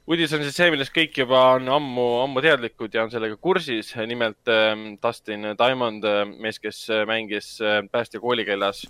Uudis 0.09 0.33
on 0.33 0.43
siis 0.45 0.57
see, 0.57 0.71
millest 0.73 0.95
kõik 0.95 1.19
juba 1.21 1.43
on 1.57 1.69
ammu, 1.73 2.07
ammu 2.23 2.43
teadlikud 2.45 2.95
ja 2.95 3.05
on 3.05 3.13
sellega 3.13 3.37
kursis. 3.37 3.93
nimelt 4.07 4.49
äh, 4.49 4.73
Dustin 5.03 5.53
Diamond, 5.59 6.07
mees, 6.39 6.59
kes 6.63 6.87
mängis 7.07 7.59
äh, 7.61 7.83
päästja 7.93 8.21
koolikellas 8.21 8.87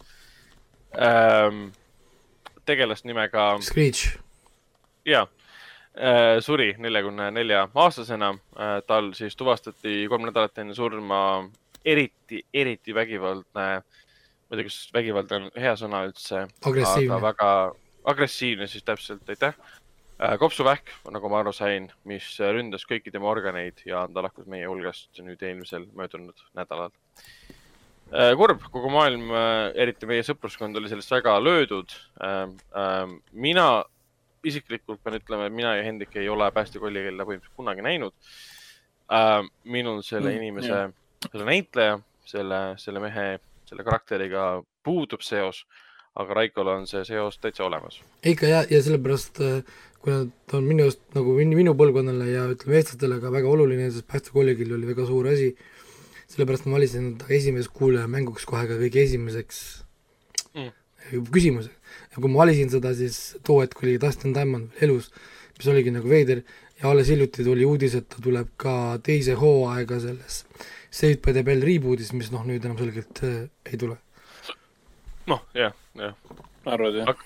äh, 0.95 1.51
tegelast 2.67 3.05
nimega. 3.05 3.59
Screech. 3.61 4.19
jaa 5.05 5.27
äh,, 5.97 6.39
suri 6.45 6.75
neljakümne 6.79 7.31
nelja 7.31 7.69
aastasena 7.75 8.35
äh,. 8.35 8.83
tal 8.87 9.13
siis 9.17 9.37
tuvastati 9.37 10.05
kolm 10.09 10.29
nädalat 10.29 10.59
enne 10.59 10.75
surma 10.75 11.49
eriti, 11.85 12.45
eriti 12.53 12.95
vägivaldne 12.95 13.71
äh, 13.77 13.83
ma 14.49 14.57
ei 14.57 14.63
tea, 14.63 14.69
kas 14.71 14.79
vägivald 14.97 15.33
on 15.37 15.51
hea 15.61 15.75
sõna 15.77 16.03
üldse. 16.09 16.47
agressiivne. 16.65 17.21
väga 17.23 17.51
agressiivne 18.09 18.69
siis 18.71 18.85
täpselt, 18.85 19.29
aitäh. 19.29 19.53
Äh, 19.53 19.78
kopsuvähk, 20.19 20.91
nagu 21.15 21.31
ma 21.31 21.43
aru 21.43 21.53
sain, 21.55 21.89
mis 22.09 22.27
ründas 22.43 22.87
kõiki 22.89 23.13
tema 23.15 23.31
organeid 23.31 23.85
ja 23.87 24.07
ta 24.11 24.25
lahkus 24.25 24.49
meie 24.51 24.67
hulgast 24.67 25.21
nüüd 25.23 25.43
eelmisel 25.47 25.87
möödunud 25.95 26.43
nädalal. 26.59 26.91
Äh, 28.09 28.33
kurb, 28.41 28.65
kogu 28.73 28.91
maailm, 28.91 29.29
äh, 29.31 29.69
eriti 29.85 30.09
meie 30.09 30.25
sõpruskond 30.27 30.77
oli 30.81 30.91
sellest 30.91 31.13
väga 31.13 31.37
löödud. 31.43 31.95
mina 33.33 33.85
isiklikult 34.45 35.03
pean 35.03 35.19
ütlema, 35.19 35.47
et 35.47 35.53
mina 35.53 35.77
ja 35.77 35.83
Hendrik 35.83 36.17
ei 36.17 36.29
ole 36.29 36.51
päästekollikella 36.51 37.25
põhimõtteliselt 37.25 37.57
kunagi 37.57 37.83
näinud. 37.83 38.15
minul 39.65 40.03
selle 40.03 40.31
mm, 40.31 40.37
inimese, 40.37 40.89
selle 41.31 41.45
näitleja, 41.45 42.01
selle, 42.25 42.75
selle 42.77 43.01
mehe 43.01 43.39
selle 43.69 43.85
karakteriga 43.85 44.63
puudub 44.85 45.23
seos, 45.25 45.65
aga 46.19 46.41
Raikol 46.41 46.73
on 46.73 46.87
see 46.91 47.05
seos 47.07 47.39
täitsa 47.43 47.67
olemas. 47.67 48.01
ikka 48.25 48.47
ja, 48.51 48.65
ja 48.71 48.81
sellepärast 48.83 49.41
äh, 49.45 49.77
kuna 50.03 50.29
ta 50.47 50.59
on 50.59 50.67
minu 50.69 50.87
arust 50.87 51.01
nagu 51.17 51.35
minu 51.39 51.75
põlvkonnale 51.79 52.29
ja 52.31 52.45
ütleme, 52.53 52.79
eestlastele 52.79 53.19
ka 53.23 53.33
väga 53.35 53.51
oluline, 53.51 53.89
sest 53.93 54.07
päästekolleegil 54.11 54.73
oli 54.77 54.89
väga 54.91 55.07
suur 55.09 55.29
asi, 55.33 55.51
sellepärast 56.31 56.69
ma 56.69 56.77
valisin 56.77 57.11
ta 57.21 57.31
esimeseks 57.35 57.73
kuulajamänguks 57.79 58.47
kohe 58.49 58.67
ka 58.71 58.79
kõige 58.79 59.03
esimeseks 59.03 59.61
mm. 60.55 60.71
küsimuse. 61.35 61.73
ja 62.13 62.23
kui 62.23 62.31
ma 62.31 62.45
valisin 62.45 62.71
seda, 62.73 62.95
siis 62.95 63.37
too 63.43 63.61
hetk 63.63 63.83
oli 63.83 63.99
Dustin 64.01 64.37
Diamond 64.37 64.71
veel 64.79 64.93
elus, 64.93 65.11
mis 65.59 65.71
oligi 65.73 65.95
nagu 65.95 66.11
veider 66.11 66.45
ja 66.79 66.93
alles 66.93 67.11
hiljuti 67.11 67.47
tuli 67.47 67.67
uudis, 67.67 67.97
et 67.99 68.09
ta 68.13 68.23
tuleb 68.23 68.53
ka 68.57 68.75
teise 69.05 69.39
hooaega 69.39 70.03
selles 70.05 70.45
Saved 70.89 71.21
by 71.21 71.35
the 71.37 71.43
Bell 71.45 71.61
reboot'is, 71.61 72.15
mis 72.17 72.31
noh, 72.33 72.47
nüüd 72.49 72.65
enam 72.65 72.79
selgelt 72.79 73.21
äh, 73.27 73.43
ei 73.69 73.77
tule. 73.77 73.99
noh, 75.29 75.43
jah, 75.59 75.75
jah. 75.99 76.15
arvad 76.65 77.03
jah 77.03 77.19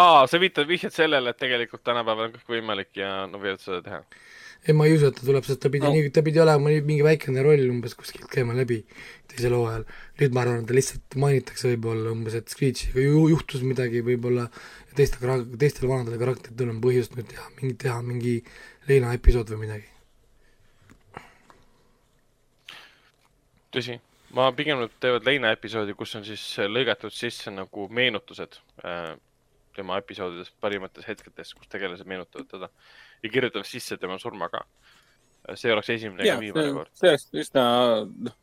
aa, 0.00 0.26
sa 0.26 0.40
viitad, 0.42 0.68
vihjad 0.68 0.94
sellele, 0.94 1.32
et 1.32 1.42
tegelikult 1.42 1.84
tänapäeval 1.86 2.30
on 2.30 2.36
kõik 2.36 2.56
võimalik 2.56 2.92
ja 2.98 3.12
nad 3.26 3.40
võivad 3.40 3.62
seda 3.62 3.82
teha 3.84 4.02
ei, 4.66 4.74
ma 4.74 4.86
ei 4.86 4.96
usu, 4.96 5.10
et 5.10 5.14
ta 5.14 5.26
tuleb, 5.26 5.44
sest 5.46 5.60
ta 5.62 5.70
pidi 5.70 5.86
no. 5.86 6.10
ta 6.14 6.22
pidi 6.26 6.40
olema 6.42 6.72
mingi 6.84 7.04
väikene 7.06 7.42
roll 7.44 7.68
umbes 7.70 7.94
kuskilt 7.98 8.26
käima 8.32 8.56
läbi 8.56 8.80
teisel 9.30 9.54
hooajal. 9.54 9.84
nüüd 10.20 10.34
ma 10.34 10.42
arvan, 10.42 10.62
et 10.62 10.70
ta 10.70 10.76
lihtsalt 10.76 11.18
mainitakse 11.22 11.70
võib-olla 11.70 12.14
umbes, 12.14 12.34
et 12.38 12.50
Screechiga 12.50 13.04
ju 13.04 13.26
juhtus 13.30 13.62
midagi 13.66 14.02
võib-olla 14.06 14.48
teiste, 14.98 15.20
teistel 15.60 15.90
vanadel 15.90 16.18
karakteritel 16.22 16.72
on 16.72 16.80
põhjust 16.82 17.14
nüüd 17.18 17.28
teha 17.30 17.46
mingi, 17.60 17.76
teha 17.84 18.00
mingi 18.06 18.40
Leina 18.88 19.12
episood 19.14 19.50
või 19.52 19.66
midagi. 19.66 19.92
tõsi, 23.76 23.98
ma 24.34 24.50
pigem 24.56 24.80
nad 24.82 24.92
teevad 25.00 25.26
Leina 25.26 25.52
episoodi, 25.54 25.94
kus 25.94 26.16
on 26.18 26.24
siis 26.26 26.42
lõigatud 26.70 27.14
sisse 27.14 27.52
nagu 27.54 27.86
meenutused 27.94 28.58
äh, 28.84 29.14
tema 29.76 30.00
episoodidest, 30.00 30.54
parimates 30.62 31.06
hetkedes, 31.08 31.52
kus 31.56 31.70
tegelased 31.72 32.08
meenutavad 32.08 32.48
teda 32.50 32.70
ja 33.22 33.32
kirjutavad 33.32 33.68
sisse 33.68 33.98
tema 34.00 34.18
surma 34.22 34.48
ka. 34.52 34.64
see 35.54 35.70
oleks 35.70 35.90
esimene 35.94 36.24
ja 36.26 36.34
viimane 36.40 36.72
kord. 36.74 36.88
see 36.98 37.12
oleks 37.12 37.28
üsna, 37.38 37.64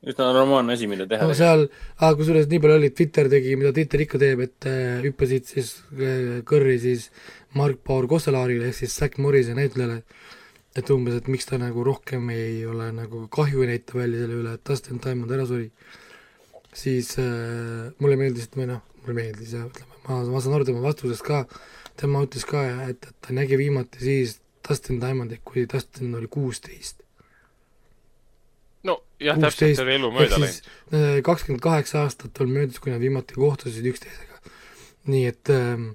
üsna 0.08 0.28
normaalne 0.38 0.78
asi, 0.78 0.88
mida 0.88 1.08
teha. 1.10 1.26
no 1.28 1.36
seal, 1.36 1.66
kusjuures 2.00 2.48
nii 2.52 2.62
palju 2.64 2.78
oli, 2.80 2.92
Twitter 2.96 3.28
tegi, 3.34 3.58
mida 3.60 3.74
Twitter 3.76 4.06
ikka 4.06 4.22
teeb, 4.22 4.46
et 4.46 4.70
äh, 4.70 5.02
hüppasid 5.04 5.50
siis 5.50 5.74
äh, 5.98 6.40
kõrri 6.48 6.78
siis 6.80 7.10
Mark 7.60 7.84
Paul 7.84 8.08
Kosselaarile 8.12 8.70
ehk 8.70 8.80
siis 8.80 8.96
Zack 8.96 9.20
Morrise 9.20 9.58
näitlejale, 9.58 10.04
et 10.76 10.90
umbes, 10.94 11.18
et 11.20 11.30
miks 11.30 11.46
ta 11.50 11.60
nagu 11.62 11.84
rohkem 11.86 12.30
ei 12.34 12.64
ole 12.66 12.90
nagu 12.96 13.28
kahju 13.34 13.62
ei 13.64 13.76
näita 13.76 13.98
välja 13.98 14.24
selle 14.24 14.40
üle, 14.42 14.56
et 14.58 14.64
Dustin 14.70 15.02
Diamond 15.04 15.34
ära 15.36 15.46
suri, 15.50 15.68
siis 16.74 17.14
äh, 17.22 17.92
mulle 18.02 18.18
meeldis, 18.20 18.50
et 18.50 18.58
või 18.58 18.70
noh, 18.72 18.82
mulle 19.04 19.18
meeldis 19.20 19.54
ja 19.54 19.68
ütleme, 19.68 20.00
ma, 20.08 20.24
ma 20.34 20.42
saan 20.42 20.58
aru 20.58 20.68
tema 20.70 20.84
vastusest 20.86 21.26
ka, 21.28 21.44
tema 22.00 22.24
ütles 22.26 22.48
ka, 22.50 22.66
et, 22.90 23.06
et 23.06 23.22
ta 23.22 23.38
nägi 23.38 23.60
viimati 23.62 24.02
siis 24.02 24.40
Dustin 24.66 25.02
Diamondit, 25.02 25.44
kui 25.46 25.68
Dustin 25.70 26.16
oli 26.18 26.30
kuusteist. 26.32 27.04
no 28.84 28.98
jah, 29.22 29.38
täpselt 29.40 29.84
oli 29.86 29.98
elu 30.00 30.14
mööda 30.16 30.40
läinud. 30.42 30.70
Äh, 30.90 31.18
kakskümmend 31.26 31.62
kaheksa 31.64 32.08
aastat 32.08 32.42
on 32.42 32.50
möödas, 32.56 32.82
kui 32.82 32.92
nad 32.92 33.04
viimati 33.04 33.38
kohtusid 33.38 33.86
üksteisega. 33.94 34.42
nii 35.14 35.26
et 35.28 35.50
ähm, 35.52 35.92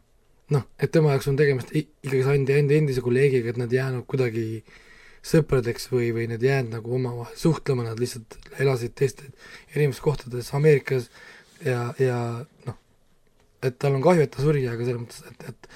noh, 0.55 0.67
et 0.81 0.93
tema 0.95 1.15
jaoks 1.15 1.31
on 1.31 1.39
tegemist 1.39 1.73
ikkagi 1.77 2.23
enda, 2.35 2.59
enda 2.61 2.77
endise 2.79 3.05
kolleegiga, 3.05 3.53
et 3.53 3.61
nad 3.61 3.73
jäänud 3.73 4.07
kuidagi 4.09 4.63
sõpradeks 5.29 5.91
või, 5.93 6.13
või 6.17 6.29
need 6.31 6.45
jäänud 6.47 6.79
nagu 6.79 6.95
omavahel 6.95 7.37
suhtlema, 7.37 7.85
nad 7.85 8.01
lihtsalt 8.01 8.39
elasid 8.63 8.95
teistes 8.97 9.53
erinevates 9.75 10.01
kohtades 10.05 10.53
Ameerikas 10.57 11.11
ja, 11.65 11.91
ja 12.01 12.19
noh, 12.67 12.79
et 13.63 13.77
tal 13.83 13.99
on 13.99 14.05
kahju, 14.05 14.25
et 14.25 14.35
ta 14.35 14.45
suri, 14.45 14.65
aga 14.71 14.85
selles 14.87 15.03
mõttes, 15.03 15.25
et, 15.29 15.49
et 15.53 15.71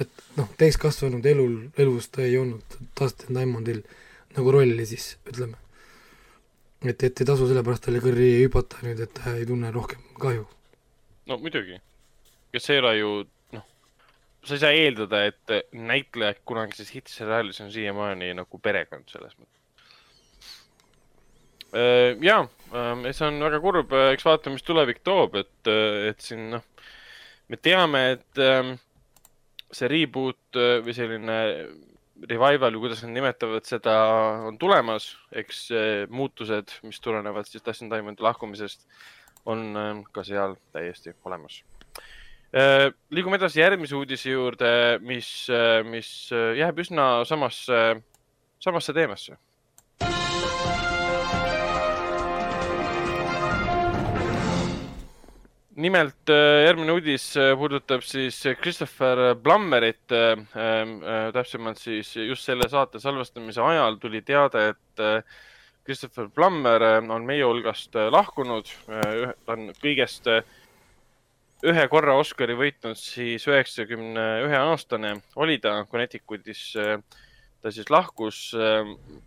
et 0.00 0.24
noh, 0.36 0.48
täiskasvanud 0.60 1.24
elul, 1.26 1.54
elus 1.80 2.10
ta 2.12 2.24
ei 2.24 2.36
olnud 2.40 2.76
Dustin 2.98 3.36
Diamondil 3.36 3.80
nagu 4.36 4.52
rolli 4.52 4.84
siis, 4.88 5.14
ütleme. 5.28 5.56
et, 6.84 7.02
et 7.02 7.22
ei 7.22 7.28
tasu 7.28 7.48
sellepärast 7.48 7.86
talle 7.86 8.02
kõrri 8.04 8.28
hüpata 8.42 8.82
nüüd, 8.84 9.00
et 9.00 9.14
ta 9.16 9.32
ei 9.38 9.46
tunne 9.48 9.72
rohkem 9.72 10.02
kahju. 10.20 10.44
no 11.30 11.38
muidugi, 11.40 11.80
kes 12.52 12.70
ei 12.70 12.82
ole 12.82 12.92
ju, 12.98 13.14
sa 14.46 14.56
ei 14.56 14.62
saa 14.62 14.76
eeldada, 14.76 15.22
et 15.28 15.74
näitlejad 15.74 16.40
kunagises 16.48 16.92
hittiseriaalis 16.94 17.60
on 17.64 17.72
siiamaani 17.74 18.32
nagu 18.38 18.60
perekond 18.62 19.08
selles 19.10 19.34
mõttes. 19.38 19.52
Äh, 21.76 22.14
jaa, 22.22 22.46
äh, 22.70 23.08
see 23.10 23.26
on 23.26 23.42
väga 23.42 23.60
kurb, 23.64 23.92
eks 24.14 24.26
vaatame, 24.26 24.56
mis 24.56 24.66
tulevik 24.66 25.02
toob, 25.04 25.36
et, 25.42 25.72
et 26.12 26.22
siin 26.22 26.48
noh, 26.54 26.64
me 27.50 27.58
teame, 27.60 28.02
et 28.16 28.42
ähm, 28.42 28.76
see 29.74 29.90
reboot 29.90 30.58
äh, 30.58 30.78
või 30.86 30.94
selline 30.96 31.38
revival 32.30 32.72
või 32.78 32.86
kuidas 32.86 33.02
nad 33.04 33.12
nimetavad 33.12 33.66
seda, 33.68 33.96
on 34.48 34.56
tulemas, 34.56 35.10
eks 35.36 35.66
muutused, 36.08 36.78
mis 36.86 37.02
tulenevad 37.04 37.44
siis 37.50 37.64
Dustin 37.66 37.90
Diamondi 37.92 38.24
lahkumisest, 38.24 38.86
on 39.46 39.76
äh, 39.76 40.02
ka 40.12 40.24
seal 40.26 40.56
täiesti 40.74 41.14
olemas. 41.24 41.62
Äh, 42.54 42.90
liigume 43.10 43.40
edasi 43.40 43.60
järgmise 43.60 43.96
uudise 43.98 44.30
juurde, 44.30 44.70
mis, 45.02 45.30
mis 45.90 46.12
jääb 46.30 46.78
üsna 46.84 47.24
samasse, 47.28 47.82
samasse 48.62 48.94
teemasse 48.96 49.36
nimelt 55.76 56.30
äh, 56.32 56.64
järgmine 56.66 56.94
uudis 56.96 57.26
äh, 57.36 57.52
puudutab 57.58 58.04
siis 58.04 58.38
Christopher 58.62 59.34
Plummerit. 59.42 60.12
Ähm, 60.12 60.96
äh, 61.02 61.30
täpsemalt 61.36 61.80
siis 61.80 62.14
just 62.16 62.48
selle 62.48 62.68
saate 62.72 63.00
salvestamise 63.02 63.62
ajal 63.62 63.98
tuli 64.00 64.22
teade, 64.24 64.70
et 64.72 65.24
Christopher 65.86 66.30
Plummer 66.34 66.82
on 67.12 67.26
meie 67.28 67.44
hulgast 67.44 67.94
lahkunud. 68.10 68.70
ta 68.86 69.52
on 69.52 69.68
kõigest 69.82 70.26
ühe 71.64 71.88
korra 71.88 72.18
Oscari 72.20 72.56
võitnud, 72.58 72.98
siis 73.00 73.46
üheksakümne 73.48 74.26
ühe 74.44 74.58
aastane 74.58 75.14
oli 75.36 75.58
ta 75.58 75.84
Connecticutis. 75.90 76.72
ta 77.62 77.70
siis 77.72 77.88
lahkus, 77.90 78.52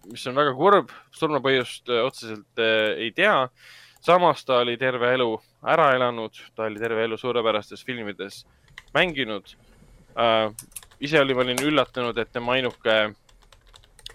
mis 0.06 0.28
on 0.30 0.36
väga 0.38 0.54
kurb, 0.56 0.92
surmapõhjust 1.12 1.90
otseselt 1.90 2.62
ei 2.62 3.12
tea 3.12 3.50
samas 4.02 4.46
ta 4.46 4.60
oli 4.64 4.78
terve 4.78 5.14
elu 5.14 5.34
ära 5.68 5.92
elanud, 5.96 6.36
ta 6.56 6.68
oli 6.70 6.80
terve 6.80 7.04
elu 7.04 7.18
suurepärastes 7.18 7.84
filmides 7.86 8.46
mänginud 8.94 9.56
äh,. 10.16 10.52
ise 11.00 11.20
olin, 11.22 11.38
olin 11.38 11.62
üllatunud, 11.64 12.18
et 12.18 12.32
tema 12.32 12.56
ainuke 12.56 13.14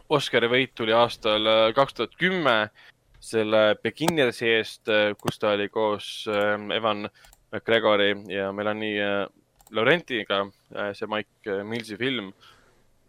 Oscari 0.09 0.49
võit 0.49 0.75
tuli 0.76 0.93
aastal 0.93 1.47
äh, 1.49 1.68
kaks 1.76 1.94
tuhat 1.94 2.17
kümme 2.20 2.70
selle 3.25 3.76
Beginnersi 3.83 4.51
eest, 4.52 4.89
äh, 4.89 5.12
kus 5.20 5.39
ta 5.41 5.55
oli 5.57 5.68
koos 5.73 6.26
äh, 6.28 6.59
Evan 6.76 7.09
McGregori 7.55 8.10
ja 8.34 8.50
Melanie 8.52 9.26
Laurentiga, 9.74 10.42
see 10.92 11.08
Mike 11.10 11.62
Millsi 11.65 11.97
film. 11.97 12.33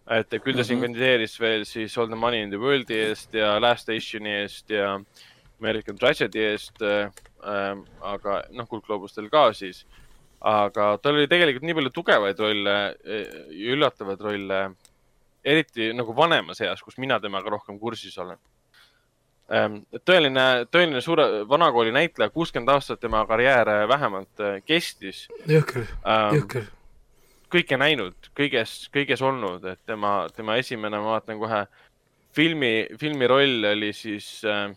et 0.05 0.29
küll 0.29 0.53
ta 0.53 0.61
mm 0.61 0.61
-hmm. 0.61 0.63
siin 0.63 0.77
mhm. 0.77 0.85
kandideeris 0.85 1.39
veel 1.41 1.65
siis 1.65 1.97
All 1.97 2.07
the 2.07 2.15
Money 2.15 2.43
in 2.43 2.49
the 2.49 2.57
World'i 2.57 2.93
eest 2.93 3.33
ja 3.33 3.59
Last 3.59 3.81
Stationi 3.81 4.29
eest 4.29 4.69
ja 4.69 5.01
American 5.59 5.97
Tragedy 5.97 6.39
eest 6.39 6.81
äh,, 6.81 7.09
aga 8.01 8.43
noh, 8.51 8.67
kuldgloobustel 8.67 9.29
ka 9.29 9.53
siis. 9.53 9.85
aga 10.41 10.97
tal 11.01 11.15
oli 11.15 11.27
tegelikult 11.27 11.63
nii 11.63 11.73
palju 11.73 11.89
tugevaid 11.89 12.39
rolle 12.39 12.95
üllatavaid 13.49 14.21
rolle, 14.21 14.59
eriti 15.43 15.93
nagu 15.93 16.13
vanemas 16.15 16.61
eas, 16.61 16.81
kus 16.81 16.97
mina 16.97 17.19
temaga 17.19 17.49
rohkem 17.49 17.79
kursis 17.79 18.17
olen. 18.17 18.37
Ähm, 19.53 19.83
tõeline, 20.07 20.65
tõeline 20.73 21.01
suure, 21.05 21.25
vanakooli 21.49 21.91
näitleja, 21.93 22.31
kuuskümmend 22.33 22.71
aastat 22.73 22.99
tema 23.03 23.21
karjäär 23.29 23.69
vähemalt 23.87 24.41
äh, 24.41 24.57
kestis. 24.65 25.27
jõhker 25.45 25.85
ähm,, 26.01 26.39
jõhker. 26.39 26.65
kõike 27.53 27.77
näinud, 27.77 28.31
kõiges, 28.37 28.87
kõiges 28.93 29.21
olnud, 29.21 29.67
et 29.69 29.81
tema, 29.85 30.15
tema 30.33 30.57
esimene, 30.57 30.97
ma 30.97 31.13
vaatan 31.17 31.37
kohe, 31.41 31.61
filmi, 32.33 32.73
filmi 32.97 33.29
roll 33.29 33.69
oli 33.75 33.93
siis 33.93 34.39
äh,, 34.49 34.71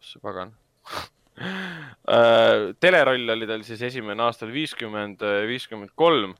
mis 0.00 0.14
see 0.14 0.24
pagan 0.24 0.56
Äh, 1.40 2.74
teleroll 2.80 3.32
oli 3.32 3.46
tal 3.48 3.62
siis 3.64 3.80
esimene 3.86 4.20
aastal 4.26 4.50
viiskümmend, 4.52 5.22
viiskümmend 5.48 5.94
kolm 5.96 6.34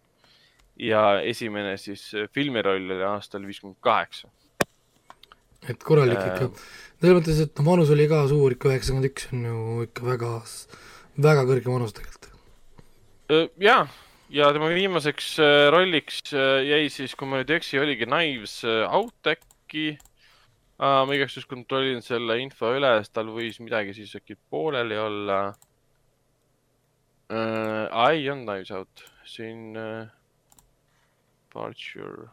ja 0.76 1.22
esimene 1.24 1.76
siis 1.80 2.02
filmiroll 2.34 2.90
oli 2.90 3.06
aastal 3.06 3.46
viiskümmend 3.48 3.78
kaheksa. 3.80 4.28
Et 5.68 5.82
korralik 5.84 6.20
äh, 6.20 6.28
ikka, 6.30 6.66
selles 7.00 7.16
mõttes, 7.18 7.40
et 7.44 7.58
noh, 7.60 7.66
vanus 7.68 7.92
oli 7.92 8.06
ka 8.10 8.22
suur 8.30 8.54
ikka, 8.54 8.70
üheksakümmend 8.72 9.08
üks 9.10 9.26
on 9.34 9.46
ju 9.48 9.56
ikka 9.86 10.06
väga, 10.06 10.34
väga 11.28 11.46
kõrge 11.48 11.72
vanus 11.72 11.96
tegelikult. 11.96 12.30
Äh, 13.30 13.48
ja, 13.62 13.78
tema 14.54 14.70
viimaseks 14.72 15.32
rolliks 15.74 16.22
jäi 16.32 16.84
siis, 16.92 17.16
kui 17.18 17.28
ma 17.28 17.40
nüüd 17.40 17.50
ei 17.52 17.58
eksi, 17.60 17.80
oligi 17.82 18.08
Knives 18.08 18.60
Out 18.86 19.32
äkki 19.34 19.88
uh,. 20.80 21.02
ma 21.06 21.16
igaks 21.16 21.36
juhuks 21.36 21.50
kontrollin 21.50 22.00
selle 22.04 22.38
info 22.42 22.72
üle, 22.76 22.92
sest 23.00 23.16
tal 23.18 23.32
võis 23.34 23.58
midagi 23.62 23.96
siis 23.96 24.14
äkki 24.16 24.38
pooleli 24.52 24.98
olla 25.00 25.40
uh,. 27.28 28.06
ei 28.06 28.30
olnud 28.30 28.46
Knives 28.46 28.72
Out, 28.78 29.04
siin 29.28 29.74
uh, 29.76 30.06
Departure 31.50 32.30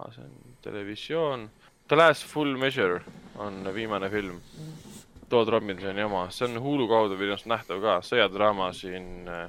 ah,. 0.00 0.12
see 0.14 0.24
on 0.24 0.56
televisioon. 0.62 1.50
The 1.88 1.96
Last 1.96 2.26
Full 2.26 2.56
Measure 2.56 3.00
on 3.38 3.64
viimane 3.74 4.10
film. 4.10 4.40
Todd 5.30 5.48
Robinsoni 5.48 6.02
oma, 6.02 6.24
see 6.30 6.48
on 6.48 6.58
Hulu 6.58 6.88
kaudu 6.90 7.18
videost 7.18 7.46
nähtav 7.46 7.78
ka, 7.82 8.00
sõjadraama 8.02 8.72
siin 8.74 9.28
uh, 9.30 9.46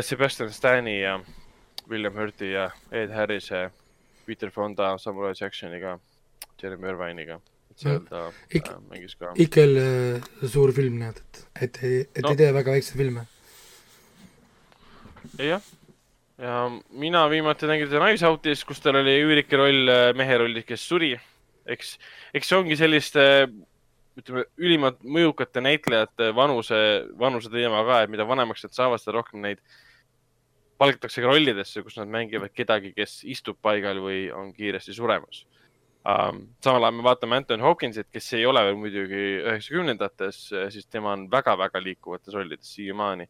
Sebastian 0.00 0.52
Stani 0.52 1.00
ja 1.02 1.18
William 1.90 2.16
Hurti 2.16 2.54
ja 2.54 2.70
Ed 2.90 3.12
Harrise 3.12 3.66
Peter 4.24 4.50
Fonda 4.50 4.94
Samurai 4.98 5.34
Jacksoniga, 5.40 5.98
Jeremy 6.62 6.88
Irvine'iga. 6.88 7.40
seal 7.76 8.00
ta 8.08 8.32
Ik 8.54 8.68
äh, 8.68 8.80
mängis 8.90 9.14
ka. 9.16 9.34
jälle 9.56 10.16
äh, 10.16 10.48
suur 10.48 10.72
film, 10.72 10.98
näed, 10.98 11.16
et, 11.16 11.46
et, 11.60 11.78
et 12.14 12.22
no. 12.22 12.30
ei 12.30 12.36
tee 12.36 12.52
väga 12.54 12.70
väikseid 12.70 12.96
filme. 12.96 13.26
jah, 15.38 15.62
ja 16.42 16.56
mina 16.90 17.26
viimati 17.30 17.68
nägin 17.70 17.90
teda 17.90 18.02
Knives 18.02 18.24
Outis, 18.26 18.64
kus 18.66 18.82
tal 18.82 18.98
oli 19.00 19.14
üürike 19.22 19.60
roll 19.60 19.92
äh, 19.92 20.08
mehe 20.18 20.40
rollis, 20.42 20.66
kes 20.68 20.88
suri. 20.88 21.14
eks, 21.66 21.94
eks 22.34 22.48
see 22.50 22.58
ongi 22.58 22.76
selliste 22.76 23.22
ütleme, 24.18 24.44
ülimalt 24.60 24.98
mõjukate 25.06 25.62
näitlejate 25.62 26.32
vanuse, 26.36 26.76
vanuse 27.18 27.48
teema 27.52 27.84
ka, 27.86 28.02
et 28.02 28.12
mida 28.12 28.26
vanemaks 28.28 28.66
nad 28.66 28.74
saavad, 28.76 29.00
seda 29.00 29.14
rohkem 29.20 29.40
neid 29.40 29.62
äh, 29.62 29.78
palgatakse 30.82 31.22
ka 31.22 31.30
rollidesse, 31.30 31.82
kus 31.86 31.98
nad 32.00 32.10
mängivad 32.10 32.52
kedagi, 32.56 32.92
kes 32.96 33.20
istub 33.30 33.58
paigal 33.62 34.00
või 34.02 34.24
on 34.34 34.52
kiiresti 34.56 34.94
suremas 34.96 35.44
um,. 36.02 36.40
samal 36.64 36.88
ajal 36.88 36.96
me 36.96 37.04
vaatame 37.06 37.38
Anton 37.38 37.62
Hopkinsit, 37.62 38.08
kes 38.10 38.32
ei 38.38 38.46
ole 38.48 38.64
veel 38.66 38.78
muidugi 38.80 39.22
üheksakümnendates, 39.44 40.40
siis 40.74 40.88
tema 40.90 41.12
on 41.14 41.28
väga-väga 41.30 41.82
liikuvates 41.84 42.34
rollides 42.34 42.74
siiamaani 42.74 43.28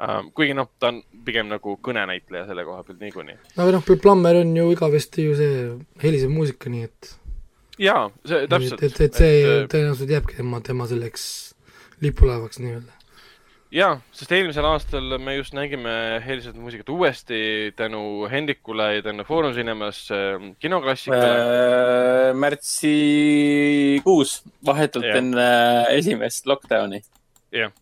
um,. 0.00 0.32
kuigi 0.36 0.56
noh, 0.56 0.70
ta 0.80 0.90
on 0.92 1.02
pigem 1.26 1.50
nagu 1.52 1.76
kõnenäitleja 1.84 2.48
selle 2.50 2.66
koha 2.68 2.84
pealt 2.86 3.04
niikuinii. 3.04 3.38
aga 3.56 3.76
noh, 3.76 3.94
Plummer 4.02 4.42
on 4.42 4.56
ju 4.56 4.66
igavesti 4.74 5.28
ju 5.28 5.38
see 5.38 5.62
helisev 6.02 6.34
muusika, 6.34 6.72
nii 6.72 6.88
et. 6.88 7.14
jaa, 7.82 8.08
see 8.24 8.44
täpselt. 8.52 8.82
et, 8.82 9.00
et, 9.08 9.22
see 9.22 9.40
et, 9.44 9.72
tõenäoliselt 9.72 10.18
jääbki 10.18 10.42
tema, 10.42 10.60
tema 10.64 10.90
selleks 10.90 11.30
lipulaevaks 12.04 12.60
nii-öelda 12.60 12.96
ja, 13.74 13.88
sest 14.14 14.30
eelmisel 14.36 14.66
aastal 14.68 15.16
me 15.22 15.34
just 15.36 15.54
nägime 15.56 15.92
helisevat 16.24 16.56
muusikat 16.60 16.88
uuesti 16.92 17.72
tänu 17.76 18.28
Hendrikule 18.30 18.94
ja 18.94 19.02
tänu 19.02 19.24
Foorum 19.24 19.54
Cinemas 19.54 20.10
äh, 20.10 20.16
kinoklassikale 20.58 21.30
äh,. 21.30 22.34
märtsikuus, 22.34 24.42
vahetult 24.66 25.04
ja. 25.04 25.16
enne 25.18 25.48
esimest 25.96 26.46
lockdowni. 26.46 27.00
jah, 27.52 27.72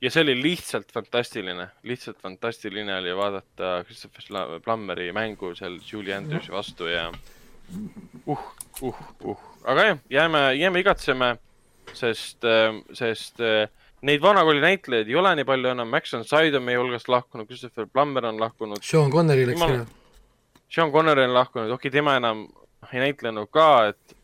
ja 0.00 0.10
see 0.10 0.22
oli 0.24 0.36
lihtsalt 0.42 0.92
fantastiline, 0.92 1.66
lihtsalt 1.82 2.20
fantastiline 2.22 2.94
oli 2.98 3.16
vaadata 3.16 3.72
Christopher 3.84 4.60
Plummeri 4.64 5.10
mängu 5.12 5.54
seal 5.54 5.78
Julie 5.92 6.16
Andrewsi 6.16 6.52
vastu 6.52 6.88
ja 6.88 7.10
uh, 8.26 8.46
uh, 8.82 9.02
uh, 9.24 9.44
aga 9.64 9.84
jah, 9.84 10.00
jääme, 10.10 10.42
jääme 10.56 10.80
igatseme, 10.80 11.34
sest, 11.92 12.44
äh, 12.44 12.80
sest 12.96 13.40
äh, 13.40 13.68
Neid 14.00 14.22
vanakooli 14.24 14.62
näitlejaid 14.64 15.10
ei 15.12 15.16
ole 15.20 15.34
nii 15.36 15.44
palju 15.44 15.68
enam, 15.74 15.90
Max 15.92 16.14
on 16.16 16.22
Side 16.24 16.56
on 16.56 16.64
meie 16.64 16.78
hulgast 16.80 17.08
lahkunud, 17.12 17.44
Christopher 17.44 17.84
Plummer 17.84 18.24
on 18.30 18.38
lahkunud. 18.40 18.80
Sean 18.80 19.12
Connery 19.12 19.44
läks 19.50 19.60
ära. 19.66 19.82
Sean 20.72 20.92
Connery 20.94 21.26
on 21.28 21.34
lahkunud, 21.36 21.68
okei 21.68 21.90
okay,, 21.90 21.92
tema 21.98 22.14
enam 22.16 22.46
ei 22.94 23.02
näitlenud 23.02 23.50
ka, 23.52 23.66
et 23.92 24.16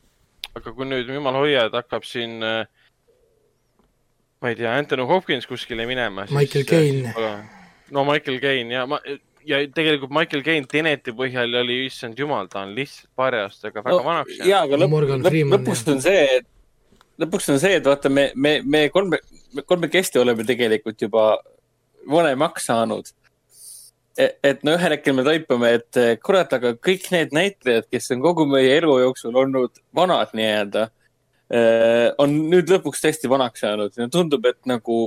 aga 0.57 0.73
kui 0.73 0.89
nüüd 0.89 1.13
jumal 1.13 1.37
hoia, 1.37 1.67
et 1.69 1.77
hakkab 1.77 2.09
siin 2.09 2.41
äh, 2.41 2.65
ma 4.47 4.53
ei 4.53 4.59
tea, 4.59 4.73
Anthony 4.79 5.07
Hopkins 5.11 5.47
kuskile 5.51 5.87
minema. 5.91 6.27
Michael 6.31 6.65
Caine. 6.65 7.15
no 7.91 8.05
Michael 8.07 8.39
Caine 8.41 8.75
ja 8.75 8.85
ma, 8.87 9.01
ja 9.47 9.59
tegelikult 9.75 10.15
Michael 10.15 10.45
Caine 10.47 10.71
Teneti 10.71 11.15
põhjal 11.17 11.55
oli, 11.63 11.81
issand 11.89 12.19
jumal, 12.19 12.47
ta 12.51 12.63
on 12.63 12.75
lihtsalt 12.77 13.11
paari 13.19 13.43
aastaga 13.43 13.83
väga 13.83 13.99
no, 13.99 14.07
vanaks 14.07 14.37
jäänud. 14.37 14.51
jaa, 14.53 14.63
aga 14.67 14.79
lõpp, 14.83 14.97
lõpp, 15.27 15.43
lõpuks 15.57 15.85
on 15.91 16.03
see, 16.05 16.23
et 16.39 16.49
lõpuks 17.23 17.53
on 17.53 17.61
see, 17.63 17.77
et 17.81 17.87
vaata, 17.87 18.11
me, 18.13 18.29
me, 18.35 18.59
me 18.63 18.87
kolme, 18.95 19.21
kolmekesti 19.67 20.21
oleme 20.23 20.47
tegelikult 20.47 21.07
juba 21.07 21.29
vanemaks 22.11 22.69
saanud. 22.71 23.11
E-, 24.17 24.35
et 24.47 24.63
no 24.67 24.77
ühel 24.77 24.97
hetkel 24.97 25.17
me 25.17 25.25
taipame, 25.27 25.73
et 25.81 26.01
kurat, 26.25 26.53
aga 26.59 26.75
kõik 26.79 27.11
need 27.15 27.35
näitlejad, 27.37 27.89
kes 27.93 28.13
on 28.15 28.23
kogu 28.25 28.47
meie 28.51 28.79
elu 28.79 29.01
jooksul 29.03 29.43
olnud 29.43 29.83
vanad 29.97 30.35
nii-öelda, 30.37 30.87
on 32.19 32.33
nüüd 32.51 32.73
lõpuks 32.73 33.05
tõesti 33.05 33.31
vanaks 33.31 33.63
saanud 33.63 33.95
ja 33.95 34.09
tundub, 34.11 34.49
et 34.51 34.59
nagu 34.67 35.05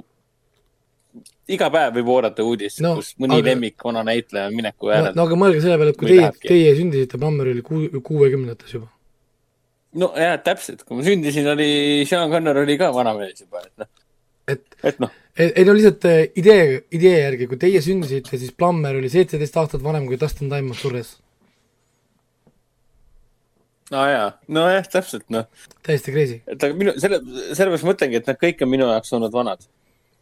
iga 1.49 1.67
päev 1.73 1.97
võib 1.97 2.13
oodata 2.13 2.45
uudist 2.45 2.79
no,, 2.85 2.93
kus 3.01 3.15
mõni 3.19 3.41
aga... 3.41 3.49
lemmik 3.49 3.83
vana 3.83 4.05
näitleja 4.07 4.47
on 4.47 4.55
mineku 4.55 4.93
äärel 4.93 5.11
no,. 5.11 5.17
no 5.17 5.27
aga 5.27 5.41
mõelge 5.41 5.65
selle 5.65 5.75
peale, 5.81 5.95
et 5.95 5.99
kui 5.99 6.13
teie, 6.13 6.31
teie 6.45 6.71
sündisite, 6.77 7.19
Bammer 7.19 7.51
oli 7.51 7.65
kuuekümnendates 7.65 8.77
juba 8.77 8.87
no 9.97 10.11
jah, 10.17 10.37
täpselt, 10.43 10.83
kui 10.85 10.99
ma 10.99 11.05
sündisin, 11.05 11.47
oli 11.49 11.69
Sean 12.09 12.29
Conner 12.31 12.61
oli 12.61 12.77
ka 12.79 12.91
vanamees 12.95 13.41
juba, 13.43 13.63
et 13.65 13.81
noh. 13.81 13.89
et, 14.53 14.65
et 14.91 15.01
noh. 15.01 15.15
ei 15.39 15.65
no 15.65 15.75
lihtsalt 15.77 16.05
äh, 16.09 16.21
idee, 16.39 16.83
idee 16.95 17.15
järgi, 17.23 17.49
kui 17.49 17.61
teie 17.61 17.81
sündisite, 17.85 18.37
siis 18.37 18.53
Plummer 18.57 18.99
oli 18.99 19.09
seitseteist 19.11 19.57
aastat 19.61 19.83
vanem 19.85 20.05
kui 20.09 20.19
Dustin 20.21 20.51
Diamond 20.51 20.77
surres. 20.77 21.15
Aa 23.91 24.01
ah, 24.03 24.09
jaa, 24.13 24.27
nojah, 24.57 24.91
täpselt 24.91 25.25
noh. 25.33 25.47
täiesti 25.85 26.13
crazy. 26.13 26.41
et 26.47 26.63
aga 26.63 26.77
minu, 26.77 26.93
selle, 27.01 27.21
sellepärast 27.57 27.87
mõtlengi, 27.87 28.21
et 28.21 28.29
nad 28.29 28.37
kõik 28.41 28.61
on 28.65 28.71
minu 28.71 28.89
jaoks 28.91 29.15
olnud 29.17 29.33
vanad, 29.33 29.65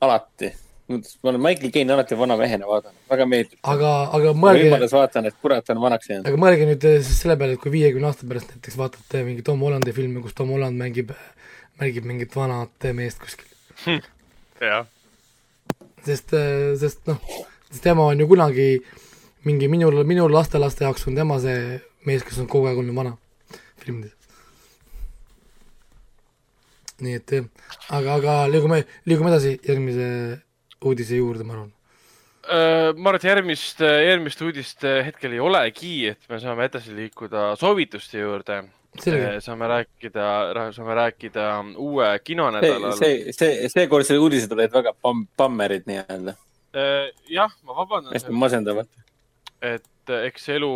alati 0.06 0.54
ma 0.88 1.30
olen 1.30 1.42
Michael 1.42 1.72
Caine 1.72 1.94
alati 1.94 2.16
vana 2.16 2.38
mehena 2.40 2.68
vaadanud, 2.68 3.00
väga 3.12 3.26
meeldib. 3.28 3.60
aga, 3.64 3.90
aga 4.16 4.32
mõelge. 4.40 4.68
võimalus 4.68 4.94
vaatan, 4.96 5.26
et 5.28 5.36
kurat 5.42 5.72
on 5.74 5.82
vanaks 5.84 6.10
jäänud. 6.10 6.30
aga 6.30 6.40
mõelge 6.40 6.68
nüüd 6.70 6.86
eh, 6.88 7.00
siis 7.04 7.20
selle 7.24 7.36
peale, 7.40 7.58
et 7.58 7.64
kui 7.64 7.74
viiekümne 7.74 8.08
aasta 8.08 8.28
pärast 8.30 8.54
näiteks 8.54 8.78
vaatate 8.80 9.24
mingi 9.28 9.44
Tom 9.44 9.66
Hollandi 9.66 9.96
filmi, 9.98 10.22
kus 10.24 10.38
Tom 10.38 10.54
Holland 10.56 10.80
mängib, 10.80 11.12
mängib 11.82 12.08
mingit 12.08 12.36
vanat 12.40 12.88
meest 12.96 13.20
kuskil 13.24 13.52
hm.. 13.84 14.00
jah. 14.64 14.88
sest, 16.08 16.32
eh, 16.40 16.72
sest 16.80 17.04
noh, 17.12 17.20
sest 17.68 17.84
tema 17.84 18.08
on 18.08 18.24
ju 18.24 18.32
kunagi 18.32 18.70
mingi 19.48 19.68
minu, 19.72 19.92
minu 20.08 20.32
lastelaste 20.32 20.88
jaoks 20.88 21.08
on 21.12 21.20
tema 21.20 21.42
see 21.44 21.82
mees, 22.08 22.24
kes 22.24 22.40
on 22.40 22.48
kogu 22.48 22.72
aeg 22.72 22.80
olnud 22.80 22.96
vana 22.96 23.18
filmides 23.88 24.28
nii 27.04 27.18
et 27.20 27.34
aga, 27.94 28.16
aga 28.18 28.36
liigume, 28.50 28.82
liigume 29.10 29.30
edasi 29.32 29.58
järgmise 29.66 30.08
uudise 30.88 31.20
juurde, 31.20 31.46
ma 31.46 31.58
arvan 31.58 31.70
äh, 32.48 32.96
ma 32.96 33.12
arvan, 33.12 33.20
et 33.20 33.28
järgmist, 33.28 33.84
järgmist 33.84 34.42
uudist 34.46 34.88
äh, 34.88 35.04
hetkel 35.10 35.36
ei 35.38 35.44
olegi, 35.44 35.94
et 36.14 36.32
me 36.32 36.42
saame 36.42 36.66
edasi 36.70 36.96
liikuda 36.98 37.52
soovituste 37.60 38.22
juurde. 38.24 38.64
Äh, 38.98 39.38
saame 39.46 39.68
rääkida, 39.70 40.28
saame 40.74 40.96
rääkida 40.98 41.50
uue 41.84 42.08
kinonädalal. 42.26 42.96
see, 42.98 43.36
see, 43.36 43.68
seekordsed 43.70 44.18
uudised 44.18 44.56
olid 44.56 44.74
väga 44.74 44.96
pamm, 44.98 45.28
pammerid 45.38 45.86
nii-öelda. 45.90 46.34
jah, 47.30 47.54
ma 47.66 47.78
vabandan. 47.78 48.16
hästi 48.16 48.34
masendavad. 48.34 48.90
et 49.62 50.16
eks 50.24 50.50
elu, 50.56 50.72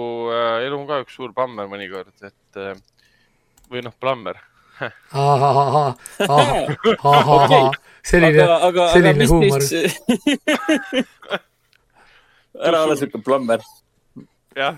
elu 0.68 0.78
on 0.78 0.86
ka 0.90 1.02
üks 1.02 1.18
suur 1.18 1.34
pammer 1.34 1.70
mõnikord, 1.72 2.14
et 2.22 2.62
või 3.72 3.82
noh, 3.86 3.94
plammer 4.00 4.40
selline, 8.12 8.48
selline 8.94 9.28
huumor. 9.30 9.62
ära 12.68 12.84
ole 12.86 12.98
siuke 13.00 13.22
plomber 13.24 13.62
jah, 14.56 14.76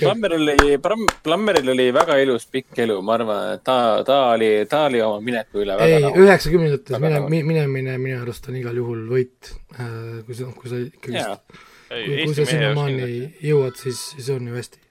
Plammeril 0.00 0.48
oli, 0.48 0.76
Plammeril 1.22 1.72
oli 1.72 1.86
väga 1.94 2.18
ilus 2.22 2.46
pikk 2.50 2.78
elu, 2.84 3.00
ma 3.02 3.16
arvan, 3.18 3.54
et 3.56 3.64
ta, 3.66 3.76
ta 4.06 4.18
oli, 4.34 4.50
ta 4.70 4.84
oli 4.90 5.00
oma 5.02 5.18
mineku 5.24 5.64
üle 5.64 5.78
väga 5.80 5.96
ei, 5.98 6.12
üheksakümnendates 6.22 7.02
mine, 7.02 7.42
minemine 7.48 7.96
minu 7.98 8.20
arust 8.22 8.46
on 8.50 8.60
igal 8.60 8.78
juhul 8.78 9.02
võit, 9.10 9.50
äh, 9.74 10.20
kui 10.26 10.38
sa, 10.38 10.52
kui 10.54 10.70
sa 10.70 10.78
ikkagist, 10.84 11.58
kui, 11.88 12.20
kui 12.28 12.36
sa 12.38 12.46
sinnamaani 12.52 13.10
jõuad, 13.48 13.80
siis, 13.80 14.04
siis 14.14 14.30
on 14.36 14.46
ju 14.46 14.60
hästi. 14.60 14.84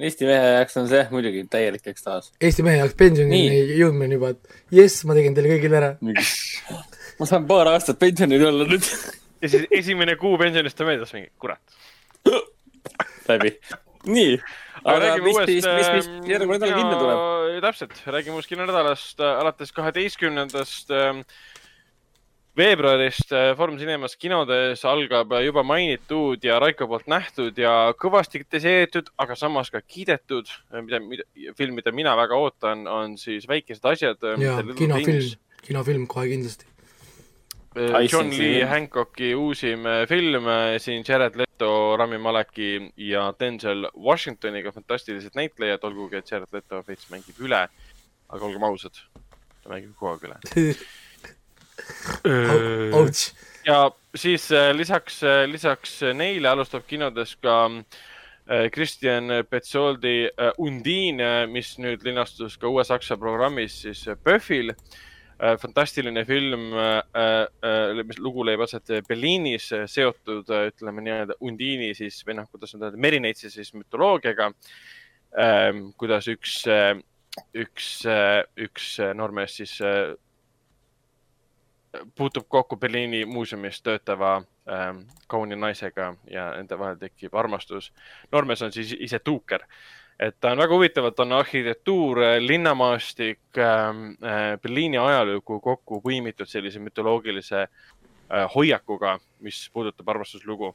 Eesti 0.00 0.28
mehe 0.28 0.52
jaoks 0.54 0.76
on 0.80 0.86
see 0.88 1.00
muidugi 1.10 1.42
täielik 1.50 1.86
ekstaas. 1.90 2.30
Eesti 2.40 2.62
mehe 2.66 2.78
jaoks 2.78 2.94
pensionini 2.98 3.64
jõudmine 3.78 4.16
juba, 4.16 4.34
et 4.36 4.76
jess, 4.80 5.02
ma 5.08 5.16
tegin 5.18 5.34
teile 5.36 5.50
kõigile 5.56 5.80
ära. 5.80 5.90
ma 7.20 7.28
saan 7.28 7.48
paar 7.50 7.72
aastat 7.74 7.98
pensionil 8.00 8.46
olla 8.52 8.68
nüüd 8.70 8.86
ja 9.42 9.48
siis 9.48 9.66
esimene 9.70 10.16
kuu 10.20 10.38
pensionist 10.40 10.80
on 10.80 10.90
möödas 10.90 11.12
mingi, 11.16 11.30
kurat 11.40 11.60
läbi. 13.28 13.54
nii. 14.06 14.34
aga 14.84 15.14
mis, 15.24 15.38
mis, 15.46 15.68
mis, 15.68 15.90
mis 15.96 16.10
järgmine 16.30 16.58
nädal 16.58 16.74
kinni 16.76 16.98
tuleb? 17.00 17.24
täpselt, 17.64 17.96
räägime 18.06 18.38
uuest 18.38 18.48
kinonädalast 18.52 19.20
äh, 19.20 19.40
alates 19.42 19.72
kaheteistkümnendast 19.76 20.92
ähm, 20.96 21.24
veebruarist 22.60 23.32
äh, 23.32 23.50
Foorum 23.58 23.78
Cinemas 23.80 24.16
kinodes 24.20 24.84
algab 24.88 25.32
juba 25.44 25.64
mainitud 25.66 26.44
ja 26.44 26.58
Raiko 26.62 26.88
poolt 26.90 27.08
nähtud 27.10 27.58
ja 27.58 27.92
kõvasti 27.98 28.42
kritiseeritud, 28.42 29.12
aga 29.20 29.36
samas 29.38 29.72
ka 29.72 29.80
kiidetud, 29.80 30.50
äh, 30.72 30.82
mida, 30.84 31.00
mida, 31.04 31.28
film, 31.58 31.78
mida 31.80 31.94
mina 31.96 32.16
väga 32.20 32.38
ootan, 32.38 32.84
on 32.90 33.16
siis 33.20 33.48
Väikesed 33.48 33.86
asjad. 33.94 34.28
ja 34.40 34.60
kinofilm, 34.76 35.32
kinofilm 35.64 36.06
kohe 36.10 36.28
kindlasti 36.34 36.70
Äh, 37.76 38.08
John 38.08 38.30
Lee 38.30 38.66
Hancocki 38.66 39.34
uusim 39.34 39.86
äh, 39.86 40.06
film, 40.08 40.48
äh, 40.48 40.78
siin 40.80 41.04
Jared 41.06 41.36
Leto, 41.36 41.96
Rami 41.96 42.18
Maleki 42.18 42.92
ja 42.96 43.32
Denzel 43.40 43.86
Washingtoniga 43.94 44.72
fantastilised 44.72 45.36
näitlejad, 45.38 45.84
olgugi 45.86 46.18
et 46.18 46.30
Jared 46.30 46.50
Leto 46.52 46.82
veits 46.86 47.06
mängib 47.12 47.38
üle. 47.38 47.68
aga 48.30 48.46
olgem 48.46 48.62
ausad, 48.62 48.98
ta 49.62 49.70
mängib 49.70 49.94
kogu 49.98 50.10
aeg 50.12 50.26
üle. 50.26 50.74
ja 53.66 53.82
siis 54.16 54.48
lisaks, 54.76 55.20
lisaks 55.50 56.00
neile 56.16 56.48
alustab 56.48 56.86
kinodes 56.88 57.36
ka 57.42 57.66
Christian 58.74 59.30
Petsoldi 59.46 60.30
Undine, 60.58 61.46
mis 61.46 61.76
nüüd 61.78 62.02
linastus 62.02 62.56
ka 62.58 62.70
uue 62.72 62.82
saksa 62.88 63.18
programmis 63.20 63.82
siis 63.84 64.08
PÖFFil 64.24 64.74
Äh, 65.42 65.56
fantastiline 65.56 66.26
film, 66.26 66.72
äh, 66.74 67.46
äh, 67.62 68.04
mis 68.04 68.18
lugu 68.18 68.44
leiab 68.44 68.60
aset 68.66 68.90
Berliinis, 69.08 69.70
seotud, 69.88 70.50
ütleme 70.68 71.00
nii-öelda 71.06 71.38
Undini 71.40 71.94
siis 71.96 72.18
või 72.28 72.36
noh, 72.36 72.48
kuidas 72.52 72.74
nüüd 72.74 72.84
öelda, 72.84 73.00
Merineitsi 73.00 73.48
siis 73.48 73.72
mütoloogiaga. 73.72 74.50
Ähm, 75.40 75.80
kuidas 75.96 76.28
üks, 76.28 76.58
üks, 77.56 77.88
üks 78.66 78.90
noormees 79.16 79.56
siis 79.62 79.78
puutub 82.14 82.44
kokku 82.48 82.76
Berliini 82.76 83.24
muuseumis 83.24 83.82
töötava 83.82 84.36
ähm, 84.70 85.04
kauni 85.28 85.56
naisega 85.56 86.14
ja 86.30 86.50
nende 86.56 86.78
vahel 86.78 86.98
tekib 87.00 87.34
armastus. 87.34 87.92
noormees 88.32 88.62
on 88.62 88.72
siis 88.72 88.96
ise 88.98 89.18
tuuker 89.18 89.66
et 90.20 90.36
ta 90.40 90.52
on 90.52 90.60
väga 90.60 90.76
huvitav, 90.76 91.08
et 91.08 91.20
on 91.24 91.32
arhitektuur, 91.32 92.20
linnamaastik 92.44 93.58
ähm, 93.58 94.04
äh,, 94.20 94.58
Berliini 94.62 95.00
ajalugu 95.00 95.60
kokku 95.64 96.00
põimitud 96.04 96.48
sellise 96.48 96.80
mütoloogilise 96.82 97.62
äh, 97.64 98.44
hoiakuga, 98.54 99.16
mis 99.40 99.62
puudutab 99.72 100.08
armastuslugu. 100.12 100.74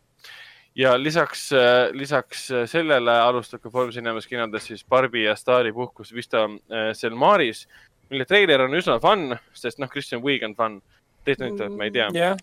ja 0.75 0.95
lisaks 1.03 1.51
äh,, 1.53 1.91
lisaks 1.93 2.47
sellele 2.65 3.19
alustab 3.21 3.61
ka 3.61 3.69
Foorum 3.69 3.91
Cinemas 3.91 4.27
kinodes 4.27 4.65
siis 4.67 4.85
Barbi 4.85 5.23
ja 5.23 5.35
staari 5.35 5.73
puhkus 5.73 6.13
Vista 6.13 6.43
äh, 6.43 6.89
Selmaris, 6.93 7.67
mille 8.09 8.25
treiler 8.25 8.61
on 8.61 8.73
üsna 8.73 8.99
fun, 8.99 9.37
sest 9.53 9.79
noh, 9.79 9.89
Kristjan 9.89 10.23
Wiig 10.23 10.43
on 10.43 10.55
fun. 10.55 10.81
Teised 11.25 11.43
näitajad 11.43 11.77
ma 11.77 11.87
ei 11.87 11.95
tea. 11.95 12.09
jah, 12.15 12.37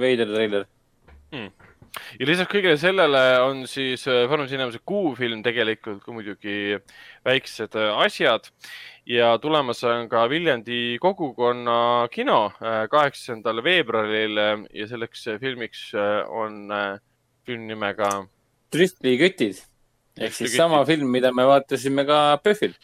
veider 0.00 0.28
treiler. 0.32 0.66
Hmm. 1.32 1.50
Ja 2.20 2.26
lisaks 2.28 2.52
kõigele 2.52 2.76
sellele 2.80 3.22
on 3.44 3.62
siis 3.70 4.04
äh, 4.10 4.24
Foorum 4.28 4.48
Cinemase 4.50 4.80
kuufilm 4.86 5.42
tegelikult 5.44 6.02
ka 6.04 6.14
muidugi 6.14 6.76
väiksed 7.26 7.76
äh, 7.78 7.92
asjad. 8.04 8.50
Ja 9.06 9.36
tulemas 9.38 9.84
on 9.86 10.08
ka 10.10 10.24
Viljandi 10.30 10.98
kogukonna 11.02 12.08
kino 12.12 12.40
äh, 12.58 12.84
kaheksandal 12.92 13.62
veebruaril 13.64 14.40
ja 14.74 14.88
selleks 14.90 15.28
filmiks 15.40 15.88
on 16.26 16.66
film 17.46 17.68
nimega. 17.70 18.10
Trühvli 18.74 19.14
kütid. 19.22 19.62
Ehk 20.16 20.32
siis 20.34 20.56
sama 20.56 20.80
film, 20.88 21.10
mida 21.12 21.30
me 21.32 21.44
vaatasime 21.46 22.06
ka 22.08 22.20
PÖFFil 22.42 22.74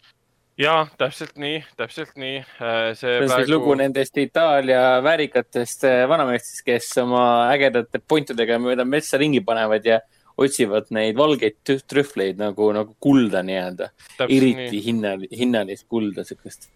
ja 0.57 0.73
täpselt 0.97 1.37
nii, 1.39 1.61
täpselt 1.77 2.17
nii. 2.19 2.41
Äh, 2.61 2.91
see 2.97 3.17
on 3.17 3.27
praegu... 3.27 3.37
siis 3.41 3.51
lugu 3.51 3.77
nendest 3.79 4.17
Itaalia 4.21 4.83
väärikatest 5.03 5.85
äh, 5.89 6.03
vanameestest, 6.09 6.63
kes 6.67 6.91
oma 7.01 7.23
ägedate 7.53 8.01
pointidega 8.07 8.59
mööda 8.61 8.85
metsa 8.85 9.19
ringi 9.21 9.41
panevad 9.45 9.87
ja 9.87 9.99
otsivad 10.37 10.89
neid 10.93 11.17
valgeid 11.17 11.59
trühvleid 11.89 12.39
nagu, 12.41 12.69
nagu 12.73 12.95
kulda 13.01 13.43
nii-öelda. 13.45 13.89
eriti 14.27 14.81
hinnal, 14.85 15.27
hinnalist 15.29 15.85
kulda, 15.89 16.25
siukest. 16.25 16.71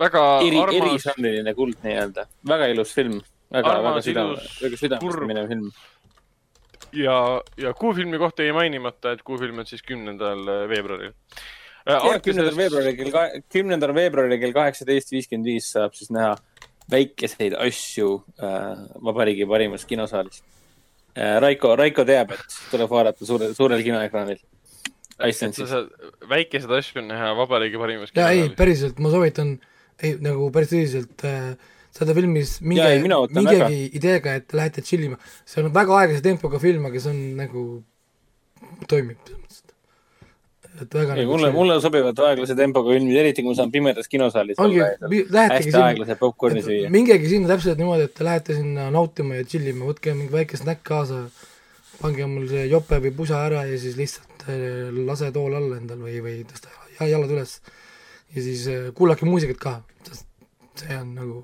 väga 0.00 0.22
eri, 0.44 0.60
armas. 0.60 0.78
erižanriline 0.80 1.54
kuld 1.56 1.82
nii-öelda, 1.84 2.28
väga 2.48 2.70
ilus 2.72 2.94
film. 2.96 3.20
väga, 3.52 3.76
väga 3.84 4.06
südame, 4.06 4.40
väga 4.62 4.80
südamest 4.80 5.28
minev 5.28 5.52
film. 5.52 5.68
ja, 6.96 7.18
ja 7.60 7.74
kuufilmi 7.76 8.18
kohta 8.18 8.48
jäi 8.48 8.56
mainimata, 8.56 9.12
et 9.12 9.22
kuufilm 9.22 9.60
on 9.60 9.68
siis 9.68 9.84
kümnendal 9.84 10.40
veebruaril 10.72 11.12
Äh, 11.12 11.65
kümnendal 11.86 12.56
veebruaril 12.58 12.96
kell, 12.98 13.42
kümnendal 13.52 13.94
veebruaril 13.94 14.40
kell 14.42 14.54
kaheksateist 14.56 15.12
viiskümmend 15.14 15.46
viis 15.46 15.68
saab 15.74 15.94
siis 15.94 16.10
näha 16.14 16.34
väikeseid 16.90 17.56
asju 17.62 18.10
äh, 18.38 18.74
vabariigi 19.02 19.46
parimas 19.46 19.86
kinosaalis 19.86 20.42
äh,. 21.16 21.38
Raiko, 21.42 21.74
Raiko 21.78 22.04
teab, 22.06 22.34
et 22.36 22.58
tuleb 22.70 22.90
vaadata 22.90 23.26
suurel, 23.26 23.54
suurel 23.56 23.82
kinoekraanil. 23.86 24.42
väikeseid 26.28 26.76
asju 26.80 27.02
on 27.02 27.08
näha 27.14 27.32
vabariigi 27.38 27.80
parimas 27.82 28.12
kinosaalis. 28.12 28.50
ei, 28.50 28.56
päriselt, 28.58 29.00
ma 29.02 29.14
soovitan, 29.14 29.56
ei 30.02 30.18
nagu 30.22 30.50
päris 30.54 30.74
tõsiselt 30.74 31.26
äh, 31.26 31.54
seda 31.96 32.16
filmis 32.16 32.58
mingi, 32.60 33.06
mingigi 33.32 33.86
ideega, 33.96 34.36
et 34.40 34.52
lähete 34.56 34.84
tšillima. 34.84 35.18
see 35.46 35.62
on 35.62 35.72
väga 35.74 36.02
aeglase 36.02 36.24
tempoga 36.24 36.60
film, 36.62 36.90
aga 36.90 37.00
see 37.02 37.14
on 37.14 37.22
nagu, 37.40 37.62
toimib 38.90 39.22
et 40.82 40.94
väga 40.98 41.14
ei, 41.14 41.24
nagu 41.24 41.32
mulle, 41.34 41.50
mulle 41.54 41.76
sobivad 41.82 42.20
aeglase 42.28 42.56
tempoga 42.58 42.94
filmid, 42.94 43.16
eriti 43.22 43.42
kui 43.44 43.52
ma 43.52 43.58
saan 43.58 43.72
pimedas 43.74 44.10
kinosaalis 44.12 44.60
ongi, 44.62 44.80
hästi 44.82 45.70
sinna, 45.70 45.82
aeglase 45.88 46.16
popkorni 46.20 46.62
süüa. 46.64 46.90
mingegi 46.92 47.30
sinna 47.32 47.50
täpselt 47.52 47.80
niimoodi, 47.80 48.08
et 48.08 48.14
te 48.16 48.26
lähete 48.26 48.56
sinna 48.58 48.88
nautima 48.94 49.38
ja 49.38 49.46
chill 49.48 49.68
ima, 49.72 49.88
võtke 49.88 50.14
mingi 50.16 50.34
väike 50.34 50.60
snäkk 50.60 50.84
kaasa, 50.86 51.22
pange 52.00 52.28
mul 52.30 52.48
see 52.50 52.66
jope 52.70 53.00
või 53.04 53.14
pusa 53.16 53.42
ära 53.46 53.64
ja 53.68 53.80
siis 53.80 53.96
lihtsalt 54.00 54.46
eh, 54.52 54.92
lase 55.08 55.32
tool 55.34 55.56
alla 55.58 55.80
endal 55.80 56.02
või, 56.04 56.18
või 56.24 56.40
tõsta 56.48 56.72
jalad 57.04 57.32
üles. 57.32 57.58
ja 58.34 58.42
siis 58.42 58.66
eh, 58.72 58.90
kuulake 58.96 59.28
muusikat 59.28 59.60
ka, 59.62 59.74
sest 60.08 60.26
see 60.82 61.00
on 61.00 61.14
nagu, 61.16 61.40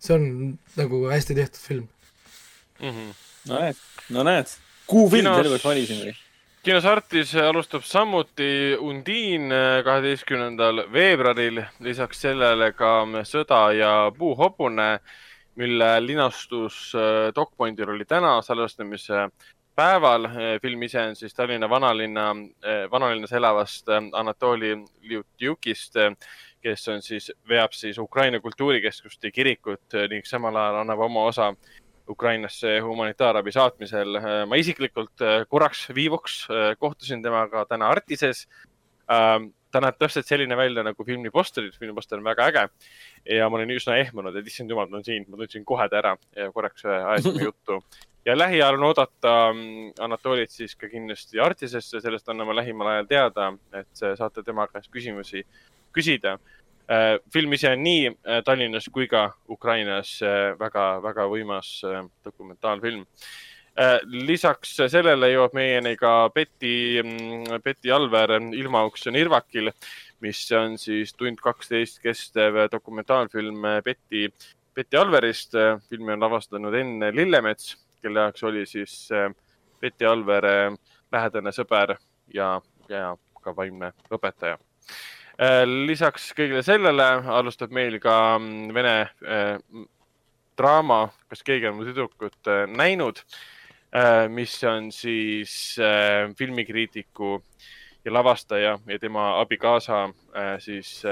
see 0.00 0.16
on 0.16 0.26
nagu 0.80 1.04
hästi 1.10 1.36
tehtud 1.36 1.60
film 1.60 1.86
mm. 2.80 2.90
-hmm. 2.90 3.14
no 3.50 3.60
näed, 3.60 3.86
no 4.16 4.26
näed, 4.26 4.58
kuu 4.86 5.08
film 5.08 5.28
Kinos... 5.28 5.42
tervelt 5.42 5.64
valisin 5.64 6.04
või? 6.06 6.16
Kinos 6.62 6.84
Artis 6.84 7.30
alustab 7.34 7.82
samuti 7.88 8.76
Undine 8.80 9.80
kaheteistkümnendal 9.84 10.82
veebruaril, 10.92 11.62
lisaks 11.80 12.20
sellele 12.26 12.72
ka 12.76 13.06
Sõda 13.24 13.60
ja 13.72 13.92
puuhobune, 14.18 14.90
mille 15.56 15.88
linastus 16.04 16.92
äh, 16.94 17.30
DocPointil 17.36 17.94
oli 17.94 18.04
täna 18.04 18.42
salvestamise 18.42 19.30
päeval. 19.74 20.28
film 20.62 20.82
ise 20.82 21.00
on 21.00 21.16
siis 21.16 21.34
Tallinna 21.34 21.68
vanalinna, 21.68 22.36
vanalinnas 22.90 23.32
elavast 23.32 23.88
Anatoli 24.12 24.76
Ljutjukist, 25.02 25.96
kes 26.60 26.88
on 26.88 27.02
siis, 27.02 27.32
veab 27.48 27.72
siis 27.72 27.98
Ukraina 27.98 28.40
kultuurikeskust 28.40 29.24
ja 29.24 29.30
kirikut 29.30 29.96
ning 30.10 30.26
samal 30.26 30.56
ajal 30.56 30.82
annab 30.82 31.06
oma 31.08 31.24
osa 31.24 31.54
Ukrainasse 32.10 32.78
humanitaarabi 32.84 33.52
saatmisel. 33.54 34.18
ma 34.48 34.58
isiklikult 34.58 35.22
äh, 35.22 35.44
korraks 35.48 35.86
viivuks 35.94 36.42
äh, 36.50 36.74
kohtusin 36.78 37.22
temaga 37.22 37.64
täna 37.70 37.88
Artises. 37.94 38.46
Ähm, 39.10 39.50
ta 39.70 39.80
näeb 39.82 39.98
täpselt 39.98 40.26
selline 40.26 40.56
välja 40.58 40.82
nagu 40.82 41.04
filmi 41.06 41.30
posterid, 41.30 41.74
filmi 41.78 41.94
poster 41.94 42.18
on 42.18 42.26
väga 42.26 42.46
äge 42.50 42.62
ja 43.38 43.48
ma 43.48 43.58
olin 43.58 43.70
üsna 43.70 43.96
ehmunud, 44.02 44.34
et 44.36 44.46
issand 44.46 44.70
jumal, 44.70 44.88
ta 44.90 44.98
on 44.98 45.06
siin, 45.06 45.26
ma 45.30 45.38
tundsin 45.38 45.64
kohe 45.66 45.86
ta 45.90 46.00
ära 46.00 46.16
ja 46.36 46.50
korraks 46.54 46.86
äh, 46.86 47.06
ajasime 47.12 47.44
juttu. 47.48 47.80
ja 48.26 48.36
lähiajal 48.38 48.78
on 48.78 48.88
oodata 48.90 49.34
mm, 49.52 49.92
Anatolit 50.06 50.50
siis 50.50 50.74
ka 50.76 50.90
kindlasti 50.90 51.40
Artisesse, 51.40 52.02
sellest 52.02 52.28
anname 52.28 52.56
lähimal 52.58 52.94
ajal 52.94 53.10
teada, 53.10 53.52
et 53.72 54.02
saate 54.18 54.42
tema 54.46 54.66
käest 54.72 54.90
küsimusi 54.90 55.44
küsida. 55.94 56.38
Film 57.32 57.52
ise 57.54 57.70
on 57.70 57.84
nii 57.86 58.08
Tallinnas 58.44 58.88
kui 58.90 59.06
ka 59.06 59.28
Ukrainas 59.48 60.16
väga-väga 60.58 61.28
võimas 61.30 61.68
dokumentaalfilm 62.24 63.04
lisaks 64.26 64.74
sellele 64.90 65.30
jõuab 65.30 65.54
meieni 65.56 65.94
ka 65.96 66.28
Betty, 66.34 67.02
mm, 67.02 67.60
Betty 67.64 67.92
Alver 67.94 68.34
Ilmauks 68.40 69.06
on 69.06 69.16
Irvakil, 69.16 69.70
mis 70.20 70.40
on 70.52 70.76
siis 70.78 71.14
tund 71.14 71.40
kaksteist 71.40 72.00
kestev 72.02 72.66
dokumentaalfilm 72.72 73.62
Betty, 73.84 74.28
Betty 74.74 74.96
Alverist. 74.96 75.54
filmi 75.88 76.12
on 76.12 76.20
lavastanud 76.20 76.74
Enn 76.74 77.00
Lillemets, 77.14 77.76
kelle 78.02 78.20
jaoks 78.20 78.42
oli 78.42 78.66
siis 78.66 79.08
Betty 79.80 80.06
Alver 80.06 80.44
lähedane 81.12 81.52
sõber 81.52 81.96
ja, 82.34 82.60
ja 82.88 83.16
ka 83.42 83.56
vaimne 83.56 83.92
õpetaja. 84.10 84.58
Lisaks 85.86 86.34
kõigele 86.36 86.60
sellele 86.62 87.06
alustab 87.32 87.72
meil 87.72 87.96
ka 88.02 88.36
mm, 88.38 88.74
Vene 88.76 88.96
äh, 89.24 89.56
draama 90.58 91.06
Kas 91.30 91.40
keegi 91.46 91.70
on 91.70 91.78
mu 91.78 91.86
tüdrukut 91.88 92.50
äh, 92.50 92.66
näinud 92.68 93.22
Äh, 93.90 94.28
mis 94.28 94.64
on 94.64 94.92
siis 94.92 95.76
äh, 95.78 96.30
filmikriitiku 96.38 97.42
ja 98.04 98.12
lavastaja 98.12 98.78
ja 98.86 98.98
tema 98.98 99.40
abikaasa 99.40 100.04
äh, 100.04 100.60
siis 100.62 101.02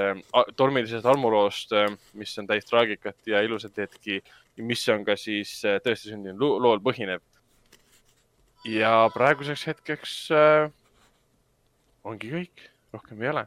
tormilisest 0.57 1.07
armuloost, 1.07 1.75
mis 2.15 2.39
on 2.39 2.47
täis 2.47 2.71
traagikat 2.71 3.27
ja 3.27 3.43
ilusat 3.43 3.83
hetki, 3.83 4.21
mis 4.63 4.87
on 4.95 5.03
ka 5.05 5.17
siis 5.19 5.57
tõesti 5.65 6.13
sündinud 6.13 6.63
lool 6.63 6.79
põhinev. 6.79 7.19
ja 8.65 9.11
praeguseks 9.15 9.67
hetkeks 9.67 10.15
ongi 12.05 12.31
kõik, 12.31 12.65
rohkem 12.95 13.23
ei 13.23 13.35
ole. 13.35 13.47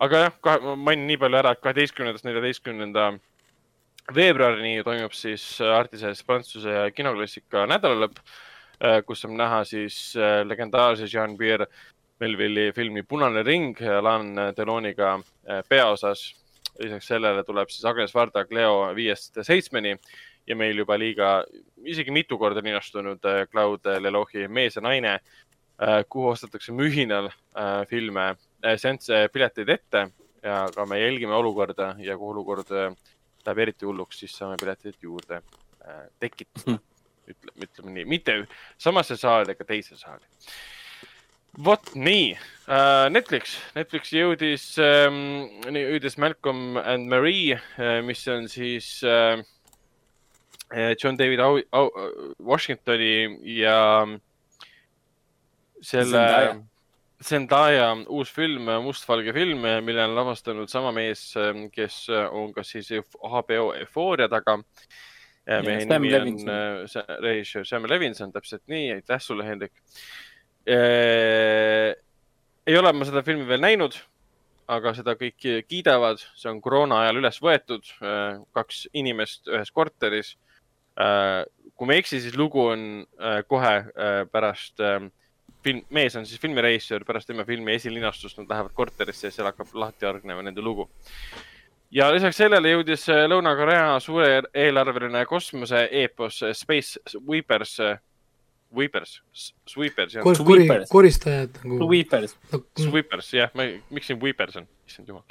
Aga 0.00 0.22
jah, 0.26 0.38
ma 0.64 0.76
mainin 0.90 1.06
nii 1.10 1.18
palju 1.20 1.40
ära, 1.42 1.54
et 1.54 1.64
kaheteistkümnendast 1.64 2.24
neljateistkümnenda 2.24 3.10
veebruarini 4.14 4.84
toimub 4.84 5.12
siis 5.14 5.44
Artises 5.60 6.22
Prantsuse 6.26 6.88
kinoklassika 6.96 7.66
nädalalõpp 7.70 8.22
Äh, 8.84 9.02
kus 9.04 9.24
on 9.28 9.34
näha 9.36 9.60
siis 9.68 10.16
äh, 10.16 10.40
legendaarse 10.48 11.04
Jean-Pierre 11.04 11.66
Melville'i 12.20 12.72
filmi 12.72 13.02
Punane 13.02 13.42
ring 13.44 13.76
Alain 13.98 14.32
Deloniga 14.56 15.18
äh, 15.18 15.60
peaosas. 15.68 16.36
lisaks 16.80 17.06
sellele 17.10 17.42
tuleb 17.44 17.68
siis 17.68 17.84
Agnes 17.84 18.14
Varda 18.14 18.44
Cleo 18.48 18.94
viiest 18.96 19.36
seitsmeni 19.42 19.90
ja 20.46 20.56
meil 20.56 20.78
juba 20.78 20.96
liiga, 20.98 21.44
isegi 21.84 22.10
mitu 22.10 22.38
korda 22.38 22.62
linastunud 22.64 23.20
Claude 23.50 23.98
Lelohi 24.00 24.46
Mees 24.48 24.78
ja 24.78 24.82
naine, 24.82 25.18
kuhu 26.08 26.30
ostetakse 26.30 26.72
mühinal 26.72 27.28
filme, 27.90 28.36
seansse 28.76 29.28
pileteid 29.32 29.68
ette 29.72 30.04
ja 30.42 30.64
ka 30.74 30.86
me 30.88 31.00
jälgime 31.00 31.34
olukorda 31.36 31.94
ja 31.98 32.16
kui 32.18 32.32
olukord 32.32 32.70
läheb 32.70 33.58
eriti 33.64 33.86
hulluks, 33.88 34.18
siis 34.20 34.36
saame 34.36 34.56
pileteid 34.60 34.98
juurde 35.02 35.40
tekitada. 36.20 36.78
Ütleme, 37.30 37.62
ütleme 37.62 37.92
nii, 37.94 38.04
mitte 38.10 38.34
samasse 38.80 39.14
saali 39.20 39.52
ega 39.52 39.64
teise 39.64 39.94
saali. 39.96 40.24
vot 41.64 41.92
nii 41.94 42.32
uh,, 42.34 43.06
Netflix, 43.10 43.56
Netflix 43.76 44.10
jõudis 44.14 44.64
um,, 44.82 45.46
jõudis 45.66 46.18
Malcolm 46.18 46.76
and 46.78 47.06
Marie 47.10 47.58
mis 48.06 48.26
on 48.30 48.48
siis 48.48 49.00
uh, 49.06 49.38
John 50.98 51.18
David 51.18 51.40
Au, 51.40 51.60
Au, 51.72 51.90
Washingtoni 52.38 53.38
ja 53.58 54.06
selle 55.82 56.24
Zendaya 57.20 57.90
uus 58.08 58.30
film, 58.32 58.70
mustvalge 58.80 59.32
film, 59.36 59.66
mille 59.84 60.04
on 60.06 60.14
lavastanud 60.16 60.70
sama 60.72 60.92
mees, 60.96 61.26
kes 61.74 62.06
on 62.32 62.54
ka 62.56 62.64
siis 62.64 62.88
HBO 63.20 63.74
Euphoria 63.76 64.28
taga. 64.32 64.56
Mehe 65.50 65.84
nimi 65.84 66.14
on 66.14 66.48
äh, 66.48 67.10
režissöör 67.20 67.66
Sam 67.66 67.84
Levinson, 67.88 68.32
täpselt 68.32 68.62
nii, 68.70 68.92
aitäh 68.96 69.20
sulle, 69.20 69.44
Hendrik. 69.44 69.72
Äh,. 70.68 71.92
ei 72.66 72.76
ole 72.78 72.92
ma 72.92 73.04
seda 73.08 73.24
filmi 73.26 73.48
veel 73.48 73.60
näinud, 73.64 73.96
aga 74.70 74.92
seda 74.94 75.16
kõik 75.18 75.40
kiidavad, 75.66 76.20
see 76.38 76.50
on 76.52 76.60
koroona 76.62 77.00
ajal 77.04 77.22
üles 77.22 77.40
võetud 77.42 77.88
äh,, 78.00 78.36
kaks 78.56 78.86
inimest 78.92 79.50
ühes 79.50 79.72
korteris. 79.74 80.36
Kui 81.00 81.88
ma 81.88 81.96
ei 81.96 82.02
eksi, 82.02 82.18
siis 82.20 82.34
lugu 82.36 82.60
on 82.68 82.82
kohe 83.48 83.76
pärast 84.28 84.82
film, 85.64 85.84
mees 85.90 86.16
on 86.16 86.26
siis 86.26 86.40
filmirežissöör, 86.40 87.04
pärast 87.08 87.30
tema 87.30 87.44
filmi 87.48 87.74
esilinastust 87.74 88.40
nad 88.40 88.50
lähevad 88.50 88.74
korterisse 88.74 89.28
ja 89.28 89.34
seal 89.34 89.50
hakkab 89.50 89.72
lahti 89.74 90.08
hargnema 90.08 90.44
nende 90.46 90.64
lugu 90.64 90.88
ja 91.94 92.10
lisaks 92.14 92.38
sellele 92.40 92.74
jõudis 92.74 93.06
äh, 93.10 93.24
Lõuna-Korea 93.30 93.98
suureelarveline 94.02 95.24
kosmose 95.28 95.86
eepos 96.02 96.40
äh, 96.46 96.54
Space 96.56 97.00
Sweepers, 97.10 97.76
Sweepers, 98.70 99.16
Sweepers. 99.66 100.14
Kori, 100.22 100.68
koristajad 100.90 101.56
nagu. 101.64 101.80
Sweepers. 101.88 102.36
Sweepers, 102.78 103.32
jah, 103.34 103.50
ma, 103.58 103.66
miks 103.90 104.10
siin 104.10 104.20
Sweepers 104.20 104.60
on, 104.62 104.70
issand 104.86 105.10
jumal 105.10 105.26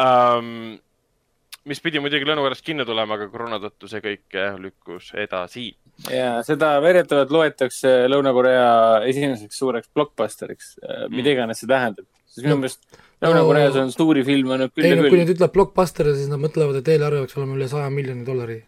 um,. 0.00 0.78
Mis 1.66 1.80
pidi 1.82 2.00
muidugi 2.02 2.26
Lõuna-Koreast 2.28 2.64
kinni 2.66 2.86
tulema, 2.86 3.16
aga 3.18 3.26
koroona 3.32 3.58
tõttu 3.62 3.90
see 3.90 4.02
kõik 4.04 4.36
äh, 4.38 4.54
lükkus 4.60 5.10
edasi. 5.18 5.70
ja 6.12 6.42
seda 6.46 6.76
väidetavalt 6.84 7.32
loetakse 7.34 7.96
Lõuna-Korea 8.12 8.68
esimeseks 9.10 9.58
suureks 9.62 9.90
blockbusteriks, 9.94 10.76
mida 11.10 11.34
iganes 11.34 11.62
see 11.62 11.70
tähendab. 11.70 12.06
sest 12.26 12.44
minu 12.46 12.60
meelest 12.60 13.02
Lõuna-Koreas 13.24 13.76
on 13.80 13.92
suuri 13.94 14.22
filme 14.26 14.56
olnud 14.56 14.72
küll 14.76 14.90
ja 14.90 14.96
no 14.96 15.04
küll. 15.06 15.14
kui 15.14 15.20
nüüd 15.22 15.32
ütleb 15.32 15.52
blockbuster, 15.54 16.10
siis 16.14 16.28
nad 16.28 16.40
mõtlevad, 16.42 16.82
et 16.82 16.90
eelarve 16.92 17.22
peaks 17.24 17.38
olema 17.38 17.56
üle 17.56 17.68
saja 17.70 17.88
miljoni 17.92 18.26
dollari. 18.26 18.58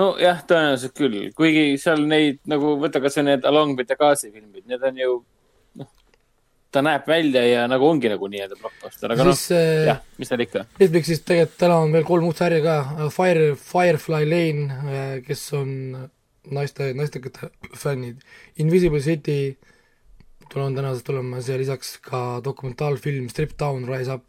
nojah, 0.00 0.40
tõenäoliselt 0.50 0.96
küll, 0.98 1.20
kuigi 1.38 1.78
seal 1.78 2.02
neid 2.10 2.40
nagu 2.50 2.74
võta 2.82 3.02
kasvõi 3.04 3.28
need 3.28 3.46
Along 3.46 3.78
with 3.78 3.92
the 3.92 3.98
Gazi 4.00 4.32
filmid, 4.32 4.66
need 4.66 4.82
on 4.82 4.98
ju 4.98 5.20
ta 6.74 6.82
näeb 6.84 7.06
välja 7.08 7.44
ja 7.46 7.68
nagu 7.70 7.86
ongi 7.86 8.10
nagu 8.10 8.28
nii-öelda 8.30 8.58
blockbuster, 8.58 9.14
aga 9.14 9.28
noh, 9.28 9.44
äh, 9.54 9.84
jah, 9.90 10.02
mis 10.18 10.32
seal 10.32 10.42
ikka. 10.44 10.64
Netflixis 10.80 11.22
tegelikult 11.22 11.60
täna 11.62 11.78
on 11.84 11.94
veel 11.94 12.08
kolm 12.08 12.26
uut 12.28 12.42
sarja 12.42 12.60
ka, 12.64 13.08
Fire, 13.14 13.52
Firefly 13.60 14.28
Lane, 14.28 15.22
kes 15.26 15.46
on 15.58 15.70
naiste, 16.52 16.90
naistekate 16.98 17.50
fännid, 17.78 18.20
Invisible 18.60 19.00
City, 19.04 19.56
tulevad 20.52 20.76
tänasest 20.76 21.06
tulemas 21.06 21.48
ja 21.48 21.58
lisaks 21.58 21.96
ka 22.04 22.40
dokumentaalfilm 22.44 23.28
Strip 23.32 23.56
Down, 23.58 23.88
Rise 23.88 24.18
Up, 24.18 24.26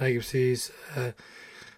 räägib 0.00 0.24
siis 0.24 0.70
äh, 0.96 1.12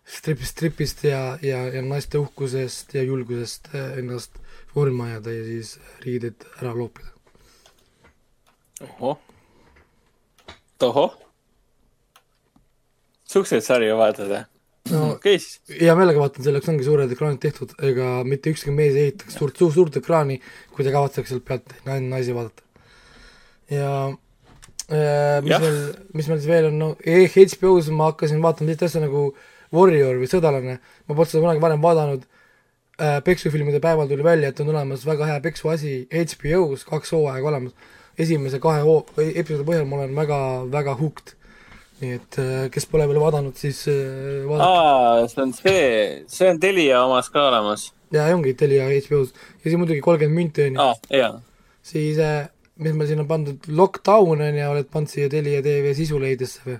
strip, 0.05 0.43
stripist 0.43 1.05
ja, 1.05 1.39
ja, 1.43 1.63
ja 1.73 1.83
naiste 1.83 2.19
uhkusest 2.19 2.95
ja 2.95 3.03
julgusest 3.03 3.71
äh, 3.75 3.99
ennast 4.03 4.39
vormi 4.75 5.09
ajada 5.09 5.33
ja 5.33 5.45
siis 5.45 5.79
riided 6.05 6.47
ära 6.61 6.75
loopida. 6.75 7.15
ohoh, 8.81 9.19
tohoh. 10.81 11.17
Sarju 13.29 13.99
vaatad 13.99 14.31
või? 14.31 14.45
no 14.93 15.03
okei 15.15 15.37
okay, 15.37 15.81
hea 15.83 15.95
meelega 15.99 16.23
vaatan, 16.23 16.45
selleks 16.47 16.71
ongi 16.73 16.87
suured 16.87 17.11
ekraanid 17.13 17.41
tehtud, 17.43 17.75
ega 17.85 18.23
mitte 18.25 18.53
ükski 18.55 18.73
mees 18.75 18.97
ei 18.97 19.11
ehitaks 19.11 19.37
suurt, 19.37 19.59
suurt, 19.61 19.75
suurt 19.75 19.99
ekraani, 20.01 20.39
kui 20.73 20.87
ta 20.87 20.95
kavatseks 20.95 21.35
sealt 21.35 21.45
pealt 21.49 21.75
naisi 21.85 22.37
vaadata. 22.37 22.65
ja 23.73 23.91
äh, 24.09 25.43
mis 25.45 25.53
Jah. 25.53 25.61
veel, 25.61 25.79
mis 26.15 26.31
meil 26.31 26.41
siis 26.41 26.49
veel 26.49 26.71
on, 26.71 26.81
no 26.81 26.91
HBO-s 27.05 27.93
ma 27.93 28.11
hakkasin 28.13 28.43
vaatama 28.45 28.71
sellist 28.71 28.89
asja 28.89 29.05
nagu 29.05 29.29
Warrior 29.75 30.17
või 30.23 30.31
Sõdalane, 30.31 30.79
ma 30.81 31.13
polnud 31.13 31.29
seda 31.29 31.45
kunagi 31.45 31.61
varem 31.61 31.85
vaadanud 31.85 32.25
äh,, 32.25 33.19
peksufilmide 33.25 33.83
päeval 33.85 34.09
tuli 34.09 34.25
välja, 34.25 34.49
et 34.49 34.65
on 34.65 34.73
olemas 34.73 35.05
väga 35.05 35.29
hea 35.29 35.45
peksuasi 35.45 35.99
HBO-s, 36.09 36.89
kaks 36.89 37.13
hooaega 37.13 37.53
olemas. 37.53 37.93
Esimese 38.19 38.61
kahe 38.63 38.83
hoo-, 38.87 39.05
episoodi 39.19 39.67
põhjal 39.67 39.89
ma 39.89 40.01
olen 40.01 40.15
väga, 40.17 40.39
väga 40.73 40.97
hooked. 40.99 41.35
nii 41.99 42.15
et 42.15 42.37
äh, 42.39 42.69
kes 42.71 42.85
pole 42.87 43.09
veel 43.11 43.19
vaadanud, 43.19 43.57
siis 43.59 43.81
äh, 43.91 44.45
vaadake. 44.47 44.67
aa, 44.69 45.25
see 45.33 45.43
on 45.43 45.55
see, 45.57 45.81
see 46.31 46.51
on 46.51 46.61
Telia 46.63 47.01
omas 47.07 47.31
ka 47.35 47.49
olemas. 47.49 47.89
ja 48.15 48.29
ongi 48.35 48.55
Telia 48.55 48.87
HBO-s 48.87 49.35
ja 49.35 49.65
siis 49.65 49.81
muidugi 49.81 50.05
kolmkümmend 50.05 50.39
minti 50.39 50.69
on 50.69 50.79
ju 51.11 51.33
siis 51.83 52.21
äh, 52.23 52.47
mis 52.79 52.95
meil 52.95 53.11
siin 53.11 53.25
on 53.25 53.29
pandud, 53.31 53.67
Lockdown 53.75 54.45
on 54.47 54.61
ju, 54.61 54.71
oled 54.71 54.89
pannud 54.93 55.11
siia 55.11 55.31
Telia 55.33 55.63
tv 55.65 55.93
sisuleidesse 55.99 56.65
või? 56.67 56.79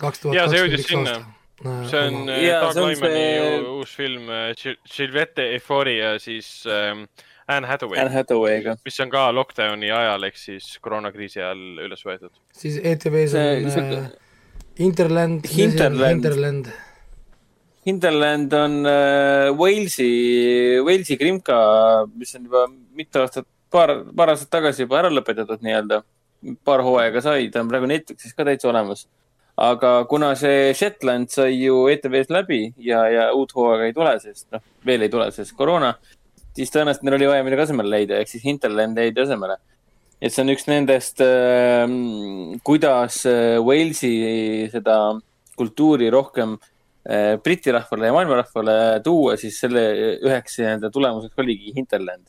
kaks 0.00 0.22
tuhat 0.22 0.38
kakskümmend 0.38 0.78
üks 0.78 0.88
sinna. 0.88 1.16
aasta. 1.16 1.90
see 1.90 2.04
on 2.06 2.30
Doug 2.30 2.78
Lyman'i 2.78 3.26
uus 3.74 3.96
film 3.98 4.30
Gilvette 4.94 5.50
Euphoria 5.56 6.14
siis 6.22 6.62
ähm, 6.70 7.04
Anne 7.56 7.66
Hathaway 7.66 7.98
Anne 8.02 8.12
Hathaway'ga. 8.14 8.76
mis 8.86 9.00
on 9.04 9.10
ka 9.12 9.24
lockdowni 9.34 9.90
ajal 10.00 10.24
ehk 10.28 10.36
siis 10.38 10.66
koroonakriisi 10.84 11.40
ajal 11.42 11.62
üles 11.86 12.04
võetud. 12.06 12.32
siis 12.52 12.76
ETV-s 12.82 13.32
See- 13.36 13.64
on 13.64 13.70
see- 13.76 13.98
äh, 13.98 14.10
Interland, 14.80 15.44
Hinterland. 15.56 16.08
Hinterland, 16.24 16.68
Hinterland 17.86 18.52
on 18.52 18.86
äh, 18.86 19.50
Walesi, 19.58 20.78
Walesi 20.84 21.16
krimka, 21.20 21.56
mis 22.16 22.34
on 22.36 22.44
juba 22.44 22.66
mitu 22.96 23.20
aastat, 23.22 23.46
paar, 23.72 23.92
paar 24.16 24.32
aastat 24.34 24.50
tagasi 24.52 24.84
juba 24.84 24.98
ära 25.00 25.10
lõpetatud 25.12 25.62
nii-öelda. 25.64 26.02
paar 26.64 26.80
hooaega 26.80 27.20
sai, 27.20 27.48
ta 27.52 27.60
on 27.60 27.68
praegu 27.68 27.88
Netflixis 27.90 28.32
ka 28.36 28.44
täitsa 28.48 28.70
olemas. 28.70 29.06
aga 29.60 30.04
kuna 30.08 30.30
see 30.40 30.72
Shetland 30.72 31.28
sai 31.28 31.50
ju 31.58 31.82
ETV-s 31.92 32.30
läbi 32.32 32.72
ja, 32.80 33.02
ja 33.12 33.26
uut 33.36 33.52
hooaega 33.52 33.84
ei 33.90 33.92
tule, 33.92 34.14
sest 34.22 34.46
noh, 34.54 34.62
veel 34.86 35.02
ei 35.04 35.08
tule, 35.12 35.26
sest 35.36 35.52
koroona, 35.58 35.90
siis 36.56 36.72
tõenäoliselt 36.74 37.06
neil 37.06 37.18
oli 37.18 37.30
vaja 37.30 37.46
midagi 37.46 37.66
asemele 37.68 37.92
leida, 37.96 38.20
ehk 38.20 38.30
siis 38.32 38.44
Hinterland 38.44 38.98
jäi 38.98 39.12
asemele 39.24 39.58
et 40.20 40.34
see 40.34 40.42
on 40.44 40.52
üks 40.52 40.66
nendest 40.68 41.22
äh,, 41.24 41.88
kuidas 42.66 43.22
Walesi 43.64 44.68
seda 44.72 44.96
kultuuri 45.60 46.10
rohkem 46.12 46.56
äh, 47.08 47.36
Briti 47.44 47.72
rahvale 47.72 48.10
ja 48.10 48.16
maailma 48.16 48.40
rahvale 48.42 48.76
tuua, 49.04 49.36
siis 49.40 49.58
selle 49.60 49.82
üheks 50.20 50.60
nii-öelda 50.60 50.92
tulemuseks 50.92 51.42
oligi 51.42 51.74
Hinterland. 51.76 52.28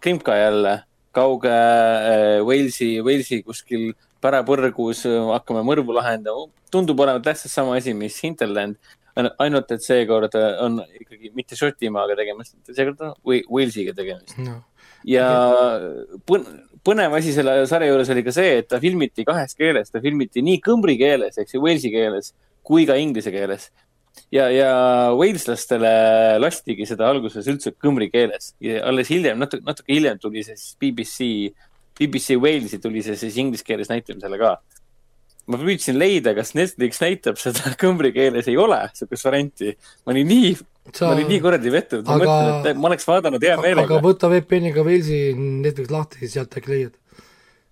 Krimka 0.00 0.36
jälle, 0.36 0.74
kauge 1.16 1.52
äh, 1.52 2.42
Walesi, 2.44 2.96
Walesi 3.04 3.42
kuskil 3.46 3.92
pärapõrgus 4.24 5.04
äh, 5.08 5.16
hakkame 5.36 5.64
mõrvu 5.66 5.96
lahendama. 5.96 6.48
tundub 6.70 7.00
olevat 7.00 7.22
täpselt 7.24 7.52
sama 7.52 7.76
asi, 7.78 7.94
mis 7.94 8.18
Hinterland, 8.24 8.76
ainult 9.16 9.70
et 9.72 9.84
seekord 9.84 10.34
on 10.60 10.80
ikkagi 10.84 11.32
mitte 11.36 11.56
Šotimaaga 11.56 12.16
tegemist, 12.18 12.56
seekord 12.68 13.00
on 13.06 13.14
Walesiga 13.24 13.94
tegemist 13.96 14.36
no. 14.42 14.58
ja 15.08 15.28
põnev 16.86 17.16
asi 17.18 17.32
selle 17.34 17.58
sarja 17.70 17.90
juures 17.90 18.12
oli 18.12 18.24
ka 18.26 18.34
see, 18.34 18.60
et 18.60 18.68
ta 18.70 18.80
filmiti 18.82 19.24
kahes 19.26 19.56
keeles, 19.58 19.90
ta 19.90 20.02
filmiti 20.04 20.44
nii 20.44 20.60
kõmbri 20.64 20.98
keeles, 21.00 21.38
ehk 21.38 21.50
siis 21.50 21.62
Walesi 21.62 21.92
keeles 21.94 22.32
kui 22.66 22.86
ka 22.88 22.98
inglise 23.00 23.32
keeles. 23.34 23.70
ja, 24.32 24.48
ja 24.52 24.70
Waleslastele 25.16 26.38
lastigi 26.42 26.86
seda 26.88 27.08
alguses 27.08 27.48
üldse 27.48 27.72
kõmri 27.72 28.10
keeles 28.12 28.54
ja 28.64 28.84
alles 28.88 29.10
hiljem, 29.12 29.38
natuke, 29.40 29.64
natuke 29.66 29.92
hiljem 29.92 30.20
tuli 30.20 30.44
see 30.44 30.56
siis 30.56 30.76
BBC, 30.80 31.28
BBC 31.98 32.36
Walesi 32.40 32.80
tuli 32.82 33.04
see 33.06 33.16
siis 33.20 33.36
inglise 33.40 33.64
keeles 33.64 33.92
näitamisele 33.92 34.40
ka. 34.40 34.56
Ma 35.46 35.58
püüdsin 35.60 35.98
leida, 35.98 36.34
kas 36.36 36.54
Netflix 36.58 37.00
näitab 37.02 37.40
seda 37.40 37.72
kõmri 37.82 38.12
keeles, 38.14 38.48
ei 38.50 38.58
ole 38.60 38.80
sihukest 38.96 39.28
varianti. 39.28 39.74
ma 40.04 40.14
olin 40.14 40.30
nii 40.32 40.54
Sa... 40.92 41.08
ma 41.08 41.16
olin 41.16 41.28
nii 41.32 41.40
kuradi 41.42 41.72
vettunud, 41.74 42.06
ma 42.06 42.18
aga... 42.18 42.28
mõtlen, 42.28 42.70
et 42.70 42.80
ma 42.80 42.90
oleks 42.90 43.08
vaadanud 43.08 43.48
hea 43.48 43.56
meelega. 43.62 43.88
aga 43.88 44.04
võta 44.04 44.30
VPN-iga 44.32 44.86
Walesi 44.86 45.20
Netflix 45.36 45.92
lahti, 45.94 46.30
sealt 46.30 46.56
äkki 46.60 46.72
leiad. 46.72 46.96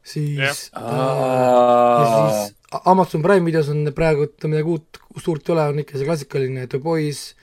siis 0.05 0.39
yeah., 0.39 0.61
äh, 0.79 2.05
siis 2.13 2.55
Amazon 2.85 3.23
Prime 3.23 3.47
videos 3.47 3.69
on 3.71 3.87
praegu, 3.95 4.27
midagi 4.45 4.71
uut, 4.71 5.03
suurt 5.23 5.49
ei 5.49 5.55
ole, 5.55 5.67
on 5.71 5.83
ikka 5.85 5.99
see 5.99 6.09
klassikaline 6.09 6.67
The 6.71 6.81
Boys, 6.83 7.35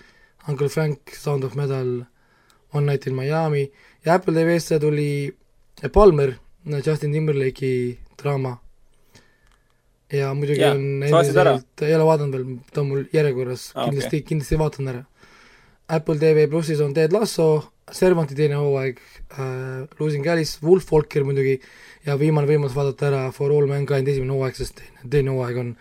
Uncle 0.52 0.68
Frank, 0.70 1.14
Sound 1.16 1.48
of 1.48 1.56
Metal, 1.56 2.02
One 2.76 2.86
Night 2.88 3.08
in 3.08 3.16
Miami 3.16 3.64
ja 4.06 4.18
Apple 4.18 4.36
TV-sse 4.36 4.80
tuli 4.80 5.32
Palmer, 5.94 6.36
Justin 6.86 7.16
Timberlake'i 7.16 7.98
draama. 8.20 8.58
Ja 10.12 10.32
muidugi 10.36 10.62
ja, 10.62 10.72
on 10.76 11.04
endiselt, 11.08 11.84
ei 11.86 11.96
ole 11.96 12.08
vaadanud 12.08 12.36
veel, 12.36 12.58
ta 12.74 12.84
on 12.84 12.90
mul 12.90 13.06
järjekorras 13.14 13.70
ah,, 13.76 13.88
kindlasti 13.88 14.20
okay., 14.20 14.28
kindlasti 14.32 14.60
vaatan 14.60 14.92
ära. 14.94 15.06
Apple 15.92 16.18
TV 16.20 16.48
plussis 16.52 16.82
on 16.84 16.94
Ted 16.96 17.14
Lasso, 17.16 17.48
Servanti 17.92 18.36
teine 18.36 18.60
hooaeg 18.60 19.00
äh,, 19.00 19.88
Losing 20.00 20.28
Alice, 20.32 20.60
Wolf 20.64 20.92
Walker 20.92 21.26
muidugi 21.28 21.58
ja 22.08 22.18
viimane 22.20 22.50
võimalus 22.50 22.76
vaadata 22.76 23.10
ära 23.10 23.24
For 23.36 23.52
All 23.54 23.68
Mankind 23.72 24.08
esimene 24.12 24.36
hooaeg, 24.36 24.60
sest 24.60 24.80
teine, 24.80 25.10
teine 25.16 25.36
hooaeg 25.36 25.64
on 25.64 25.74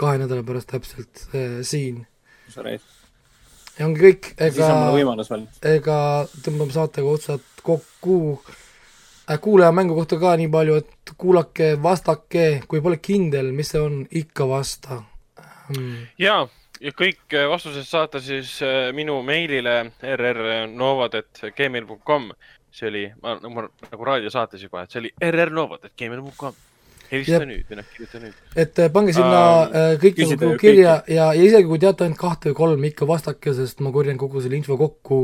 kahe 0.00 0.20
nädala 0.20 0.44
pärast 0.46 0.70
täpselt 0.72 1.26
äh, 1.32 1.58
siin. 1.66 2.04
ja 3.78 3.88
ongi 3.88 4.02
kõik, 4.02 4.30
ega, 4.40 4.70
ega 5.72 5.98
tõmbame 6.44 6.74
saatega 6.74 7.18
otsad 7.18 7.50
kokku. 7.66 8.20
Kuulaja 9.42 9.72
mängu 9.72 9.94
kohta 9.94 10.18
ka 10.22 10.36
nii 10.38 10.48
palju, 10.52 10.74
et 10.82 11.12
kuulake, 11.18 11.82
vastake, 11.82 12.62
kui 12.68 12.80
pole 12.84 12.96
kindel, 13.02 13.52
mis 13.56 13.68
see 13.74 13.82
on, 13.82 14.06
ikka 14.10 14.48
vasta. 14.48 15.02
Hmm.. 15.66 16.06
jaa 16.18 16.48
ja 16.80 16.92
kõik 16.96 17.34
äh, 17.34 17.48
vastused 17.50 17.84
saata 17.88 18.20
siis 18.22 18.62
äh, 18.64 18.92
minu 18.94 19.22
meilile 19.26 19.90
rrnovad.gmail.com 20.16 22.30
see 22.76 22.88
oli, 22.90 23.04
ma 23.22 23.28
nagu, 23.40 23.60
nagu 23.90 24.02
raadiosaates 24.10 24.60
juba, 24.66 24.78
et 24.84 24.90
see 24.92 25.00
oli 25.04 25.10
rrnovad.gmail.com 25.30 26.54
helista 27.10 27.38
Jep. 27.38 27.48
nüüd 27.48 27.66
noh, 27.78 27.86
kirjuta 27.94 28.18
nüüd. 28.22 28.34
et 28.58 28.74
äh, 28.82 28.92
pange 28.92 29.12
sinna 29.16 29.40
uh, 29.64 29.68
kõik 30.02 30.16
nagu 30.34 30.48
kirja 30.60 30.94
ja, 31.06 31.24
ja 31.32 31.34
isegi 31.38 31.68
kui 31.70 31.80
teate 31.82 32.00
ainult 32.06 32.20
kahte 32.20 32.44
või 32.50 32.58
kolme, 32.60 32.84
ikka 32.92 33.04
vastake, 33.08 33.48
sest 33.56 33.76
ma 33.84 33.90
korjan 33.94 34.18
kogu 34.20 34.36
selle 34.44 34.56
info 34.58 34.74
kokku 34.80 35.18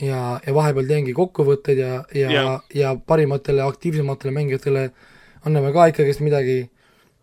ja, 0.00 0.20
ja 0.46 0.54
vahepeal 0.54 0.86
teengi 0.90 1.14
kokkuvõtteid 1.16 1.80
ja, 1.80 1.96
ja, 2.14 2.30
ja., 2.30 2.44
ja 2.74 2.94
parimatele, 3.06 3.62
aktiivsematele 3.62 4.34
mängijatele 4.34 4.86
anname 5.44 5.72
ka 5.72 5.88
ikkagist 5.92 6.22
midagi. 6.24 6.70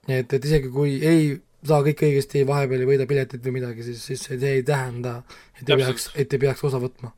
et, 0.08 0.34
et 0.34 0.46
isegi 0.46 0.70
kui 0.74 1.00
ei 1.06 1.32
saa 1.68 1.84
kõik 1.86 2.06
õigesti, 2.08 2.46
vahepeal 2.48 2.84
ei 2.84 2.90
võida 2.90 3.06
piletit 3.08 3.44
või 3.46 3.60
midagi, 3.60 3.84
siis, 3.86 4.06
siis 4.06 4.24
see 4.26 4.54
ei 4.58 4.64
tähenda, 4.66 5.22
et 5.60 5.70
ei 5.70 5.78
peaks, 5.78 6.10
et 6.16 6.34
ei 6.34 6.42
peaks 6.42 6.64
osa 6.66 6.80
võtma 6.82 7.14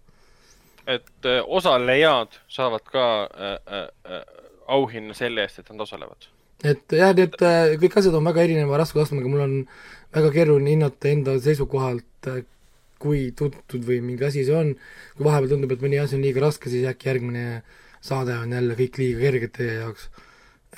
et 0.87 1.25
äh, 1.25 1.41
osalejad 1.47 2.39
saavad 2.51 2.85
ka 2.91 3.05
äh, 3.23 3.57
äh, 3.73 4.23
auhinna 4.67 5.15
selle 5.15 5.43
eest, 5.43 5.59
et 5.59 5.69
nad 5.71 5.83
osalevad. 5.85 6.27
et 6.63 6.95
jah, 6.97 7.13
et 7.15 7.41
äh, 7.41 7.75
kõik 7.79 7.97
asjad 7.99 8.15
on 8.19 8.27
väga 8.27 8.43
erineva 8.43 8.79
raskusastmega, 8.81 9.31
mul 9.31 9.45
on 9.45 9.55
väga 10.15 10.31
keeruline 10.35 10.75
hinnata 10.75 11.11
enda 11.11 11.37
seisukohalt 11.43 12.31
äh,, 12.31 12.43
kui 13.03 13.23
tuntud 13.37 13.87
või 13.87 13.99
mingi 14.05 14.27
asi 14.27 14.45
see 14.47 14.55
on, 14.57 14.73
kui 15.17 15.27
vahepeal 15.27 15.55
tundub, 15.55 15.73
et 15.75 15.83
mõni 15.83 15.99
asi 16.01 16.17
on 16.17 16.23
liiga 16.25 16.45
raske, 16.45 16.71
siis 16.71 16.87
äkki 16.89 17.11
järgmine 17.11 17.47
saade 18.03 18.35
on 18.39 18.55
jälle 18.55 18.77
kõik 18.79 18.99
liiga 19.01 19.25
kerged 19.27 19.55
teie 19.57 19.79
jaoks. 19.81 20.09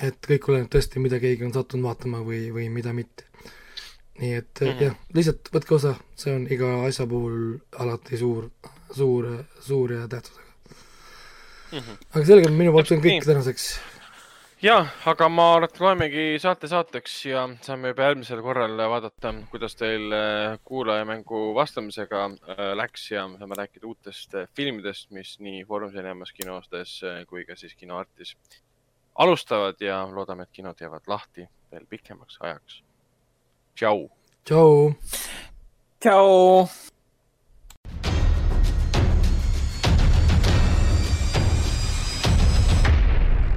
et 0.02 0.18
kõik 0.28 0.50
oleneb 0.50 0.68
tõesti, 0.72 1.00
mida 1.00 1.20
keegi 1.22 1.46
on 1.46 1.54
sattunud 1.54 1.86
vaatama 1.88 2.20
või, 2.26 2.50
või 2.52 2.68
mida 2.72 2.92
mitte. 2.92 3.24
nii 4.20 4.34
et 4.34 4.60
mm 4.60 4.66
-hmm. 4.66 4.82
jah, 4.82 4.96
lihtsalt 5.14 5.52
võtke 5.52 5.74
osa, 5.74 5.94
see 6.16 6.34
on 6.34 6.46
iga 6.50 6.72
asja 6.86 7.06
puhul 7.06 7.58
alati 7.78 8.16
suur 8.16 8.50
suur, 8.94 9.26
suur 9.60 9.92
ja 9.92 10.08
tähtsusega 10.08 10.46
mm. 11.72 11.78
-hmm. 11.78 11.98
aga 12.12 12.24
sellega 12.24 12.50
minu 12.50 12.72
poolt 12.72 12.92
on 12.92 13.02
kõik 13.04 13.26
tänaseks. 13.26 13.68
Ja, 14.66 14.76
aga 15.06 15.28
ma 15.30 15.46
arvan, 15.54 15.68
et 15.68 15.78
loemegi 15.80 16.24
saate 16.42 16.68
saateks 16.70 17.14
ja 17.28 17.42
saame 17.62 17.92
juba 17.92 18.08
järgmisel 18.08 18.40
korral 18.42 18.80
vaadata, 18.90 19.32
kuidas 19.52 19.76
teil 19.78 20.14
äh, 20.14 20.56
kuulajamängu 20.66 21.42
vastamisega 21.54 22.24
äh, 22.26 22.62
läks 22.78 23.10
ja 23.12 23.26
saame 23.38 23.58
rääkida 23.58 23.86
uutest 23.86 24.34
äh, 24.34 24.48
filmidest, 24.56 25.10
mis 25.14 25.36
nii 25.44 25.62
Foorum 25.68 25.92
Cinemas 25.94 26.32
kinostes 26.34 26.98
kui 27.30 27.44
ka 27.46 27.56
siis 27.56 27.76
Kinoartis 27.78 28.34
alustavad 29.14 29.80
ja 29.80 30.02
loodame, 30.12 30.48
et 30.48 30.52
kinod 30.58 30.82
jäävad 30.82 31.06
lahti 31.06 31.46
veel 31.72 31.86
pikemaks 31.88 32.40
ajaks. 32.40 32.82
tšau. 33.76 34.10
tšau. 34.44 34.92
tšau. 36.00 36.95